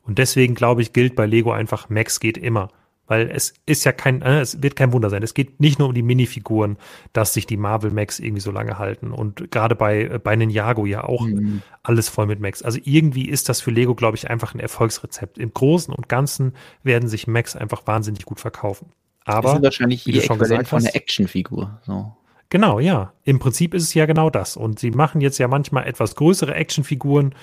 Und 0.02 0.18
deswegen, 0.18 0.56
glaube 0.56 0.82
ich, 0.82 0.94
gilt 0.94 1.16
bei 1.16 1.26
Lego 1.26 1.52
einfach, 1.52 1.90
Max 1.90 2.20
geht 2.20 2.38
immer. 2.38 2.70
Weil 3.10 3.30
es 3.32 3.56
ist 3.66 3.84
ja 3.86 3.92
kein, 3.92 4.22
äh, 4.22 4.40
es 4.40 4.62
wird 4.62 4.76
kein 4.76 4.94
Wunder 4.94 5.10
sein. 5.10 5.24
Es 5.24 5.34
geht 5.34 5.60
nicht 5.60 5.80
nur 5.80 5.90
um 5.90 5.96
die 5.96 6.04
Minifiguren, 6.04 6.78
dass 7.12 7.34
sich 7.34 7.48
die 7.48 7.58
Marvel 7.58 7.90
Max 7.90 8.20
irgendwie 8.20 8.40
so 8.40 8.52
lange 8.52 8.78
halten. 8.78 9.12
Und 9.12 9.52
gerade 9.52 9.76
bei, 9.76 10.04
äh, 10.04 10.20
bei 10.20 10.36
Ninjago 10.36 10.86
ja 10.86 11.04
auch 11.04 11.26
mhm. 11.26 11.64
alles 11.82 12.08
voll 12.08 12.28
mit 12.28 12.40
Max. 12.40 12.62
Also 12.62 12.80
irgendwie 12.84 13.28
ist 13.28 13.50
das 13.50 13.62
für 13.62 13.72
Lego, 13.72 13.96
glaube 13.96 14.16
ich, 14.16 14.30
einfach 14.30 14.54
ein 14.54 14.60
Erfolgsrezept. 14.60 15.40
Im 15.40 15.52
Großen 15.52 15.94
und 15.94 16.08
Ganzen 16.08 16.54
werden 16.84 17.10
sich 17.10 17.26
Max 17.26 17.56
einfach 17.56 17.88
wahnsinnig 17.88 18.26
gut 18.26 18.40
verkaufen. 18.40 18.92
Aber 19.26 19.50
das 19.50 19.58
ist 19.58 19.64
wahrscheinlich 19.64 20.06
wie 20.06 20.12
du 20.12 20.22
schon 20.22 20.38
gesagt 20.38 20.68
von 20.68 20.80
einer 20.80 20.96
Actionfigur. 20.96 21.80
So. 21.82 22.16
Genau, 22.50 22.80
ja. 22.80 23.14
Im 23.24 23.40
Prinzip 23.40 23.74
ist 23.74 23.84
es 23.84 23.94
ja 23.96 24.06
genau 24.06 24.30
das. 24.30 24.56
Und 24.56 24.78
sie 24.78 24.92
machen 24.92 25.20
jetzt 25.20 25.40
ja 25.40 25.48
manchmal 25.48 25.88
etwas 25.88 26.16
größere 26.16 26.54
Actionfiguren. 26.54 27.34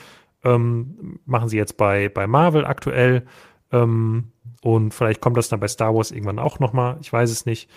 Ähm, 0.45 1.19
machen 1.27 1.49
sie 1.49 1.57
jetzt 1.57 1.77
bei, 1.77 2.09
bei 2.09 2.29
Marvel 2.29 2.65
aktuell. 2.65 3.27
Ähm, 3.73 4.31
und 4.67 4.93
vielleicht 4.93 5.21
kommt 5.21 5.37
das 5.37 5.49
dann 5.49 5.61
bei 5.61 5.69
Star 5.69 5.95
Wars 5.95 6.11
irgendwann 6.11 6.41
auch 6.41 6.59
nochmal, 6.59 6.99
ich 7.01 7.13
weiß 7.13 7.31
es 7.31 7.47
nicht. 7.47 7.71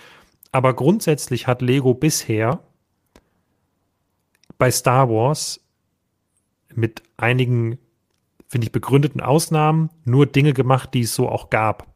Aber 0.51 0.73
grundsätzlich 0.73 1.45
hat 1.45 1.61
Lego 1.61 1.93
bisher 1.93 2.63
bei 4.57 4.71
Star 4.71 5.07
Wars 5.07 5.63
mit 6.73 7.03
einigen, 7.15 7.77
finde 8.47 8.65
ich, 8.65 8.71
begründeten 8.71 9.21
Ausnahmen 9.21 9.91
nur 10.03 10.25
Dinge 10.25 10.53
gemacht, 10.53 10.95
die 10.95 11.01
es 11.01 11.13
so 11.13 11.29
auch 11.29 11.51
gab. 11.51 11.93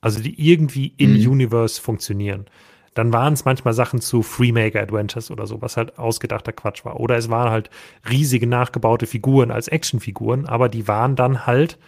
Also 0.00 0.22
die 0.22 0.40
irgendwie 0.40 0.94
in 0.96 1.14
mhm. 1.14 1.28
Universe 1.28 1.82
funktionieren. 1.82 2.46
Dann 2.94 3.12
waren 3.12 3.32
es 3.32 3.44
manchmal 3.44 3.74
Sachen 3.74 4.00
zu 4.00 4.22
Freemaker 4.22 4.80
Adventures 4.80 5.32
oder 5.32 5.48
so, 5.48 5.60
was 5.60 5.76
halt 5.76 5.98
ausgedachter 5.98 6.52
Quatsch 6.52 6.84
war. 6.84 7.00
Oder 7.00 7.16
es 7.16 7.28
waren 7.30 7.50
halt 7.50 7.68
riesige 8.08 8.46
nachgebaute 8.46 9.08
Figuren 9.08 9.50
als 9.50 9.66
Actionfiguren, 9.66 10.46
aber 10.46 10.68
die 10.68 10.86
waren 10.86 11.16
dann 11.16 11.48
halt 11.48 11.80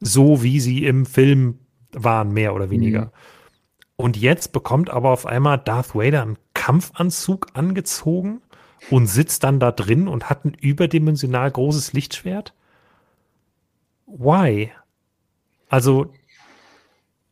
so, 0.00 0.42
wie 0.42 0.58
sie 0.58 0.84
im 0.84 1.06
Film 1.06 1.60
waren, 1.92 2.32
mehr 2.32 2.54
oder 2.54 2.70
weniger. 2.70 3.06
Mhm. 3.06 3.10
Und 3.96 4.16
jetzt 4.16 4.52
bekommt 4.52 4.88
aber 4.88 5.10
auf 5.10 5.26
einmal 5.26 5.58
Darth 5.58 5.94
Vader 5.94 6.22
einen 6.22 6.38
Kampfanzug 6.54 7.48
angezogen 7.52 8.40
und 8.88 9.06
sitzt 9.06 9.44
dann 9.44 9.60
da 9.60 9.72
drin 9.72 10.08
und 10.08 10.30
hat 10.30 10.44
ein 10.44 10.54
überdimensional 10.54 11.50
großes 11.50 11.92
Lichtschwert. 11.92 12.54
Why? 14.06 14.72
Also, 15.68 16.12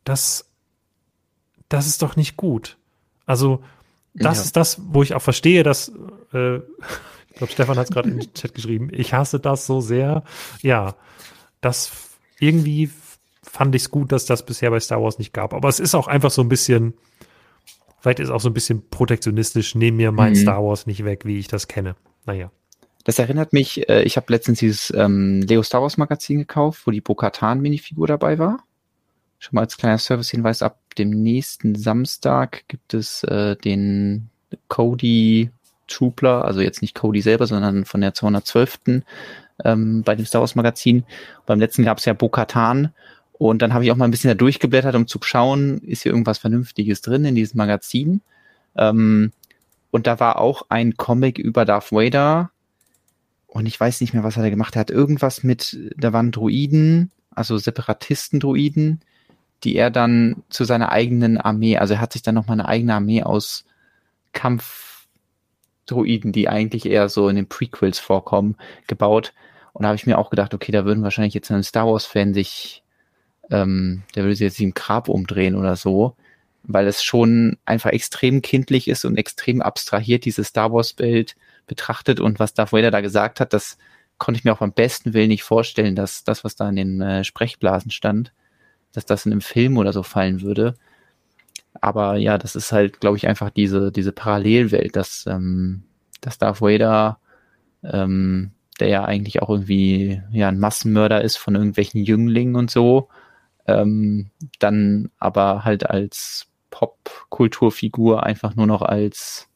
das, 0.03 0.49
das 1.69 1.87
ist 1.87 2.01
doch 2.01 2.15
nicht 2.15 2.37
gut. 2.37 2.77
Also, 3.25 3.63
das 4.13 4.37
ja. 4.37 4.43
ist 4.43 4.55
das, 4.55 4.79
wo 4.93 5.01
ich 5.01 5.13
auch 5.13 5.21
verstehe, 5.21 5.63
dass, 5.63 5.91
äh, 6.33 6.57
ich 7.29 7.35
glaube, 7.35 7.51
Stefan 7.51 7.77
hat 7.77 7.85
es 7.85 7.93
gerade 7.93 8.09
in 8.09 8.19
den 8.19 8.33
Chat 8.33 8.53
geschrieben, 8.53 8.89
ich 8.91 9.13
hasse 9.13 9.39
das 9.39 9.65
so 9.65 9.81
sehr. 9.81 10.23
Ja, 10.61 10.95
das 11.61 11.91
irgendwie 12.39 12.91
fand 13.49 13.73
ich 13.75 13.83
es 13.83 13.91
gut, 13.91 14.11
dass 14.11 14.25
das 14.25 14.45
bisher 14.45 14.69
bei 14.69 14.79
Star 14.79 15.01
Wars 15.01 15.17
nicht 15.17 15.33
gab. 15.33 15.53
Aber 15.53 15.67
es 15.69 15.79
ist 15.79 15.95
auch 15.95 16.07
einfach 16.07 16.31
so 16.31 16.41
ein 16.41 16.49
bisschen, 16.49 16.93
vielleicht 17.99 18.19
ist 18.19 18.29
auch 18.29 18.41
so 18.41 18.49
ein 18.49 18.53
bisschen 18.53 18.87
protektionistisch, 18.89 19.75
nehm 19.75 19.97
mir 19.97 20.11
mein 20.11 20.33
mhm. 20.33 20.37
Star 20.37 20.63
Wars 20.63 20.85
nicht 20.85 21.03
weg, 21.03 21.25
wie 21.25 21.39
ich 21.39 21.47
das 21.47 21.67
kenne. 21.67 21.95
Naja. 22.25 22.51
Das 23.05 23.17
erinnert 23.17 23.53
mich, 23.53 23.89
äh, 23.89 24.03
ich 24.03 24.17
habe 24.17 24.31
letztens 24.31 24.59
dieses 24.59 24.93
ähm, 24.95 25.41
Leo 25.41 25.63
Star 25.63 25.81
Wars 25.81 25.97
Magazin 25.97 26.37
gekauft, 26.37 26.85
wo 26.85 26.91
die 26.91 27.01
Bo-Katan 27.01 27.59
Minifigur 27.59 28.07
dabei 28.07 28.37
war. 28.37 28.63
Schon 29.39 29.55
mal 29.55 29.61
als 29.61 29.77
kleiner 29.77 29.97
Service-Hinweis, 29.97 30.61
ab 30.61 30.79
dem 30.97 31.09
nächsten 31.09 31.75
Samstag 31.75 32.65
gibt 32.67 32.93
es 32.93 33.23
äh, 33.23 33.55
den 33.55 34.29
Cody 34.67 35.49
Troopler, 35.87 36.45
also 36.45 36.61
jetzt 36.61 36.81
nicht 36.81 36.93
Cody 36.93 37.21
selber, 37.21 37.47
sondern 37.47 37.85
von 37.85 38.01
der 38.01 38.13
212. 38.13 38.79
Ähm, 39.65 40.03
bei 40.03 40.15
dem 40.15 40.25
Star 40.25 40.41
Wars 40.41 40.55
Magazin. 40.55 41.03
Beim 41.45 41.59
letzten 41.59 41.83
gab 41.83 41.97
es 41.97 42.05
ja 42.05 42.13
Bo-Katan 42.13 42.93
und 43.39 43.63
dann 43.63 43.73
habe 43.73 43.83
ich 43.83 43.91
auch 43.91 43.95
mal 43.95 44.05
ein 44.05 44.11
bisschen 44.11 44.29
da 44.29 44.35
durchgeblättert, 44.35 44.93
um 44.93 45.07
zu 45.07 45.17
schauen, 45.23 45.79
ist 45.79 46.03
hier 46.03 46.11
irgendwas 46.11 46.37
Vernünftiges 46.37 47.01
drin 47.01 47.25
in 47.25 47.33
diesem 47.33 47.57
Magazin. 47.57 48.21
Ähm, 48.77 49.31
und 49.89 50.05
da 50.05 50.19
war 50.19 50.37
auch 50.37 50.67
ein 50.69 50.95
Comic 50.97 51.39
über 51.39 51.65
Darth 51.65 51.91
Vader, 51.91 52.51
und 53.49 53.65
ich 53.65 53.79
weiß 53.79 54.01
nicht 54.01 54.13
mehr, 54.13 54.23
was 54.23 54.37
er 54.37 54.49
gemacht. 54.49 54.75
Er 54.75 54.81
hat 54.81 54.91
irgendwas 54.91 55.43
mit, 55.43 55.77
da 55.97 56.13
waren 56.13 56.31
Druiden, 56.31 57.11
also 57.31 57.57
Separatisten-Druiden, 57.57 59.01
die 59.63 59.75
er 59.75 59.89
dann 59.89 60.43
zu 60.49 60.63
seiner 60.65 60.91
eigenen 60.91 61.37
Armee, 61.37 61.77
also 61.77 61.95
er 61.95 62.01
hat 62.01 62.13
sich 62.13 62.21
dann 62.21 62.35
nochmal 62.35 62.59
eine 62.59 62.67
eigene 62.69 62.93
Armee 62.93 63.23
aus 63.23 63.65
Kampfdruiden, 64.33 66.31
die 66.31 66.47
eigentlich 66.47 66.85
eher 66.85 67.09
so 67.09 67.27
in 67.27 67.35
den 67.35 67.49
Prequels 67.49 67.97
vorkommen, 67.99 68.55
gebaut. 68.87 69.33
Und 69.73 69.83
da 69.83 69.89
habe 69.89 69.95
ich 69.95 70.05
mir 70.05 70.19
auch 70.19 70.29
gedacht, 70.29 70.53
okay, 70.53 70.71
da 70.71 70.85
würden 70.85 71.03
wahrscheinlich 71.03 71.33
jetzt 71.33 71.51
ein 71.51 71.63
Star 71.63 71.87
Wars-Fan 71.87 72.33
sich, 72.35 72.83
ähm, 73.49 74.03
der 74.15 74.23
würde 74.23 74.35
sich 74.35 74.45
jetzt 74.45 74.59
im 74.59 74.73
Grab 74.73 75.09
umdrehen 75.09 75.55
oder 75.55 75.75
so, 75.75 76.15
weil 76.63 76.87
es 76.87 77.03
schon 77.03 77.57
einfach 77.65 77.91
extrem 77.91 78.41
kindlich 78.41 78.87
ist 78.87 79.05
und 79.05 79.17
extrem 79.17 79.61
abstrahiert, 79.61 80.25
diese 80.25 80.43
Star 80.43 80.71
Wars-Welt 80.71 81.35
betrachtet. 81.67 82.19
Und 82.19 82.39
was 82.39 82.53
Darth 82.53 82.73
Vader 82.73 82.91
da 82.91 83.01
gesagt 83.01 83.39
hat, 83.39 83.53
das 83.53 83.77
konnte 84.17 84.37
ich 84.37 84.43
mir 84.43 84.53
auch 84.53 84.59
beim 84.59 84.73
besten 84.73 85.13
Willen 85.13 85.29
nicht 85.29 85.43
vorstellen, 85.43 85.95
dass 85.95 86.23
das, 86.23 86.43
was 86.43 86.55
da 86.55 86.69
in 86.69 86.75
den 86.75 87.01
äh, 87.01 87.23
Sprechblasen 87.23 87.89
stand, 87.89 88.33
dass 88.91 89.05
das 89.05 89.25
in 89.25 89.31
einem 89.31 89.41
Film 89.41 89.77
oder 89.77 89.93
so 89.93 90.03
fallen 90.03 90.41
würde. 90.41 90.75
Aber 91.81 92.17
ja, 92.17 92.37
das 92.37 92.55
ist 92.55 92.71
halt, 92.71 92.99
glaube 92.99 93.17
ich, 93.17 93.27
einfach 93.27 93.49
diese, 93.49 93.91
diese 93.91 94.11
Parallelwelt, 94.11 94.95
dass, 94.95 95.25
ähm, 95.27 95.83
dass 96.21 96.37
Darth 96.37 96.61
Vader, 96.61 97.19
ähm, 97.83 98.51
der 98.79 98.89
ja 98.89 99.05
eigentlich 99.05 99.41
auch 99.41 99.49
irgendwie 99.49 100.21
ja 100.31 100.49
ein 100.49 100.59
Massenmörder 100.59 101.21
ist 101.21 101.37
von 101.37 101.55
irgendwelchen 101.55 102.03
Jünglingen 102.03 102.55
und 102.55 102.69
so, 102.69 103.09
ähm, 103.69 104.31
dann 104.59 105.09
aber 105.19 105.63
halt 105.65 105.89
als 105.89 106.47
Popkulturfigur 106.69 108.23
einfach 108.23 108.55
nur 108.55 108.67
noch 108.67 108.81
als 108.81 109.47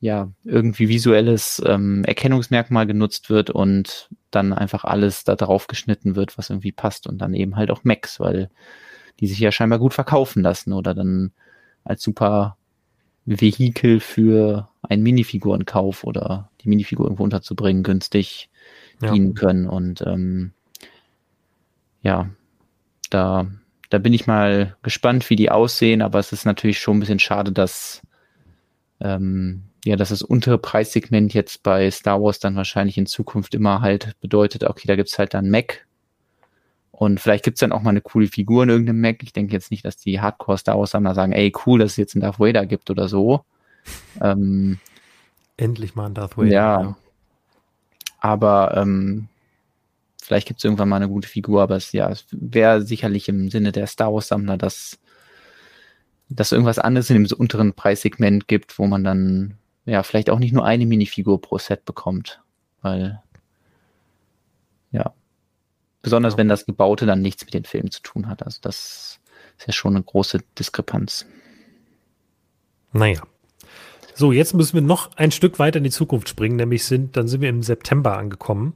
ja 0.00 0.30
irgendwie 0.44 0.88
visuelles 0.88 1.62
ähm, 1.66 2.04
Erkennungsmerkmal 2.04 2.86
genutzt 2.86 3.30
wird 3.30 3.50
und 3.50 4.08
dann 4.30 4.52
einfach 4.52 4.84
alles 4.84 5.24
da 5.24 5.36
drauf 5.36 5.66
geschnitten 5.66 6.16
wird, 6.16 6.36
was 6.38 6.50
irgendwie 6.50 6.72
passt 6.72 7.06
und 7.06 7.18
dann 7.18 7.34
eben 7.34 7.56
halt 7.56 7.70
auch 7.70 7.84
Max, 7.84 8.20
weil 8.20 8.50
die 9.20 9.26
sich 9.26 9.38
ja 9.38 9.50
scheinbar 9.50 9.78
gut 9.78 9.94
verkaufen 9.94 10.42
lassen 10.42 10.72
oder 10.72 10.94
dann 10.94 11.32
als 11.84 12.02
super 12.02 12.56
Vehikel 13.24 14.00
für 14.00 14.68
einen 14.82 15.02
Minifigurenkauf 15.02 16.04
oder 16.04 16.50
die 16.60 16.68
Minifigur 16.68 17.06
irgendwo 17.06 17.24
unterzubringen 17.24 17.82
günstig 17.82 18.50
ja. 19.00 19.12
dienen 19.12 19.34
können 19.34 19.66
und 19.66 20.02
ähm, 20.02 20.52
ja, 22.02 22.30
da 23.10 23.46
da 23.90 23.98
bin 23.98 24.12
ich 24.12 24.26
mal 24.26 24.76
gespannt, 24.82 25.28
wie 25.30 25.36
die 25.36 25.50
aussehen, 25.50 26.02
aber 26.02 26.18
es 26.18 26.32
ist 26.32 26.44
natürlich 26.44 26.80
schon 26.80 26.96
ein 26.96 27.00
bisschen 27.00 27.18
schade, 27.18 27.52
dass 27.52 28.02
ähm, 29.00 29.62
ja, 29.84 29.94
dass 29.94 30.08
das 30.08 30.22
untere 30.22 30.58
Preissegment 30.58 31.32
jetzt 31.32 31.62
bei 31.62 31.88
Star 31.90 32.20
Wars 32.20 32.40
dann 32.40 32.56
wahrscheinlich 32.56 32.98
in 32.98 33.06
Zukunft 33.06 33.54
immer 33.54 33.80
halt 33.80 34.18
bedeutet, 34.20 34.64
okay, 34.64 34.88
da 34.88 34.96
gibt's 34.96 35.18
halt 35.18 35.32
dann 35.34 35.48
Mac. 35.48 35.86
Und 36.90 37.20
vielleicht 37.20 37.44
gibt's 37.44 37.60
dann 37.60 37.72
auch 37.72 37.82
mal 37.82 37.90
eine 37.90 38.00
coole 38.00 38.26
Figur 38.26 38.64
in 38.64 38.70
irgendeinem 38.70 39.00
Mac. 39.00 39.22
Ich 39.22 39.32
denke 39.32 39.52
jetzt 39.52 39.70
nicht, 39.70 39.84
dass 39.84 39.96
die 39.96 40.20
Hardcore 40.20 40.58
Star 40.58 40.78
Wars 40.78 40.90
Sammler 40.90 41.14
sagen, 41.14 41.32
ey, 41.32 41.52
cool, 41.66 41.78
dass 41.78 41.92
es 41.92 41.96
jetzt 41.98 42.16
einen 42.16 42.22
Darth 42.22 42.40
Vader 42.40 42.66
gibt 42.66 42.90
oder 42.90 43.08
so. 43.08 43.44
Ähm, 44.20 44.80
Endlich 45.56 45.94
mal 45.94 46.06
ein 46.06 46.14
Darth 46.14 46.36
Vader. 46.36 46.50
Ja. 46.50 46.80
ja. 46.80 46.96
Aber 48.18 48.76
ähm, 48.76 49.28
vielleicht 50.26 50.48
gibt's 50.48 50.64
irgendwann 50.64 50.88
mal 50.88 50.96
eine 50.96 51.08
gute 51.08 51.28
Figur, 51.28 51.62
aber 51.62 51.76
es 51.76 51.92
ja, 51.92 52.10
es 52.10 52.26
wäre 52.30 52.82
sicherlich 52.82 53.28
im 53.28 53.50
Sinne 53.50 53.72
der 53.72 53.86
Star 53.86 54.12
Wars 54.12 54.28
Sammler, 54.28 54.56
dass 54.56 54.98
dass 56.28 56.52
irgendwas 56.52 56.78
anderes 56.78 57.08
in 57.10 57.22
dem 57.22 57.38
unteren 57.38 57.72
Preissegment 57.72 58.48
gibt, 58.48 58.78
wo 58.78 58.86
man 58.86 59.04
dann 59.04 59.58
ja, 59.86 60.02
vielleicht 60.02 60.28
auch 60.30 60.40
nicht 60.40 60.52
nur 60.52 60.64
eine 60.64 60.84
Minifigur 60.84 61.40
pro 61.40 61.58
Set 61.58 61.84
bekommt. 61.84 62.42
Weil, 62.82 63.22
ja. 64.90 65.14
Besonders 66.02 66.34
ja. 66.34 66.38
wenn 66.38 66.48
das 66.48 66.66
Gebaute 66.66 67.06
dann 67.06 67.22
nichts 67.22 67.44
mit 67.44 67.54
den 67.54 67.64
Filmen 67.64 67.90
zu 67.90 68.02
tun 68.02 68.28
hat. 68.28 68.44
Also 68.44 68.58
das 68.60 69.20
ist 69.58 69.66
ja 69.66 69.72
schon 69.72 69.94
eine 69.94 70.04
große 70.04 70.40
Diskrepanz. 70.58 71.26
Naja. 72.92 73.22
So, 74.14 74.32
jetzt 74.32 74.54
müssen 74.54 74.74
wir 74.74 74.82
noch 74.82 75.16
ein 75.16 75.30
Stück 75.30 75.58
weiter 75.58 75.78
in 75.78 75.84
die 75.84 75.90
Zukunft 75.90 76.28
springen, 76.28 76.56
nämlich 76.56 76.84
sind, 76.84 77.16
dann 77.16 77.28
sind 77.28 77.42
wir 77.42 77.48
im 77.48 77.62
September 77.62 78.16
angekommen. 78.16 78.74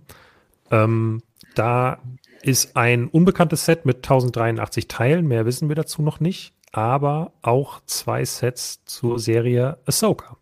Ähm, 0.71 1.23
da 1.55 1.99
ist 2.43 2.77
ein 2.77 3.09
unbekanntes 3.09 3.65
Set 3.65 3.85
mit 3.85 3.99
1083 3.99 4.89
Teilen, 4.89 5.27
mehr 5.27 5.47
wissen 5.47 5.69
wir 5.69 5.77
dazu 5.77 6.03
noch 6.03 6.21
nicht, 6.21 6.55
aber 6.73 7.33
auch 7.43 7.81
zwei 7.87 8.25
Sets 8.25 8.85
zur 8.85 9.19
Serie 9.19 9.79
Ahsoka. 9.87 10.37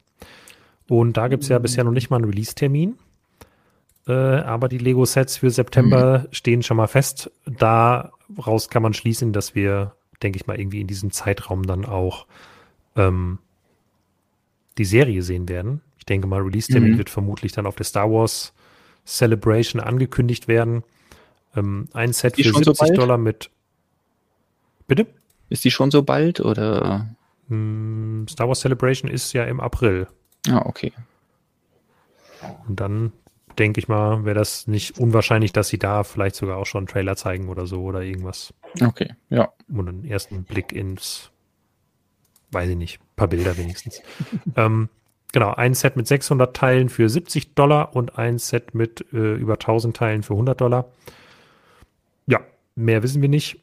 Und 0.89 1.17
da 1.17 1.29
gibt 1.29 1.43
es 1.43 1.49
ja 1.49 1.59
bisher 1.59 1.85
noch 1.85 1.93
nicht 1.93 2.11
mal 2.11 2.17
einen 2.17 2.31
Release-Termin. 2.31 2.99
Äh, 4.07 4.13
aber 4.13 4.69
die 4.69 4.79
Lego-Sets 4.79 5.37
für 5.37 5.51
September 5.51 6.21
mhm. 6.21 6.27
stehen 6.33 6.63
schon 6.63 6.79
mal 6.79 6.87
fest. 6.87 7.31
Daraus 7.45 8.71
kann 8.71 8.83
man 8.83 8.95
schließen, 8.95 9.33
dass 9.33 9.55
wir, 9.55 9.95
denke 10.23 10.39
ich 10.39 10.47
mal, 10.47 10.59
irgendwie 10.59 10.81
in 10.81 10.87
diesem 10.87 11.11
Zeitraum 11.11 11.65
dann 11.67 11.85
auch 11.85 12.27
ähm, 12.97 13.39
die 14.79 14.87
Serie 14.87 15.23
sehen 15.23 15.49
werden. 15.49 15.83
Ich 15.99 16.07
denke 16.07 16.27
mal, 16.27 16.41
Release-Termin 16.41 16.93
mhm. 16.93 16.99
wird 16.99 17.11
vermutlich 17.11 17.53
dann 17.53 17.67
auf 17.67 17.77
der 17.77 17.85
Star 17.85 18.11
Wars 18.11 18.55
Celebration 19.05 19.81
angekündigt 19.81 20.49
werden. 20.49 20.85
Ähm, 21.57 21.89
ein 21.93 22.13
Set 22.13 22.37
für 22.37 22.43
70 22.43 22.77
so 22.77 22.95
Dollar 22.95 23.19
mit. 23.19 23.51
Bitte? 24.87 25.07
Ist 25.49 25.65
die 25.65 25.71
schon 25.71 25.91
so 25.91 26.03
bald 26.03 26.41
oder? 26.41 27.09
Hm, 27.49 28.27
Star 28.29 28.49
Wars 28.49 28.61
Celebration 28.61 29.11
ist 29.11 29.33
ja 29.33 29.45
im 29.45 29.61
April. 29.61 30.09
Ah, 30.49 30.63
okay. 30.65 30.93
Und 32.67 32.79
dann 32.81 33.13
denke 33.59 33.81
ich 33.81 33.89
mal, 33.89 34.25
wäre 34.25 34.39
das 34.39 34.67
nicht 34.67 34.99
unwahrscheinlich, 34.99 35.53
dass 35.53 35.69
sie 35.69 35.79
da 35.79 36.05
vielleicht 36.05 36.37
sogar 36.37 36.59
auch 36.59 36.67
schon 36.67 36.81
einen 36.81 36.87
Trailer 36.87 37.17
zeigen 37.17 37.49
oder 37.49 37.67
so 37.67 37.83
oder 37.83 38.03
irgendwas. 38.03 38.55
Okay, 38.81 39.15
ja. 39.31 39.53
Und 39.69 39.89
einen 39.89 40.05
ersten 40.05 40.45
Blick 40.45 40.73
ins, 40.73 41.31
weiß 42.53 42.71
ich 42.71 42.77
nicht, 42.77 43.01
paar 43.17 43.29
Bilder 43.29 43.57
wenigstens. 43.57 44.01
ähm, 44.57 44.89
genau, 45.33 45.53
ein 45.55 45.75
Set 45.75 45.97
mit 45.97 46.07
600 46.07 46.55
Teilen 46.55 46.89
für 46.89 47.09
70 47.09 47.55
Dollar 47.55 47.97
und 47.97 48.19
ein 48.19 48.39
Set 48.39 48.75
mit 48.75 49.05
äh, 49.13 49.35
über 49.35 49.55
1000 49.55 49.97
Teilen 49.97 50.23
für 50.23 50.35
100 50.35 50.61
Dollar. 50.61 50.87
Ja, 52.29 52.41
mehr 52.77 53.03
wissen 53.03 53.23
wir 53.23 53.29
nicht. 53.29 53.57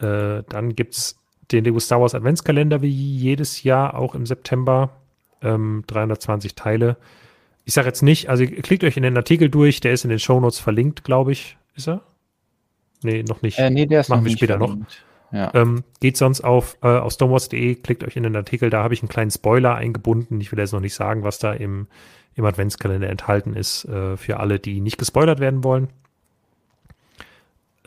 Äh, 0.00 0.42
dann 0.48 0.74
gibt 0.74 0.94
es 0.94 1.18
den 1.52 1.64
Lego 1.64 1.78
Star 1.78 2.00
Wars 2.00 2.14
Adventskalender 2.14 2.82
wie 2.82 2.88
jedes 2.88 3.62
Jahr, 3.62 3.94
auch 3.94 4.14
im 4.14 4.26
September 4.26 4.90
ähm, 5.42 5.84
320 5.86 6.54
Teile. 6.54 6.96
Ich 7.64 7.74
sage 7.74 7.88
jetzt 7.88 8.02
nicht, 8.02 8.28
also 8.28 8.44
klickt 8.44 8.82
euch 8.82 8.96
in 8.96 9.02
den 9.02 9.16
Artikel 9.16 9.50
durch, 9.50 9.80
der 9.80 9.92
ist 9.92 10.04
in 10.04 10.10
den 10.10 10.18
Shownotes 10.18 10.58
verlinkt, 10.58 11.04
glaube 11.04 11.32
ich. 11.32 11.56
Ist 11.76 11.88
er? 11.88 12.02
Nee, 13.02 13.22
noch 13.22 13.42
nicht. 13.42 13.58
Äh, 13.58 13.70
nee, 13.70 13.86
der 13.86 14.00
ist 14.00 14.08
Machen 14.08 14.24
wir 14.24 14.32
später 14.32 14.58
verlinkt. 14.58 15.04
noch. 15.32 15.38
Ja. 15.38 15.52
Ähm, 15.54 15.84
geht 16.00 16.16
sonst 16.16 16.40
auf, 16.40 16.76
äh, 16.82 16.88
auf 16.88 17.12
stonewars.de, 17.12 17.76
klickt 17.76 18.02
euch 18.02 18.16
in 18.16 18.24
den 18.24 18.34
Artikel, 18.34 18.68
da 18.68 18.82
habe 18.82 18.94
ich 18.94 19.02
einen 19.02 19.08
kleinen 19.08 19.30
Spoiler 19.30 19.76
eingebunden. 19.76 20.40
Ich 20.40 20.50
will 20.50 20.58
jetzt 20.58 20.72
noch 20.72 20.80
nicht 20.80 20.94
sagen, 20.94 21.22
was 21.22 21.38
da 21.38 21.52
im, 21.52 21.86
im 22.34 22.44
Adventskalender 22.44 23.08
enthalten 23.08 23.54
ist, 23.54 23.84
äh, 23.84 24.16
für 24.16 24.40
alle, 24.40 24.58
die 24.58 24.80
nicht 24.80 24.98
gespoilert 24.98 25.38
werden 25.38 25.62
wollen. 25.62 25.88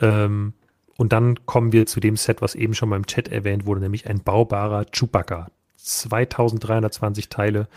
Ähm, 0.00 0.54
und 0.96 1.12
dann 1.12 1.44
kommen 1.46 1.72
wir 1.72 1.86
zu 1.86 2.00
dem 2.00 2.16
Set, 2.16 2.40
was 2.40 2.54
eben 2.54 2.74
schon 2.74 2.90
beim 2.90 3.06
Chat 3.06 3.28
erwähnt 3.28 3.66
wurde, 3.66 3.80
nämlich 3.80 4.08
ein 4.08 4.22
baubarer 4.22 4.84
Chewbacca. 4.86 5.48
2320 5.76 7.28
Teile, 7.28 7.68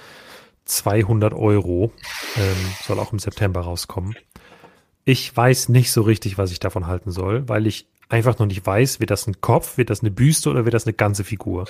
200 0.65 1.33
Euro. 1.33 1.91
Ähm, 2.35 2.73
soll 2.83 2.99
auch 2.99 3.11
im 3.11 3.19
September 3.19 3.61
rauskommen. 3.61 4.15
Ich 5.03 5.35
weiß 5.35 5.69
nicht 5.69 5.91
so 5.91 6.01
richtig, 6.01 6.37
was 6.37 6.51
ich 6.51 6.59
davon 6.59 6.87
halten 6.87 7.11
soll, 7.11 7.47
weil 7.49 7.65
ich 7.65 7.87
einfach 8.09 8.37
noch 8.39 8.45
nicht 8.45 8.65
weiß, 8.65 8.99
wird 8.99 9.11
das 9.11 9.27
ein 9.27 9.41
Kopf, 9.41 9.77
wird 9.77 9.89
das 9.89 10.01
eine 10.01 10.11
Büste 10.11 10.49
oder 10.49 10.65
wird 10.65 10.73
das 10.73 10.85
eine 10.85 10.93
ganze 10.93 11.23
Figur? 11.23 11.65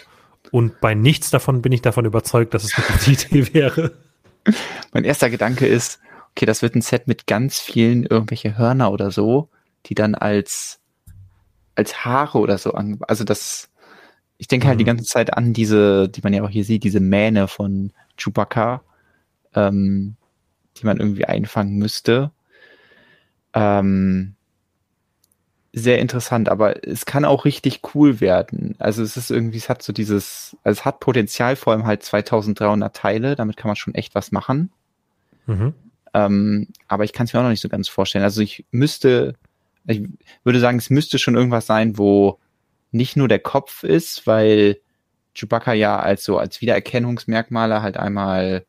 Und 0.51 0.79
bei 0.79 0.93
nichts 0.93 1.29
davon 1.29 1.61
bin 1.61 1.71
ich 1.71 1.81
davon 1.81 2.05
überzeugt, 2.05 2.53
dass 2.53 2.63
es 2.63 2.75
eine 2.75 2.85
gute 2.87 3.11
Idee 3.11 3.53
wäre. 3.53 3.93
Mein 4.91 5.03
erster 5.03 5.29
Gedanke 5.29 5.67
ist, 5.67 5.99
okay, 6.31 6.45
das 6.45 6.61
wird 6.61 6.75
ein 6.75 6.81
Set 6.81 7.07
mit 7.07 7.27
ganz 7.27 7.59
vielen 7.59 8.05
irgendwelche 8.05 8.57
Hörner 8.57 8.91
oder 8.91 9.11
so, 9.11 9.49
die 9.87 9.95
dann 9.95 10.15
als 10.15 10.79
als 11.75 12.05
Haare 12.05 12.39
oder 12.39 12.57
so 12.57 12.73
an, 12.73 12.99
also 13.07 13.23
das 13.23 13.69
ich 14.37 14.47
denke 14.47 14.67
halt 14.67 14.79
die 14.79 14.83
mhm. 14.83 14.87
ganze 14.87 15.05
Zeit 15.05 15.33
an 15.33 15.53
diese, 15.53 16.09
die 16.09 16.21
man 16.21 16.33
ja 16.33 16.43
auch 16.43 16.49
hier 16.49 16.63
sieht, 16.63 16.83
diese 16.83 16.99
Mähne 16.99 17.47
von 17.47 17.91
Chewbacca, 18.17 18.83
ähm, 19.55 20.15
die 20.77 20.85
man 20.85 20.99
irgendwie 20.99 21.25
einfangen 21.25 21.77
müsste. 21.77 22.31
Ähm, 23.53 24.35
sehr 25.73 25.99
interessant, 25.99 26.49
aber 26.49 26.85
es 26.87 27.05
kann 27.05 27.25
auch 27.25 27.45
richtig 27.45 27.81
cool 27.93 28.21
werden. 28.21 28.75
Also 28.79 29.03
es 29.03 29.17
ist 29.17 29.31
irgendwie, 29.31 29.57
es 29.57 29.69
hat 29.69 29.81
so 29.81 29.93
dieses, 29.93 30.55
also 30.63 30.79
es 30.79 30.85
hat 30.85 30.99
Potenzial, 30.99 31.55
vor 31.55 31.73
allem 31.73 31.85
halt 31.85 32.03
2300 32.03 32.95
Teile, 32.95 33.35
damit 33.35 33.57
kann 33.57 33.69
man 33.69 33.75
schon 33.75 33.95
echt 33.95 34.15
was 34.15 34.31
machen. 34.31 34.71
Mhm. 35.45 35.73
Ähm, 36.13 36.67
aber 36.87 37.03
ich 37.03 37.13
kann 37.13 37.25
es 37.25 37.33
mir 37.33 37.39
auch 37.39 37.43
noch 37.43 37.49
nicht 37.49 37.61
so 37.61 37.69
ganz 37.69 37.87
vorstellen. 37.87 38.23
Also 38.23 38.41
ich 38.41 38.65
müsste, 38.71 39.35
ich 39.87 40.03
würde 40.43 40.59
sagen, 40.59 40.77
es 40.77 40.89
müsste 40.89 41.17
schon 41.17 41.35
irgendwas 41.35 41.65
sein, 41.65 41.97
wo 41.97 42.39
nicht 42.91 43.15
nur 43.15 43.27
der 43.27 43.39
Kopf 43.39 43.83
ist, 43.83 44.27
weil 44.27 44.77
Chewbacca 45.33 45.73
ja 45.73 45.99
als 45.99 46.23
so 46.23 46.37
als 46.37 46.61
Wiedererkennungsmerkmale 46.61 47.81
halt 47.81 47.97
einmal 47.97 48.65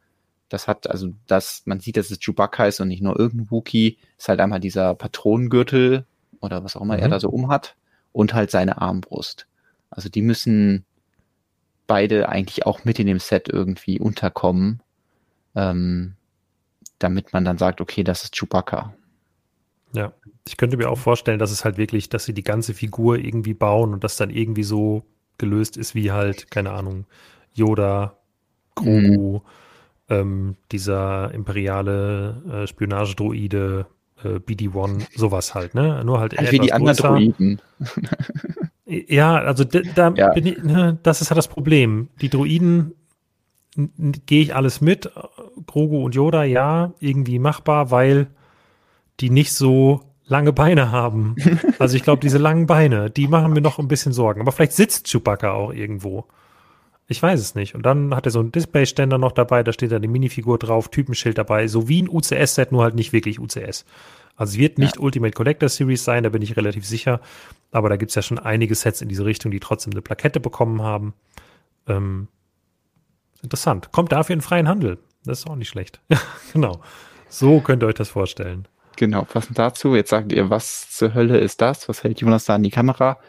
das 0.49 0.67
hat, 0.67 0.89
also 0.89 1.11
das, 1.27 1.63
man 1.67 1.81
sieht, 1.81 1.97
dass 1.97 2.11
es 2.11 2.19
Chewbacca 2.21 2.67
ist 2.67 2.81
und 2.81 2.89
nicht 2.89 3.03
nur 3.03 3.19
irgendein 3.19 3.51
Wookie, 3.51 3.99
ist 4.17 4.29
halt 4.29 4.41
einmal 4.41 4.61
dieser 4.61 4.95
Patronengürtel 4.95 6.07
oder 6.41 6.65
was 6.65 6.77
auch 6.77 6.83
immer 6.83 6.97
mhm. 6.97 7.03
er 7.03 7.09
da 7.09 7.21
so 7.21 7.29
umhat 7.29 7.77
und 8.13 8.35
halt 8.35 8.51
seine 8.51 8.81
Armbrust. 8.81 9.47
Also 9.91 10.09
die 10.09 10.23
müssen 10.23 10.85
beide 11.87 12.29
eigentlich 12.29 12.67
auch 12.67 12.85
mit 12.85 12.99
in 12.99 13.07
dem 13.07 13.19
Set 13.19 13.49
irgendwie 13.49 13.99
unterkommen, 14.01 14.83
ähm, 15.55 16.15
damit 16.99 17.33
man 17.33 17.45
dann 17.45 17.59
sagt, 17.59 17.81
okay, 17.81 18.03
das 18.03 18.25
ist 18.25 18.37
Chewbacca. 18.37 18.95
Ja, 19.93 20.13
ich 20.47 20.57
könnte 20.57 20.77
mir 20.77 20.91
auch 20.91 20.99
vorstellen, 20.99 21.39
dass 21.39 21.51
es 21.51 21.65
halt 21.65 21.79
wirklich, 21.79 22.09
dass 22.09 22.25
sie 22.25 22.35
die 22.35 22.45
ganze 22.45 22.75
Figur 22.75 23.19
irgendwie 23.19 23.55
bauen 23.55 23.93
und 23.93 24.05
das 24.05 24.17
dann 24.17 24.31
irgendwie 24.31 24.65
so 24.65 25.05
gelöst 25.39 25.77
ist, 25.77 25.95
wie 25.95 26.13
halt, 26.13 26.51
keine 26.51 26.73
Ahnung, 26.73 27.07
Yoda, 27.55 28.17
Grogu, 28.75 29.39
mhm. 29.39 29.41
ähm, 30.09 30.57
dieser 30.73 31.33
imperiale 31.33 32.43
äh, 32.51 32.67
Spionagedroide, 32.67 33.87
äh, 34.23 34.39
BD-1, 34.39 35.07
sowas 35.17 35.55
halt, 35.55 35.75
ne? 35.75 36.03
Nur 36.05 36.21
halt 36.21 36.39
also 36.39 36.53
wie 36.53 36.59
die 36.59 36.73
anderen 36.73 36.97
Droiden. 36.97 37.61
ja, 38.87 39.37
also 39.37 39.65
da 39.65 40.13
ja. 40.15 40.33
bin 40.33 40.47
ich, 40.47 40.63
ne, 40.63 40.99
das 41.03 41.21
ist 41.21 41.31
halt 41.31 41.39
das 41.39 41.49
Problem. 41.49 42.09
Die 42.21 42.29
Droiden 42.29 42.95
gehe 44.27 44.43
ich 44.43 44.55
alles 44.55 44.81
mit. 44.81 45.11
Grogu 45.67 46.05
und 46.05 46.15
Yoda, 46.15 46.45
ja, 46.45 46.93
irgendwie 46.99 47.39
machbar, 47.39 47.91
weil 47.91 48.29
die 49.21 49.31
nicht 49.31 49.53
so 49.53 50.03
lange 50.25 50.53
Beine 50.53 50.91
haben. 50.93 51.37
Also 51.79 51.97
ich 51.97 52.03
glaube, 52.03 52.21
diese 52.21 52.39
langen 52.39 52.67
Beine, 52.67 53.09
die 53.09 53.29
machen 53.29 53.53
mir 53.53 53.61
noch 53.61 53.79
ein 53.79 53.87
bisschen 53.87 54.13
Sorgen. 54.13 54.41
Aber 54.41 54.51
vielleicht 54.51 54.73
sitzt 54.73 55.07
Chewbacca 55.07 55.53
auch 55.53 55.73
irgendwo. 55.73 56.27
Ich 57.07 57.23
weiß 57.23 57.41
es 57.41 57.55
nicht. 57.55 57.75
Und 57.75 57.87
dann 57.87 58.15
hat 58.15 58.27
er 58.27 58.33
so 58.33 58.41
einen 58.41 58.53
Displayständer 58.53 59.17
noch 59.17 59.33
dabei, 59.33 59.63
da 59.63 59.73
steht 59.73 59.93
da 59.93 59.99
die 59.99 60.09
Minifigur 60.09 60.59
drauf, 60.59 60.91
Typenschild 60.91 61.39
dabei, 61.39 61.69
so 61.69 61.89
wie 61.89 62.03
ein 62.03 62.09
UCS-Set, 62.09 62.73
nur 62.73 62.83
halt 62.83 62.97
nicht 62.97 63.13
wirklich 63.13 63.39
UCS. 63.39 63.85
Also 64.37 64.53
es 64.53 64.59
wird 64.59 64.79
nicht 64.79 64.97
ja. 64.97 65.03
Ultimate 65.03 65.33
Collector 65.33 65.69
Series 65.69 66.05
sein, 66.05 66.25
da 66.25 66.29
bin 66.29 66.43
ich 66.43 66.57
relativ 66.57 66.85
sicher. 66.85 67.21
Aber 67.71 67.89
da 67.89 67.97
gibt 67.97 68.11
es 68.11 68.15
ja 68.15 68.23
schon 68.23 68.39
einige 68.39 68.75
Sets 68.75 69.01
in 69.01 69.09
diese 69.09 69.25
Richtung, 69.25 69.51
die 69.51 69.61
trotzdem 69.61 69.93
eine 69.93 70.03
Plakette 70.03 70.41
bekommen 70.41 70.83
haben. 70.83 71.15
Ähm, 71.87 72.29
interessant. 73.43 73.93
Kommt 73.93 74.13
dafür 74.13 74.35
in 74.35 74.41
freien 74.41 74.69
Handel. 74.69 74.99
Das 75.25 75.41
ist 75.41 75.49
auch 75.49 75.57
nicht 75.57 75.69
schlecht. 75.69 76.01
genau. 76.53 76.81
So 77.29 77.61
könnt 77.61 77.83
ihr 77.83 77.87
euch 77.87 77.95
das 77.95 78.09
vorstellen. 78.09 78.69
Genau, 78.99 79.23
passend 79.23 79.57
dazu, 79.57 79.95
jetzt 79.95 80.11
sagt 80.11 80.33
ihr, 80.33 80.51
was 80.51 80.91
zur 80.91 81.15
Hölle 81.15 81.39
ist 81.39 81.61
das? 81.61 81.89
Was 81.89 82.03
hält 82.03 82.21
Jonas 82.21 82.47
da 82.47 82.57
an 82.57 82.65
die 82.65 82.71
Kamera? 82.71 83.21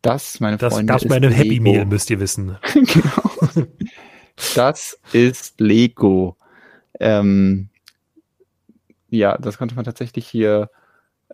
Das, 0.00 0.40
meine 0.40 0.56
das 0.56 0.74
Freunde, 0.74 0.92
das 0.92 1.04
ist 1.04 1.08
meine 1.08 1.30
Happy 1.30 1.60
Meal, 1.60 1.86
müsst 1.86 2.10
ihr 2.10 2.18
wissen. 2.18 2.58
genau. 2.74 3.68
Das 4.56 4.98
ist 5.12 5.60
Lego. 5.60 6.36
Ähm, 6.98 7.68
ja, 9.10 9.38
das 9.38 9.58
konnte 9.58 9.76
man 9.76 9.84
tatsächlich 9.84 10.26
hier 10.26 10.70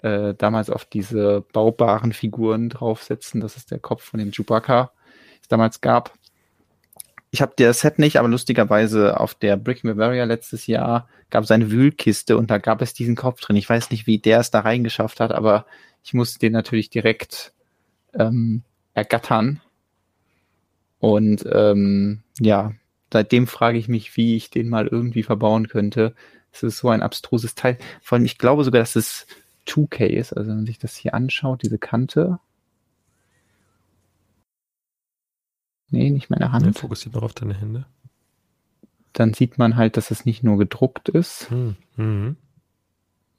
äh, 0.03 0.35
damals 0.35 0.69
auf 0.69 0.85
diese 0.85 1.41
baubaren 1.55 2.13
Figuren 2.13 2.69
draufsetzen. 2.69 3.41
Das 3.41 3.57
ist 3.57 3.71
der 3.71 3.79
Kopf 3.79 4.05
von 4.05 4.21
dem 4.21 4.33
Chewbacca, 4.33 4.93
es 5.41 5.49
damals 5.49 5.81
gab. 5.81 6.13
Ich 7.31 7.43
habe 7.43 7.53
das 7.57 7.81
Set 7.81 7.99
nicht, 7.99 8.17
aber 8.17 8.29
lustigerweise 8.29 9.21
auf 9.21 9.35
der 9.35 9.57
Brick 9.57 9.83
Bavaria 9.83 10.25
letztes 10.25 10.67
Jahr 10.67 11.09
gab 11.31 11.45
es 11.45 11.51
eine 11.51 11.71
Wühlkiste 11.71 12.39
und 12.39 12.51
da 12.51 12.59
gab 12.59 12.81
es 12.81 12.95
diesen 12.95 13.17
Kopf 13.17 13.41
drin. 13.41 13.57
Ich 13.57 13.69
weiß 13.69 13.91
nicht, 13.91 14.07
wie 14.07 14.19
der 14.19 14.41
es 14.41 14.51
da 14.51 14.61
reingeschafft 14.61 15.21
hat, 15.21 15.33
aber 15.33 15.67
ich 16.03 16.15
musste 16.15 16.39
den 16.39 16.53
natürlich 16.53 16.89
direkt 16.89 17.53
ähm, 18.15 18.63
ergattern. 18.95 19.61
Und 21.01 21.45
ähm, 21.53 22.23
ja, 22.41 22.73
seitdem 23.13 23.47
frage 23.47 23.79
ich 23.79 23.89
mich, 23.89 24.17
wie 24.17 24.37
ich 24.37 24.51
den 24.51 24.69
mal 24.69 24.87
irgendwie 24.87 25.23
verbauen 25.23 25.69
könnte. 25.69 26.15
Es 26.53 26.63
ist 26.63 26.79
so 26.79 26.89
ein 26.89 27.03
abstruses 27.03 27.55
Teil. 27.55 27.79
Vor 28.03 28.17
allem, 28.17 28.25
ich 28.25 28.39
glaube 28.39 28.65
sogar, 28.65 28.81
dass 28.81 28.97
es 28.97 29.27
2K 29.67 30.07
ist. 30.07 30.33
Also 30.33 30.49
wenn 30.49 30.57
man 30.57 30.67
sich 30.67 30.79
das 30.79 30.97
hier 30.97 31.15
anschaut, 31.15 31.63
diese 31.63 31.79
Kante. 31.79 32.39
Nee, 35.91 36.11
nicht 36.11 36.31
meine 36.31 36.53
Hand. 36.53 36.67
Ja, 36.67 36.73
fokussiert 36.73 37.15
noch 37.15 37.23
auf 37.23 37.35
deine 37.35 37.55
Hände. 37.55 37.87
Dann 39.13 39.35
sieht 39.35 39.59
man 39.59 39.77
halt, 39.77 39.97
dass 39.97 40.11
es 40.11 40.25
nicht 40.25 40.45
nur 40.45 40.59
gedruckt 40.59 41.09
ist, 41.09 41.51
hm. 41.51 41.77
mhm. 41.97 42.37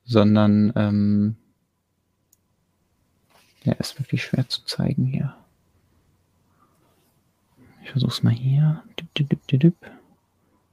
sondern 0.04 0.74
ähm, 0.76 1.36
ja, 3.64 3.74
ist 3.74 4.00
wirklich 4.00 4.24
schwer 4.24 4.48
zu 4.50 4.66
zeigen 4.66 5.06
hier. 5.06 5.36
Ich 7.84 7.91
versuch's 7.91 8.23
mal 8.23 8.34
hier. 8.34 8.84
Dip, 8.99 9.14
dip, 9.30 9.48
dip, 9.48 9.76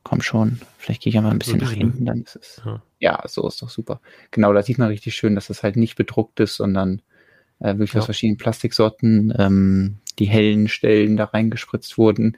Komm 0.02 0.22
schon, 0.22 0.60
vielleicht 0.78 1.02
gehe 1.02 1.10
ich 1.10 1.18
einfach 1.18 1.32
ein 1.32 1.38
bisschen 1.38 1.58
nach 1.58 1.72
hinten, 1.72 2.04
dann 2.04 2.22
ist 2.22 2.36
es. 2.36 2.62
Ja. 2.64 2.82
ja. 3.00 3.22
so 3.26 3.46
ist 3.48 3.60
doch 3.60 3.70
super. 3.70 4.00
Genau, 4.30 4.52
da 4.52 4.62
sieht 4.62 4.78
man 4.78 4.88
richtig 4.88 5.16
schön, 5.16 5.34
dass 5.34 5.50
es 5.50 5.64
halt 5.64 5.76
nicht 5.76 5.96
bedruckt 5.96 6.38
ist, 6.38 6.56
sondern 6.56 7.02
äh, 7.58 7.70
wirklich 7.70 7.94
ja. 7.94 7.98
aus 7.98 8.04
verschiedenen 8.04 8.38
Plastiksorten 8.38 9.34
ähm, 9.36 9.98
die 10.18 10.26
hellen 10.26 10.68
Stellen 10.68 11.16
da 11.16 11.24
reingespritzt 11.24 11.98
wurden 11.98 12.36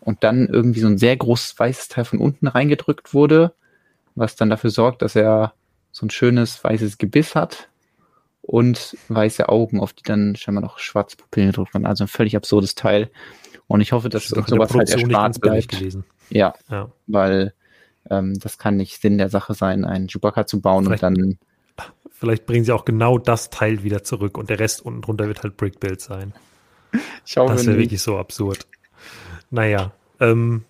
und 0.00 0.22
dann 0.24 0.46
irgendwie 0.48 0.80
so 0.80 0.86
ein 0.86 0.98
sehr 0.98 1.16
großes 1.16 1.58
weißes 1.58 1.88
Teil 1.88 2.04
von 2.04 2.18
unten 2.18 2.46
reingedrückt 2.46 3.12
wurde, 3.12 3.52
was 4.14 4.36
dann 4.36 4.50
dafür 4.50 4.70
sorgt, 4.70 5.02
dass 5.02 5.16
er 5.16 5.54
so 5.92 6.06
ein 6.06 6.10
schönes 6.10 6.62
weißes 6.62 6.98
Gebiss 6.98 7.34
hat 7.34 7.68
und 8.42 8.96
weiße 9.08 9.48
Augen, 9.48 9.80
auf 9.80 9.92
die 9.92 10.04
dann 10.04 10.36
scheinbar 10.36 10.62
noch 10.62 10.78
schwarze 10.78 11.16
Pupillen 11.16 11.48
gedruckt 11.48 11.74
werden. 11.74 11.86
Also 11.86 12.04
ein 12.04 12.08
völlig 12.08 12.36
absurdes 12.36 12.74
Teil. 12.74 13.10
Und 13.66 13.80
ich 13.80 13.92
hoffe, 13.92 14.08
dass 14.08 14.32
uns 14.32 14.46
sowas 14.46 14.72
halt 14.72 14.90
erspart 14.90 15.40
bleibt. 15.40 15.68
Gewesen. 15.68 16.04
Ja, 16.30 16.54
ja, 16.70 16.90
weil 17.06 17.52
ähm, 18.08 18.38
das 18.38 18.58
kann 18.58 18.76
nicht 18.76 19.00
Sinn 19.00 19.18
der 19.18 19.28
Sache 19.28 19.54
sein, 19.54 19.84
einen 19.84 20.06
Chewbacca 20.06 20.46
zu 20.46 20.60
bauen 20.60 20.84
vielleicht, 20.84 21.02
und 21.02 21.18
dann. 21.18 21.38
Vielleicht 22.12 22.46
bringen 22.46 22.64
sie 22.64 22.72
auch 22.72 22.84
genau 22.84 23.18
das 23.18 23.50
Teil 23.50 23.82
wieder 23.82 24.02
zurück 24.02 24.38
und 24.38 24.48
der 24.48 24.58
Rest 24.58 24.80
unten 24.84 25.02
drunter 25.02 25.26
wird 25.26 25.42
halt 25.42 25.56
Brickbuild 25.56 26.00
sein. 26.00 26.32
Ich 27.24 27.36
hoffe, 27.36 27.54
das 27.54 27.66
wäre 27.66 27.78
wirklich 27.78 28.02
so 28.02 28.18
absurd. 28.18 28.66
Naja, 29.50 29.92
ähm, 30.20 30.64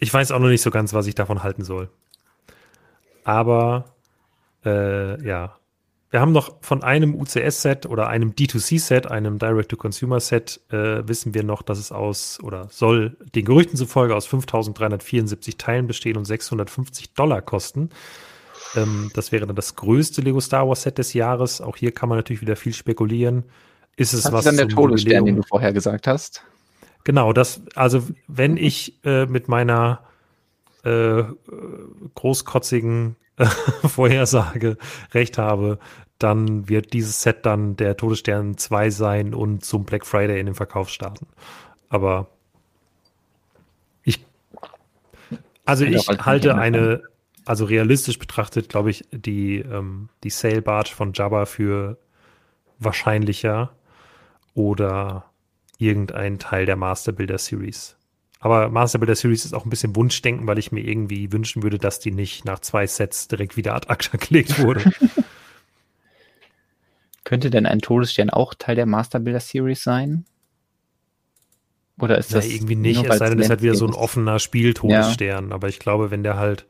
ich 0.00 0.12
weiß 0.12 0.32
auch 0.32 0.38
noch 0.38 0.48
nicht 0.48 0.62
so 0.62 0.70
ganz, 0.70 0.94
was 0.94 1.06
ich 1.06 1.14
davon 1.14 1.42
halten 1.42 1.64
soll. 1.64 1.88
Aber 3.24 3.84
äh, 4.64 5.24
ja, 5.24 5.56
wir 6.10 6.20
haben 6.20 6.32
noch 6.32 6.56
von 6.60 6.82
einem 6.82 7.14
UCS-Set 7.14 7.86
oder 7.86 8.08
einem 8.08 8.32
D2C-Set, 8.32 9.10
einem 9.10 9.38
Direct-to-Consumer-Set, 9.38 10.60
äh, 10.70 11.08
wissen 11.08 11.32
wir 11.32 11.42
noch, 11.42 11.62
dass 11.62 11.78
es 11.78 11.90
aus 11.90 12.38
oder 12.42 12.68
soll 12.70 13.16
den 13.34 13.46
Gerüchten 13.46 13.76
zufolge 13.78 14.14
aus 14.14 14.26
5374 14.26 15.56
Teilen 15.56 15.86
bestehen 15.86 16.18
und 16.18 16.26
650 16.26 17.14
Dollar 17.14 17.40
kosten. 17.40 17.88
Ähm, 18.76 19.10
das 19.14 19.32
wäre 19.32 19.46
dann 19.46 19.56
das 19.56 19.74
größte 19.74 20.20
Lego 20.20 20.40
Star 20.40 20.68
Wars 20.68 20.82
Set 20.82 20.98
des 20.98 21.14
Jahres. 21.14 21.62
Auch 21.62 21.76
hier 21.76 21.92
kann 21.92 22.10
man 22.10 22.18
natürlich 22.18 22.42
wieder 22.42 22.56
viel 22.56 22.74
spekulieren. 22.74 23.44
Ist 23.96 24.14
es 24.14 24.22
das 24.22 24.32
was? 24.32 24.40
Ist 24.40 24.46
dann 24.46 24.68
der 24.68 24.68
Todesstern, 24.68 25.26
den 25.26 25.36
du 25.36 25.42
vorher 25.42 25.72
gesagt 25.72 26.06
hast? 26.06 26.44
Genau, 27.04 27.32
das, 27.32 27.62
also 27.74 28.02
wenn 28.28 28.56
ich 28.56 29.04
äh, 29.04 29.26
mit 29.26 29.48
meiner 29.48 30.00
äh, 30.84 31.24
großkotzigen 32.14 33.16
Vorhersage 33.86 34.76
recht 35.12 35.38
habe, 35.38 35.78
dann 36.18 36.68
wird 36.68 36.92
dieses 36.92 37.22
Set 37.22 37.44
dann 37.44 37.76
der 37.76 37.96
Todesstern 37.96 38.56
2 38.56 38.90
sein 38.90 39.34
und 39.34 39.64
zum 39.64 39.84
Black 39.84 40.06
Friday 40.06 40.38
in 40.38 40.46
den 40.46 40.54
Verkauf 40.54 40.88
starten. 40.88 41.26
Aber 41.88 42.28
ich, 44.04 44.24
also 45.64 45.84
ich 45.84 46.06
halte 46.08 46.54
eine, 46.54 47.02
also 47.44 47.64
realistisch 47.64 48.18
betrachtet, 48.18 48.68
glaube 48.68 48.90
ich, 48.90 49.04
die, 49.10 49.58
ähm, 49.58 50.08
die 50.22 50.30
Sale 50.30 50.62
Barge 50.62 50.90
von 50.90 51.12
Jabba 51.12 51.46
für 51.46 51.98
wahrscheinlicher 52.78 53.72
oder 54.54 55.26
irgendein 55.78 56.38
Teil 56.38 56.66
der 56.66 56.76
Master 56.76 57.12
Builder 57.12 57.38
Series. 57.38 57.96
Aber 58.40 58.68
Master 58.70 58.98
Builder 58.98 59.14
Series 59.14 59.44
ist 59.44 59.54
auch 59.54 59.64
ein 59.64 59.70
bisschen 59.70 59.94
Wunschdenken, 59.94 60.46
weil 60.46 60.58
ich 60.58 60.72
mir 60.72 60.80
irgendwie 60.80 61.32
wünschen 61.32 61.62
würde, 61.62 61.78
dass 61.78 62.00
die 62.00 62.10
nicht 62.10 62.44
nach 62.44 62.58
zwei 62.60 62.86
Sets 62.86 63.28
direkt 63.28 63.56
wieder 63.56 63.74
ad 63.74 63.88
acta 63.88 64.16
gelegt 64.20 64.60
wurde. 64.62 64.90
Könnte 67.24 67.50
denn 67.50 67.66
ein 67.66 67.78
Todesstern 67.78 68.30
auch 68.30 68.54
Teil 68.54 68.74
der 68.74 68.86
Master 68.86 69.20
Builder 69.20 69.40
Series 69.40 69.82
sein? 69.82 70.24
Oder 72.00 72.18
ist 72.18 72.34
das. 72.34 72.46
Ja, 72.46 72.54
irgendwie 72.54 72.74
nicht, 72.74 73.06
es 73.06 73.18
sei 73.18 73.28
denn, 73.28 73.38
es 73.38 73.46
ist 73.46 73.50
halt 73.50 73.62
wieder 73.62 73.76
so 73.76 73.86
ein 73.86 73.94
offener 73.94 74.40
Spiel-Todesstern. 74.40 75.48
Ja. 75.50 75.54
Aber 75.54 75.68
ich 75.68 75.78
glaube, 75.78 76.10
wenn 76.10 76.24
der 76.24 76.36
halt 76.36 76.66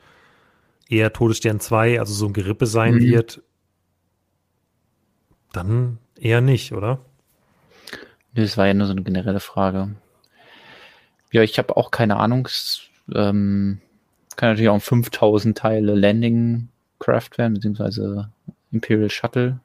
eher 0.88 1.12
Todesstern 1.12 1.58
2, 1.58 2.00
also 2.00 2.12
so 2.12 2.26
ein 2.26 2.34
Gerippe 2.34 2.66
sein 2.66 2.96
mhm. 2.96 3.00
wird, 3.00 3.42
dann 5.52 5.98
eher 6.18 6.42
nicht, 6.42 6.72
oder? 6.72 6.98
Das 8.34 8.56
war 8.56 8.66
ja 8.66 8.74
nur 8.74 8.86
so 8.86 8.92
eine 8.92 9.02
generelle 9.02 9.40
Frage. 9.40 9.94
Ja, 11.30 11.42
ich 11.42 11.58
habe 11.58 11.76
auch 11.76 11.90
keine 11.90 12.16
Ahnung. 12.16 12.46
Es, 12.46 12.82
ähm, 13.14 13.80
kann 14.36 14.50
natürlich 14.50 14.70
auch 14.70 14.80
5000 14.80 15.56
Teile 15.56 15.94
Landing 15.94 16.68
Craft 16.98 17.30
werden, 17.36 17.54
beziehungsweise 17.54 18.30
Imperial 18.70 19.10
Shuttle. 19.10 19.60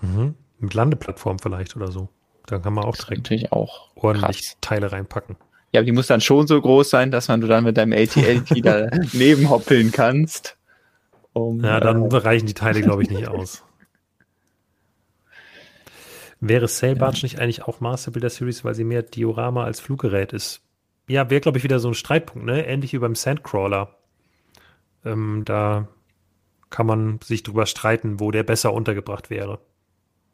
Mhm. 0.00 0.34
Mit 0.58 0.74
Landeplattform 0.74 1.38
vielleicht 1.38 1.76
oder 1.76 1.90
so. 1.90 2.08
Dann 2.46 2.62
kann 2.62 2.74
man 2.74 2.84
auch 2.84 2.96
direkt 2.96 3.22
natürlich 3.22 3.52
auch 3.52 3.90
ordentlich 3.94 4.48
krass. 4.48 4.56
Teile 4.60 4.92
reinpacken. 4.92 5.36
Ja, 5.72 5.82
die 5.82 5.92
muss 5.92 6.08
dann 6.08 6.20
schon 6.20 6.46
so 6.46 6.60
groß 6.60 6.90
sein, 6.90 7.10
dass 7.10 7.28
man 7.28 7.40
du 7.40 7.46
dann 7.46 7.64
mit 7.64 7.76
deinem 7.76 7.92
ATLT 7.92 8.64
da 8.64 8.88
nebenhoppeln 9.12 9.92
kannst. 9.92 10.56
Um, 11.32 11.62
ja, 11.62 11.78
dann 11.78 12.10
äh, 12.10 12.16
reichen 12.16 12.46
die 12.46 12.54
Teile, 12.54 12.80
glaube 12.80 13.04
ich, 13.04 13.10
nicht 13.10 13.28
aus. 13.28 13.62
Wäre 16.40 16.68
Sailbarge 16.68 17.18
ja. 17.18 17.24
nicht 17.24 17.38
eigentlich 17.38 17.62
auch 17.62 17.80
Master 17.80 18.10
Builder 18.10 18.30
Series, 18.30 18.64
weil 18.64 18.74
sie 18.74 18.84
mehr 18.84 19.02
Diorama 19.02 19.64
als 19.64 19.78
Fluggerät 19.78 20.32
ist? 20.32 20.62
Ja, 21.06 21.28
wäre, 21.28 21.40
glaube 21.40 21.58
ich, 21.58 21.64
wieder 21.64 21.80
so 21.80 21.88
ein 21.88 21.94
Streitpunkt, 21.94 22.46
ne? 22.46 22.66
Ähnlich 22.66 22.92
wie 22.94 22.98
beim 22.98 23.14
Sandcrawler. 23.14 23.96
Ähm, 25.04 25.42
da 25.44 25.88
kann 26.70 26.86
man 26.86 27.20
sich 27.22 27.42
drüber 27.42 27.66
streiten, 27.66 28.20
wo 28.20 28.30
der 28.30 28.42
besser 28.42 28.72
untergebracht 28.72 29.28
wäre. 29.28 29.60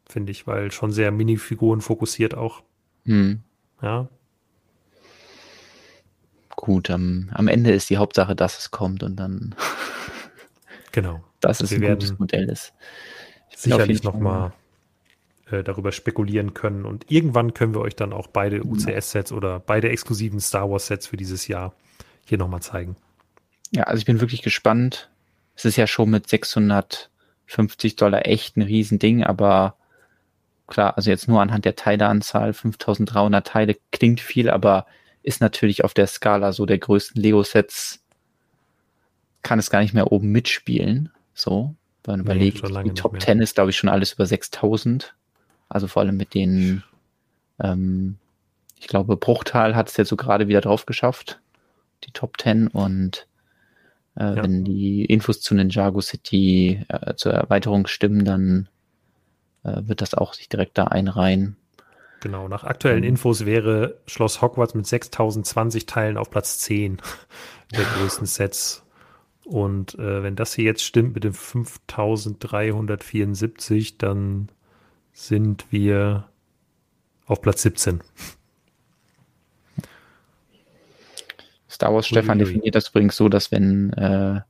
Finde 0.07 0.31
ich, 0.31 0.47
weil 0.47 0.71
schon 0.71 0.91
sehr 0.91 1.11
Minifiguren 1.11 1.81
fokussiert 1.81 2.35
auch. 2.35 2.63
Hm. 3.03 3.41
Ja. 3.81 4.07
Gut, 6.55 6.89
am, 6.89 7.29
am 7.33 7.47
Ende 7.49 7.71
ist 7.71 7.89
die 7.89 7.97
Hauptsache, 7.97 8.35
dass 8.35 8.57
es 8.57 8.71
kommt 8.71 9.03
und 9.03 9.17
dann. 9.17 9.55
genau. 10.91 11.23
Dass 11.39 11.61
es 11.61 11.71
ein 11.71 11.81
gutes 11.81 12.17
Modell 12.17 12.49
ist. 12.49 12.73
Ich 13.51 13.59
sicherlich 13.59 14.01
nochmal 14.01 14.53
äh, 15.51 15.63
darüber 15.63 15.91
spekulieren 15.91 16.53
können. 16.53 16.85
Und 16.85 17.09
irgendwann 17.09 17.53
können 17.53 17.73
wir 17.73 17.81
euch 17.81 17.95
dann 17.95 18.13
auch 18.13 18.27
beide 18.27 18.63
UCS-Sets 18.63 19.31
oder 19.31 19.59
beide 19.59 19.89
exklusiven 19.89 20.39
Star 20.39 20.69
Wars-Sets 20.69 21.07
für 21.07 21.17
dieses 21.17 21.47
Jahr 21.47 21.73
hier 22.25 22.37
nochmal 22.37 22.61
zeigen. 22.61 22.95
Ja, 23.71 23.83
also 23.83 23.99
ich 23.99 24.05
bin 24.05 24.21
wirklich 24.21 24.41
gespannt. 24.41 25.09
Es 25.55 25.65
ist 25.65 25.75
ja 25.75 25.87
schon 25.87 26.09
mit 26.09 26.29
650 26.29 27.95
Dollar 27.95 28.25
echt 28.25 28.57
ein 28.57 28.61
Riesending, 28.61 29.23
aber 29.23 29.75
klar, 30.67 30.97
also 30.97 31.09
jetzt 31.09 31.27
nur 31.27 31.41
anhand 31.41 31.65
der 31.65 31.75
Teileanzahl, 31.75 32.53
5300 32.53 33.45
Teile 33.45 33.77
klingt 33.91 34.19
viel, 34.19 34.49
aber 34.49 34.85
ist 35.23 35.41
natürlich 35.41 35.83
auf 35.83 35.93
der 35.93 36.07
Skala 36.07 36.53
so 36.53 36.65
der 36.65 36.77
größten 36.77 37.21
Lego-Sets, 37.21 38.03
kann 39.41 39.59
es 39.59 39.69
gar 39.69 39.81
nicht 39.81 39.93
mehr 39.93 40.11
oben 40.11 40.31
mitspielen. 40.31 41.11
So, 41.33 41.75
wenn 42.03 42.23
man 42.23 42.37
nee, 42.37 42.49
überlegt, 42.49 42.85
die 42.85 42.93
Top 42.93 43.19
10 43.19 43.41
ist, 43.41 43.55
glaube 43.55 43.71
ich, 43.71 43.77
schon 43.77 43.89
alles 43.89 44.13
über 44.13 44.25
6000. 44.25 45.16
Also 45.69 45.87
vor 45.87 46.01
allem 46.01 46.17
mit 46.17 46.33
den, 46.33 46.83
ähm, 47.59 48.17
ich 48.79 48.87
glaube, 48.87 49.17
Bruchtal 49.17 49.75
hat 49.75 49.89
es 49.89 49.97
jetzt 49.97 50.09
so 50.09 50.15
gerade 50.15 50.47
wieder 50.47 50.61
drauf 50.61 50.85
geschafft, 50.85 51.39
die 52.03 52.11
Top 52.11 52.39
10 52.39 52.67
und 52.67 53.27
äh, 54.15 54.35
ja. 54.35 54.43
wenn 54.43 54.63
die 54.63 55.05
Infos 55.05 55.41
zu 55.41 55.55
Ninjago 55.55 56.01
City 56.01 56.85
äh, 56.87 57.15
zur 57.15 57.33
Erweiterung 57.33 57.87
stimmen, 57.87 58.25
dann 58.25 58.69
äh, 59.63 59.81
wird 59.83 60.01
das 60.01 60.13
auch 60.13 60.33
sich 60.33 60.49
direkt 60.49 60.77
da 60.77 60.85
einreihen. 60.85 61.57
Genau, 62.21 62.47
nach 62.47 62.63
aktuellen. 62.63 63.03
Infos 63.03 63.45
wäre 63.45 63.99
Schloss 64.07 64.41
Hogwarts 64.41 64.73
mit 64.73 64.87
6020 64.87 65.85
Teilen 65.85 66.17
auf 66.17 66.31
Platz 66.31 66.57
10 66.59 66.99
der 67.75 67.83
größten 67.83 68.25
Sets. 68.25 68.83
Und 69.43 69.93
äh, 69.95 70.23
wenn 70.23 70.35
das 70.35 70.53
hier 70.53 70.65
jetzt 70.65 70.83
stimmt 70.83 71.13
mit 71.13 71.23
den 71.23 71.33
5374, 71.33 73.97
dann 73.97 74.49
sind 75.17 75.65
wir 75.71 76.29
auf 77.25 77.41
Platz 77.41 77.63
17. 77.63 78.01
Star 81.67 81.93
Wars 81.93 82.07
Stefan 82.07 82.37
definiert 82.37 82.75
das 82.75 82.89
übrigens 82.89 83.17
so, 83.17 83.27
dass 83.27 83.51
wenn 83.51 83.91
äh, 83.93 84.41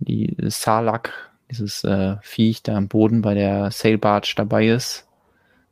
die 0.00 0.36
Salak, 0.48 1.32
dieses 1.50 1.82
äh, 1.84 2.16
Viech 2.20 2.62
da 2.62 2.76
am 2.76 2.88
Boden 2.88 3.22
bei 3.22 3.32
der 3.32 3.70
Sail 3.70 3.96
Barge 3.96 4.34
dabei 4.36 4.68
ist, 4.68 5.08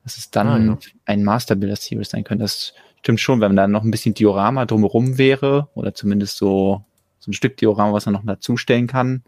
dass 0.05 0.17
es 0.17 0.31
dann 0.31 0.49
ah, 0.49 0.59
ja. 0.59 0.78
ein 1.05 1.23
Master 1.23 1.55
Builder 1.55 1.77
Series 1.77 2.09
sein 2.09 2.25
könnte. 2.25 2.44
Das 2.44 2.73
stimmt 3.01 3.20
schon, 3.20 3.43
wenn 3.43 3.55
da 3.57 3.69
noch 3.69 3.85
ein 3.85 3.91
bisschen 3.91 4.15
Diorama 4.15 4.65
drumherum 4.65 5.19
wäre 5.19 5.69
oder 5.75 5.93
zumindest 5.93 6.39
so, 6.39 6.83
so 7.19 7.31
ein 7.31 7.35
Stück 7.35 7.59
Diorama, 7.59 7.93
was 7.93 8.07
man 8.07 8.15
noch 8.15 8.25
dazustellen 8.25 8.86
kann, 8.86 9.23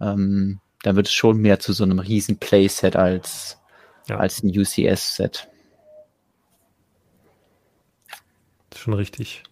ähm, 0.00 0.58
dann 0.82 0.96
wird 0.96 1.06
es 1.06 1.12
schon 1.12 1.38
mehr 1.38 1.60
zu 1.60 1.72
so 1.72 1.84
einem 1.84 2.00
riesen 2.00 2.38
Playset 2.38 2.96
als 2.96 3.60
ja. 4.08 4.16
als 4.16 4.42
ein 4.42 4.48
UCS-Set. 4.48 5.48
Schon 8.74 8.94
richtig. 8.94 9.42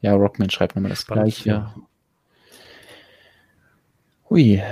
Ja, 0.00 0.14
Rockman 0.14 0.50
schreibt 0.50 0.74
nochmal 0.74 0.90
das 0.90 1.02
Spannend, 1.02 1.24
gleiche. 1.24 1.48
Ja. 1.48 1.74
Hui. 4.30 4.62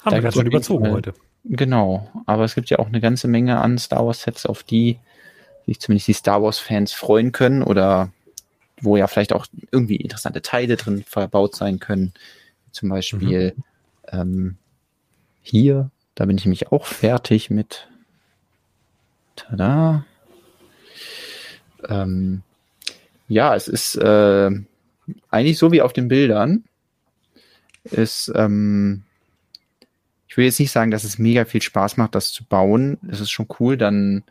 Haben 0.00 0.10
da 0.10 0.12
wir 0.12 0.20
gerade 0.22 0.34
schon 0.34 0.46
überzogen 0.46 0.84
Fall, 0.84 0.92
heute. 0.92 1.14
Genau, 1.44 2.10
aber 2.26 2.44
es 2.44 2.54
gibt 2.54 2.70
ja 2.70 2.78
auch 2.78 2.86
eine 2.86 3.00
ganze 3.00 3.28
Menge 3.28 3.60
an 3.60 3.78
Star 3.78 4.06
Wars-Sets, 4.06 4.46
auf 4.46 4.62
die 4.62 4.98
sich 5.66 5.80
zumindest 5.80 6.08
die 6.08 6.12
Star 6.12 6.42
Wars-Fans 6.42 6.92
freuen 6.92 7.32
können 7.32 7.62
oder 7.62 8.12
wo 8.80 8.96
ja 8.96 9.06
vielleicht 9.06 9.32
auch 9.32 9.46
irgendwie 9.70 9.96
interessante 9.96 10.42
Teile 10.42 10.76
drin 10.76 11.04
verbaut 11.06 11.54
sein 11.54 11.78
können. 11.78 12.14
Zum 12.72 12.88
Beispiel 12.88 13.54
mhm. 13.56 13.64
ähm, 14.08 14.56
hier 15.42 15.90
da 16.22 16.26
bin 16.26 16.38
ich 16.38 16.44
nämlich 16.44 16.70
auch 16.70 16.86
fertig 16.86 17.50
mit. 17.50 17.88
Tada. 19.34 20.06
Ähm, 21.88 22.42
ja, 23.26 23.56
es 23.56 23.66
ist 23.66 23.96
äh, 23.96 24.50
eigentlich 25.30 25.58
so 25.58 25.72
wie 25.72 25.82
auf 25.82 25.92
den 25.92 26.06
Bildern. 26.06 26.62
Ist, 27.82 28.30
ähm, 28.36 29.02
ich 30.28 30.36
will 30.36 30.44
jetzt 30.44 30.60
nicht 30.60 30.70
sagen, 30.70 30.92
dass 30.92 31.02
es 31.02 31.18
mega 31.18 31.44
viel 31.44 31.60
Spaß 31.60 31.96
macht, 31.96 32.14
das 32.14 32.30
zu 32.30 32.44
bauen. 32.44 32.98
Es 33.08 33.18
ist 33.18 33.32
schon 33.32 33.48
cool, 33.58 33.76
dann 33.76 34.22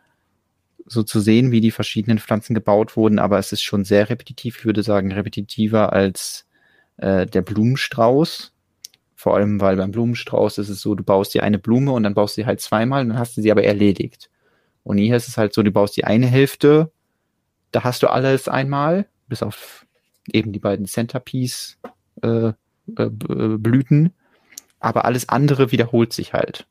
so 0.86 1.04
zu 1.04 1.20
sehen, 1.20 1.52
wie 1.52 1.60
die 1.60 1.72
verschiedenen 1.72 2.20
Pflanzen 2.20 2.54
gebaut 2.54 2.96
wurden, 2.96 3.20
aber 3.20 3.38
es 3.38 3.52
ist 3.52 3.64
schon 3.64 3.84
sehr 3.84 4.10
repetitiv. 4.10 4.60
Ich 4.60 4.66
würde 4.66 4.82
sagen, 4.82 5.12
repetitiver 5.12 5.92
als 5.92 6.48
äh, 6.96 7.26
der 7.26 7.42
Blumenstrauß. 7.42 8.54
Vor 9.22 9.36
allem, 9.36 9.62
weil 9.62 9.76
beim 9.76 9.92
Blumenstrauß 9.92 10.58
ist 10.58 10.70
es 10.70 10.82
so, 10.82 10.96
du 10.96 11.04
baust 11.04 11.36
dir 11.36 11.44
eine 11.44 11.60
Blume 11.60 11.92
und 11.92 12.02
dann 12.02 12.16
baust 12.16 12.36
du 12.36 12.42
sie 12.42 12.48
halt 12.48 12.60
zweimal, 12.60 13.06
dann 13.06 13.20
hast 13.20 13.38
du 13.38 13.42
sie 13.44 13.52
aber 13.52 13.64
erledigt. 13.64 14.32
Und 14.82 14.98
hier 14.98 15.16
ist 15.16 15.28
es 15.28 15.38
halt 15.38 15.54
so, 15.54 15.62
du 15.62 15.70
baust 15.70 15.96
die 15.96 16.06
eine 16.06 16.26
Hälfte, 16.26 16.92
da 17.72 17.84
hast 17.84 18.02
du 18.02 18.08
alles 18.08 18.48
einmal, 18.48 19.06
bis 19.28 19.44
auf 19.44 19.86
eben 20.34 20.52
die 20.54 20.60
beiden 20.60 20.88
Centerpiece 20.88 21.78
äh, 22.24 22.48
äh, 22.48 23.10
Blüten, 23.12 24.12
aber 24.80 25.06
alles 25.06 25.30
andere 25.30 25.72
wiederholt 25.72 26.14
sich 26.14 26.34
halt. 26.34 26.66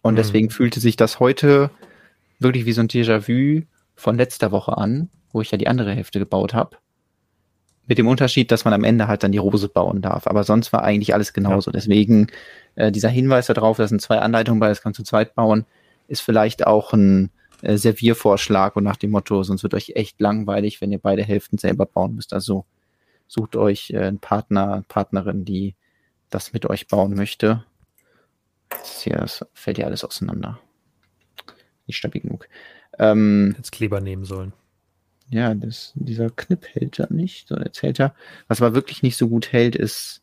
Und 0.00 0.14
mhm. 0.14 0.16
deswegen 0.16 0.48
fühlte 0.48 0.80
sich 0.80 0.96
das 0.96 1.20
heute 1.20 1.70
wirklich 2.38 2.64
wie 2.64 2.72
so 2.72 2.80
ein 2.80 2.88
Déjà-vu 2.88 3.66
von 3.96 4.16
letzter 4.16 4.50
Woche 4.50 4.78
an, 4.78 5.10
wo 5.30 5.42
ich 5.42 5.50
ja 5.50 5.58
die 5.58 5.68
andere 5.68 5.92
Hälfte 5.92 6.20
gebaut 6.20 6.54
habe. 6.54 6.78
Mit 7.86 7.98
dem 7.98 8.08
Unterschied, 8.08 8.50
dass 8.50 8.64
man 8.64 8.72
am 8.72 8.84
Ende 8.84 9.08
halt 9.08 9.22
dann 9.22 9.32
die 9.32 9.38
Rose 9.38 9.68
bauen 9.68 10.00
darf. 10.00 10.26
Aber 10.26 10.44
sonst 10.44 10.72
war 10.72 10.82
eigentlich 10.82 11.12
alles 11.12 11.32
genauso. 11.32 11.70
Ja. 11.70 11.72
Deswegen 11.72 12.28
äh, 12.76 12.90
dieser 12.90 13.10
Hinweis 13.10 13.46
darauf, 13.46 13.76
dass 13.76 13.90
sind 13.90 14.00
zwei 14.00 14.18
Anleitungen 14.18 14.60
bei, 14.60 14.68
das 14.68 14.82
kannst 14.82 14.98
du 14.98 15.02
zweit 15.02 15.34
bauen, 15.34 15.66
ist 16.08 16.22
vielleicht 16.22 16.66
auch 16.66 16.92
ein 16.94 17.30
äh, 17.62 17.76
Serviervorschlag 17.76 18.76
und 18.76 18.84
nach 18.84 18.96
dem 18.96 19.10
Motto, 19.10 19.42
sonst 19.42 19.62
wird 19.62 19.74
euch 19.74 19.92
echt 19.96 20.20
langweilig, 20.20 20.80
wenn 20.80 20.92
ihr 20.92 20.98
beide 20.98 21.22
Hälften 21.22 21.58
selber 21.58 21.84
bauen 21.84 22.14
müsst. 22.14 22.32
Also 22.32 22.64
sucht 23.28 23.54
euch 23.54 23.90
äh, 23.90 23.98
einen 23.98 24.18
Partner, 24.18 24.84
Partnerin, 24.88 25.44
die 25.44 25.74
das 26.30 26.52
mit 26.52 26.66
euch 26.66 26.88
bauen 26.88 27.14
möchte. 27.14 27.64
Das 28.70 29.02
hier 29.02 29.16
das 29.16 29.44
fällt 29.52 29.78
ja 29.78 29.86
alles 29.86 30.04
auseinander. 30.04 30.58
Nicht 31.86 31.98
stabil 31.98 32.22
genug. 32.22 32.48
Ähm, 32.98 33.54
Jetzt 33.58 33.72
Kleber 33.72 34.00
nehmen 34.00 34.24
sollen 34.24 34.54
ja, 35.30 35.54
das, 35.54 35.92
dieser 35.94 36.30
Knipp 36.30 36.66
hält 36.72 36.98
ja 36.98 37.06
nicht. 37.10 37.48
So, 37.48 37.56
jetzt 37.56 37.82
hält 37.82 37.98
er. 38.00 38.14
Was 38.48 38.60
aber 38.60 38.74
wirklich 38.74 39.02
nicht 39.02 39.16
so 39.16 39.28
gut 39.28 39.52
hält, 39.52 39.74
ist 39.76 40.22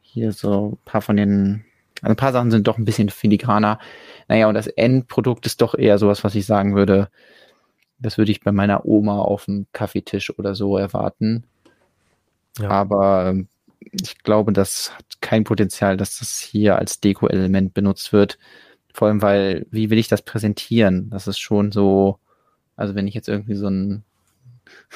hier 0.00 0.32
so 0.32 0.72
ein 0.72 0.78
paar 0.84 1.02
von 1.02 1.16
den, 1.16 1.64
also 2.02 2.12
ein 2.12 2.16
paar 2.16 2.32
Sachen 2.32 2.50
sind 2.50 2.66
doch 2.66 2.78
ein 2.78 2.84
bisschen 2.84 3.08
filigraner. 3.08 3.78
Naja, 4.28 4.48
und 4.48 4.54
das 4.54 4.66
Endprodukt 4.66 5.46
ist 5.46 5.60
doch 5.60 5.74
eher 5.74 5.98
sowas, 5.98 6.24
was 6.24 6.34
ich 6.34 6.46
sagen 6.46 6.74
würde, 6.74 7.10
das 7.98 8.18
würde 8.18 8.30
ich 8.30 8.42
bei 8.42 8.52
meiner 8.52 8.86
Oma 8.86 9.18
auf 9.18 9.46
dem 9.46 9.66
Kaffeetisch 9.72 10.36
oder 10.38 10.54
so 10.54 10.76
erwarten. 10.76 11.44
Ja. 12.58 12.70
Aber 12.70 13.26
ähm, 13.26 13.48
ich 13.80 14.18
glaube, 14.22 14.52
das 14.52 14.92
hat 14.96 15.20
kein 15.20 15.44
Potenzial, 15.44 15.96
dass 15.96 16.18
das 16.18 16.38
hier 16.38 16.76
als 16.76 17.00
Deko-Element 17.00 17.74
benutzt 17.74 18.12
wird. 18.12 18.38
Vor 18.92 19.08
allem, 19.08 19.22
weil, 19.22 19.66
wie 19.70 19.90
will 19.90 19.98
ich 19.98 20.08
das 20.08 20.22
präsentieren? 20.22 21.10
Das 21.10 21.26
ist 21.26 21.38
schon 21.38 21.72
so, 21.72 22.18
also 22.76 22.94
wenn 22.94 23.06
ich 23.06 23.14
jetzt 23.14 23.28
irgendwie 23.28 23.54
so 23.54 23.68
ein 23.68 24.04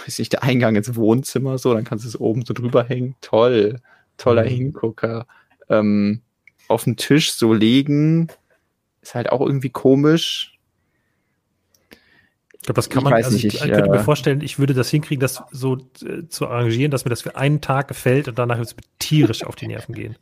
weiß 0.05 0.19
ich, 0.19 0.29
der 0.29 0.43
Eingang 0.43 0.77
ins 0.77 0.95
Wohnzimmer, 0.95 1.59
so, 1.59 1.75
dann 1.75 1.85
kannst 1.85 2.05
du 2.05 2.09
es 2.09 2.19
oben 2.19 2.45
so 2.45 2.55
drüber 2.55 2.85
hängen. 2.85 3.17
Toll, 3.21 3.81
toller 4.17 4.45
mhm. 4.45 4.49
Hingucker. 4.49 5.27
Ähm, 5.69 6.23
auf 6.69 6.85
den 6.85 6.97
Tisch 6.97 7.33
so 7.33 7.53
legen, 7.53 8.29
ist 9.03 9.15
halt 9.15 9.31
auch 9.31 9.41
irgendwie 9.41 9.71
komisch. 9.71 10.59
Ich 12.55 12.67
glaube, 12.67 12.77
das 12.77 12.89
kann 12.89 13.01
ich 13.01 13.05
man, 13.05 13.13
also 13.15 13.33
nicht, 13.33 13.45
ich, 13.45 13.55
ich 13.55 13.61
könnte 13.61 13.91
äh, 13.91 13.91
mir 13.91 14.05
vorstellen, 14.05 14.41
ich 14.41 14.61
würde 14.61 14.73
das 14.73 14.89
hinkriegen, 14.89 15.21
das 15.21 15.43
so 15.51 15.79
äh, 16.07 16.29
zu 16.29 16.47
arrangieren, 16.47 16.93
dass 16.93 17.05
mir 17.05 17.11
das 17.11 17.23
für 17.23 17.35
einen 17.35 17.61
Tag 17.61 17.89
gefällt 17.89 18.29
und 18.29 18.39
danach 18.39 18.59
wird 18.59 18.69
es 18.69 18.77
tierisch 19.01 19.43
auf 19.45 19.57
die 19.57 19.67
Nerven 19.67 19.95
gehen. 19.95 20.17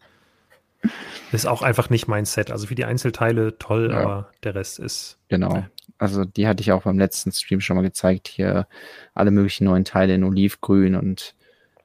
Das 1.30 1.42
ist 1.42 1.46
auch 1.46 1.60
einfach 1.60 1.90
nicht 1.90 2.08
mein 2.08 2.24
Set. 2.24 2.50
Also 2.50 2.66
für 2.66 2.74
die 2.74 2.86
Einzelteile 2.86 3.58
toll, 3.58 3.90
ja. 3.92 4.00
aber 4.00 4.30
der 4.42 4.54
Rest 4.54 4.78
ist. 4.78 5.18
Genau. 5.28 5.64
Also 6.00 6.24
die 6.24 6.48
hatte 6.48 6.62
ich 6.62 6.72
auch 6.72 6.84
beim 6.84 6.98
letzten 6.98 7.30
Stream 7.30 7.60
schon 7.60 7.76
mal 7.76 7.82
gezeigt. 7.82 8.26
Hier 8.26 8.66
alle 9.14 9.30
möglichen 9.30 9.64
neuen 9.64 9.84
Teile 9.84 10.14
in 10.14 10.24
Olivgrün 10.24 10.94
und 10.94 11.34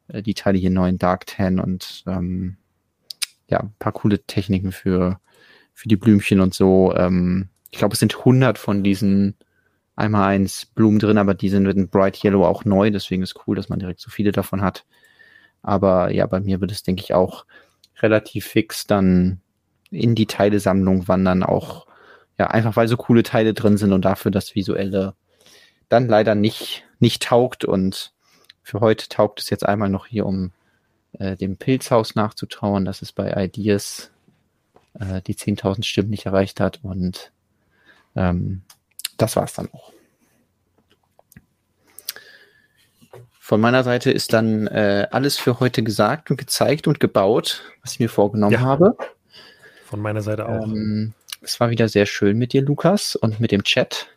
äh, 0.07 0.21
die 0.23 0.33
Teile 0.33 0.57
hier 0.57 0.69
neu 0.69 0.87
in 0.87 0.97
Dark 0.97 1.25
Tan 1.27 1.59
und 1.59 2.03
ähm, 2.07 2.55
ja, 3.47 3.59
ein 3.59 3.75
paar 3.77 3.91
coole 3.91 4.23
Techniken 4.23 4.71
für, 4.71 5.19
für 5.73 5.89
die 5.89 5.97
Blümchen 5.97 6.39
und 6.39 6.53
so. 6.53 6.95
Ähm, 6.95 7.49
ich 7.71 7.77
glaube, 7.77 7.93
es 7.93 7.99
sind 7.99 8.17
100 8.17 8.57
von 8.57 8.83
diesen 8.83 9.35
einmal 9.97 10.29
eins 10.29 10.65
Blumen 10.65 10.99
drin, 10.99 11.17
aber 11.17 11.33
die 11.33 11.49
sind 11.49 11.63
mit 11.63 11.75
dem 11.75 11.89
Bright 11.89 12.23
Yellow 12.23 12.45
auch 12.45 12.63
neu, 12.63 12.91
deswegen 12.91 13.21
ist 13.21 13.35
cool, 13.47 13.55
dass 13.55 13.69
man 13.69 13.79
direkt 13.79 13.99
so 13.99 14.09
viele 14.09 14.31
davon 14.31 14.61
hat. 14.61 14.85
Aber 15.61 16.11
ja, 16.11 16.25
bei 16.25 16.39
mir 16.39 16.61
wird 16.61 16.71
es, 16.71 16.83
denke 16.83 17.03
ich, 17.03 17.13
auch 17.13 17.45
relativ 18.01 18.45
fix 18.45 18.87
dann 18.87 19.41
in 19.91 20.15
die 20.15 20.25
Teilesammlung 20.25 21.07
wandern, 21.07 21.43
auch 21.43 21.87
ja, 22.37 22.47
einfach 22.47 22.75
weil 22.75 22.87
so 22.87 22.97
coole 22.97 23.23
Teile 23.23 23.53
drin 23.53 23.77
sind 23.77 23.93
und 23.93 24.03
dafür 24.03 24.31
das 24.31 24.55
Visuelle 24.55 25.13
dann 25.89 26.07
leider 26.07 26.35
nicht, 26.35 26.83
nicht 26.99 27.23
taugt. 27.23 27.63
Und 27.65 28.13
für 28.61 28.79
heute 28.79 29.07
taugt 29.09 29.39
es 29.39 29.49
jetzt 29.49 29.65
einmal 29.65 29.89
noch 29.89 30.05
hier, 30.05 30.25
um 30.25 30.51
äh, 31.19 31.35
dem 31.35 31.57
Pilzhaus 31.57 32.15
nachzutrauen, 32.15 32.85
dass 32.85 33.01
es 33.01 33.11
bei 33.11 33.31
Ideas 33.31 34.11
äh, 34.99 35.21
die 35.21 35.35
10.000 35.35 35.83
Stimmen 35.83 36.09
nicht 36.09 36.25
erreicht 36.25 36.59
hat. 36.59 36.79
Und 36.83 37.31
ähm, 38.15 38.63
das 39.17 39.35
war's 39.35 39.53
dann 39.53 39.69
auch. 39.71 39.93
Von 43.39 43.61
meiner 43.61 43.83
Seite 43.83 44.09
ist 44.09 44.33
dann 44.33 44.65
äh, 44.65 45.07
alles 45.11 45.37
für 45.37 45.59
heute 45.59 45.83
gesagt 45.83 46.31
und 46.31 46.37
gezeigt 46.37 46.87
und 46.87 46.99
gebaut, 46.99 47.61
was 47.83 47.93
ich 47.93 47.99
mir 47.99 48.09
vorgenommen 48.09 48.53
ja, 48.53 48.61
habe. 48.61 48.97
Von 49.85 50.01
meiner 50.01 50.23
Seite 50.23 50.49
auch. 50.49 50.63
Ähm, 50.63 51.13
es 51.45 51.59
war 51.59 51.69
wieder 51.69 51.87
sehr 51.87 52.05
schön 52.05 52.37
mit 52.37 52.53
dir, 52.53 52.61
Lukas, 52.61 53.15
und 53.15 53.39
mit 53.39 53.51
dem 53.51 53.63
Chat. 53.63 54.07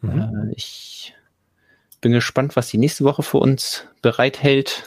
Mhm. 0.00 0.50
Äh, 0.50 0.52
ich 0.54 1.14
bin 2.00 2.12
gespannt, 2.12 2.56
was 2.56 2.68
die 2.68 2.78
nächste 2.78 3.04
Woche 3.04 3.22
für 3.22 3.38
uns 3.38 3.86
bereithält. 4.00 4.84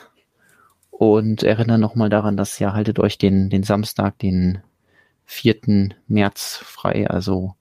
Und 0.92 1.44
erinnere 1.44 1.78
nochmal 1.78 2.10
daran, 2.10 2.38
dass 2.38 2.60
ihr 2.60 2.72
haltet 2.72 3.00
euch 3.00 3.18
den, 3.18 3.50
den 3.50 3.64
Samstag, 3.64 4.18
den 4.20 4.60
4. 5.26 5.90
März 6.08 6.62
frei. 6.64 7.10
Also 7.10 7.56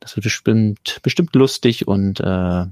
das 0.00 0.16
wird 0.16 0.24
bestimmt, 0.24 1.00
bestimmt 1.02 1.34
lustig 1.34 1.86
und 1.86 2.20
äh, 2.20 2.64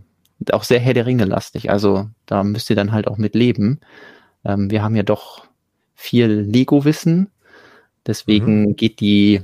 auch 0.51 0.65
sehr 0.65 0.81
Herr 0.81 0.94
der 0.94 1.07
Ringe 1.07 1.27
lastig. 1.27 1.70
Also 1.70 2.09
da 2.27 2.43
müsst 2.43 2.70
ihr 2.70 2.77
dann 2.77 2.93
halt 2.93 3.07
auch 3.07 3.19
mit 3.19 3.35
leben. 3.35 3.81
Ähm, 4.44 4.70
wir 4.70 4.83
haben 4.83 4.97
ja 4.97 5.02
doch 5.02 5.47
viel 5.94 6.27
Lego-Wissen. 6.27 7.31
Deswegen 8.07 8.62
mhm. 8.62 8.77
geht 8.77 9.01
die, 9.01 9.43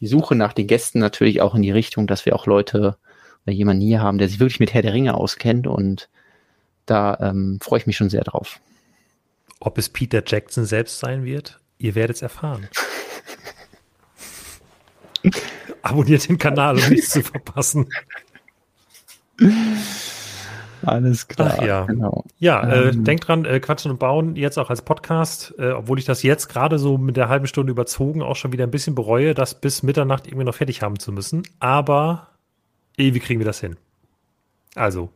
die 0.00 0.06
Suche 0.06 0.34
nach 0.34 0.52
den 0.52 0.66
Gästen 0.66 0.98
natürlich 0.98 1.40
auch 1.40 1.54
in 1.54 1.62
die 1.62 1.70
Richtung, 1.70 2.06
dass 2.06 2.26
wir 2.26 2.34
auch 2.34 2.46
Leute 2.46 2.96
oder 3.44 3.54
jemanden 3.54 3.82
hier 3.82 4.00
haben, 4.00 4.18
der 4.18 4.28
sich 4.28 4.40
wirklich 4.40 4.60
mit 4.60 4.74
Herr 4.74 4.82
der 4.82 4.92
Ringe 4.92 5.14
auskennt. 5.14 5.66
Und 5.66 6.08
da 6.86 7.18
ähm, 7.20 7.58
freue 7.62 7.80
ich 7.80 7.86
mich 7.86 7.96
schon 7.96 8.10
sehr 8.10 8.24
drauf. 8.24 8.60
Ob 9.60 9.78
es 9.78 9.88
Peter 9.88 10.22
Jackson 10.26 10.64
selbst 10.64 10.98
sein 10.98 11.24
wird, 11.24 11.60
ihr 11.78 11.94
werdet 11.94 12.16
es 12.16 12.22
erfahren. 12.22 12.68
Abonniert 15.82 16.28
den 16.28 16.38
Kanal, 16.38 16.78
um 16.78 16.88
nichts 16.88 17.10
zu 17.10 17.22
verpassen. 17.22 17.88
Alles 20.82 21.28
klar. 21.28 21.56
Ach 21.58 21.62
ja. 21.62 21.84
Genau. 21.84 22.24
Ja, 22.38 22.66
äh, 22.66 22.88
ähm, 22.90 23.04
denkt 23.04 23.28
dran, 23.28 23.44
äh, 23.44 23.60
Quatschen 23.60 23.90
und 23.90 23.98
Bauen 23.98 24.36
jetzt 24.36 24.58
auch 24.58 24.70
als 24.70 24.82
Podcast, 24.82 25.54
äh, 25.58 25.72
obwohl 25.72 25.98
ich 25.98 26.04
das 26.04 26.22
jetzt 26.22 26.48
gerade 26.48 26.78
so 26.78 26.98
mit 26.98 27.16
der 27.16 27.28
halben 27.28 27.46
Stunde 27.46 27.70
überzogen 27.70 28.22
auch 28.22 28.36
schon 28.36 28.52
wieder 28.52 28.64
ein 28.64 28.70
bisschen 28.70 28.94
bereue, 28.94 29.34
das 29.34 29.60
bis 29.60 29.82
Mitternacht 29.82 30.26
irgendwie 30.26 30.44
noch 30.44 30.54
fertig 30.54 30.82
haben 30.82 30.98
zu 30.98 31.12
müssen. 31.12 31.42
Aber 31.58 32.28
irgendwie 32.96 33.20
kriegen 33.20 33.40
wir 33.40 33.46
das 33.46 33.60
hin. 33.60 33.76
Also, 34.74 35.10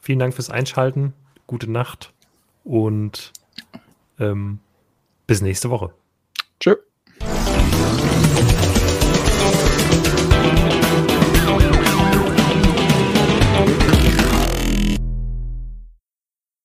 vielen 0.00 0.18
Dank 0.18 0.34
fürs 0.34 0.50
Einschalten, 0.50 1.12
gute 1.46 1.70
Nacht 1.70 2.12
und 2.64 3.32
ähm, 4.18 4.58
bis 5.26 5.40
nächste 5.40 5.70
Woche. 5.70 5.92